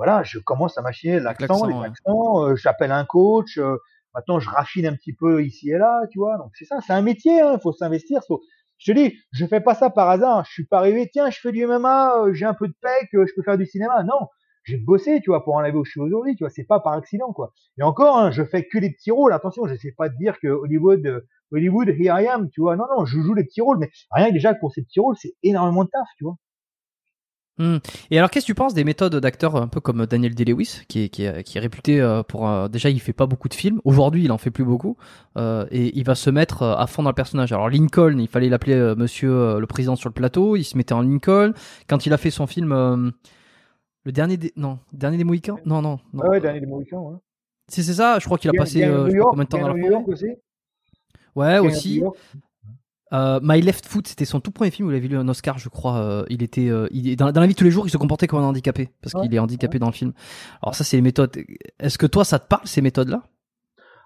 voilà, 0.02 0.24
je 0.24 0.40
commence 0.40 0.80
à 0.80 0.82
machiner 0.82 1.20
l'accent, 1.20 1.64
les 1.68 1.76
accents, 1.76 2.48
euh, 2.48 2.56
j'appelle 2.56 2.92
un 2.92 3.06
coach, 3.06 3.60
euh, 3.60 3.78
maintenant 4.16 4.40
je 4.40 4.50
raffine 4.50 4.88
un 4.88 4.96
petit 4.96 5.14
peu 5.14 5.44
ici 5.44 5.70
et 5.70 5.78
là, 5.78 6.02
tu 6.12 6.18
vois. 6.18 6.40
Donc 6.40 6.50
c'est 6.58 6.66
ça, 6.66 6.78
c'est 6.86 6.94
un 6.94 7.04
métier, 7.04 7.36
il 7.36 7.42
hein, 7.42 7.60
faut 7.62 7.72
s'investir. 7.72 8.22
Je 8.80 8.92
te 8.92 8.98
dis, 8.98 9.16
je 9.32 9.46
fais 9.46 9.62
pas 9.62 9.76
ça 9.76 9.92
par 9.92 10.10
hasard. 10.10 10.44
Je 10.46 10.54
suis 10.54 10.66
pas 10.66 10.80
arrivé, 10.80 11.08
tiens, 11.14 11.30
je 11.30 11.40
fais 11.40 11.52
du 11.52 11.68
MMA, 11.68 12.16
euh, 12.18 12.34
j'ai 12.34 12.46
un 12.46 12.56
peu 12.56 12.68
de 12.68 12.74
pec, 12.82 13.10
je 13.14 13.32
peux 13.36 13.44
faire 13.44 13.60
du 13.60 13.68
cinéma. 13.68 14.02
Non, 14.04 14.28
j'ai 14.72 14.78
bossé, 14.78 15.20
tu 15.22 15.30
vois, 15.30 15.44
pour 15.44 15.56
en 15.56 15.60
arriver 15.60 15.78
où 15.78 15.86
je 15.86 15.92
suis 15.92 16.00
aujourd'hui, 16.00 16.36
tu 16.36 16.44
vois. 16.44 16.50
C'est 16.50 16.64
pas 16.64 16.80
par 16.80 16.94
accident, 16.94 17.34
quoi. 17.34 17.54
Et 17.78 17.84
encore, 17.84 18.18
hein, 18.18 18.32
je 18.32 18.44
fais 18.44 18.66
que 18.66 18.78
des 18.78 18.92
petits 18.92 19.12
rôles. 19.12 19.34
Attention, 19.34 19.68
je 19.68 19.76
sais 19.76 19.94
pas 19.98 20.10
te 20.10 20.16
dire 20.18 20.40
que 20.40 20.48
Hollywood, 20.48 21.26
Hollywood, 21.52 21.90
here 21.90 22.22
I 22.22 22.28
am, 22.28 22.50
tu 22.50 22.62
vois. 22.62 22.76
Non, 22.78 22.86
non, 22.98 23.06
je 23.06 23.20
joue 23.20 23.34
les 23.34 23.44
petits 23.44 23.62
rôles, 23.62 23.78
mais 23.80 23.90
rien 24.12 24.30
que 24.30 24.34
déjà 24.34 24.54
pour 24.56 24.72
ces 24.72 24.84
petits 24.84 25.00
rôles, 25.00 25.16
c'est 25.18 25.34
énormément 25.44 25.84
de 25.84 25.90
taf, 25.90 26.08
tu 26.18 26.24
vois. 26.24 26.38
Hmm. 27.58 27.78
Et 28.10 28.18
alors, 28.18 28.32
qu'est-ce 28.32 28.46
que 28.46 28.52
tu 28.52 28.56
penses 28.56 28.74
des 28.74 28.84
méthodes 28.84 29.16
d'acteurs 29.18 29.56
un 29.56 29.68
peu 29.68 29.82
comme 29.82 30.06
Daniel 30.08 30.34
Day-Lewis, 30.34 30.82
qui 30.88 31.04
est, 31.04 31.60
réputé 31.60 32.02
euh, 32.02 32.24
pour 32.24 32.50
euh, 32.50 32.68
déjà 32.68 32.90
il 32.90 33.00
fait 33.00 33.14
pas 33.14 33.28
beaucoup 33.28 33.50
de 33.50 33.54
films. 33.54 33.82
Aujourd'hui, 33.84 34.24
il 34.24 34.32
en 34.32 34.40
fait 34.40 34.50
plus 34.50 34.64
beaucoup 34.64 34.98
euh, 35.38 35.68
et 35.70 35.96
il 35.98 36.04
va 36.04 36.16
se 36.16 36.30
mettre 36.30 36.64
à 36.64 36.88
fond 36.88 37.04
dans 37.04 37.10
le 37.10 37.16
personnage. 37.16 37.52
Alors 37.52 37.70
Lincoln, 37.70 38.18
il 38.20 38.28
fallait 38.28 38.50
l'appeler 38.50 38.96
Monsieur 38.98 39.60
le 39.60 39.68
président 39.68 39.96
sur 39.96 40.10
le 40.10 40.14
plateau. 40.14 40.56
Il 40.56 40.64
se 40.64 40.76
mettait 40.76 40.94
en 40.94 41.02
Lincoln. 41.02 41.54
Quand 41.88 42.06
il 42.06 42.14
a 42.14 42.18
fait 42.18 42.32
son 42.32 42.48
film, 42.48 43.14
le 44.04 44.12
dernier 44.12 44.38
des 44.38 44.54
non, 44.56 44.80
dernier 44.94 45.18
des 45.18 45.24
Mohicans, 45.24 45.58
non 45.66 45.82
non 45.82 46.00
non. 46.14 46.24
Ah 46.24 46.30
ouais, 46.30 46.40
dernier 46.40 46.60
des 46.60 46.66
Mohicans. 46.66 47.02
Ouais. 47.02 47.18
C'est 47.68 47.84
ça. 47.84 48.20
Je 48.20 48.26
crois 48.26 48.38
qu'il 48.38 48.50
a 48.50 48.54
passé 48.54 48.82
combien 48.82 49.44
de 49.44 49.50
temps 49.50 49.60
dans 49.60 49.74
la 49.74 49.82
forêt. 49.82 50.40
Ouais, 51.36 51.60
aussi. 51.60 52.04
Euh, 53.14 53.40
My 53.44 53.62
Left 53.62 53.86
Foot, 53.88 54.08
c'était 54.08 54.24
son 54.24 54.40
tout 54.40 54.52
premier 54.52 54.72
film 54.72 54.88
où 54.88 54.92
il 54.92 54.96
avait 54.96 55.08
eu 55.08 55.18
un 55.18 55.28
Oscar, 55.28 55.58
je 55.58 55.68
crois. 55.68 55.98
Euh, 55.98 56.24
il 56.30 56.44
était, 56.44 56.70
euh, 56.70 56.88
il, 56.92 57.16
dans, 57.18 57.32
dans, 57.32 57.42
la 57.42 57.48
vie 57.48 57.54
de 57.54 57.58
tous 57.58 57.66
les 57.66 57.72
jours, 57.72 57.86
il 57.86 57.90
se 57.90 57.98
comportait 57.98 58.26
comme 58.28 58.40
un 58.40 58.48
handicapé 58.48 58.90
parce 59.02 59.14
qu'il 59.22 59.34
est 59.34 59.40
handicapé 59.40 59.80
dans 59.80 59.88
le 59.88 59.92
film. 59.92 60.14
Alors 60.62 60.76
ça, 60.76 60.86
c'est 60.86 60.96
les 60.96 61.02
méthodes. 61.02 61.36
Est-ce 61.80 61.98
que 61.98 62.06
toi, 62.06 62.24
ça 62.24 62.40
te 62.40 62.48
parle 62.48 62.66
ces 62.66 62.82
méthodes-là? 62.82 63.24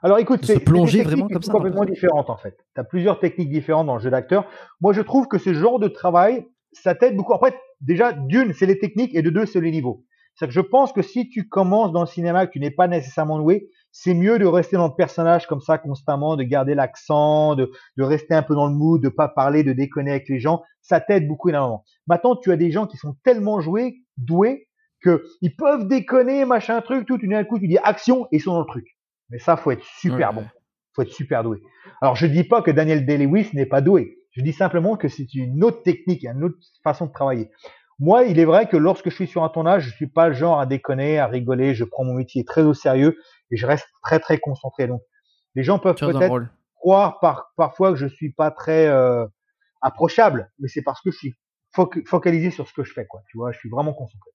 Alors 0.01 0.19
écoute, 0.19 0.41
c'est 0.43 0.59
plonger 0.59 1.03
vraiment 1.03 1.27
comme 1.27 1.41
ça. 1.41 1.51
Complètement 1.51 1.85
différentes 1.85 2.29
en 2.29 2.37
fait. 2.37 2.57
Tu 2.73 2.81
as 2.81 2.83
plusieurs 2.83 3.19
techniques 3.19 3.49
différentes 3.49 3.87
dans 3.87 3.95
le 3.95 4.01
jeu 4.01 4.09
d'acteur. 4.09 4.45
Moi, 4.81 4.93
je 4.93 5.01
trouve 5.01 5.27
que 5.27 5.37
ce 5.37 5.53
genre 5.53 5.79
de 5.79 5.87
travail, 5.87 6.47
ça 6.71 6.95
t'aide 6.95 7.15
beaucoup. 7.15 7.33
Après, 7.33 7.55
déjà, 7.81 8.13
d'une, 8.13 8.53
c'est 8.53 8.65
les 8.65 8.79
techniques 8.79 9.15
et 9.15 9.21
de 9.21 9.29
deux, 9.29 9.45
c'est 9.45 9.61
les 9.61 9.71
niveaux. 9.71 10.03
C'est 10.35 10.47
que 10.47 10.51
je 10.51 10.61
pense 10.61 10.91
que 10.91 11.01
si 11.01 11.29
tu 11.29 11.47
commences 11.47 11.93
dans 11.93 12.01
le 12.01 12.07
cinéma 12.07 12.45
que 12.45 12.51
tu 12.51 12.59
n'es 12.59 12.71
pas 12.71 12.87
nécessairement 12.87 13.39
doué, 13.39 13.69
c'est 13.91 14.13
mieux 14.13 14.37
de 14.37 14.45
rester 14.45 14.75
dans 14.75 14.87
le 14.87 14.95
personnage 14.95 15.47
comme 15.47 15.61
ça 15.61 15.77
constamment, 15.77 16.35
de 16.35 16.43
garder 16.43 16.75
l'accent, 16.75 17.55
de, 17.55 17.71
de 17.95 18.03
rester 18.03 18.33
un 18.33 18.43
peu 18.43 18.53
dans 18.53 18.67
le 18.67 18.73
mood, 18.73 19.01
de 19.01 19.07
pas 19.07 19.29
parler, 19.29 19.63
de 19.63 19.71
déconner 19.71 20.11
avec 20.11 20.27
les 20.27 20.39
gens. 20.39 20.61
Ça 20.81 20.99
t'aide 20.99 21.27
beaucoup 21.27 21.47
énormément. 21.47 21.85
Maintenant, 22.07 22.35
tu 22.35 22.51
as 22.51 22.57
des 22.57 22.69
gens 22.69 22.85
qui 22.85 22.97
sont 22.97 23.15
tellement 23.23 23.61
joués, 23.61 24.01
doués, 24.17 24.67
que 25.01 25.23
ils 25.41 25.55
peuvent 25.55 25.87
déconner, 25.87 26.43
machin 26.43 26.81
truc, 26.81 27.07
tout. 27.07 27.17
Un 27.31 27.43
coup, 27.45 27.57
tu 27.57 27.69
dis 27.69 27.77
action 27.77 28.25
et 28.25 28.37
ils 28.37 28.41
sont 28.41 28.53
dans 28.53 28.59
le 28.59 28.65
truc. 28.65 28.85
Mais 29.29 29.39
ça, 29.39 29.55
faut 29.55 29.71
être 29.71 29.85
super 29.99 30.33
bon. 30.33 30.45
Faut 30.93 31.03
être 31.03 31.13
super 31.13 31.43
doué. 31.43 31.61
Alors, 32.01 32.15
je 32.15 32.27
dis 32.27 32.43
pas 32.43 32.61
que 32.61 32.71
Daniel 32.71 33.05
Day-Lewis 33.05 33.49
n'est 33.53 33.65
pas 33.65 33.81
doué. 33.81 34.17
Je 34.35 34.41
dis 34.41 34.53
simplement 34.53 34.97
que 34.97 35.07
c'est 35.07 35.33
une 35.33 35.63
autre 35.63 35.81
technique, 35.83 36.23
une 36.23 36.43
autre 36.43 36.57
façon 36.83 37.05
de 37.05 37.11
travailler. 37.11 37.49
Moi, 37.99 38.25
il 38.25 38.37
est 38.39 38.45
vrai 38.45 38.67
que 38.67 38.75
lorsque 38.75 39.09
je 39.09 39.15
suis 39.15 39.27
sur 39.27 39.43
un 39.43 39.49
tournage, 39.49 39.83
je 39.83 39.95
suis 39.95 40.07
pas 40.07 40.27
le 40.27 40.33
genre 40.33 40.59
à 40.59 40.65
déconner, 40.65 41.17
à 41.19 41.27
rigoler. 41.27 41.73
Je 41.73 41.85
prends 41.85 42.03
mon 42.03 42.13
métier 42.13 42.43
très 42.43 42.61
au 42.61 42.73
sérieux 42.73 43.17
et 43.51 43.55
je 43.55 43.65
reste 43.65 43.87
très 44.03 44.19
très 44.19 44.37
concentré. 44.37 44.87
Donc, 44.87 45.01
les 45.55 45.63
gens 45.63 45.79
peuvent 45.79 45.95
peut-être 45.95 46.47
croire 46.75 47.19
par, 47.21 47.53
parfois 47.55 47.91
que 47.91 47.95
je 47.95 48.07
suis 48.07 48.33
pas 48.33 48.51
très 48.51 48.87
euh, 48.87 49.25
approchable, 49.81 50.51
mais 50.59 50.67
c'est 50.67 50.81
parce 50.81 51.01
que 51.01 51.11
je 51.11 51.17
suis 51.17 51.33
focalisé 52.05 52.51
sur 52.51 52.67
ce 52.67 52.73
que 52.73 52.83
je 52.83 52.91
fais, 52.91 53.05
quoi. 53.05 53.21
Tu 53.29 53.37
vois, 53.37 53.53
je 53.53 53.59
suis 53.59 53.69
vraiment 53.69 53.93
concentré. 53.93 54.31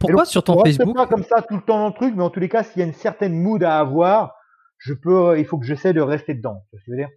Pourquoi 0.00 0.24
sur 0.24 0.42
ton 0.42 0.62
Facebook 0.62 0.96
pas 0.96 1.06
comme 1.06 1.22
ça 1.22 1.42
tout 1.42 1.54
le 1.54 1.62
temps 1.62 1.78
dans 1.78 1.88
le 1.88 1.94
truc, 1.94 2.14
mais 2.16 2.24
en 2.24 2.30
tous 2.30 2.40
les 2.40 2.48
cas, 2.48 2.64
s'il 2.64 2.80
y 2.80 2.82
a 2.82 2.86
une 2.86 2.92
certaine 2.92 3.40
mood 3.40 3.62
à 3.62 3.78
avoir, 3.78 4.34
je 4.78 4.92
peux, 4.92 5.38
il 5.38 5.46
faut 5.46 5.58
que 5.58 5.64
j'essaie 5.64 5.92
de 5.92 6.00
rester 6.00 6.34
dedans. 6.34 6.64
Tu 6.68 6.76
vois 6.76 6.80
ce 6.80 6.84
que 6.84 6.84
je 6.86 6.90
veux 6.90 6.96
dire? 6.96 7.10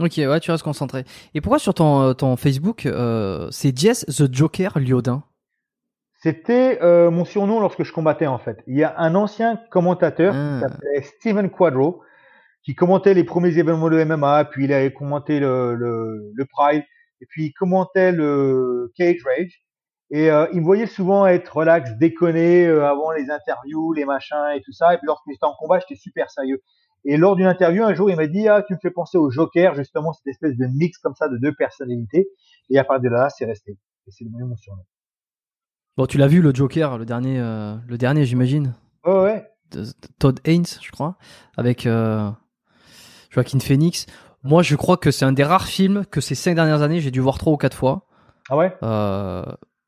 Ok, 0.00 0.12
ouais, 0.16 0.40
tu 0.40 0.50
restes 0.52 0.62
concentré. 0.62 1.04
Et 1.34 1.40
pourquoi 1.40 1.58
sur 1.58 1.74
ton, 1.74 2.02
euh, 2.02 2.12
ton 2.12 2.36
Facebook, 2.36 2.86
euh, 2.86 3.48
c'est 3.50 3.76
Jess 3.76 4.06
the 4.06 4.32
Joker 4.32 4.78
Liodin 4.78 5.24
C'était 6.22 6.78
euh, 6.82 7.10
mon 7.10 7.24
surnom 7.24 7.58
lorsque 7.58 7.82
je 7.82 7.92
combattais 7.92 8.28
en 8.28 8.38
fait. 8.38 8.62
Il 8.68 8.76
y 8.76 8.84
a 8.84 8.94
un 8.98 9.16
ancien 9.16 9.58
commentateur 9.70 10.34
qui 10.34 10.38
ah. 10.38 10.60
s'appelait 10.60 11.02
Steven 11.02 11.50
Quadro 11.50 12.02
qui 12.62 12.74
commentait 12.74 13.14
les 13.14 13.24
premiers 13.24 13.56
événements 13.56 13.88
de 13.88 14.04
MMA, 14.04 14.44
puis 14.46 14.64
il 14.64 14.72
avait 14.72 14.92
commenté 14.92 15.40
le, 15.40 15.74
le, 15.74 16.32
le 16.34 16.44
Pride, 16.44 16.82
et 17.20 17.26
puis 17.26 17.46
il 17.46 17.52
commentait 17.52 18.12
le 18.12 18.92
Cage 18.94 19.24
Rage. 19.24 19.62
Et 20.10 20.30
euh, 20.30 20.46
il 20.52 20.60
me 20.60 20.64
voyait 20.64 20.86
souvent 20.86 21.26
être 21.26 21.56
relax, 21.56 21.92
déconner 21.98 22.66
avant 22.66 23.10
les 23.12 23.30
interviews, 23.30 23.92
les 23.94 24.04
machins 24.04 24.52
et 24.54 24.60
tout 24.62 24.72
ça. 24.72 24.94
Et 24.94 24.98
puis 24.98 25.06
lorsque 25.06 25.24
j'étais 25.28 25.44
en 25.44 25.54
combat, 25.58 25.80
j'étais 25.80 26.00
super 26.00 26.30
sérieux. 26.30 26.62
Et 27.04 27.16
lors 27.16 27.36
d'une 27.36 27.46
interview, 27.46 27.84
un 27.84 27.94
jour, 27.94 28.10
il 28.10 28.16
m'a 28.16 28.26
dit, 28.26 28.48
ah, 28.48 28.62
tu 28.66 28.74
me 28.74 28.78
fais 28.80 28.90
penser 28.90 29.16
au 29.18 29.30
Joker, 29.30 29.74
justement, 29.74 30.12
cette 30.12 30.26
espèce 30.26 30.56
de 30.56 30.66
mix 30.66 30.98
comme 30.98 31.14
ça 31.14 31.28
de 31.28 31.36
deux 31.38 31.54
personnalités. 31.54 32.28
Et 32.70 32.78
à 32.78 32.84
partir 32.84 33.10
de 33.10 33.14
là, 33.14 33.28
c'est 33.30 33.44
resté. 33.44 33.78
Et 34.06 34.10
c'est 34.10 34.24
devenu 34.24 34.44
mon 34.44 34.56
surnom. 34.56 34.82
Bon, 35.96 36.06
tu 36.06 36.18
l'as 36.18 36.26
vu, 36.26 36.40
le 36.40 36.54
Joker, 36.54 36.98
le 36.98 37.04
dernier, 37.04 37.38
euh, 37.40 37.76
le 37.86 37.98
dernier, 37.98 38.24
j'imagine. 38.24 38.74
Oh, 39.04 39.22
ouais. 39.22 39.44
Todd 40.18 40.40
Haynes, 40.44 40.66
je 40.80 40.90
crois, 40.90 41.18
avec 41.56 41.86
euh, 41.86 42.30
Joaquin 43.30 43.58
Phoenix. 43.58 44.06
Moi, 44.42 44.62
je 44.62 44.76
crois 44.76 44.96
que 44.96 45.10
c'est 45.10 45.24
un 45.24 45.32
des 45.32 45.44
rares 45.44 45.66
films 45.66 46.04
que 46.06 46.20
ces 46.20 46.34
cinq 46.34 46.54
dernières 46.54 46.82
années, 46.82 47.00
j'ai 47.00 47.10
dû 47.10 47.20
voir 47.20 47.38
trois 47.38 47.52
ou 47.52 47.56
quatre 47.56 47.76
fois. 47.76 48.06
Ah 48.48 48.56
ouais? 48.56 48.76
Euh, 48.82 49.44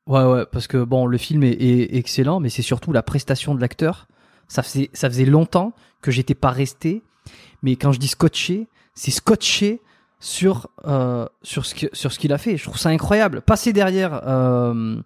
Ouais, 0.07 0.23
ouais, 0.23 0.45
parce 0.51 0.67
que 0.67 0.83
bon, 0.83 1.05
le 1.05 1.17
film 1.17 1.43
est, 1.43 1.51
est 1.51 1.95
excellent, 1.95 2.39
mais 2.39 2.49
c'est 2.49 2.63
surtout 2.63 2.91
la 2.91 3.03
prestation 3.03 3.53
de 3.53 3.61
l'acteur. 3.61 4.07
Ça 4.51 4.63
faisait, 4.63 4.89
ça 4.91 5.09
faisait 5.09 5.23
longtemps 5.23 5.71
que 6.01 6.11
j'étais 6.11 6.35
pas 6.35 6.49
resté. 6.49 7.03
Mais 7.63 7.77
quand 7.77 7.93
je 7.93 7.99
dis 7.99 8.09
scotché, 8.09 8.67
c'est 8.95 9.09
scotché 9.09 9.79
sur 10.19 10.67
euh, 10.85 11.25
sur 11.41 11.65
ce 11.65 11.87
sur 11.93 12.11
ce 12.11 12.19
qu'il 12.19 12.33
a 12.33 12.37
fait. 12.37 12.57
Je 12.57 12.63
trouve 12.65 12.77
ça 12.77 12.89
incroyable. 12.89 13.41
Passer 13.41 13.71
derrière 13.71 14.27
euh, 14.27 14.97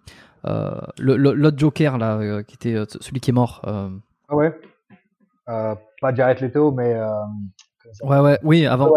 euh, 0.46 0.80
l'autre 0.98 1.56
Joker 1.56 1.96
là, 1.96 2.16
euh, 2.16 2.42
qui 2.42 2.56
était 2.56 2.74
celui 3.00 3.20
qui 3.20 3.30
est 3.30 3.32
mort. 3.32 3.62
Ah 3.64 4.34
ouais? 4.34 4.52
pas 5.46 6.12
Jared 6.12 6.40
Leto, 6.40 6.72
mais. 6.72 7.00
ouais 8.02 8.18
ouais 8.18 8.40
oui 8.42 8.66
avant. 8.66 8.88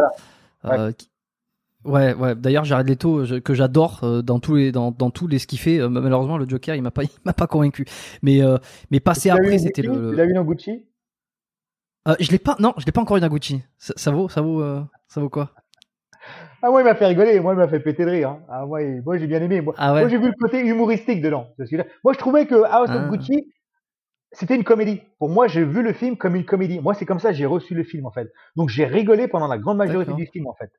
Voilà. 0.63 0.87
Ouais, 0.87 0.93
ouais. 1.85 2.35
D'ailleurs, 2.35 2.65
Jared 2.65 2.87
Leto, 2.87 3.23
que 3.43 3.53
j'adore 3.53 4.23
dans 4.23 4.39
tous 4.39 4.55
les 4.55 4.71
dans, 4.71 4.91
dans 4.91 5.09
tous 5.09 5.27
les 5.27 5.39
ce 5.39 5.47
qu'il 5.47 5.59
fait. 5.59 5.79
malheureusement, 5.87 6.37
le 6.37 6.47
Joker, 6.47 6.75
il 6.75 6.81
m'a 6.81 6.91
pas 6.91 7.03
il 7.03 7.09
m'a 7.25 7.33
pas 7.33 7.47
convaincu. 7.47 7.85
Mais 8.21 8.41
mais 8.91 8.99
passer 8.99 9.29
après, 9.29 9.57
c'était 9.57 9.81
le. 9.81 10.11
Tu 10.11 10.15
l'as 10.15 10.25
vu 10.25 10.33
dans 10.33 10.43
Gucci? 10.43 10.85
Euh, 12.07 12.15
je 12.19 12.31
l'ai 12.31 12.39
pas, 12.39 12.55
non, 12.59 12.73
je 12.77 12.85
l'ai 12.85 12.91
pas 12.91 13.01
encore 13.01 13.17
eu 13.17 13.19
dans 13.19 13.27
Gucci. 13.27 13.61
Ça, 13.77 14.11
vaut, 14.11 14.29
ça 14.29 14.41
vaut, 14.41 14.61
euh, 14.61 14.81
ça 15.07 15.21
vaut 15.21 15.29
quoi? 15.29 15.51
Ah 16.61 16.69
moi 16.69 16.81
il 16.81 16.83
m'a 16.83 16.95
fait 16.95 17.05
rigoler, 17.05 17.39
moi 17.39 17.53
il 17.53 17.57
m'a 17.57 17.69
fait 17.69 17.79
péter 17.79 18.03
de 18.03 18.09
rire. 18.09 18.29
Hein. 18.31 18.39
Ah 18.49 18.65
moi, 18.65 18.81
moi 19.05 19.17
j'ai 19.17 19.27
bien 19.27 19.41
aimé. 19.41 19.61
Moi, 19.61 19.73
ah 19.77 19.91
moi 19.91 20.09
j'ai 20.09 20.17
vu 20.17 20.27
le 20.27 20.33
côté 20.37 20.59
humoristique 20.59 21.21
dedans. 21.21 21.47
Moi 22.03 22.13
je 22.13 22.17
trouvais 22.17 22.45
que 22.45 22.55
House 22.55 22.89
of 22.89 23.03
ah. 23.05 23.09
Gucci 23.09 23.47
c'était 24.31 24.55
une 24.55 24.63
comédie. 24.63 25.01
Pour 25.17 25.29
moi 25.29 25.47
j'ai 25.47 25.63
vu 25.63 25.81
le 25.81 25.93
film 25.93 26.17
comme 26.17 26.35
une 26.35 26.45
comédie. 26.45 26.79
Moi 26.79 26.93
c'est 26.93 27.05
comme 27.05 27.19
ça 27.19 27.31
j'ai 27.31 27.45
reçu 27.45 27.73
le 27.73 27.83
film 27.83 28.05
en 28.05 28.11
fait. 28.11 28.31
Donc 28.55 28.69
j'ai 28.69 28.85
rigolé 28.85 29.27
pendant 29.27 29.47
la 29.47 29.57
grande 29.57 29.77
majorité 29.77 30.13
du 30.13 30.27
film 30.27 30.47
en 30.47 30.53
fait. 30.53 30.71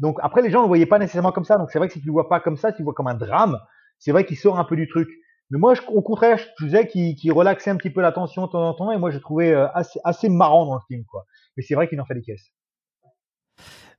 Donc 0.00 0.18
après 0.22 0.42
les 0.42 0.50
gens 0.50 0.58
ne 0.58 0.64
le 0.64 0.68
voyaient 0.68 0.86
pas 0.86 0.98
nécessairement 0.98 1.32
comme 1.32 1.44
ça. 1.44 1.56
Donc 1.56 1.70
c'est 1.70 1.78
vrai 1.78 1.88
que 1.88 1.94
si 1.94 2.00
tu 2.00 2.06
le 2.06 2.12
vois 2.12 2.28
pas 2.28 2.40
comme 2.40 2.56
ça, 2.56 2.72
tu 2.72 2.82
le 2.82 2.84
vois 2.84 2.94
comme 2.94 3.08
un 3.08 3.14
drame. 3.14 3.58
C'est 3.98 4.12
vrai 4.12 4.24
qu'il 4.24 4.36
sort 4.36 4.58
un 4.58 4.64
peu 4.64 4.76
du 4.76 4.88
truc. 4.88 5.08
Mais 5.50 5.58
moi, 5.58 5.74
au 5.88 6.02
contraire, 6.02 6.38
je 6.38 6.64
disais 6.64 6.88
qu'il 6.88 7.32
relaxait 7.32 7.70
un 7.70 7.76
petit 7.76 7.90
peu 7.90 8.00
la 8.00 8.12
tension 8.12 8.46
de 8.46 8.50
temps 8.50 8.68
en 8.68 8.74
temps, 8.74 8.90
et 8.90 8.98
moi, 8.98 9.10
je 9.10 9.18
trouvais 9.18 9.52
euh, 9.52 9.68
assez, 9.74 10.00
assez 10.02 10.28
marrant 10.28 10.66
dans 10.66 10.74
le 10.74 10.80
film, 10.88 11.04
quoi. 11.04 11.24
Mais 11.56 11.62
c'est 11.62 11.74
vrai 11.74 11.88
qu'il 11.88 12.00
en 12.00 12.04
fait 12.04 12.14
des 12.14 12.22
caisses. 12.22 12.50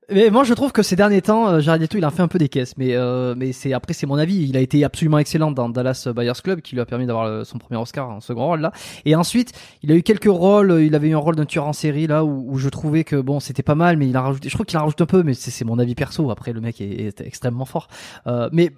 Mais 0.10 0.30
moi 0.30 0.46
je 0.46 0.54
trouve 0.54 0.72
que 0.72 0.84
ces 0.84 0.96
derniers 0.96 1.22
temps, 1.22 1.50
euh, 1.50 1.60
Jared 1.60 1.82
Leto 1.82 1.98
il 1.98 2.06
a 2.06 2.12
fait 2.12 2.22
un 2.22 2.30
peu 2.30 2.40
des 2.40 2.48
caisses, 2.48 2.78
mais 2.78 2.96
euh, 2.96 3.36
mais 3.36 3.52
c'est 3.52 3.74
après 3.74 3.92
c'est 3.92 4.06
mon 4.06 4.16
avis. 4.16 4.48
Il 4.48 4.56
a 4.56 4.62
été 4.62 4.86
absolument 4.86 5.20
excellent 5.20 5.52
dans 5.52 5.68
Dallas 5.68 6.08
Buyers 6.16 6.32
Club, 6.42 6.62
qui 6.62 6.76
lui 6.76 6.82
a 6.82 6.86
permis 6.86 7.06
d'avoir 7.06 7.46
son 7.46 7.58
premier 7.58 7.78
Oscar 7.78 8.10
en 8.10 8.22
second 8.22 8.46
rôle 8.46 8.62
là. 8.62 8.72
Et 9.04 9.18
ensuite 9.18 9.52
il 9.84 9.92
a 9.92 9.96
eu 9.96 10.04
quelques 10.04 10.32
rôles. 10.32 10.82
Il 10.82 10.96
avait 10.96 11.10
eu 11.10 11.14
un 11.14 11.18
rôle 11.18 11.36
d'un 11.36 11.44
tueur 11.44 11.68
en 11.68 11.74
série 11.74 12.08
là 12.08 12.24
où, 12.24 12.46
où 12.50 12.58
je 12.58 12.70
trouvais 12.70 13.04
que 13.04 13.18
bon 13.18 13.42
c'était 13.42 13.64
pas 13.64 13.76
mal, 13.76 13.98
mais 13.98 14.08
il 14.08 14.16
a 14.16 14.22
rajouté. 14.22 14.48
Je 14.48 14.54
trouve 14.54 14.66
qu'il 14.66 14.78
en 14.78 14.84
rajoute 14.84 15.02
un 15.02 15.06
peu, 15.06 15.24
mais 15.24 15.34
c'est 15.34 15.66
mon 15.66 15.78
avis 15.78 15.94
perso. 15.94 16.32
Après 16.32 16.54
le 16.54 16.62
mec 16.62 16.80
est, 16.80 17.20
extrêmement 17.20 17.66
fort. 17.66 17.90
Euh, 18.28 18.48
mais 18.54 18.72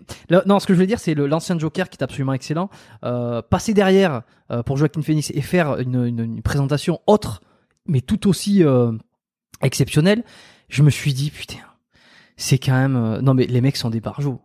non, 0.47 0.59
ce 0.59 0.65
que 0.65 0.73
je 0.73 0.79
veux 0.79 0.87
dire 0.87 0.99
c'est 0.99 1.13
l'ancien 1.13 1.59
Joker 1.59 1.89
qui 1.89 1.97
est 1.97 2.03
absolument 2.03 2.33
excellent. 2.33 2.71
Euh, 3.03 3.43
passer 3.43 3.75
derrière 3.75 4.23
euh, 4.49 4.63
pour 4.63 4.77
Joaquin 4.77 5.03
Phoenix 5.03 5.31
et 5.35 5.41
faire 5.41 5.77
une, 5.77 6.05
une, 6.05 6.19
une 6.21 6.41
présentation 6.41 7.01
autre, 7.05 7.41
mais 7.85 8.01
tout 8.01 8.27
aussi 8.27 8.63
exceptionnelle 9.61 10.23
je 10.69 10.83
me 10.83 10.89
suis 10.89 11.13
dit 11.13 11.31
putain, 11.31 11.59
c'est 12.37 12.57
quand 12.57 12.73
même 12.73 12.95
euh, 12.95 13.21
non 13.21 13.33
mais 13.33 13.45
les 13.45 13.61
mecs 13.61 13.77
sont 13.77 13.89
des 13.89 13.99
barjots. 13.99 14.41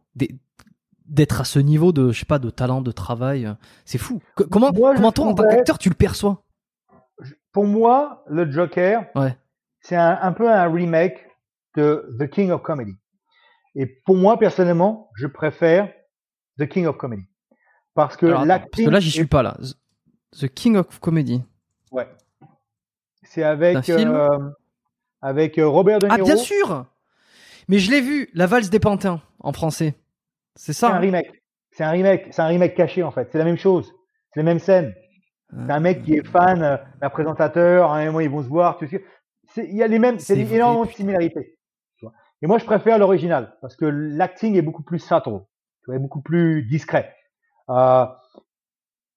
D'être 1.06 1.42
à 1.42 1.44
ce 1.44 1.58
niveau 1.58 1.92
de 1.92 2.12
je 2.12 2.20
sais 2.20 2.26
pas 2.26 2.38
de 2.38 2.50
talent 2.50 2.80
de 2.80 2.90
travail, 2.90 3.46
euh, 3.46 3.54
c'est 3.84 3.98
fou. 3.98 4.20
comment 4.50 4.72
comment 4.72 5.12
toi 5.12 5.26
en 5.26 5.34
tant 5.34 5.44
qu'acteur 5.44 5.78
tu 5.78 5.90
le 5.90 5.94
perçois? 5.94 6.42
Pour 7.52 7.66
moi, 7.66 8.24
le 8.26 8.50
Joker, 8.50 9.04
ouais. 9.14 9.36
c'est 9.80 9.94
un, 9.94 10.32
peu 10.32 10.50
un 10.50 10.68
remake 10.68 11.24
de 11.76 12.16
The 12.18 12.28
King 12.28 12.50
of 12.50 12.62
Comedy. 12.62 12.94
Et 13.76 13.86
pour 13.86 14.16
moi 14.16 14.38
personnellement, 14.38 15.10
je 15.14 15.26
préfère 15.26 15.92
The 16.58 16.66
King 16.66 16.86
of 16.86 16.96
Comedy 16.96 17.28
parce 17.94 18.16
que 18.16 18.26
parce 18.26 18.66
que 18.72 18.90
là 18.90 19.00
j'y 19.00 19.10
suis 19.10 19.26
pas 19.26 19.42
là. 19.42 19.56
The 20.40 20.48
King 20.48 20.76
of 20.76 20.98
Comedy. 20.98 21.42
Ouais. 21.92 22.08
C'est 23.22 23.44
avec 23.44 23.88
euh, 23.88 24.38
avec 25.24 25.58
euh, 25.58 25.66
Robert 25.66 25.98
De 26.00 26.06
Niro. 26.06 26.20
Ah 26.20 26.22
bien 26.22 26.36
sûr. 26.36 26.84
Mais 27.68 27.78
je 27.78 27.90
l'ai 27.90 28.02
vu, 28.02 28.28
La 28.34 28.46
valse 28.46 28.68
des 28.68 28.78
pantins 28.78 29.22
en 29.40 29.52
français. 29.52 29.94
C'est 30.54 30.74
ça. 30.74 30.88
C'est 30.88 30.94
un 30.94 30.98
remake. 30.98 31.42
C'est 31.72 31.84
un 31.84 31.90
remake. 31.90 32.26
C'est 32.30 32.42
un 32.42 32.46
remake 32.46 32.74
caché 32.74 33.02
en 33.02 33.10
fait. 33.10 33.28
C'est 33.32 33.38
la 33.38 33.44
même 33.44 33.56
chose. 33.56 33.90
C'est 34.32 34.40
la 34.40 34.44
même 34.44 34.58
scène. 34.58 34.94
C'est 35.50 35.72
un 35.72 35.80
mec 35.80 36.02
qui 36.02 36.14
est 36.14 36.26
fan 36.26 36.62
euh, 36.62 36.76
d'un 37.00 37.08
présentateur. 37.08 37.90
À 37.90 37.98
un 37.98 38.06
moment 38.06 38.20
ils 38.20 38.30
vont 38.30 38.42
se 38.42 38.48
voir. 38.48 38.76
Tu 38.76 39.02
Il 39.56 39.74
y 39.74 39.82
a 39.82 39.86
les 39.86 39.98
mêmes. 39.98 40.18
C'est 40.18 40.38
énormément 40.38 40.84
de 40.84 40.90
similarités. 40.90 41.56
Et 42.42 42.46
moi 42.46 42.58
je 42.58 42.66
préfère 42.66 42.98
l'original 42.98 43.56
parce 43.62 43.76
que 43.76 43.86
l'acting 43.86 44.54
est 44.56 44.62
beaucoup 44.62 44.82
plus 44.82 44.98
tu 44.98 45.14
vois, 45.86 45.98
beaucoup 45.98 46.20
plus 46.20 46.64
discret. 46.64 47.16
Euh, 47.70 48.04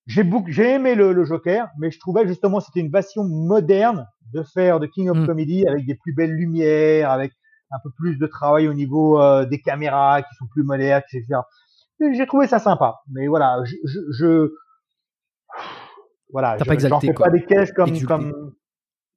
j'ai 0.07 0.29
j'ai 0.47 0.73
aimé 0.73 0.95
le, 0.95 1.13
le, 1.13 1.25
Joker, 1.25 1.67
mais 1.77 1.91
je 1.91 1.99
trouvais 1.99 2.27
justement 2.27 2.59
c'était 2.59 2.79
une 2.79 2.91
version 2.91 3.23
moderne 3.23 4.07
de 4.33 4.43
faire 4.43 4.79
de 4.79 4.87
King 4.87 5.09
of 5.09 5.17
mm. 5.17 5.25
Comedy 5.25 5.67
avec 5.67 5.85
des 5.85 5.95
plus 5.95 6.13
belles 6.13 6.33
lumières, 6.33 7.11
avec 7.11 7.33
un 7.71 7.77
peu 7.83 7.89
plus 7.91 8.17
de 8.17 8.27
travail 8.27 8.67
au 8.67 8.73
niveau 8.73 9.21
euh, 9.21 9.45
des 9.45 9.61
caméras 9.61 10.21
qui 10.21 10.33
sont 10.35 10.47
plus 10.47 10.63
modernes, 10.63 11.03
etc. 11.11 11.41
J'ai 11.99 12.25
trouvé 12.25 12.47
ça 12.47 12.59
sympa, 12.59 12.95
mais 13.11 13.27
voilà, 13.27 13.59
je, 13.65 13.75
je, 13.83 13.99
je 14.11 14.53
voilà, 16.31 16.57
j'en 16.57 16.99
fais 16.99 17.13
pas 17.13 17.29
des 17.29 17.45
caisses 17.45 17.71
comme, 17.71 17.99
comme, 18.01 18.53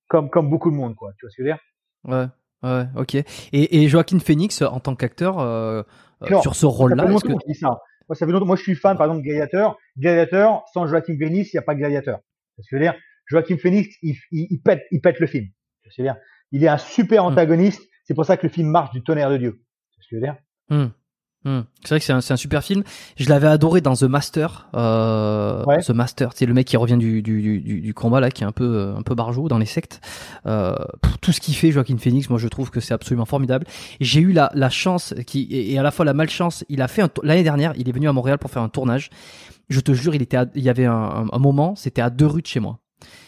comme, 0.09 0.31
comme 0.31 0.51
beaucoup 0.51 0.71
de 0.71 0.77
monde, 0.77 0.95
quoi. 0.95 1.13
Tu 1.19 1.27
vois 1.27 1.31
ce 1.31 1.37
que 1.37 1.43
je 1.43 1.49
veux 1.49 1.55
dire? 1.55 1.61
Ouais. 2.05 2.27
Ouais, 2.63 2.87
ok. 2.97 3.15
Et, 3.15 3.25
et 3.53 3.89
Joaquin 3.89 4.19
Phoenix, 4.19 4.61
en 4.63 4.81
tant 4.81 4.95
qu'acteur, 4.95 5.39
euh, 5.39 5.83
euh 6.23 6.41
sur 6.41 6.55
ce 6.55 6.67
rôle-là, 6.67 7.11
est-ce 7.11 7.25
que... 7.25 7.55
ça. 7.55 7.79
Moi, 8.11 8.17
ça 8.17 8.27
fait 8.27 8.33
longtemps. 8.33 8.47
Moi, 8.47 8.57
je 8.57 8.63
suis 8.63 8.75
fan, 8.75 8.97
par 8.97 9.07
exemple, 9.07 9.23
de 9.23 9.29
Gladiator. 9.29 9.79
Gladiator, 9.97 10.69
sans 10.75 10.85
Joaquin 10.89 11.17
Phoenix, 11.17 11.53
il 11.53 11.57
n'y 11.57 11.59
a 11.61 11.63
pas 11.63 11.77
Gladiator. 11.77 12.19
C'est 12.57 12.63
ce 12.63 12.67
que 12.67 12.77
je 12.77 12.83
veux 12.83 12.83
dire. 12.83 13.01
Joachim 13.27 13.57
Phoenix, 13.57 13.95
il, 14.03 14.17
il, 14.33 14.61
pète, 14.61 14.83
il 14.91 15.01
pète 15.01 15.21
le 15.21 15.29
film. 15.29 15.47
C'est 15.95 16.03
bien. 16.03 16.17
Il 16.51 16.65
est 16.65 16.69
un 16.69 16.77
super 16.77 17.23
hmm. 17.23 17.29
antagoniste. 17.29 17.89
C'est 18.03 18.15
pour 18.15 18.25
ça 18.25 18.37
que 18.37 18.45
le 18.45 18.53
film 18.53 18.67
marche 18.67 18.91
du 18.91 19.05
tonnerre 19.05 19.31
de 19.31 19.37
Dieu. 19.37 19.63
C'est 19.93 20.03
ce 20.03 20.09
que 20.09 20.17
je 20.17 20.21
veux 20.21 20.23
dire. 20.23 20.91
Hmm. 21.45 21.61
C'est 21.83 21.89
vrai 21.89 22.01
que 22.01 22.05
c'est 22.05 22.13
un, 22.13 22.19
un, 22.19 22.37
super 22.37 22.63
film. 22.63 22.83
Je 23.17 23.27
l'avais 23.31 23.47
adoré 23.47 23.81
dans 23.81 23.95
The 23.95 24.03
Master. 24.03 24.69
Euh, 24.75 25.65
The 25.81 25.91
Master, 25.91 26.33
c'est 26.35 26.45
le 26.45 26.53
mec 26.53 26.67
qui 26.67 26.77
revient 26.77 26.99
du, 26.99 27.23
du, 27.23 27.41
du, 27.41 27.81
du, 27.81 27.95
combat 27.95 28.21
là, 28.21 28.31
qui 28.31 28.43
est 28.43 28.47
un 28.47 28.53
peu 28.53 28.93
un 28.95 29.01
peu 29.01 29.15
barjot 29.15 29.49
dans 29.49 29.57
les 29.57 29.65
sectes. 29.65 30.03
Euh, 30.45 30.75
tout 31.23 31.33
ce 31.33 31.41
qu'il 31.41 31.55
fait, 31.55 31.73
Joaquin 31.73 31.97
Phoenix, 31.97 32.29
moi 32.29 32.39
je 32.39 32.47
trouve 32.47 32.71
que 32.71 32.81
c'est 32.81 32.93
absolument 32.93 33.25
formidable. 33.25 33.67
J'ai 34.01 34.21
eu 34.21 34.33
la, 34.33 34.51
la 34.55 34.69
chance, 34.69 35.15
qui 35.27 35.49
et, 35.51 35.79
à 35.79 35.83
la 35.83 35.91
fois 35.91 36.05
la 36.05 36.13
malchance. 36.13 36.63
Il 36.69 36.83
a 36.83 36.89
fait 36.89 37.03
l'année 37.23 37.43
dernière, 37.43 37.73
il 37.77 37.89
est 37.89 37.93
venu 37.93 38.07
à 38.07 38.13
Montréal 38.13 38.37
pour 38.37 38.51
faire 38.51 38.63
un 38.63 38.69
tournage. 38.69 39.09
Je 39.71 39.81
te 39.81 39.93
jure, 39.93 40.15
il 40.15 40.21
était, 40.21 40.37
il 40.55 40.63
y 40.63 40.69
avait 40.69 40.85
un, 40.85 41.25
un 41.33 41.39
moment, 41.39 41.75
c'était 41.75 42.03
à 42.03 42.11
deux 42.11 42.27
rues 42.27 42.43
de 42.43 42.47
chez 42.47 42.61
moi. 42.61 42.80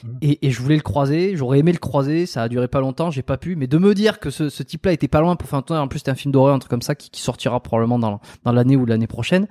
Mmh. 0.04 0.08
Et, 0.22 0.46
et, 0.46 0.50
je 0.50 0.60
voulais 0.60 0.76
le 0.76 0.82
croiser, 0.82 1.36
j'aurais 1.36 1.58
aimé 1.58 1.72
le 1.72 1.78
croiser, 1.78 2.26
ça 2.26 2.42
a 2.42 2.48
duré 2.48 2.68
pas 2.68 2.80
longtemps, 2.80 3.10
j'ai 3.10 3.22
pas 3.22 3.36
pu, 3.36 3.56
mais 3.56 3.66
de 3.66 3.78
me 3.78 3.94
dire 3.94 4.20
que 4.20 4.30
ce, 4.30 4.48
ce 4.48 4.62
type-là 4.62 4.92
était 4.92 5.08
pas 5.08 5.20
loin 5.20 5.36
pour 5.36 5.48
faire 5.48 5.58
un 5.58 5.62
tournage, 5.62 5.84
en 5.84 5.88
plus 5.88 6.00
c'était 6.00 6.10
un 6.10 6.16
film 6.16 6.32
d'horreur, 6.32 6.54
un 6.54 6.58
truc 6.58 6.70
comme 6.70 6.82
ça, 6.82 6.94
qui, 6.94 7.10
qui 7.10 7.20
sortira 7.20 7.60
probablement 7.60 7.98
dans, 7.98 8.20
dans 8.44 8.52
l'année 8.52 8.76
ou 8.76 8.86
l'année 8.86 9.06
prochaine, 9.06 9.46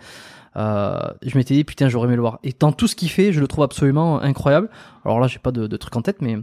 euh, 0.57 0.99
je 1.21 1.37
m'étais 1.37 1.53
dit 1.53 1.63
putain 1.63 1.87
j'aurais 1.87 2.07
aimé 2.07 2.15
le 2.15 2.21
voir. 2.21 2.39
Et 2.43 2.53
dans 2.57 2.71
tout 2.71 2.87
ce 2.87 2.95
qu'il 2.95 3.09
fait, 3.09 3.31
je 3.31 3.39
le 3.39 3.47
trouve 3.47 3.63
absolument 3.63 4.21
incroyable. 4.21 4.69
Alors 5.05 5.19
là 5.19 5.27
j'ai 5.27 5.39
pas 5.39 5.51
de, 5.51 5.67
de 5.67 5.77
truc 5.77 5.95
en 5.95 6.01
tête, 6.01 6.21
mais 6.21 6.37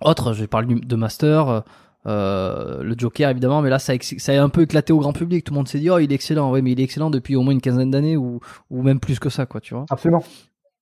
autre, 0.00 0.32
je 0.32 0.44
parle 0.44 0.66
de 0.66 0.96
Master, 0.96 1.64
euh, 2.06 2.82
le 2.82 2.94
Joker 2.96 3.30
évidemment, 3.30 3.62
mais 3.62 3.70
là 3.70 3.78
ça, 3.78 3.94
ça 4.00 4.32
a 4.32 4.42
un 4.42 4.48
peu 4.48 4.62
éclaté 4.62 4.92
au 4.92 4.98
grand 4.98 5.12
public. 5.12 5.44
Tout 5.44 5.52
le 5.52 5.58
monde 5.58 5.68
s'est 5.68 5.78
dit 5.78 5.90
oh 5.90 5.98
il 5.98 6.12
est 6.12 6.14
excellent, 6.14 6.50
ouais 6.50 6.62
mais 6.62 6.72
il 6.72 6.80
est 6.80 6.84
excellent 6.84 7.10
depuis 7.10 7.36
au 7.36 7.42
moins 7.42 7.52
une 7.52 7.60
quinzaine 7.60 7.90
d'années 7.90 8.16
ou, 8.16 8.40
ou 8.70 8.82
même 8.82 9.00
plus 9.00 9.18
que 9.18 9.30
ça 9.30 9.46
quoi, 9.46 9.60
tu 9.60 9.74
vois. 9.74 9.86
Absolument. 9.90 10.22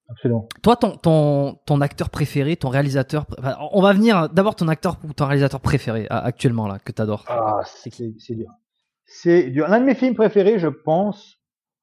Absolument. 0.08 0.48
Toi, 0.62 0.76
ton, 0.76 0.96
ton, 0.96 1.58
ton 1.66 1.80
acteur 1.80 2.10
préféré, 2.10 2.56
ton 2.56 2.68
réalisateur, 2.68 3.26
on 3.72 3.82
va 3.82 3.92
venir 3.92 4.28
d'abord 4.28 4.54
ton 4.54 4.68
acteur 4.68 4.98
ou 5.02 5.12
ton 5.12 5.26
réalisateur 5.26 5.60
préféré 5.60 6.06
actuellement 6.10 6.68
là 6.68 6.78
que 6.78 6.92
tu 6.92 7.02
adores. 7.02 7.24
Ah, 7.28 7.62
c'est 7.64 7.90
dur. 8.34 8.50
C'est 9.04 9.50
dur. 9.50 9.66
L'un 9.68 9.80
de 9.80 9.84
mes 9.84 9.94
films 9.94 10.14
préférés, 10.14 10.58
je 10.58 10.68
pense, 10.68 11.38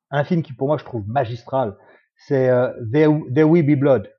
un 0.09 0.23
film 0.23 0.41
qui 0.41 0.53
pour 0.53 0.67
moi 0.67 0.77
je 0.77 0.85
trouve 0.85 1.07
magistral, 1.07 1.75
c'est 2.15 2.49
euh, 2.49 2.69
There, 2.91 3.43
Will 3.43 3.65
Be 3.65 3.77
Blood 3.77 4.09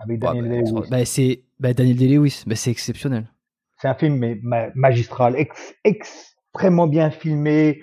avec 0.00 0.18
Daniel 0.18 0.44
bah, 0.44 0.50
Day-Lewis. 0.50 0.88
Bah, 0.90 1.04
c'est 1.04 1.44
bah, 1.60 1.74
Daniel 1.74 1.96
Day-Lewis, 1.96 2.44
bah, 2.46 2.56
c'est 2.56 2.70
exceptionnel. 2.70 3.30
C'est 3.80 3.88
un 3.88 3.94
film 3.94 4.16
mais, 4.16 4.40
magistral, 4.74 5.36
extrêmement 5.84 6.88
bien 6.88 7.10
filmé. 7.10 7.80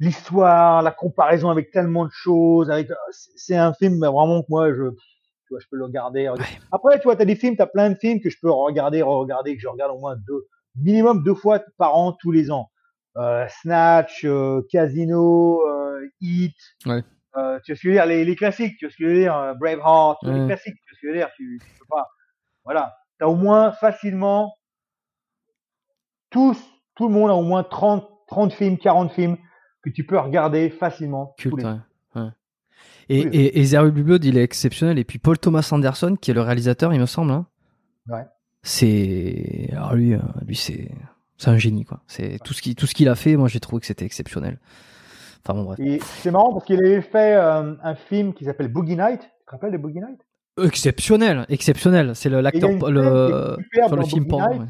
L'histoire, 0.00 0.82
la 0.82 0.90
comparaison 0.90 1.50
avec 1.50 1.70
tellement 1.70 2.06
de 2.06 2.10
choses, 2.12 2.70
avec 2.70 2.88
c'est 3.36 3.56
un 3.56 3.72
film 3.72 3.98
vraiment 3.98 4.42
que 4.42 4.46
moi 4.48 4.72
je 4.72 4.90
tu 4.90 5.54
vois, 5.54 5.60
je 5.60 5.66
peux 5.70 5.76
le 5.76 5.84
regarder. 5.84 6.28
Après 6.72 6.98
tu 6.98 7.04
vois, 7.04 7.16
tu 7.16 7.22
as 7.22 7.26
des 7.26 7.36
films, 7.36 7.56
tu 7.56 7.62
as 7.62 7.66
plein 7.66 7.90
de 7.90 7.94
films 7.94 8.20
que 8.20 8.30
je 8.30 8.36
peux 8.40 8.50
regarder, 8.50 9.02
re-regarder 9.02 9.54
que 9.54 9.62
je 9.62 9.68
regarde 9.68 9.92
au 9.92 9.98
moins 9.98 10.16
deux 10.16 10.48
minimum 10.76 11.22
deux 11.22 11.34
fois 11.34 11.60
par 11.78 11.96
an 11.96 12.12
tous 12.12 12.32
les 12.32 12.50
ans. 12.50 12.70
Euh, 13.16 13.46
Snatch, 13.60 14.24
euh, 14.24 14.62
Casino, 14.70 15.66
euh, 15.68 16.08
Hit. 16.20 16.56
Ouais. 16.86 17.02
Euh, 17.36 17.58
tu 17.64 17.72
vois 17.72 17.76
ce 17.76 17.82
que 17.82 17.82
je 17.82 17.88
veux 17.88 17.94
dire 17.94 18.06
les, 18.06 18.24
les 18.24 18.36
classiques, 18.36 18.76
tu 18.78 18.86
vois 18.86 18.92
ce 18.92 18.96
que 18.96 19.04
je 19.04 19.08
veux 19.08 19.20
dire 19.20 19.36
euh, 19.36 19.54
Braveheart, 19.54 20.18
les 20.22 20.46
classiques, 20.46 20.74
tu 20.74 20.90
vois 20.90 20.96
ce 20.96 21.00
que 21.00 21.06
je 21.06 21.12
veux 21.12 21.18
dire 21.18 21.30
tu, 21.36 21.60
tu 21.62 21.78
peux 21.78 21.86
pas. 21.88 22.06
Voilà, 22.64 22.94
tu 23.18 23.24
as 23.24 23.28
au 23.28 23.36
moins 23.36 23.72
facilement 23.72 24.54
tous, 26.30 26.58
tout 26.94 27.08
le 27.08 27.14
monde 27.14 27.30
a 27.30 27.34
au 27.34 27.42
moins 27.42 27.62
30, 27.62 28.08
30 28.28 28.52
films, 28.52 28.78
40 28.78 29.12
films 29.12 29.36
que 29.82 29.90
tu 29.90 30.04
peux 30.04 30.18
regarder 30.18 30.70
facilement. 30.70 31.34
Culte, 31.38 31.64
ouais. 31.64 32.22
Et, 33.08 33.20
et, 33.20 33.60
et 33.60 33.90
Blood, 33.90 34.24
il 34.24 34.38
est 34.38 34.44
exceptionnel. 34.44 34.98
Et 34.98 35.04
puis 35.04 35.18
Paul 35.18 35.38
Thomas 35.38 35.68
Anderson, 35.72 36.16
qui 36.20 36.30
est 36.30 36.34
le 36.34 36.40
réalisateur, 36.40 36.94
il 36.94 37.00
me 37.00 37.06
semble. 37.06 37.32
Hein. 37.32 37.46
Ouais. 38.08 38.24
C'est, 38.62 39.68
alors 39.72 39.94
lui, 39.94 40.14
euh, 40.14 40.20
lui 40.46 40.54
c'est, 40.54 40.90
un 41.44 41.58
génie 41.58 41.84
quoi. 41.84 42.00
C'est 42.06 42.38
tout 42.44 42.54
ce 42.54 42.94
qu'il 42.94 43.08
a 43.08 43.14
fait. 43.16 43.36
Moi, 43.36 43.48
j'ai 43.48 43.58
trouvé 43.58 43.80
que 43.80 43.86
c'était 43.86 44.04
exceptionnel. 44.04 44.58
Enfin 45.44 45.58
bon 45.58 45.64
bref. 45.64 45.80
C'est 46.22 46.30
marrant 46.30 46.52
parce 46.52 46.64
qu'il 46.64 46.78
avait 46.78 47.02
fait 47.02 47.34
euh, 47.34 47.74
un 47.82 47.94
film 47.96 48.32
qui 48.32 48.44
s'appelle 48.44 48.68
Boogie 48.68 48.96
Night. 48.96 49.20
Tu 49.20 49.46
te 49.46 49.50
rappelles 49.50 49.72
de 49.72 49.78
Boogie 49.78 49.98
Night? 49.98 50.20
Exceptionnel, 50.62 51.44
exceptionnel. 51.48 52.14
C'est 52.14 52.28
l'acteur 52.30 52.70
le, 52.88 53.56
sur 53.88 53.96
le 53.96 54.04
film 54.04 54.28
porno 54.28 54.66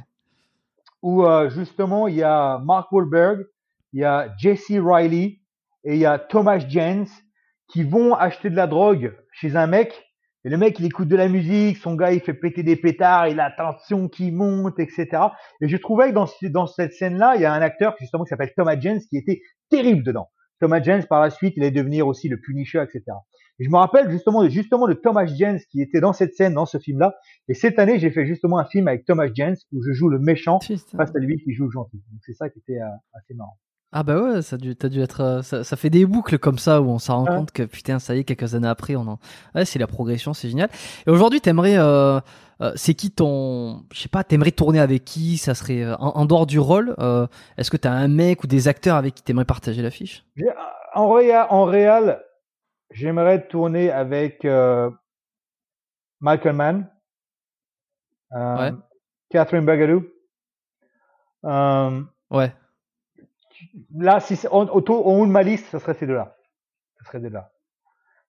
où 1.03 1.25
euh, 1.25 1.51
justement 1.51 2.07
il 2.09 2.15
y 2.15 2.23
a 2.23 2.59
Mark 2.59 2.91
Wahlberg, 2.93 3.45
il 3.93 4.01
y 4.01 4.05
a 4.05 4.32
Jesse 4.39 4.70
Riley 4.70 5.40
et 5.85 5.94
il 5.94 5.98
y 5.98 6.06
a 6.06 6.19
Thomas 6.19 6.59
Jens 6.59 7.10
qui 7.69 7.82
vont 7.82 8.14
acheter 8.14 8.51
de 8.51 8.56
la 8.56 8.66
drogue 8.66 9.16
chez 9.32 9.56
un 9.56 9.66
mec. 9.66 10.05
Et 10.44 10.51
le 10.51 10.56
mec, 10.56 10.78
il 10.81 10.86
écoute 10.86 11.09
de 11.09 11.16
la 11.16 11.28
musique, 11.28 11.77
son 11.77 11.94
gars, 11.94 12.12
il 12.12 12.20
fait 12.20 12.35
péter 12.35 12.62
des 12.62 12.77
pétards, 12.77 13.28
il 13.28 13.39
a 13.39 13.48
la 13.48 13.55
tension 13.56 14.09
qui 14.09 14.32
monte, 14.32 14.78
etc. 14.81 15.06
Et 15.60 15.69
je 15.69 15.77
trouvais 15.77 16.10
que 16.10 16.14
dans, 16.14 16.27
dans 16.51 16.66
cette 16.66 16.93
scène-là, 16.93 17.35
il 17.36 17.43
y 17.43 17.44
a 17.44 17.52
un 17.52 17.62
acteur 17.62 17.94
justement 18.01 18.24
qui 18.24 18.31
s'appelle 18.31 18.52
Thomas 18.56 18.78
Jens 18.78 19.06
qui 19.06 19.16
était 19.16 19.40
terrible 19.70 20.02
dedans. 20.02 20.28
Thomas 20.59 20.82
Jens, 20.82 21.06
par 21.06 21.20
la 21.20 21.31
suite, 21.31 21.55
il 21.56 21.62
allait 21.62 21.73
devenir 21.73 22.06
aussi 22.06 22.28
le 22.28 22.40
Punisher, 22.40 22.82
etc. 22.82 23.02
Et 23.59 23.64
je 23.64 23.70
me 23.70 23.77
rappelle 23.77 24.10
justement 24.10 24.43
de, 24.43 24.48
justement 24.48 24.89
de 24.89 24.94
Thomas 24.94 25.27
Jens 25.27 25.64
qui 25.66 25.81
était 25.81 26.01
dans 26.01 26.12
cette 26.12 26.35
scène, 26.35 26.55
dans 26.55 26.66
ce 26.66 26.78
film-là. 26.78 27.14
Et 27.48 27.55
cette 27.55 27.78
année, 27.78 27.98
j'ai 27.98 28.10
fait 28.10 28.27
justement 28.27 28.59
un 28.59 28.64
film 28.64 28.89
avec 28.89 29.05
Thomas 29.05 29.28
Jens 29.32 29.66
où 29.73 29.82
je 29.82 29.93
joue 29.93 30.09
le 30.09 30.19
méchant 30.19 30.59
face 30.60 31.14
à 31.14 31.19
lui 31.19 31.39
qui 31.43 31.52
joue 31.52 31.66
le 31.66 31.70
gentil. 31.70 32.02
Donc 32.10 32.20
c'est 32.24 32.32
ça 32.32 32.48
qui 32.48 32.59
était 32.59 32.81
euh, 32.81 32.86
assez 33.14 33.35
marrant. 33.35 33.59
Ah 33.94 34.02
bah 34.05 34.19
ouais, 34.19 34.40
ça 34.40 34.56
a 34.56 34.59
dû, 34.59 34.74
dû 34.74 35.02
être, 35.02 35.20
euh, 35.20 35.43
ça, 35.43 35.64
ça, 35.64 35.77
fait 35.77 35.90
des 35.90 36.06
boucles 36.06 36.39
comme 36.39 36.56
ça 36.56 36.81
où 36.81 36.89
on 36.89 36.98
s'en 36.98 37.19
rend 37.19 37.27
compte 37.27 37.52
que 37.52 37.62
putain, 37.62 37.98
ça 37.98 38.14
y 38.14 38.20
est, 38.20 38.24
quelques 38.24 38.55
années 38.55 38.69
après, 38.69 38.97
on 38.97 39.02
en, 39.02 39.19
ouais, 39.55 39.66
c'est 39.66 39.78
la 39.78 39.86
progression, 39.86 40.32
c'est 40.32 40.48
génial. 40.48 40.70
Et 41.06 41.10
aujourd'hui, 41.10 41.43
t'aimerais, 41.43 41.77
euh, 41.77 42.19
euh, 42.62 42.73
c'est 42.74 42.94
qui 42.94 43.10
ton, 43.10 43.85
je 43.93 44.01
sais 44.01 44.09
pas, 44.09 44.24
t'aimerais 44.24 44.52
tourner 44.52 44.81
avec 44.81 45.05
qui? 45.05 45.36
Ça 45.36 45.55
serait 45.55 45.85
en, 45.98 46.24
dehors 46.24 46.47
du 46.47 46.59
rôle. 46.59 46.94
Euh, 47.01 47.27
Est-ce 47.59 47.70
que 47.70 47.77
t'as 47.77 47.90
un 47.90 48.09
mec 48.09 48.43
ou 48.44 48.47
des 48.47 48.66
acteurs 48.66 48.97
avec 48.97 49.14
qui 49.14 49.23
t'aimerais 49.23 49.44
partager 49.44 49.82
l'affiche? 49.82 50.24
En 50.94 51.12
réel, 51.12 51.44
en 51.51 51.66
réel, 51.66 52.19
j'aimerais 52.93 53.47
tourner 53.47 53.90
avec 53.90 54.47
Michael 56.20 56.55
Mann, 56.55 56.90
Catherine 59.28 59.66
Bagadou. 59.66 60.06
Ouais. 62.31 62.55
Là, 63.95 64.21
si 64.21 64.39
en, 64.51 64.67
au, 64.67 64.81
haut 64.81 65.27
de 65.27 65.31
ma 65.31 65.43
liste, 65.43 65.67
ça 65.67 65.79
serait 65.79 65.95
ces 65.95 66.07
deux-là. 66.07 66.37
Ça 66.99 67.07
serait 67.07 67.21
deux-là. 67.21 67.51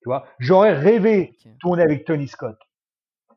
Tu 0.02 0.10
vois, 0.10 0.26
j'aurais 0.40 0.74
rêvé 0.74 1.38
de 1.46 1.58
tourner 1.60 1.84
avec 1.84 2.06
Tony 2.06 2.28
Scott. 2.28 2.58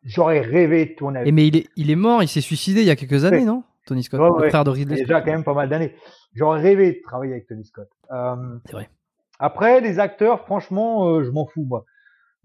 J'aurais 0.03 0.41
rêvé 0.41 0.87
de 0.87 0.95
tourner 0.95 1.21
avec. 1.21 1.29
Et 1.29 1.33
mais 1.33 1.47
il 1.47 1.57
est, 1.57 1.69
il 1.77 1.91
est 1.91 1.97
mort, 1.97 2.23
il 2.23 2.29
s'est 2.29 2.41
suicidé 2.41 2.81
il 2.81 2.87
y 2.87 2.91
a 2.91 2.97
quelques 2.97 3.25
années, 3.25 3.45
non? 3.45 3.63
Tony 3.87 4.03
Scott, 4.03 4.21
le 4.41 4.49
frère 4.49 4.65
de 4.65 4.71
Ridley. 4.71 4.97
Déjà 4.97 5.21
quand 5.21 5.31
même 5.31 5.45
pas 5.45 5.55
mal 5.55 5.69
d'années. 5.69 5.95
J'aurais 6.35 6.61
rêvé 6.61 6.93
de 6.93 7.01
travailler 7.03 7.33
avec 7.33 7.47
Tony 7.47 7.65
Scott. 7.65 7.89
Euh, 8.11 8.59
C'est 8.67 8.73
vrai. 8.73 8.91
Après, 9.39 9.81
les 9.81 9.99
acteurs, 9.99 10.41
franchement, 10.45 11.09
euh, 11.09 11.25
je 11.25 11.31
m'en 11.31 11.47
fous, 11.47 11.65
moi. 11.65 11.85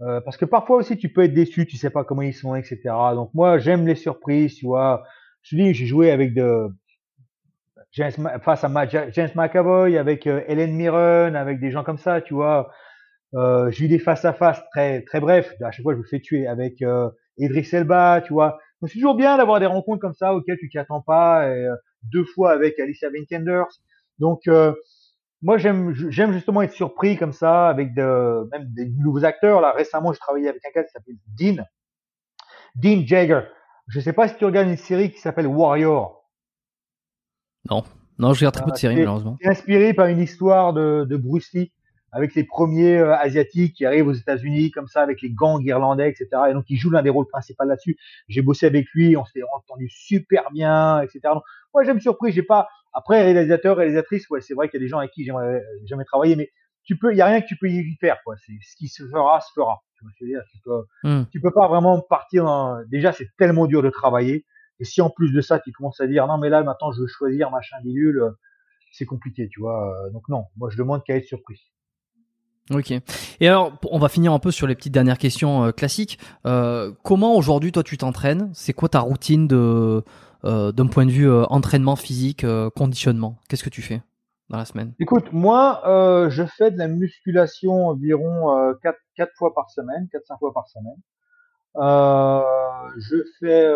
Euh, 0.02 0.19
parce 0.22 0.38
que 0.38 0.45
parfois 0.45 0.78
aussi, 0.78 0.98
tu 0.98 1.10
peux 1.10 1.23
être 1.23 1.34
déçu, 1.34 1.65
tu 1.65 1.78
sais 1.78 1.90
pas 1.90 2.03
comment 2.03 2.22
ils 2.22 2.34
sont, 2.34 2.56
etc. 2.56 2.80
Donc 3.14 3.32
moi, 3.34 3.60
j'aime 3.60 3.86
les 3.86 3.95
surprises, 3.95 4.56
tu 4.56 4.65
vois. 4.65 5.03
Je 5.41 5.56
te 5.56 5.61
dis, 5.61 5.73
j'ai 5.73 5.86
joué 5.86 6.11
avec 6.11 6.34
de 6.34 6.68
James, 7.93 8.39
face 8.41 8.63
à 8.63 8.88
James 8.88 9.30
McAvoy, 9.35 9.97
avec 9.97 10.27
euh, 10.27 10.41
Helen 10.47 10.73
Mirren, 10.73 11.35
avec 11.35 11.59
des 11.59 11.72
gens 11.72 11.84
comme 11.84 11.97
ça, 11.97 12.22
tu 12.22 12.34
vois. 12.34 12.72
Euh, 13.34 13.72
j'ai 13.72 13.85
eu 13.85 13.88
des 13.88 13.99
face 13.99 14.26
à 14.26 14.34
face 14.34 14.61
très 14.72 15.01
très 15.03 15.19
brefs. 15.19 15.53
À 15.61 15.72
chaque 15.72 15.84
fois, 15.84 15.93
je 15.93 15.99
me 15.99 16.03
fais 16.03 16.19
tuer 16.19 16.47
avec 16.47 16.81
euh, 16.81 17.09
Idris 17.38 17.68
Elba, 17.72 18.22
tu 18.22 18.34
vois. 18.34 18.59
Donc 18.81 18.89
c'est 18.89 18.95
toujours 18.95 19.15
bien 19.15 19.38
d'avoir 19.38 19.59
des 19.59 19.65
rencontres 19.65 20.01
comme 20.01 20.13
ça 20.13 20.34
auxquelles 20.34 20.57
tu 20.57 20.69
t'y 20.69 20.77
attends 20.77 21.01
pas. 21.01 21.47
Euh, 21.47 21.76
deux 22.03 22.26
fois 22.26 22.51
avec 22.51 22.80
Alicia 22.80 23.09
Vikander. 23.09 23.63
Donc 24.19 24.47
euh, 24.47 24.73
moi 25.41 25.57
j'aime 25.57 25.93
j'aime 25.93 26.34
justement 26.34 26.61
être 26.61 26.73
surpris 26.73 27.18
comme 27.18 27.31
ça 27.31 27.69
avec 27.69 27.93
de, 27.93 28.49
même 28.51 28.65
des 28.73 28.89
nouveaux 28.89 29.23
acteurs. 29.23 29.61
Là 29.61 29.72
récemment, 29.72 30.13
je 30.13 30.19
travaillais 30.19 30.49
avec 30.49 30.65
un 30.65 30.69
gars 30.73 30.84
qui 30.84 30.91
s'appelle 30.91 31.15
Dean, 31.27 31.63
Dean 32.76 33.05
Jagger. 33.05 33.41
Je 33.88 33.99
sais 33.99 34.13
pas 34.13 34.27
si 34.27 34.35
tu 34.35 34.45
regardes 34.45 34.68
une 34.68 34.77
série 34.77 35.11
qui 35.11 35.19
s'appelle 35.19 35.47
Warrior. 35.47 36.20
Non, 37.69 37.83
non, 38.17 38.33
je 38.33 38.39
regarde 38.39 38.55
très 38.55 38.65
peu 38.65 38.71
de 38.71 38.77
séries 38.77 38.97
malheureusement. 38.97 39.38
C'est 39.41 39.49
inspiré 39.49 39.93
par 39.93 40.07
une 40.07 40.19
histoire 40.19 40.73
de, 40.73 41.05
de 41.07 41.17
Bruce 41.17 41.51
Lee 41.53 41.71
avec 42.11 42.35
les 42.35 42.43
premiers 42.43 42.97
euh, 42.97 43.15
asiatiques 43.15 43.75
qui 43.75 43.85
arrivent 43.85 44.07
aux 44.07 44.13
États-Unis 44.13 44.71
comme 44.71 44.88
ça 44.88 45.01
avec 45.01 45.21
les 45.21 45.31
gangs 45.31 45.63
irlandais, 45.63 46.09
etc. 46.09 46.27
Et 46.49 46.53
donc 46.53 46.65
il 46.69 46.77
joue 46.77 46.89
l'un 46.89 47.01
des 47.01 47.09
rôles 47.09 47.27
principaux 47.27 47.63
là-dessus. 47.63 47.97
J'ai 48.27 48.41
bossé 48.41 48.65
avec 48.65 48.88
lui, 48.93 49.15
on 49.15 49.25
s'est 49.25 49.41
entendu 49.55 49.88
super 49.89 50.51
bien, 50.51 51.01
etc. 51.01 51.19
Donc, 51.33 51.43
moi 51.73 51.83
j'aime 51.83 51.99
surpris, 51.99 52.31
j'ai 52.31 52.43
pas. 52.43 52.67
Après 52.93 53.23
réalisateur, 53.23 53.77
réalisatrice, 53.77 54.29
ouais, 54.29 54.41
c'est 54.41 54.53
vrai 54.53 54.67
qu'il 54.67 54.79
y 54.79 54.83
a 54.83 54.85
des 54.85 54.89
gens 54.89 54.97
avec 54.97 55.11
qui 55.11 55.23
j'aimerais 55.23 55.55
euh, 55.55 55.61
jamais 55.85 56.03
travailler, 56.03 56.35
mais 56.35 56.51
tu 56.83 56.97
peux, 56.97 57.13
il 57.13 57.17
y 57.17 57.21
a 57.21 57.25
rien 57.25 57.41
que 57.41 57.47
tu 57.47 57.55
peux 57.55 57.69
y 57.69 57.95
faire, 58.01 58.17
quoi. 58.25 58.35
C'est 58.45 58.53
ce 58.61 58.75
qui 58.75 58.88
se 58.88 59.03
fera, 59.07 59.39
se 59.39 59.51
fera. 59.55 59.81
Tu, 60.17 60.35
tu 60.51 60.57
peux, 60.65 60.83
hmm. 61.03 61.23
tu 61.31 61.39
peux 61.39 61.51
pas 61.51 61.67
vraiment 61.67 62.01
partir. 62.01 62.43
Dans... 62.43 62.83
Déjà, 62.88 63.11
c'est 63.13 63.27
tellement 63.38 63.67
dur 63.67 63.83
de 63.83 63.89
travailler. 63.89 64.45
Et 64.81 64.85
si 64.85 64.99
en 65.01 65.09
plus 65.09 65.31
de 65.31 65.39
ça, 65.39 65.59
tu 65.59 65.71
commences 65.71 66.01
à 66.01 66.07
dire 66.07 66.27
non 66.27 66.37
mais 66.37 66.49
là 66.49 66.63
maintenant 66.63 66.91
je 66.91 67.01
veux 67.01 67.07
choisir 67.07 67.51
machin 67.51 67.77
bidule, 67.83 68.19
euh, 68.19 68.31
c'est 68.91 69.05
compliqué, 69.05 69.47
tu 69.49 69.61
vois. 69.61 69.93
Donc 70.11 70.27
non, 70.27 70.47
moi 70.57 70.69
je 70.69 70.77
demande 70.77 71.03
qu'à 71.05 71.15
être 71.15 71.25
surpris. 71.25 71.71
Ok. 72.73 72.91
Et 73.39 73.47
alors, 73.47 73.73
on 73.89 73.99
va 73.99 74.07
finir 74.07 74.33
un 74.33 74.39
peu 74.39 74.51
sur 74.51 74.67
les 74.67 74.75
petites 74.75 74.93
dernières 74.93 75.17
questions 75.17 75.65
euh, 75.65 75.71
classiques. 75.71 76.19
Euh, 76.45 76.91
comment 77.03 77.35
aujourd'hui, 77.35 77.71
toi, 77.71 77.83
tu 77.83 77.97
t'entraînes? 77.97 78.49
C'est 78.53 78.73
quoi 78.73 78.89
ta 78.89 78.99
routine 78.99 79.47
de 79.47 80.03
euh, 80.43 80.71
d'un 80.71 80.87
point 80.87 81.05
de 81.05 81.11
vue 81.11 81.29
euh, 81.29 81.43
entraînement 81.49 81.95
physique, 81.95 82.45
conditionnement? 82.75 83.37
Qu'est-ce 83.49 83.63
que 83.63 83.69
tu 83.69 83.81
fais 83.81 84.01
dans 84.49 84.57
la 84.57 84.65
semaine? 84.65 84.93
Écoute, 84.99 85.31
moi, 85.33 85.81
je 86.29 86.43
fais 86.57 86.71
de 86.71 86.77
la 86.77 86.87
musculation 86.87 87.87
environ 87.87 88.75
4, 88.81 88.97
4 89.15 89.31
fois 89.35 89.53
par 89.53 89.69
semaine, 89.69 90.07
4-5 90.13 90.39
fois 90.39 90.53
par 90.53 90.67
semaine. 90.67 90.97
je 92.97 93.17
fais 93.39 93.67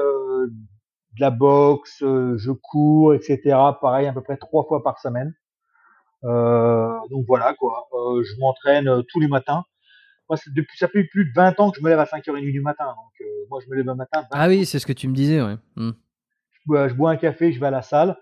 de 1.16 1.22
la 1.22 1.32
boxe, 1.32 2.00
je 2.02 2.52
cours, 2.52 3.14
etc. 3.14 3.40
Pareil, 3.82 4.08
à 4.08 4.14
peu 4.14 4.22
près 4.22 4.38
3 4.38 4.66
fois 4.68 4.84
par 4.84 5.00
semaine. 5.00 5.34
Euh, 6.26 6.98
donc 7.10 7.26
voilà 7.28 7.54
quoi. 7.54 7.88
Euh, 7.94 8.24
je 8.24 8.40
m'entraîne 8.40 8.88
euh, 8.88 9.02
tous 9.08 9.20
les 9.20 9.28
matins. 9.28 9.64
Moi, 10.30 10.40
depuis 10.48 10.78
ça 10.78 10.88
fait 10.88 11.04
plus 11.04 11.26
de 11.26 11.32
20 11.36 11.60
ans 11.60 11.70
que 11.70 11.78
je 11.78 11.84
me 11.84 11.90
lève 11.90 12.00
à 12.00 12.06
5h30 12.06 12.52
du 12.52 12.62
matin. 12.62 12.86
Donc 12.86 13.28
moi, 13.50 13.60
je 13.64 13.70
me 13.70 13.76
lève 13.76 13.88
un 13.88 13.96
matin. 13.96 14.24
Ah 14.32 14.48
oui, 14.48 14.66
c'est 14.66 14.80
ce 14.80 14.88
que 14.88 14.94
tu 14.94 15.08
me 15.08 15.14
disais, 15.14 15.42
ouais. 15.42 15.56
Hmm. 15.76 15.92
Je, 16.68 16.94
bois, 16.94 17.12
un 17.12 17.16
café, 17.16 17.52
je 17.52 17.60
vais 17.60 17.68
à 17.68 17.72
la 17.72 17.84
salle. 17.84 18.18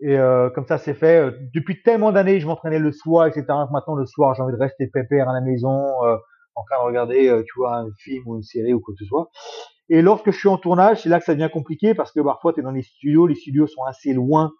Et 0.00 0.16
euh, 0.18 0.50
comme 0.50 0.66
ça, 0.66 0.76
c'est 0.76 0.92
fait. 0.92 1.34
Depuis 1.54 1.82
tellement 1.82 2.12
d'années, 2.12 2.38
je 2.38 2.46
m'entraînais 2.46 2.78
le 2.78 2.92
soir, 2.92 3.26
etc. 3.26 3.46
Maintenant, 3.72 3.94
le 3.94 4.04
soir, 4.04 4.34
j'ai 4.34 4.42
envie 4.42 4.52
de 4.52 4.60
rester 4.60 4.88
pépère 4.88 5.30
à 5.30 5.32
la 5.32 5.40
maison, 5.40 6.04
euh, 6.04 6.16
en 6.54 6.64
train 6.64 6.82
de 6.82 6.86
regarder, 6.86 7.42
tu 7.46 7.52
vois, 7.56 7.78
un 7.78 7.90
film 7.96 8.24
ou 8.26 8.36
une 8.36 8.42
série 8.42 8.74
ou 8.74 8.80
quoi 8.80 8.94
que 8.94 9.02
ce 9.02 9.08
soit. 9.08 9.30
Et 9.90 10.02
lorsque 10.02 10.30
je 10.30 10.38
suis 10.38 10.48
en 10.48 10.58
tournage, 10.58 11.02
c'est 11.02 11.08
là 11.08 11.18
que 11.18 11.24
ça 11.24 11.34
devient 11.34 11.50
compliqué 11.52 11.94
parce 11.94 12.12
que 12.12 12.20
parfois, 12.20 12.52
tu 12.52 12.60
es 12.60 12.62
dans 12.62 12.70
les 12.70 12.82
studios. 12.82 13.26
Les 13.26 13.34
studios 13.34 13.66
sont 13.66 13.84
assez 13.84 14.12
loin 14.12 14.52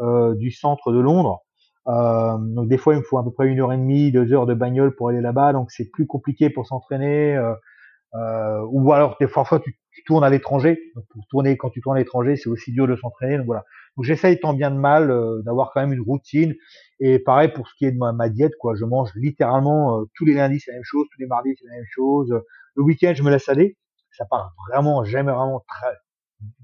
euh, 0.00 0.34
du 0.34 0.50
centre 0.50 0.92
de 0.92 1.00
Londres. 1.00 1.40
Euh, 1.86 2.36
donc 2.38 2.68
des 2.68 2.78
fois, 2.78 2.94
il 2.94 2.98
me 2.98 3.02
faut 3.02 3.18
à 3.18 3.24
peu 3.24 3.30
près 3.30 3.46
une 3.48 3.60
heure 3.60 3.72
et 3.72 3.76
demie, 3.76 4.12
deux 4.12 4.32
heures 4.32 4.46
de 4.46 4.54
bagnole 4.54 4.94
pour 4.94 5.08
aller 5.10 5.20
là-bas, 5.20 5.52
donc 5.52 5.70
c'est 5.70 5.90
plus 5.90 6.06
compliqué 6.06 6.50
pour 6.50 6.66
s'entraîner. 6.66 7.36
Euh, 7.36 7.54
Euh, 8.14 8.64
ou 8.70 8.92
alors 8.92 9.16
des 9.18 9.26
tu, 9.26 9.76
tu 9.90 10.04
tournes 10.04 10.24
à 10.24 10.30
l'étranger. 10.30 10.78
Donc 10.94 11.04
pour 11.10 11.26
tourner 11.28 11.56
quand 11.56 11.70
tu 11.70 11.80
tournes 11.80 11.96
à 11.96 11.98
l'étranger, 11.98 12.36
c'est 12.36 12.48
aussi 12.48 12.72
dur 12.72 12.86
de 12.86 12.94
s'entraîner. 12.96 13.38
Donc 13.38 13.46
voilà. 13.46 13.64
Donc 13.96 14.04
j'essaye 14.04 14.38
tant 14.38 14.54
bien 14.54 14.70
de 14.70 14.76
mal 14.76 15.10
euh, 15.10 15.42
d'avoir 15.42 15.72
quand 15.72 15.80
même 15.80 15.92
une 15.92 16.00
routine. 16.00 16.54
Et 17.00 17.18
pareil 17.18 17.48
pour 17.52 17.68
ce 17.68 17.74
qui 17.76 17.86
est 17.86 17.92
de 17.92 17.98
ma, 17.98 18.28
diète, 18.28 18.52
quoi. 18.60 18.74
Je 18.76 18.84
mange 18.84 19.10
littéralement 19.16 20.00
euh, 20.00 20.04
tous 20.14 20.24
les 20.24 20.34
lundis 20.34 20.60
c'est 20.60 20.70
la 20.70 20.76
même 20.76 20.84
chose, 20.84 21.06
tous 21.12 21.20
les 21.20 21.26
mardis 21.26 21.54
c'est 21.58 21.66
la 21.66 21.74
même 21.74 21.86
chose. 21.90 22.32
Le 22.76 22.82
week-end 22.82 23.12
je 23.16 23.22
me 23.22 23.30
laisse 23.30 23.48
aller. 23.48 23.76
Ça 24.16 24.24
part 24.26 24.54
vraiment 24.68 25.04
jamais 25.04 25.32
vraiment 25.32 25.64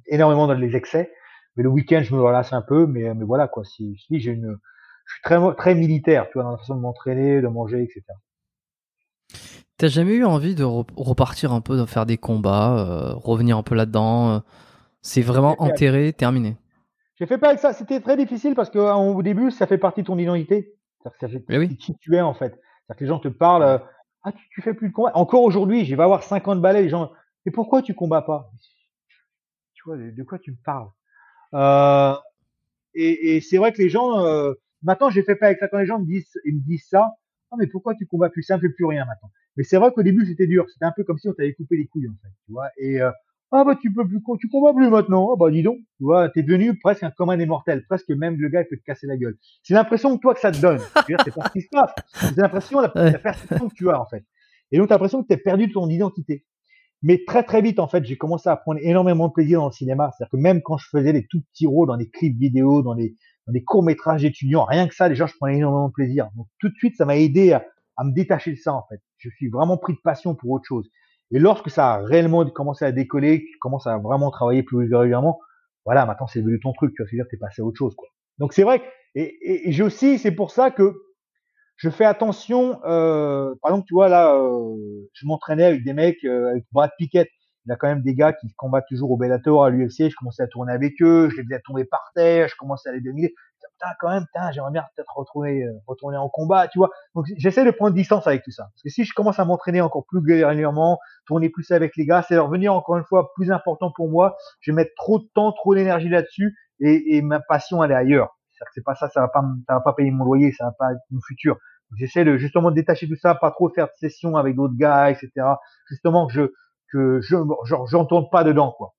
énormément 0.06 0.46
dans 0.46 0.54
les 0.54 0.76
excès. 0.76 1.12
Mais 1.56 1.62
le 1.62 1.68
week-end 1.68 2.02
je 2.02 2.14
me 2.14 2.22
relâche 2.22 2.52
un 2.52 2.62
peu. 2.62 2.86
Mais 2.86 3.14
mais 3.14 3.24
voilà 3.24 3.48
quoi. 3.48 3.64
Si, 3.64 3.96
si 4.06 4.20
j'ai 4.20 4.32
une 4.32 4.58
je 5.06 5.14
suis 5.14 5.22
très 5.22 5.54
très 5.56 5.74
militaire, 5.74 6.26
tu 6.28 6.34
vois, 6.34 6.44
dans 6.44 6.52
la 6.52 6.58
façon 6.58 6.76
de 6.76 6.80
m'entraîner, 6.80 7.40
de 7.40 7.48
manger, 7.48 7.82
etc. 7.82 8.02
T'as 9.76 9.88
jamais 9.88 10.12
eu 10.12 10.24
envie 10.24 10.54
de 10.54 10.62
repartir 10.62 11.52
un 11.52 11.60
peu, 11.60 11.76
de 11.76 11.86
faire 11.86 12.04
des 12.04 12.18
combats, 12.18 12.78
euh, 12.78 13.14
revenir 13.14 13.56
un 13.56 13.62
peu 13.62 13.74
là-dedans 13.74 14.30
euh, 14.30 14.38
C'est 15.00 15.22
vraiment 15.22 15.56
enterré, 15.58 16.12
terminé? 16.12 16.56
J'ai 17.14 17.26
fait 17.26 17.38
pas 17.38 17.48
avec 17.48 17.60
ça. 17.60 17.72
C'était 17.72 18.00
très 18.00 18.16
difficile 18.16 18.54
parce 18.54 18.70
qu'au 18.70 19.22
début, 19.22 19.50
ça 19.50 19.66
fait 19.66 19.78
partie 19.78 20.02
de 20.02 20.06
ton 20.06 20.18
identité. 20.18 20.74
Ça 21.02 21.10
fait 21.28 21.42
oui. 21.48 21.76
qui 21.76 21.96
tu 21.96 22.14
es 22.14 22.20
en 22.20 22.34
fait. 22.34 22.52
C'est-à-dire 22.52 22.96
que 22.96 23.04
les 23.04 23.08
gens 23.08 23.18
te 23.20 23.28
parlent. 23.28 23.62
Euh, 23.62 23.78
ah, 24.22 24.32
tu, 24.32 24.44
tu, 24.50 24.60
fais 24.60 24.74
plus 24.74 24.90
de 24.90 24.92
combats. 24.92 25.12
Encore 25.14 25.44
aujourd'hui, 25.44 25.86
je 25.86 25.96
vais 25.96 26.02
avoir 26.02 26.22
50 26.22 26.60
balais. 26.60 26.82
Les 26.82 26.88
gens. 26.90 27.10
Mais 27.44 27.52
pourquoi 27.52 27.82
tu 27.82 27.94
combats 27.94 28.22
pas? 28.22 28.50
Tu 29.74 29.82
vois, 29.86 29.96
de, 29.96 30.22
quoi 30.22 30.38
tu 30.38 30.52
me 30.52 30.56
parles? 30.64 30.88
Euh, 31.54 32.14
Et, 32.94 33.36
et 33.36 33.40
c'est 33.40 33.58
vrai 33.58 33.72
que 33.72 33.82
les 33.82 33.88
gens. 33.88 34.24
Euh, 34.24 34.52
maintenant, 34.82 35.10
j'ai 35.10 35.22
fait 35.22 35.36
pas 35.36 35.46
avec 35.46 35.58
ça. 35.58 35.68
Quand 35.68 35.78
les 35.78 35.86
gens 35.86 35.98
me 36.00 36.06
disent, 36.06 36.32
ils 36.44 36.56
me 36.56 36.60
disent 36.60 36.86
ça. 36.88 37.10
Ah, 37.50 37.56
mais 37.58 37.66
pourquoi 37.66 37.94
tu 37.94 38.06
combats 38.06 38.30
plus? 38.30 38.42
Ça 38.42 38.56
ne 38.56 38.60
fait 38.60 38.68
plus 38.68 38.84
rien 38.84 39.04
maintenant. 39.04 39.30
Mais 39.56 39.64
c'est 39.64 39.76
vrai 39.78 39.92
qu'au 39.92 40.02
début, 40.02 40.26
c'était 40.26 40.46
dur. 40.46 40.66
C'était 40.70 40.84
un 40.84 40.92
peu 40.92 41.04
comme 41.04 41.18
si 41.18 41.28
on 41.28 41.32
t'avait 41.32 41.54
coupé 41.54 41.76
les 41.76 41.86
couilles, 41.86 42.08
en 42.08 42.16
fait. 42.22 42.32
Tu 42.46 42.52
vois 42.52 42.68
Et 42.78 43.00
euh, 43.02 43.10
ah 43.52 43.64
bah 43.64 43.76
tu 43.80 43.92
peux 43.92 44.06
plus, 44.06 44.20
tu 44.38 44.48
combats 44.48 44.72
plus 44.72 44.88
maintenant. 44.88 45.30
Ah 45.32 45.36
bah 45.36 45.50
dis 45.50 45.62
donc, 45.62 45.78
tu 45.78 46.04
vois, 46.04 46.28
t'es 46.28 46.42
devenu 46.44 46.78
presque 46.78 47.02
un 47.02 47.10
commun 47.10 47.36
des 47.36 47.46
mortels, 47.46 47.84
presque 47.86 48.10
même 48.10 48.36
le 48.36 48.48
gars 48.48 48.62
il 48.62 48.68
peut 48.68 48.76
te 48.76 48.84
casser 48.84 49.08
la 49.08 49.16
gueule. 49.16 49.36
C'est 49.64 49.74
l'impression 49.74 50.16
que 50.16 50.20
toi 50.22 50.34
que 50.34 50.40
ça 50.40 50.52
te 50.52 50.60
donne. 50.60 50.78
C'est 51.24 51.34
pas 51.34 51.48
ce 51.48 51.52
qui 51.52 51.62
se 51.62 51.68
passe. 51.68 51.90
C'est 52.14 52.36
l'impression, 52.36 52.80
la, 52.80 52.92
la, 52.94 53.18
perception 53.18 53.68
que 53.68 53.74
tu 53.74 53.90
as 53.90 54.00
en 54.00 54.06
fait. 54.06 54.24
Et 54.70 54.78
donc 54.78 54.88
t'as 54.88 54.94
l'impression 54.94 55.22
que 55.22 55.26
t'es 55.28 55.36
perdu 55.36 55.66
de 55.66 55.72
ton 55.72 55.88
identité. 55.88 56.44
Mais 57.02 57.22
très 57.26 57.42
très 57.42 57.62
vite 57.62 57.78
en 57.78 57.88
fait, 57.88 58.04
j'ai 58.04 58.16
commencé 58.16 58.48
à 58.48 58.56
prendre 58.56 58.80
énormément 58.82 59.28
de 59.28 59.32
plaisir 59.32 59.60
dans 59.60 59.66
le 59.66 59.72
cinéma. 59.72 60.10
C'est-à-dire 60.12 60.30
que 60.30 60.36
même 60.36 60.62
quand 60.62 60.76
je 60.76 60.88
faisais 60.88 61.12
des 61.12 61.26
tout 61.26 61.40
petits 61.52 61.66
rôles 61.66 61.88
dans 61.88 61.96
des 61.96 62.10
clips 62.10 62.36
vidéo, 62.38 62.82
dans 62.82 62.94
des, 62.94 63.16
dans 63.46 63.52
des 63.52 63.64
courts 63.64 63.82
métrages 63.82 64.22
d'étudiants, 64.22 64.64
rien 64.64 64.86
que 64.86 64.94
ça, 64.94 65.08
déjà 65.08 65.26
je 65.26 65.34
prenais 65.38 65.56
énormément 65.56 65.88
de 65.88 65.92
plaisir. 65.92 66.28
Donc 66.36 66.46
tout 66.58 66.68
de 66.68 66.74
suite, 66.74 66.96
ça 66.96 67.06
m'a 67.06 67.16
aidé 67.16 67.52
à, 67.52 67.64
à 67.96 68.04
me 68.04 68.12
détacher 68.12 68.52
de 68.52 68.58
ça 68.58 68.74
en 68.74 68.84
fait. 68.88 69.00
Je 69.18 69.30
suis 69.30 69.48
vraiment 69.48 69.78
pris 69.78 69.94
de 69.94 70.00
passion 70.02 70.34
pour 70.34 70.50
autre 70.50 70.66
chose. 70.66 70.88
Et 71.32 71.38
lorsque 71.38 71.70
ça 71.70 71.94
a 71.94 72.02
réellement 72.02 72.44
commencé 72.50 72.84
à 72.84 72.92
décoller, 72.92 73.40
que 73.40 73.50
tu 73.50 73.58
commences 73.60 73.86
à 73.86 73.96
vraiment 73.98 74.30
travailler 74.30 74.62
plus 74.62 74.76
régulièrement, 74.76 75.38
voilà, 75.86 76.04
maintenant 76.04 76.26
c'est 76.26 76.40
devenu 76.40 76.60
ton 76.60 76.72
truc, 76.72 76.92
tu 76.94 77.02
vas 77.02 77.08
se 77.08 77.14
dire 77.14 77.24
t'es 77.30 77.36
passé 77.36 77.62
à 77.62 77.64
autre 77.64 77.78
chose 77.78 77.94
quoi. 77.94 78.08
Donc 78.38 78.52
c'est 78.52 78.62
vrai 78.62 78.82
et, 79.14 79.68
et, 79.68 79.72
j'ai 79.72 79.82
aussi, 79.82 80.18
c'est 80.18 80.30
pour 80.30 80.50
ça 80.50 80.70
que 80.70 80.94
je 81.80 81.90
fais 81.90 82.04
attention. 82.04 82.80
Euh, 82.84 83.54
par 83.62 83.72
exemple, 83.72 83.86
tu 83.88 83.94
vois 83.94 84.08
là, 84.08 84.34
euh, 84.34 85.08
je 85.12 85.26
m'entraînais 85.26 85.64
avec 85.64 85.84
des 85.84 85.92
mecs, 85.92 86.24
euh, 86.24 86.50
avec 86.50 86.64
Brad 86.72 86.90
Pickett. 86.98 87.28
Il 87.66 87.70
y 87.70 87.72
a 87.72 87.76
quand 87.76 87.88
même 87.88 88.02
des 88.02 88.14
gars 88.14 88.32
qui 88.32 88.52
combattent 88.54 88.86
toujours 88.88 89.10
au 89.10 89.16
Bellator, 89.16 89.64
à 89.64 89.70
l'UFC. 89.70 90.08
Je 90.08 90.16
commençais 90.16 90.42
à 90.42 90.46
tourner 90.46 90.72
avec 90.72 90.94
eux, 91.02 91.28
je 91.30 91.36
les 91.36 91.44
faisais 91.44 91.60
tomber 91.64 91.84
par 91.84 92.10
terre, 92.14 92.48
je 92.48 92.56
commençais 92.56 92.88
à 92.88 92.92
les 92.92 93.00
dominer 93.00 93.34
putain, 93.80 93.94
quand 93.98 94.10
même, 94.10 94.24
putain, 94.26 94.50
j'aimerais 94.52 94.70
bien 94.70 94.84
peut-être 94.94 95.16
retourner, 95.16 95.64
euh, 95.64 95.72
retourner 95.86 96.16
en 96.16 96.28
combat, 96.28 96.68
tu 96.68 96.78
vois. 96.78 96.90
Donc, 97.14 97.26
j'essaie 97.36 97.64
de 97.64 97.70
prendre 97.70 97.94
distance 97.94 98.26
avec 98.26 98.42
tout 98.42 98.50
ça. 98.50 98.64
Parce 98.64 98.82
que 98.82 98.90
si 98.90 99.04
je 99.04 99.12
commence 99.14 99.38
à 99.38 99.44
m'entraîner 99.44 99.80
encore 99.80 100.04
plus 100.06 100.18
régulièrement, 100.18 100.98
tourner 101.26 101.48
plus 101.48 101.70
avec 101.70 101.96
les 101.96 102.06
gars, 102.06 102.22
c'est 102.26 102.38
revenir 102.38 102.74
encore 102.74 102.96
une 102.96 103.04
fois 103.04 103.32
plus 103.34 103.50
important 103.50 103.90
pour 103.94 104.10
moi. 104.10 104.36
Je 104.60 104.70
vais 104.70 104.76
mettre 104.76 104.92
trop 104.96 105.18
de 105.18 105.28
temps, 105.34 105.52
trop 105.52 105.74
d'énergie 105.74 106.08
là-dessus 106.08 106.56
et, 106.80 107.16
et, 107.16 107.22
ma 107.22 107.40
passion, 107.40 107.82
elle 107.82 107.90
est 107.92 107.96
ailleurs. 107.96 108.36
C'est 108.74 108.84
pas 108.84 108.94
ça, 108.94 109.08
ça 109.08 109.22
va 109.22 109.28
pas, 109.28 109.42
ça 109.66 109.74
va 109.74 109.80
pas 109.80 109.94
payer 109.94 110.10
mon 110.10 110.24
loyer, 110.24 110.52
ça 110.52 110.64
va 110.66 110.72
pas 110.72 110.88
mon 111.10 111.20
futur. 111.26 111.56
J'essaie 111.96 112.24
de 112.24 112.36
justement 112.36 112.70
détacher 112.70 113.08
tout 113.08 113.16
ça, 113.16 113.34
pas 113.34 113.50
trop 113.50 113.68
faire 113.70 113.86
de 113.86 113.92
sessions 113.98 114.36
avec 114.36 114.56
d'autres 114.56 114.76
gars, 114.76 115.10
etc. 115.10 115.30
Justement 115.88 116.26
que 116.26 116.32
je, 116.32 116.42
que 116.92 117.20
je, 117.20 117.36
genre, 117.64 117.86
j'entende 117.86 118.30
pas 118.30 118.44
dedans, 118.44 118.72
quoi. 118.76 118.94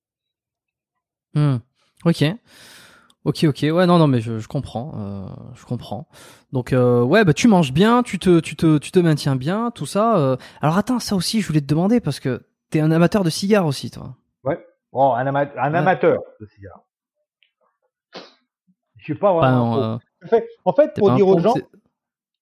Hmm. 1.33 1.57
Ok. 2.05 2.23
Ok, 3.23 3.43
ok, 3.43 3.59
ouais, 3.61 3.85
non, 3.85 3.99
non, 3.99 4.07
mais 4.07 4.19
je, 4.19 4.39
je 4.39 4.47
comprends, 4.47 4.93
euh, 4.97 5.27
je 5.53 5.63
comprends. 5.65 6.07
Donc, 6.51 6.73
euh, 6.73 7.03
ouais, 7.03 7.23
bah 7.23 7.33
tu 7.33 7.47
manges 7.47 7.71
bien, 7.71 8.01
tu 8.01 8.17
te, 8.17 8.39
tu 8.39 8.55
te, 8.55 8.79
tu 8.79 8.91
te 8.91 8.97
maintiens 8.97 9.35
bien, 9.35 9.69
tout 9.69 9.85
ça. 9.85 10.17
Euh. 10.17 10.37
Alors 10.59 10.75
attends, 10.75 10.99
ça 10.99 11.15
aussi, 11.15 11.39
je 11.39 11.47
voulais 11.47 11.61
te 11.61 11.67
demander 11.67 11.99
parce 11.99 12.19
que 12.19 12.41
t'es 12.71 12.79
un 12.79 12.89
amateur 12.91 13.23
de 13.23 13.29
cigares 13.29 13.67
aussi, 13.67 13.91
toi. 13.91 14.15
Ouais. 14.43 14.59
Bon, 14.91 15.13
un, 15.13 15.27
un 15.27 15.73
amateur 15.75 16.19
de 16.39 16.45
cigares. 16.47 16.81
Je 18.97 19.03
suis 19.03 19.15
pas 19.15 19.33
vraiment. 19.33 19.99
En 20.65 20.73
fait, 20.73 20.93
pour 20.95 21.11
dire 21.13 21.27
aux 21.27 21.39
gens, 21.39 21.53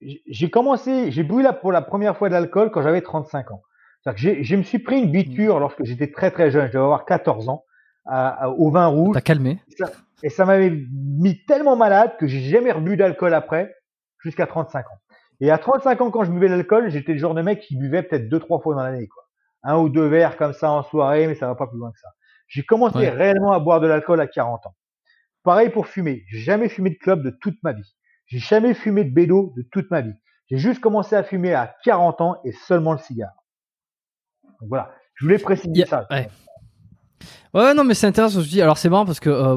j'ai 0.02 0.50
commencé, 0.50 1.12
j'ai 1.12 1.24
bu 1.24 1.42
là 1.42 1.54
pour 1.54 1.72
la 1.72 1.82
première 1.82 2.18
fois 2.18 2.30
de 2.30 2.34
l'alcool 2.34 2.72
quand 2.72 2.82
j'avais 2.82 3.02
35 3.02 3.52
ans. 3.52 3.62
C'est-à-dire 4.02 4.38
que 4.38 4.44
je 4.44 4.56
me 4.56 4.64
suis 4.64 4.80
pris 4.80 5.00
une 5.00 5.12
biture 5.12 5.58
mmh. 5.58 5.60
lorsque 5.60 5.84
j'étais 5.84 6.12
très 6.12 6.32
très 6.32 6.52
jeune, 6.52 6.68
je 6.68 6.72
devais 6.72 6.84
avoir 6.84 7.06
14 7.06 7.50
ans, 7.50 7.66
au 8.58 8.72
vin 8.72 8.88
rouge. 8.88 9.14
T'as 9.14 9.22
calmé. 9.22 9.60
Et 10.24 10.30
ça 10.30 10.46
m'avait 10.46 10.72
mis 10.72 11.44
tellement 11.46 11.76
malade 11.76 12.16
que 12.18 12.28
j'ai 12.28 12.42
jamais 12.42 12.72
rebu 12.72 12.98
d'alcool 12.98 13.34
après, 13.34 13.76
jusqu'à 14.20 14.48
35 14.48 14.86
ans. 14.88 15.00
Et 15.42 15.52
à 15.52 15.58
35 15.58 16.02
ans, 16.02 16.12
quand 16.12 16.24
je 16.26 16.32
buvais 16.32 16.50
l'alcool, 16.50 16.90
j'étais 16.90 17.14
le 17.14 17.20
genre 17.20 17.34
de 17.34 17.42
mec 17.42 17.62
qui 17.62 17.78
buvait 17.78 18.04
peut-être 18.04 18.28
deux, 18.28 18.40
trois 18.40 18.60
fois 18.60 18.76
dans 18.76 18.84
l'année, 18.84 19.08
quoi. 19.08 19.24
Un 19.64 19.78
ou 19.78 19.90
deux 19.90 20.08
verres 20.08 20.38
comme 20.38 20.54
ça 20.54 20.72
en 20.72 20.84
soirée, 20.84 21.28
mais 21.28 21.36
ça 21.36 21.48
va 21.48 21.56
pas 21.56 21.68
plus 21.68 21.78
loin 21.78 21.92
que 21.92 22.00
ça. 22.00 22.10
J'ai 22.48 22.64
commencé 22.64 23.10
réellement 23.10 23.52
à 23.52 23.60
boire 23.60 23.80
de 23.80 23.88
l'alcool 23.88 24.20
à 24.22 24.28
40 24.28 24.66
ans. 24.66 24.76
Pareil 25.44 25.70
pour 25.70 25.88
fumer. 25.88 26.24
J'ai 26.30 26.40
jamais 26.40 26.70
fumé 26.70 26.90
de 26.90 26.98
club 26.98 27.24
de 27.24 27.30
toute 27.30 27.62
ma 27.64 27.74
vie. 27.74 27.96
J'ai 28.30 28.40
jamais 28.40 28.74
fumé 28.74 29.04
de 29.04 29.14
bédo 29.14 29.54
de 29.58 29.64
toute 29.72 29.90
ma 29.92 30.02
vie. 30.02 30.14
J'ai 30.50 30.58
juste 30.58 30.80
commencé 30.80 31.16
à 31.16 31.24
fumer 31.24 31.54
à 31.54 31.76
40 31.84 32.22
ans 32.22 32.36
et 32.46 32.52
seulement 32.52 32.94
le 32.94 33.00
cigare. 33.00 33.34
Donc 34.44 34.70
voilà. 34.70 34.92
Je 35.16 35.26
voulais 35.26 35.40
préciser 35.40 35.86
ça. 35.86 36.08
Ouais. 36.10 36.30
ouais. 37.54 37.74
non, 37.74 37.84
mais 37.84 37.94
c'est 37.94 38.08
intéressant. 38.08 38.42
Je 38.42 38.48
dis, 38.48 38.62
alors 38.62 38.78
c'est 38.78 38.90
marrant 38.90 39.06
parce 39.06 39.20
que 39.20 39.30
euh, 39.30 39.56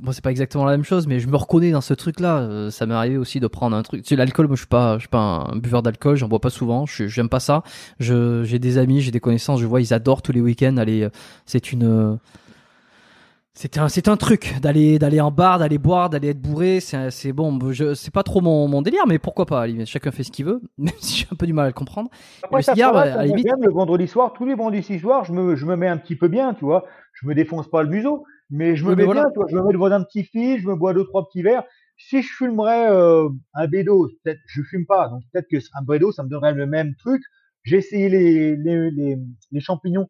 moi 0.00 0.12
c'est 0.12 0.22
pas 0.22 0.30
exactement 0.30 0.64
la 0.64 0.72
même 0.72 0.84
chose, 0.84 1.06
mais 1.06 1.18
je 1.18 1.28
me 1.28 1.36
reconnais 1.36 1.72
dans 1.72 1.80
ce 1.80 1.94
truc-là. 1.94 2.38
Euh, 2.38 2.70
ça 2.70 2.86
m'est 2.86 2.94
arrivé 2.94 3.16
aussi 3.16 3.40
de 3.40 3.46
prendre 3.48 3.76
un 3.76 3.82
truc. 3.82 4.02
Tu 4.02 4.08
sais, 4.10 4.16
l'alcool, 4.16 4.46
moi 4.46 4.56
je 4.56 4.60
suis 4.60 4.68
pas, 4.68 4.94
je 4.94 5.00
suis 5.00 5.08
pas 5.08 5.48
un 5.52 5.56
buveur 5.56 5.82
d'alcool, 5.82 6.16
j'en 6.16 6.28
bois 6.28 6.40
pas 6.40 6.50
souvent. 6.50 6.86
Je 6.86 7.06
j'aime 7.08 7.28
pas 7.28 7.40
ça. 7.40 7.62
Je 7.98 8.44
j'ai 8.44 8.58
des 8.58 8.78
amis, 8.78 9.00
j'ai 9.00 9.10
des 9.10 9.20
connaissances, 9.20 9.60
je 9.60 9.66
vois 9.66 9.80
ils 9.80 9.92
adorent 9.92 10.22
tous 10.22 10.32
les 10.32 10.40
week-ends 10.40 10.76
aller. 10.76 11.02
Euh, 11.02 11.10
c'est 11.46 11.72
une 11.72 12.18
c'est 13.54 13.76
un, 13.76 13.88
c'est 13.88 14.08
un 14.08 14.16
truc 14.16 14.54
d'aller, 14.62 14.98
d'aller 14.98 15.20
en 15.20 15.30
bar, 15.30 15.58
d'aller 15.58 15.76
boire, 15.76 16.08
d'aller 16.08 16.28
être 16.28 16.40
bourré. 16.40 16.80
C'est, 16.80 17.32
bon. 17.32 17.58
Je, 17.70 17.92
c'est 17.92 18.12
pas 18.12 18.22
trop 18.22 18.40
mon, 18.40 18.66
mon 18.66 18.80
délire, 18.80 19.06
mais 19.06 19.18
pourquoi 19.18 19.44
pas 19.44 19.66
Chacun 19.84 20.10
fait 20.10 20.22
ce 20.22 20.32
qu'il 20.32 20.46
veut, 20.46 20.62
même 20.78 20.94
si 20.98 21.18
j'ai 21.18 21.26
un 21.30 21.36
peu 21.36 21.46
du 21.46 21.52
mal 21.52 21.66
à 21.66 21.68
le 21.68 21.74
comprendre. 21.74 22.08
Après, 22.42 22.58
le 22.58 22.62
cigare, 22.62 22.96
à 22.96 23.04
la 23.04 23.26
limite... 23.26 23.46
le 23.60 23.70
vendredi 23.70 24.08
soir, 24.08 24.32
tous 24.32 24.46
les 24.46 24.54
vendredis 24.54 24.98
soirs, 24.98 25.24
je 25.24 25.32
me, 25.32 25.54
je 25.54 25.66
me 25.66 25.76
mets 25.76 25.88
un 25.88 25.98
petit 25.98 26.16
peu 26.16 26.28
bien, 26.28 26.54
tu 26.54 26.64
vois. 26.64 26.86
Je 27.12 27.26
me 27.26 27.34
défonce 27.34 27.68
pas 27.68 27.82
le 27.82 27.90
museau, 27.90 28.24
mais 28.48 28.74
je 28.74 28.86
me 28.86 28.94
mets 28.94 29.06
bien, 29.06 29.28
tu 29.30 29.38
vois. 29.38 29.46
Je 29.48 29.56
me 29.56 29.62
mets 29.62 29.72
devant 29.74 29.90
un 29.90 30.02
petit 30.02 30.24
fil, 30.24 30.58
je 30.58 30.66
me 30.66 30.74
bois 30.74 30.94
deux 30.94 31.04
trois 31.04 31.28
petits 31.28 31.42
verres. 31.42 31.64
Si 31.98 32.22
je 32.22 32.32
fumerais 32.32 32.90
euh, 32.90 33.28
un 33.52 33.68
bédo, 33.68 34.08
peut-être, 34.24 34.40
je 34.46 34.62
fume 34.62 34.86
pas, 34.86 35.08
donc 35.08 35.22
peut-être 35.30 35.46
que 35.48 35.58
un 35.74 35.82
bédo, 35.82 36.10
ça 36.10 36.22
me 36.22 36.30
donnerait 36.30 36.54
le 36.54 36.66
même 36.66 36.94
truc. 36.96 37.22
J'ai 37.64 37.76
essayé 37.76 38.08
les, 38.08 38.56
les, 38.56 38.90
les, 38.90 39.18
les 39.52 39.60
champignons, 39.60 40.08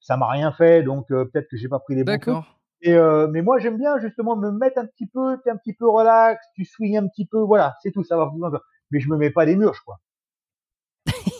ça 0.00 0.16
m'a 0.16 0.28
rien 0.28 0.52
fait, 0.52 0.84
donc 0.84 1.10
euh, 1.10 1.24
peut-être 1.24 1.48
que 1.50 1.56
j'ai 1.56 1.68
pas 1.68 1.80
pris 1.80 1.96
les 1.96 2.04
bons 2.04 2.12
D'accord. 2.12 2.54
Euh, 2.86 3.28
mais 3.28 3.42
moi 3.42 3.58
j'aime 3.58 3.78
bien 3.78 3.98
justement 3.98 4.36
me 4.36 4.50
mettre 4.50 4.78
un 4.78 4.86
petit 4.86 5.06
peu, 5.06 5.38
t'es 5.42 5.50
un 5.50 5.56
petit 5.56 5.72
peu 5.74 5.88
relax, 5.88 6.44
tu 6.54 6.64
swings 6.64 6.96
un 6.98 7.08
petit 7.08 7.26
peu, 7.26 7.38
voilà, 7.40 7.74
c'est 7.82 7.92
tout, 7.92 8.04
ça 8.04 8.16
va. 8.16 8.30
Mais 8.90 9.00
je 9.00 9.08
me 9.08 9.16
mets 9.16 9.30
pas 9.30 9.46
des 9.46 9.56
murs, 9.56 9.82
quoi. 9.84 9.98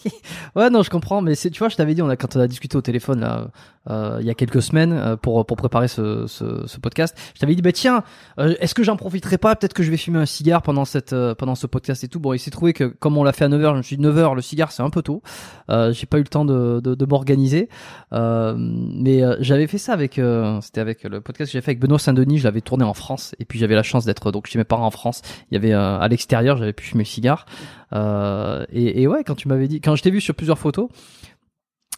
Ouais, 0.57 0.71
non, 0.71 0.83
je 0.83 0.91
comprends, 0.91 1.21
mais 1.21 1.35
tu 1.35 1.59
vois, 1.59 1.69
je 1.69 1.77
t'avais 1.77 1.95
dit, 1.95 2.03
on 2.03 2.09
a, 2.09 2.17
quand 2.17 2.37
on 2.37 2.41
a 2.41 2.47
discuté 2.47 2.77
au 2.77 2.81
téléphone 2.81 3.21
là, 3.21 3.49
euh, 3.91 4.19
il 4.21 4.27
y 4.27 4.31
a 4.31 4.35
quelques 4.35 4.63
semaines 4.63 4.93
euh, 4.93 5.17
pour 5.17 5.45
pour 5.45 5.57
préparer 5.57 5.89
ce, 5.89 6.27
ce, 6.27 6.67
ce 6.67 6.79
podcast, 6.79 7.17
je 7.35 7.41
t'avais 7.41 7.55
dit, 7.55 7.63
bah 7.63 7.73
tiens, 7.73 8.03
euh, 8.39 8.55
est-ce 8.61 8.75
que 8.75 8.83
j'en 8.83 8.97
profiterai 8.97 9.37
pas? 9.37 9.57
Peut-être 9.57 9.75
que 9.75 9.83
je 9.83 9.91
vais 9.91 9.97
fumer 9.97 10.19
un 10.19 10.27
cigare 10.27 10.63
pendant 10.63 10.85
cette 10.85 11.13
euh, 11.13 11.35
pendant 11.35 11.55
ce 11.55 11.67
podcast 11.67 12.05
et 12.05 12.09
tout. 12.09 12.21
Bon, 12.21 12.33
il 12.33 12.39
s'est 12.39 12.51
trouvé 12.51 12.73
que 12.73 12.85
comme 12.85 13.19
on 13.19 13.25
l'a 13.25 13.33
fait 13.33 13.45
à 13.45 13.49
9h, 13.49 13.73
je 13.73 13.77
me 13.77 13.83
suis 13.83 13.97
dit 13.97 14.05
9h, 14.05 14.35
le 14.35 14.43
cigare 14.43 14.73
c'est 14.73 14.83
un 14.83 14.91
peu 14.91 15.03
tôt. 15.03 15.23
j'ai 15.69 16.07
pas 16.07 16.19
eu 16.19 16.23
le 16.23 16.29
temps 16.29 16.45
de 16.45 16.81
de, 16.83 16.95
de 16.95 17.07
m'organiser, 17.07 17.69
mais 18.13 19.23
j'avais 19.41 19.67
fait 19.67 19.79
ça 19.79 19.93
avec, 19.93 20.21
c'était 20.61 20.81
avec 20.81 21.03
le 21.05 21.21
podcast 21.21 21.51
que 21.51 21.59
j'ai 21.59 21.61
fait 21.61 21.73
avec 21.73 21.81
Benoît 21.81 21.99
Saint-Denis. 21.99 22.39
Je 22.39 22.45
l'avais 22.45 22.61
tourné 22.61 22.85
en 22.85 22.95
France 22.95 23.35
et 23.39 23.45
puis 23.45 23.59
j'avais 23.59 23.75
la 23.75 23.83
chance 23.83 24.05
d'être 24.05 24.31
donc 24.33 24.47
chez 24.47 24.59
mes 24.59 24.65
parents 24.65 24.87
en 24.87 24.91
France. 24.91 25.23
Il 25.51 25.55
y 25.55 25.57
avait 25.57 25.73
à 25.73 26.07
l'extérieur, 26.09 26.57
j'avais 26.57 26.73
pu 26.73 26.85
fumer 26.85 27.05
le 27.05 27.09
cigare. 27.09 27.47
Et, 27.95 29.03
et 29.03 29.07
ouais, 29.07 29.25
quand 29.25 29.35
tu 29.35 29.49
m'avais 29.49 29.69
dit, 29.69 29.81
quand 29.81 29.97
je 29.97 30.03
t'ai 30.03 30.11
vu 30.11 30.21
sur 30.21 30.35
plusieurs 30.35 30.59
photos. 30.59 30.89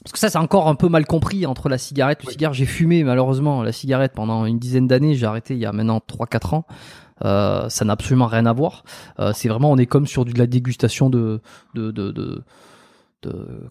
Parce 0.02 0.12
que 0.12 0.18
ça, 0.18 0.30
c'est 0.30 0.38
encore 0.38 0.68
un 0.68 0.76
peu 0.76 0.88
mal 0.88 1.04
compris 1.04 1.46
entre 1.46 1.68
la 1.68 1.78
cigarette, 1.78 2.22
le 2.24 2.30
cigare. 2.30 2.52
J'ai 2.52 2.66
fumé 2.66 3.02
malheureusement 3.02 3.64
la 3.64 3.72
cigarette 3.72 4.12
pendant 4.14 4.46
une 4.46 4.60
dizaine 4.60 4.86
d'années. 4.86 5.16
J'ai 5.16 5.26
arrêté 5.26 5.54
il 5.54 5.60
y 5.60 5.66
a 5.66 5.72
maintenant 5.72 5.98
3-4 5.98 6.54
ans. 6.54 6.66
Euh, 7.24 7.68
ça 7.68 7.84
n'a 7.84 7.94
absolument 7.94 8.26
rien 8.26 8.46
à 8.46 8.52
voir. 8.52 8.84
Euh, 9.18 9.32
c'est 9.34 9.48
vraiment, 9.48 9.70
on 9.70 9.76
est 9.78 9.86
comme 9.86 10.06
sur 10.06 10.24
de 10.24 10.38
la 10.38 10.46
dégustation 10.46 11.10
de, 11.10 11.40
de, 11.74 11.90
de, 11.90 12.42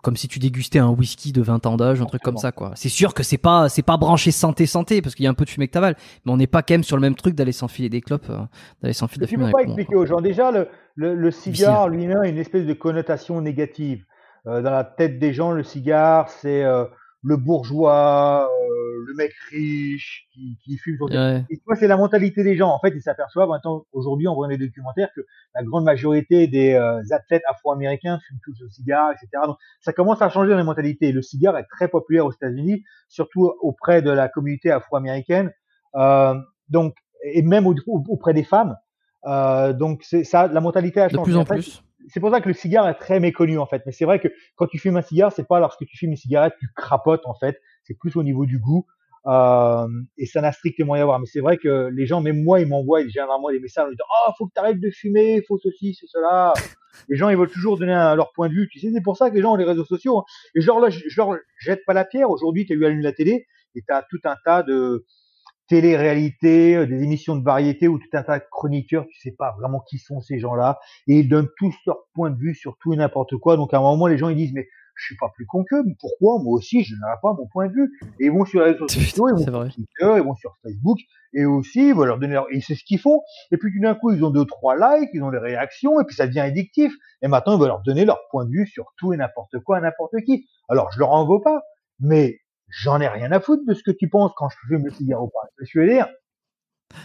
comme 0.02 0.18
si 0.18 0.28
tu 0.28 0.40
dégustais 0.40 0.80
un 0.80 0.90
whisky 0.90 1.32
de 1.32 1.42
20 1.42 1.66
ans 1.66 1.78
d'âge, 1.78 2.02
un 2.02 2.06
truc 2.06 2.22
comme 2.22 2.38
ça, 2.38 2.52
quoi. 2.52 2.72
C'est 2.76 2.90
sûr 2.90 3.14
que 3.14 3.24
c'est 3.24 3.38
pas, 3.38 3.70
c'est 3.70 3.84
pas 3.84 3.98
branché 3.98 4.32
santé 4.32 4.66
santé 4.66 5.02
parce 5.02 5.16
qu'il 5.16 5.24
y 5.24 5.28
a 5.28 5.32
un 5.32 5.36
peu 5.36 5.46
de 5.46 5.50
fumée 5.50 5.68
que 5.68 5.74
t'avales, 5.74 5.96
mais 6.26 6.32
on 6.32 6.38
n'est 6.38 6.48
pas 6.48 6.62
quand 6.62 6.74
même 6.74 6.84
sur 6.84 6.98
le 6.98 7.02
même 7.02 7.16
truc 7.16 7.36
d'aller 7.36 7.52
s'enfiler 7.52 7.90
des 7.90 8.02
clopes, 8.02 8.30
euh, 8.30 8.40
d'aller 8.82 8.94
s'enfiler 8.94 9.26
de 9.26 9.30
fumée. 9.30 9.46
Tu 9.46 9.52
peux 9.52 9.58
pas 9.58 9.64
expliquer 9.64 9.96
aux 9.96 10.06
gens. 10.06 10.22
Déjà, 10.22 10.52
le, 10.52 10.68
le, 10.96 11.32
cigare 11.32 11.90
lui-même 11.90 12.20
a 12.20 12.28
une 12.28 12.38
espèce 12.38 12.66
de 12.66 12.74
connotation 12.74 13.42
négative. 13.42 14.04
Euh, 14.48 14.62
dans 14.62 14.72
la 14.72 14.84
tête 14.84 15.20
des 15.20 15.34
gens, 15.34 15.52
le 15.52 15.64
cigare, 15.64 16.30
c'est 16.30 16.64
euh, 16.64 16.86
le 17.26 17.38
bourgeois, 17.38 18.48
euh, 18.52 19.04
le 19.08 19.14
mec 19.16 19.34
riche 19.50 20.28
qui, 20.32 20.58
qui 20.64 20.78
fume. 20.78 20.98
Son... 20.98 21.06
Ouais. 21.06 21.44
Et 21.50 21.58
toi, 21.58 21.76
c'est 21.76 21.88
la 21.88 21.98
mentalité 21.98 22.44
des 22.44 22.56
gens. 22.56 22.70
En 22.70 22.80
fait, 22.80 22.94
ils 22.96 23.02
s'aperçoivent 23.02 23.50
maintenant, 23.50 23.86
aujourd'hui, 23.94 24.28
en 24.28 24.36
voyant 24.36 24.52
les 24.52 24.58
documentaires, 24.60 25.10
que 25.16 25.22
la 25.56 25.64
grande 25.64 25.86
majorité 25.86 26.48
des 26.48 26.74
euh, 26.74 27.02
athlètes 27.10 27.42
afro-américains 27.50 28.20
fument 28.28 28.40
tous 28.44 28.62
le 28.62 28.70
cigare, 28.70 29.12
etc. 29.12 29.44
Donc, 29.48 29.58
ça 29.82 29.92
commence 29.92 30.22
à 30.22 30.30
changer 30.30 30.52
dans 30.52 30.58
les 30.58 30.64
mentalités. 30.64 31.12
Le 31.12 31.24
cigare 31.24 31.58
est 31.58 31.66
très 31.66 31.88
populaire 31.88 32.28
aux 32.28 32.32
États-Unis, 32.32 32.84
surtout 33.10 33.52
auprès 33.60 34.04
de 34.04 34.12
la 34.12 34.30
communauté 34.30 34.70
afro-américaine. 34.70 35.52
Euh, 35.96 36.36
donc, 36.70 36.96
et 37.24 37.42
même 37.42 37.66
auprès 37.88 38.36
des 38.36 38.44
femmes. 38.44 38.76
Euh, 39.26 39.74
donc, 39.74 40.04
c'est 40.04 40.24
ça, 40.24 40.48
la 40.48 40.62
mentalité 40.62 41.02
a 41.02 41.10
changé. 41.10 41.18
De 41.18 41.24
plus 41.24 41.38
en 41.38 41.46
plus 41.46 41.85
c'est 42.10 42.20
pour 42.20 42.32
ça 42.32 42.42
que 42.42 42.48
le 42.48 42.54
cigare 42.54 42.88
est 42.88 42.96
très 42.96 43.20
méconnu 43.20 43.58
en 43.58 43.66
fait. 43.66 43.82
Mais 43.86 43.92
c'est 43.92 44.06
vrai 44.06 44.20
que 44.20 44.28
quand 44.56 44.68
tu 44.68 44.78
fumes 44.78 44.98
un 44.98 45.02
cigare, 45.02 45.32
c'est 45.32 45.48
pas 45.48 45.60
lorsque 45.60 45.86
tu 45.86 45.98
fumes 45.98 46.12
une 46.12 46.18
cigarette, 46.18 46.54
tu 46.60 46.68
crapotes 46.76 47.26
en 47.26 47.34
fait. 47.34 47.62
C'est 47.84 47.98
plus 47.98 48.16
au 48.16 48.24
niveau 48.24 48.46
du 48.46 48.60
goût. 48.60 48.86
Euh, 49.28 49.88
et 50.18 50.28
ça 50.28 50.42
n'a 50.42 50.52
strictement 50.52 50.94
rien 50.94 51.04
à 51.04 51.06
voir. 51.06 51.20
Mais 51.20 51.26
c'est 51.26 51.40
vrai 51.40 51.58
que 51.58 51.90
les 51.92 52.06
gens, 52.06 52.22
même 52.22 52.44
moi, 52.44 52.60
ils 52.62 52.68
m'envoient 52.68 53.08
généralement 53.08 53.50
des 53.50 53.60
messages 53.60 53.88
en 53.88 53.92
disant 53.92 54.04
Oh, 54.28 54.32
faut 54.38 54.46
que 54.48 54.52
tu 54.54 54.60
arrêtes 54.60 54.80
de 54.80 54.92
fumer, 54.92 55.44
faut 55.48 55.58
ceci, 55.58 55.98
c'est 56.00 56.08
cela. 56.08 56.54
les 57.10 57.16
gens, 57.16 57.30
ils 57.30 57.38
veulent 57.38 57.50
toujours 57.50 57.78
donner 57.78 57.94
leur 58.16 58.32
point 58.34 58.50
de 58.50 58.54
vue. 58.54 58.70
Tu 58.72 58.80
sais, 58.80 58.92
c'est 58.94 59.02
pour 59.02 59.18
ça 59.18 59.30
que 59.30 59.36
les 59.36 59.42
gens 59.42 59.54
ont 59.54 59.58
les 59.58 59.66
réseaux 59.66 59.86
sociaux. 59.86 60.20
Hein. 60.20 60.24
Et 60.56 60.62
genre, 60.62 60.90
je, 60.90 61.00
je 61.08 61.18
leur 61.18 61.36
jette 61.60 61.84
pas 61.86 61.94
la 61.94 62.06
pierre. 62.06 62.30
Aujourd'hui, 62.30 62.66
tu 62.66 62.74
as 62.74 62.76
eu 62.76 62.86
allumer 62.86 63.04
la 63.04 63.14
télé 63.14 63.48
et 63.76 63.82
tu 63.82 63.94
tout 64.10 64.22
un 64.26 64.36
tas 64.46 64.64
de, 64.64 65.06
télé-réalité, 65.68 66.76
euh, 66.76 66.86
des 66.86 67.04
émissions 67.04 67.36
de 67.36 67.44
variété 67.44 67.88
ou 67.88 67.98
tout 67.98 68.08
un 68.14 68.24
tas 68.24 68.40
de 68.40 68.46
chroniqueurs, 68.50 69.06
tu 69.08 69.20
sais 69.20 69.36
pas 69.38 69.56
vraiment 69.60 69.82
qui 69.82 69.98
sont 69.98 70.22
ces 70.22 70.40
gens-là, 70.40 70.80
et 71.08 71.20
ils 71.20 71.30
donnent 71.30 71.50
tous 71.58 71.76
leur 71.86 71.98
point 72.14 72.30
de 72.30 72.38
vue 72.38 72.56
sur 72.56 72.78
tout 72.80 72.94
et 72.94 72.98
n'importe 72.98 73.38
quoi. 73.38 73.58
Donc 73.58 73.74
à 73.74 73.78
un 73.78 73.82
moment, 73.82 74.08
les 74.08 74.18
gens 74.18 74.30
ils 74.30 74.36
disent 74.36 74.54
mais 74.54 74.68
je 74.96 75.06
suis 75.06 75.18
pas 75.18 75.30
plus 75.36 75.46
con 75.46 75.64
qu'eux, 75.66 75.84
mais 75.86 75.96
pourquoi? 76.00 76.42
Moi 76.42 76.54
aussi 76.54 76.84
je 76.84 76.96
n'aurai 76.96 77.18
pas 77.22 77.34
mon 77.34 77.48
point 77.48 77.68
de 77.68 77.74
vue 77.74 77.92
Et 78.20 78.28
ils 78.28 78.32
vont 78.32 78.46
sur 78.46 78.62
les 78.62 78.72
réseaux 78.72 78.88
sociaux, 78.88 79.28
ils 79.28 79.34
vont 79.34 79.70
sur 79.70 79.76
Twitter, 79.76 80.14
ils 80.18 80.24
vont 80.24 80.36
sur 80.36 80.56
Facebook, 80.64 81.00
et 81.34 81.46
aussi 81.46 81.90
ils 81.90 81.94
vont 81.94 82.06
leur 82.06 82.18
donner 82.18 82.34
leur... 82.34 82.48
et 82.52 82.62
c'est 82.62 82.76
ce 82.76 82.84
qu'ils 82.84 83.00
font. 83.00 83.22
Et 83.52 83.58
puis 83.58 83.72
tout 83.74 83.82
d'un 83.82 83.96
coup 83.96 84.12
ils 84.12 84.24
ont 84.24 84.30
deux 84.30 84.46
trois 84.46 84.76
likes, 84.76 85.10
ils 85.14 85.22
ont 85.22 85.32
des 85.32 85.38
réactions, 85.38 86.00
et 86.00 86.06
puis 86.06 86.16
ça 86.16 86.28
devient 86.28 86.40
addictif. 86.40 86.94
Et 87.22 87.28
maintenant 87.28 87.56
ils 87.56 87.60
vont 87.60 87.66
leur 87.66 87.82
donner 87.82 88.06
leur 88.06 88.20
point 88.32 88.46
de 88.46 88.52
vue 88.52 88.68
sur 88.68 88.94
tout 88.98 89.14
et 89.14 89.18
n'importe 89.18 89.60
quoi, 89.60 89.82
n'importe 89.82 90.16
qui. 90.26 90.48
Alors 90.70 90.92
je 90.92 91.00
leur 91.00 91.12
en 91.12 91.28
veux 91.28 91.42
pas, 91.42 91.62
mais 92.00 92.40
j'en 92.76 93.00
ai 93.00 93.08
rien 93.08 93.32
à 93.32 93.40
foutre 93.40 93.64
de 93.66 93.74
ce 93.74 93.84
que 93.84 93.92
tu 93.92 94.10
penses 94.10 94.32
quand 94.36 94.50
je 94.50 94.58
fume 94.68 94.86
le 94.86 94.92
cigare 94.92 95.24
ou 95.24 95.28
pas. 95.28 95.48
Je 95.62 95.80
veux 95.80 95.88
dire. 95.88 96.08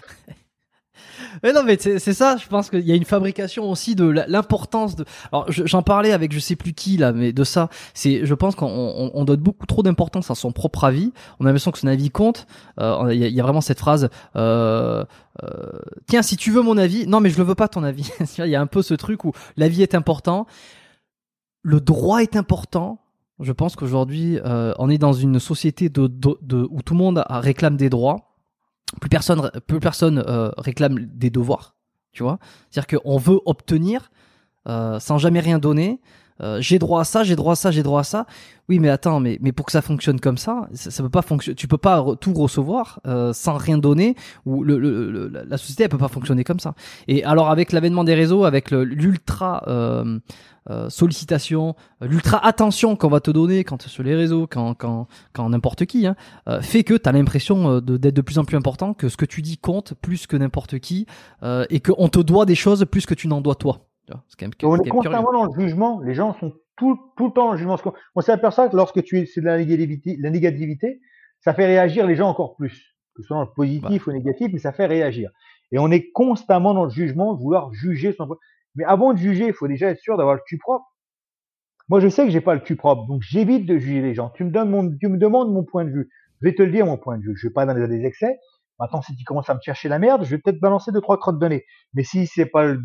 Mais 1.42 1.52
non, 1.52 1.62
mais 1.64 1.78
c'est 1.78 2.12
ça. 2.12 2.36
Je 2.36 2.46
pense 2.48 2.70
qu'il 2.70 2.80
y 2.80 2.92
a 2.92 2.94
une 2.94 3.04
fabrication 3.04 3.70
aussi 3.70 3.94
de 3.94 4.04
l'importance 4.04 4.96
de. 4.96 5.04
Alors, 5.32 5.46
j'en 5.48 5.82
parlais 5.82 6.12
avec 6.12 6.32
je 6.32 6.38
sais 6.38 6.56
plus 6.56 6.72
qui 6.72 6.96
là, 6.96 7.12
mais 7.12 7.32
de 7.32 7.44
ça, 7.44 7.68
c'est. 7.94 8.24
Je 8.24 8.34
pense 8.34 8.54
qu'on 8.54 9.10
on, 9.14 9.24
donne 9.24 9.40
beaucoup 9.40 9.66
trop 9.66 9.82
d'importance 9.82 10.30
à 10.30 10.34
son 10.34 10.52
propre 10.52 10.84
avis. 10.84 11.12
On 11.38 11.44
a 11.44 11.48
l'impression 11.48 11.70
que 11.70 11.78
son 11.78 11.86
avis 11.86 12.10
compte. 12.10 12.46
Euh, 12.80 13.14
il 13.14 13.20
y, 13.20 13.40
a 13.40 13.42
vraiment 13.42 13.60
cette 13.60 13.78
phrase. 13.78 14.08
Euh, 14.36 15.04
euh, 15.42 15.48
Tiens, 16.06 16.22
si 16.22 16.36
tu 16.36 16.50
veux 16.50 16.62
mon 16.62 16.76
avis, 16.78 17.06
non, 17.06 17.20
mais 17.20 17.30
je 17.30 17.38
le 17.38 17.44
veux 17.44 17.54
pas 17.54 17.68
ton 17.68 17.84
avis. 17.84 18.10
Il 18.38 18.46
y 18.46 18.56
a 18.56 18.60
un 18.60 18.66
peu 18.66 18.82
ce 18.82 18.94
truc 18.94 19.24
où 19.24 19.32
l'avis 19.56 19.82
est 19.82 19.94
important, 19.94 20.46
le 21.62 21.80
droit 21.80 22.22
est 22.22 22.36
important, 22.36 22.99
je 23.40 23.52
pense 23.52 23.76
qu'aujourd'hui, 23.76 24.38
euh, 24.44 24.72
on 24.78 24.90
est 24.90 24.98
dans 24.98 25.12
une 25.12 25.38
société 25.38 25.86
où 25.86 26.08
tout 26.82 26.94
le 26.94 26.98
monde 26.98 27.24
réclame 27.28 27.76
des 27.76 27.88
droits. 27.88 28.36
Plus 29.00 29.08
personne, 29.08 29.50
plus 29.66 29.80
personne 29.80 30.22
euh, 30.26 30.50
réclame 30.58 30.98
des 30.98 31.30
devoirs. 31.30 31.76
Tu 32.12 32.22
vois 32.22 32.38
C'est-à-dire 32.70 33.00
qu'on 33.00 33.18
veut 33.18 33.40
obtenir 33.46 34.10
euh, 34.68 34.98
sans 34.98 35.18
jamais 35.18 35.40
rien 35.40 35.58
donner. 35.58 36.00
Euh, 36.40 36.60
j'ai 36.60 36.78
droit 36.78 37.00
à 37.00 37.04
ça, 37.04 37.22
j'ai 37.24 37.36
droit 37.36 37.52
à 37.52 37.56
ça, 37.56 37.70
j'ai 37.70 37.82
droit 37.82 38.00
à 38.00 38.04
ça. 38.04 38.26
Oui, 38.68 38.78
mais 38.78 38.88
attends, 38.88 39.18
mais 39.18 39.38
mais 39.40 39.50
pour 39.50 39.66
que 39.66 39.72
ça 39.72 39.82
fonctionne 39.82 40.20
comme 40.20 40.38
ça, 40.38 40.68
ça, 40.74 40.90
ça 40.90 41.02
peut 41.02 41.10
pas 41.10 41.22
fonctionner. 41.22 41.56
Tu 41.56 41.66
peux 41.66 41.78
pas 41.78 42.04
tout 42.20 42.32
recevoir 42.34 43.00
euh, 43.06 43.32
sans 43.32 43.56
rien 43.56 43.78
donner. 43.78 44.14
Ou 44.46 44.62
le, 44.62 44.78
le, 44.78 45.28
la 45.28 45.56
société 45.58 45.82
elle 45.82 45.88
peut 45.88 45.98
pas 45.98 46.08
fonctionner 46.08 46.44
comme 46.44 46.60
ça. 46.60 46.74
Et 47.08 47.24
alors 47.24 47.50
avec 47.50 47.72
l'avènement 47.72 48.04
des 48.04 48.14
réseaux, 48.14 48.44
avec 48.44 48.70
l'ultra 48.70 49.64
euh, 49.66 50.20
euh, 50.70 50.88
sollicitation, 50.88 51.74
l'ultra 52.00 52.46
attention 52.46 52.94
qu'on 52.94 53.08
va 53.08 53.20
te 53.20 53.32
donner 53.32 53.64
quand 53.64 53.82
sur 53.88 54.04
les 54.04 54.14
réseaux, 54.14 54.46
quand 54.46 54.74
quand 54.74 55.08
quand 55.32 55.48
n'importe 55.48 55.84
qui, 55.86 56.06
hein, 56.06 56.14
euh, 56.48 56.60
fait 56.62 56.84
que 56.84 56.94
tu 56.94 57.08
as 57.08 57.12
l'impression 57.12 57.80
d'être 57.80 58.14
de 58.14 58.20
plus 58.20 58.38
en 58.38 58.44
plus 58.44 58.56
important, 58.56 58.94
que 58.94 59.08
ce 59.08 59.16
que 59.16 59.24
tu 59.24 59.42
dis 59.42 59.58
compte 59.58 59.94
plus 60.00 60.28
que 60.28 60.36
n'importe 60.36 60.78
qui, 60.78 61.06
et 61.42 61.80
qu'on 61.80 62.08
te 62.08 62.20
doit 62.20 62.46
des 62.46 62.54
choses 62.54 62.86
plus 62.88 63.04
que 63.04 63.14
tu 63.14 63.26
n'en 63.26 63.40
dois 63.40 63.56
toi 63.56 63.89
on 64.62 64.76
est 64.76 64.88
constamment 64.88 65.32
dans 65.32 65.44
le 65.44 65.60
jugement. 65.60 66.00
Les 66.00 66.14
gens 66.14 66.34
sont 66.34 66.52
tout, 66.76 66.98
tout 67.16 67.26
le 67.26 67.32
temps 67.32 67.46
dans 67.46 67.52
le 67.52 67.58
jugement. 67.58 67.78
On 68.14 68.20
s'aperçoit 68.20 68.68
que 68.68 68.76
lorsque 68.76 69.02
tu 69.02 69.18
es, 69.18 69.26
c'est 69.26 69.40
de 69.40 69.46
la 69.46 69.58
négativité, 69.58 70.16
la 70.18 70.30
négativité, 70.30 71.00
ça 71.40 71.54
fait 71.54 71.66
réagir 71.66 72.06
les 72.06 72.16
gens 72.16 72.28
encore 72.28 72.56
plus. 72.56 72.96
Que 73.14 73.22
ce 73.22 73.28
soit 73.28 73.36
dans 73.36 73.42
le 73.44 73.52
positif 73.54 74.06
ou 74.06 74.12
négatif, 74.12 74.48
mais 74.52 74.58
ça 74.58 74.72
fait 74.72 74.86
réagir. 74.86 75.30
Et 75.72 75.78
on 75.78 75.90
est 75.90 76.10
constamment 76.10 76.74
dans 76.74 76.84
le 76.84 76.90
jugement, 76.90 77.34
vouloir 77.34 77.72
juger 77.72 78.12
son 78.12 78.28
Mais 78.74 78.84
avant 78.84 79.12
de 79.12 79.18
juger, 79.18 79.46
il 79.48 79.52
faut 79.52 79.68
déjà 79.68 79.90
être 79.90 80.00
sûr 80.00 80.16
d'avoir 80.16 80.34
le 80.34 80.40
cul 80.46 80.58
propre. 80.58 80.86
Moi, 81.88 82.00
je 82.00 82.08
sais 82.08 82.24
que 82.24 82.30
j'ai 82.30 82.40
pas 82.40 82.54
le 82.54 82.60
cul 82.60 82.76
propre, 82.76 83.06
donc 83.06 83.22
j'évite 83.22 83.66
de 83.66 83.76
juger 83.76 84.00
les 84.00 84.14
gens. 84.14 84.30
Tu 84.30 84.44
me 84.44 84.50
donnes 84.50 84.70
mon, 84.70 84.96
tu 84.96 85.08
me 85.08 85.18
demandes 85.18 85.52
mon 85.52 85.64
point 85.64 85.84
de 85.84 85.90
vue. 85.90 86.08
Je 86.40 86.48
vais 86.48 86.54
te 86.54 86.62
le 86.62 86.70
dire, 86.70 86.86
mon 86.86 86.96
point 86.96 87.18
de 87.18 87.22
vue. 87.22 87.36
Je 87.36 87.48
vais 87.48 87.52
pas 87.52 87.66
dans 87.66 87.74
des 87.74 88.04
excès. 88.04 88.38
Maintenant, 88.78 89.02
si 89.02 89.14
tu 89.14 89.24
commences 89.24 89.50
à 89.50 89.54
me 89.54 89.60
chercher 89.60 89.88
la 89.88 89.98
merde, 89.98 90.24
je 90.24 90.30
vais 90.30 90.38
peut-être 90.38 90.60
balancer 90.60 90.92
deux, 90.92 91.00
trois 91.00 91.18
crottes 91.18 91.38
de 91.38 91.46
nez. 91.46 91.64
Mais 91.92 92.02
si 92.02 92.26
c'est 92.26 92.46
pas 92.46 92.64
le 92.64 92.80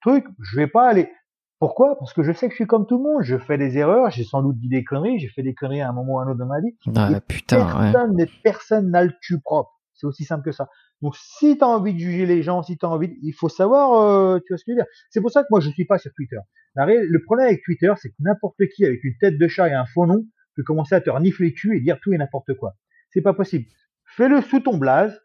truc, 0.00 0.26
je 0.40 0.56
vais 0.56 0.66
pas 0.66 0.88
aller. 0.88 1.10
Pourquoi? 1.58 1.98
Parce 1.98 2.14
que 2.14 2.22
je 2.22 2.32
sais 2.32 2.46
que 2.46 2.52
je 2.52 2.56
suis 2.56 2.66
comme 2.66 2.86
tout 2.86 2.96
le 2.96 3.02
monde. 3.02 3.22
Je 3.22 3.36
fais 3.36 3.58
des 3.58 3.76
erreurs, 3.76 4.10
j'ai 4.10 4.24
sans 4.24 4.42
doute 4.42 4.58
dit 4.58 4.68
des 4.68 4.82
conneries, 4.82 5.18
j'ai 5.18 5.28
fait 5.28 5.42
des 5.42 5.54
conneries 5.54 5.82
à 5.82 5.90
un 5.90 5.92
moment 5.92 6.14
ou 6.14 6.18
à 6.18 6.22
un 6.22 6.28
autre 6.28 6.38
de 6.38 6.44
ma 6.44 6.60
vie. 6.60 6.74
Ah, 6.96 7.20
putain, 7.20 7.66
personne, 7.66 8.16
ouais. 8.16 8.28
personne 8.42 8.90
n'a 8.90 9.04
le 9.04 9.12
cul 9.20 9.40
propre. 9.40 9.70
C'est 9.92 10.06
aussi 10.06 10.24
simple 10.24 10.42
que 10.42 10.52
ça. 10.52 10.68
Donc 11.02 11.16
si 11.16 11.58
tu 11.58 11.64
as 11.64 11.68
envie 11.68 11.92
de 11.92 11.98
juger 11.98 12.24
les 12.24 12.42
gens, 12.42 12.62
si 12.62 12.78
tu 12.78 12.86
as 12.86 12.88
envie, 12.88 13.14
il 13.22 13.34
faut 13.34 13.50
savoir, 13.50 13.92
euh, 13.92 14.38
tu 14.38 14.52
vois 14.52 14.58
ce 14.58 14.64
que 14.64 14.72
je 14.72 14.76
veux 14.76 14.82
dire. 14.82 14.90
C'est 15.10 15.20
pour 15.20 15.30
ça 15.30 15.42
que 15.42 15.48
moi 15.50 15.60
je 15.60 15.68
suis 15.70 15.84
pas 15.84 15.98
sur 15.98 16.12
Twitter. 16.14 16.38
le 16.76 17.18
problème 17.24 17.48
avec 17.48 17.62
Twitter, 17.62 17.92
c'est 17.96 18.08
que 18.08 18.16
n'importe 18.20 18.66
qui 18.74 18.86
avec 18.86 19.04
une 19.04 19.16
tête 19.18 19.36
de 19.36 19.48
chat 19.48 19.68
et 19.68 19.74
un 19.74 19.84
faux 19.84 20.06
nom 20.06 20.24
peut 20.56 20.62
commencer 20.62 20.94
à 20.94 21.00
te 21.00 21.10
renifler 21.10 21.48
le 21.48 21.52
cul 21.52 21.76
et 21.76 21.80
dire 21.80 21.98
tout 22.02 22.12
et 22.12 22.18
n'importe 22.18 22.54
quoi. 22.54 22.74
C'est 23.10 23.22
pas 23.22 23.34
possible. 23.34 23.66
Fais-le 24.04 24.40
sous 24.40 24.60
ton 24.60 24.78
blaze, 24.78 25.20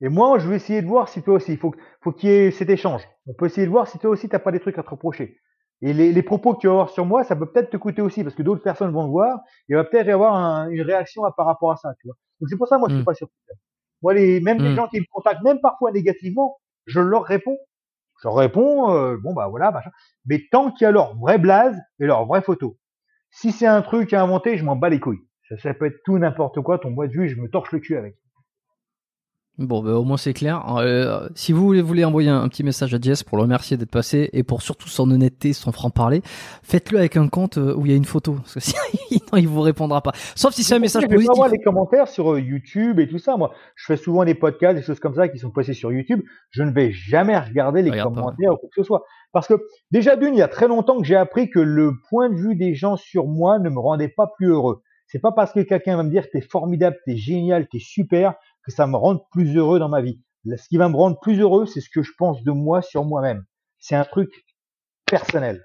et 0.00 0.08
moi, 0.08 0.38
je 0.38 0.48
vais 0.48 0.56
essayer 0.56 0.82
de 0.82 0.86
voir 0.86 1.08
si 1.08 1.22
toi 1.22 1.34
aussi, 1.34 1.52
il 1.52 1.58
faut, 1.58 1.74
faut 2.02 2.12
qu'il 2.12 2.28
y 2.28 2.32
ait 2.32 2.50
cet 2.50 2.68
échange. 2.68 3.02
On 3.26 3.34
peut 3.34 3.46
essayer 3.46 3.66
de 3.66 3.72
voir 3.72 3.88
si 3.88 3.98
toi 3.98 4.10
aussi, 4.10 4.28
t'as 4.28 4.38
pas 4.38 4.52
des 4.52 4.60
trucs 4.60 4.78
à 4.78 4.82
te 4.82 4.90
reprocher. 4.90 5.38
Et 5.82 5.92
les, 5.92 6.12
les, 6.12 6.22
propos 6.22 6.54
que 6.54 6.60
tu 6.60 6.66
vas 6.66 6.72
avoir 6.74 6.90
sur 6.90 7.04
moi, 7.04 7.24
ça 7.24 7.36
peut 7.36 7.50
peut-être 7.50 7.70
te 7.70 7.76
coûter 7.76 8.02
aussi, 8.02 8.22
parce 8.22 8.34
que 8.34 8.42
d'autres 8.42 8.62
personnes 8.62 8.92
vont 8.92 9.04
le 9.04 9.10
voir, 9.10 9.38
et 9.68 9.72
il 9.72 9.76
va 9.76 9.84
peut-être 9.84 10.06
y 10.06 10.10
avoir 10.10 10.68
une 10.68 10.82
réaction 10.82 11.24
à, 11.24 11.32
par 11.32 11.46
rapport 11.46 11.72
à 11.72 11.76
ça, 11.76 11.94
tu 12.00 12.08
vois. 12.08 12.16
Donc 12.40 12.48
c'est 12.48 12.56
pour 12.56 12.68
ça, 12.68 12.78
moi, 12.78 12.88
je 12.88 12.94
suis 12.94 13.02
mm. 13.02 13.06
pas 13.06 13.14
sur 13.14 13.28
Moi, 14.02 14.14
les, 14.14 14.40
même 14.40 14.58
les 14.58 14.70
mm. 14.70 14.76
gens 14.76 14.88
qui 14.88 15.00
me 15.00 15.04
contactent, 15.10 15.42
même 15.42 15.60
parfois 15.60 15.92
négativement, 15.92 16.58
je 16.86 17.00
leur 17.00 17.24
réponds. 17.24 17.58
Je 18.22 18.28
leur 18.28 18.36
réponds, 18.36 18.90
euh, 18.92 19.18
bon 19.22 19.34
bah 19.34 19.48
voilà, 19.48 19.70
machin. 19.70 19.90
Mais 20.24 20.44
tant 20.50 20.70
qu'il 20.70 20.86
y 20.86 20.88
a 20.88 20.90
leur 20.90 21.16
vraie 21.18 21.38
blase 21.38 21.76
et 22.00 22.06
leur 22.06 22.24
vraie 22.24 22.40
photo. 22.40 22.78
Si 23.30 23.52
c'est 23.52 23.66
un 23.66 23.82
truc 23.82 24.14
à 24.14 24.22
inventer, 24.22 24.56
je 24.56 24.64
m'en 24.64 24.76
bats 24.76 24.88
les 24.88 25.00
couilles. 25.00 25.20
Ça, 25.48 25.58
ça 25.58 25.74
peut 25.74 25.86
être 25.86 26.00
tout 26.04 26.18
n'importe 26.18 26.60
quoi, 26.62 26.78
ton 26.78 26.90
bois 26.90 27.08
de 27.08 27.12
vue, 27.12 27.28
je 27.28 27.38
me 27.38 27.50
torche 27.50 27.72
le 27.72 27.80
cul 27.80 27.96
avec. 27.96 28.16
Bon, 29.58 29.82
bah, 29.82 29.92
au 29.92 30.04
moins 30.04 30.18
c'est 30.18 30.34
clair. 30.34 30.62
Euh, 30.76 31.28
si 31.34 31.52
vous 31.52 31.64
voulez, 31.64 31.80
voulez 31.80 32.04
envoyer 32.04 32.28
un, 32.28 32.46
petit 32.48 32.62
message 32.62 32.92
à 32.92 33.00
Jess 33.00 33.22
pour 33.22 33.38
le 33.38 33.44
remercier 33.44 33.78
d'être 33.78 33.90
passé 33.90 34.28
et 34.34 34.42
pour 34.42 34.60
surtout 34.60 34.88
son 34.88 35.10
honnêteté, 35.10 35.54
son 35.54 35.72
franc-parler, 35.72 36.20
faites-le 36.62 36.98
avec 36.98 37.16
un 37.16 37.28
compte 37.28 37.56
euh, 37.56 37.74
où 37.74 37.86
il 37.86 37.92
y 37.92 37.94
a 37.94 37.96
une 37.96 38.04
photo. 38.04 38.34
Parce 38.34 38.54
que 38.54 38.60
sinon, 38.60 39.36
il 39.38 39.48
vous 39.48 39.62
répondra 39.62 40.02
pas. 40.02 40.12
Sauf 40.34 40.52
si 40.52 40.62
c'est 40.62 40.74
un 40.74 40.78
message 40.78 41.04
positif. 41.04 41.22
Je 41.22 41.28
vais 41.28 41.36
voir 41.36 41.48
les 41.48 41.58
commentaires 41.58 42.06
sur 42.06 42.34
euh, 42.34 42.40
YouTube 42.40 43.00
et 43.00 43.08
tout 43.08 43.18
ça. 43.18 43.38
Moi, 43.38 43.50
je 43.76 43.86
fais 43.86 43.96
souvent 43.96 44.26
des 44.26 44.34
podcasts, 44.34 44.76
des 44.76 44.82
choses 44.82 45.00
comme 45.00 45.14
ça 45.14 45.26
qui 45.28 45.38
sont 45.38 45.50
passés 45.50 45.72
sur 45.72 45.90
YouTube. 45.90 46.20
Je 46.50 46.62
ne 46.62 46.70
vais 46.70 46.92
jamais 46.92 47.38
regarder 47.38 47.80
les 47.80 47.90
commentaires 47.90 48.52
ou 48.52 48.56
quoi 48.56 48.68
que 48.68 48.82
ce 48.82 48.82
soit. 48.82 49.04
Parce 49.32 49.48
que 49.48 49.54
déjà 49.90 50.16
d'une, 50.16 50.34
il 50.34 50.38
y 50.38 50.42
a 50.42 50.48
très 50.48 50.68
longtemps 50.68 50.98
que 50.98 51.04
j'ai 51.04 51.16
appris 51.16 51.48
que 51.48 51.60
le 51.60 51.92
point 52.10 52.28
de 52.28 52.36
vue 52.36 52.56
des 52.56 52.74
gens 52.74 52.96
sur 52.96 53.26
moi 53.26 53.58
ne 53.58 53.70
me 53.70 53.78
rendait 53.78 54.12
pas 54.14 54.30
plus 54.36 54.48
heureux. 54.48 54.82
C'est 55.06 55.20
pas 55.20 55.32
parce 55.32 55.52
que 55.52 55.60
quelqu'un 55.60 55.96
va 55.96 56.02
me 56.02 56.10
dire 56.10 56.26
que 56.26 56.32
t'es 56.32 56.40
formidable, 56.40 56.96
t'es 57.06 57.16
génial, 57.16 57.68
t'es 57.68 57.78
super, 57.78 58.34
que 58.66 58.72
ça 58.72 58.86
me 58.86 58.96
rende 58.96 59.20
plus 59.30 59.56
heureux 59.56 59.78
dans 59.78 59.88
ma 59.88 60.02
vie. 60.02 60.20
Ce 60.44 60.68
qui 60.68 60.76
va 60.76 60.88
me 60.88 60.96
rendre 60.96 61.18
plus 61.20 61.40
heureux, 61.40 61.66
c'est 61.66 61.80
ce 61.80 61.88
que 61.88 62.02
je 62.02 62.12
pense 62.18 62.42
de 62.42 62.50
moi 62.50 62.82
sur 62.82 63.04
moi-même. 63.04 63.44
C'est 63.78 63.96
un 63.96 64.04
truc 64.04 64.30
personnel. 65.06 65.64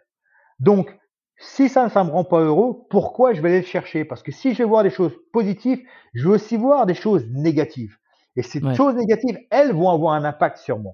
Donc, 0.60 0.96
si 1.38 1.70
ça 1.70 1.86
ne 1.86 2.04
me 2.04 2.12
rend 2.12 2.24
pas 2.24 2.40
heureux, 2.40 2.86
pourquoi 2.90 3.34
je 3.34 3.42
vais 3.42 3.50
aller 3.50 3.62
le 3.62 3.66
chercher? 3.66 4.06
Parce 4.06 4.22
que 4.22 4.32
si 4.32 4.54
je 4.54 4.60
vais 4.60 4.70
voir 4.70 4.84
des 4.84 4.92
choses 4.92 5.16
positives, 5.34 5.82
je 6.14 6.28
vais 6.28 6.36
aussi 6.36 6.58
voir 6.58 6.86
des 6.86 6.94
choses 6.94 7.26
négatives. 7.32 7.98
Et 8.36 8.44
ces 8.44 8.62
choses 8.76 8.96
négatives, 8.96 9.40
elles 9.50 9.74
vont 9.74 9.90
avoir 9.90 10.14
un 10.14 10.24
impact 10.24 10.58
sur 10.58 10.80
moi. 10.80 10.94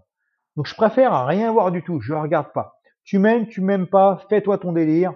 Donc, 0.56 0.68
je 0.68 0.74
préfère 0.74 1.26
rien 1.26 1.52
voir 1.52 1.72
du 1.72 1.84
tout. 1.84 2.00
Je 2.00 2.14
ne 2.14 2.20
regarde 2.20 2.52
pas. 2.54 2.80
Tu 3.04 3.20
m'aimes, 3.20 3.48
tu 3.48 3.62
m'aimes 3.62 3.88
pas, 3.88 4.22
fais-toi 4.30 4.58
ton 4.58 4.72
délire. 4.72 5.14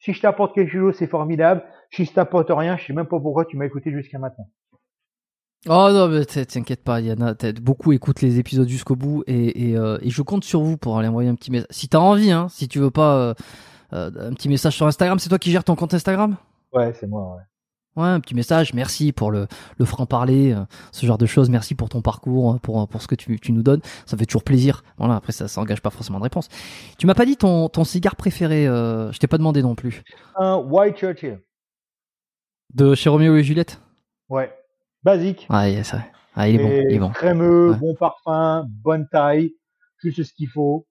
Si 0.00 0.12
je 0.12 0.20
t'apporte 0.20 0.54
quelque 0.54 0.72
chose, 0.72 0.96
c'est 0.98 1.06
formidable. 1.06 1.64
Si 1.90 2.04
je 2.04 2.12
t'apporte 2.12 2.50
rien, 2.50 2.76
je 2.76 2.84
sais 2.84 2.92
même 2.92 3.06
pas 3.06 3.18
pourquoi 3.18 3.46
tu 3.46 3.56
m'as 3.56 3.64
écouté 3.64 3.90
jusqu'à 3.90 4.18
maintenant. 4.18 4.48
Oh 5.66 5.88
non, 5.90 6.08
mais 6.08 6.26
t'inquiète 6.26 6.84
pas, 6.84 7.00
Yana, 7.00 7.34
beaucoup 7.62 7.92
écoutent 7.92 8.20
les 8.20 8.38
épisodes 8.38 8.68
jusqu'au 8.68 8.96
bout 8.96 9.24
et, 9.26 9.70
et, 9.70 9.76
euh, 9.78 9.96
et, 10.02 10.10
je 10.10 10.20
compte 10.20 10.44
sur 10.44 10.60
vous 10.60 10.76
pour 10.76 10.98
aller 10.98 11.08
envoyer 11.08 11.30
un 11.30 11.34
petit 11.34 11.50
message. 11.50 11.68
Si 11.70 11.88
t'as 11.88 12.00
envie, 12.00 12.30
hein, 12.30 12.48
si 12.50 12.68
tu 12.68 12.80
veux 12.80 12.90
pas 12.90 13.16
euh, 13.16 13.34
euh, 13.94 14.28
un 14.28 14.34
petit 14.34 14.50
message 14.50 14.76
sur 14.76 14.86
Instagram, 14.86 15.18
c'est 15.18 15.30
toi 15.30 15.38
qui 15.38 15.50
gères 15.50 15.64
ton 15.64 15.74
compte 15.74 15.94
Instagram? 15.94 16.36
Ouais, 16.74 16.92
c'est 16.92 17.06
moi, 17.06 17.36
ouais. 17.36 18.02
Ouais, 18.02 18.08
un 18.08 18.20
petit 18.20 18.34
message, 18.34 18.74
merci 18.74 19.12
pour 19.12 19.30
le, 19.30 19.46
le 19.78 19.84
franc-parler, 19.84 20.54
ce 20.90 21.06
genre 21.06 21.16
de 21.16 21.26
choses, 21.26 21.48
merci 21.48 21.76
pour 21.76 21.88
ton 21.88 22.02
parcours, 22.02 22.58
pour, 22.60 22.88
pour 22.88 23.00
ce 23.00 23.06
que 23.06 23.14
tu, 23.14 23.38
tu 23.38 23.52
nous 23.52 23.62
donnes, 23.62 23.80
ça 24.04 24.16
fait 24.16 24.26
toujours 24.26 24.42
plaisir. 24.42 24.82
Voilà, 24.98 25.14
après 25.14 25.30
ça, 25.30 25.46
ça 25.46 25.60
engage 25.60 25.80
pas 25.80 25.90
forcément 25.90 26.18
de 26.18 26.24
réponse. 26.24 26.48
Tu 26.98 27.06
m'as 27.06 27.14
pas 27.14 27.24
dit 27.24 27.36
ton, 27.36 27.68
ton 27.68 27.84
cigare 27.84 28.16
préféré, 28.16 28.64
je 28.66 29.16
t'ai 29.18 29.28
pas 29.28 29.38
demandé 29.38 29.62
non 29.62 29.76
plus. 29.76 30.02
Un 30.36 30.56
White 30.56 30.96
Churchill. 30.96 31.38
De 32.74 32.96
chez 32.96 33.08
Roméo 33.08 33.36
et 33.36 33.44
Juliette? 33.44 33.80
Ouais 34.28 34.52
basique. 35.04 35.46
Ah, 35.50 35.66
ça. 35.84 36.04
Ah, 36.34 36.48
il 36.48 36.60
est 36.60 36.62
bon. 36.62 36.70
Il 36.88 36.96
est 36.96 36.98
bon. 36.98 37.10
Crémeux, 37.10 37.74
bon 37.74 37.94
parfum, 37.94 38.66
bonne 38.82 39.06
taille, 39.08 39.54
juste 40.02 40.24
ce 40.24 40.32
qu'il 40.32 40.48
faut. 40.48 40.86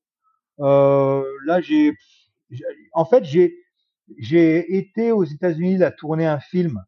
Euh, 0.59 1.23
là, 1.45 1.59
j'ai, 1.61 1.93
en 2.93 3.05
fait, 3.05 3.25
j'ai, 3.25 3.55
j'ai 4.17 4.77
été 4.77 5.11
aux 5.11 5.23
États-Unis 5.23 5.83
à 5.83 5.91
tourner 5.91 6.25
un 6.25 6.39
film 6.39 6.79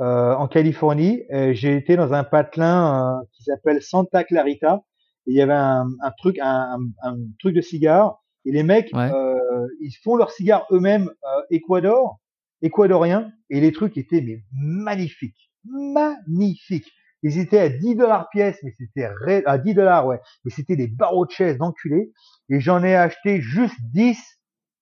euh, 0.00 0.34
en 0.34 0.48
Californie. 0.48 1.24
J'ai 1.30 1.76
été 1.76 1.96
dans 1.96 2.14
un 2.14 2.24
patelin 2.24 3.18
euh, 3.18 3.24
qui 3.32 3.42
s'appelle 3.42 3.82
Santa 3.82 4.24
Clarita. 4.24 4.82
Et 5.26 5.32
il 5.32 5.36
y 5.36 5.42
avait 5.42 5.52
un, 5.52 5.90
un 6.02 6.10
truc, 6.12 6.38
un, 6.40 6.78
un, 7.02 7.16
truc 7.38 7.54
de 7.54 7.60
cigare. 7.60 8.22
Et 8.44 8.52
les 8.52 8.62
mecs, 8.62 8.94
euh, 8.94 9.66
ils 9.80 9.92
font 10.02 10.16
leurs 10.16 10.30
cigares 10.30 10.66
eux-mêmes 10.70 11.08
euh, 11.08 11.42
Équador, 11.50 12.18
équadoriens. 12.62 13.30
Et 13.50 13.60
les 13.60 13.72
trucs 13.72 13.98
étaient 13.98 14.22
mais 14.22 14.42
magnifiques 14.52 15.47
magnifiques. 15.64 16.92
Ils 17.22 17.38
étaient 17.38 17.58
à 17.58 17.68
10 17.68 17.96
dollars 17.96 18.28
pièce, 18.30 18.58
mais 18.62 18.72
c'était 18.78 19.08
à 19.46 19.58
10 19.58 19.74
dollars, 19.74 20.06
ouais. 20.06 20.20
Mais 20.44 20.50
c'était 20.50 20.76
des 20.76 20.86
barreaux 20.86 21.26
de 21.26 21.30
chaises 21.30 21.58
d'enculés. 21.58 22.12
Et 22.48 22.60
j'en 22.60 22.82
ai 22.84 22.94
acheté 22.94 23.40
juste 23.40 23.74
10. 23.92 24.18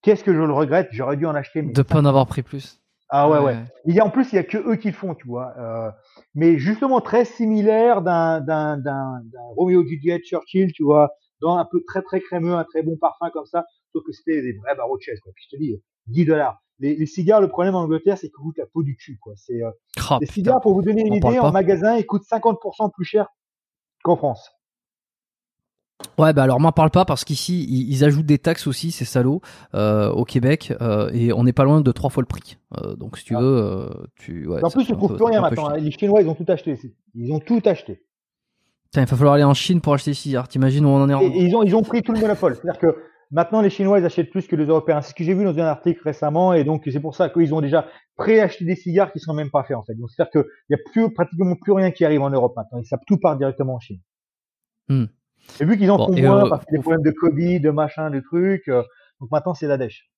Qu'est-ce 0.03 0.23
que 0.23 0.33
je 0.33 0.39
le 0.39 0.53
regrette? 0.53 0.89
J'aurais 0.93 1.17
dû 1.17 1.27
en 1.27 1.35
acheter. 1.35 1.63
Mais 1.63 1.73
de 1.73 1.83
pas 1.83 1.99
en 1.99 2.05
avoir 2.05 2.27
pris 2.27 2.43
plus. 2.43 2.81
Ah 3.09 3.31
ouais, 3.31 3.39
ouais. 3.39 3.57
Il 3.87 3.95
y 3.95 4.01
a, 4.01 4.05
en 4.05 4.11
plus, 4.11 4.33
il 4.33 4.37
y 4.37 4.39
a 4.39 4.45
que 4.45 4.59
eux 4.59 4.77
qui 4.77 4.89
le 4.89 4.95
font, 4.95 5.15
tu 5.15 5.27
vois. 5.27 5.55
Euh, 5.59 5.91
mais 6.35 6.59
justement 6.59 7.01
très 7.01 7.25
similaire 7.25 8.03
d'un 8.03 8.41
d'un 8.41 8.79
d'un 8.79 9.23
Romeo 9.57 9.87
Juliet 9.87 10.21
Churchill, 10.25 10.73
tu 10.73 10.83
vois, 10.83 11.11
dans 11.41 11.57
un 11.57 11.65
peu 11.65 11.83
très 11.87 12.03
très 12.03 12.21
crémeux, 12.21 12.55
un 12.55 12.65
très 12.65 12.83
bon 12.83 12.97
parfum 12.97 13.31
comme 13.31 13.47
ça. 13.47 13.65
Sauf 13.93 14.03
que 14.05 14.13
c'était 14.13 14.43
des 14.43 14.53
vrais 14.55 14.75
barreaux 14.75 14.97
de 14.97 15.03
chaises, 15.03 15.21
quoi. 15.21 15.33
Puis 15.35 15.47
je 15.49 15.57
te 15.57 15.61
dis, 15.61 15.81
10 16.09 16.25
dollars 16.25 16.61
les, 16.79 17.07
cigares, 17.07 17.41
le 17.41 17.49
problème 17.49 17.75
en 17.75 17.83
Angleterre, 17.83 18.19
c'est 18.19 18.29
qu'ils 18.29 18.37
coûtent 18.37 18.59
la 18.59 18.67
peau 18.67 18.83
du 18.83 18.97
cul. 18.97 19.19
Quoi. 19.21 19.33
C'est, 19.37 19.63
euh, 19.63 19.71
oh, 20.11 20.17
les 20.21 20.27
cigares, 20.27 20.61
pour 20.61 20.75
vous 20.75 20.83
donner 20.83 21.03
une 21.03 21.15
idée, 21.15 21.39
en 21.39 21.53
magasin, 21.53 21.97
ils 21.97 22.07
coûtent 22.07 22.25
50% 22.25 22.91
plus 22.93 23.05
cher 23.05 23.29
qu'en 24.03 24.17
France. 24.17 24.51
Ouais, 26.19 26.35
bah 26.35 26.43
alors 26.43 26.61
m'en 26.61 26.73
parle 26.73 26.91
pas 26.91 27.07
parce 27.07 27.25
qu'ici 27.25 27.65
ils, 27.89 28.05
ajoutent 28.05 28.27
des 28.27 28.37
taxes 28.37 28.67
aussi, 28.67 28.91
ces 28.91 29.07
salauds, 29.07 29.41
euh, 29.75 30.11
au 30.11 30.25
Québec, 30.25 30.75
euh, 30.83 31.11
et 31.15 31.33
on 31.33 31.43
n'est 31.43 31.55
pas 31.55 31.65
loin 31.65 31.81
de 31.81 31.91
trois 31.91 32.11
fois 32.11 32.23
le 32.23 32.27
prix. 32.27 32.59
donc 32.99 33.17
si 33.17 33.25
tu 33.25 33.35
ah. 33.35 33.41
veux, 33.41 33.91
tu. 34.17 34.47
Ouais, 34.47 34.63
en 34.63 34.69
plus, 34.69 34.87
ils 34.91 34.95
trouvent 34.95 35.17
plus 35.17 35.25
rien 35.25 35.41
maintenant. 35.41 35.71
Hein. 35.71 35.79
Les 35.79 35.91
Chinois, 35.91 36.21
ils 36.21 36.29
ont 36.29 36.35
tout 36.35 36.45
acheté. 36.49 36.79
Ils 37.15 37.33
ont 37.33 37.41
tout 37.41 37.63
acheté. 37.65 38.03
il 38.95 39.01
va 39.01 39.07
falloir 39.07 39.35
aller 39.35 39.45
en 39.45 39.55
Chine 39.55 39.81
pour 39.81 39.95
acheter 39.95 40.11
des 40.11 40.17
cigares. 40.17 40.49
T'imagines 40.49 40.85
où 40.85 40.89
on 40.89 41.03
en 41.03 41.09
est 41.09 41.15
en... 41.15 41.21
ils 41.21 41.57
ont 41.57 41.63
ils 41.63 41.75
ont 41.75 41.83
pris 41.83 42.03
tout 42.03 42.13
le 42.13 42.21
monopole. 42.21 42.57
C'est-à-dire 42.57 42.79
que 42.79 42.95
Maintenant, 43.33 43.61
les 43.61 43.71
Chinois, 43.71 43.99
ils 43.99 44.05
achètent 44.05 44.31
plus 44.31 44.47
que 44.47 44.55
les 44.55 44.67
Européens. 44.67 45.01
C'est 45.03 45.11
ce 45.11 45.15
que 45.15 45.25
j'ai 45.25 45.35
vu 45.35 45.45
dans 45.45 45.59
un 45.59 45.67
article 45.67 46.01
récemment, 46.05 46.53
et 46.53 46.63
donc 46.63 46.83
c'est 46.91 47.01
pour 47.01 47.15
ça 47.15 47.29
qu'ils 47.29 47.55
ont 47.55 47.61
déjà 47.61 47.87
préacheté 48.17 48.65
des 48.65 48.77
cigares 48.77 49.13
qui 49.13 49.19
sont 49.19 49.35
même 49.35 49.51
pas 49.51 49.65
faits 49.65 49.77
en 49.77 49.83
fait. 49.83 49.95
Donc 49.95 50.11
c'est-à-dire 50.11 50.31
qu'il 50.31 50.45
n'y 50.71 50.77
a 50.77 50.79
plus 50.93 51.13
pratiquement 51.13 51.57
plus 51.57 51.73
rien 51.73 51.91
qui 51.91 52.05
arrive 52.05 52.23
en 52.23 52.31
Europe 52.31 52.55
maintenant. 52.57 52.79
Ils 52.79 52.87
savent 52.87 53.01
tout 53.07 53.19
part 53.19 53.37
directement 53.37 53.75
en 53.75 53.81
Chine. 53.81 54.01
Hmm. 54.89 55.07
Et 55.61 55.65
vu 55.65 55.77
qu'ils 55.77 55.91
en 55.91 55.99
font 55.99 56.13
moins 56.13 56.47
euh, 56.47 56.49
parce 56.49 56.65
qu'il 56.65 56.75
y 56.75 56.77
a 56.77 56.79
des 56.79 56.83
problèmes 56.83 57.05
de 57.05 57.11
Covid, 57.11 57.61
de 57.61 57.71
machin, 57.71 58.11
de 58.11 58.21
trucs, 58.21 58.69
euh, 58.69 58.83
donc 59.21 59.31
maintenant 59.31 59.55
c'est 59.55 59.67
la 59.67 59.77
dèche. 59.77 60.09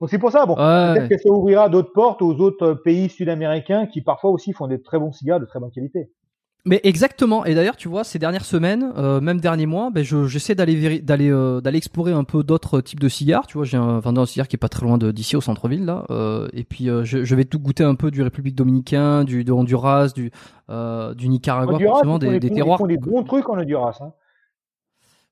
Donc 0.00 0.10
c'est 0.10 0.18
pour 0.18 0.32
ça, 0.32 0.46
bon, 0.46 0.56
peut-être 0.56 1.08
que 1.08 1.16
ça 1.16 1.28
ouvrira 1.30 1.68
d'autres 1.68 1.92
portes 1.92 2.22
aux 2.22 2.34
autres 2.40 2.74
pays 2.74 3.08
sud-américains 3.08 3.86
qui 3.86 4.02
parfois 4.02 4.30
aussi 4.30 4.52
font 4.52 4.66
des 4.66 4.82
très 4.82 4.98
bons 4.98 5.12
cigares 5.12 5.40
de 5.40 5.46
très 5.46 5.60
bonne 5.60 5.70
qualité. 5.70 6.10
Mais 6.64 6.80
exactement. 6.84 7.44
Et 7.44 7.56
d'ailleurs, 7.56 7.76
tu 7.76 7.88
vois, 7.88 8.04
ces 8.04 8.20
dernières 8.20 8.44
semaines, 8.44 8.92
euh, 8.96 9.20
même 9.20 9.40
derniers 9.40 9.66
mois, 9.66 9.90
ben 9.90 10.04
je 10.04 10.26
j'essaie 10.28 10.54
d'aller 10.54 11.00
d'aller 11.00 11.28
euh, 11.28 11.60
d'aller 11.60 11.78
explorer 11.78 12.12
un 12.12 12.22
peu 12.22 12.44
d'autres 12.44 12.80
types 12.80 13.00
de 13.00 13.08
cigares. 13.08 13.48
Tu 13.48 13.54
vois, 13.58 13.64
j'ai 13.64 13.76
un 13.76 13.98
vendeur 13.98 14.24
de 14.24 14.28
cigares 14.28 14.46
qui 14.46 14.54
est 14.54 14.58
pas 14.58 14.68
très 14.68 14.86
loin 14.86 14.96
d'ici 14.96 15.34
au 15.34 15.40
centre-ville 15.40 15.84
là. 15.84 16.04
Euh, 16.10 16.48
et 16.52 16.62
puis 16.62 16.86
je, 16.86 17.24
je, 17.24 17.34
vais 17.34 17.44
tout 17.44 17.58
goûter 17.58 17.82
un 17.82 17.96
peu 17.96 18.12
du 18.12 18.22
République 18.22 18.54
dominicain, 18.54 19.24
du 19.24 19.42
de 19.42 19.50
Honduras, 19.50 20.12
du 20.14 20.30
du 20.68 21.28
Nicaragua, 21.28 21.80
forcément 21.80 22.18
des, 22.18 22.38
des 22.38 22.50
terroirs. 22.50 22.78
Ils 22.78 22.82
font 22.82 22.86
des 22.86 22.96
bons 22.96 23.24
trucs 23.24 23.48
en 23.48 23.58
Honduras. 23.58 23.98
Hein. 24.00 24.12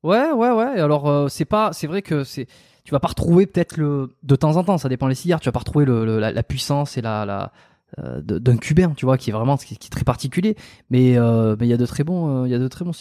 Ouais, 0.02 0.32
ouais, 0.32 0.51
ouais. 0.51 0.81
Alors 0.81 1.31
c'est 1.31 1.44
pas, 1.44 1.73
c'est 1.73 1.86
vrai 1.86 2.02
que 2.02 2.24
c'est 2.24 2.48
tu 2.82 2.90
vas 2.90 2.98
pas 2.98 3.09
retrouver 3.09 3.47
peut-être 3.47 3.77
le 3.77 4.16
de 4.24 4.35
temps 4.35 4.57
en 4.57 4.65
temps 4.65 4.78
ça 4.78 4.89
dépend 4.89 5.07
les 5.07 5.15
cigares 5.15 5.39
tu 5.39 5.48
vas 5.48 5.52
pas 5.52 5.59
retrouver 5.59 5.85
le, 5.85 6.19
la, 6.19 6.32
la, 6.32 6.43
puissance 6.43 6.97
et 6.97 7.02
la, 7.02 7.27
la 7.27 7.52
d'un 7.98 8.56
cubain, 8.56 8.92
tu 8.96 9.04
vois, 9.04 9.18
qui 9.18 9.30
est 9.30 9.32
vraiment 9.32 9.56
qui, 9.56 9.74
est 9.74 9.90
très 9.90 10.04
particulier. 10.04 10.56
Mais 10.90 11.18
euh, 11.18 11.56
mais 11.58 11.66
il 11.66 11.70
y 11.70 11.72
a 11.72 11.76
de 11.76 11.86
très 11.86 12.04
bons, 12.04 12.42
euh, 12.42 12.46
il 12.46 12.50
y 12.50 12.54
a 12.54 12.58
de 12.58 12.68
très 12.68 12.84
bons. 12.84 12.92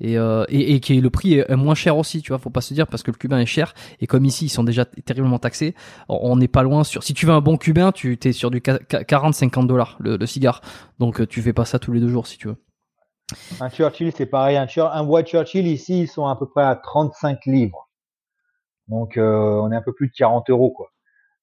Et, 0.00 0.14
et, 0.14 0.74
et 0.74 0.80
qui 0.80 1.00
le 1.00 1.10
prix 1.10 1.34
est 1.34 1.56
moins 1.56 1.74
cher 1.74 1.96
aussi, 1.96 2.22
tu 2.22 2.32
vois. 2.32 2.38
Faut 2.38 2.50
pas 2.50 2.60
se 2.60 2.74
dire 2.74 2.86
parce 2.86 3.02
que 3.02 3.10
le 3.10 3.16
cubain 3.16 3.38
est 3.38 3.46
cher 3.46 3.74
et 4.00 4.06
comme 4.06 4.24
ici 4.24 4.46
ils 4.46 4.50
sont 4.50 4.64
déjà 4.64 4.84
terriblement 4.84 5.38
taxés, 5.38 5.74
on 6.08 6.36
n'est 6.36 6.48
pas 6.48 6.62
loin 6.62 6.84
sur. 6.84 7.02
Si 7.02 7.14
tu 7.14 7.26
veux 7.26 7.32
un 7.32 7.40
bon 7.40 7.56
cubain, 7.56 7.92
tu 7.92 8.18
t'es 8.18 8.32
sur 8.32 8.50
du 8.50 8.60
40-50 8.60 9.66
dollars 9.66 9.96
le, 10.00 10.24
cigare. 10.26 10.60
Donc 10.98 11.26
tu 11.28 11.42
fais 11.42 11.52
pas 11.52 11.64
ça 11.64 11.78
tous 11.78 11.92
les 11.92 12.00
deux 12.00 12.08
jours 12.08 12.26
si 12.26 12.38
tu 12.38 12.48
veux. 12.48 12.56
Un 13.60 13.68
Churchill, 13.68 14.12
c'est 14.16 14.26
pareil. 14.26 14.56
Un, 14.56 14.66
un 14.92 15.04
White 15.04 15.28
Churchill 15.28 15.66
ici, 15.66 16.02
ils 16.02 16.08
sont 16.08 16.26
à 16.26 16.36
peu 16.36 16.48
près 16.48 16.62
à 16.62 16.76
35 16.76 17.46
livres. 17.46 17.88
Donc 18.88 19.14
on 19.16 19.72
est 19.72 19.76
un 19.76 19.82
peu 19.82 19.92
plus 19.94 20.08
de 20.08 20.12
40 20.16 20.50
euros, 20.50 20.70
quoi. 20.70 20.88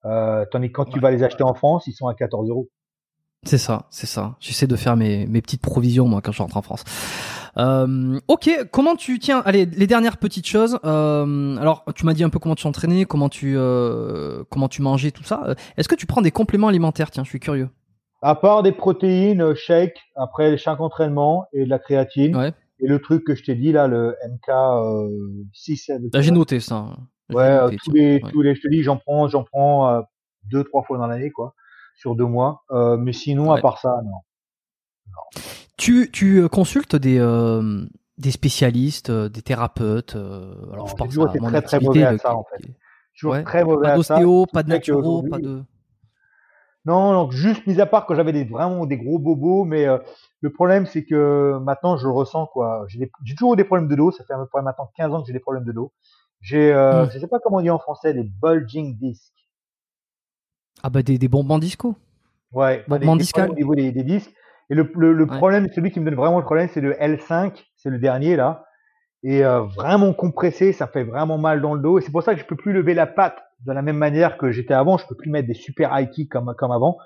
Euh, 0.05 0.45
tandis 0.51 0.67
que 0.67 0.73
quand 0.73 0.85
tu 0.85 0.99
vas 0.99 1.11
les 1.11 1.23
acheter 1.23 1.43
en 1.43 1.53
France, 1.53 1.88
ils 1.88 1.93
sont 1.93 2.07
à 2.07 2.13
14 2.13 2.49
euros. 2.49 2.69
C'est 3.43 3.57
ça, 3.57 3.88
c'est 3.89 4.07
ça. 4.07 4.35
J'essaie 4.39 4.67
de 4.67 4.75
faire 4.75 4.95
mes, 4.95 5.25
mes 5.27 5.41
petites 5.41 5.61
provisions 5.61 6.07
moi 6.07 6.21
quand 6.21 6.31
je 6.31 6.41
rentre 6.41 6.57
en 6.57 6.61
France. 6.61 6.84
Euh, 7.57 8.19
ok, 8.27 8.49
comment 8.71 8.95
tu 8.95 9.19
tiens 9.19 9.41
Allez, 9.45 9.65
les 9.65 9.88
dernières 9.88 10.17
petites 10.17 10.47
choses. 10.47 10.80
Euh, 10.85 11.57
alors, 11.57 11.85
tu 11.95 12.05
m'as 12.05 12.13
dit 12.13 12.23
un 12.23 12.30
peu 12.30 12.39
comment 12.39 12.55
tu 12.55 12.67
entraînais, 12.67 13.05
comment 13.05 13.30
tu 13.30 13.55
euh, 13.57 14.43
comment 14.49 14.67
tu 14.67 14.81
mangeais, 14.81 15.11
tout 15.11 15.23
ça. 15.23 15.55
Est-ce 15.77 15.88
que 15.88 15.95
tu 15.95 16.05
prends 16.05 16.21
des 16.21 16.31
compléments 16.31 16.69
alimentaires? 16.69 17.11
Tiens, 17.11 17.23
je 17.23 17.30
suis 17.30 17.39
curieux. 17.39 17.69
À 18.21 18.35
part 18.35 18.63
des 18.63 18.71
protéines, 18.71 19.53
shake 19.53 19.99
après 20.15 20.57
chaque 20.57 20.80
entraînement 20.80 21.45
et 21.51 21.65
de 21.65 21.69
la 21.69 21.80
créatine. 21.80 22.35
Ouais. 22.35 22.53
Et 22.80 22.88
le 22.88 22.99
truc 22.99 23.23
que 23.25 23.35
je 23.35 23.43
t'ai 23.43 23.55
dit 23.55 23.71
là, 23.71 23.88
le 23.88 24.15
MK 24.27 25.53
6. 25.53 25.91
Là, 26.13 26.21
j'ai 26.21 26.31
noté 26.31 26.59
ça. 26.59 26.88
Ouais, 27.29 27.43
euh, 27.43 27.71
tous 27.83 27.91
les, 27.91 28.21
tous 28.31 28.41
les, 28.41 28.55
je 28.55 28.61
te 28.61 28.67
dis, 28.67 28.83
j'en 28.83 28.97
prends, 28.97 29.27
j'en 29.27 29.43
prends 29.43 29.89
euh, 29.89 30.01
deux, 30.45 30.63
trois 30.63 30.83
fois 30.83 30.97
dans 30.97 31.07
l'année, 31.07 31.31
quoi, 31.31 31.55
sur 31.95 32.15
deux 32.15 32.25
mois. 32.25 32.63
Euh, 32.71 32.97
mais 32.97 33.13
sinon, 33.13 33.51
à 33.51 33.61
part 33.61 33.79
ça, 33.79 34.01
non. 34.03 34.11
non. 35.07 35.41
Tu, 35.77 36.09
tu 36.11 36.47
consultes 36.49 36.95
des, 36.95 37.19
des 38.17 38.31
spécialistes, 38.31 39.11
des 39.11 39.41
thérapeutes. 39.41 40.15
alors, 40.15 40.87
je 40.87 40.95
pense 40.95 41.07
toujours 41.07 41.29
été 41.29 41.39
très, 41.39 41.61
très 41.61 41.79
mauvais 41.79 42.03
à 42.03 42.17
ça, 42.17 42.35
en 42.35 42.43
fait. 42.43 42.63
Toujours 43.17 43.43
très 43.43 43.63
mauvais 43.63 43.89
pas 43.89 43.95
d'ostéo, 43.95 44.45
pas 44.51 44.63
de 44.63 44.69
naturo, 44.69 45.23
pas 45.23 45.39
de. 45.39 45.63
Non, 46.85 47.13
donc 47.13 47.31
juste 47.31 47.65
mis 47.65 47.79
à 47.79 47.85
part 47.85 48.05
quand 48.05 48.13
j'avais 48.13 48.33
des, 48.33 48.43
vraiment 48.43 48.85
des 48.85 48.97
gros 48.97 49.17
bobos, 49.17 49.63
mais 49.63 49.87
le 50.41 50.51
problème 50.51 50.85
c'est 50.85 51.05
que 51.05 51.57
maintenant 51.61 51.95
je 51.95 52.05
le 52.05 52.11
ressens 52.11 52.47
quoi. 52.47 52.85
J'ai 52.89 53.09
toujours 53.35 53.53
eu 53.53 53.57
des 53.57 53.63
problèmes 53.63 53.87
de 53.87 53.95
dos, 53.95 54.11
ça 54.11 54.25
fait 54.25 54.33
à 54.33 54.37
peu 54.37 54.47
près 54.47 54.61
maintenant 54.61 54.89
15 54.97 55.13
ans 55.13 55.21
que 55.21 55.27
j'ai 55.27 55.33
des 55.33 55.39
problèmes 55.39 55.63
de 55.63 55.71
dos. 55.71 55.93
J'ai, 56.43 56.73
euh, 56.73 57.09
je 57.09 57.17
sais 57.17 57.27
pas 57.27 57.39
comment 57.39 57.57
on 57.57 57.61
dit 57.61 57.69
en 57.69 57.79
français, 57.79 58.13
des 58.13 58.23
bulging 58.23 58.97
discs. 58.97 59.33
Ah 60.83 60.89
bah 60.89 61.01
des, 61.01 61.17
des 61.17 61.29
bonbons 61.29 61.57
disco. 61.57 61.95
Ouais, 62.51 62.83
bah, 62.87 62.99
des, 62.99 63.07
au 63.07 63.15
niveau 63.55 63.73
des, 63.73 63.91
des, 63.93 64.03
disques. 64.03 64.31
Et 64.69 64.75
le, 64.75 64.91
le, 64.95 65.13
le 65.13 65.25
problème, 65.25 65.67
celui 65.73 65.89
qui 65.89 65.99
me 66.01 66.05
donne 66.05 66.15
vraiment 66.15 66.39
le 66.39 66.45
problème, 66.45 66.67
c'est 66.71 66.81
le 66.81 66.93
L5, 66.93 67.63
c'est 67.77 67.89
le 67.89 67.97
dernier 67.97 68.35
là. 68.35 68.65
Et 69.23 69.45
euh, 69.45 69.61
vraiment 69.61 70.13
compressé, 70.13 70.73
ça 70.73 70.85
fait 70.85 71.05
vraiment 71.05 71.37
mal 71.37 71.61
dans 71.61 71.73
le 71.73 71.81
dos. 71.81 71.97
Et 71.97 72.01
c'est 72.01 72.11
pour 72.11 72.23
ça 72.23 72.35
que 72.35 72.41
je 72.41 72.45
peux 72.45 72.57
plus 72.57 72.73
lever 72.73 72.93
la 72.93 73.07
patte 73.07 73.41
de 73.65 73.71
la 73.71 73.81
même 73.81 73.97
manière 73.97 74.37
que 74.37 74.51
j'étais 74.51 74.73
avant. 74.73 74.97
Je 74.97 75.07
peux 75.07 75.15
plus 75.15 75.31
mettre 75.31 75.47
des 75.47 75.53
super 75.53 75.97
high 75.97 76.09
kicks 76.09 76.29
comme 76.29 76.53
comme 76.57 76.71
avant. 76.71 76.97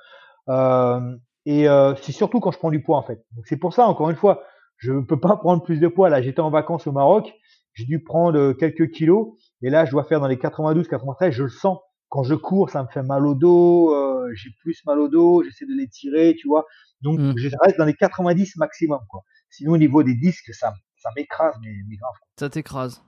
Euh, 0.50 1.16
et 1.46 1.70
euh, 1.70 1.94
c'est 2.02 2.12
surtout 2.12 2.40
quand 2.40 2.52
je 2.52 2.58
prends 2.58 2.72
du 2.72 2.82
poids 2.82 2.98
en 2.98 3.04
fait. 3.04 3.24
Donc 3.36 3.46
c'est 3.46 3.58
pour 3.58 3.74
ça 3.74 3.86
encore 3.86 4.10
une 4.10 4.16
fois, 4.16 4.44
je 4.78 4.92
ne 4.92 5.02
peux 5.02 5.20
pas 5.20 5.38
prendre 5.38 5.62
plus 5.64 5.80
de 5.80 5.88
poids. 5.88 6.10
Là, 6.10 6.24
j'étais 6.24 6.42
en 6.42 6.50
vacances 6.50 6.88
au 6.88 6.92
Maroc 6.92 7.32
j'ai 7.78 7.86
dû 7.86 8.04
prendre 8.04 8.38
euh, 8.38 8.54
quelques 8.54 8.90
kilos. 8.90 9.38
Et 9.62 9.70
là, 9.70 9.86
je 9.86 9.92
dois 9.92 10.04
faire 10.04 10.20
dans 10.20 10.28
les 10.28 10.40
92, 10.40 10.88
93, 10.88 11.32
je 11.32 11.44
le 11.44 11.50
sens. 11.50 11.78
Quand 12.10 12.24
je 12.24 12.34
cours, 12.34 12.70
ça 12.70 12.84
me 12.84 12.88
fait 12.88 13.04
mal 13.04 13.28
au 13.28 13.36
dos, 13.36 13.94
euh, 13.94 14.32
j'ai 14.34 14.50
plus 14.62 14.82
mal 14.86 15.00
au 15.00 15.10
dos, 15.10 15.44
j'essaie 15.44 15.66
de 15.66 15.74
les 15.78 15.88
tirer, 15.88 16.36
tu 16.40 16.48
vois. 16.48 16.66
Donc, 17.02 17.20
mmh. 17.20 17.34
je 17.38 17.50
reste 17.62 17.78
dans 17.78 17.86
les 17.86 17.94
90 17.94 18.56
maximum, 18.58 19.00
quoi. 19.10 19.22
Sinon, 19.50 19.74
au 19.74 19.78
niveau 19.78 20.04
des 20.04 20.16
disques, 20.16 20.54
ça, 20.54 20.74
ça 20.96 21.10
m'écrase, 21.16 21.56
mais, 21.62 21.74
mais 21.88 21.98
grave. 21.98 22.14
Ça 22.40 22.50
t'écrase. 22.50 23.04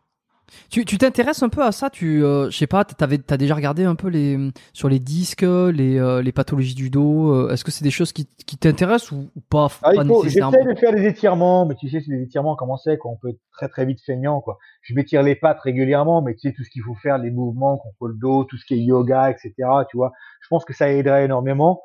Tu 0.70 0.86
t'intéresses 0.86 1.44
un 1.44 1.50
peu 1.50 1.64
à 1.64 1.72
ça 1.72 1.90
Tu, 1.90 2.24
euh, 2.24 2.50
je 2.50 2.58
sais 2.58 2.68
pas, 2.68 2.84
t'avais, 2.86 3.18
t'as 3.18 3.38
déjà 3.38 3.56
regardé 3.56 3.84
un 3.84 3.96
peu 3.96 4.08
les 4.08 4.38
sur 4.74 4.90
les 4.90 5.00
disques, 5.00 5.42
les, 5.42 5.98
euh, 5.98 6.22
les 6.22 6.32
pathologies 6.32 6.76
du 6.76 6.90
dos. 6.90 7.34
Euh, 7.34 7.52
est-ce 7.52 7.64
que 7.64 7.72
c'est 7.72 7.84
des 7.84 7.92
choses 7.92 8.12
qui, 8.12 8.28
qui 8.46 8.58
t'intéressent 8.58 9.12
ou, 9.12 9.30
pas, 9.50 9.68
ah, 9.84 9.92
J'essaie 10.24 10.40
de 10.42 10.76
faire 10.80 10.94
des 10.94 11.06
étirements, 11.06 11.66
mais 11.66 11.76
tu 11.76 11.90
sais, 11.90 12.02
c'est 12.02 12.12
des 12.12 12.24
étirements 12.24 12.56
comment 12.56 12.78
c'est 12.78 12.98
qu'on 12.98 13.18
peut 13.18 13.30
être 13.30 13.40
très 13.52 13.68
très 13.68 13.86
vite 13.86 14.00
feignant 14.06 14.42
quoi. 14.42 14.58
Je 14.82 14.94
m'étire 14.94 15.24
les 15.24 15.36
pattes 15.36 15.60
régulièrement, 15.62 16.22
mais 16.22 16.34
tu 16.36 16.48
sais 16.48 16.54
tout 16.54 16.64
ce 16.64 16.70
qu'il 16.70 16.84
faut 16.84 16.96
faire, 16.96 17.18
les 17.18 17.32
mouvements 17.32 17.78
contre 17.78 18.08
le 18.08 18.16
dos, 18.16 18.44
tout 18.44 18.58
ce 18.58 18.66
qui 18.66 18.76
est 18.76 18.84
yoga, 18.84 19.30
etc. 19.32 19.54
Tu 19.90 19.98
vois, 19.98 20.12
je 20.42 20.48
pense 20.50 20.66
que 20.66 20.74
ça 20.74 20.92
aiderait 20.92 21.26
énormément. 21.26 21.82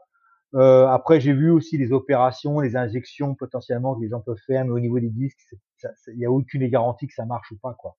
Euh, 0.54 0.86
après, 0.86 1.20
j'ai 1.20 1.32
vu 1.32 1.50
aussi 1.50 1.76
les 1.76 1.92
opérations, 1.92 2.60
les 2.60 2.76
injections 2.76 3.34
potentiellement 3.34 3.96
que 3.96 4.02
les 4.02 4.08
gens 4.08 4.20
peuvent 4.20 4.40
faire, 4.46 4.64
mais 4.64 4.70
au 4.70 4.78
niveau 4.78 5.00
des 5.00 5.10
disques, 5.10 5.40
il 6.08 6.16
n'y 6.16 6.26
a 6.26 6.30
aucune 6.30 6.66
garantie 6.68 7.08
que 7.08 7.14
ça 7.14 7.24
marche 7.24 7.50
ou 7.50 7.56
pas 7.56 7.74
quoi. 7.74 7.96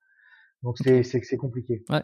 Donc 0.66 0.78
c'est 0.80 1.38
compliqué. 1.38 1.86
Ouais. 1.90 2.02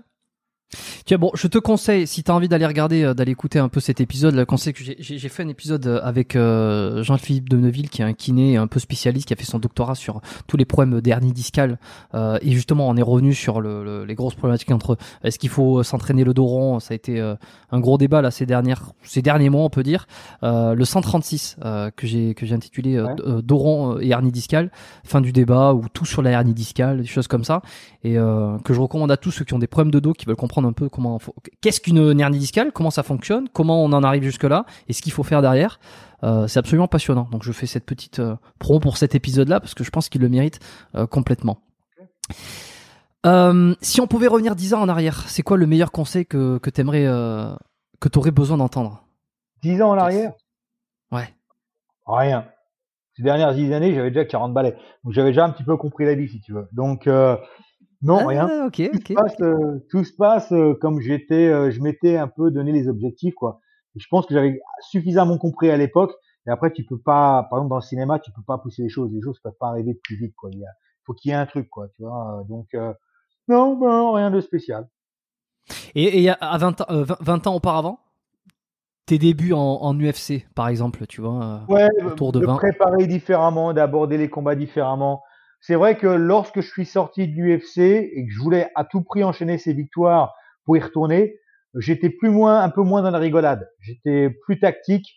Tiens, 1.06 1.18
bon, 1.18 1.32
je 1.34 1.48
te 1.48 1.57
conseille, 1.57 2.06
si 2.06 2.23
tu 2.23 2.30
as 2.30 2.36
envie 2.36 2.48
d'aller 2.48 2.65
regarder, 2.65 3.03
euh, 3.03 3.14
d'aller 3.14 3.32
écouter 3.32 3.57
un 3.60 3.69
peu 3.69 3.80
cet 3.80 4.02
épisode, 4.02 4.36
le 4.36 4.45
conseil 4.45 4.73
que 4.73 4.84
j'ai 4.84 5.30
fait 5.30 5.44
un 5.44 5.48
épisode 5.48 5.88
euh, 5.88 5.99
avec 6.03 6.36
euh, 6.36 7.02
Jean-Philippe 7.02 7.49
de 7.49 7.57
Neuville, 7.57 7.90
qui 7.90 8.02
est 8.02 8.06
un 8.06 8.14
kiné 8.14 8.57
un 8.57 8.68
peu 8.68 8.80
spécialiste, 8.80 9.28
qui 9.28 9.34
a 9.34 9.36
fait 9.36 9.45
son 9.45 9.57
doctorat 9.57 9.95
sur 9.95 10.22
tous 10.48 10.57
les 10.57 10.65
problèmes 10.65 11.02
d'hernie 11.02 11.34
discale. 11.34 11.80
Euh, 12.14 12.38
et 12.41 12.52
justement, 12.52 12.88
on 12.88 12.95
est 12.98 13.02
revenu 13.02 13.34
sur 13.34 13.61
le, 13.61 14.06
les 14.06 14.15
grosses 14.15 14.36
problématiques 14.36 14.72
entre 14.72 14.98
est-ce 15.23 15.40
qu'il 15.40 15.49
faut 15.49 15.82
s'entraîner 15.82 16.23
le 16.23 16.34
dos 16.34 16.45
rond, 16.45 16.80
ça 16.80 16.94
a 16.94 16.95
été 16.95 17.19
un 17.72 17.80
gros 17.80 17.98
débat 17.98 18.22
là 18.22 18.32
ces 18.32 18.45
dernières, 18.45 18.94
ces 19.03 19.22
derniers 19.22 19.49
mois, 19.49 19.64
on 19.64 19.69
peut 19.69 19.84
dire. 19.84 20.07
le 20.41 20.84
136 20.84 21.57
que 21.95 22.07
j'ai 22.07 22.34
que 22.34 22.45
j'ai 22.45 22.56
intitulé 22.56 22.99
ouais. 22.99 23.15
dos 23.44 23.57
rond 23.57 23.99
et 23.99 24.10
hernie 24.10 24.32
discale, 24.32 24.72
fin 25.03 25.22
du 25.22 25.32
débat 25.32 25.73
ou 25.73 25.86
tout 25.91 26.06
sur 26.06 26.22
la 26.22 26.32
hernie 26.32 26.53
discale, 26.53 27.02
des 27.02 27.07
choses 27.07 27.28
comme 27.28 27.44
ça, 27.44 27.61
et 28.03 28.15
que 28.15 28.73
je 28.73 28.80
recommande 28.80 29.11
à 29.11 29.18
tous 29.18 29.32
ceux 29.32 29.45
qui 29.45 29.53
ont 29.53 29.60
des 29.60 29.68
problèmes 29.68 29.91
de 29.91 29.99
dos, 29.99 30.14
qui 30.14 30.26
veulent 30.26 30.36
comprendre 30.36 30.68
un 30.68 30.73
peu 30.73 30.90
comment 30.91 31.19
qu'est-ce 31.61 31.81
qu'une 31.81 32.19
hernie 32.19 32.38
discale, 32.38 32.72
comment 32.72 32.91
ça 32.91 33.03
fonctionne, 33.03 33.49
comment 33.49 33.84
on 33.84 33.91
en 33.93 34.03
arrive 34.03 34.23
jusque 34.23 34.43
là 34.43 34.65
et 34.88 34.93
ce 34.93 35.01
qu'il 35.01 35.11
faut 35.11 35.23
faire 35.23 35.41
derrière. 35.41 35.80
Euh, 36.23 36.47
c'est 36.47 36.59
absolument 36.59 36.88
passionnant. 36.88 37.27
Donc 37.31 37.43
je 37.43 37.51
fais 37.51 37.65
cette 37.65 37.85
petite 37.85 38.19
euh, 38.19 38.35
pro 38.59 38.80
pour 38.80 38.97
cet 38.97 39.15
épisode-là 39.15 39.59
parce 39.59 39.73
que 39.73 39.84
je 39.84 39.89
pense 39.89 40.09
qu'il 40.09 40.22
le 40.22 40.30
mérite 40.30 40.59
euh, 40.95 41.07
complètement. 41.07 41.57
si 43.26 44.01
on 44.01 44.07
pouvait 44.07 44.27
revenir 44.27 44.55
10 44.55 44.76
ans 44.76 44.81
en 44.81 44.89
arrière, 44.89 45.27
c'est 45.27 45.41
quoi 45.41 45.57
le 45.57 45.65
meilleur 45.65 45.91
conseil 45.91 46.26
que, 46.26 46.57
que 46.59 46.69
t'aimerais, 46.69 47.05
que 47.99 48.09
t'aurais 48.09 48.31
besoin 48.31 48.57
d'entendre? 48.57 49.03
10 49.63 49.81
ans 49.81 49.89
en 49.89 49.97
arrière? 49.97 50.34
Ouais. 51.11 51.34
Rien. 52.05 52.45
Ces 53.15 53.23
dernières 53.23 53.53
10 53.53 53.73
années, 53.73 53.93
j'avais 53.93 54.09
déjà 54.09 54.26
40 54.26 54.53
balais. 54.53 54.76
Donc 55.03 55.13
j'avais 55.13 55.30
déjà 55.30 55.45
un 55.45 55.49
petit 55.49 55.63
peu 55.63 55.77
compris 55.77 56.05
la 56.05 56.15
vie, 56.15 56.30
si 56.30 56.39
tu 56.41 56.53
veux. 56.53 56.68
Donc 56.72 57.07
non, 58.02 58.19
ah, 58.19 58.28
rien. 58.28 58.69
tout, 58.69 58.84
Se 59.07 59.14
passe, 59.14 59.41
euh, 59.41 59.86
tout 59.90 60.03
se 60.03 60.14
passe 60.14 60.52
euh, 60.52 60.73
comme 60.73 60.99
j'étais, 61.02 61.48
euh, 61.48 61.69
je 61.72 61.82
m'étais 61.82 62.18
un 62.18 62.28
peu 62.28 62.49
donné 62.49 62.72
les 62.72 62.88
objectifs, 62.88 63.36
quoi. 63.36 63.60
Et 63.95 63.99
je 63.99 64.07
pense 64.10 64.26
que 64.26 64.34
j'avais 64.34 64.60
suffisamment 64.90 65.38
compris 65.38 65.69
à 65.69 65.78
l'époque. 65.78 66.14
Et 66.48 66.49
après, 66.49 66.72
tu 66.72 66.84
peux 66.84 66.98
pas, 66.98 67.45
par 67.49 67.60
exemple, 67.60 67.69
dans 67.69 67.76
le 67.76 67.82
cinéma, 67.82 68.19
tu 68.19 68.32
peux 68.32 68.41
pas 68.41 68.57
pousser 68.57 68.82
les 68.84 68.90
choses. 68.90 69.11
Les 69.14 69.22
choses 69.22 69.40
peuvent 69.44 69.57
pas 69.60 69.68
arriver 69.68 69.94
plus 69.94 70.15
vite, 70.15 70.34
quoi. 70.36 70.49
Il 70.52 70.64
faut 71.06 71.14
qu'il 71.14 71.30
y 71.30 71.34
ait 71.34 71.38
un 71.38 71.45
truc, 71.45 71.69
quoi, 71.69 71.88
tu 71.95 72.03
vois. 72.03 72.44
Donc, 72.49 72.69
non, 73.48 73.78
non, 73.78 74.14
rien 74.14 74.32
de 74.32 74.41
spécial. 74.41 74.88
Et, 75.94 76.23
et 76.23 76.30
à 76.30 76.57
20, 76.57 76.86
20 76.90 77.48
ans 77.48 77.56
auparavant, 77.56 77.99
tes 79.06 79.19
débuts 79.19 79.53
en, 79.53 79.60
en, 79.60 79.99
UFC, 79.99 80.48
par 80.56 80.69
exemple, 80.69 81.06
tu 81.06 81.22
vois, 81.22 81.61
ouais, 81.68 81.88
autour 82.03 82.32
de, 82.32 82.40
de 82.40 82.45
préparer 82.45 83.06
différemment, 83.06 83.73
d'aborder 83.73 84.18
les 84.18 84.30
combats 84.30 84.56
différemment 84.56 85.22
c'est 85.62 85.76
vrai 85.76 85.96
que 85.96 86.08
lorsque 86.08 86.60
je 86.62 86.68
suis 86.68 86.86
sorti 86.86 87.28
de 87.28 87.34
l'UFC 87.34 87.78
et 87.78 88.26
que 88.26 88.34
je 88.34 88.40
voulais 88.40 88.70
à 88.74 88.84
tout 88.84 89.04
prix 89.04 89.24
enchaîner 89.24 89.60
ces 89.60 89.74
victoires 89.74 90.34
pour 90.66 90.76
y 90.76 90.80
retourner, 90.80 91.40
j'étais 91.76 92.10
plus 92.10 92.32
moins, 92.32 92.62
un 92.62 92.70
peu 92.70 92.82
moins 92.82 93.04
dans 93.04 93.12
la 93.12 93.20
rigolade. 93.20 93.70
J'étais 93.80 94.32
plus 94.44 94.60
tactique. 94.60 95.08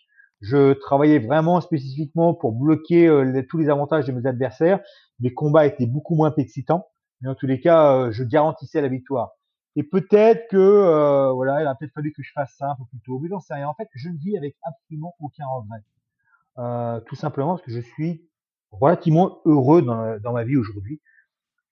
Je 0.41 0.73
travaillais 0.73 1.17
vraiment 1.17 1.61
spécifiquement 1.61 2.35
pour 2.35 2.51
bloquer 2.51 3.07
euh, 3.07 3.41
tous 3.49 3.57
les 3.57 3.69
avantages 3.69 4.05
de 4.05 4.11
mes 4.11 4.27
adversaires. 4.27 4.79
Les 5.19 5.33
combats 5.33 5.65
étaient 5.65 5.87
beaucoup 5.87 6.13
moins 6.13 6.31
excitants, 6.37 6.85
mais 7.21 7.29
en 7.29 7.35
tous 7.35 7.47
les 7.47 7.59
cas, 7.59 7.95
euh, 7.95 8.11
je 8.11 8.23
garantissais 8.23 8.81
la 8.81 8.87
victoire. 8.87 9.31
Et 9.75 9.83
peut-être 9.83 10.47
que 10.51 10.57
euh, 10.57 11.31
voilà, 11.31 11.61
il 11.61 11.67
a 11.67 11.73
peut-être 11.73 11.93
fallu 11.93 12.13
que 12.13 12.21
je 12.21 12.31
fasse 12.33 12.53
ça 12.57 12.69
un 12.69 12.75
peu 12.75 12.83
plus 12.91 12.99
tôt, 12.99 13.17
mais 13.19 13.29
j'en 13.29 13.39
sais 13.39 13.55
rien. 13.55 13.67
En 13.67 13.73
fait, 13.73 13.89
je 13.95 14.09
ne 14.09 14.17
vis 14.17 14.37
avec 14.37 14.55
absolument 14.61 15.15
aucun 15.19 15.45
regret, 15.47 17.01
tout 17.07 17.15
simplement 17.15 17.55
parce 17.55 17.63
que 17.63 17.71
je 17.71 17.81
suis 17.81 18.29
relativement 18.79 19.39
heureux 19.45 19.81
dans, 19.81 20.19
dans 20.21 20.33
ma 20.33 20.43
vie 20.43 20.57
aujourd'hui. 20.57 21.01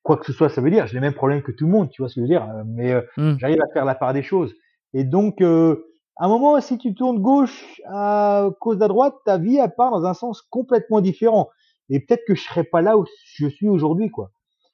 Quoi 0.03 0.17
que 0.17 0.25
ce 0.25 0.33
soit, 0.33 0.49
ça 0.49 0.61
veut 0.61 0.69
dire, 0.69 0.85
j'ai 0.87 0.95
les 0.95 0.99
mêmes 0.99 1.13
problèmes 1.13 1.41
que 1.41 1.51
tout 1.51 1.65
le 1.65 1.71
monde, 1.71 1.89
tu 1.89 2.01
vois 2.01 2.09
ce 2.09 2.15
que 2.15 2.21
je 2.21 2.23
veux 2.23 2.27
dire, 2.27 2.43
euh, 2.43 2.63
mais 2.65 2.91
euh, 2.91 3.01
mmh. 3.17 3.37
j'arrive 3.39 3.61
à 3.61 3.73
faire 3.73 3.85
la 3.85 3.95
part 3.95 4.13
des 4.13 4.23
choses. 4.23 4.53
Et 4.93 5.05
donc, 5.05 5.41
euh, 5.41 5.85
à 6.17 6.25
un 6.25 6.27
moment, 6.27 6.59
si 6.59 6.77
tu 6.77 6.93
tournes 6.93 7.19
gauche 7.19 7.81
à 7.87 8.49
cause 8.59 8.77
de 8.77 8.87
droite, 8.87 9.15
ta 9.25 9.37
vie 9.37 9.57
elle 9.57 9.73
part 9.75 9.91
dans 9.91 10.05
un 10.05 10.13
sens 10.13 10.41
complètement 10.41 11.01
différent. 11.01 11.49
Et 11.89 11.99
peut-être 11.99 12.23
que 12.27 12.35
je 12.35 12.43
serais 12.43 12.63
pas 12.63 12.81
là 12.81 12.97
où 12.97 13.05
je 13.35 13.47
suis 13.47 13.67
aujourd'hui, 13.67 14.09
quoi. 14.11 14.31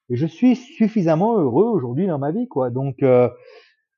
Et 0.10 0.15
je 0.15 0.26
suis 0.26 0.56
suffisamment 0.56 1.38
heureux 1.38 1.65
aujourd'hui 1.65 2.07
dans 2.07 2.19
ma 2.19 2.31
vie, 2.31 2.47
quoi. 2.47 2.72
Donc, 2.72 3.03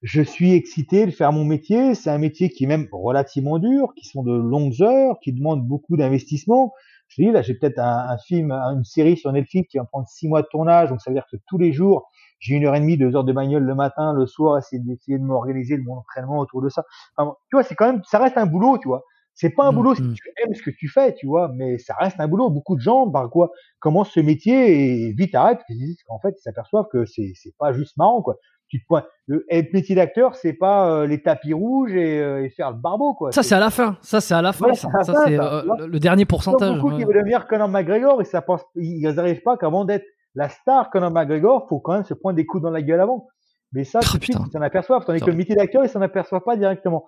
je 0.02 0.22
suis 0.22 0.54
excité 0.54 1.06
de 1.06 1.12
faire 1.12 1.32
mon 1.32 1.46
métier. 1.46 1.96
C'est 1.96 2.10
un 2.10 2.18
métier 2.18 2.50
qui 2.50 2.64
est 2.64 2.68
même 2.68 2.88
relativement 2.92 3.60
dur, 3.60 3.94
qui 3.96 4.06
sont 4.06 4.24
de 4.24 4.34
longues 4.34 4.82
heures, 4.82 5.20
qui 5.22 5.32
demande 5.32 5.66
beaucoup 5.66 5.98
d'investissement. 5.98 6.74
Je 7.12 7.24
dis, 7.24 7.32
là, 7.32 7.42
j'ai 7.42 7.56
peut-être 7.56 7.78
un, 7.78 8.18
film, 8.18 8.52
une 8.52 8.86
série 8.86 9.18
sur 9.18 9.34
Netflix 9.34 9.70
qui 9.70 9.78
va 9.78 9.84
prendre 9.84 10.08
six 10.08 10.30
mois 10.30 10.42
de 10.44 10.48
tournage, 10.48 10.90
donc 10.90 11.02
ça 11.02 11.12
veut 11.12 11.16
dire 11.16 11.28
que 11.30 11.36
tous 11.46 11.58
les 11.58 11.74
jours, 11.74 12.10
j'ai 12.40 12.56
une 12.56 12.66
heure 12.66 12.76
et 12.76 12.80
demie, 12.80 12.98
deux 12.98 13.14
heures 13.18 13.26
de 13.26 13.34
bagnole 13.34 13.64
le 13.64 13.76
matin, 13.76 14.14
le 14.14 14.26
soir, 14.26 14.58
essayer 14.58 14.82
d'essayer 14.82 15.20
de 15.20 15.24
m'organiser 15.24 15.78
de 15.78 15.84
mon 15.84 15.98
entraînement 15.98 16.40
autour 16.40 16.62
de 16.62 16.70
ça. 16.70 16.86
Enfin, 17.18 17.36
tu 17.50 17.58
vois, 17.58 17.64
c'est 17.64 17.76
quand 17.76 17.86
même, 17.86 18.02
ça 18.06 18.18
reste 18.18 18.38
un 18.38 18.46
boulot, 18.46 18.78
tu 18.78 18.88
vois. 18.88 19.04
C'est 19.34 19.50
pas 19.50 19.66
un 19.66 19.72
mmh, 19.72 19.76
boulot 19.76 19.96
si 19.96 20.04
mmh. 20.04 20.14
tu 20.14 20.24
aimes 20.38 20.56
ce 20.56 20.62
que 20.62 20.70
tu 20.70 20.88
fais, 20.88 21.14
tu 21.14 21.28
vois, 21.28 21.50
mais 21.54 21.78
ça 21.80 21.96
reste 22.00 22.20
un 22.20 22.28
boulot. 22.30 22.50
Beaucoup 22.50 22.76
de 22.76 22.82
gens, 22.82 23.10
par 23.10 23.30
quoi, 23.30 23.52
commencent 23.80 24.12
ce 24.12 24.22
métier 24.22 25.10
et 25.10 25.14
vite 25.14 25.36
arrêtent, 25.36 25.62
parce 25.68 26.04
qu'en 26.08 26.20
fait, 26.20 26.36
ils 26.38 26.42
s'aperçoivent 26.42 26.88
que 26.92 27.04
c'est, 27.06 27.34
c'est 27.36 27.54
pas 27.58 27.74
juste 27.74 27.98
marrant, 27.98 28.22
quoi 28.22 28.38
tu 28.72 28.82
te 28.82 28.88
pointes. 28.88 29.06
Le 29.28 29.46
être 29.50 29.74
métier 29.74 29.96
d'acteur, 29.96 30.36
c'est 30.36 30.54
pas 30.54 30.90
euh, 30.90 31.06
les 31.06 31.22
tapis 31.22 31.54
rouges 31.54 31.94
et, 31.94 32.20
euh, 32.20 32.46
et, 32.46 32.50
faire 32.50 32.72
le 32.72 32.78
barbeau, 32.78 33.14
quoi. 33.14 33.32
Ça, 33.34 33.44
c'est 33.44 33.54
à 33.54 33.60
la 33.60 33.70
fin. 33.70 33.98
Ça, 34.02 34.22
c'est 34.22 34.34
à 34.34 34.42
la 34.42 34.54
fin. 34.54 34.74
ça, 34.74 35.04
c'est 35.26 35.38
euh, 35.38 35.88
le, 35.88 36.00
dernier 36.00 36.26
pourcentage. 36.26 36.80
Beaucoup 36.80 36.96
qui 36.96 37.04
veulent 37.04 37.18
devenir 37.18 37.48
Conor 37.48 37.68
McGregor 37.68 38.22
et 38.22 38.26
ça 38.26 38.42
pense, 38.42 38.62
ils 38.76 39.02
n'arrivent 39.02 39.42
pas 39.42 39.58
qu'avant 39.58 39.84
d'être 39.84 40.06
la 40.36 40.48
star 40.48 40.90
Conor 40.90 41.12
McGregor, 41.12 41.68
faut 41.68 41.80
quand 41.80 41.94
même 41.94 42.06
se 42.06 42.14
prendre 42.14 42.38
des 42.38 42.46
coups 42.46 42.64
dans 42.64 42.72
la 42.72 42.82
gueule 42.82 43.02
avant. 43.02 43.28
Mais 43.74 43.84
ça, 43.84 44.00
oh, 44.02 44.06
suite, 44.06 44.30
ils 44.30 44.52
s'en 44.52 44.62
aperçoivent. 44.62 45.04
Tandis 45.06 45.20
que 45.20 45.30
le 45.30 45.36
métier 45.38 45.56
d'acteur, 45.56 45.84
ils 45.84 45.90
s'en 45.90 46.02
aperçoivent 46.02 46.44
pas 46.44 46.56
directement. 46.56 47.06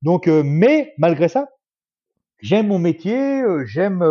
Donc, 0.00 0.26
mais 0.26 0.94
malgré 0.96 1.28
ça, 1.28 1.50
j'aime 2.40 2.68
mon 2.68 2.78
métier, 2.78 3.42
j'aime, 3.66 4.02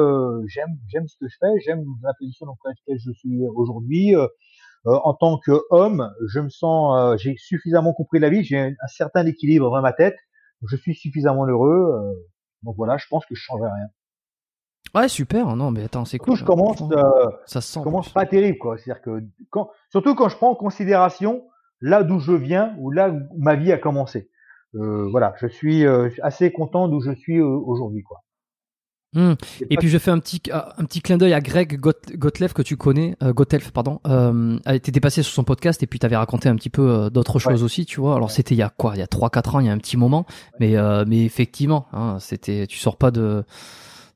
j'aime, 0.47 0.77
j'aime 0.87 1.07
ce 1.07 1.17
que 1.19 1.27
je 1.27 1.35
fais, 1.39 1.59
j'aime 1.65 1.83
la 2.03 2.13
position 2.19 2.45
dans 2.45 2.55
laquelle 2.65 2.99
je 2.99 3.11
suis 3.11 3.41
aujourd'hui. 3.55 4.15
Euh, 4.85 4.99
en 5.03 5.13
tant 5.13 5.37
qu'homme, 5.37 6.11
je 6.27 6.39
me 6.41 6.49
sens, 6.49 6.97
euh, 6.97 7.17
j'ai 7.17 7.35
suffisamment 7.37 7.93
compris 7.93 8.19
la 8.19 8.29
vie, 8.29 8.43
j'ai 8.43 8.57
un, 8.57 8.87
certain 8.87 9.25
équilibre 9.25 9.71
dans 9.71 9.81
ma 9.81 9.93
tête, 9.93 10.17
je 10.67 10.75
suis 10.75 10.93
suffisamment 10.93 11.45
heureux. 11.45 11.93
Euh, 11.93 12.13
donc 12.63 12.75
voilà, 12.75 12.97
je 12.97 13.05
pense 13.09 13.25
que 13.25 13.33
je 13.33 13.41
changerai 13.41 13.69
rien. 13.69 13.87
Ouais, 14.93 15.07
super. 15.07 15.55
Non, 15.55 15.71
mais 15.71 15.85
attends, 15.85 16.05
c'est 16.05 16.17
cool. 16.17 16.35
je 16.35 16.43
commence, 16.43 16.83
ça 17.45 17.61
se 17.61 17.73
sent. 17.73 17.79
commence 17.81 18.09
pas 18.09 18.25
terrible, 18.25 18.57
quoi. 18.57 18.77
C'est-à-dire 18.77 19.01
que 19.01 19.23
quand, 19.49 19.69
surtout 19.89 20.15
quand 20.15 20.29
je 20.29 20.35
prends 20.35 20.51
en 20.51 20.55
considération 20.55 21.43
là 21.81 22.03
d'où 22.03 22.19
je 22.19 22.33
viens 22.33 22.75
ou 22.77 22.91
là 22.91 23.09
où 23.09 23.21
ma 23.37 23.55
vie 23.55 23.71
a 23.71 23.77
commencé. 23.77 24.29
Euh, 24.75 25.07
voilà, 25.09 25.33
je 25.39 25.47
suis 25.47 25.85
assez 26.21 26.51
content 26.51 26.87
d'où 26.87 26.99
je 27.01 27.11
suis 27.11 27.41
aujourd'hui, 27.41 28.03
quoi. 28.03 28.23
Hmm. 29.15 29.33
Et 29.69 29.77
puis 29.77 29.89
je 29.89 29.97
fais 29.99 30.09
un 30.09 30.17
petit 30.17 30.41
un 30.51 30.85
petit 30.85 31.01
clin 31.01 31.17
d'œil 31.17 31.33
à 31.33 31.39
Greg 31.39 31.79
Gottlieb 31.79 32.51
que 32.51 32.63
tu 32.63 32.77
connais, 32.77 33.15
euh, 33.21 33.33
pardon, 33.71 33.99
euh, 34.07 34.57
été 34.67 34.99
passé 34.99 35.21
sur 35.21 35.33
son 35.33 35.43
podcast 35.43 35.83
et 35.83 35.87
puis 35.87 35.99
t'avais 35.99 36.15
raconté 36.15 36.49
un 36.49 36.55
petit 36.55 36.71
peu 36.71 36.89
euh, 36.89 37.09
d'autres 37.11 37.37
choses 37.37 37.63
aussi, 37.63 37.85
tu 37.85 37.99
vois. 37.99 38.15
Alors 38.15 38.31
c'était 38.31 38.55
il 38.55 38.57
y 38.57 38.63
a 38.63 38.69
quoi, 38.69 38.93
il 38.95 38.99
y 38.99 39.03
a 39.03 39.07
trois 39.07 39.29
quatre 39.29 39.55
ans, 39.55 39.59
il 39.59 39.67
y 39.67 39.69
a 39.69 39.71
un 39.71 39.77
petit 39.77 39.97
moment, 39.97 40.25
mais 40.59 40.77
euh, 40.77 41.05
mais 41.07 41.23
effectivement, 41.25 41.85
hein, 41.93 42.17
c'était, 42.19 42.65
tu 42.65 42.79
sors 42.79 42.97
pas 42.97 43.11
de, 43.11 43.43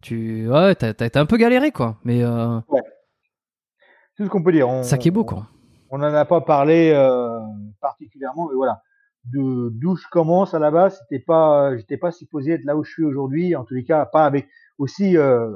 tu, 0.01 0.49
ouais, 0.49 0.73
t'as 0.73 0.89
été 0.89 1.19
un 1.19 1.27
peu 1.27 1.37
galéré 1.37 1.71
quoi, 1.71 1.97
mais 2.03 2.23
euh, 2.23 2.59
ouais. 2.69 2.81
C'est 4.17 4.25
ce 4.25 4.29
qu'on 4.29 4.41
peut 4.41 4.51
dire. 4.51 4.67
On, 4.67 4.81
ça 4.81 4.97
qui 4.97 5.09
est 5.09 5.11
beau 5.11 5.25
quoi. 5.25 5.45
On 5.91 5.99
n'en 5.99 6.11
a 6.11 6.25
pas 6.25 6.41
parlé 6.41 6.91
particulièrement, 7.81 8.47
mais 8.49 8.55
voilà. 8.55 8.81
De 9.31 9.69
d'où 9.73 9.95
je 9.97 10.07
commence 10.09 10.53
à 10.53 10.59
la 10.59 10.71
base, 10.71 10.99
c'était 11.01 11.23
pas, 11.23 11.75
j'étais 11.75 11.97
pas 11.97 12.11
supposé 12.11 12.53
être 12.53 12.63
là 12.63 12.77
où 12.77 12.83
je 12.83 12.91
suis 12.91 13.03
aujourd'hui, 13.03 13.55
en 13.55 13.65
tous 13.65 13.73
les 13.73 13.83
cas 13.83 14.05
pas 14.05 14.25
avec 14.25 14.47
aussi, 14.77 15.17
euh, 15.17 15.49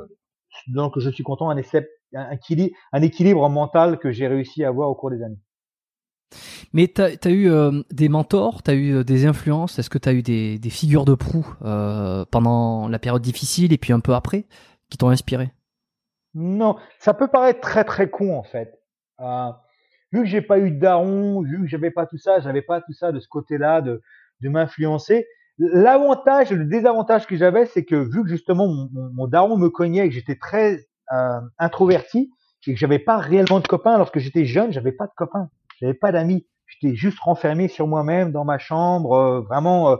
donc 0.68 1.00
je 1.00 1.10
suis 1.10 1.24
content, 1.24 1.50
un, 1.50 1.58
un, 1.58 2.38
un 2.94 3.02
équilibre 3.02 3.50
mental 3.50 4.00
que 4.00 4.12
j'ai 4.12 4.28
réussi 4.28 4.64
à 4.64 4.70
avoir 4.70 4.90
au 4.90 4.96
cours 4.96 5.12
des 5.12 5.22
années. 5.24 5.40
Mais 6.74 6.88
tu 6.88 7.02
as, 7.02 7.30
eu 7.30 7.50
euh, 7.50 7.82
des 7.92 8.08
mentors, 8.08 8.64
tu 8.64 8.72
as 8.72 8.74
eu 8.74 8.96
euh, 8.96 9.04
des 9.04 9.26
influences, 9.26 9.78
est-ce 9.78 9.90
que 9.90 9.98
tu 9.98 10.08
as 10.08 10.14
eu 10.14 10.22
des, 10.22 10.58
des, 10.58 10.70
figures 10.70 11.06
de 11.06 11.16
proue 11.16 11.56
euh, 11.64 12.24
pendant 12.32 12.88
la 12.88 13.00
période 13.00 13.22
difficile 13.22 13.74
et 13.74 13.78
puis 13.78 13.92
un 13.92 14.00
peu 14.00 14.14
après 14.14 14.46
qui 14.90 14.98
t'ont 14.98 15.10
inspiré? 15.10 15.52
Non, 16.34 16.78
ça 17.00 17.14
peut 17.14 17.28
paraître 17.28 17.60
très 17.60 17.84
très 17.84 18.10
con 18.10 18.38
en 18.38 18.44
fait. 18.44 18.80
Euh, 19.20 19.52
vu 20.14 20.22
que 20.22 20.26
j'ai 20.28 20.42
pas 20.42 20.60
eu 20.60 20.72
de 20.72 20.80
daron, 20.80 21.42
vu 21.42 21.62
que 21.62 21.68
j'avais 21.68 21.92
pas 21.92 22.06
tout 22.06 22.18
ça, 22.18 22.40
j'avais 22.40 22.62
pas 22.62 22.80
tout 22.82 22.94
ça 22.94 23.12
de 23.12 23.20
ce 23.20 23.28
côté-là 23.28 23.82
de, 23.82 24.02
de 24.40 24.50
m'influencer. 24.50 25.28
L'avantage, 25.58 26.52
le 26.52 26.66
désavantage 26.66 27.28
que 27.28 27.36
j'avais, 27.36 27.66
c'est 27.66 27.86
que 27.86 27.96
vu 27.96 28.24
que 28.24 28.30
justement 28.30 28.68
mon, 28.68 28.90
mon, 29.14 29.28
daron 29.28 29.58
me 29.58 29.70
cognait 29.70 30.06
et 30.06 30.10
que 30.10 30.16
j'étais 30.16 30.36
très 30.36 30.88
euh, 31.12 31.40
introverti 31.60 32.32
et 32.68 32.74
que 32.74 32.80
j'avais 32.80 33.00
pas 33.00 33.18
réellement 33.18 33.60
de 33.60 33.68
copains 33.68 33.98
lorsque 33.98 34.20
j'étais 34.20 34.46
jeune, 34.46 34.72
j'avais 34.72 34.92
pas 34.92 35.08
de 35.08 35.14
copains, 35.16 35.50
j'avais 35.80 35.94
pas 35.94 36.12
d'amis, 36.12 36.48
j'étais 36.68 36.96
juste 36.96 37.20
renfermé 37.20 37.68
sur 37.68 37.88
moi-même 37.88 38.32
dans 38.32 38.46
ma 38.46 38.58
chambre, 38.58 39.14
euh, 39.14 39.42
vraiment. 39.42 39.92
Euh. 39.92 39.98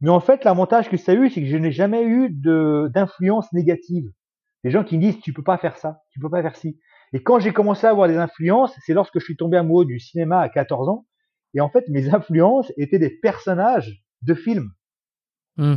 Mais 0.00 0.10
en 0.10 0.20
fait, 0.20 0.44
l'avantage 0.44 0.88
que 0.88 0.96
ça 0.96 1.12
a 1.12 1.14
eu, 1.14 1.30
c'est 1.30 1.40
que 1.40 1.48
je 1.48 1.56
n'ai 1.56 1.72
jamais 1.72 2.04
eu 2.04 2.30
de 2.30 2.90
d'influence 2.92 3.52
négative. 3.52 4.10
Les 4.64 4.70
gens 4.70 4.84
qui 4.84 4.96
me 4.96 5.02
disent 5.02 5.20
tu 5.20 5.32
peux 5.32 5.42
pas 5.42 5.58
faire 5.58 5.76
ça, 5.76 6.02
tu 6.10 6.20
peux 6.20 6.30
pas 6.30 6.42
faire 6.42 6.56
ci. 6.56 6.78
Et 7.12 7.22
quand 7.22 7.38
j'ai 7.38 7.52
commencé 7.52 7.86
à 7.86 7.90
avoir 7.90 8.08
des 8.08 8.18
influences, 8.18 8.78
c'est 8.84 8.92
lorsque 8.92 9.18
je 9.18 9.24
suis 9.24 9.36
tombé 9.36 9.56
amoureux 9.56 9.86
du 9.86 9.98
cinéma 9.98 10.40
à 10.40 10.48
14 10.48 10.88
ans. 10.88 11.06
Et 11.54 11.60
en 11.60 11.70
fait, 11.70 11.88
mes 11.88 12.08
influences 12.14 12.72
étaient 12.76 12.98
des 12.98 13.10
personnages 13.10 14.02
de 14.22 14.34
films. 14.34 14.70
Hmm. 15.56 15.76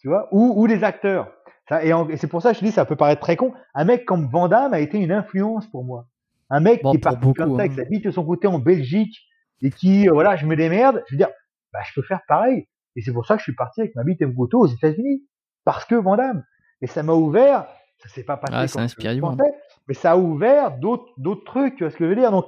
Tu 0.00 0.08
vois, 0.08 0.28
ou, 0.32 0.54
ou 0.56 0.66
des 0.68 0.84
acteurs. 0.84 1.32
Ça, 1.68 1.84
et, 1.84 2.16
c'est 2.16 2.28
pour 2.28 2.40
ça 2.40 2.52
que 2.52 2.58
je 2.58 2.64
dis, 2.64 2.72
ça 2.72 2.84
peut 2.84 2.96
paraître 2.96 3.20
très 3.20 3.36
con. 3.36 3.52
Un 3.74 3.84
mec 3.84 4.04
comme 4.04 4.28
Van 4.28 4.48
Damme 4.48 4.72
a 4.72 4.80
été 4.80 4.98
une 4.98 5.12
influence 5.12 5.66
pour 5.66 5.84
moi. 5.84 6.08
Un 6.50 6.60
mec 6.60 6.80
qui 6.82 6.96
est 6.96 6.98
parti 6.98 7.18
beaucoup, 7.20 7.34
comme 7.34 7.56
ça, 7.56 7.64
hein. 7.64 7.74
sa 7.76 7.84
vie 7.84 8.00
de 8.00 8.10
son 8.10 8.24
côté 8.24 8.46
en 8.46 8.58
Belgique 8.58 9.18
et 9.60 9.70
qui, 9.70 10.08
euh, 10.08 10.12
voilà, 10.12 10.36
je 10.36 10.46
me 10.46 10.56
démerde. 10.56 11.04
Je 11.08 11.14
veux 11.14 11.18
dire, 11.18 11.28
bah, 11.72 11.80
je 11.86 11.92
peux 11.94 12.06
faire 12.06 12.20
pareil. 12.26 12.66
Et 12.96 13.02
c'est 13.02 13.12
pour 13.12 13.26
ça 13.26 13.34
que 13.34 13.40
je 13.40 13.44
suis 13.44 13.54
parti 13.54 13.80
avec 13.80 13.94
ma 13.94 14.02
bite 14.02 14.22
Mgoto 14.22 14.60
aux 14.60 14.66
États-Unis. 14.66 15.24
Parce 15.64 15.84
que 15.84 15.94
Van 15.94 16.16
Damme. 16.16 16.42
Et 16.80 16.86
ça 16.86 17.02
m'a 17.02 17.12
ouvert, 17.12 17.66
ça 17.98 18.08
s'est 18.08 18.22
pas 18.22 18.36
passé 18.36 18.54
ah, 18.54 18.66
comme 18.72 18.88
je 18.88 19.20
pensais, 19.20 19.52
mais 19.88 19.94
ça 19.94 20.12
a 20.12 20.16
ouvert 20.16 20.78
d'autres, 20.78 21.12
d'autres 21.16 21.44
trucs, 21.44 21.76
tu 21.76 21.84
vois 21.84 21.90
ce 21.90 21.96
que 21.96 22.04
je 22.04 22.08
veux 22.08 22.16
dire. 22.16 22.30
Donc, 22.30 22.46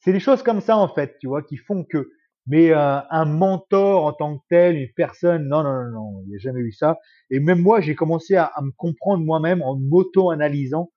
c'est 0.00 0.12
des 0.12 0.20
choses 0.20 0.42
comme 0.42 0.60
ça, 0.60 0.76
en 0.76 0.88
fait, 0.88 1.16
tu 1.18 1.26
vois, 1.26 1.42
qui 1.42 1.56
font 1.56 1.84
que 1.84 2.10
mais 2.46 2.72
euh, 2.72 3.00
un 3.10 3.24
mentor 3.24 4.04
en 4.04 4.12
tant 4.12 4.38
que 4.38 4.42
tel, 4.48 4.76
une 4.76 4.92
personne, 4.94 5.46
non, 5.46 5.62
non, 5.62 5.72
non, 5.72 5.90
non, 5.90 6.22
il 6.24 6.30
n'y 6.30 6.36
a 6.36 6.38
jamais 6.38 6.60
eu 6.60 6.72
ça. 6.72 6.98
Et 7.30 7.40
même 7.40 7.60
moi, 7.60 7.80
j'ai 7.80 7.94
commencé 7.94 8.36
à, 8.36 8.50
me 8.62 8.72
comprendre 8.72 9.24
moi-même 9.24 9.62
en 9.62 9.76
m'auto-analysant, 9.76 10.90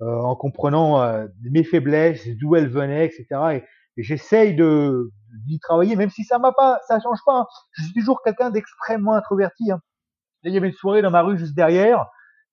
euh, 0.00 0.20
en 0.20 0.34
comprenant 0.34 1.00
euh, 1.02 1.26
mes 1.42 1.62
faiblesses, 1.62 2.26
d'où 2.40 2.56
elles 2.56 2.68
venaient, 2.68 3.06
etc. 3.06 3.26
Et, 3.54 3.64
j'essaye 4.00 4.54
de 4.54 5.10
d'y 5.46 5.58
travailler, 5.58 5.96
même 5.96 6.08
si 6.08 6.22
ça 6.22 6.38
m'a 6.38 6.52
pas, 6.52 6.78
ça 6.86 7.00
change 7.00 7.18
pas. 7.26 7.40
Hein. 7.40 7.46
Je 7.72 7.82
suis 7.82 7.94
toujours 7.94 8.22
quelqu'un 8.22 8.50
d'extrêmement 8.50 9.14
introverti. 9.14 9.72
Hein. 9.72 9.80
il 10.44 10.52
y 10.52 10.56
avait 10.56 10.68
une 10.68 10.74
soirée 10.74 11.02
dans 11.02 11.10
ma 11.10 11.22
rue 11.22 11.36
juste 11.36 11.54
derrière, 11.54 12.06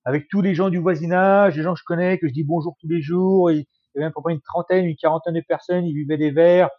avec 0.06 0.28
tous 0.28 0.42
les 0.42 0.56
gens 0.56 0.70
du 0.70 0.80
voisinage, 0.80 1.56
les 1.56 1.62
gens 1.62 1.76
que 1.76 1.80
je 1.80 1.86
connais, 1.86 2.18
que 2.18 2.28
je 2.28 2.34
dis 2.34 2.44
bonjour 2.44 2.76
tous 2.82 2.88
les 2.88 3.02
jours. 3.02 3.52
Et, 3.52 3.68
il 3.96 4.02
y 4.02 4.04
avait 4.04 4.12
à 4.12 4.22
peu 4.22 4.32
une 4.32 4.42
trentaine, 4.42 4.86
une 4.86 4.96
quarantaine 4.98 5.36
de 5.36 5.44
personnes, 5.48 5.86
ils 5.86 5.94
buvaient 5.94 6.18
des 6.18 6.32
verres. 6.32 6.70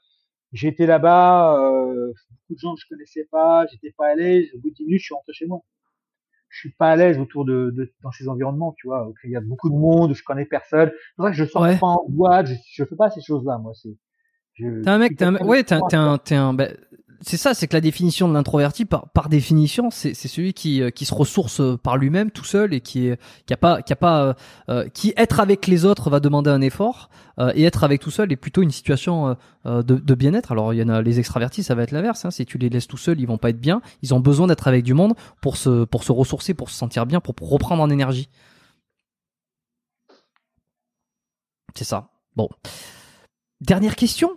J'étais 0.53 0.87
là-bas, 0.87 1.59
euh, 1.59 2.13
beaucoup 2.31 2.55
de 2.55 2.59
gens 2.59 2.75
que 2.75 2.81
je 2.81 2.89
connaissais 2.89 3.27
pas, 3.31 3.67
j'étais 3.67 3.93
pas 3.97 4.09
à 4.09 4.15
l'aise. 4.15 4.47
Au 4.55 4.59
bout 4.59 4.71
de 4.71 4.75
10 4.75 4.85
minutes, 4.85 5.01
je 5.01 5.05
suis 5.07 5.15
rentré 5.15 5.33
chez 5.33 5.47
moi. 5.47 5.61
Je 6.49 6.61
suis 6.61 6.73
pas 6.73 6.91
à 6.91 6.97
l'aise 6.97 7.19
autour 7.19 7.45
de, 7.45 7.71
de, 7.75 7.93
dans 8.03 8.13
ces 8.13 8.29
environnements, 8.29 8.73
tu 8.79 8.87
vois. 8.87 9.13
Il 9.25 9.31
y 9.31 9.37
a 9.37 9.41
beaucoup 9.41 9.69
de 9.69 9.75
monde, 9.75 10.15
je 10.15 10.23
connais 10.23 10.47
personne. 10.47 10.91
C'est 10.95 11.23
vrai 11.23 11.33
que 11.33 11.37
je 11.37 11.45
sors 11.45 11.63
pas 11.79 11.87
en 11.87 12.07
boîte, 12.09 12.47
je, 12.47 12.55
je 12.73 12.85
fais 12.85 12.97
pas 12.97 13.11
ces 13.11 13.21
choses-là, 13.21 13.59
moi. 13.59 13.73
C'est. 13.75 13.97
T'es 14.59 14.89
un 14.89 14.99
mec, 14.99 15.17
t'es 15.17 15.25
un, 15.25 15.37
ouais, 15.45 15.65
t'es 15.65 15.75
un, 15.75 16.19
t'es 16.19 16.35
un, 16.35 16.55
ben, 16.55 16.75
c'est 17.21 17.37
ça, 17.37 17.55
c'est 17.55 17.67
que 17.67 17.75
la 17.75 17.81
définition 17.81 18.29
de 18.29 18.35
l'introverti, 18.35 18.85
par, 18.85 19.09
par 19.11 19.29
définition, 19.29 19.91
c'est 19.91 20.15
celui 20.15 20.53
qui, 20.55 20.83
euh, 20.83 20.91
qui 20.91 21.05
se 21.05 21.15
ressource 21.15 21.61
euh, 21.61 21.77
par 21.77 21.97
lui-même 21.97 22.31
tout 22.31 22.45
seul 22.45 22.75
et 22.75 22.81
qui, 22.81 23.09
est, 23.09 23.21
qui 23.47 23.55
a 23.55 23.57
pas, 23.57 23.83
qui 23.83 23.93
a 23.93 23.97
pas, 23.97 24.37
euh, 24.69 24.89
qui 24.91 25.13
être 25.17 25.41
avec 25.41 25.67
les 25.67 25.85
autres 25.85 26.11
va 26.11 26.21
demander 26.21 26.51
un 26.51 26.61
effort 26.61 27.11
et 27.55 27.65
être 27.65 27.85
avec 27.85 28.01
tout 28.01 28.11
seul 28.11 28.33
est 28.33 28.37
plutôt 28.37 28.63
une 28.63 28.71
situation 28.71 29.37
de, 29.67 29.83
de 29.83 30.15
bien-être. 30.15 30.53
Alors 30.53 30.73
il 30.73 30.79
y 30.79 30.83
en 30.83 30.89
a 30.89 31.03
les 31.03 31.19
extravertis, 31.19 31.63
ça 31.63 31.75
va 31.75 31.83
être 31.83 31.91
l'inverse. 31.91 32.25
Hein, 32.25 32.31
si 32.31 32.47
tu 32.47 32.57
les 32.57 32.71
laisses 32.71 32.87
tout 32.87 32.97
seuls, 32.97 33.21
ils 33.21 33.27
vont 33.27 33.37
pas 33.37 33.51
être 33.51 33.61
bien. 33.61 33.83
Ils 34.01 34.15
ont 34.15 34.21
besoin 34.21 34.47
d'être 34.47 34.67
avec 34.69 34.83
du 34.83 34.95
monde 34.95 35.13
pour 35.43 35.59
se, 35.59 35.85
pour 35.85 36.03
se 36.03 36.13
ressourcer, 36.13 36.55
pour 36.55 36.71
se 36.71 36.77
sentir 36.77 37.05
bien, 37.05 37.21
pour, 37.21 37.35
reprendre 37.39 37.83
en 37.83 37.91
énergie. 37.91 38.31
C'est 41.75 41.85
ça. 41.85 42.09
Bon. 42.37 42.49
Dernière 43.61 43.97
question. 43.97 44.31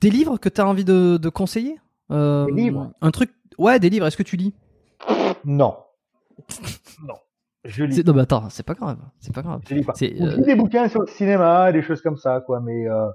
Des 0.00 0.10
livres 0.10 0.38
que 0.38 0.48
tu 0.48 0.60
as 0.60 0.68
envie 0.68 0.84
de, 0.84 1.18
de 1.20 1.28
conseiller? 1.28 1.80
euh, 1.80 1.85
des 2.10 2.52
livres 2.52 2.92
Un 3.00 3.10
truc. 3.10 3.30
Ouais, 3.58 3.78
des 3.78 3.90
livres. 3.90 4.06
Est-ce 4.06 4.16
que 4.16 4.22
tu 4.22 4.36
lis? 4.36 4.54
Non. 5.44 5.76
non. 7.06 7.14
Je 7.64 7.84
lis. 7.84 8.02
Non, 8.04 8.14
mais 8.14 8.22
attends, 8.22 8.48
c'est 8.50 8.64
pas 8.64 8.74
grave. 8.74 8.98
C'est 9.18 9.34
pas 9.34 9.42
grave. 9.42 9.60
Je 9.68 9.74
lis 9.74 9.84
pas. 9.84 9.94
Euh, 10.02 10.36
des 10.38 10.54
bouquins 10.54 10.88
sur 10.88 11.00
le 11.00 11.06
cinéma, 11.06 11.72
des 11.72 11.82
choses 11.82 12.00
comme 12.00 12.16
ça, 12.16 12.40
quoi. 12.40 12.60
Mais 12.60 12.88
euh, 12.88 13.08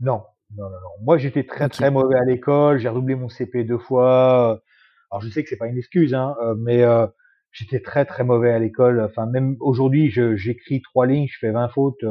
non. 0.00 0.22
Non, 0.56 0.64
non, 0.64 0.70
non. 0.70 1.04
Moi, 1.04 1.18
j'étais 1.18 1.44
très, 1.44 1.68
très 1.68 1.90
mauvais 1.90 2.18
à 2.18 2.24
l'école. 2.24 2.78
J'ai 2.78 2.88
redoublé 2.88 3.14
mon 3.14 3.28
CP 3.28 3.64
deux 3.64 3.78
fois. 3.78 4.60
Alors, 5.10 5.22
je 5.22 5.28
sais 5.30 5.42
que 5.42 5.48
c'est 5.48 5.56
pas 5.56 5.66
une 5.66 5.78
excuse, 5.78 6.12
hein, 6.12 6.36
mais 6.58 6.84
j'étais 7.52 7.80
très, 7.80 8.04
très 8.04 8.22
mauvais 8.22 8.52
à 8.52 8.58
l'école. 8.58 9.00
Enfin, 9.00 9.24
même 9.24 9.56
aujourd'hui, 9.60 10.10
j'écris 10.10 10.82
trois 10.82 11.06
lignes, 11.06 11.26
je 11.28 11.38
fais 11.38 11.50
20 11.50 11.68
fautes 11.68 12.04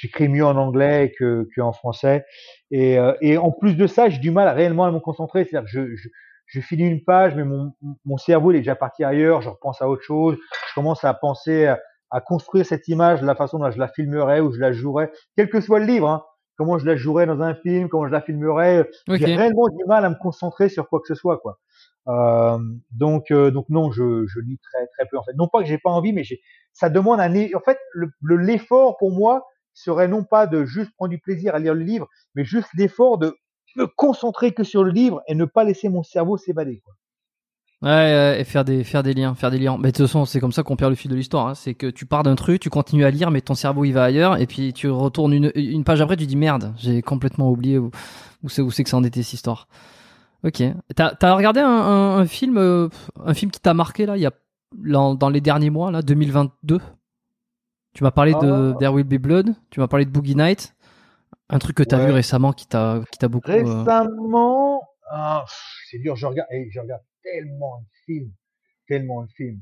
j'écris 0.00 0.28
mieux 0.28 0.44
en 0.44 0.56
anglais 0.56 1.12
que 1.18 1.48
qu'en 1.54 1.72
français. 1.72 2.24
Et, 2.70 2.98
euh, 2.98 3.14
et 3.20 3.36
en 3.36 3.50
plus 3.50 3.76
de 3.76 3.86
ça, 3.86 4.08
j'ai 4.08 4.18
du 4.18 4.30
mal 4.30 4.48
réellement 4.54 4.84
à 4.84 4.90
me 4.92 5.00
concentrer. 5.00 5.44
C'est-à-dire 5.44 5.70
que 5.70 5.70
je, 5.70 5.96
je, 5.96 6.08
je, 6.46 6.60
finis 6.60 6.84
une 6.84 7.02
page, 7.02 7.34
mais 7.34 7.44
mon, 7.44 7.72
mon 8.04 8.16
cerveau 8.16 8.52
il 8.52 8.56
est 8.56 8.60
déjà 8.60 8.76
parti 8.76 9.04
ailleurs. 9.04 9.42
Je 9.42 9.48
repense 9.48 9.82
à 9.82 9.88
autre 9.88 10.02
chose. 10.02 10.36
Je 10.68 10.74
commence 10.74 11.04
à 11.04 11.14
penser 11.14 11.66
à, 11.66 11.80
à 12.10 12.20
construire 12.20 12.66
cette 12.66 12.88
image 12.88 13.20
de 13.20 13.26
la 13.26 13.34
façon 13.34 13.58
dont 13.58 13.70
je 13.70 13.78
la 13.78 13.88
filmerais 13.88 14.40
ou 14.40 14.52
je 14.52 14.60
la 14.60 14.72
jouerais, 14.72 15.10
quel 15.36 15.48
que 15.48 15.60
soit 15.60 15.78
le 15.78 15.86
livre. 15.86 16.08
Hein, 16.08 16.24
comment 16.56 16.76
je 16.76 16.84
la 16.84 16.94
jouerais 16.94 17.24
dans 17.24 17.40
un 17.40 17.54
film, 17.54 17.88
comment 17.88 18.06
je 18.06 18.12
la 18.12 18.20
filmerais. 18.20 18.86
J'ai 19.08 19.34
réellement 19.34 19.68
du 19.68 19.82
mal 19.86 20.04
à 20.04 20.10
me 20.10 20.16
concentrer 20.20 20.68
sur 20.68 20.88
quoi 20.90 21.00
que 21.00 21.06
ce 21.06 21.14
soit, 21.14 21.38
quoi. 21.38 21.58
Euh, 22.08 22.58
donc, 22.90 23.30
euh, 23.30 23.50
donc 23.50 23.66
non, 23.70 23.90
je, 23.90 24.26
je 24.26 24.40
lis 24.40 24.58
très 24.58 24.86
très 24.88 25.06
peu 25.10 25.16
en 25.16 25.22
fait. 25.22 25.32
Non 25.36 25.48
pas 25.48 25.60
que 25.60 25.66
j'ai 25.66 25.78
pas 25.78 25.90
envie, 25.90 26.12
mais 26.12 26.22
ça 26.72 26.90
demande 26.90 27.20
un. 27.20 27.30
En 27.54 27.60
fait, 27.64 27.78
le 27.94 28.36
l'effort 28.36 28.98
pour 28.98 29.10
moi, 29.10 29.46
serait 29.74 30.08
non 30.08 30.24
pas 30.24 30.46
de 30.46 30.64
juste 30.64 30.92
prendre 30.96 31.10
du 31.10 31.18
plaisir 31.18 31.54
à 31.54 31.58
lire 31.58 31.74
le 31.74 31.84
livre, 31.84 32.08
mais 32.34 32.44
juste 32.44 32.68
l'effort 32.74 33.18
de 33.18 33.36
me 33.76 33.86
concentrer 33.86 34.52
que 34.52 34.64
sur 34.64 34.84
le 34.84 34.90
livre 34.90 35.22
et 35.28 35.34
ne 35.34 35.44
pas 35.44 35.64
laisser 35.64 35.88
mon 35.88 36.02
cerveau 36.02 36.36
s'évader. 36.36 36.82
Ouais, 37.82 38.38
et 38.38 38.44
faire 38.44 38.64
des, 38.64 38.84
faire 38.84 39.02
des 39.02 39.14
liens, 39.14 39.34
faire 39.34 39.50
des 39.50 39.58
liens. 39.58 39.78
Mais 39.78 39.90
de 39.90 39.96
toute 39.96 40.06
façon, 40.06 40.26
c'est 40.26 40.38
comme 40.38 40.52
ça 40.52 40.62
qu'on 40.62 40.76
perd 40.76 40.90
le 40.90 40.96
fil 40.96 41.10
de 41.10 41.16
l'histoire. 41.16 41.48
Hein. 41.48 41.54
C'est 41.54 41.72
que 41.72 41.86
tu 41.86 42.04
pars 42.04 42.22
d'un 42.22 42.34
truc, 42.34 42.60
tu 42.60 42.68
continues 42.68 43.06
à 43.06 43.10
lire, 43.10 43.30
mais 43.30 43.40
ton 43.40 43.54
cerveau 43.54 43.84
il 43.86 43.92
va 43.92 44.04
ailleurs, 44.04 44.36
et 44.38 44.46
puis 44.46 44.74
tu 44.74 44.90
retournes 44.90 45.32
une, 45.54 45.84
page 45.84 46.00
après, 46.02 46.16
tu 46.16 46.26
dis 46.26 46.36
merde, 46.36 46.74
j'ai 46.76 47.00
complètement 47.00 47.50
oublié 47.50 47.78
où, 47.78 47.90
c'est 48.48 48.60
où 48.60 48.70
c'est 48.70 48.84
que 48.84 48.90
ça 48.90 48.98
en 48.98 49.04
était 49.04 49.22
cette 49.22 49.32
histoire. 49.32 49.66
Ok. 50.44 50.62
T'as 50.94 51.14
as 51.20 51.34
regardé 51.34 51.60
un, 51.60 51.68
un, 51.68 52.26
film, 52.26 52.58
euh, 52.58 52.88
un 53.24 53.34
film 53.34 53.50
qui 53.50 53.60
t'a 53.60 53.72
marqué 53.72 54.04
là, 54.04 54.16
il 54.16 54.22
y 54.22 54.26
a 54.26 54.32
dans 54.72 55.30
les 55.30 55.40
derniers 55.40 55.70
mois 55.70 55.90
là, 55.90 56.02
2022 56.02 56.80
tu 57.94 58.04
m'as 58.04 58.10
parlé 58.10 58.32
de 58.32 58.72
ah. 58.74 58.78
There 58.78 58.92
Will 58.92 59.04
Be 59.04 59.20
Blood, 59.20 59.54
tu 59.70 59.80
m'as 59.80 59.88
parlé 59.88 60.04
de 60.04 60.10
Boogie 60.10 60.36
Night, 60.36 60.74
un 61.48 61.58
truc 61.58 61.76
que 61.76 61.82
tu 61.82 61.94
as 61.94 62.04
vu 62.04 62.12
récemment 62.12 62.52
qui 62.52 62.66
t'a 62.66 63.02
beaucoup. 63.28 63.50
Euh, 63.50 63.62
récemment, 63.62 64.82
ah, 65.10 65.44
c'est 65.90 65.98
dur, 65.98 66.16
je 66.16 66.26
regarde, 66.26 66.48
je 66.70 66.80
regarde 66.80 67.02
tellement 67.22 67.80
de 67.80 67.86
films, 68.06 68.32
tellement 68.86 69.24
de 69.24 69.30
films. 69.32 69.60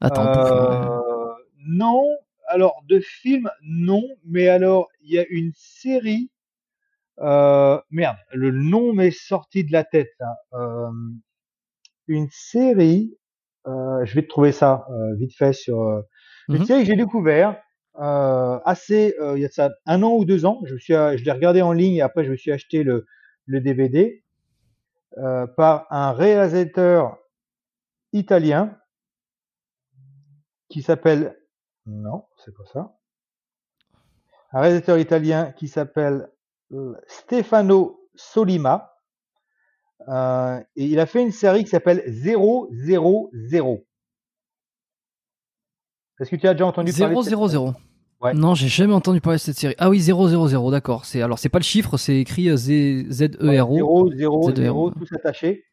Attends. 0.00 0.26
Euh, 0.26 1.34
non, 1.66 2.04
alors 2.48 2.82
de 2.88 3.00
films, 3.00 3.50
non, 3.62 4.02
mais 4.24 4.48
alors 4.48 4.88
il 5.02 5.12
y 5.12 5.18
a 5.18 5.24
une 5.30 5.52
série. 5.54 6.30
Euh, 7.20 7.80
merde, 7.90 8.16
le 8.32 8.50
nom 8.52 8.92
m'est 8.92 9.10
sorti 9.10 9.64
de 9.64 9.72
la 9.72 9.84
tête. 9.84 10.14
Euh, 10.52 10.90
une 12.06 12.28
série, 12.30 13.16
je 13.66 14.14
vais 14.14 14.22
te 14.22 14.28
trouver 14.28 14.52
ça 14.52 14.86
vite 15.16 15.34
fait 15.36 15.52
sur. 15.52 16.02
Une 16.48 16.60
mhm. 16.60 16.64
série 16.64 16.80
que 16.80 16.86
j'ai 16.86 16.96
découvert 16.96 17.60
assez, 17.98 19.16
euh, 19.20 19.36
il 19.36 19.42
y 19.42 19.60
a 19.60 19.70
un 19.86 20.02
an 20.02 20.12
ou 20.12 20.24
deux 20.24 20.46
ans. 20.46 20.60
Je, 20.64 20.76
suis, 20.76 20.94
je 20.94 21.24
l'ai 21.24 21.32
regardé 21.32 21.62
en 21.62 21.72
ligne 21.72 21.96
et 21.96 22.02
après 22.02 22.24
je 22.24 22.30
me 22.30 22.36
suis 22.36 22.52
acheté 22.52 22.82
le, 22.82 23.06
DVD 23.46 24.22
euh, 25.16 25.46
par 25.46 25.86
un 25.90 26.12
réalisateur 26.12 27.18
italien 28.12 28.78
qui 30.68 30.82
s'appelle 30.82 31.34
non, 31.86 32.26
c'est 32.36 32.54
pas 32.54 32.66
ça. 32.66 32.94
Un 34.52 34.60
réalisateur 34.60 34.98
italien 34.98 35.52
qui 35.52 35.68
s'appelle 35.68 36.30
euh, 36.72 36.94
Stefano 37.06 38.08
Solima. 38.14 38.94
Euh, 40.08 40.60
et 40.76 40.84
il 40.84 41.00
a 41.00 41.06
fait 41.06 41.22
une 41.22 41.32
série 41.32 41.64
qui 41.64 41.70
s'appelle 41.70 42.04
000. 42.06 42.68
Est-ce 46.20 46.30
que 46.30 46.36
tu 46.36 46.46
as 46.46 46.52
déjà 46.52 46.66
entendu 46.66 46.92
parler 46.92 47.14
de 47.14 47.22
000 47.22 47.72
Ouais. 48.20 48.34
Non, 48.34 48.54
j'ai 48.54 48.68
jamais 48.68 48.94
entendu 48.94 49.20
parler 49.20 49.36
de 49.36 49.42
cette 49.42 49.56
série. 49.56 49.76
Ah 49.78 49.90
oui, 49.90 50.00
000, 50.00 50.70
d'accord. 50.70 51.04
C'est 51.04 51.22
alors 51.22 51.38
c'est 51.38 51.48
pas 51.48 51.58
le 51.58 51.64
chiffre, 51.64 51.96
c'est 51.96 52.16
écrit 52.16 52.48
Z 52.56 53.10
Z 53.10 53.36
E 53.40 53.60
R 53.60 53.70
O. 53.70 54.10
0 54.10 54.12
0 54.12 54.54
0 54.54 54.90
tout 54.90 55.06
attaché. 55.14 55.64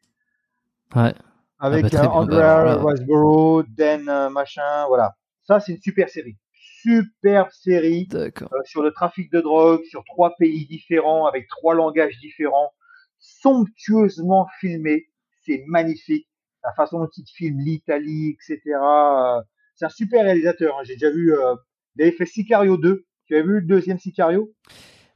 Ouais. 0.96 1.14
Avec 1.58 1.86
ah 1.86 1.90
bah, 1.90 2.04
euh, 2.04 2.08
Andrea 2.08 2.78
bah, 2.84 3.64
Dan 3.76 4.10
euh, 4.10 4.30
machin, 4.30 4.86
voilà. 4.88 5.16
Ça 5.42 5.60
c'est 5.60 5.72
une 5.72 5.82
super 5.82 6.10
série. 6.10 6.38
superbe 6.86 7.50
série 7.52 8.08
euh, 8.14 8.30
sur 8.66 8.84
le 8.84 8.92
trafic 8.92 9.32
de 9.32 9.42
drogue, 9.42 9.84
sur 9.86 10.04
trois 10.04 10.36
pays 10.38 10.68
différents, 10.68 11.26
avec 11.26 11.48
trois 11.48 11.74
langages 11.74 12.18
différents, 12.20 12.72
somptueusement 13.20 14.48
filmé. 14.60 15.06
C'est 15.42 15.64
magnifique. 15.68 16.28
La 16.64 16.74
façon 16.74 17.00
dont 17.00 17.10
il 17.16 17.26
filme 17.28 17.60
l'Italie, 17.60 18.36
etc. 18.36 18.62
Euh, 18.66 19.42
c'est 19.76 19.86
un 19.86 19.90
super 19.90 20.24
réalisateur. 20.24 20.78
Hein. 20.78 20.84
J'ai 20.84 20.94
déjà 20.94 21.12
vu, 21.12 21.34
euh, 21.34 21.56
il 21.96 22.02
avait 22.02 22.12
fait 22.12 22.26
Sicario 22.26 22.78
2. 22.78 23.06
Tu 23.28 23.36
as 23.36 23.42
vu 23.42 23.60
le 23.60 23.62
deuxième 23.62 23.98
Sicario? 23.98 24.52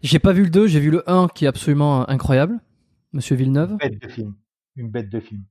J'ai 0.02 0.20
pas 0.20 0.32
vu 0.32 0.44
le 0.44 0.50
2, 0.50 0.68
j'ai 0.68 0.80
vu 0.80 0.92
le 0.92 1.04
1 1.10 1.28
qui 1.28 1.46
est 1.46 1.48
absolument 1.48 2.10
incroyable. 2.10 2.60
Monsieur 3.14 3.36
Villeneuve. 3.36 3.72
Une 3.72 3.78
bête 3.78 4.02
de 4.02 4.08
film. 4.08 4.36
Une 4.76 4.90
bête 4.90 5.10
de 5.10 5.20
film. 5.20 5.44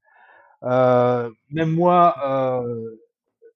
Euh, 0.64 1.30
même 1.50 1.70
moi, 1.70 2.14
euh, 2.26 2.98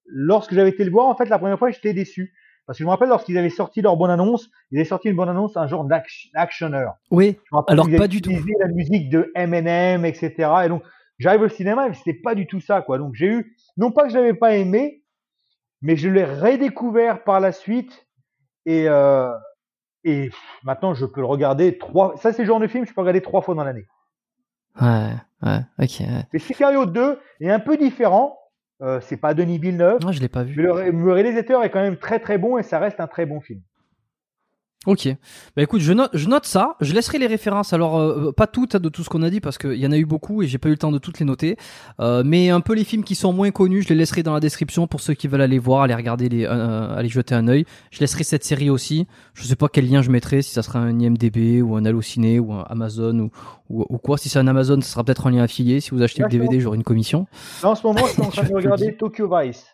lorsque 0.05 0.53
j'avais 0.53 0.69
été 0.69 0.85
le 0.85 0.91
voir, 0.91 1.07
en 1.07 1.15
fait, 1.15 1.25
la 1.25 1.39
première 1.39 1.57
fois, 1.57 1.71
j'étais 1.71 1.93
déçu. 1.93 2.33
Parce 2.65 2.77
que 2.77 2.83
je 2.83 2.85
me 2.85 2.91
rappelle, 2.91 3.09
lorsqu'ils 3.09 3.37
avaient 3.37 3.49
sorti 3.49 3.81
leur 3.81 3.97
bonne 3.97 4.11
annonce, 4.11 4.49
ils 4.71 4.77
avaient 4.77 4.87
sorti 4.87 5.09
une 5.09 5.15
bonne 5.15 5.29
annonce, 5.29 5.57
un 5.57 5.67
genre 5.67 5.85
d'actionneur. 5.85 6.93
Oui, 7.11 7.37
alors 7.67 7.89
pas 7.97 8.07
du 8.07 8.21
tout. 8.21 8.29
Ils 8.29 8.41
la 8.59 8.67
musique 8.69 9.09
de 9.09 9.31
Eminem, 9.35 10.05
etc. 10.05 10.33
Et 10.65 10.69
donc, 10.69 10.83
j'arrive 11.19 11.41
au 11.41 11.49
cinéma, 11.49 11.89
mais 11.89 11.95
c'était 11.95 12.13
pas 12.13 12.35
du 12.35 12.47
tout 12.47 12.61
ça, 12.61 12.81
quoi. 12.81 12.97
Donc, 12.99 13.15
j'ai 13.15 13.27
eu, 13.27 13.55
non 13.75 13.91
pas 13.91 14.03
que 14.03 14.09
je 14.11 14.15
l'avais 14.15 14.33
pas 14.33 14.55
aimé, 14.55 15.02
mais 15.83 15.97
je 15.97 16.09
l'ai 16.09 16.23
redécouvert 16.23 17.23
par 17.23 17.39
la 17.39 17.51
suite. 17.51 18.07
Et, 18.65 18.87
euh, 18.87 19.31
et 20.05 20.31
maintenant, 20.63 20.93
je 20.93 21.05
peux 21.05 21.19
le 21.19 21.27
regarder 21.27 21.77
trois. 21.77 22.15
Ça, 22.17 22.33
c'est 22.33 22.41
le 22.41 22.47
genre 22.47 22.59
de 22.59 22.67
film, 22.67 22.87
je 22.87 22.93
peux 22.93 23.01
regarder 23.01 23.21
trois 23.21 23.41
fois 23.41 23.53
dans 23.53 23.63
l'année. 23.63 23.85
Ouais, 24.81 25.13
ouais, 25.43 25.59
ok. 25.77 26.01
Mais 26.31 26.39
Sicario 26.39 26.85
2 26.85 27.19
est 27.41 27.51
un 27.51 27.59
peu 27.59 27.77
différent. 27.77 28.39
Euh, 28.81 28.99
c'est 29.01 29.17
pas 29.17 29.33
Denis 29.33 29.59
Villeneuve. 29.59 30.01
Non, 30.01 30.11
je 30.11 30.19
l'ai 30.19 30.29
pas 30.29 30.43
vu. 30.43 30.55
Mais 30.57 30.63
le, 30.91 31.11
réalisateur 31.11 31.63
est 31.63 31.69
quand 31.69 31.81
même 31.81 31.97
très 31.97 32.19
très 32.19 32.37
bon 32.37 32.57
et 32.57 32.63
ça 32.63 32.79
reste 32.79 32.99
un 32.99 33.07
très 33.07 33.25
bon 33.25 33.39
film. 33.39 33.61
Ok. 34.85 35.07
Bah 35.55 35.63
écoute, 35.63 35.79
je 35.79 35.93
note, 35.93 36.09
je 36.13 36.27
note 36.27 36.45
ça. 36.45 36.75
Je 36.81 36.93
laisserai 36.93 37.17
les 37.17 37.27
références. 37.27 37.71
Alors 37.71 37.97
euh, 37.97 38.33
pas 38.33 38.47
toutes 38.47 38.75
hein, 38.75 38.79
de 38.79 38.89
tout 38.89 39.03
ce 39.03 39.09
qu'on 39.09 39.23
a 39.23 39.29
dit 39.29 39.39
parce 39.39 39.57
qu'il 39.57 39.75
y 39.75 39.87
en 39.87 39.93
a 39.93 39.97
eu 39.97 40.05
beaucoup 40.05 40.41
et 40.41 40.47
j'ai 40.47 40.57
pas 40.57 40.67
eu 40.67 40.71
le 40.71 40.77
temps 40.77 40.91
de 40.91 40.97
toutes 40.97 41.19
les 41.19 41.25
noter. 41.25 41.55
Euh, 42.01 42.21
mais 42.25 42.49
un 42.49 42.59
peu 42.59 42.73
les 42.73 42.83
films 42.83 43.05
qui 43.05 43.15
sont 43.15 43.31
moins 43.31 43.51
connus, 43.51 43.83
je 43.83 43.89
les 43.89 43.95
laisserai 43.95 44.23
dans 44.23 44.33
la 44.33 44.41
description 44.41 44.85
pour 44.85 44.99
ceux 44.99 45.13
qui 45.13 45.29
veulent 45.29 45.41
aller 45.41 45.59
voir, 45.59 45.83
aller 45.83 45.95
regarder, 45.95 46.27
les, 46.27 46.45
euh, 46.45 46.95
aller 46.95 47.07
jeter 47.07 47.33
un 47.33 47.47
œil. 47.47 47.65
Je 47.91 48.01
laisserai 48.01 48.25
cette 48.25 48.43
série 48.43 48.69
aussi. 48.69 49.07
Je 49.33 49.43
sais 49.43 49.55
pas 49.55 49.69
quel 49.69 49.89
lien 49.89 50.01
je 50.01 50.11
mettrai, 50.11 50.41
si 50.41 50.51
ça 50.51 50.63
sera 50.63 50.79
un 50.79 50.99
IMDb 50.99 51.61
ou 51.61 51.77
un 51.77 51.85
Allociné 51.85 52.39
ou 52.39 52.51
un 52.53 52.65
Amazon 52.69 53.29
ou, 53.69 53.85
ou, 53.89 53.97
quoi. 53.97 54.17
Si 54.17 54.27
c'est 54.27 54.39
un 54.39 54.47
Amazon, 54.47 54.81
ce 54.81 54.89
sera 54.89 55.03
peut-être 55.05 55.27
un 55.27 55.31
lien 55.31 55.43
affilié. 55.43 55.79
Si 55.79 55.91
vous 55.91 56.01
achetez 56.01 56.23
le 56.23 56.29
DVD, 56.29 56.59
j'aurai 56.59 56.75
une 56.75 56.83
commission. 56.83 57.25
en 57.63 57.75
ce 57.75 57.87
moment, 57.87 58.05
je 58.05 58.11
suis 58.11 58.21
en 58.21 58.29
train 58.29 58.43
de 58.43 58.53
regarder 58.53 58.97
Tokyo 58.97 59.29
Vice. 59.33 59.65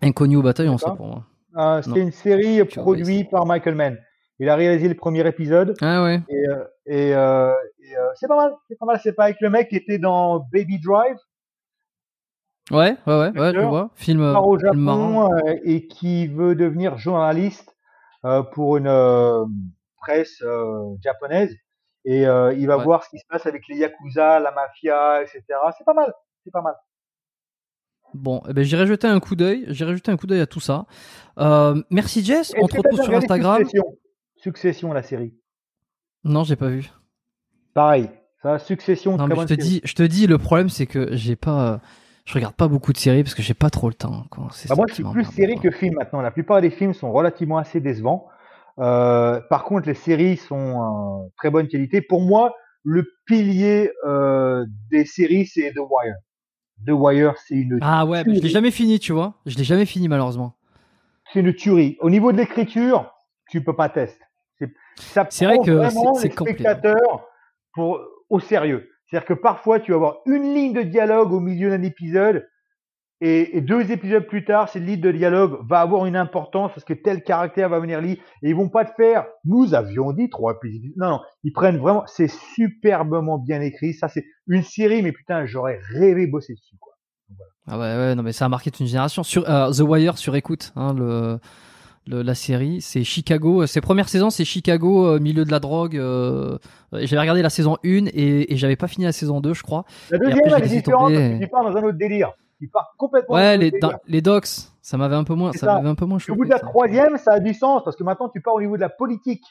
Inconnu 0.00 0.36
au 0.36 0.42
bataillon, 0.42 0.78
ça 0.78 0.90
pour 0.92 1.06
moi. 1.06 1.24
Euh, 1.56 1.82
c'est 1.82 2.00
une 2.00 2.12
série 2.12 2.64
produite 2.64 3.30
par 3.30 3.46
Michael 3.46 3.74
Mann. 3.74 3.98
Il 4.40 4.48
a 4.48 4.56
réalisé 4.56 4.88
le 4.88 4.96
premier 4.96 5.26
épisode. 5.26 5.74
Ah 5.80 6.02
ouais. 6.02 6.20
Et, 6.28 6.48
euh, 6.48 6.64
et, 6.86 7.14
euh, 7.14 7.52
et 7.78 7.96
euh, 7.96 8.08
c'est 8.16 8.26
pas 8.26 8.36
mal. 8.36 8.54
C'est 8.68 8.78
pas 8.78 8.86
mal. 8.86 9.00
C'est 9.02 9.12
pas 9.12 9.24
avec 9.24 9.40
le 9.40 9.50
mec 9.50 9.68
qui 9.68 9.76
était 9.76 9.98
dans 9.98 10.40
Baby 10.52 10.80
Drive. 10.80 11.16
Ouais, 12.70 12.96
ouais, 13.06 13.14
ouais, 13.14 13.38
ouais, 13.38 13.52
je 13.54 13.60
vois. 13.60 13.90
Film, 13.94 14.22
au 14.22 14.58
Japon 14.58 15.28
et 15.64 15.86
qui 15.86 16.26
veut 16.26 16.54
devenir 16.54 16.96
journaliste 16.96 17.76
pour 18.52 18.78
une 18.78 19.46
presse 20.00 20.42
japonaise. 21.02 21.54
Et 22.06 22.22
il 22.22 22.66
va 22.66 22.76
voir 22.78 23.04
ce 23.04 23.10
qui 23.10 23.18
se 23.18 23.26
passe 23.28 23.46
avec 23.46 23.68
les 23.68 23.76
yakuza, 23.76 24.40
la 24.40 24.50
mafia, 24.50 25.22
etc. 25.22 25.42
C'est 25.76 25.84
pas 25.84 25.94
mal. 25.94 26.12
C'est 26.42 26.50
pas 26.50 26.62
mal. 26.62 26.74
Bon, 28.14 28.42
eh 28.48 28.52
ben, 28.52 28.64
j'irai 28.64 28.86
jeter 28.86 29.06
un 29.06 29.20
coup 29.20 29.36
d'œil. 29.36 29.64
J'irai 29.68 29.94
jeter 29.94 30.10
un 30.12 30.16
coup 30.16 30.26
d'œil 30.26 30.40
à 30.40 30.46
tout 30.46 30.60
ça. 30.60 30.86
Euh, 31.38 31.82
merci 31.90 32.24
Jess. 32.24 32.54
On 32.58 32.66
te 32.66 32.76
retrouve 32.76 33.02
sur 33.02 33.14
Instagram. 33.14 33.62
Succession, 34.36 34.92
la 34.92 35.02
série. 35.02 35.34
Non, 36.22 36.44
j'ai 36.44 36.56
pas 36.56 36.68
vu. 36.68 36.90
Pareil. 37.74 38.08
Ça, 38.42 38.58
Succession. 38.58 39.16
Non, 39.16 39.26
mais 39.26 39.36
je 39.36 39.46
te 39.46 39.54
dis, 39.54 39.80
je 39.84 39.94
te 39.94 40.02
dis, 40.02 40.26
le 40.26 40.38
problème 40.38 40.68
c'est 40.68 40.86
que 40.86 41.16
j'ai 41.16 41.34
pas, 41.34 41.80
je 42.24 42.34
regarde 42.34 42.54
pas 42.54 42.68
beaucoup 42.68 42.92
de 42.92 42.98
séries 42.98 43.22
parce 43.22 43.34
que 43.34 43.42
j'ai 43.42 43.54
pas 43.54 43.70
trop 43.70 43.88
le 43.88 43.94
temps. 43.94 44.24
Quoi. 44.30 44.48
Bah 44.68 44.74
moi, 44.76 44.86
je 44.88 44.94
suis 44.94 45.04
plus 45.04 45.24
série 45.24 45.56
que 45.56 45.70
film 45.70 45.94
maintenant. 45.94 46.20
La 46.20 46.30
plupart 46.30 46.60
des 46.60 46.70
films 46.70 46.94
sont 46.94 47.10
relativement 47.10 47.58
assez 47.58 47.80
décevants. 47.80 48.28
Euh, 48.78 49.40
par 49.50 49.64
contre, 49.64 49.88
les 49.88 49.94
séries 49.94 50.36
sont 50.36 50.54
en 50.56 51.30
très 51.36 51.50
bonne 51.50 51.68
qualité. 51.68 52.00
Pour 52.00 52.22
moi, 52.22 52.54
le 52.82 53.06
pilier 53.26 53.90
euh, 54.04 54.64
des 54.90 55.04
séries, 55.04 55.46
c'est 55.46 55.72
The 55.72 55.78
Wire. 55.78 56.16
The 56.86 56.90
Wire, 56.90 57.34
c'est 57.46 57.54
une. 57.54 57.78
Ah 57.82 58.06
ouais, 58.06 58.22
je 58.26 58.40
l'ai 58.40 58.48
jamais 58.48 58.70
fini, 58.70 58.98
tu 58.98 59.12
vois. 59.12 59.34
Je 59.46 59.56
l'ai 59.56 59.64
jamais 59.64 59.86
fini 59.86 60.08
malheureusement. 60.08 60.54
C'est 61.32 61.40
une 61.40 61.54
tuerie. 61.54 61.96
Au 62.00 62.10
niveau 62.10 62.32
de 62.32 62.36
l'écriture, 62.36 63.12
tu 63.50 63.62
peux 63.62 63.74
pas 63.74 63.88
tester. 63.88 64.24
C'est 64.96 65.44
vrai 65.44 65.58
que 65.58 65.70
vraiment 65.70 66.18
les 66.22 66.30
spectateurs 66.30 67.26
pour 67.72 68.00
au 68.30 68.40
sérieux. 68.40 68.88
C'est-à-dire 69.06 69.26
que 69.26 69.34
parfois, 69.34 69.80
tu 69.80 69.92
vas 69.92 69.96
avoir 69.96 70.16
une 70.26 70.54
ligne 70.54 70.72
de 70.72 70.82
dialogue 70.82 71.32
au 71.32 71.40
milieu 71.40 71.70
d'un 71.70 71.82
épisode 71.82 72.48
et, 73.20 73.60
deux 73.60 73.90
épisodes 73.90 74.26
plus 74.26 74.44
tard, 74.44 74.68
cette 74.68 74.82
ligne 74.82 75.00
de 75.00 75.12
dialogue 75.12 75.58
va 75.66 75.80
avoir 75.80 76.04
une 76.06 76.16
importance 76.16 76.72
parce 76.74 76.84
que 76.84 76.92
tel 76.92 77.22
caractère 77.22 77.68
va 77.68 77.78
venir 77.78 78.00
lire 78.00 78.16
et 78.42 78.50
ils 78.50 78.54
vont 78.54 78.68
pas 78.68 78.84
te 78.84 78.92
faire. 78.96 79.24
Nous 79.44 79.72
avions 79.74 80.12
dit 80.12 80.28
trois 80.28 80.54
épisodes. 80.54 80.92
Non, 80.96 81.08
non, 81.08 81.20
ils 81.42 81.52
prennent 81.52 81.78
vraiment. 81.78 82.02
C'est 82.06 82.30
superbement 82.54 83.38
bien 83.38 83.60
écrit. 83.60 83.94
Ça, 83.94 84.08
c'est 84.08 84.24
une 84.46 84.62
série, 84.62 85.02
mais 85.02 85.12
putain, 85.12 85.46
j'aurais 85.46 85.78
rêvé 85.94 86.26
bosser 86.26 86.54
dessus, 86.54 86.76
quoi. 86.80 86.92
Ah 87.66 87.78
ouais, 87.78 87.84
ouais, 87.84 88.14
non, 88.14 88.22
mais 88.22 88.32
ça 88.32 88.44
a 88.44 88.48
marqué 88.48 88.70
toute 88.70 88.80
une 88.80 88.86
génération. 88.86 89.22
Sur 89.22 89.48
euh, 89.48 89.70
The 89.72 89.80
Wire, 89.80 90.18
sur 90.18 90.36
écoute, 90.36 90.72
hein, 90.76 90.92
le, 90.92 91.40
la 92.06 92.34
série, 92.34 92.82
c'est 92.82 93.04
Chicago. 93.04 93.64
Ses 93.66 93.80
premières 93.80 94.10
saisons, 94.10 94.28
c'est 94.28 94.44
Chicago, 94.44 95.06
euh, 95.06 95.18
milieu 95.18 95.46
de 95.46 95.50
la 95.50 95.60
drogue. 95.60 95.96
Euh, 95.96 96.58
j'avais 96.92 97.20
regardé 97.20 97.40
la 97.40 97.48
saison 97.48 97.78
1 97.84 98.06
et, 98.12 98.52
et 98.52 98.56
j'avais 98.56 98.76
pas 98.76 98.88
fini 98.88 99.06
la 99.06 99.12
saison 99.12 99.40
2, 99.40 99.54
je 99.54 99.62
crois. 99.62 99.86
La 100.10 100.18
deuxième, 100.18 100.42
elle 100.44 100.64
est 100.64 100.68
différente. 100.68 101.12
Tu 101.40 101.48
pars 101.48 101.64
dans 101.64 101.74
un 101.74 101.82
autre 101.84 101.96
délire 101.96 102.34
il 102.60 102.70
part 102.70 102.94
complètement. 102.98 103.34
Ouais, 103.34 103.56
les, 103.56 103.72
les 104.06 104.22
docs, 104.22 104.46
ça 104.82 104.96
m'avait 104.96 105.16
un 105.16 105.24
peu 105.24 105.34
moins, 105.34 105.52
ça, 105.52 105.66
m'avait 105.66 105.88
un 105.88 105.94
peu 105.94 106.04
moins 106.04 106.18
Au 106.28 106.34
bout 106.34 106.44
de 106.44 106.50
la 106.50 106.58
troisième, 106.58 107.16
ça 107.16 107.32
a 107.34 107.40
du 107.40 107.54
sens 107.54 107.82
parce 107.84 107.96
que 107.96 108.04
maintenant 108.04 108.28
tu 108.28 108.40
pars 108.40 108.54
au 108.54 108.60
niveau 108.60 108.76
de 108.76 108.80
la 108.82 108.88
politique 108.88 109.44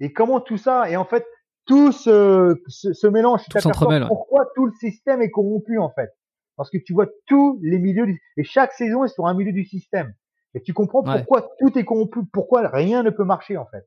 et 0.00 0.12
comment 0.12 0.40
tout 0.40 0.56
ça 0.56 0.90
et 0.90 0.96
en 0.96 1.04
fait 1.04 1.26
tout 1.66 1.92
se, 1.92 2.54
se, 2.68 3.06
mélange. 3.06 3.42
Tout 3.50 3.60
s'entremêle. 3.60 4.06
Pourquoi 4.06 4.46
tout 4.54 4.66
le 4.66 4.72
système 4.72 5.20
est 5.20 5.30
corrompu 5.30 5.78
en 5.78 5.90
fait 5.90 6.10
Parce 6.56 6.70
que 6.70 6.78
tu 6.78 6.94
vois 6.94 7.06
tous 7.26 7.60
les 7.62 7.78
milieux 7.78 8.06
et 8.36 8.44
chaque 8.44 8.72
saison 8.72 9.04
est 9.04 9.08
sur 9.08 9.26
un 9.26 9.34
milieu 9.34 9.52
du 9.52 9.64
système 9.64 10.14
et 10.54 10.62
tu 10.62 10.72
comprends 10.72 11.02
pourquoi 11.02 11.50
tout 11.58 11.78
est 11.78 11.84
corrompu, 11.84 12.20
pourquoi 12.32 12.68
rien 12.68 13.02
ne 13.02 13.10
peut 13.10 13.24
marcher 13.24 13.56
en 13.56 13.66
fait. 13.66 13.86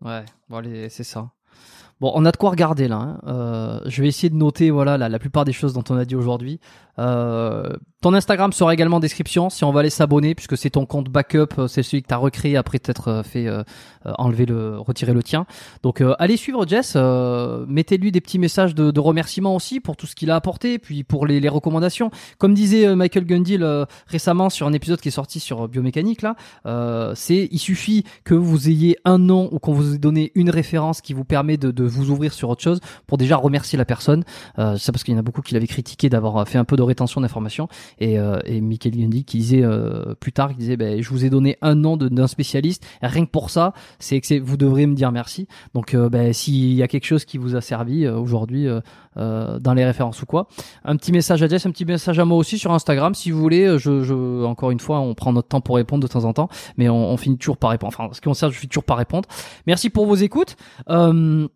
Ouais, 0.00 0.24
bon, 0.48 0.62
c'est 0.90 1.04
ça. 1.04 1.30
Bon, 2.00 2.12
on 2.14 2.24
a 2.24 2.32
de 2.32 2.36
quoi 2.36 2.50
regarder 2.50 2.88
là. 2.88 2.96
Hein. 2.96 3.20
Euh, 3.26 3.80
je 3.86 4.02
vais 4.02 4.08
essayer 4.08 4.30
de 4.30 4.36
noter 4.36 4.70
voilà 4.70 4.98
la, 4.98 5.08
la, 5.08 5.18
plupart 5.18 5.44
des 5.44 5.52
choses 5.52 5.72
dont 5.72 5.84
on 5.90 5.96
a 5.96 6.04
dit 6.04 6.16
aujourd'hui. 6.16 6.60
Euh, 6.98 7.72
ton 8.04 8.12
Instagram 8.12 8.52
sera 8.52 8.74
également 8.74 8.98
en 8.98 9.00
description 9.00 9.48
si 9.48 9.64
on 9.64 9.72
va 9.72 9.80
aller 9.80 9.88
s'abonner 9.88 10.34
puisque 10.34 10.58
c'est 10.58 10.68
ton 10.68 10.84
compte 10.84 11.08
backup, 11.08 11.54
euh, 11.58 11.68
c'est 11.68 11.82
celui 11.82 12.02
que 12.02 12.08
tu 12.08 12.12
as 12.12 12.18
recréé 12.18 12.54
après 12.54 12.78
t'être 12.78 13.08
euh, 13.08 13.22
fait 13.22 13.46
euh, 13.46 13.62
enlever 14.04 14.44
le 14.44 14.78
retirer 14.78 15.14
le 15.14 15.22
tien. 15.22 15.46
Donc 15.82 16.02
allez 16.18 16.36
suivre 16.36 16.68
Jess, 16.68 16.96
mettez-lui 17.66 18.12
des 18.12 18.20
petits 18.20 18.38
messages 18.38 18.74
de, 18.74 18.90
de 18.90 19.00
remerciement 19.00 19.56
aussi 19.56 19.80
pour 19.80 19.96
tout 19.96 20.06
ce 20.06 20.14
qu'il 20.14 20.30
a 20.30 20.36
apporté 20.36 20.78
puis 20.78 21.02
pour 21.02 21.26
les, 21.26 21.40
les, 21.40 21.48
recommandations. 21.48 22.10
Comme 22.36 22.52
disait 22.52 22.94
Michael 22.94 23.24
Gundil 23.24 23.86
récemment 24.06 24.50
sur 24.50 24.66
un 24.66 24.74
épisode 24.74 25.00
qui 25.00 25.08
est 25.08 25.10
sorti 25.10 25.40
sur 25.40 25.66
biomécanique 25.66 26.20
là, 26.20 27.14
c'est 27.14 27.48
il 27.50 27.58
suffit 27.58 28.04
que 28.24 28.34
vous 28.34 28.68
ayez 28.68 28.98
un 29.06 29.16
nom 29.16 29.48
ou 29.50 29.58
qu'on 29.58 29.72
vous 29.72 29.94
ait 29.94 29.98
donné 29.98 30.30
une 30.34 30.50
référence 30.50 31.00
qui 31.00 31.14
vous 31.14 31.24
permet 31.24 31.56
de, 31.56 31.70
de 31.70 31.83
vous 31.86 32.10
ouvrir 32.10 32.32
sur 32.32 32.48
autre 32.48 32.62
chose 32.62 32.80
pour 33.06 33.18
déjà 33.18 33.36
remercier 33.36 33.78
la 33.78 33.84
personne. 33.84 34.24
c'est 34.56 34.92
parce 34.92 35.04
qu'il 35.04 35.14
y 35.14 35.16
en 35.16 35.20
a 35.20 35.22
beaucoup 35.22 35.42
qui 35.42 35.54
l'avaient 35.54 35.66
critiqué 35.66 36.08
d'avoir 36.08 36.46
fait 36.46 36.58
un 36.58 36.64
peu 36.64 36.76
de 36.76 36.82
rétention 36.82 37.20
d'informations 37.20 37.68
et, 37.98 38.18
euh, 38.18 38.38
et 38.44 38.60
Michael 38.60 38.96
Gundy 38.96 39.24
qui 39.24 39.38
disait 39.38 39.62
euh, 39.62 40.14
plus 40.18 40.32
tard, 40.32 40.50
il 40.50 40.56
disait, 40.56 40.76
ben, 40.76 41.00
je 41.00 41.08
vous 41.10 41.24
ai 41.24 41.30
donné 41.30 41.56
un 41.62 41.74
nom 41.74 41.96
d'un 41.96 42.26
spécialiste, 42.26 42.86
rien 43.02 43.24
que 43.24 43.30
pour 43.30 43.50
ça, 43.50 43.72
c'est 43.98 44.20
que 44.20 44.40
vous 44.40 44.56
devrez 44.56 44.86
me 44.86 44.94
dire 44.94 45.12
merci. 45.12 45.46
Donc, 45.74 45.94
euh, 45.94 46.08
ben, 46.08 46.32
s'il 46.32 46.74
y 46.74 46.82
a 46.82 46.88
quelque 46.88 47.06
chose 47.06 47.24
qui 47.24 47.38
vous 47.38 47.56
a 47.56 47.60
servi 47.60 48.04
euh, 48.04 48.16
aujourd'hui 48.16 48.66
dans 49.16 49.74
les 49.74 49.84
références 49.84 50.20
ou 50.22 50.26
quoi, 50.26 50.48
un 50.84 50.96
petit 50.96 51.12
message 51.12 51.40
à 51.42 51.46
Jess, 51.46 51.66
un 51.66 51.70
petit 51.70 51.84
message 51.84 52.18
à 52.18 52.24
moi 52.24 52.36
aussi 52.36 52.58
sur 52.58 52.72
Instagram, 52.72 53.14
si 53.14 53.30
vous 53.30 53.38
voulez. 53.38 53.78
Je, 53.78 54.02
je 54.02 54.44
encore 54.44 54.72
une 54.72 54.80
fois, 54.80 54.98
on 54.98 55.14
prend 55.14 55.32
notre 55.32 55.48
temps 55.48 55.60
pour 55.60 55.76
répondre 55.76 56.02
de 56.02 56.08
temps 56.08 56.24
en 56.24 56.32
temps, 56.32 56.48
mais 56.76 56.88
on, 56.88 57.12
on 57.12 57.16
finit 57.16 57.38
toujours 57.38 57.56
par 57.56 57.70
répondre. 57.70 57.94
Enfin, 57.96 58.12
ce 58.12 58.20
qui 58.20 58.24
concerne, 58.24 58.50
je 58.50 58.58
finis 58.58 58.70
toujours 58.70 58.84
par 58.84 58.96
répondre. 58.96 59.28
Merci 59.68 59.88
pour 59.88 60.06
vos 60.06 60.16
écoutes. 60.16 60.56
Euh, 60.90 61.46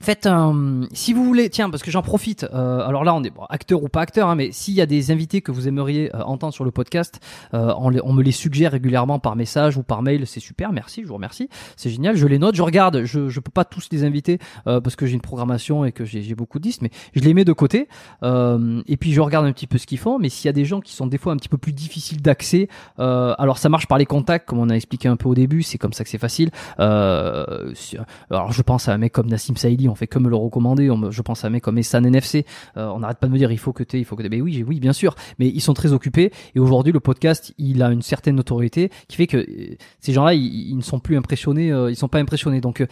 Faites 0.00 0.26
un. 0.26 0.82
Si 0.92 1.12
vous 1.12 1.24
voulez, 1.24 1.50
tiens, 1.50 1.70
parce 1.70 1.82
que 1.82 1.90
j'en 1.90 2.02
profite. 2.02 2.46
Euh, 2.54 2.86
alors 2.86 3.02
là, 3.02 3.14
on 3.14 3.24
est 3.24 3.30
bon, 3.30 3.42
acteur 3.48 3.82
ou 3.82 3.88
pas 3.88 4.00
acteur, 4.00 4.28
hein, 4.28 4.36
mais 4.36 4.52
s'il 4.52 4.74
y 4.74 4.80
a 4.80 4.86
des 4.86 5.10
invités 5.10 5.40
que 5.40 5.50
vous 5.50 5.66
aimeriez 5.66 6.14
euh, 6.14 6.22
entendre 6.22 6.54
sur 6.54 6.64
le 6.64 6.70
podcast, 6.70 7.20
euh, 7.52 7.74
on, 7.78 7.92
on, 8.04 8.12
me 8.12 8.22
les 8.22 8.30
suggère 8.30 8.72
régulièrement 8.72 9.18
par 9.18 9.34
message 9.34 9.76
ou 9.76 9.82
par 9.82 10.02
mail. 10.02 10.24
C'est 10.24 10.38
super, 10.38 10.72
merci, 10.72 11.02
je 11.02 11.08
vous 11.08 11.14
remercie. 11.14 11.48
C'est 11.76 11.90
génial. 11.90 12.16
Je 12.16 12.28
les 12.28 12.38
note, 12.38 12.54
je 12.54 12.62
regarde. 12.62 13.04
Je 13.04 13.28
je 13.28 13.40
peux 13.40 13.50
pas 13.50 13.64
tous 13.64 13.88
les 13.90 14.04
inviter 14.04 14.38
euh, 14.68 14.80
parce 14.80 14.94
que 14.94 15.04
j'ai 15.04 15.14
une 15.14 15.20
programmation 15.20 15.84
et 15.84 15.90
que 15.90 16.04
j'ai 16.04 16.34
beaucoup 16.36 16.58
de 16.60 16.62
disques, 16.62 16.82
mais 16.82 16.90
je 17.14 17.20
les 17.20 17.34
mets 17.34 17.44
de 17.44 17.52
côté. 17.52 17.88
Euh, 18.22 18.80
et 18.86 18.96
puis 18.96 19.12
je 19.12 19.20
regarde 19.20 19.46
un 19.46 19.52
petit 19.52 19.66
peu 19.66 19.78
ce 19.78 19.86
qu'ils 19.86 19.98
font. 19.98 20.20
Mais 20.20 20.28
s'il 20.28 20.46
y 20.46 20.48
a 20.48 20.52
des 20.52 20.64
gens 20.64 20.80
qui 20.80 20.94
sont 20.94 21.08
des 21.08 21.18
fois 21.18 21.32
un 21.32 21.36
petit 21.36 21.48
peu 21.48 21.58
plus 21.58 21.72
difficiles 21.72 22.22
d'accès, 22.22 22.68
alors 22.98 23.58
ça 23.58 23.68
marche 23.68 23.88
par 23.88 23.98
les 23.98 24.06
contacts, 24.06 24.48
comme 24.48 24.60
on 24.60 24.70
a 24.70 24.74
expliqué 24.74 25.08
un 25.08 25.16
peu 25.16 25.28
au 25.28 25.34
début. 25.34 25.62
C'est 25.62 25.78
comme 25.78 25.92
ça 25.92 26.04
que 26.04 26.10
c'est 26.10 26.18
facile. 26.18 26.50
alors 26.78 28.52
je 28.52 28.62
pense 28.62 28.88
à 28.88 28.92
un 28.92 28.98
mec 28.98 29.12
comme 29.12 29.26
Nassim 29.26 29.56
Saïdi 29.56 29.87
on 29.90 29.94
fait 29.94 30.06
que 30.06 30.18
me 30.18 30.28
le 30.28 30.36
recommander. 30.36 30.90
je 31.10 31.22
pense 31.22 31.44
à 31.44 31.50
mec 31.50 31.62
comme 31.62 31.78
Essan 31.78 32.04
NFC. 32.04 32.44
Euh, 32.76 32.88
on 32.88 33.00
n'arrête 33.00 33.18
pas 33.18 33.26
de 33.26 33.32
me 33.32 33.38
dire 33.38 33.52
il 33.52 33.58
faut 33.58 33.72
que 33.72 33.82
tu, 33.82 33.98
il 33.98 34.04
faut 34.04 34.16
que 34.16 34.26
Mais 34.28 34.40
oui, 34.40 34.64
oui, 34.66 34.80
bien 34.80 34.92
sûr. 34.92 35.14
Mais 35.38 35.48
ils 35.48 35.60
sont 35.60 35.74
très 35.74 35.92
occupés. 35.92 36.32
Et 36.54 36.60
aujourd'hui, 36.60 36.92
le 36.92 37.00
podcast, 37.00 37.54
il 37.58 37.82
a 37.82 37.90
une 37.90 38.02
certaine 38.02 38.36
notoriété 38.36 38.90
qui 39.08 39.16
fait 39.16 39.26
que 39.26 39.38
euh, 39.38 39.76
ces 40.00 40.12
gens-là, 40.12 40.34
ils, 40.34 40.76
ne 40.76 40.82
sont 40.82 41.00
plus 41.00 41.16
impressionnés. 41.16 41.72
Euh, 41.72 41.90
ils 41.90 41.96
sont 41.96 42.08
pas 42.08 42.18
impressionnés. 42.18 42.60
Donc 42.60 42.86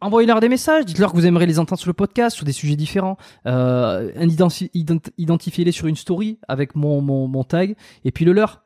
Envoyez-leur 0.00 0.38
des 0.38 0.48
messages, 0.48 0.84
dites-leur 0.84 1.10
que 1.10 1.16
vous 1.16 1.26
aimeriez 1.26 1.48
les 1.48 1.58
entendre 1.58 1.80
sur 1.80 1.88
le 1.88 1.94
podcast, 1.94 2.36
sur 2.36 2.46
des 2.46 2.52
sujets 2.52 2.76
différents. 2.76 3.16
Identifiez-les 3.44 5.72
sur 5.72 5.88
une 5.88 5.96
story 5.96 6.38
avec 6.46 6.76
mon 6.76 7.42
tag, 7.42 7.74
et 8.04 8.12
puis 8.12 8.24
le 8.24 8.32
leur 8.32 8.62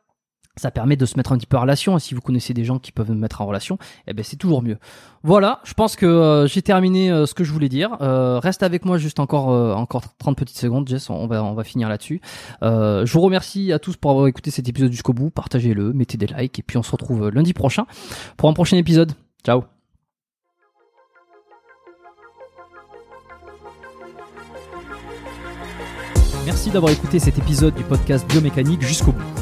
ça 0.57 0.71
permet 0.71 0.97
de 0.97 1.07
se 1.07 1.17
mettre 1.17 1.33
un 1.33 1.39
petit 1.39 1.47
peu 1.47 1.57
en 1.57 1.63
relation. 1.63 1.97
Et 1.97 2.01
si 2.01 2.15
vous 2.15 2.21
connaissez 2.21 2.53
des 2.55 2.65
gens 2.65 2.79
qui 2.79 2.93
peuvent 2.93 3.11
me 3.11 3.17
mettre 3.17 3.41
en 3.41 3.47
relation, 3.47 3.79
eh 4.07 4.13
ben 4.13 4.25
c'est 4.25 4.37
toujours 4.37 4.63
mieux. 4.63 4.79
Voilà, 5.23 5.61
je 5.65 5.75
pense 5.75 5.97
que 5.97 6.07
euh, 6.07 6.47
j'ai 6.47 6.63
terminé 6.63 7.11
euh, 7.11 7.27
ce 7.27 7.35
que 7.35 7.45
je 7.45 7.53
voulais 7.53 7.69
dire. 7.69 7.97
Euh, 8.01 8.39
reste 8.39 8.63
avec 8.63 8.85
moi 8.85 8.99
juste 8.99 9.21
encore 9.21 9.49
encore 9.77 10.03
30 10.19 10.37
petites 10.37 10.59
secondes, 10.59 10.89
Jess. 10.89 11.11
On 11.11 11.27
va 11.27 11.43
on 11.43 11.55
va 11.55 11.65
finir 11.65 11.89
là-dessus. 11.89 12.21
je 12.61 13.13
vous 13.13 13.21
remercie 13.21 13.73
à 13.73 13.79
tous 13.79 13.97
pour 13.97 14.11
avoir 14.11 14.27
écouté 14.27 14.51
cet 14.51 14.69
épisode 14.69 14.93
jusqu'au 14.93 15.13
bout. 15.13 15.31
Partagez-le, 15.31 15.93
mettez 15.93 16.19
des 16.19 16.27
likes 16.27 16.59
et 16.59 16.63
puis 16.63 16.77
on 16.77 16.83
se 16.83 16.91
retrouve 16.91 17.29
lundi 17.31 17.53
prochain 17.53 17.87
pour 18.37 18.49
un 18.49 18.53
prochain 18.53 18.77
épisode. 18.77 19.13
Ciao. 19.45 19.65
Merci 26.45 26.71
d'avoir 26.71 26.93
écouté 26.93 27.21
cet 27.21 27.39
épisode 27.39 27.75
du 27.75 27.85
podcast 27.85 28.27
Biomécanique 28.29 28.83
jusqu'au 28.83 29.13
bout 29.13 29.42